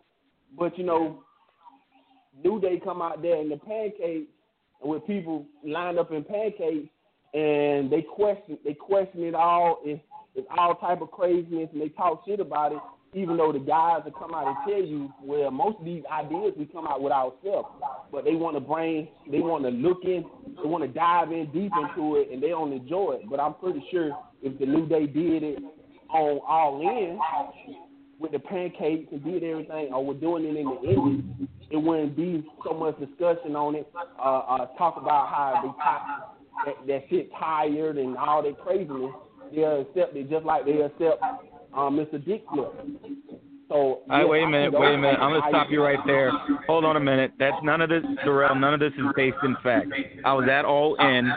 But 0.58 0.76
you 0.76 0.84
know, 0.84 1.22
New 2.42 2.60
Day 2.60 2.80
come 2.82 3.00
out 3.00 3.22
there 3.22 3.40
in 3.40 3.48
the 3.48 3.56
pancakes, 3.56 4.26
with 4.82 5.06
people 5.06 5.46
lined 5.64 5.98
up 5.98 6.10
in 6.10 6.24
pancakes, 6.24 6.88
and 7.34 7.90
they 7.90 8.02
question 8.02 8.58
they 8.64 8.74
question 8.74 9.22
it 9.24 9.34
all. 9.34 9.80
It's, 9.84 10.02
it's 10.34 10.46
all 10.56 10.74
type 10.76 11.00
of 11.02 11.10
craziness, 11.10 11.68
and 11.72 11.80
they 11.80 11.88
talk 11.90 12.22
shit 12.26 12.40
about 12.40 12.72
it. 12.72 12.78
Even 13.12 13.36
though 13.36 13.52
the 13.52 13.58
guys 13.58 14.02
will 14.04 14.12
come 14.12 14.32
out 14.32 14.46
and 14.46 14.56
tell 14.64 14.80
you, 14.80 15.12
well, 15.20 15.50
most 15.50 15.80
of 15.80 15.84
these 15.84 16.04
ideas 16.12 16.52
we 16.56 16.64
come 16.64 16.86
out 16.86 17.02
with 17.02 17.12
ourselves, 17.12 17.68
but 18.12 18.24
they 18.24 18.36
want 18.36 18.54
to 18.54 18.60
bring, 18.60 19.08
they 19.28 19.40
want 19.40 19.64
to 19.64 19.70
look 19.70 20.04
in, 20.04 20.24
they 20.62 20.68
want 20.68 20.84
to 20.84 20.88
dive 20.88 21.32
in 21.32 21.46
deep 21.46 21.72
into 21.74 22.16
it, 22.16 22.30
and 22.30 22.40
they 22.40 22.50
don't 22.50 22.72
enjoy 22.72 23.18
it. 23.20 23.28
But 23.28 23.40
I'm 23.40 23.54
pretty 23.54 23.84
sure 23.90 24.16
if 24.42 24.56
the 24.60 24.66
New 24.66 24.86
Day 24.86 25.06
did 25.06 25.42
it 25.42 25.58
on 26.08 26.40
All 26.46 26.80
In 26.80 27.18
with 28.20 28.30
the 28.30 28.38
pancakes 28.38 29.08
and 29.10 29.24
did 29.24 29.42
everything, 29.42 29.92
or 29.92 30.04
we're 30.04 30.14
doing 30.14 30.44
it 30.44 30.56
in 30.56 30.66
the 30.66 30.80
Indies, 30.88 31.48
it 31.70 31.76
wouldn't 31.78 32.16
be 32.16 32.46
so 32.64 32.74
much 32.74 32.96
discussion 33.00 33.56
on 33.56 33.74
it. 33.74 33.90
Uh, 34.18 34.22
uh, 34.22 34.66
talk 34.78 34.96
about 34.96 35.28
how 35.28 35.60
they 35.62 35.82
top, 35.82 36.39
that, 36.66 36.86
that 36.86 37.04
shit 37.10 37.30
tired 37.38 37.98
and 37.98 38.16
all 38.16 38.42
that 38.42 38.58
craziness. 38.60 39.12
They'll 39.54 39.82
accept 39.82 40.16
it 40.16 40.30
just 40.30 40.44
like 40.44 40.64
they 40.64 40.80
accept 40.80 41.22
um, 41.74 41.96
Mr. 41.96 42.24
Dick 42.24 42.44
Flip. 42.52 42.72
So 43.70 44.00
right, 44.08 44.28
wait 44.28 44.42
a 44.42 44.48
minute, 44.48 44.72
wait 44.72 44.94
a 44.94 44.98
minute. 44.98 45.20
I'm 45.20 45.30
gonna 45.30 45.48
stop 45.48 45.68
you 45.70 45.80
right 45.80 45.98
there. 46.04 46.32
Hold 46.66 46.84
on 46.84 46.96
a 46.96 47.00
minute. 47.00 47.32
That's 47.38 47.56
none 47.62 47.80
of 47.80 47.88
this, 47.88 48.02
Darrell. 48.24 48.56
None 48.56 48.74
of 48.74 48.80
this 48.80 48.92
is 48.94 49.04
based 49.14 49.36
in 49.44 49.56
fact. 49.62 49.86
I 50.24 50.32
was 50.32 50.48
at 50.50 50.64
All 50.64 50.96
In. 50.96 51.30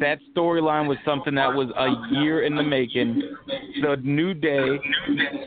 That 0.00 0.18
storyline 0.34 0.88
was 0.88 0.96
something 1.04 1.34
that 1.34 1.52
was 1.52 1.68
a 1.76 2.14
year 2.22 2.44
in 2.44 2.56
the 2.56 2.62
making. 2.62 3.22
The 3.82 3.96
New 4.02 4.32
Day. 4.32 4.80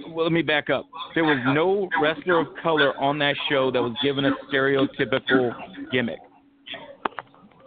Well, 0.09 0.25
let 0.25 0.31
me 0.31 0.43
back 0.43 0.69
up. 0.69 0.85
There 1.15 1.23
was 1.23 1.39
no 1.47 1.89
wrestler 1.99 2.39
of 2.39 2.47
color 2.61 2.95
on 2.99 3.17
that 3.19 3.35
show 3.49 3.71
that 3.71 3.81
was 3.81 3.95
given 4.03 4.25
a 4.25 4.31
stereotypical 4.53 5.55
gimmick. 5.91 6.19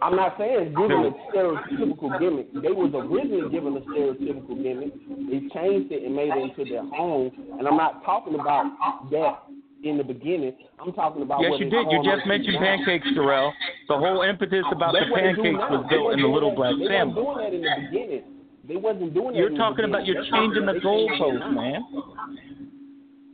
I'm 0.01 0.15
not 0.15 0.35
saying 0.37 0.75
giving 0.75 1.05
a 1.05 1.11
stereotypical 1.31 2.19
gimmick. 2.19 2.53
They 2.53 2.71
was 2.71 2.91
originally 2.95 3.49
given 3.51 3.75
a 3.75 3.81
stereotypical 3.81 4.55
gimmick. 4.63 4.93
They 5.27 5.39
changed 5.53 5.91
it 5.91 6.03
and 6.03 6.15
made 6.15 6.31
it 6.31 6.39
into 6.39 6.63
their 6.69 6.87
own. 6.97 7.31
And 7.59 7.67
I'm 7.67 7.75
not 7.75 8.03
talking 8.05 8.35
about 8.35 8.65
that 9.11 9.43
in 9.83 9.97
the 9.97 10.03
beginning. 10.03 10.55
I'm 10.79 10.93
talking 10.93 11.21
about 11.21 11.41
Yes, 11.41 11.51
what 11.51 11.59
you 11.59 11.69
did. 11.69 11.91
You 11.91 12.03
just 12.03 12.25
mentioned 12.25 12.57
pancakes, 12.59 13.07
Darrell. 13.13 13.53
The 13.87 13.97
whole 13.97 14.21
impetus 14.21 14.65
about 14.71 14.93
the 14.93 15.01
they 15.03 15.21
pancakes 15.21 15.59
was 15.67 15.85
They 15.89 15.95
built 15.95 16.13
in 16.13 16.21
the 16.21 16.27
Little 16.27 16.55
Black 16.55 16.75
They 16.79 16.87
wasn't 16.87 17.15
doing 17.15 17.37
that 17.37 17.53
in 17.53 17.61
the 17.61 17.75
beginning. 17.91 18.23
They 18.67 18.75
wasn't 18.75 19.13
doing 19.13 19.33
that. 19.33 19.39
You're 19.39 19.47
in 19.47 19.53
the 19.55 19.59
talking 19.59 19.85
about 19.85 20.05
you're 20.05 20.23
changing 20.31 20.65
the 20.65 20.73
They 20.73 20.79
goalposts, 20.79 21.53
man. 21.53 21.83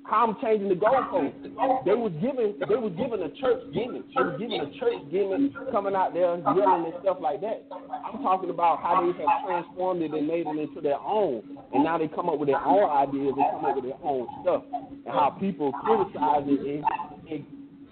How 0.06 0.28
I'm 0.28 0.38
changing 0.42 0.70
the 0.70 0.76
goalposts. 0.76 1.42
They 1.86 1.98
was 1.98 2.14
giving 2.22 2.54
they 2.70 2.78
was 2.78 2.94
giving 2.94 3.26
a 3.26 3.30
church 3.42 3.66
gimmick. 3.74 4.06
They 4.14 4.22
was 4.22 4.38
giving 4.38 4.62
a 4.62 4.70
church 4.78 5.02
gimmick 5.10 5.50
coming 5.72 5.96
out 5.96 6.14
there 6.14 6.36
and 6.36 6.44
yelling 6.44 6.86
and 6.86 6.94
stuff 7.02 7.18
like 7.20 7.42
that. 7.42 7.66
I'm 7.74 8.22
talking 8.22 8.52
about 8.52 8.82
how 8.86 9.02
they 9.02 9.18
have 9.18 9.46
transformed 9.48 10.04
it 10.04 10.14
and 10.14 10.28
made 10.28 10.46
it 10.46 10.58
into 10.58 10.80
their 10.80 11.00
own. 11.00 11.42
And 11.74 11.84
now 11.84 11.98
they 11.98 12.08
come 12.08 12.30
up 12.30 12.38
with 12.38 12.50
their 12.50 12.62
own 12.62 12.86
ideas, 12.86 13.34
they 13.36 13.50
come 13.50 13.66
up 13.66 13.76
with 13.76 13.86
their 13.86 14.02
own 14.04 14.28
stuff. 14.44 14.62
And 14.72 15.10
how 15.10 15.36
people 15.40 15.74
criticize 15.74 16.46
it 16.46 16.62
and 16.62 16.86
and 17.26 17.46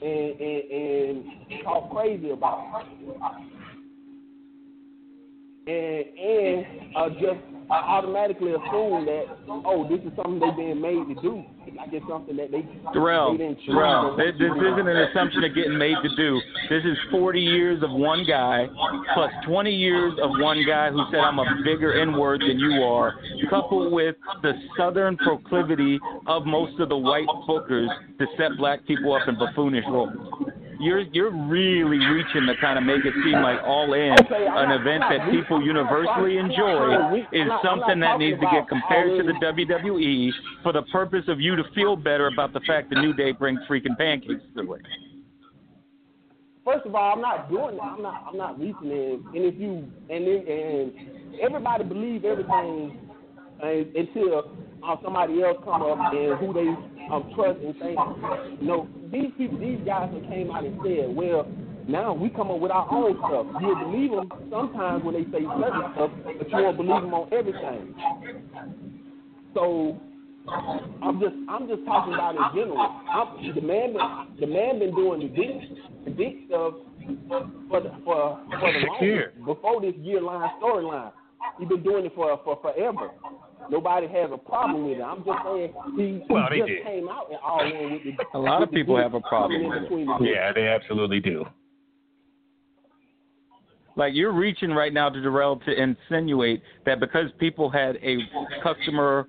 and, 0.03 0.29
and, 0.37 1.25
and 1.49 1.63
talk 1.63 1.89
crazy 1.89 2.29
about 2.29 2.61
it. 2.77 3.72
And 5.65 6.05
and 6.19 6.65
uh, 6.95 7.09
just 7.09 7.39
automatically 7.69 8.51
assume 8.51 9.05
that 9.05 9.25
oh 9.47 9.87
this 9.89 9.99
is 10.05 10.11
something 10.15 10.39
they've 10.39 10.55
been 10.55 10.81
made 10.81 11.15
to 11.15 11.21
do. 11.21 11.43
Like 11.75 11.89
it's 11.91 12.05
something 12.07 12.35
that 12.37 12.51
they 12.51 12.67
Darrell, 12.93 13.37
they. 13.37 13.57
Darrell, 13.65 14.17
this, 14.17 14.35
this 14.37 14.51
isn't 14.51 14.87
an 14.87 14.97
assumption 15.09 15.43
of 15.43 15.55
getting 15.55 15.77
made 15.77 15.95
to 16.03 16.15
do. 16.15 16.39
This 16.69 16.83
is 16.83 16.97
40 17.09 17.39
years 17.39 17.81
of 17.81 17.91
one 17.91 18.25
guy 18.27 18.67
plus 19.13 19.31
20 19.47 19.71
years 19.71 20.13
of 20.21 20.31
one 20.37 20.63
guy 20.67 20.91
who 20.91 21.03
said 21.09 21.21
I'm 21.21 21.39
a 21.39 21.45
bigger 21.63 21.99
N-word 21.99 22.41
than 22.41 22.59
you 22.59 22.83
are, 22.83 23.15
coupled 23.49 23.93
with 23.93 24.15
the 24.41 24.53
southern 24.77 25.17
proclivity 25.17 25.99
of 26.27 26.45
most 26.45 26.79
of 26.79 26.89
the 26.89 26.97
white 26.97 27.27
bookers 27.47 27.87
to 28.19 28.25
set 28.37 28.57
black 28.57 28.85
people 28.85 29.13
up 29.13 29.27
in 29.27 29.35
buffoonish 29.35 29.85
roles. 29.87 30.42
You're 30.79 31.01
you're 31.01 31.31
really 31.31 31.97
reaching 31.97 32.45
to 32.47 32.53
kind 32.59 32.77
of 32.77 32.83
make 32.83 33.05
it 33.05 33.13
seem 33.23 33.41
like 33.41 33.59
all 33.65 33.93
in 33.93 34.13
Okay, 34.25 34.45
an 34.47 34.69
not- 34.69 34.81
event 34.81 35.03
that 35.09 35.31
people 35.31 35.61
universally 35.61 36.37
enjoy 36.37 37.23
is 37.31 37.47
something 37.63 37.99
that 37.99 38.17
needs 38.17 38.39
to 38.39 38.47
get 38.51 38.67
compared 38.67 39.17
to 39.19 39.23
the 39.23 39.33
WWE 39.33 40.29
for 40.63 40.73
the 40.73 40.83
purpose 40.91 41.25
of 41.27 41.39
you 41.39 41.55
to 41.55 41.63
feel 41.75 41.95
better 41.95 42.27
about 42.27 42.53
the 42.53 42.59
fact 42.61 42.89
the 42.89 42.99
New 42.99 43.13
Day 43.13 43.31
brings 43.31 43.59
freaking 43.69 43.97
pancakes 43.97 44.41
to 44.41 44.53
the 44.55 44.63
ring. 44.63 44.81
First 46.65 46.85
of 46.85 46.95
all, 46.95 47.13
I'm 47.13 47.21
not 47.21 47.49
doing 47.49 47.75
that. 47.75 47.83
I'm 47.83 48.01
not. 48.01 48.25
I'm 48.29 48.37
not 48.37 48.57
reaching 48.59 48.89
in. 48.89 49.23
And 49.35 49.45
if 49.45 49.55
you 49.59 49.85
and 50.09 50.27
and 50.27 51.39
everybody 51.41 51.83
believe 51.83 52.23
everything 52.23 53.09
uh, 53.61 53.67
until 53.67 54.39
uh, 54.81 54.95
somebody 55.03 55.43
else 55.43 55.57
come 55.65 55.81
up 55.81 56.13
and 56.13 56.39
who 56.39 56.53
they 56.53 56.92
um, 57.11 57.31
trust 57.35 57.59
and 57.59 57.75
you 58.61 58.67
know, 58.67 58.87
these 59.11 59.31
people, 59.37 59.59
these 59.59 59.79
guys 59.85 60.09
that 60.13 60.29
came 60.29 60.51
out 60.51 60.63
and 60.65 60.79
said, 60.83 61.15
well, 61.15 61.47
now 61.87 62.13
we 62.13 62.29
come 62.29 62.49
up 62.49 62.59
with 62.59 62.71
our 62.71 62.87
own 62.91 63.17
stuff. 63.17 63.61
You'll 63.61 63.75
believe 63.75 64.11
them 64.11 64.31
sometimes 64.49 65.03
when 65.03 65.15
they 65.15 65.23
say 65.31 65.43
certain 65.43 65.91
stuff, 65.93 66.11
but 66.23 66.49
you 66.49 66.57
won't 66.57 66.77
believe 66.77 67.01
them 67.01 67.13
on 67.13 67.33
everything. 67.33 67.93
So 69.53 69.99
I'm 71.01 71.19
just 71.19 71.35
I'm 71.49 71.67
just 71.67 71.85
talking 71.85 72.13
about 72.13 72.35
in 72.35 72.41
general. 72.55 72.79
I'm, 72.79 73.55
the 73.55 73.61
man 73.61 73.93
been, 73.93 74.39
the 74.39 74.47
man 74.47 74.79
been 74.79 74.95
doing 74.95 75.21
the 75.21 75.27
dick 75.27 76.05
the 76.05 76.11
dick 76.11 76.35
stuff 76.47 76.73
for 77.69 77.81
the, 77.81 77.91
for 78.03 78.39
for 78.59 78.73
the 78.73 78.85
longest 78.87 79.45
before 79.45 79.81
this 79.81 79.93
year 80.01 80.21
line 80.21 80.49
storyline. 80.61 81.11
He's 81.59 81.67
been 81.67 81.83
doing 81.83 82.05
it 82.05 82.13
for 82.15 82.39
for 82.43 82.59
forever. 82.61 83.11
Nobody 83.69 84.07
has 84.07 84.29
a 84.33 84.37
problem 84.37 84.87
with 84.89 84.97
it. 84.99 85.01
I'm 85.01 85.23
just 85.23 85.37
saying 85.45 85.73
he, 85.97 86.21
Well, 86.29 86.47
he 86.51 86.55
they 86.55 86.59
just 86.59 86.67
did. 86.69 86.83
came 86.83 87.07
out 87.09 87.27
and 87.29 87.39
all 87.43 87.61
in 87.63 87.91
with 87.93 88.03
the 88.17 88.25
A 88.37 88.39
lot 88.39 88.61
of 88.63 88.71
people 88.71 88.97
have 88.97 89.13
a 89.13 89.21
problem 89.21 89.67
with 89.69 89.77
it. 89.77 89.81
between 89.83 90.05
the 90.07 90.17
dick. 90.19 90.27
Yeah, 90.35 90.51
they 90.53 90.67
absolutely 90.67 91.19
do. 91.19 91.45
Like 93.95 94.13
you're 94.15 94.31
reaching 94.33 94.71
right 94.71 94.91
now 94.91 95.09
to 95.09 95.21
Darrell 95.21 95.57
to 95.67 95.71
insinuate 95.81 96.63
that 96.85 96.99
because 96.99 97.27
people 97.39 97.69
had 97.69 97.97
a 97.97 98.17
customer 98.63 99.27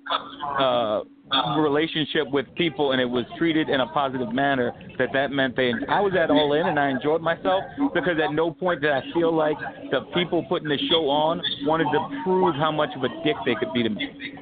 uh, 0.59 1.01
Uh-huh. 1.31 1.59
relationship 1.59 2.29
with 2.29 2.45
people 2.55 2.91
and 2.91 3.01
it 3.01 3.09
was 3.09 3.25
treated 3.35 3.67
in 3.67 3.81
a 3.81 3.87
positive 3.87 4.31
manner, 4.31 4.71
that 4.99 5.09
that 5.13 5.31
meant 5.31 5.55
they. 5.55 5.71
I 5.89 5.99
was 5.99 6.13
at 6.15 6.29
All 6.29 6.53
In 6.53 6.67
and 6.67 6.79
I 6.79 6.89
enjoyed 6.91 7.19
myself 7.21 7.63
because 7.95 8.17
at 8.23 8.31
no 8.31 8.51
point 8.51 8.81
did 8.81 8.91
I 8.91 9.01
feel 9.11 9.35
like 9.35 9.57
the 9.89 10.01
people 10.13 10.45
putting 10.47 10.69
the 10.69 10.77
show 10.87 11.09
on 11.09 11.41
wanted 11.63 11.85
to 11.85 12.21
prove 12.23 12.53
how 12.55 12.71
much 12.71 12.91
of 12.95 13.03
a 13.03 13.07
dick 13.23 13.35
they 13.43 13.55
could 13.55 13.73
be 13.73 13.81
to 13.81 13.89
me. 13.89 14.35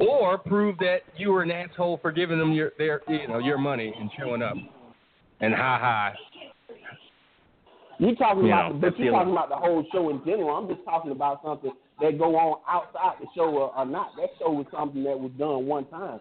Or 0.00 0.38
prove 0.38 0.78
that 0.78 0.98
you 1.16 1.32
were 1.32 1.42
an 1.42 1.50
asshole 1.50 1.98
for 2.00 2.12
giving 2.12 2.38
them 2.38 2.52
your 2.52 2.70
their 2.78 3.02
you 3.08 3.26
know 3.26 3.38
your 3.38 3.58
money 3.58 3.92
and 3.98 4.10
showing 4.16 4.42
up. 4.42 4.54
And 5.40 5.52
ha 5.52 5.78
ha. 5.80 6.12
You 7.98 8.14
talking 8.14 8.44
You 8.44 8.52
about, 8.52 8.74
know, 8.74 8.80
but 8.80 8.98
you 8.98 9.10
talking 9.10 9.32
about 9.32 9.48
the 9.48 9.56
whole 9.56 9.84
show 9.92 10.08
in 10.10 10.20
general. 10.24 10.56
I'm 10.56 10.68
just 10.68 10.84
talking 10.84 11.10
about 11.10 11.40
something 11.44 11.72
that 12.02 12.18
go 12.18 12.36
on 12.36 12.60
outside 12.68 13.16
the 13.20 13.26
show 13.34 13.48
or, 13.48 13.74
or 13.76 13.86
not. 13.86 14.10
That 14.16 14.30
show 14.38 14.50
was 14.50 14.66
something 14.72 15.04
that 15.04 15.18
was 15.18 15.30
done 15.38 15.66
one 15.66 15.86
time. 15.86 16.20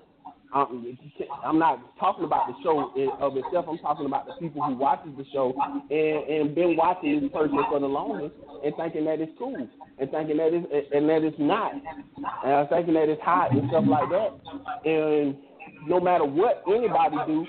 Um, 0.54 0.98
I'm 1.46 1.58
not 1.58 1.80
talking 1.98 2.26
about 2.26 2.48
the 2.48 2.54
show 2.62 2.92
of 3.22 3.38
itself. 3.38 3.66
I'm 3.70 3.78
talking 3.78 4.06
about 4.06 4.28
the 4.28 4.34
people 4.34 4.62
who 4.62 4.76
watches 4.76 5.12
the 5.18 5.24
show 5.32 5.56
and 5.90 6.30
and 6.30 6.56
been 6.56 6.76
watching 6.76 7.22
this 7.22 7.32
person 7.32 7.58
for 7.70 7.80
the 7.80 7.88
longest 7.88 8.36
and 8.64 8.76
thinking 8.76 9.06
that 9.06 9.22
it's 9.22 9.32
cool 9.40 9.56
and 9.56 10.12
thinking 10.12 10.38
that 10.38 10.52
it's 10.52 10.88
and 10.94 11.08
that 11.08 11.24
it's 11.24 11.40
not 11.40 11.72
and 11.74 12.70
thinking 12.70 12.96
that 12.96 13.08
it's 13.08 13.22
hot 13.22 13.52
and 13.52 13.70
stuff 13.70 13.86
like 13.88 14.10
that. 14.10 14.32
And 14.84 15.38
no 15.88 16.02
matter 16.02 16.26
what 16.26 16.64
anybody 16.68 17.16
do 17.26 17.48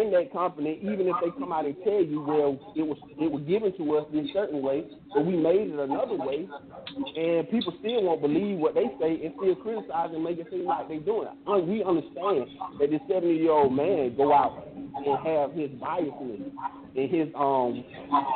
in 0.00 0.10
that 0.12 0.32
company, 0.32 0.78
even 0.82 1.08
if 1.08 1.16
they 1.22 1.30
come 1.38 1.52
out 1.52 1.66
and 1.66 1.76
tell 1.84 2.02
you, 2.02 2.22
well, 2.22 2.58
it 2.76 2.82
was 2.82 2.98
it 3.18 3.30
was 3.30 3.42
given 3.48 3.76
to 3.76 3.96
us 3.96 4.06
this 4.12 4.26
certain 4.32 4.62
way, 4.62 4.84
but 5.14 5.24
we 5.26 5.36
made 5.36 5.70
it 5.70 5.78
another 5.78 6.14
way, 6.14 6.46
and 6.46 7.50
people 7.50 7.74
still 7.80 8.02
won't 8.04 8.22
believe 8.22 8.58
what 8.58 8.74
they 8.74 8.86
say 9.00 9.18
and 9.24 9.34
still 9.36 9.56
criticize 9.56 10.10
and 10.14 10.22
make 10.22 10.38
it 10.38 10.46
seem 10.50 10.66
like 10.66 10.88
they're 10.88 11.00
doing 11.00 11.28
it. 11.28 11.66
We 11.66 11.82
understand 11.82 12.46
that 12.78 12.90
this 12.90 13.00
seventy 13.08 13.36
year 13.36 13.52
old 13.52 13.74
man 13.74 14.14
go 14.16 14.32
out 14.32 14.66
and 14.74 15.18
have 15.26 15.52
his 15.52 15.70
biases 15.82 16.46
and 16.94 17.10
his 17.10 17.28
um 17.34 17.82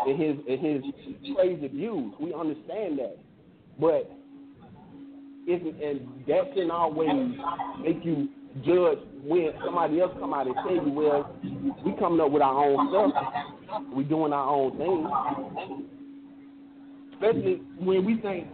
and 0.07 0.19
his 0.19 0.35
and 0.49 0.59
his 0.59 0.81
crazy 1.35 1.69
views. 1.69 2.15
We 2.19 2.35
understand 2.35 2.99
that, 2.99 3.19
but 3.79 4.11
it's, 5.47 5.63
and 5.63 6.27
that 6.27 6.55
shouldn't 6.55 6.71
always 6.71 7.11
make 7.83 8.05
you 8.05 8.29
judge 8.65 8.99
when 9.25 9.51
somebody 9.65 10.01
else 10.01 10.13
come 10.19 10.35
out 10.35 10.47
and 10.47 10.55
tell 10.57 10.75
you, 10.75 10.93
well, 10.93 11.35
we 11.85 11.93
coming 11.99 12.21
up 12.21 12.31
with 12.31 12.43
our 12.43 12.65
own 12.65 12.89
stuff, 12.91 13.85
we 13.95 14.05
doing 14.05 14.33
our 14.33 14.49
own 14.49 14.77
thing. 14.77 15.89
Especially 17.15 17.63
when 17.79 18.05
we 18.05 18.21
think 18.21 18.49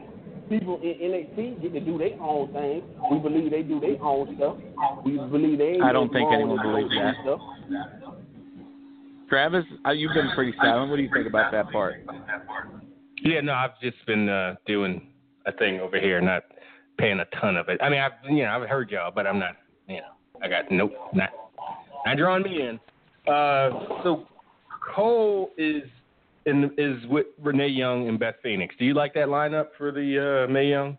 people 0.49 0.81
in 0.83 0.95
NXT 1.11 1.63
get 1.63 1.73
to 1.73 1.81
do 1.81 1.99
their 1.99 2.21
own 2.21 2.53
thing. 2.53 2.83
We 3.11 3.19
believe 3.19 3.51
they 3.51 3.63
do 3.63 3.81
their 3.81 4.03
own 4.03 4.37
stuff. 4.37 4.57
We 5.05 5.13
believe 5.17 5.59
they. 5.59 5.73
ain't 5.75 5.83
I 5.83 5.93
don't 5.93 6.13
think 6.13 6.31
anyone 6.33 6.59
believes 6.63 6.91
that. 6.91 7.15
Stuff. 7.23 7.41
Travis, 9.29 9.65
uh, 9.87 9.91
you've 9.91 10.15
been 10.15 10.31
pretty 10.35 10.55
silent. 10.61 10.91
What 10.91 10.97
do 10.97 11.03
you 11.03 11.11
think 11.13 11.27
about 11.27 11.53
that 11.53 11.71
part? 11.71 11.97
Yeah, 13.23 13.41
no, 13.41 13.53
I've 13.53 13.79
just 13.83 13.97
been 14.07 14.29
uh, 14.29 14.55
doing 14.67 15.09
a 15.47 15.53
thing 15.53 15.81
over 15.81 16.01
here, 16.01 16.21
not 16.21 16.45
paying 16.99 17.21
a 17.21 17.41
ton 17.41 17.57
of 17.57 17.69
it. 17.69 17.79
I 17.83 17.89
mean, 17.89 18.01
I've 18.01 18.13
you 18.31 18.45
know 18.45 18.51
I've 18.51 18.69
heard 18.69 18.91
y'all, 18.91 19.13
but 19.15 19.27
I'm 19.27 19.39
not 19.39 19.57
you 19.89 19.97
know 19.97 20.43
I 20.43 20.49
got 20.49 20.71
nope, 20.71 20.93
not 21.15 21.31
not 22.07 22.17
drawing 22.17 22.43
me 22.43 22.63
in. 22.63 22.81
Uh, 23.33 23.71
so 24.03 24.27
Cole 24.95 25.51
is 25.59 25.83
in 26.47 26.71
is 26.79 27.05
with 27.09 27.27
Renee 27.43 27.69
Young 27.69 28.09
and 28.09 28.19
Beth 28.19 28.37
Phoenix. 28.43 28.75
Do 28.79 28.85
you 28.85 28.95
like 28.95 29.15
that 29.15 29.29
lineup 29.29 29.69
for 29.77 29.93
the 29.93 30.47
uh, 30.47 30.53
Mae 30.53 30.71
Young? 30.71 30.99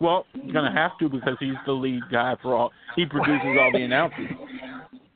Well, 0.00 0.26
he's 0.32 0.52
gonna 0.52 0.72
have 0.72 0.98
to 0.98 1.08
because 1.08 1.36
he's 1.40 1.54
the 1.66 1.72
lead 1.72 2.02
guy 2.10 2.34
for 2.42 2.54
all. 2.54 2.72
He 2.96 3.06
produces 3.06 3.56
all 3.60 3.70
the 3.72 3.82
announcements. 3.82 4.34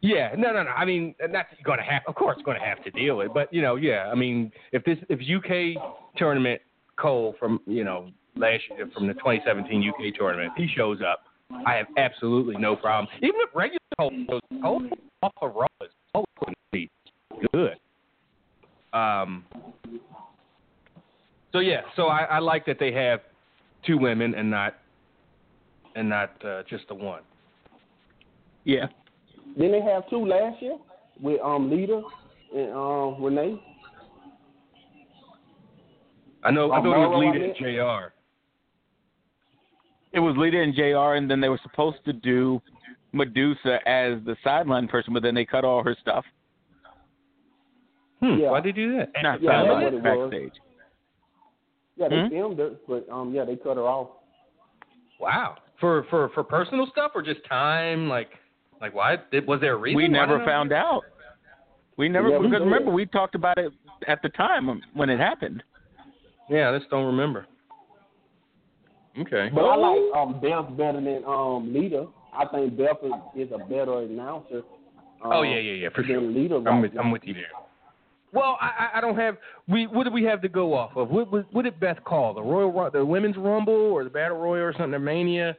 Yeah, 0.01 0.33
no, 0.39 0.53
no, 0.53 0.63
no. 0.63 0.71
I 0.71 0.85
mean, 0.85 1.15
not 1.21 1.33
that 1.33 1.47
you're 1.59 1.65
going 1.65 1.79
to 1.79 1.85
have, 1.85 2.03
of 2.07 2.15
course, 2.15 2.39
going 2.45 2.59
to 2.59 2.65
have 2.65 2.83
to 2.85 2.91
deal 2.93 3.17
with, 3.17 3.35
but 3.35 3.53
you 3.53 3.63
know, 3.63 3.75
yeah. 3.75 4.09
I 4.13 4.15
mean, 4.15 4.53
if 4.71 4.85
this, 4.85 4.97
if 5.09 5.19
UK 5.19 5.83
tournament 6.17 6.63
Cole 6.97 7.35
from 7.39 7.61
you 7.67 7.85
know 7.85 8.11
last 8.37 8.63
year 8.77 8.89
from 8.95 9.09
the 9.09 9.15
2017 9.15 9.89
UK 9.91 10.15
tournament, 10.17 10.53
he 10.57 10.69
shows 10.77 11.01
up, 11.01 11.25
I 11.51 11.75
have 11.75 11.87
absolutely 11.97 12.57
no 12.57 12.77
problem. 12.77 13.09
Even 13.19 13.37
if 13.41 13.55
regular 13.55 13.79
goes 14.63 14.91
off 15.23 15.33
of 15.43 15.55
Raw 15.55 15.67
is 15.83 15.91
always 16.15 16.89
good. 17.53 17.77
Um. 18.93 19.45
So 21.53 21.61
yeah, 21.61 21.81
so 21.97 22.09
I, 22.09 22.25
I 22.25 22.39
like 22.41 22.67
that 22.67 22.79
they 22.79 22.93
have 22.93 23.21
two 23.87 23.97
women 23.97 24.35
and 24.35 24.51
not 24.51 24.75
and 25.97 26.09
not 26.09 26.45
uh, 26.45 26.63
just 26.69 26.87
the 26.89 26.95
one. 26.95 27.23
Yeah. 28.65 28.87
Didn't 29.57 29.73
they 29.73 29.81
have 29.81 30.09
two 30.11 30.25
last 30.27 30.61
year 30.61 30.77
with 31.21 31.41
um 31.41 31.71
Lita 31.71 32.03
and 32.55 32.73
um 32.73 33.23
Renee? 33.23 33.63
I 36.45 36.51
know. 36.51 36.71
I 36.71 36.81
know 36.83 36.93
it 36.93 37.09
was 37.09 37.33
Lita 37.35 37.45
and 37.45 37.57
JR 37.57 38.13
It 40.13 40.21
was 40.21 40.35
Lita 40.37 40.61
and 40.61 40.75
JR, 40.75 41.15
and 41.17 41.31
then 41.31 41.41
they 41.41 41.49
were 41.49 41.61
supposed 41.63 41.99
to 42.07 42.13
do 42.13 42.61
Madusa 43.15 43.77
as 43.87 44.23
the 44.25 44.37
sideline 44.43 44.89
person, 44.89 45.13
but 45.13 45.23
then 45.23 45.35
they 45.35 45.45
cut 45.45 45.65
all 45.65 45.83
her 45.83 45.97
stuff. 46.01 46.25
Hmm. 48.21 48.39
Yeah. 48.41 48.51
Why'd 48.51 48.65
they 48.65 48.73
do 48.73 48.97
that? 48.97 49.11
Not 49.23 49.41
Yeah, 49.43 49.51
sideline, 49.63 49.83
what 49.85 49.93
was. 50.19 50.31
backstage. 50.31 50.53
Yeah, 51.97 52.09
they 52.09 52.21
Hmm? 52.23 52.29
filmed 52.29 52.61
it, 52.61 52.87
but 52.87 53.09
um 53.11 53.33
yeah, 53.35 53.45
they 53.45 53.57
cut 53.57 53.77
her 53.77 53.83
off. 53.85 54.09
Wow. 55.21 55.57
For 55.81 56.05
for 56.11 56.29
for 56.31 56.43
personal 56.43 56.87
stuff 56.91 57.13
or 57.15 57.23
just 57.23 57.45
time? 57.49 58.09
Like 58.09 58.31
like 58.81 58.95
why? 58.95 59.19
Was 59.47 59.61
there 59.61 59.75
a 59.75 59.77
reason? 59.77 59.97
We 59.97 60.05
Why 60.05 60.09
never 60.09 60.39
didn't 60.39 60.49
I- 60.49 60.53
found 60.53 60.73
out. 60.73 61.03
We 61.97 62.09
never 62.09 62.29
Yeah, 62.29 62.39
because 62.39 62.53
did. 62.59 62.65
remember 62.65 62.93
we 62.93 63.07
talked 63.07 63.35
about 63.35 63.59
it 63.59 63.73
at 64.07 64.23
the 64.23 64.29
time 64.31 64.81
when 64.95 65.11
it 65.11 65.19
happened. 65.19 65.63
Yeah, 66.49 66.71
I 66.71 66.79
just 66.79 66.89
don't 66.91 67.07
remember. 67.07 67.47
Okay. 69.21 69.51
But 69.55 69.65
I 69.65 69.77
like 69.77 70.17
um 70.17 70.41
Beth 70.41 70.77
better 70.77 71.01
than 71.01 71.23
um 71.27 71.73
Lita. 71.73 72.07
I 72.37 72.45
think 72.47 72.77
Beth 72.77 72.97
is, 73.03 73.47
is 73.49 73.53
a 73.53 73.59
better 73.59 74.01
announcer. 74.03 74.63
Um, 75.25 75.33
Oh 75.33 75.43
yeah, 75.43 75.59
yeah, 75.59 75.73
yeah, 75.73 75.89
for 75.95 76.03
than 76.03 76.11
sure. 76.11 76.21
Lita 76.21 76.63
I'm 76.69 76.81
with. 76.83 76.93
I'm 76.99 77.11
with 77.11 77.23
you 77.25 77.35
there. 77.35 77.45
Well, 78.33 78.59
I, 78.61 78.67
I 78.95 78.99
I 78.99 79.01
don't 79.01 79.17
have. 79.17 79.37
We 79.69 79.87
what 79.87 80.05
do 80.05 80.11
we 80.11 80.23
have 80.25 80.43
to 80.43 80.49
go 80.49 80.75
off 80.75 80.93
of? 80.97 81.09
What, 81.09 81.33
what, 81.33 81.53
what 81.53 81.63
did 81.63 81.81
Beth 81.81 81.97
call 82.05 82.35
the 82.35 82.43
Royal 82.43 82.91
the 82.91 83.05
Women's 83.05 83.37
Rumble 83.37 83.73
or 83.75 84.05
the 84.05 84.11
Battle 84.11 84.37
Royal 84.39 84.63
or 84.65 84.73
something? 84.73 84.91
The 84.93 84.99
Mania. 84.99 85.57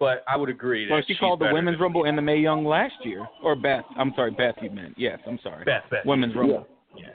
But 0.00 0.22
I 0.28 0.36
would 0.36 0.48
agree 0.48 0.86
that 0.86 0.94
Well, 0.94 1.02
she 1.08 1.16
called 1.16 1.40
the 1.40 1.50
Women's 1.52 1.80
Rumble 1.80 2.04
and 2.04 2.16
the 2.16 2.22
Mae 2.22 2.38
Young 2.38 2.64
last 2.64 2.94
year, 3.04 3.26
or 3.42 3.56
Beth. 3.56 3.84
I'm 3.96 4.12
sorry, 4.14 4.30
Beth. 4.30 4.54
You 4.62 4.70
meant 4.70 4.94
yes. 4.96 5.18
I'm 5.26 5.40
sorry. 5.42 5.64
Beth. 5.64 5.82
Beth. 5.90 6.04
Women's 6.06 6.36
Rumble. 6.36 6.66
Yeah. 6.96 7.06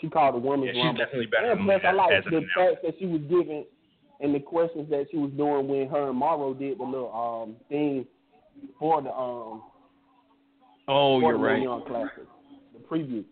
She 0.00 0.08
called 0.10 0.34
the 0.34 0.38
women's 0.46 0.66
Yeah, 0.66 0.72
she's 0.74 0.84
rumble. 0.84 0.98
definitely 1.04 1.26
better 1.26 1.50
And 1.52 1.60
than 1.60 1.80
plus, 1.80 1.80
I 1.86 1.92
like 1.92 2.24
the 2.24 2.28
announcer. 2.36 2.46
fact 2.56 2.82
that 2.84 2.94
she 2.98 3.06
was 3.06 3.22
giving 3.22 3.64
and 4.20 4.34
the 4.34 4.40
questions 4.40 4.88
that 4.90 5.06
she 5.10 5.16
was 5.18 5.30
doing 5.32 5.68
when 5.68 5.88
her 5.88 6.08
and 6.10 6.18
Morrow 6.18 6.54
did 6.54 6.78
the 6.78 6.84
little 6.84 7.12
um 7.12 7.56
thing 7.68 8.06
for 8.78 9.02
the 9.02 9.10
um 9.12 9.62
Oh, 10.86 11.18
for 11.20 11.30
you're 11.30 11.38
the 11.38 11.44
right. 11.44 11.62
Young 11.62 11.82
Classic, 11.86 12.24
the 12.74 12.78
preview. 12.80 13.24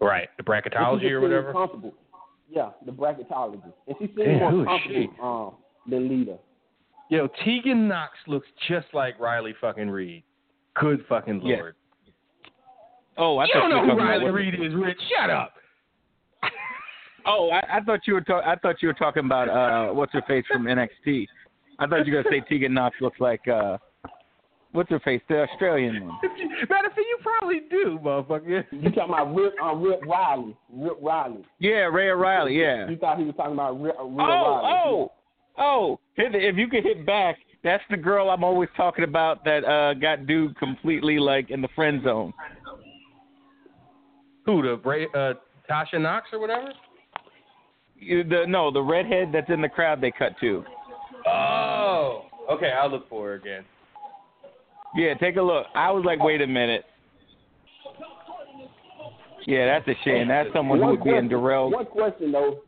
Right, 0.00 0.28
the 0.36 0.42
bracketology 0.42 1.04
or 1.04 1.20
seemed 1.20 1.22
whatever. 1.22 1.52
Comfortable. 1.52 1.94
Yeah, 2.50 2.70
the 2.84 2.92
bracketology, 2.92 3.72
and 3.88 3.96
she 3.98 4.06
seemed 4.06 4.16
Damn, 4.16 4.38
more 4.40 4.74
is 4.76 4.82
she? 4.86 4.94
comfortable 5.06 5.24
um, 5.48 5.90
than 5.90 6.08
Lita. 6.08 6.36
Yo, 7.08 7.28
Tegan 7.44 7.88
Nox 7.88 8.12
looks 8.26 8.46
just 8.68 8.86
like 8.92 9.18
Riley 9.18 9.54
fucking 9.60 9.88
Reid. 9.90 10.22
Good 10.74 11.04
fucking 11.08 11.40
Yeah. 11.42 11.56
lord. 11.56 11.74
Oh, 13.16 13.38
I 13.38 13.44
you 13.44 13.52
don't 13.54 13.70
know 13.70 13.82
who 13.84 13.96
Riley 13.98 14.24
about. 14.24 14.34
Reid 14.34 14.54
is, 14.54 14.74
Rich. 14.74 14.98
Shut 15.18 15.30
up. 15.30 15.54
Oh, 17.26 17.50
I, 17.50 17.78
I 17.78 17.80
thought 17.80 18.00
you 18.06 18.14
were 18.14 18.20
talking. 18.20 18.48
I 18.48 18.56
thought 18.56 18.76
you 18.82 18.88
were 18.88 18.94
talking 18.94 19.24
about 19.24 19.48
uh, 19.48 19.92
what's 19.94 20.12
her 20.12 20.22
face 20.28 20.44
from 20.50 20.64
NXT. 20.64 21.26
I 21.78 21.86
thought 21.86 22.06
you 22.06 22.14
were 22.14 22.22
gonna 22.22 22.36
say 22.36 22.42
Tegan 22.48 22.74
Nox 22.74 22.96
looks 23.00 23.18
like 23.20 23.46
uh, 23.48 23.78
what's 24.72 24.90
her 24.90 25.00
face, 25.00 25.22
the 25.28 25.42
Australian 25.42 26.06
one. 26.06 26.18
Matter 26.68 26.86
of 26.88 26.92
fact, 26.92 26.98
you 26.98 27.18
probably 27.22 27.60
do, 27.70 27.98
motherfucker. 28.02 28.64
You 28.70 28.82
talking 28.90 29.02
about 29.14 29.34
Rip, 29.34 29.54
uh, 29.62 29.74
Rip 29.74 30.00
Riley? 30.06 30.56
Rip 30.72 30.98
Riley. 31.02 31.44
Yeah, 31.58 31.86
Ray 31.92 32.10
O'Reilly. 32.10 32.58
Yeah. 32.60 32.88
You 32.88 32.96
thought 32.96 33.18
he 33.18 33.24
was 33.24 33.34
talking 33.36 33.54
about 33.54 33.80
Rip, 33.80 33.96
uh, 33.98 34.04
Rip 34.04 34.12
Oh, 34.20 34.60
Riley? 34.62 34.80
oh, 34.86 35.12
oh! 35.58 36.00
Hit, 36.14 36.34
if 36.34 36.56
you 36.56 36.68
could 36.68 36.84
hit 36.84 37.04
back, 37.06 37.36
that's 37.64 37.82
the 37.90 37.96
girl 37.96 38.30
I'm 38.30 38.44
always 38.44 38.68
talking 38.76 39.04
about 39.04 39.44
that 39.44 39.64
uh, 39.64 39.94
got 39.94 40.26
dude 40.26 40.56
completely 40.58 41.18
like 41.18 41.50
in 41.50 41.60
the 41.62 41.68
friend 41.74 42.02
zone. 42.04 42.32
Who 44.46 44.62
the 44.62 44.76
Bra- 44.76 45.06
uh, 45.14 45.34
Tasha 45.70 46.00
Knox 46.00 46.28
or 46.32 46.38
whatever? 46.40 46.72
You- 47.98 48.24
The 48.24 48.46
no, 48.46 48.70
the 48.70 48.82
redhead 48.82 49.30
that's 49.32 49.48
in 49.50 49.60
the 49.60 49.68
crowd 49.68 50.00
they 50.00 50.10
cut 50.10 50.38
too. 50.40 50.64
Oh, 51.26 52.26
okay. 52.50 52.70
I'll 52.72 52.90
look 52.90 53.08
for 53.08 53.28
her 53.28 53.34
again. 53.34 53.64
Yeah, 54.94 55.14
take 55.14 55.36
a 55.36 55.42
look. 55.42 55.66
I 55.74 55.90
was 55.90 56.04
like, 56.04 56.22
wait 56.22 56.40
a 56.42 56.46
minute. 56.46 56.84
Yeah, 59.46 59.66
that's 59.66 59.88
a 59.88 59.94
shame. 60.04 60.28
That's 60.28 60.48
someone 60.54 60.78
who 60.78 60.84
One 60.84 60.90
would 60.96 61.04
be 61.04 61.10
in 61.10 61.14
question- 61.16 61.28
Darrell. 61.28 61.70
One 61.70 61.86
question 61.86 62.32
though. 62.32 62.60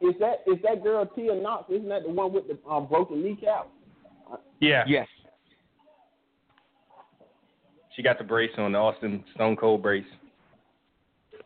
Is 0.00 0.14
that 0.18 0.42
is 0.46 0.58
that 0.62 0.82
girl 0.82 1.06
Tia 1.06 1.34
Knox? 1.34 1.70
Isn't 1.70 1.88
that 1.88 2.02
the 2.02 2.10
one 2.10 2.32
with 2.32 2.44
the 2.48 2.58
um, 2.68 2.86
broken 2.88 3.22
kneecap? 3.22 3.68
Yeah. 4.60 4.82
Yes. 4.86 5.06
She 7.94 8.02
got 8.02 8.18
the 8.18 8.24
brace 8.24 8.50
on, 8.58 8.72
the 8.72 8.78
Austin 8.78 9.22
Stone 9.34 9.56
Cold 9.56 9.82
brace. 9.82 10.04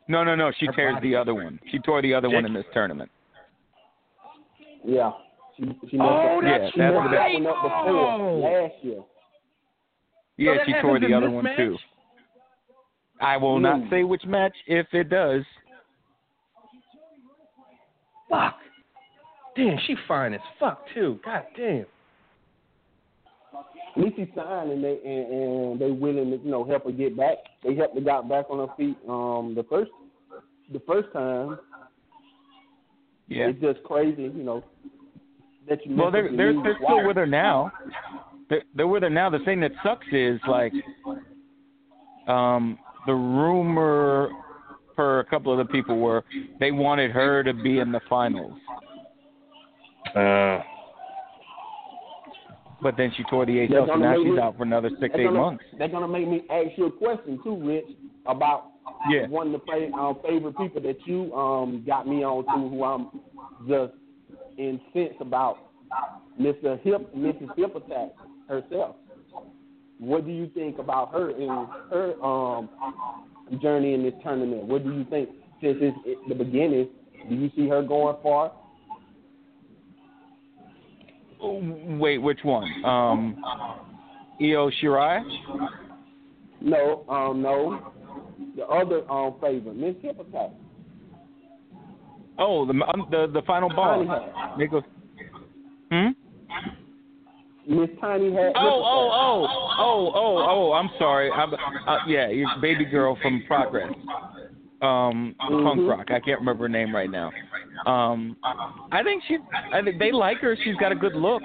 No, 0.09 0.23
no, 0.25 0.35
no. 0.35 0.53
She 0.59 0.67
Her 0.67 0.73
tears 0.73 0.97
the 1.03 1.17
other 1.17 1.35
one. 1.35 1.59
She 1.71 1.79
tore 1.81 2.01
the 2.03 2.15
other 2.15 2.31
one 2.31 2.45
in 2.47 2.53
this 2.53 2.65
tournament. 2.73 3.11
Yeah. 4.85 5.11
She 5.57 5.65
she 5.91 5.99
Oh, 5.99 6.41
messed 6.41 6.65
up, 6.65 6.73
that's 6.77 6.77
right. 6.77 7.11
that 7.11 7.33
one 7.35 7.47
up 7.47 7.63
before 7.63 8.13
Oh. 8.13 8.39
last 8.39 8.85
year. 8.85 9.03
Yeah, 10.37 10.55
that 10.59 10.67
she 10.67 10.73
tore 10.81 11.01
the 11.01 11.13
other 11.15 11.31
one 11.31 11.45
match? 11.45 11.57
too. 11.57 11.77
I 13.21 13.37
will 13.39 13.59
not 13.59 13.81
Mm. 13.81 13.91
say 13.91 14.05
which 14.05 14.25
match 14.27 14.55
if 14.67 14.93
it 14.95 15.09
does. 15.09 15.45
Fuck. 18.29 18.59
Damn, 19.57 19.79
she 19.79 19.97
fine 20.07 20.35
as 20.35 20.41
fuck 20.59 20.87
too. 20.91 21.19
God 21.25 21.47
damn. 21.57 21.87
At 23.97 24.03
least 24.03 24.17
she 24.17 24.31
signed 24.35 24.71
and 24.71 24.85
they 24.85 24.99
and, 25.05 25.33
and 25.33 25.81
they 25.81 25.91
willing 25.91 26.31
to 26.31 26.37
you 26.45 26.51
know 26.51 26.65
help 26.65 26.85
her 26.85 26.93
get 26.93 27.17
back. 27.17 27.39
They 27.65 27.75
helped 27.75 27.95
her 27.95 28.01
got 28.05 28.29
back 28.29 28.47
on 28.51 28.67
her 28.67 28.75
feet 28.77 28.97
um 29.09 29.55
the 29.55 29.65
first 29.69 29.91
the 30.73 30.81
first 30.87 31.13
time. 31.13 31.59
Yeah. 33.29 33.49
It's 33.49 33.61
just 33.61 33.83
crazy, 33.85 34.23
you 34.23 34.43
know. 34.45 34.63
That 35.69 35.85
you 35.85 35.97
Well, 35.97 36.11
they're 36.11 36.35
they're 36.37 36.53
they're 36.63 36.79
still 36.85 37.07
with 37.07 37.17
her 37.17 37.27
now. 37.27 37.73
They're, 38.49 38.63
they're 38.75 38.87
with 38.87 39.03
her 39.03 39.11
now. 39.11 39.31
The 39.31 39.41
thing 39.41 39.61
that 39.61 39.73
sucks 39.83 40.07
is 40.13 40.41
like, 40.49 40.73
um, 42.29 42.79
the 43.07 43.15
rumor 43.15 44.31
per 44.95 45.21
a 45.21 45.25
couple 45.25 45.53
of 45.53 45.67
the 45.67 45.73
people 45.73 45.99
were 45.99 46.25
they 46.61 46.71
wanted 46.71 47.11
her 47.11 47.43
to 47.43 47.53
be 47.53 47.79
in 47.81 47.93
the 47.93 48.01
finals, 48.09 48.55
Uh, 50.15 50.61
but 52.83 52.97
then 52.97 53.13
she 53.17 53.23
tore 53.25 53.47
the 53.47 53.53
ACL, 53.53 53.87
so 53.87 53.95
now 53.97 54.15
she's 54.17 54.33
me- 54.33 54.39
out 54.39 54.57
for 54.57 54.63
another 54.65 54.91
six 55.01 55.15
eight 55.17 55.25
gonna, 55.25 55.39
months. 55.39 55.65
They're 55.79 55.89
gonna 55.89 56.09
make 56.09 56.29
me 56.29 56.43
ask 56.51 56.77
you 56.77 56.87
a 56.87 56.91
question 56.93 57.39
too, 57.43 57.57
Rich, 57.57 57.87
about 58.27 58.73
Yeah. 59.11 59.27
one 59.29 59.55
of 59.55 59.61
the 59.61 59.67
fa- 59.67 59.93
um, 59.99 60.17
favorite 60.27 60.57
people 60.57 60.81
that 60.83 61.07
you 61.07 61.35
um 61.35 61.83
got 61.87 62.07
me 62.07 62.23
on 62.25 62.45
to, 62.45 62.69
who 62.69 62.85
I'm 62.85 63.09
just 63.69 63.95
incensed 64.59 65.21
about, 65.21 65.59
Mr. 66.41 66.79
Hip, 66.81 67.15
Mrs. 67.15 67.55
Hip 67.57 67.75
Attack 67.77 68.11
herself. 68.49 68.97
What 69.99 70.27
do 70.27 70.31
you 70.33 70.47
think 70.49 70.79
about 70.79 71.13
her 71.13 71.31
and 71.31 71.69
her 71.91 72.23
um 72.25 72.69
journey 73.63 73.95
in 73.95 74.03
this 74.03 74.15
tournament? 74.23 74.65
What 74.65 74.85
do 74.85 74.93
you 74.93 75.05
think 75.05 75.31
since 75.63 75.79
it's 75.81 76.21
the 76.29 76.35
beginning? 76.35 76.89
Do 77.29 77.35
you 77.35 77.51
see 77.57 77.69
her 77.69 77.83
going 77.83 78.17
far? 78.23 78.53
Wait, 81.41 82.19
which 82.19 82.41
one? 82.43 82.65
Um, 82.85 83.43
Io 84.41 84.71
Shirai? 84.83 85.23
No, 86.61 87.05
um, 87.09 87.43
no. 87.43 87.93
The 88.57 88.65
other 88.67 89.11
um 89.11 89.35
favorite, 89.41 89.77
Miss 89.77 89.95
Hip 90.03 90.19
Attack. 90.19 90.51
Oh, 92.39 92.67
the 92.67 92.73
um, 92.73 93.07
the 93.11 93.31
the 93.33 93.43
final 93.47 93.69
Tiny 93.69 94.07
ball. 94.07 94.21
Hat. 94.35 94.59
Nicholas. 94.59 94.85
Hmm. 95.91 96.09
Miss 97.69 97.91
Tiny 98.01 98.33
Hat. 98.33 98.53
Oh, 98.57 98.83
oh, 98.85 99.11
oh, 99.13 99.47
oh, 99.79 100.13
oh, 100.15 100.47
oh! 100.49 100.73
I'm 100.73 100.91
sorry. 100.99 101.31
I'm, 101.31 101.53
uh, 101.53 101.99
yeah, 102.07 102.29
your 102.29 102.49
baby 102.61 102.85
girl 102.85 103.19
from 103.21 103.43
Progress, 103.47 103.93
um, 104.83 105.35
punk 105.39 105.81
Mhm. 105.81 105.89
rock. 105.89 106.11
I 106.11 106.21
can't 106.21 106.39
remember 106.41 106.65
her 106.65 106.69
name 106.69 106.95
right 106.95 107.11
now. 107.11 107.31
Um, 107.87 108.37
I 108.93 109.03
think 109.03 109.23
she. 109.27 109.39
I 109.73 109.83
think 109.83 109.99
they 109.99 110.13
like 110.13 110.39
her. 110.39 110.57
She's 110.57 110.77
got 110.77 110.93
a 110.93 110.95
good 110.95 111.15
look. 111.15 111.43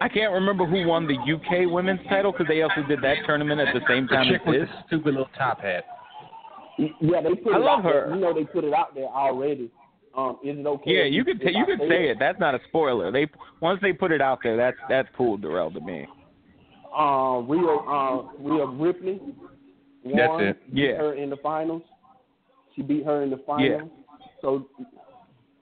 I 0.00 0.08
can't 0.08 0.32
remember 0.32 0.66
who 0.66 0.86
won 0.86 1.06
the 1.06 1.14
UK 1.16 1.66
women's 1.70 2.00
title 2.08 2.32
because 2.32 2.46
they 2.48 2.62
also 2.62 2.82
did 2.88 3.00
that 3.02 3.18
tournament 3.26 3.60
at 3.60 3.72
the 3.72 3.80
same 3.88 4.06
the 4.06 4.14
time 4.16 4.26
chick 4.28 4.40
as 4.42 4.46
with 4.46 4.60
this. 4.62 4.68
the 4.68 4.86
stupid 4.88 5.14
little 5.14 5.30
top 5.38 5.60
hat. 5.60 5.84
Yeah, 6.78 7.20
they 7.22 7.34
put 7.36 7.54
I 7.54 7.56
it 7.56 7.60
love 7.60 7.78
out 7.78 7.82
there. 7.84 8.10
You 8.14 8.20
know, 8.20 8.34
they 8.34 8.44
put 8.44 8.64
it 8.64 8.74
out 8.74 8.94
there 8.94 9.06
already. 9.06 9.70
Um, 10.16 10.38
is 10.44 10.58
it 10.58 10.66
okay? 10.66 10.98
Yeah, 10.98 11.04
you 11.04 11.24
could 11.24 11.40
t- 11.40 11.52
you 11.52 11.64
could 11.64 11.80
say 11.88 12.08
it. 12.08 12.18
That's 12.18 12.38
not 12.38 12.54
a 12.54 12.60
spoiler. 12.68 13.10
They 13.10 13.28
once 13.60 13.80
they 13.82 13.92
put 13.92 14.10
it 14.12 14.20
out 14.20 14.40
there, 14.42 14.56
that's 14.56 14.76
that's 14.88 15.08
cool, 15.16 15.36
Darrell 15.36 15.70
to 15.72 15.80
me. 15.80 16.06
Uh, 16.96 17.38
Rhea, 17.48 17.66
uh, 17.66 18.22
Rhea 18.38 18.66
Ripley 18.66 19.20
That's 20.04 20.42
it. 20.42 20.74
beat 20.74 20.90
Yeah. 20.90 20.96
her 20.96 21.14
in 21.14 21.30
the 21.30 21.36
finals. 21.36 21.82
She 22.76 22.82
beat 22.82 23.04
her 23.04 23.22
in 23.22 23.30
the 23.30 23.38
finals. 23.38 23.82
Yeah. 23.82 24.26
So 24.40 24.68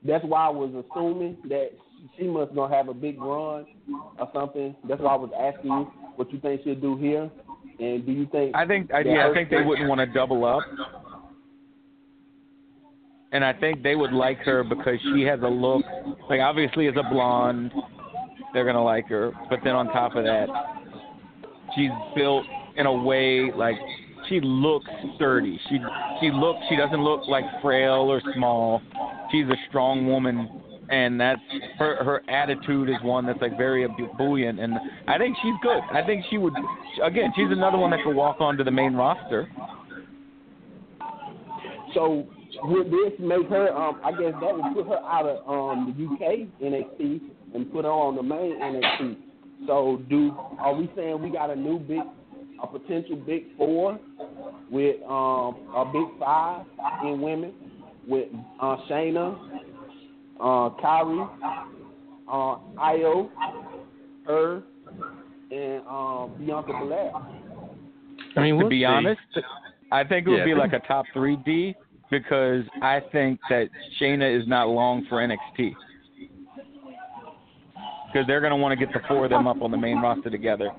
that's 0.05 0.25
why 0.25 0.47
I 0.47 0.51
was 0.51 0.71
assuming 0.75 1.37
that 1.49 1.71
she 2.19 2.25
must 2.25 2.55
gonna 2.55 2.75
have 2.75 2.89
a 2.89 2.95
big 2.95 3.21
run 3.21 3.67
or 4.19 4.31
something. 4.35 4.75
That's 4.89 5.01
why 5.01 5.13
I 5.13 5.17
was 5.17 5.31
asking 5.39 5.71
you 5.71 5.93
what 6.17 6.33
you 6.33 6.41
think 6.41 6.63
she'll 6.65 6.75
do 6.75 6.97
here, 6.97 7.31
and 7.79 8.05
do 8.05 8.13
you 8.13 8.27
think? 8.27 8.57
I 8.57 8.67
think 8.67 8.93
I, 8.93 9.01
yeah, 9.01 9.29
I 9.29 9.35
think 9.35 9.51
they 9.51 9.63
wouldn't 9.63 9.89
want 9.89 10.01
to 10.01 10.07
double 10.07 10.45
up. 10.45 10.63
And 13.31 13.43
I 13.43 13.55
think 13.55 13.83
they 13.83 13.95
would 13.95 14.13
like 14.13 14.39
her 14.41 14.63
because 14.63 14.99
she 15.15 15.23
has 15.23 15.41
a 15.41 15.49
look 15.49 15.85
like 16.29 16.41
obviously 16.41 16.87
as 16.89 16.95
a 16.97 17.09
blonde, 17.09 17.73
they're 18.53 18.67
gonna 18.67 18.85
like 18.85 19.07
her. 19.09 19.33
But 19.49 19.61
then 19.65 19.75
on 19.75 19.87
top 19.87 20.17
of 20.17 20.25
that, 20.25 20.49
she's 21.75 21.91
built 22.15 22.45
in 22.77 22.87
a 22.87 22.93
way 22.93 23.51
like 23.55 23.77
she 24.29 24.41
looks 24.43 24.91
sturdy. 25.17 25.59
She 25.69 25.79
she 26.21 26.31
looks 26.31 26.61
she 26.69 26.77
doesn't 26.77 27.03
look 27.03 27.29
like 27.29 27.45
frail 27.61 28.11
or 28.11 28.21
small. 28.35 28.83
She's 29.31 29.47
a 29.47 29.57
strong 29.69 30.07
woman 30.07 30.49
and 30.91 31.21
that's 31.21 31.41
her 31.79 32.05
her 32.05 32.23
attitude 32.29 32.89
is 32.89 32.97
one 33.03 33.27
that's 33.27 33.41
like 33.41 33.57
very 33.57 33.87
buoyant 34.19 34.61
and 34.61 34.75
I 35.09 35.19
think 35.19 35.37
she's 35.43 35.55
good. 35.63 35.81
I 35.93 36.05
think 36.05 36.25
she 36.31 36.39
would 36.39 36.55
again, 37.03 37.33
she's 37.35 37.51
another 37.51 37.79
one 37.79 37.91
that 37.91 38.01
could 38.05 38.15
walk 38.15 38.41
onto 38.41 38.63
the 38.63 38.71
main 38.71 38.95
roster. 38.95 39.49
So 41.95 42.27
would 42.65 42.87
this 42.89 43.19
make 43.19 43.49
her? 43.49 43.73
Um, 43.75 44.01
I 44.05 44.13
guess 44.13 44.33
that 44.41 44.55
would 44.55 44.75
put 44.75 44.87
her 44.87 44.99
out 45.05 45.27
of 45.27 45.49
um 45.49 45.95
the 45.97 46.05
UK 46.05 46.49
NXT 46.63 47.21
and 47.55 47.73
put 47.73 47.85
her 47.85 47.91
on 47.91 48.17
the 48.17 48.23
main 48.23 48.61
NXT. 48.61 49.17
So 49.67 50.03
do 50.09 50.37
are 50.59 50.75
we 50.75 50.91
saying 50.95 51.23
we 51.23 51.31
got 51.31 51.51
a 51.51 51.57
new 51.57 51.79
big, 51.79 52.01
a 52.63 52.67
potential 52.67 53.17
big 53.17 53.45
four 53.57 53.99
with 54.71 55.03
um 55.03 55.57
a 55.75 55.91
big 55.93 56.07
five 56.19 56.65
in 57.05 57.21
women 57.21 57.53
with 58.07 58.29
uh 58.61 58.77
Shayna, 58.89 59.39
uh 60.41 60.71
Kairi, 60.81 61.29
uh 62.29 62.57
Io, 62.79 63.31
her, 64.27 64.63
and 65.51 65.83
um 65.87 66.33
Bianca 66.39 66.73
Belair. 66.79 67.13
I 68.37 68.41
mean, 68.41 68.55
to 68.55 68.61
we'll 68.63 68.71
be 68.71 68.81
see. 68.81 68.85
honest, 68.85 69.21
I 69.91 70.05
think 70.05 70.27
it 70.27 70.31
would 70.31 70.39
Yeah, 70.39 70.45
be 70.45 70.55
I 70.55 70.59
like 70.59 70.73
a 70.73 70.81
top 70.81 71.07
three 71.13 71.37
D 71.45 71.75
because 72.11 72.65
I 72.81 73.01
think 73.13 73.41
that 73.51 73.69
Shayna 74.01 74.41
is 74.41 74.47
not 74.47 74.69
long 74.69 75.05
for 75.09 75.17
NXT. 75.17 75.75
Because 78.07 78.27
they're 78.27 78.41
going 78.41 78.51
to 78.51 78.57
want 78.57 78.79
to 78.79 78.87
get 78.87 78.93
the 78.93 79.01
four 79.09 79.25
of 79.25 79.31
them 79.31 79.47
up 79.47 79.63
on 79.63 79.71
the 79.71 79.77
main 79.79 79.99
roster 79.99 80.29
together. 80.29 80.71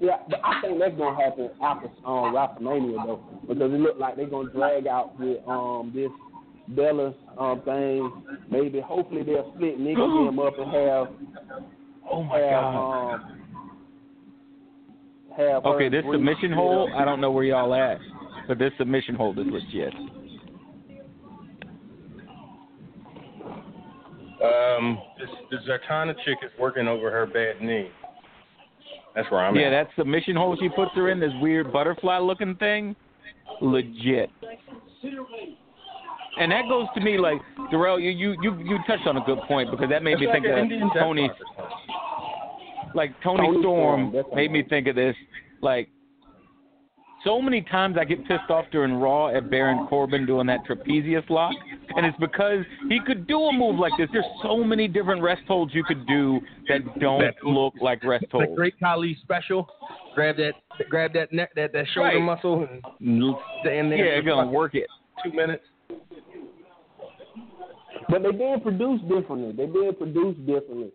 Yeah, 0.00 0.16
but 0.30 0.40
I 0.42 0.62
think 0.62 0.78
that's 0.78 0.96
gonna 0.96 1.22
happen 1.22 1.50
after 1.62 1.88
um, 2.06 2.32
WrestleMania 2.34 3.04
though, 3.06 3.20
because 3.46 3.70
it 3.72 3.80
look 3.80 3.98
like 3.98 4.16
they're 4.16 4.26
gonna 4.26 4.50
drag 4.50 4.86
out 4.86 5.18
with 5.20 5.38
um 5.46 5.92
this 5.94 6.10
Bella 6.68 7.14
um 7.38 7.60
thing. 7.64 8.10
Maybe 8.50 8.80
hopefully 8.80 9.22
they'll 9.22 9.52
split 9.54 9.78
Nikki 9.78 10.00
them 10.00 10.38
up 10.38 10.58
and 10.58 10.72
have 10.72 11.08
Oh 12.10 12.22
my 12.22 12.38
have 12.38 12.62
God. 12.62 13.14
um 13.14 13.40
have 15.36 15.66
Okay, 15.66 15.90
this 15.90 16.04
submission 16.10 16.52
split 16.52 16.54
hold. 16.54 16.90
I 16.92 17.04
don't 17.04 17.20
know 17.20 17.30
where 17.30 17.44
y'all 17.44 17.74
at, 17.74 17.98
but 18.48 18.58
this 18.58 18.72
submission 18.78 19.14
hold 19.14 19.38
is 19.38 19.46
legit. 19.48 19.92
Um, 24.42 24.98
this, 25.18 25.28
this 25.50 25.60
Zatara 25.68 26.14
chick 26.24 26.38
is 26.42 26.50
working 26.58 26.88
over 26.88 27.10
her 27.10 27.26
bad 27.26 27.60
knee. 27.60 27.90
That's 29.14 29.30
where 29.30 29.40
I'm 29.40 29.56
at. 29.56 29.60
yeah, 29.60 29.66
at. 29.68 29.84
that 29.84 29.88
submission 29.96 30.36
hole 30.36 30.56
she 30.60 30.68
puts 30.68 30.92
her 30.94 31.10
in, 31.10 31.20
this 31.20 31.32
weird 31.40 31.72
butterfly 31.72 32.18
looking 32.18 32.54
thing, 32.56 32.94
legit. 33.60 34.30
And 36.38 36.52
that 36.52 36.62
goes 36.68 36.86
to 36.94 37.00
me 37.00 37.18
like 37.18 37.40
Darrell, 37.70 37.98
you 37.98 38.10
you 38.10 38.36
you, 38.40 38.58
you 38.60 38.78
touched 38.86 39.06
on 39.06 39.16
a 39.16 39.24
good 39.24 39.40
point 39.48 39.70
because 39.70 39.88
that 39.90 40.02
made 40.02 40.18
me 40.18 40.26
like 40.26 40.36
think 40.42 40.46
of 40.46 40.58
Indian 40.58 40.90
Tony 40.94 41.26
mark 41.26 41.36
or 41.40 41.68
something. 41.68 42.94
like 42.94 43.10
Toni, 43.22 43.46
Toni 43.46 43.60
Storm 43.60 44.10
Storm, 44.12 44.26
made 44.34 44.50
me 44.50 44.62
think 44.68 44.86
of 44.86 44.94
this. 44.94 45.16
Like 45.60 45.88
so 47.24 47.40
many 47.42 47.60
times 47.62 47.96
I 48.00 48.04
get 48.04 48.20
pissed 48.26 48.48
off 48.50 48.64
during 48.72 48.94
Raw 48.94 49.28
at 49.28 49.50
Baron 49.50 49.86
Corbin 49.88 50.24
doing 50.26 50.46
that 50.46 50.60
trapezius 50.68 51.28
lock, 51.28 51.52
and 51.96 52.06
it's 52.06 52.16
because 52.18 52.64
he 52.88 52.98
could 53.06 53.26
do 53.26 53.38
a 53.42 53.52
move 53.52 53.78
like 53.78 53.92
this. 53.98 54.08
There's 54.12 54.24
so 54.42 54.64
many 54.64 54.88
different 54.88 55.22
rest 55.22 55.42
holds 55.46 55.74
you 55.74 55.84
could 55.84 56.06
do 56.06 56.40
that 56.68 56.80
don't 56.98 57.20
That- 57.20 57.42
look 57.44 57.74
like 57.80 58.02
rest 58.04 58.24
holds. 58.30 58.44
The 58.44 58.46
holds. 58.48 58.56
Great 58.58 58.78
Khali 58.80 59.14
special. 59.22 59.68
Grab 60.14 60.36
that, 60.36 60.54
grab 60.88 61.12
that 61.14 61.32
neck, 61.32 61.50
that 61.56 61.72
that 61.72 61.86
shoulder 61.88 62.08
Right. 62.16 62.22
muscle, 62.22 62.66
and 63.00 63.34
stand 63.60 63.92
there. 63.92 63.98
Yeah, 64.06 64.14
you're 64.14 64.22
gonna 64.22 64.42
fucking 64.42 64.52
work 64.52 64.74
it. 64.74 64.88
two 65.22 65.32
minutes. 65.32 65.64
But 68.08 68.22
they 68.22 68.32
did 68.32 68.62
produce 68.62 69.00
differently. 69.02 69.52
They 69.52 69.66
did 69.66 69.98
produce 69.98 70.36
differently. 70.38 70.90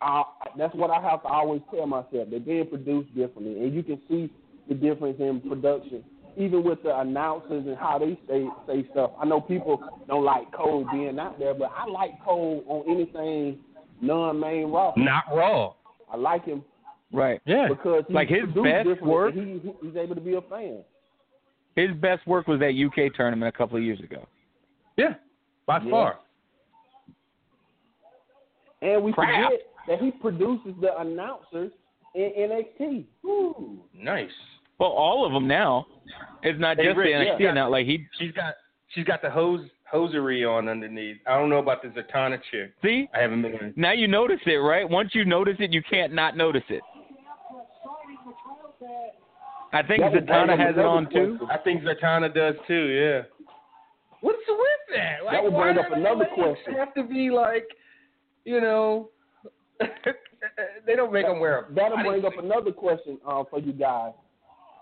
Uh, 0.00 0.22
that's 0.56 0.74
what 0.76 0.90
I 0.90 1.00
have 1.00 1.22
to 1.22 1.28
always 1.28 1.60
tell 1.74 1.86
myself. 1.86 2.28
They 2.30 2.38
did 2.38 2.70
produce 2.70 3.06
differently, 3.16 3.60
and 3.64 3.74
you 3.74 3.82
can 3.82 4.00
see 4.08 4.30
the 4.68 4.74
difference 4.74 5.16
in 5.20 5.40
production, 5.40 6.04
even 6.36 6.62
with 6.62 6.82
the 6.82 6.98
announcers 6.98 7.66
and 7.66 7.76
how 7.76 7.98
they 7.98 8.18
say 8.28 8.46
say 8.66 8.86
stuff. 8.92 9.12
I 9.20 9.24
know 9.24 9.40
people 9.40 9.82
don't 10.06 10.24
like 10.24 10.50
Cole 10.52 10.86
being 10.92 11.18
out 11.18 11.38
there, 11.38 11.54
but 11.54 11.70
I 11.76 11.86
like 11.86 12.12
Cole 12.24 12.62
on 12.66 12.84
anything 12.90 13.58
non-main 14.00 14.66
roster. 14.70 15.00
Not 15.00 15.24
raw. 15.34 15.72
I 16.12 16.16
like 16.16 16.44
him 16.44 16.64
Right. 17.12 17.40
Yeah. 17.46 17.68
because 17.68 18.04
he's 18.06 18.14
Like 18.14 18.28
his 18.28 18.44
best 18.62 19.02
work- 19.02 19.34
He, 19.34 19.40
he, 19.40 19.72
he's 19.82 19.96
able 19.96 20.14
to 20.14 20.20
be 20.20 20.34
a 20.34 20.40
fan. 20.42 20.82
His 21.74 21.90
best 21.96 22.26
work 22.26 22.46
was 22.46 22.60
that 22.60 22.74
UK 22.74 23.14
tournament 23.14 23.52
a 23.54 23.56
couple 23.56 23.76
of 23.76 23.82
years 23.82 24.00
ago. 24.00 24.26
Yeah. 24.96 25.14
By 25.66 25.80
Yeah. 25.82 25.90
far. 25.90 26.18
And 28.82 29.02
we 29.02 29.12
Crap. 29.12 29.28
forget 29.50 29.60
that 29.88 30.00
he 30.00 30.10
produces 30.12 30.74
the 30.80 30.96
announcers 31.00 31.72
in 32.14 32.30
NXT. 32.36 33.04
Ooh. 33.24 33.78
Nice. 33.94 34.30
Well, 34.78 34.90
all 34.90 35.26
of 35.26 35.32
them 35.32 35.46
now. 35.48 35.86
It's 36.42 36.58
not 36.60 36.76
Hey, 36.76 36.84
just 36.84 36.96
Rick, 36.96 37.08
the 37.08 37.24
NXT 37.24 37.40
yeah. 37.40 37.52
now. 37.52 37.68
Like 37.70 37.86
he 37.86 38.06
She's 38.18 38.32
got 38.32 38.54
she's 38.94 39.04
got 39.04 39.22
the 39.22 39.30
hose 39.30 39.68
hosiery 39.90 40.44
on 40.44 40.68
underneath. 40.68 41.16
I 41.26 41.38
don't 41.38 41.50
know 41.50 41.58
about 41.58 41.82
the 41.82 41.88
Zatara 41.88 42.38
chick. 42.50 42.72
see 42.82 43.08
I 43.14 43.20
haven't 43.20 43.42
been. 43.42 43.72
now 43.76 43.92
you 43.92 44.06
notice 44.06 44.40
it, 44.46 44.56
right? 44.56 44.88
Once 44.88 45.10
you 45.14 45.24
notice 45.24 45.56
it, 45.58 45.72
you 45.72 45.82
can't 45.90 46.12
not 46.12 46.36
notice 46.36 46.62
it. 46.68 46.82
I 49.72 49.82
think 49.82 50.00
That 50.00 50.24
Zatara 50.26 50.58
has 50.58 50.76
it 50.76 50.84
on 50.84 51.10
too. 51.10 51.38
I 51.50 51.58
think 51.58 51.82
Zatara 51.82 52.32
does 52.34 52.54
too. 52.66 52.86
Yeah. 52.86 53.22
What's 54.20 54.38
with 54.48 54.96
that? 54.96 55.24
Like, 55.24 55.34
That 55.34 55.44
would 55.44 55.54
bring 55.54 55.78
up 55.78 55.92
another 55.92 56.26
they 56.30 56.42
question. 56.42 56.74
Have 56.74 56.94
to 56.94 57.04
be 57.04 57.30
like, 57.30 57.66
you 58.44 58.60
know, 58.60 59.10
they 60.86 60.96
don't 60.96 61.12
make 61.12 61.26
them 61.26 61.38
wear. 61.38 61.60
A 61.60 61.74
That'll 61.74 61.98
bring 61.98 62.24
up 62.24 62.32
another 62.38 62.72
question 62.72 63.18
uh, 63.26 63.44
for 63.50 63.60
you 63.60 63.72
guys. 63.72 64.12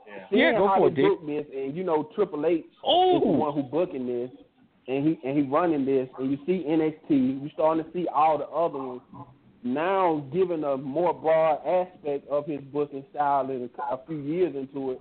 Yeah. 0.06 0.24
Seeing 0.30 0.40
Yeah, 0.42 0.52
go 0.58 0.68
how 0.68 0.76
for 0.78 0.90
they 0.90 0.92
it, 0.92 0.96
D. 0.96 1.02
book 1.08 1.26
this, 1.26 1.46
and 1.54 1.76
you 1.76 1.84
know 1.84 2.08
Triple 2.14 2.46
H 2.46 2.60
is 2.64 2.64
the 2.72 2.78
Oh, 2.84 3.18
one 3.18 3.54
who 3.54 3.62
booking 3.62 4.06
this, 4.06 4.30
and 4.88 5.06
he 5.06 5.18
and 5.28 5.36
he 5.36 5.42
running 5.44 5.84
this, 5.84 6.08
and 6.18 6.30
you 6.30 6.38
see 6.46 6.64
NXT, 6.68 7.10
you 7.42 7.50
starting 7.54 7.84
to 7.84 7.90
see 7.92 8.06
all 8.14 8.38
the 8.38 8.46
other 8.46 8.78
ones 8.78 9.00
now 9.64 10.24
giving 10.32 10.62
a 10.64 10.76
more 10.76 11.12
broad 11.12 11.56
aspect 11.66 12.28
of 12.28 12.46
his 12.46 12.60
booking 12.72 13.04
style 13.10 13.50
in 13.50 13.68
a, 13.90 13.94
a 13.94 14.00
few 14.06 14.18
years 14.18 14.54
into 14.54 14.92
it. 14.92 15.00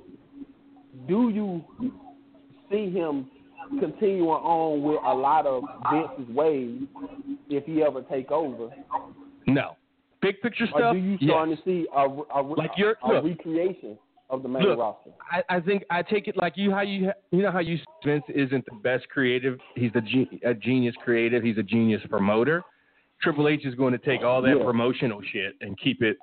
Do 1.07 1.29
you 1.29 1.63
see 2.71 2.89
him 2.89 3.29
continuing 3.79 4.27
on 4.29 4.81
with 4.81 4.97
a 5.05 5.13
lot 5.13 5.45
of 5.45 5.63
Vince's 5.91 6.33
ways 6.35 6.81
if 7.49 7.63
he 7.65 7.83
ever 7.83 8.01
take 8.03 8.31
over, 8.31 8.69
No. 9.45 9.75
Big 10.21 10.41
picture 10.41 10.63
or 10.73 10.79
stuff. 10.79 10.93
do 10.93 10.99
you 10.99 11.17
yes. 11.19 11.29
starting 11.29 11.55
to 11.57 11.63
see 11.63 11.87
a, 11.95 12.05
a, 12.07 12.41
Like 12.41 12.71
you're- 12.77 12.95
a 13.03 13.07
look. 13.13 13.23
recreation 13.25 13.97
of 14.29 14.41
the 14.43 14.49
main 14.49 14.63
Look, 14.63 14.79
roster? 14.79 15.11
I, 15.31 15.43
I 15.57 15.59
think 15.59 15.83
I 15.89 16.01
take 16.01 16.27
it 16.27 16.35
like 16.37 16.53
you 16.55 16.71
how 16.71 16.81
you 16.81 17.11
you 17.31 17.41
know 17.41 17.51
how 17.51 17.59
you 17.59 17.77
Vince 18.03 18.23
isn't 18.29 18.65
the 18.65 18.75
best 18.83 19.07
creative. 19.09 19.59
He's 19.75 19.91
the 19.93 20.01
ge- 20.01 20.43
a 20.43 20.53
genius 20.53 20.95
creative. 21.03 21.43
He's 21.43 21.57
a 21.57 21.63
genius 21.63 22.01
promoter. 22.09 22.63
Triple 23.21 23.47
H 23.47 23.65
is 23.65 23.75
going 23.75 23.93
to 23.93 23.97
take 23.99 24.21
all 24.21 24.41
that 24.41 24.57
Yeah. 24.57 24.63
promotional 24.63 25.21
shit 25.31 25.55
and 25.61 25.77
keep 25.79 26.01
it, 26.01 26.17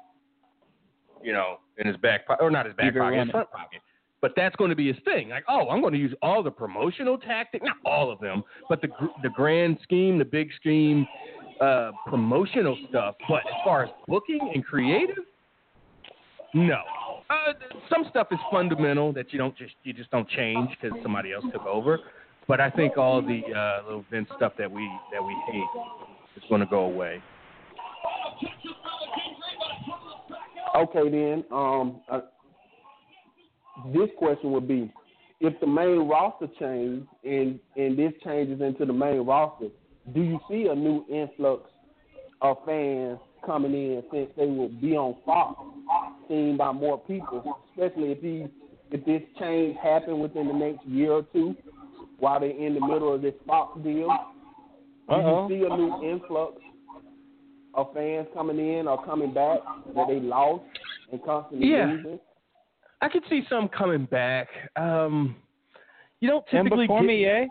you 1.22 1.32
know, 1.32 1.58
in 1.78 1.86
his 1.86 1.97
back 1.97 2.26
pocket 2.26 2.42
or 2.42 2.50
not 2.50 2.66
his 2.66 2.74
back 2.74 2.94
pocket, 2.94 3.18
his 3.18 3.31
front 3.31 3.50
pocket. 3.50 3.81
But 4.20 4.34
that's 4.36 4.55
going 4.56 4.70
to 4.70 4.76
be 4.76 4.86
his 4.86 5.02
thing. 5.05 5.31
Like, 5.31 5.44
oh, 5.48 5.68
I'm 5.68 5.81
going 5.81 5.94
to 5.94 5.98
use 5.98 6.14
all 6.22 6.42
the 6.44 6.50
promotional 6.50 7.18
tactics, 7.18 7.64
not 7.64 7.76
all 7.84 8.10
of 8.12 8.20
them, 8.20 8.44
but 8.68 8.81
the 8.81 8.89
gr- 8.89 9.06
the 9.22 9.31
grand 9.31 9.78
scheme, 9.82 10.18
the 10.18 10.24
big 10.24 10.50
scheme, 10.55 11.06
uh, 11.60 11.90
promotional 12.06 12.76
stuff. 12.89 13.16
But 13.28 13.39
as 13.47 13.55
far 13.64 13.84
as 13.84 13.90
booking 14.06 14.52
and 14.55 14.64
creative, 14.64 15.24
no. 16.55 16.82
Uh, 17.33 17.55
some 17.89 18.05
stuff 18.11 18.27
is 18.31 18.39
fundamental 18.51 19.11
that 19.15 19.33
you 19.33 19.39
don't 19.39 19.57
just 19.57 19.73
you 19.85 19.93
just 19.94 20.11
don't 20.11 20.28
change 20.28 20.69
because 20.70 20.97
somebody 21.02 21.33
else 21.33 21.44
took 21.51 21.65
over. 21.65 21.99
but 22.47 22.61
I 22.61 22.69
think 22.69 22.99
all 22.99 23.23
the 23.23 23.41
uh, 23.57 23.85
little 23.86 24.05
Vince 24.11 24.28
stuff 24.36 24.52
that 24.59 24.70
we 24.70 24.91
that 25.12 25.23
we 25.23 25.35
hate 25.51 25.65
is 26.36 26.43
going 26.51 26.61
to 26.61 26.67
go 26.67 26.81
away. 26.81 27.23
Okay, 30.77 31.11
then. 31.11 31.44
Um, 31.51 32.01
uh, 32.11 32.20
this 33.94 34.11
question 34.19 34.52
would 34.52 34.69
be: 34.69 34.93
If 35.41 35.59
the 35.61 35.67
main 35.67 36.07
roster 36.09 36.49
changes 36.59 37.07
and 37.25 37.59
and 37.77 37.99
this 37.99 38.12
changes 38.25 38.61
into 38.61 38.85
the 38.85 38.93
main 38.93 39.20
roster, 39.25 39.69
do 40.15 40.20
you 40.20 40.39
see 40.51 40.67
a 40.70 40.75
new 40.75 41.07
influx 41.11 41.70
of 42.43 42.59
fans 42.67 43.19
coming 43.45 43.73
in 43.73 44.03
since 44.12 44.31
they 44.37 44.47
will 44.47 44.69
be 44.69 44.97
on 44.97 45.17
Fox, 45.25 45.61
seen 46.29 46.57
by 46.57 46.73
more 46.73 46.99
people, 46.99 47.59
especially 47.71 48.12
if 48.12 48.21
these 48.21 48.49
if 48.91 49.05
this 49.07 49.23
change 49.39 49.77
happen 49.83 50.19
within 50.19 50.49
the 50.49 50.53
next 50.53 50.85
year 50.87 51.12
or 51.12 51.23
two, 51.33 51.57
while 52.19 52.39
they're 52.41 52.51
in 52.51 52.75
the 52.75 52.81
middle 52.81 53.15
of 53.15 53.23
this 53.23 53.35
Fox 53.47 53.79
deal? 53.83 54.09
Do 55.09 55.15
Uh-oh. 55.15 55.49
you 55.49 55.55
see 55.61 55.65
a 55.65 55.77
new 55.77 56.11
influx 56.12 56.61
of 57.75 57.93
fans 57.95 58.29
coming 58.35 58.59
in 58.59 58.87
or 58.87 59.03
coming 59.05 59.33
back 59.33 59.61
that 59.95 60.07
they 60.09 60.21
lost 60.21 60.65
and 61.11 61.23
constantly 61.25 61.69
Yeah. 61.69 61.87
losing? 61.87 62.21
I 63.01 63.09
could 63.09 63.25
see 63.29 63.45
some 63.49 63.69
coming 63.69 64.05
back. 64.05 64.49
Um, 64.77 65.37
you 66.21 66.29
don't 66.29 66.47
typically 66.47 66.87
get, 66.87 67.03
me, 67.03 67.25
eh? 67.25 67.47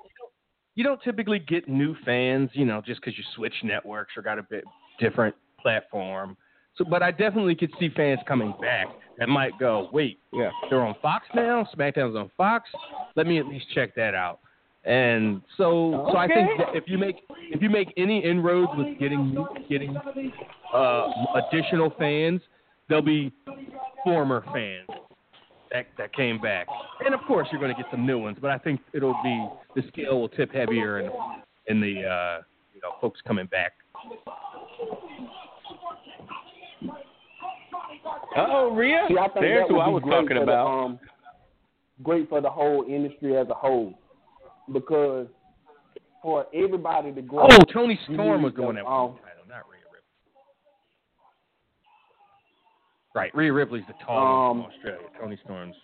you 0.75 0.83
don't 0.83 1.01
typically 1.01 1.39
get 1.39 1.67
new 1.67 1.95
fans, 2.05 2.51
you 2.53 2.65
know, 2.65 2.81
just 2.85 3.01
because 3.01 3.17
you 3.17 3.23
switch 3.35 3.55
networks 3.63 4.15
or 4.15 4.21
got 4.21 4.39
a 4.39 4.43
bit 4.43 4.63
different 4.99 5.35
platform. 5.61 6.35
So, 6.77 6.85
but 6.85 7.03
I 7.03 7.11
definitely 7.11 7.55
could 7.55 7.71
see 7.79 7.89
fans 7.89 8.19
coming 8.27 8.53
back 8.61 8.87
that 9.17 9.27
might 9.29 9.57
go, 9.59 9.89
wait, 9.91 10.19
Yeah. 10.31 10.49
they're 10.69 10.81
on 10.81 10.95
Fox 11.01 11.25
now. 11.35 11.67
SmackDown's 11.75 12.15
on 12.15 12.31
Fox. 12.37 12.69
Let 13.15 13.27
me 13.27 13.39
at 13.39 13.45
least 13.47 13.65
check 13.75 13.93
that 13.95 14.15
out. 14.15 14.39
And 14.83 15.41
so, 15.57 16.07
so 16.11 16.17
I 16.17 16.27
think 16.27 16.49
if 16.73 16.85
you 16.87 16.97
make 16.97 17.17
if 17.51 17.61
you 17.61 17.69
make 17.69 17.93
any 17.97 18.23
inroads 18.23 18.71
with 18.75 18.97
getting 18.97 19.37
getting 19.69 19.95
uh, 20.73 21.07
additional 21.35 21.93
fans, 21.99 22.41
there'll 22.89 23.03
be 23.03 23.31
former 24.03 24.43
fans 24.51 24.87
that 25.71 25.85
that 25.99 26.15
came 26.15 26.41
back, 26.41 26.65
and 27.05 27.13
of 27.13 27.19
course 27.27 27.47
you're 27.51 27.61
going 27.61 27.75
to 27.75 27.79
get 27.79 27.91
some 27.91 28.07
new 28.07 28.17
ones. 28.17 28.37
But 28.41 28.49
I 28.49 28.57
think 28.57 28.81
it'll 28.91 29.19
be 29.21 29.47
the 29.75 29.87
scale 29.89 30.19
will 30.19 30.29
tip 30.29 30.51
heavier 30.51 30.99
in 31.01 31.11
in 31.67 31.79
the 31.79 32.03
uh, 32.03 32.41
you 32.73 32.81
know 32.81 32.93
folks 32.99 33.21
coming 33.27 33.45
back. 33.45 33.73
Oh, 38.37 38.71
Rhea. 38.73 39.05
See, 39.09 39.17
I 39.17 39.23
think 39.27 39.35
There's 39.41 39.67
who 39.69 39.79
I 39.79 39.87
was 39.89 40.03
talking 40.03 40.37
about. 40.37 40.45
The, 40.65 40.69
um, 40.85 40.99
great 42.03 42.29
for 42.29 42.41
the 42.41 42.49
whole 42.49 42.83
industry 42.87 43.37
as 43.37 43.47
a 43.49 43.53
whole, 43.53 43.93
because 44.71 45.27
for 46.21 46.45
everybody 46.53 47.11
to 47.13 47.21
grow. 47.21 47.47
Oh, 47.51 47.57
Toni 47.73 47.99
Storm 48.05 48.37
need 48.41 48.45
was 48.45 48.53
the 48.55 48.61
one 48.61 48.75
that 48.75 48.85
um, 48.85 49.15
title, 49.17 49.45
not 49.49 49.63
Rhea 49.69 49.81
Ripley. 49.91 49.99
Right, 53.13 53.35
Rhea 53.35 53.51
Ripley's 53.53 53.83
the 53.87 53.93
tall 54.05 54.15
one 54.15 54.57
Um, 54.57 54.63
from 54.63 54.71
Australia. 54.73 55.07
Toni 55.19 55.37
Storm's. 55.43 55.75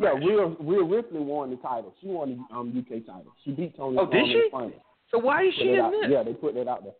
Yeah, 0.00 0.08
Rhea, 0.10 0.46
Rhea 0.60 0.82
Ripley 0.82 1.20
won 1.20 1.50
the 1.50 1.56
title. 1.56 1.94
She 2.00 2.08
won 2.08 2.44
the 2.50 2.54
um, 2.54 2.70
UK 2.76 3.06
title. 3.06 3.32
She 3.44 3.52
beat 3.52 3.76
Toni 3.76 3.96
Oh, 3.98 4.06
Storm 4.06 4.10
did 4.10 4.22
in 4.22 4.26
she? 4.28 4.34
the 4.44 4.50
final. 4.50 4.72
So 5.10 5.18
why 5.18 5.44
is 5.44 5.54
Put 5.54 5.62
she 5.62 5.68
it 5.70 5.74
in 5.74 5.80
out- 5.80 5.90
this? 5.92 6.10
Yeah, 6.10 6.22
they 6.24 6.32
put 6.32 6.54
that 6.54 6.66
out 6.68 6.82
there. 6.82 6.92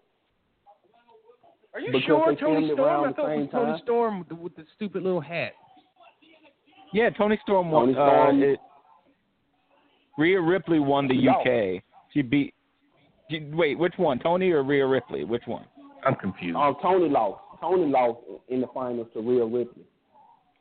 Are 1.75 1.81
you 1.81 1.91
because 1.93 2.03
sure 2.07 2.37
Toni 2.37 2.71
Storm? 2.73 3.05
I 3.09 3.13
thought 3.13 3.33
it 3.33 3.41
was 3.41 3.49
Toni 3.51 3.73
time. 3.73 3.81
Storm 3.83 4.19
with 4.21 4.29
the, 4.29 4.35
with 4.37 4.57
the 4.57 4.65
stupid 4.77 5.03
little 5.03 5.21
hat. 5.21 5.53
Yeah, 6.93 7.11
Toni 7.11 7.39
Storm 7.43 7.71
won. 7.71 7.87
Toni 7.87 7.95
Storm- 7.95 8.43
Uh, 8.43 8.47
it, 8.47 8.59
Rhea 10.17 10.41
Ripley 10.41 10.79
won 10.79 11.09
the 11.09 11.21
No. 11.21 11.41
UK. 11.41 11.83
She 12.13 12.23
beat. 12.23 12.55
She, 13.31 13.41
wait, 13.53 13.77
which 13.79 13.95
one? 13.97 14.21
Toni 14.21 14.51
or 14.51 14.63
Rhea 14.63 14.87
Ripley? 14.87 15.25
Which 15.25 15.43
one? 15.47 15.65
I'm 16.07 16.15
confused. 16.15 16.57
Um, 16.57 16.77
Toni 16.81 17.09
lost. 17.09 17.41
Toni 17.61 17.87
lost 17.91 18.21
in 18.49 18.61
the 18.61 18.69
finals 18.69 19.09
to 19.15 19.21
Rhea 19.21 19.45
Ripley. 19.45 19.83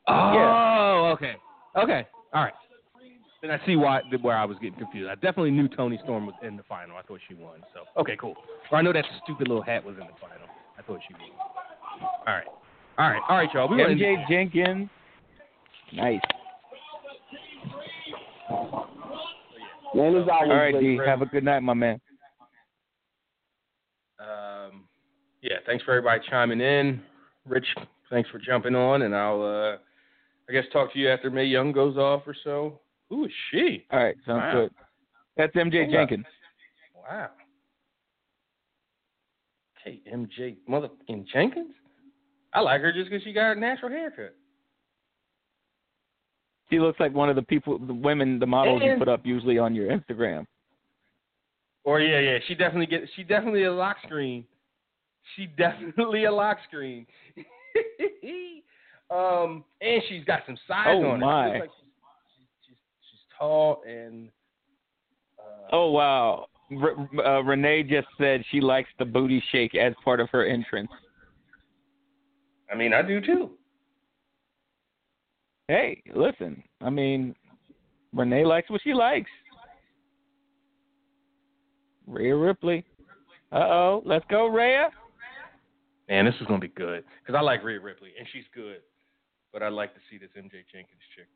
Oh, 0.07 1.11
okay, 1.13 1.35
okay, 1.77 2.07
all 2.33 2.43
right. 2.43 2.53
Then 3.41 3.51
I 3.51 3.59
see 3.65 3.75
why 3.75 4.01
where 4.21 4.37
I 4.37 4.45
was 4.45 4.57
getting 4.59 4.79
confused. 4.79 5.09
I 5.09 5.15
definitely 5.15 5.51
knew 5.51 5.67
Toni 5.67 5.99
Storm 6.03 6.25
was 6.25 6.35
in 6.41 6.55
the 6.57 6.63
final. 6.63 6.95
I 6.97 7.01
thought 7.01 7.19
she 7.27 7.35
won. 7.35 7.59
So 7.73 7.81
okay, 8.01 8.15
cool. 8.19 8.35
Or 8.71 8.77
I 8.77 8.81
know 8.81 8.93
that 8.93 9.05
stupid 9.23 9.47
little 9.49 9.63
hat 9.63 9.83
was 9.83 9.95
in 9.95 10.01
the 10.01 10.13
final. 10.19 10.47
She 10.87 11.13
won. 11.13 11.21
All 12.27 12.33
right, 12.33 12.43
all 12.97 13.09
right, 13.09 13.21
all 13.29 13.37
right, 13.37 13.49
y'all. 13.53 13.67
We 13.69 13.77
gonna- 13.77 13.89
MJ 13.95 14.25
Jenkins. 14.29 14.89
Nice. 15.93 16.21
Man, 19.95 20.15
it's 20.15 20.29
always 20.31 20.49
All 20.51 20.57
right. 20.57 20.79
D. 20.79 20.97
Have 21.05 21.21
a 21.21 21.25
good 21.27 21.43
night, 21.43 21.59
my 21.61 21.73
man. 21.73 22.01
Um, 24.19 24.85
yeah, 25.41 25.57
thanks 25.65 25.83
for 25.83 25.91
everybody 25.91 26.21
chiming 26.29 26.61
in. 26.61 27.01
Rich, 27.45 27.67
thanks 28.09 28.29
for 28.29 28.39
jumping 28.39 28.75
on, 28.75 29.03
and 29.03 29.15
I'll, 29.15 29.41
uh, 29.43 29.77
I 30.49 30.51
guess, 30.51 30.63
talk 30.71 30.91
to 30.93 30.99
you 30.99 31.09
after 31.09 31.29
Mae 31.29 31.45
Young 31.45 31.71
goes 31.71 31.97
off 31.97 32.23
or 32.25 32.35
so. 32.43 32.79
Who 33.09 33.25
is 33.25 33.31
she? 33.51 33.85
All 33.91 33.99
right, 34.03 34.15
sounds 34.25 34.41
Wow. 34.41 34.51
good. 34.53 34.71
That's 35.37 35.55
MJ. 35.55 35.85
Jenkins. 35.91 36.25
Wow. 36.95 37.29
Okay, 39.85 40.01
MJ 40.11 40.55
motherfucking 40.69 41.25
Jenkins. 41.33 41.73
I 42.53 42.61
like 42.61 42.81
her 42.81 42.93
just 42.93 43.09
because 43.09 43.23
she 43.23 43.33
got 43.33 43.57
a 43.57 43.59
natural 43.59 43.91
haircut. 43.91 44.35
She 46.69 46.79
looks 46.79 46.99
like 46.99 47.13
one 47.13 47.29
of 47.29 47.35
the 47.35 47.41
people, 47.41 47.77
the 47.77 47.93
women, 47.93 48.39
the 48.39 48.45
models 48.45 48.81
you 48.83 48.95
put 48.97 49.09
up 49.09 49.25
usually 49.25 49.57
on 49.57 49.75
your 49.75 49.89
Instagram. 49.89 50.45
Or 51.83 51.99
yeah, 51.99 52.19
yeah, 52.19 52.37
she 52.47 52.55
definitely 52.55 52.85
get. 52.85 53.01
She 53.15 53.23
definitely 53.23 53.63
a 53.63 53.73
lock 53.73 53.97
screen. 54.05 54.45
She 55.35 55.47
definitely 55.57 56.25
a 56.25 56.31
lock 56.31 56.57
screen. 56.67 57.05
um, 59.11 59.65
and 59.81 60.01
she's 60.07 60.23
got 60.23 60.43
some 60.45 60.57
size 60.67 60.87
Oh, 60.87 61.05
on 61.05 61.19
my. 61.19 61.47
She 61.47 61.59
like 61.59 61.69
she's, 61.69 61.91
she's, 62.37 62.47
she's, 62.67 62.77
she's 63.11 63.19
tall 63.37 63.81
and. 63.85 64.29
Uh, 65.37 65.75
Oh 65.75 65.91
wow. 65.91 66.47
Uh, 66.77 67.43
Renee 67.43 67.83
just 67.83 68.07
said 68.17 68.43
she 68.51 68.61
likes 68.61 68.89
the 68.99 69.05
booty 69.05 69.43
shake 69.51 69.75
as 69.75 69.93
part 70.03 70.19
of 70.19 70.29
her 70.31 70.45
entrance. 70.45 70.91
I 72.71 72.75
mean, 72.75 72.93
I 72.93 73.01
do 73.01 73.21
too. 73.21 73.51
Hey, 75.67 76.01
listen. 76.13 76.63
I 76.81 76.89
mean, 76.89 77.35
Renee 78.13 78.45
likes 78.45 78.69
what 78.69 78.81
she 78.83 78.93
likes. 78.93 79.29
Rhea 82.07 82.35
Ripley. 82.35 82.85
Uh 83.51 83.55
oh. 83.55 84.01
Let's 84.05 84.25
go, 84.29 84.47
Rhea. 84.47 84.89
Man, 86.09 86.25
this 86.25 86.35
is 86.41 86.47
gonna 86.47 86.59
be 86.59 86.67
good 86.69 87.03
because 87.21 87.37
I 87.37 87.41
like 87.41 87.63
Rhea 87.63 87.79
Ripley 87.79 88.09
and 88.17 88.27
she's 88.33 88.43
good, 88.53 88.81
but 89.53 89.63
I'd 89.63 89.73
like 89.73 89.93
to 89.93 89.99
see 90.09 90.17
this 90.17 90.29
MJ 90.37 90.63
Jenkins 90.71 91.01
chick 91.15 91.27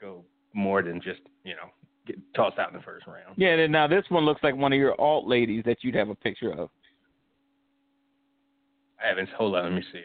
go 0.00 0.24
more 0.54 0.82
than 0.82 1.00
just 1.00 1.20
you 1.44 1.54
know 1.54 1.70
get 2.06 2.16
tossed 2.34 2.58
out 2.58 2.70
in 2.70 2.76
the 2.76 2.82
first 2.82 3.06
round. 3.06 3.36
Yeah, 3.36 3.56
then 3.56 3.70
now 3.70 3.86
this 3.86 4.04
one 4.08 4.24
looks 4.24 4.42
like 4.42 4.56
one 4.56 4.72
of 4.72 4.78
your 4.78 5.00
alt 5.00 5.26
ladies 5.26 5.62
that 5.66 5.78
you'd 5.82 5.94
have 5.94 6.08
a 6.08 6.14
picture 6.14 6.52
of. 6.52 6.70
I 9.02 9.08
haven't. 9.08 9.28
Hold 9.30 9.56
on, 9.56 9.64
let 9.64 9.72
me 9.72 9.82
see 9.92 9.98
her. 9.98 10.04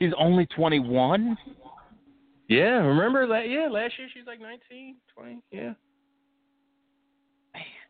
She's 0.00 0.12
only 0.16 0.46
21? 0.46 1.36
Yeah, 2.48 2.60
remember 2.60 3.26
that? 3.26 3.48
Yeah, 3.48 3.68
last 3.68 3.94
year 3.98 4.08
she 4.12 4.20
was 4.20 4.26
like 4.26 4.40
19, 4.40 4.96
20. 5.14 5.42
Yeah. 5.50 5.72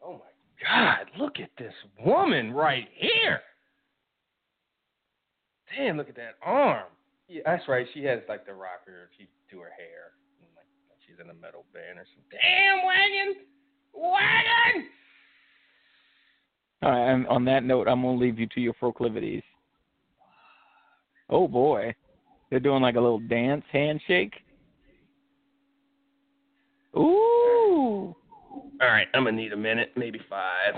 Oh 0.05 0.12
my 0.14 0.18
God! 0.66 1.06
Look 1.18 1.38
at 1.38 1.50
this 1.58 1.74
woman 2.05 2.52
right 2.52 2.88
here. 2.94 3.40
Damn! 5.76 5.97
Look 5.97 6.08
at 6.08 6.16
that 6.16 6.36
arm. 6.42 6.86
Yeah, 7.28 7.42
that's 7.44 7.68
right. 7.68 7.86
She 7.94 8.05
has 8.05 8.20
like 8.28 8.47
the 8.47 8.55
rocker. 8.55 9.10
She 9.16 9.28
do 9.50 9.60
her 9.60 9.70
hair. 9.76 10.12
And, 10.40 10.48
like 10.57 10.66
she's 11.07 11.16
in 11.23 11.31
a 11.31 11.34
metal 11.34 11.65
band 11.73 11.98
or 11.98 12.07
something. 12.15 12.39
Damn 12.40 12.84
wagon, 12.86 13.34
wagon. 13.94 14.89
All 16.82 16.90
right, 16.90 17.10
and 17.12 17.26
on 17.26 17.44
that 17.47 17.65
note, 17.65 17.89
I'm 17.89 18.02
going 18.02 18.18
to 18.18 18.24
leave 18.24 18.39
you 18.39 18.47
to 18.55 18.60
your 18.60 18.73
proclivities. 18.73 19.42
Oh, 21.28 21.48
boy. 21.48 21.94
They're 22.50 22.60
doing 22.60 22.82
like 22.82 22.94
a 22.97 23.00
little 23.00 23.18
dance 23.18 23.65
handshake. 23.70 24.34
Ooh. 26.97 28.15
All 28.81 28.89
right, 28.89 29.07
I'm 29.12 29.24
gonna 29.24 29.36
need 29.36 29.52
a 29.52 29.57
minute, 29.57 29.92
maybe 29.97 30.20
five. 30.31 30.74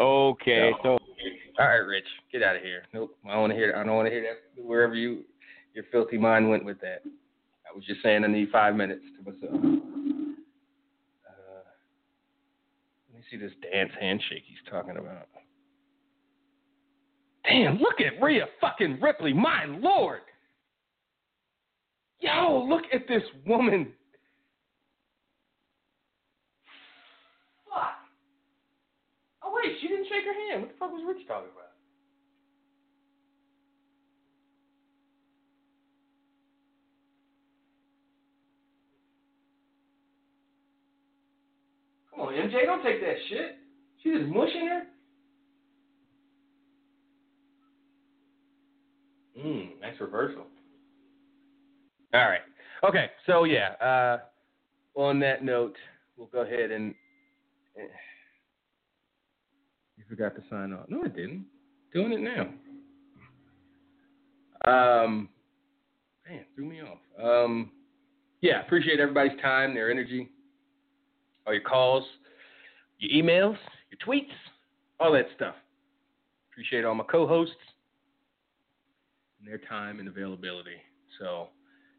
Okay, 0.00 0.72
so 0.82 0.98
All 1.58 1.66
right, 1.66 1.76
Rich, 1.76 2.06
get 2.32 2.42
out 2.42 2.56
of 2.56 2.62
here. 2.62 2.84
Nope, 2.94 3.16
I 3.26 3.32
don't 3.32 3.40
want 3.42 3.52
to 3.52 3.56
hear. 3.56 3.74
I 3.76 3.84
don't 3.84 3.96
want 3.96 4.06
to 4.06 4.10
hear 4.10 4.22
that. 4.22 4.62
Wherever 4.62 4.94
you, 4.94 5.24
your 5.74 5.84
filthy 5.92 6.16
mind 6.16 6.48
went 6.48 6.64
with 6.64 6.80
that. 6.80 7.02
I 7.70 7.74
was 7.74 7.84
just 7.84 8.02
saying 8.02 8.24
I 8.24 8.26
need 8.26 8.48
five 8.50 8.74
minutes 8.74 9.02
to 9.16 9.30
myself. 9.30 9.54
Uh, 9.54 9.68
let 13.12 13.18
me 13.18 13.22
see 13.30 13.36
this 13.36 13.52
dance 13.70 13.92
handshake 14.00 14.42
he's 14.46 14.58
talking 14.70 14.96
about. 14.96 15.28
Damn, 17.44 17.78
look 17.78 18.00
at 18.00 18.22
Rhea 18.22 18.46
fucking 18.60 18.98
Ripley, 19.00 19.32
my 19.34 19.66
lord. 19.66 20.20
Yo, 22.20 22.66
look 22.68 22.84
at 22.92 23.06
this 23.06 23.22
woman. 23.46 23.92
Fuck. 27.68 27.96
Oh 29.42 29.52
wait, 29.54 29.76
she 29.80 29.88
didn't 29.88 29.98
shake 30.10 30.24
her 30.24 30.34
hand. 30.34 30.62
What 30.62 30.70
the 30.72 30.78
fuck 30.78 30.90
was 30.90 31.02
Rich 31.06 31.26
talking 31.26 31.50
about? 31.54 31.70
Come 42.10 42.20
on, 42.28 42.34
MJ, 42.34 42.66
don't 42.66 42.82
take 42.82 43.00
that 43.00 43.16
shit. 43.28 43.56
She 44.02 44.10
just 44.10 44.26
mushing 44.26 44.66
her. 44.66 44.82
Mmm, 49.38 49.80
nice 49.80 49.94
reversal. 50.00 50.44
All 52.12 52.20
right. 52.28 52.40
Okay. 52.84 53.06
So 53.26 53.44
yeah. 53.44 53.70
Uh, 53.80 54.18
on 55.00 55.20
that 55.20 55.44
note, 55.44 55.76
we'll 56.16 56.26
go 56.26 56.40
ahead 56.40 56.70
and. 56.70 56.94
You 57.76 57.84
forgot 60.10 60.34
to 60.34 60.42
sign 60.50 60.72
off. 60.72 60.86
No, 60.88 61.02
I 61.04 61.08
didn't. 61.08 61.46
Doing 61.94 62.12
it 62.12 62.20
now. 62.20 62.48
Um, 64.66 65.28
man, 66.28 66.44
threw 66.54 66.66
me 66.66 66.80
off. 66.82 66.98
Um, 67.22 67.70
yeah, 68.42 68.60
appreciate 68.60 69.00
everybody's 69.00 69.40
time, 69.40 69.74
their 69.74 69.90
energy, 69.90 70.28
all 71.46 71.54
your 71.54 71.62
calls, 71.62 72.04
your 72.98 73.10
emails, 73.22 73.56
your 73.90 73.98
tweets, 74.06 74.32
all 74.98 75.12
that 75.12 75.26
stuff. 75.36 75.54
Appreciate 76.50 76.84
all 76.84 76.94
my 76.94 77.04
co-hosts 77.04 77.54
and 79.38 79.48
their 79.48 79.58
time 79.58 80.00
and 80.00 80.08
availability. 80.08 80.76
So, 81.18 81.48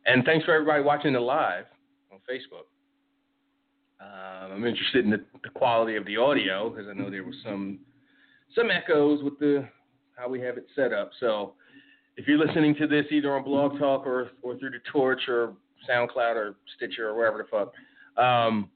and 0.06 0.24
thanks 0.26 0.46
for 0.46 0.54
everybody 0.54 0.84
watching 0.84 1.14
the 1.14 1.20
live 1.20 1.66
on 2.12 2.20
Facebook. 2.30 2.68
Um, 4.02 4.52
I'm 4.52 4.66
interested 4.66 5.06
in 5.06 5.12
the, 5.12 5.24
the 5.44 5.50
quality 5.50 5.96
of 5.96 6.06
the 6.06 6.18
audio 6.18 6.70
because 6.70 6.88
I 6.90 6.94
know 6.94 7.10
there 7.10 7.24
was 7.24 7.36
some 7.44 7.80
some 8.56 8.70
echoes 8.72 9.24
with 9.24 9.38
the 9.40 9.68
how 10.16 10.30
we 10.30 10.40
have 10.42 10.58
it 10.58 10.68
set 10.76 10.94
up. 10.94 11.12
So, 11.20 11.54
if 12.18 12.28
you're 12.28 12.38
listening 12.38 12.76
to 12.76 12.88
this 12.88 13.06
either 13.12 13.36
on 13.36 13.44
Blog 13.44 13.80
Talk 13.80 14.06
or 14.06 14.32
or 14.42 14.58
through 14.58 14.72
the 14.72 14.80
Torch 14.92 15.22
or 15.28 15.54
SoundCloud 15.90 16.36
or 16.36 16.56
Stitcher 16.76 17.10
or 17.10 17.16
wherever 17.16 17.38
the 17.38 17.46
fuck, 17.50 17.74
um, 18.24 18.70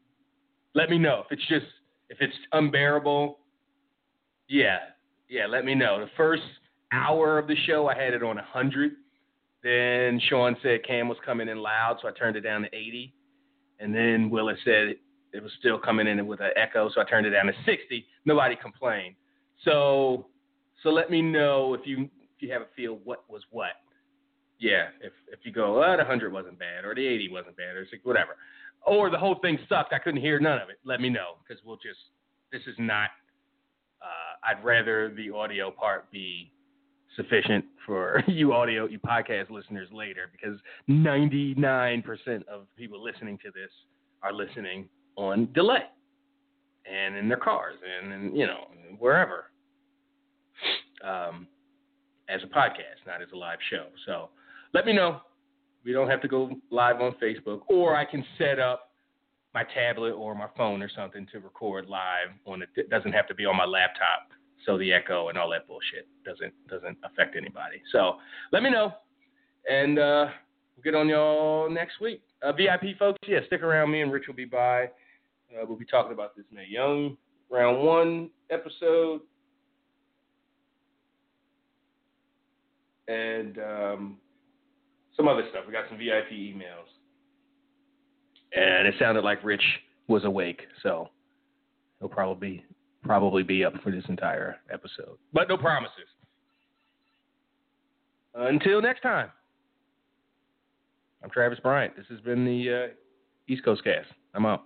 let 0.73 0.89
me 0.89 0.97
know 0.97 1.23
if 1.25 1.31
it's 1.31 1.47
just 1.47 1.65
if 2.09 2.17
it's 2.21 2.35
unbearable. 2.51 3.39
Yeah, 4.47 4.77
yeah, 5.29 5.47
let 5.47 5.65
me 5.65 5.75
know. 5.75 5.99
The 5.99 6.11
first 6.15 6.43
hour 6.91 7.39
of 7.39 7.47
the 7.47 7.55
show, 7.65 7.87
I 7.87 7.95
had 7.95 8.13
it 8.13 8.23
on 8.23 8.35
100. 8.35 8.91
Then 9.63 10.21
Sean 10.29 10.55
said 10.61 10.85
Cam 10.85 11.07
was 11.07 11.17
coming 11.25 11.49
in 11.49 11.57
loud, 11.57 11.97
so 12.01 12.07
I 12.07 12.11
turned 12.11 12.35
it 12.35 12.41
down 12.41 12.61
to 12.61 12.67
80. 12.67 13.13
And 13.79 13.93
then 13.93 14.29
Willis 14.29 14.59
said 14.63 14.95
it 15.33 15.43
was 15.43 15.51
still 15.59 15.79
coming 15.79 16.07
in 16.07 16.25
with 16.27 16.39
an 16.39 16.51
echo, 16.55 16.89
so 16.93 17.01
I 17.01 17.03
turned 17.05 17.25
it 17.25 17.31
down 17.31 17.47
to 17.47 17.53
60. 17.65 18.05
Nobody 18.25 18.55
complained. 18.55 19.15
So, 19.63 20.27
so 20.83 20.89
let 20.89 21.09
me 21.09 21.21
know 21.21 21.73
if 21.73 21.81
you 21.85 22.09
if 22.21 22.41
you 22.41 22.51
have 22.51 22.61
a 22.61 22.67
feel 22.75 22.99
what 23.03 23.23
was 23.29 23.41
what. 23.51 23.71
Yeah, 24.59 24.87
if 25.01 25.13
if 25.31 25.39
you 25.43 25.51
go, 25.51 25.83
oh, 25.83 25.91
the 25.91 25.97
100 25.97 26.31
wasn't 26.31 26.59
bad, 26.59 26.85
or 26.85 26.95
the 26.95 27.05
80 27.05 27.29
wasn't 27.31 27.57
bad, 27.57 27.75
or 27.75 27.85
whatever, 28.03 28.37
or 28.85 29.09
the 29.09 29.17
whole 29.17 29.35
thing 29.41 29.57
sucked, 29.67 29.93
I 29.93 29.99
couldn't 29.99 30.21
hear 30.21 30.39
none 30.39 30.61
of 30.61 30.69
it. 30.69 30.79
Let 30.83 31.01
me 31.01 31.09
know 31.09 31.37
because 31.45 31.63
we'll 31.65 31.77
just 31.77 31.99
this 32.51 32.61
is 32.67 32.75
not. 32.77 33.09
Uh, 34.01 34.51
I'd 34.51 34.63
rather 34.63 35.11
the 35.15 35.31
audio 35.31 35.71
part 35.71 36.11
be 36.11 36.51
sufficient 37.15 37.65
for 37.85 38.23
you 38.27 38.53
audio, 38.53 38.87
you 38.87 38.99
podcast 38.99 39.49
listeners 39.49 39.87
later 39.91 40.29
because 40.31 40.59
99% 40.89 42.47
of 42.47 42.67
people 42.77 43.01
listening 43.03 43.37
to 43.39 43.51
this 43.51 43.71
are 44.21 44.33
listening 44.33 44.87
on 45.15 45.51
delay 45.53 45.85
and 46.91 47.15
in 47.15 47.27
their 47.27 47.37
cars 47.37 47.75
and, 48.01 48.13
and 48.13 48.37
you 48.37 48.45
know, 48.45 48.67
wherever 48.99 49.45
um, 51.03 51.47
as 52.29 52.41
a 52.43 52.47
podcast, 52.47 53.05
not 53.05 53.21
as 53.21 53.27
a 53.33 53.37
live 53.37 53.59
show. 53.69 53.87
So 54.05 54.29
let 54.73 54.85
me 54.85 54.93
know. 54.93 55.21
We 55.83 55.93
don't 55.93 56.09
have 56.09 56.21
to 56.21 56.27
go 56.27 56.49
live 56.71 56.99
on 57.01 57.15
Facebook, 57.21 57.61
or 57.67 57.95
I 57.95 58.05
can 58.05 58.25
set 58.37 58.59
up 58.59 58.91
my 59.53 59.63
tablet 59.63 60.13
or 60.13 60.33
my 60.35 60.47
phone 60.57 60.81
or 60.81 60.89
something 60.95 61.27
to 61.31 61.39
record 61.39 61.87
live 61.87 62.29
on 62.45 62.63
it. 62.63 62.89
Doesn't 62.89 63.13
have 63.13 63.27
to 63.27 63.35
be 63.35 63.45
on 63.45 63.55
my 63.55 63.65
laptop 63.65 64.29
so 64.65 64.77
the 64.77 64.91
echo 64.91 65.29
and 65.29 65.37
all 65.37 65.49
that 65.51 65.67
bullshit 65.67 66.07
doesn't 66.25 66.53
doesn't 66.67 66.97
affect 67.03 67.35
anybody. 67.35 67.81
So 67.91 68.15
let 68.51 68.63
me 68.63 68.71
know, 68.71 68.93
and 69.69 69.99
uh, 69.99 70.27
we'll 70.75 70.83
get 70.83 70.95
on 70.95 71.07
y'all 71.07 71.69
next 71.69 72.01
week. 72.01 72.21
Uh, 72.41 72.51
VIP 72.51 72.97
folks, 72.97 73.19
yeah, 73.27 73.39
stick 73.47 73.61
around. 73.61 73.91
Me 73.91 74.01
and 74.01 74.11
Rich 74.11 74.25
will 74.27 74.35
be 74.35 74.45
by. 74.45 74.89
Uh, 75.51 75.65
we'll 75.67 75.77
be 75.77 75.85
talking 75.85 76.11
about 76.11 76.35
this 76.35 76.45
Mae 76.51 76.65
Young 76.67 77.17
round 77.49 77.85
one 77.85 78.29
episode, 78.49 79.21
and 83.07 83.57
um, 83.59 84.17
some 85.15 85.27
other 85.27 85.43
stuff. 85.51 85.63
We 85.67 85.73
got 85.73 85.85
some 85.89 85.97
VIP 85.97 86.31
emails, 86.31 86.89
and 88.55 88.87
it 88.87 88.95
sounded 88.99 89.23
like 89.23 89.43
Rich 89.43 89.63
was 90.07 90.23
awake, 90.23 90.61
so 90.83 91.09
he'll 91.99 92.09
probably 92.09 92.63
probably 93.03 93.43
be 93.43 93.63
up 93.63 93.73
for 93.83 93.91
this 93.91 94.03
entire 94.09 94.57
episode. 94.71 95.17
But 95.31 95.47
no 95.47 95.57
promises. 95.57 96.07
Until 98.33 98.81
next 98.81 99.01
time, 99.01 99.29
I'm 101.23 101.29
Travis 101.29 101.59
Bryant. 101.59 101.95
This 101.95 102.05
has 102.09 102.19
been 102.19 102.43
the 102.43 102.89
uh, 102.89 102.93
East 103.47 103.63
Coast 103.63 103.83
Cast. 103.83 104.07
I'm 104.33 104.45
out. 104.45 104.63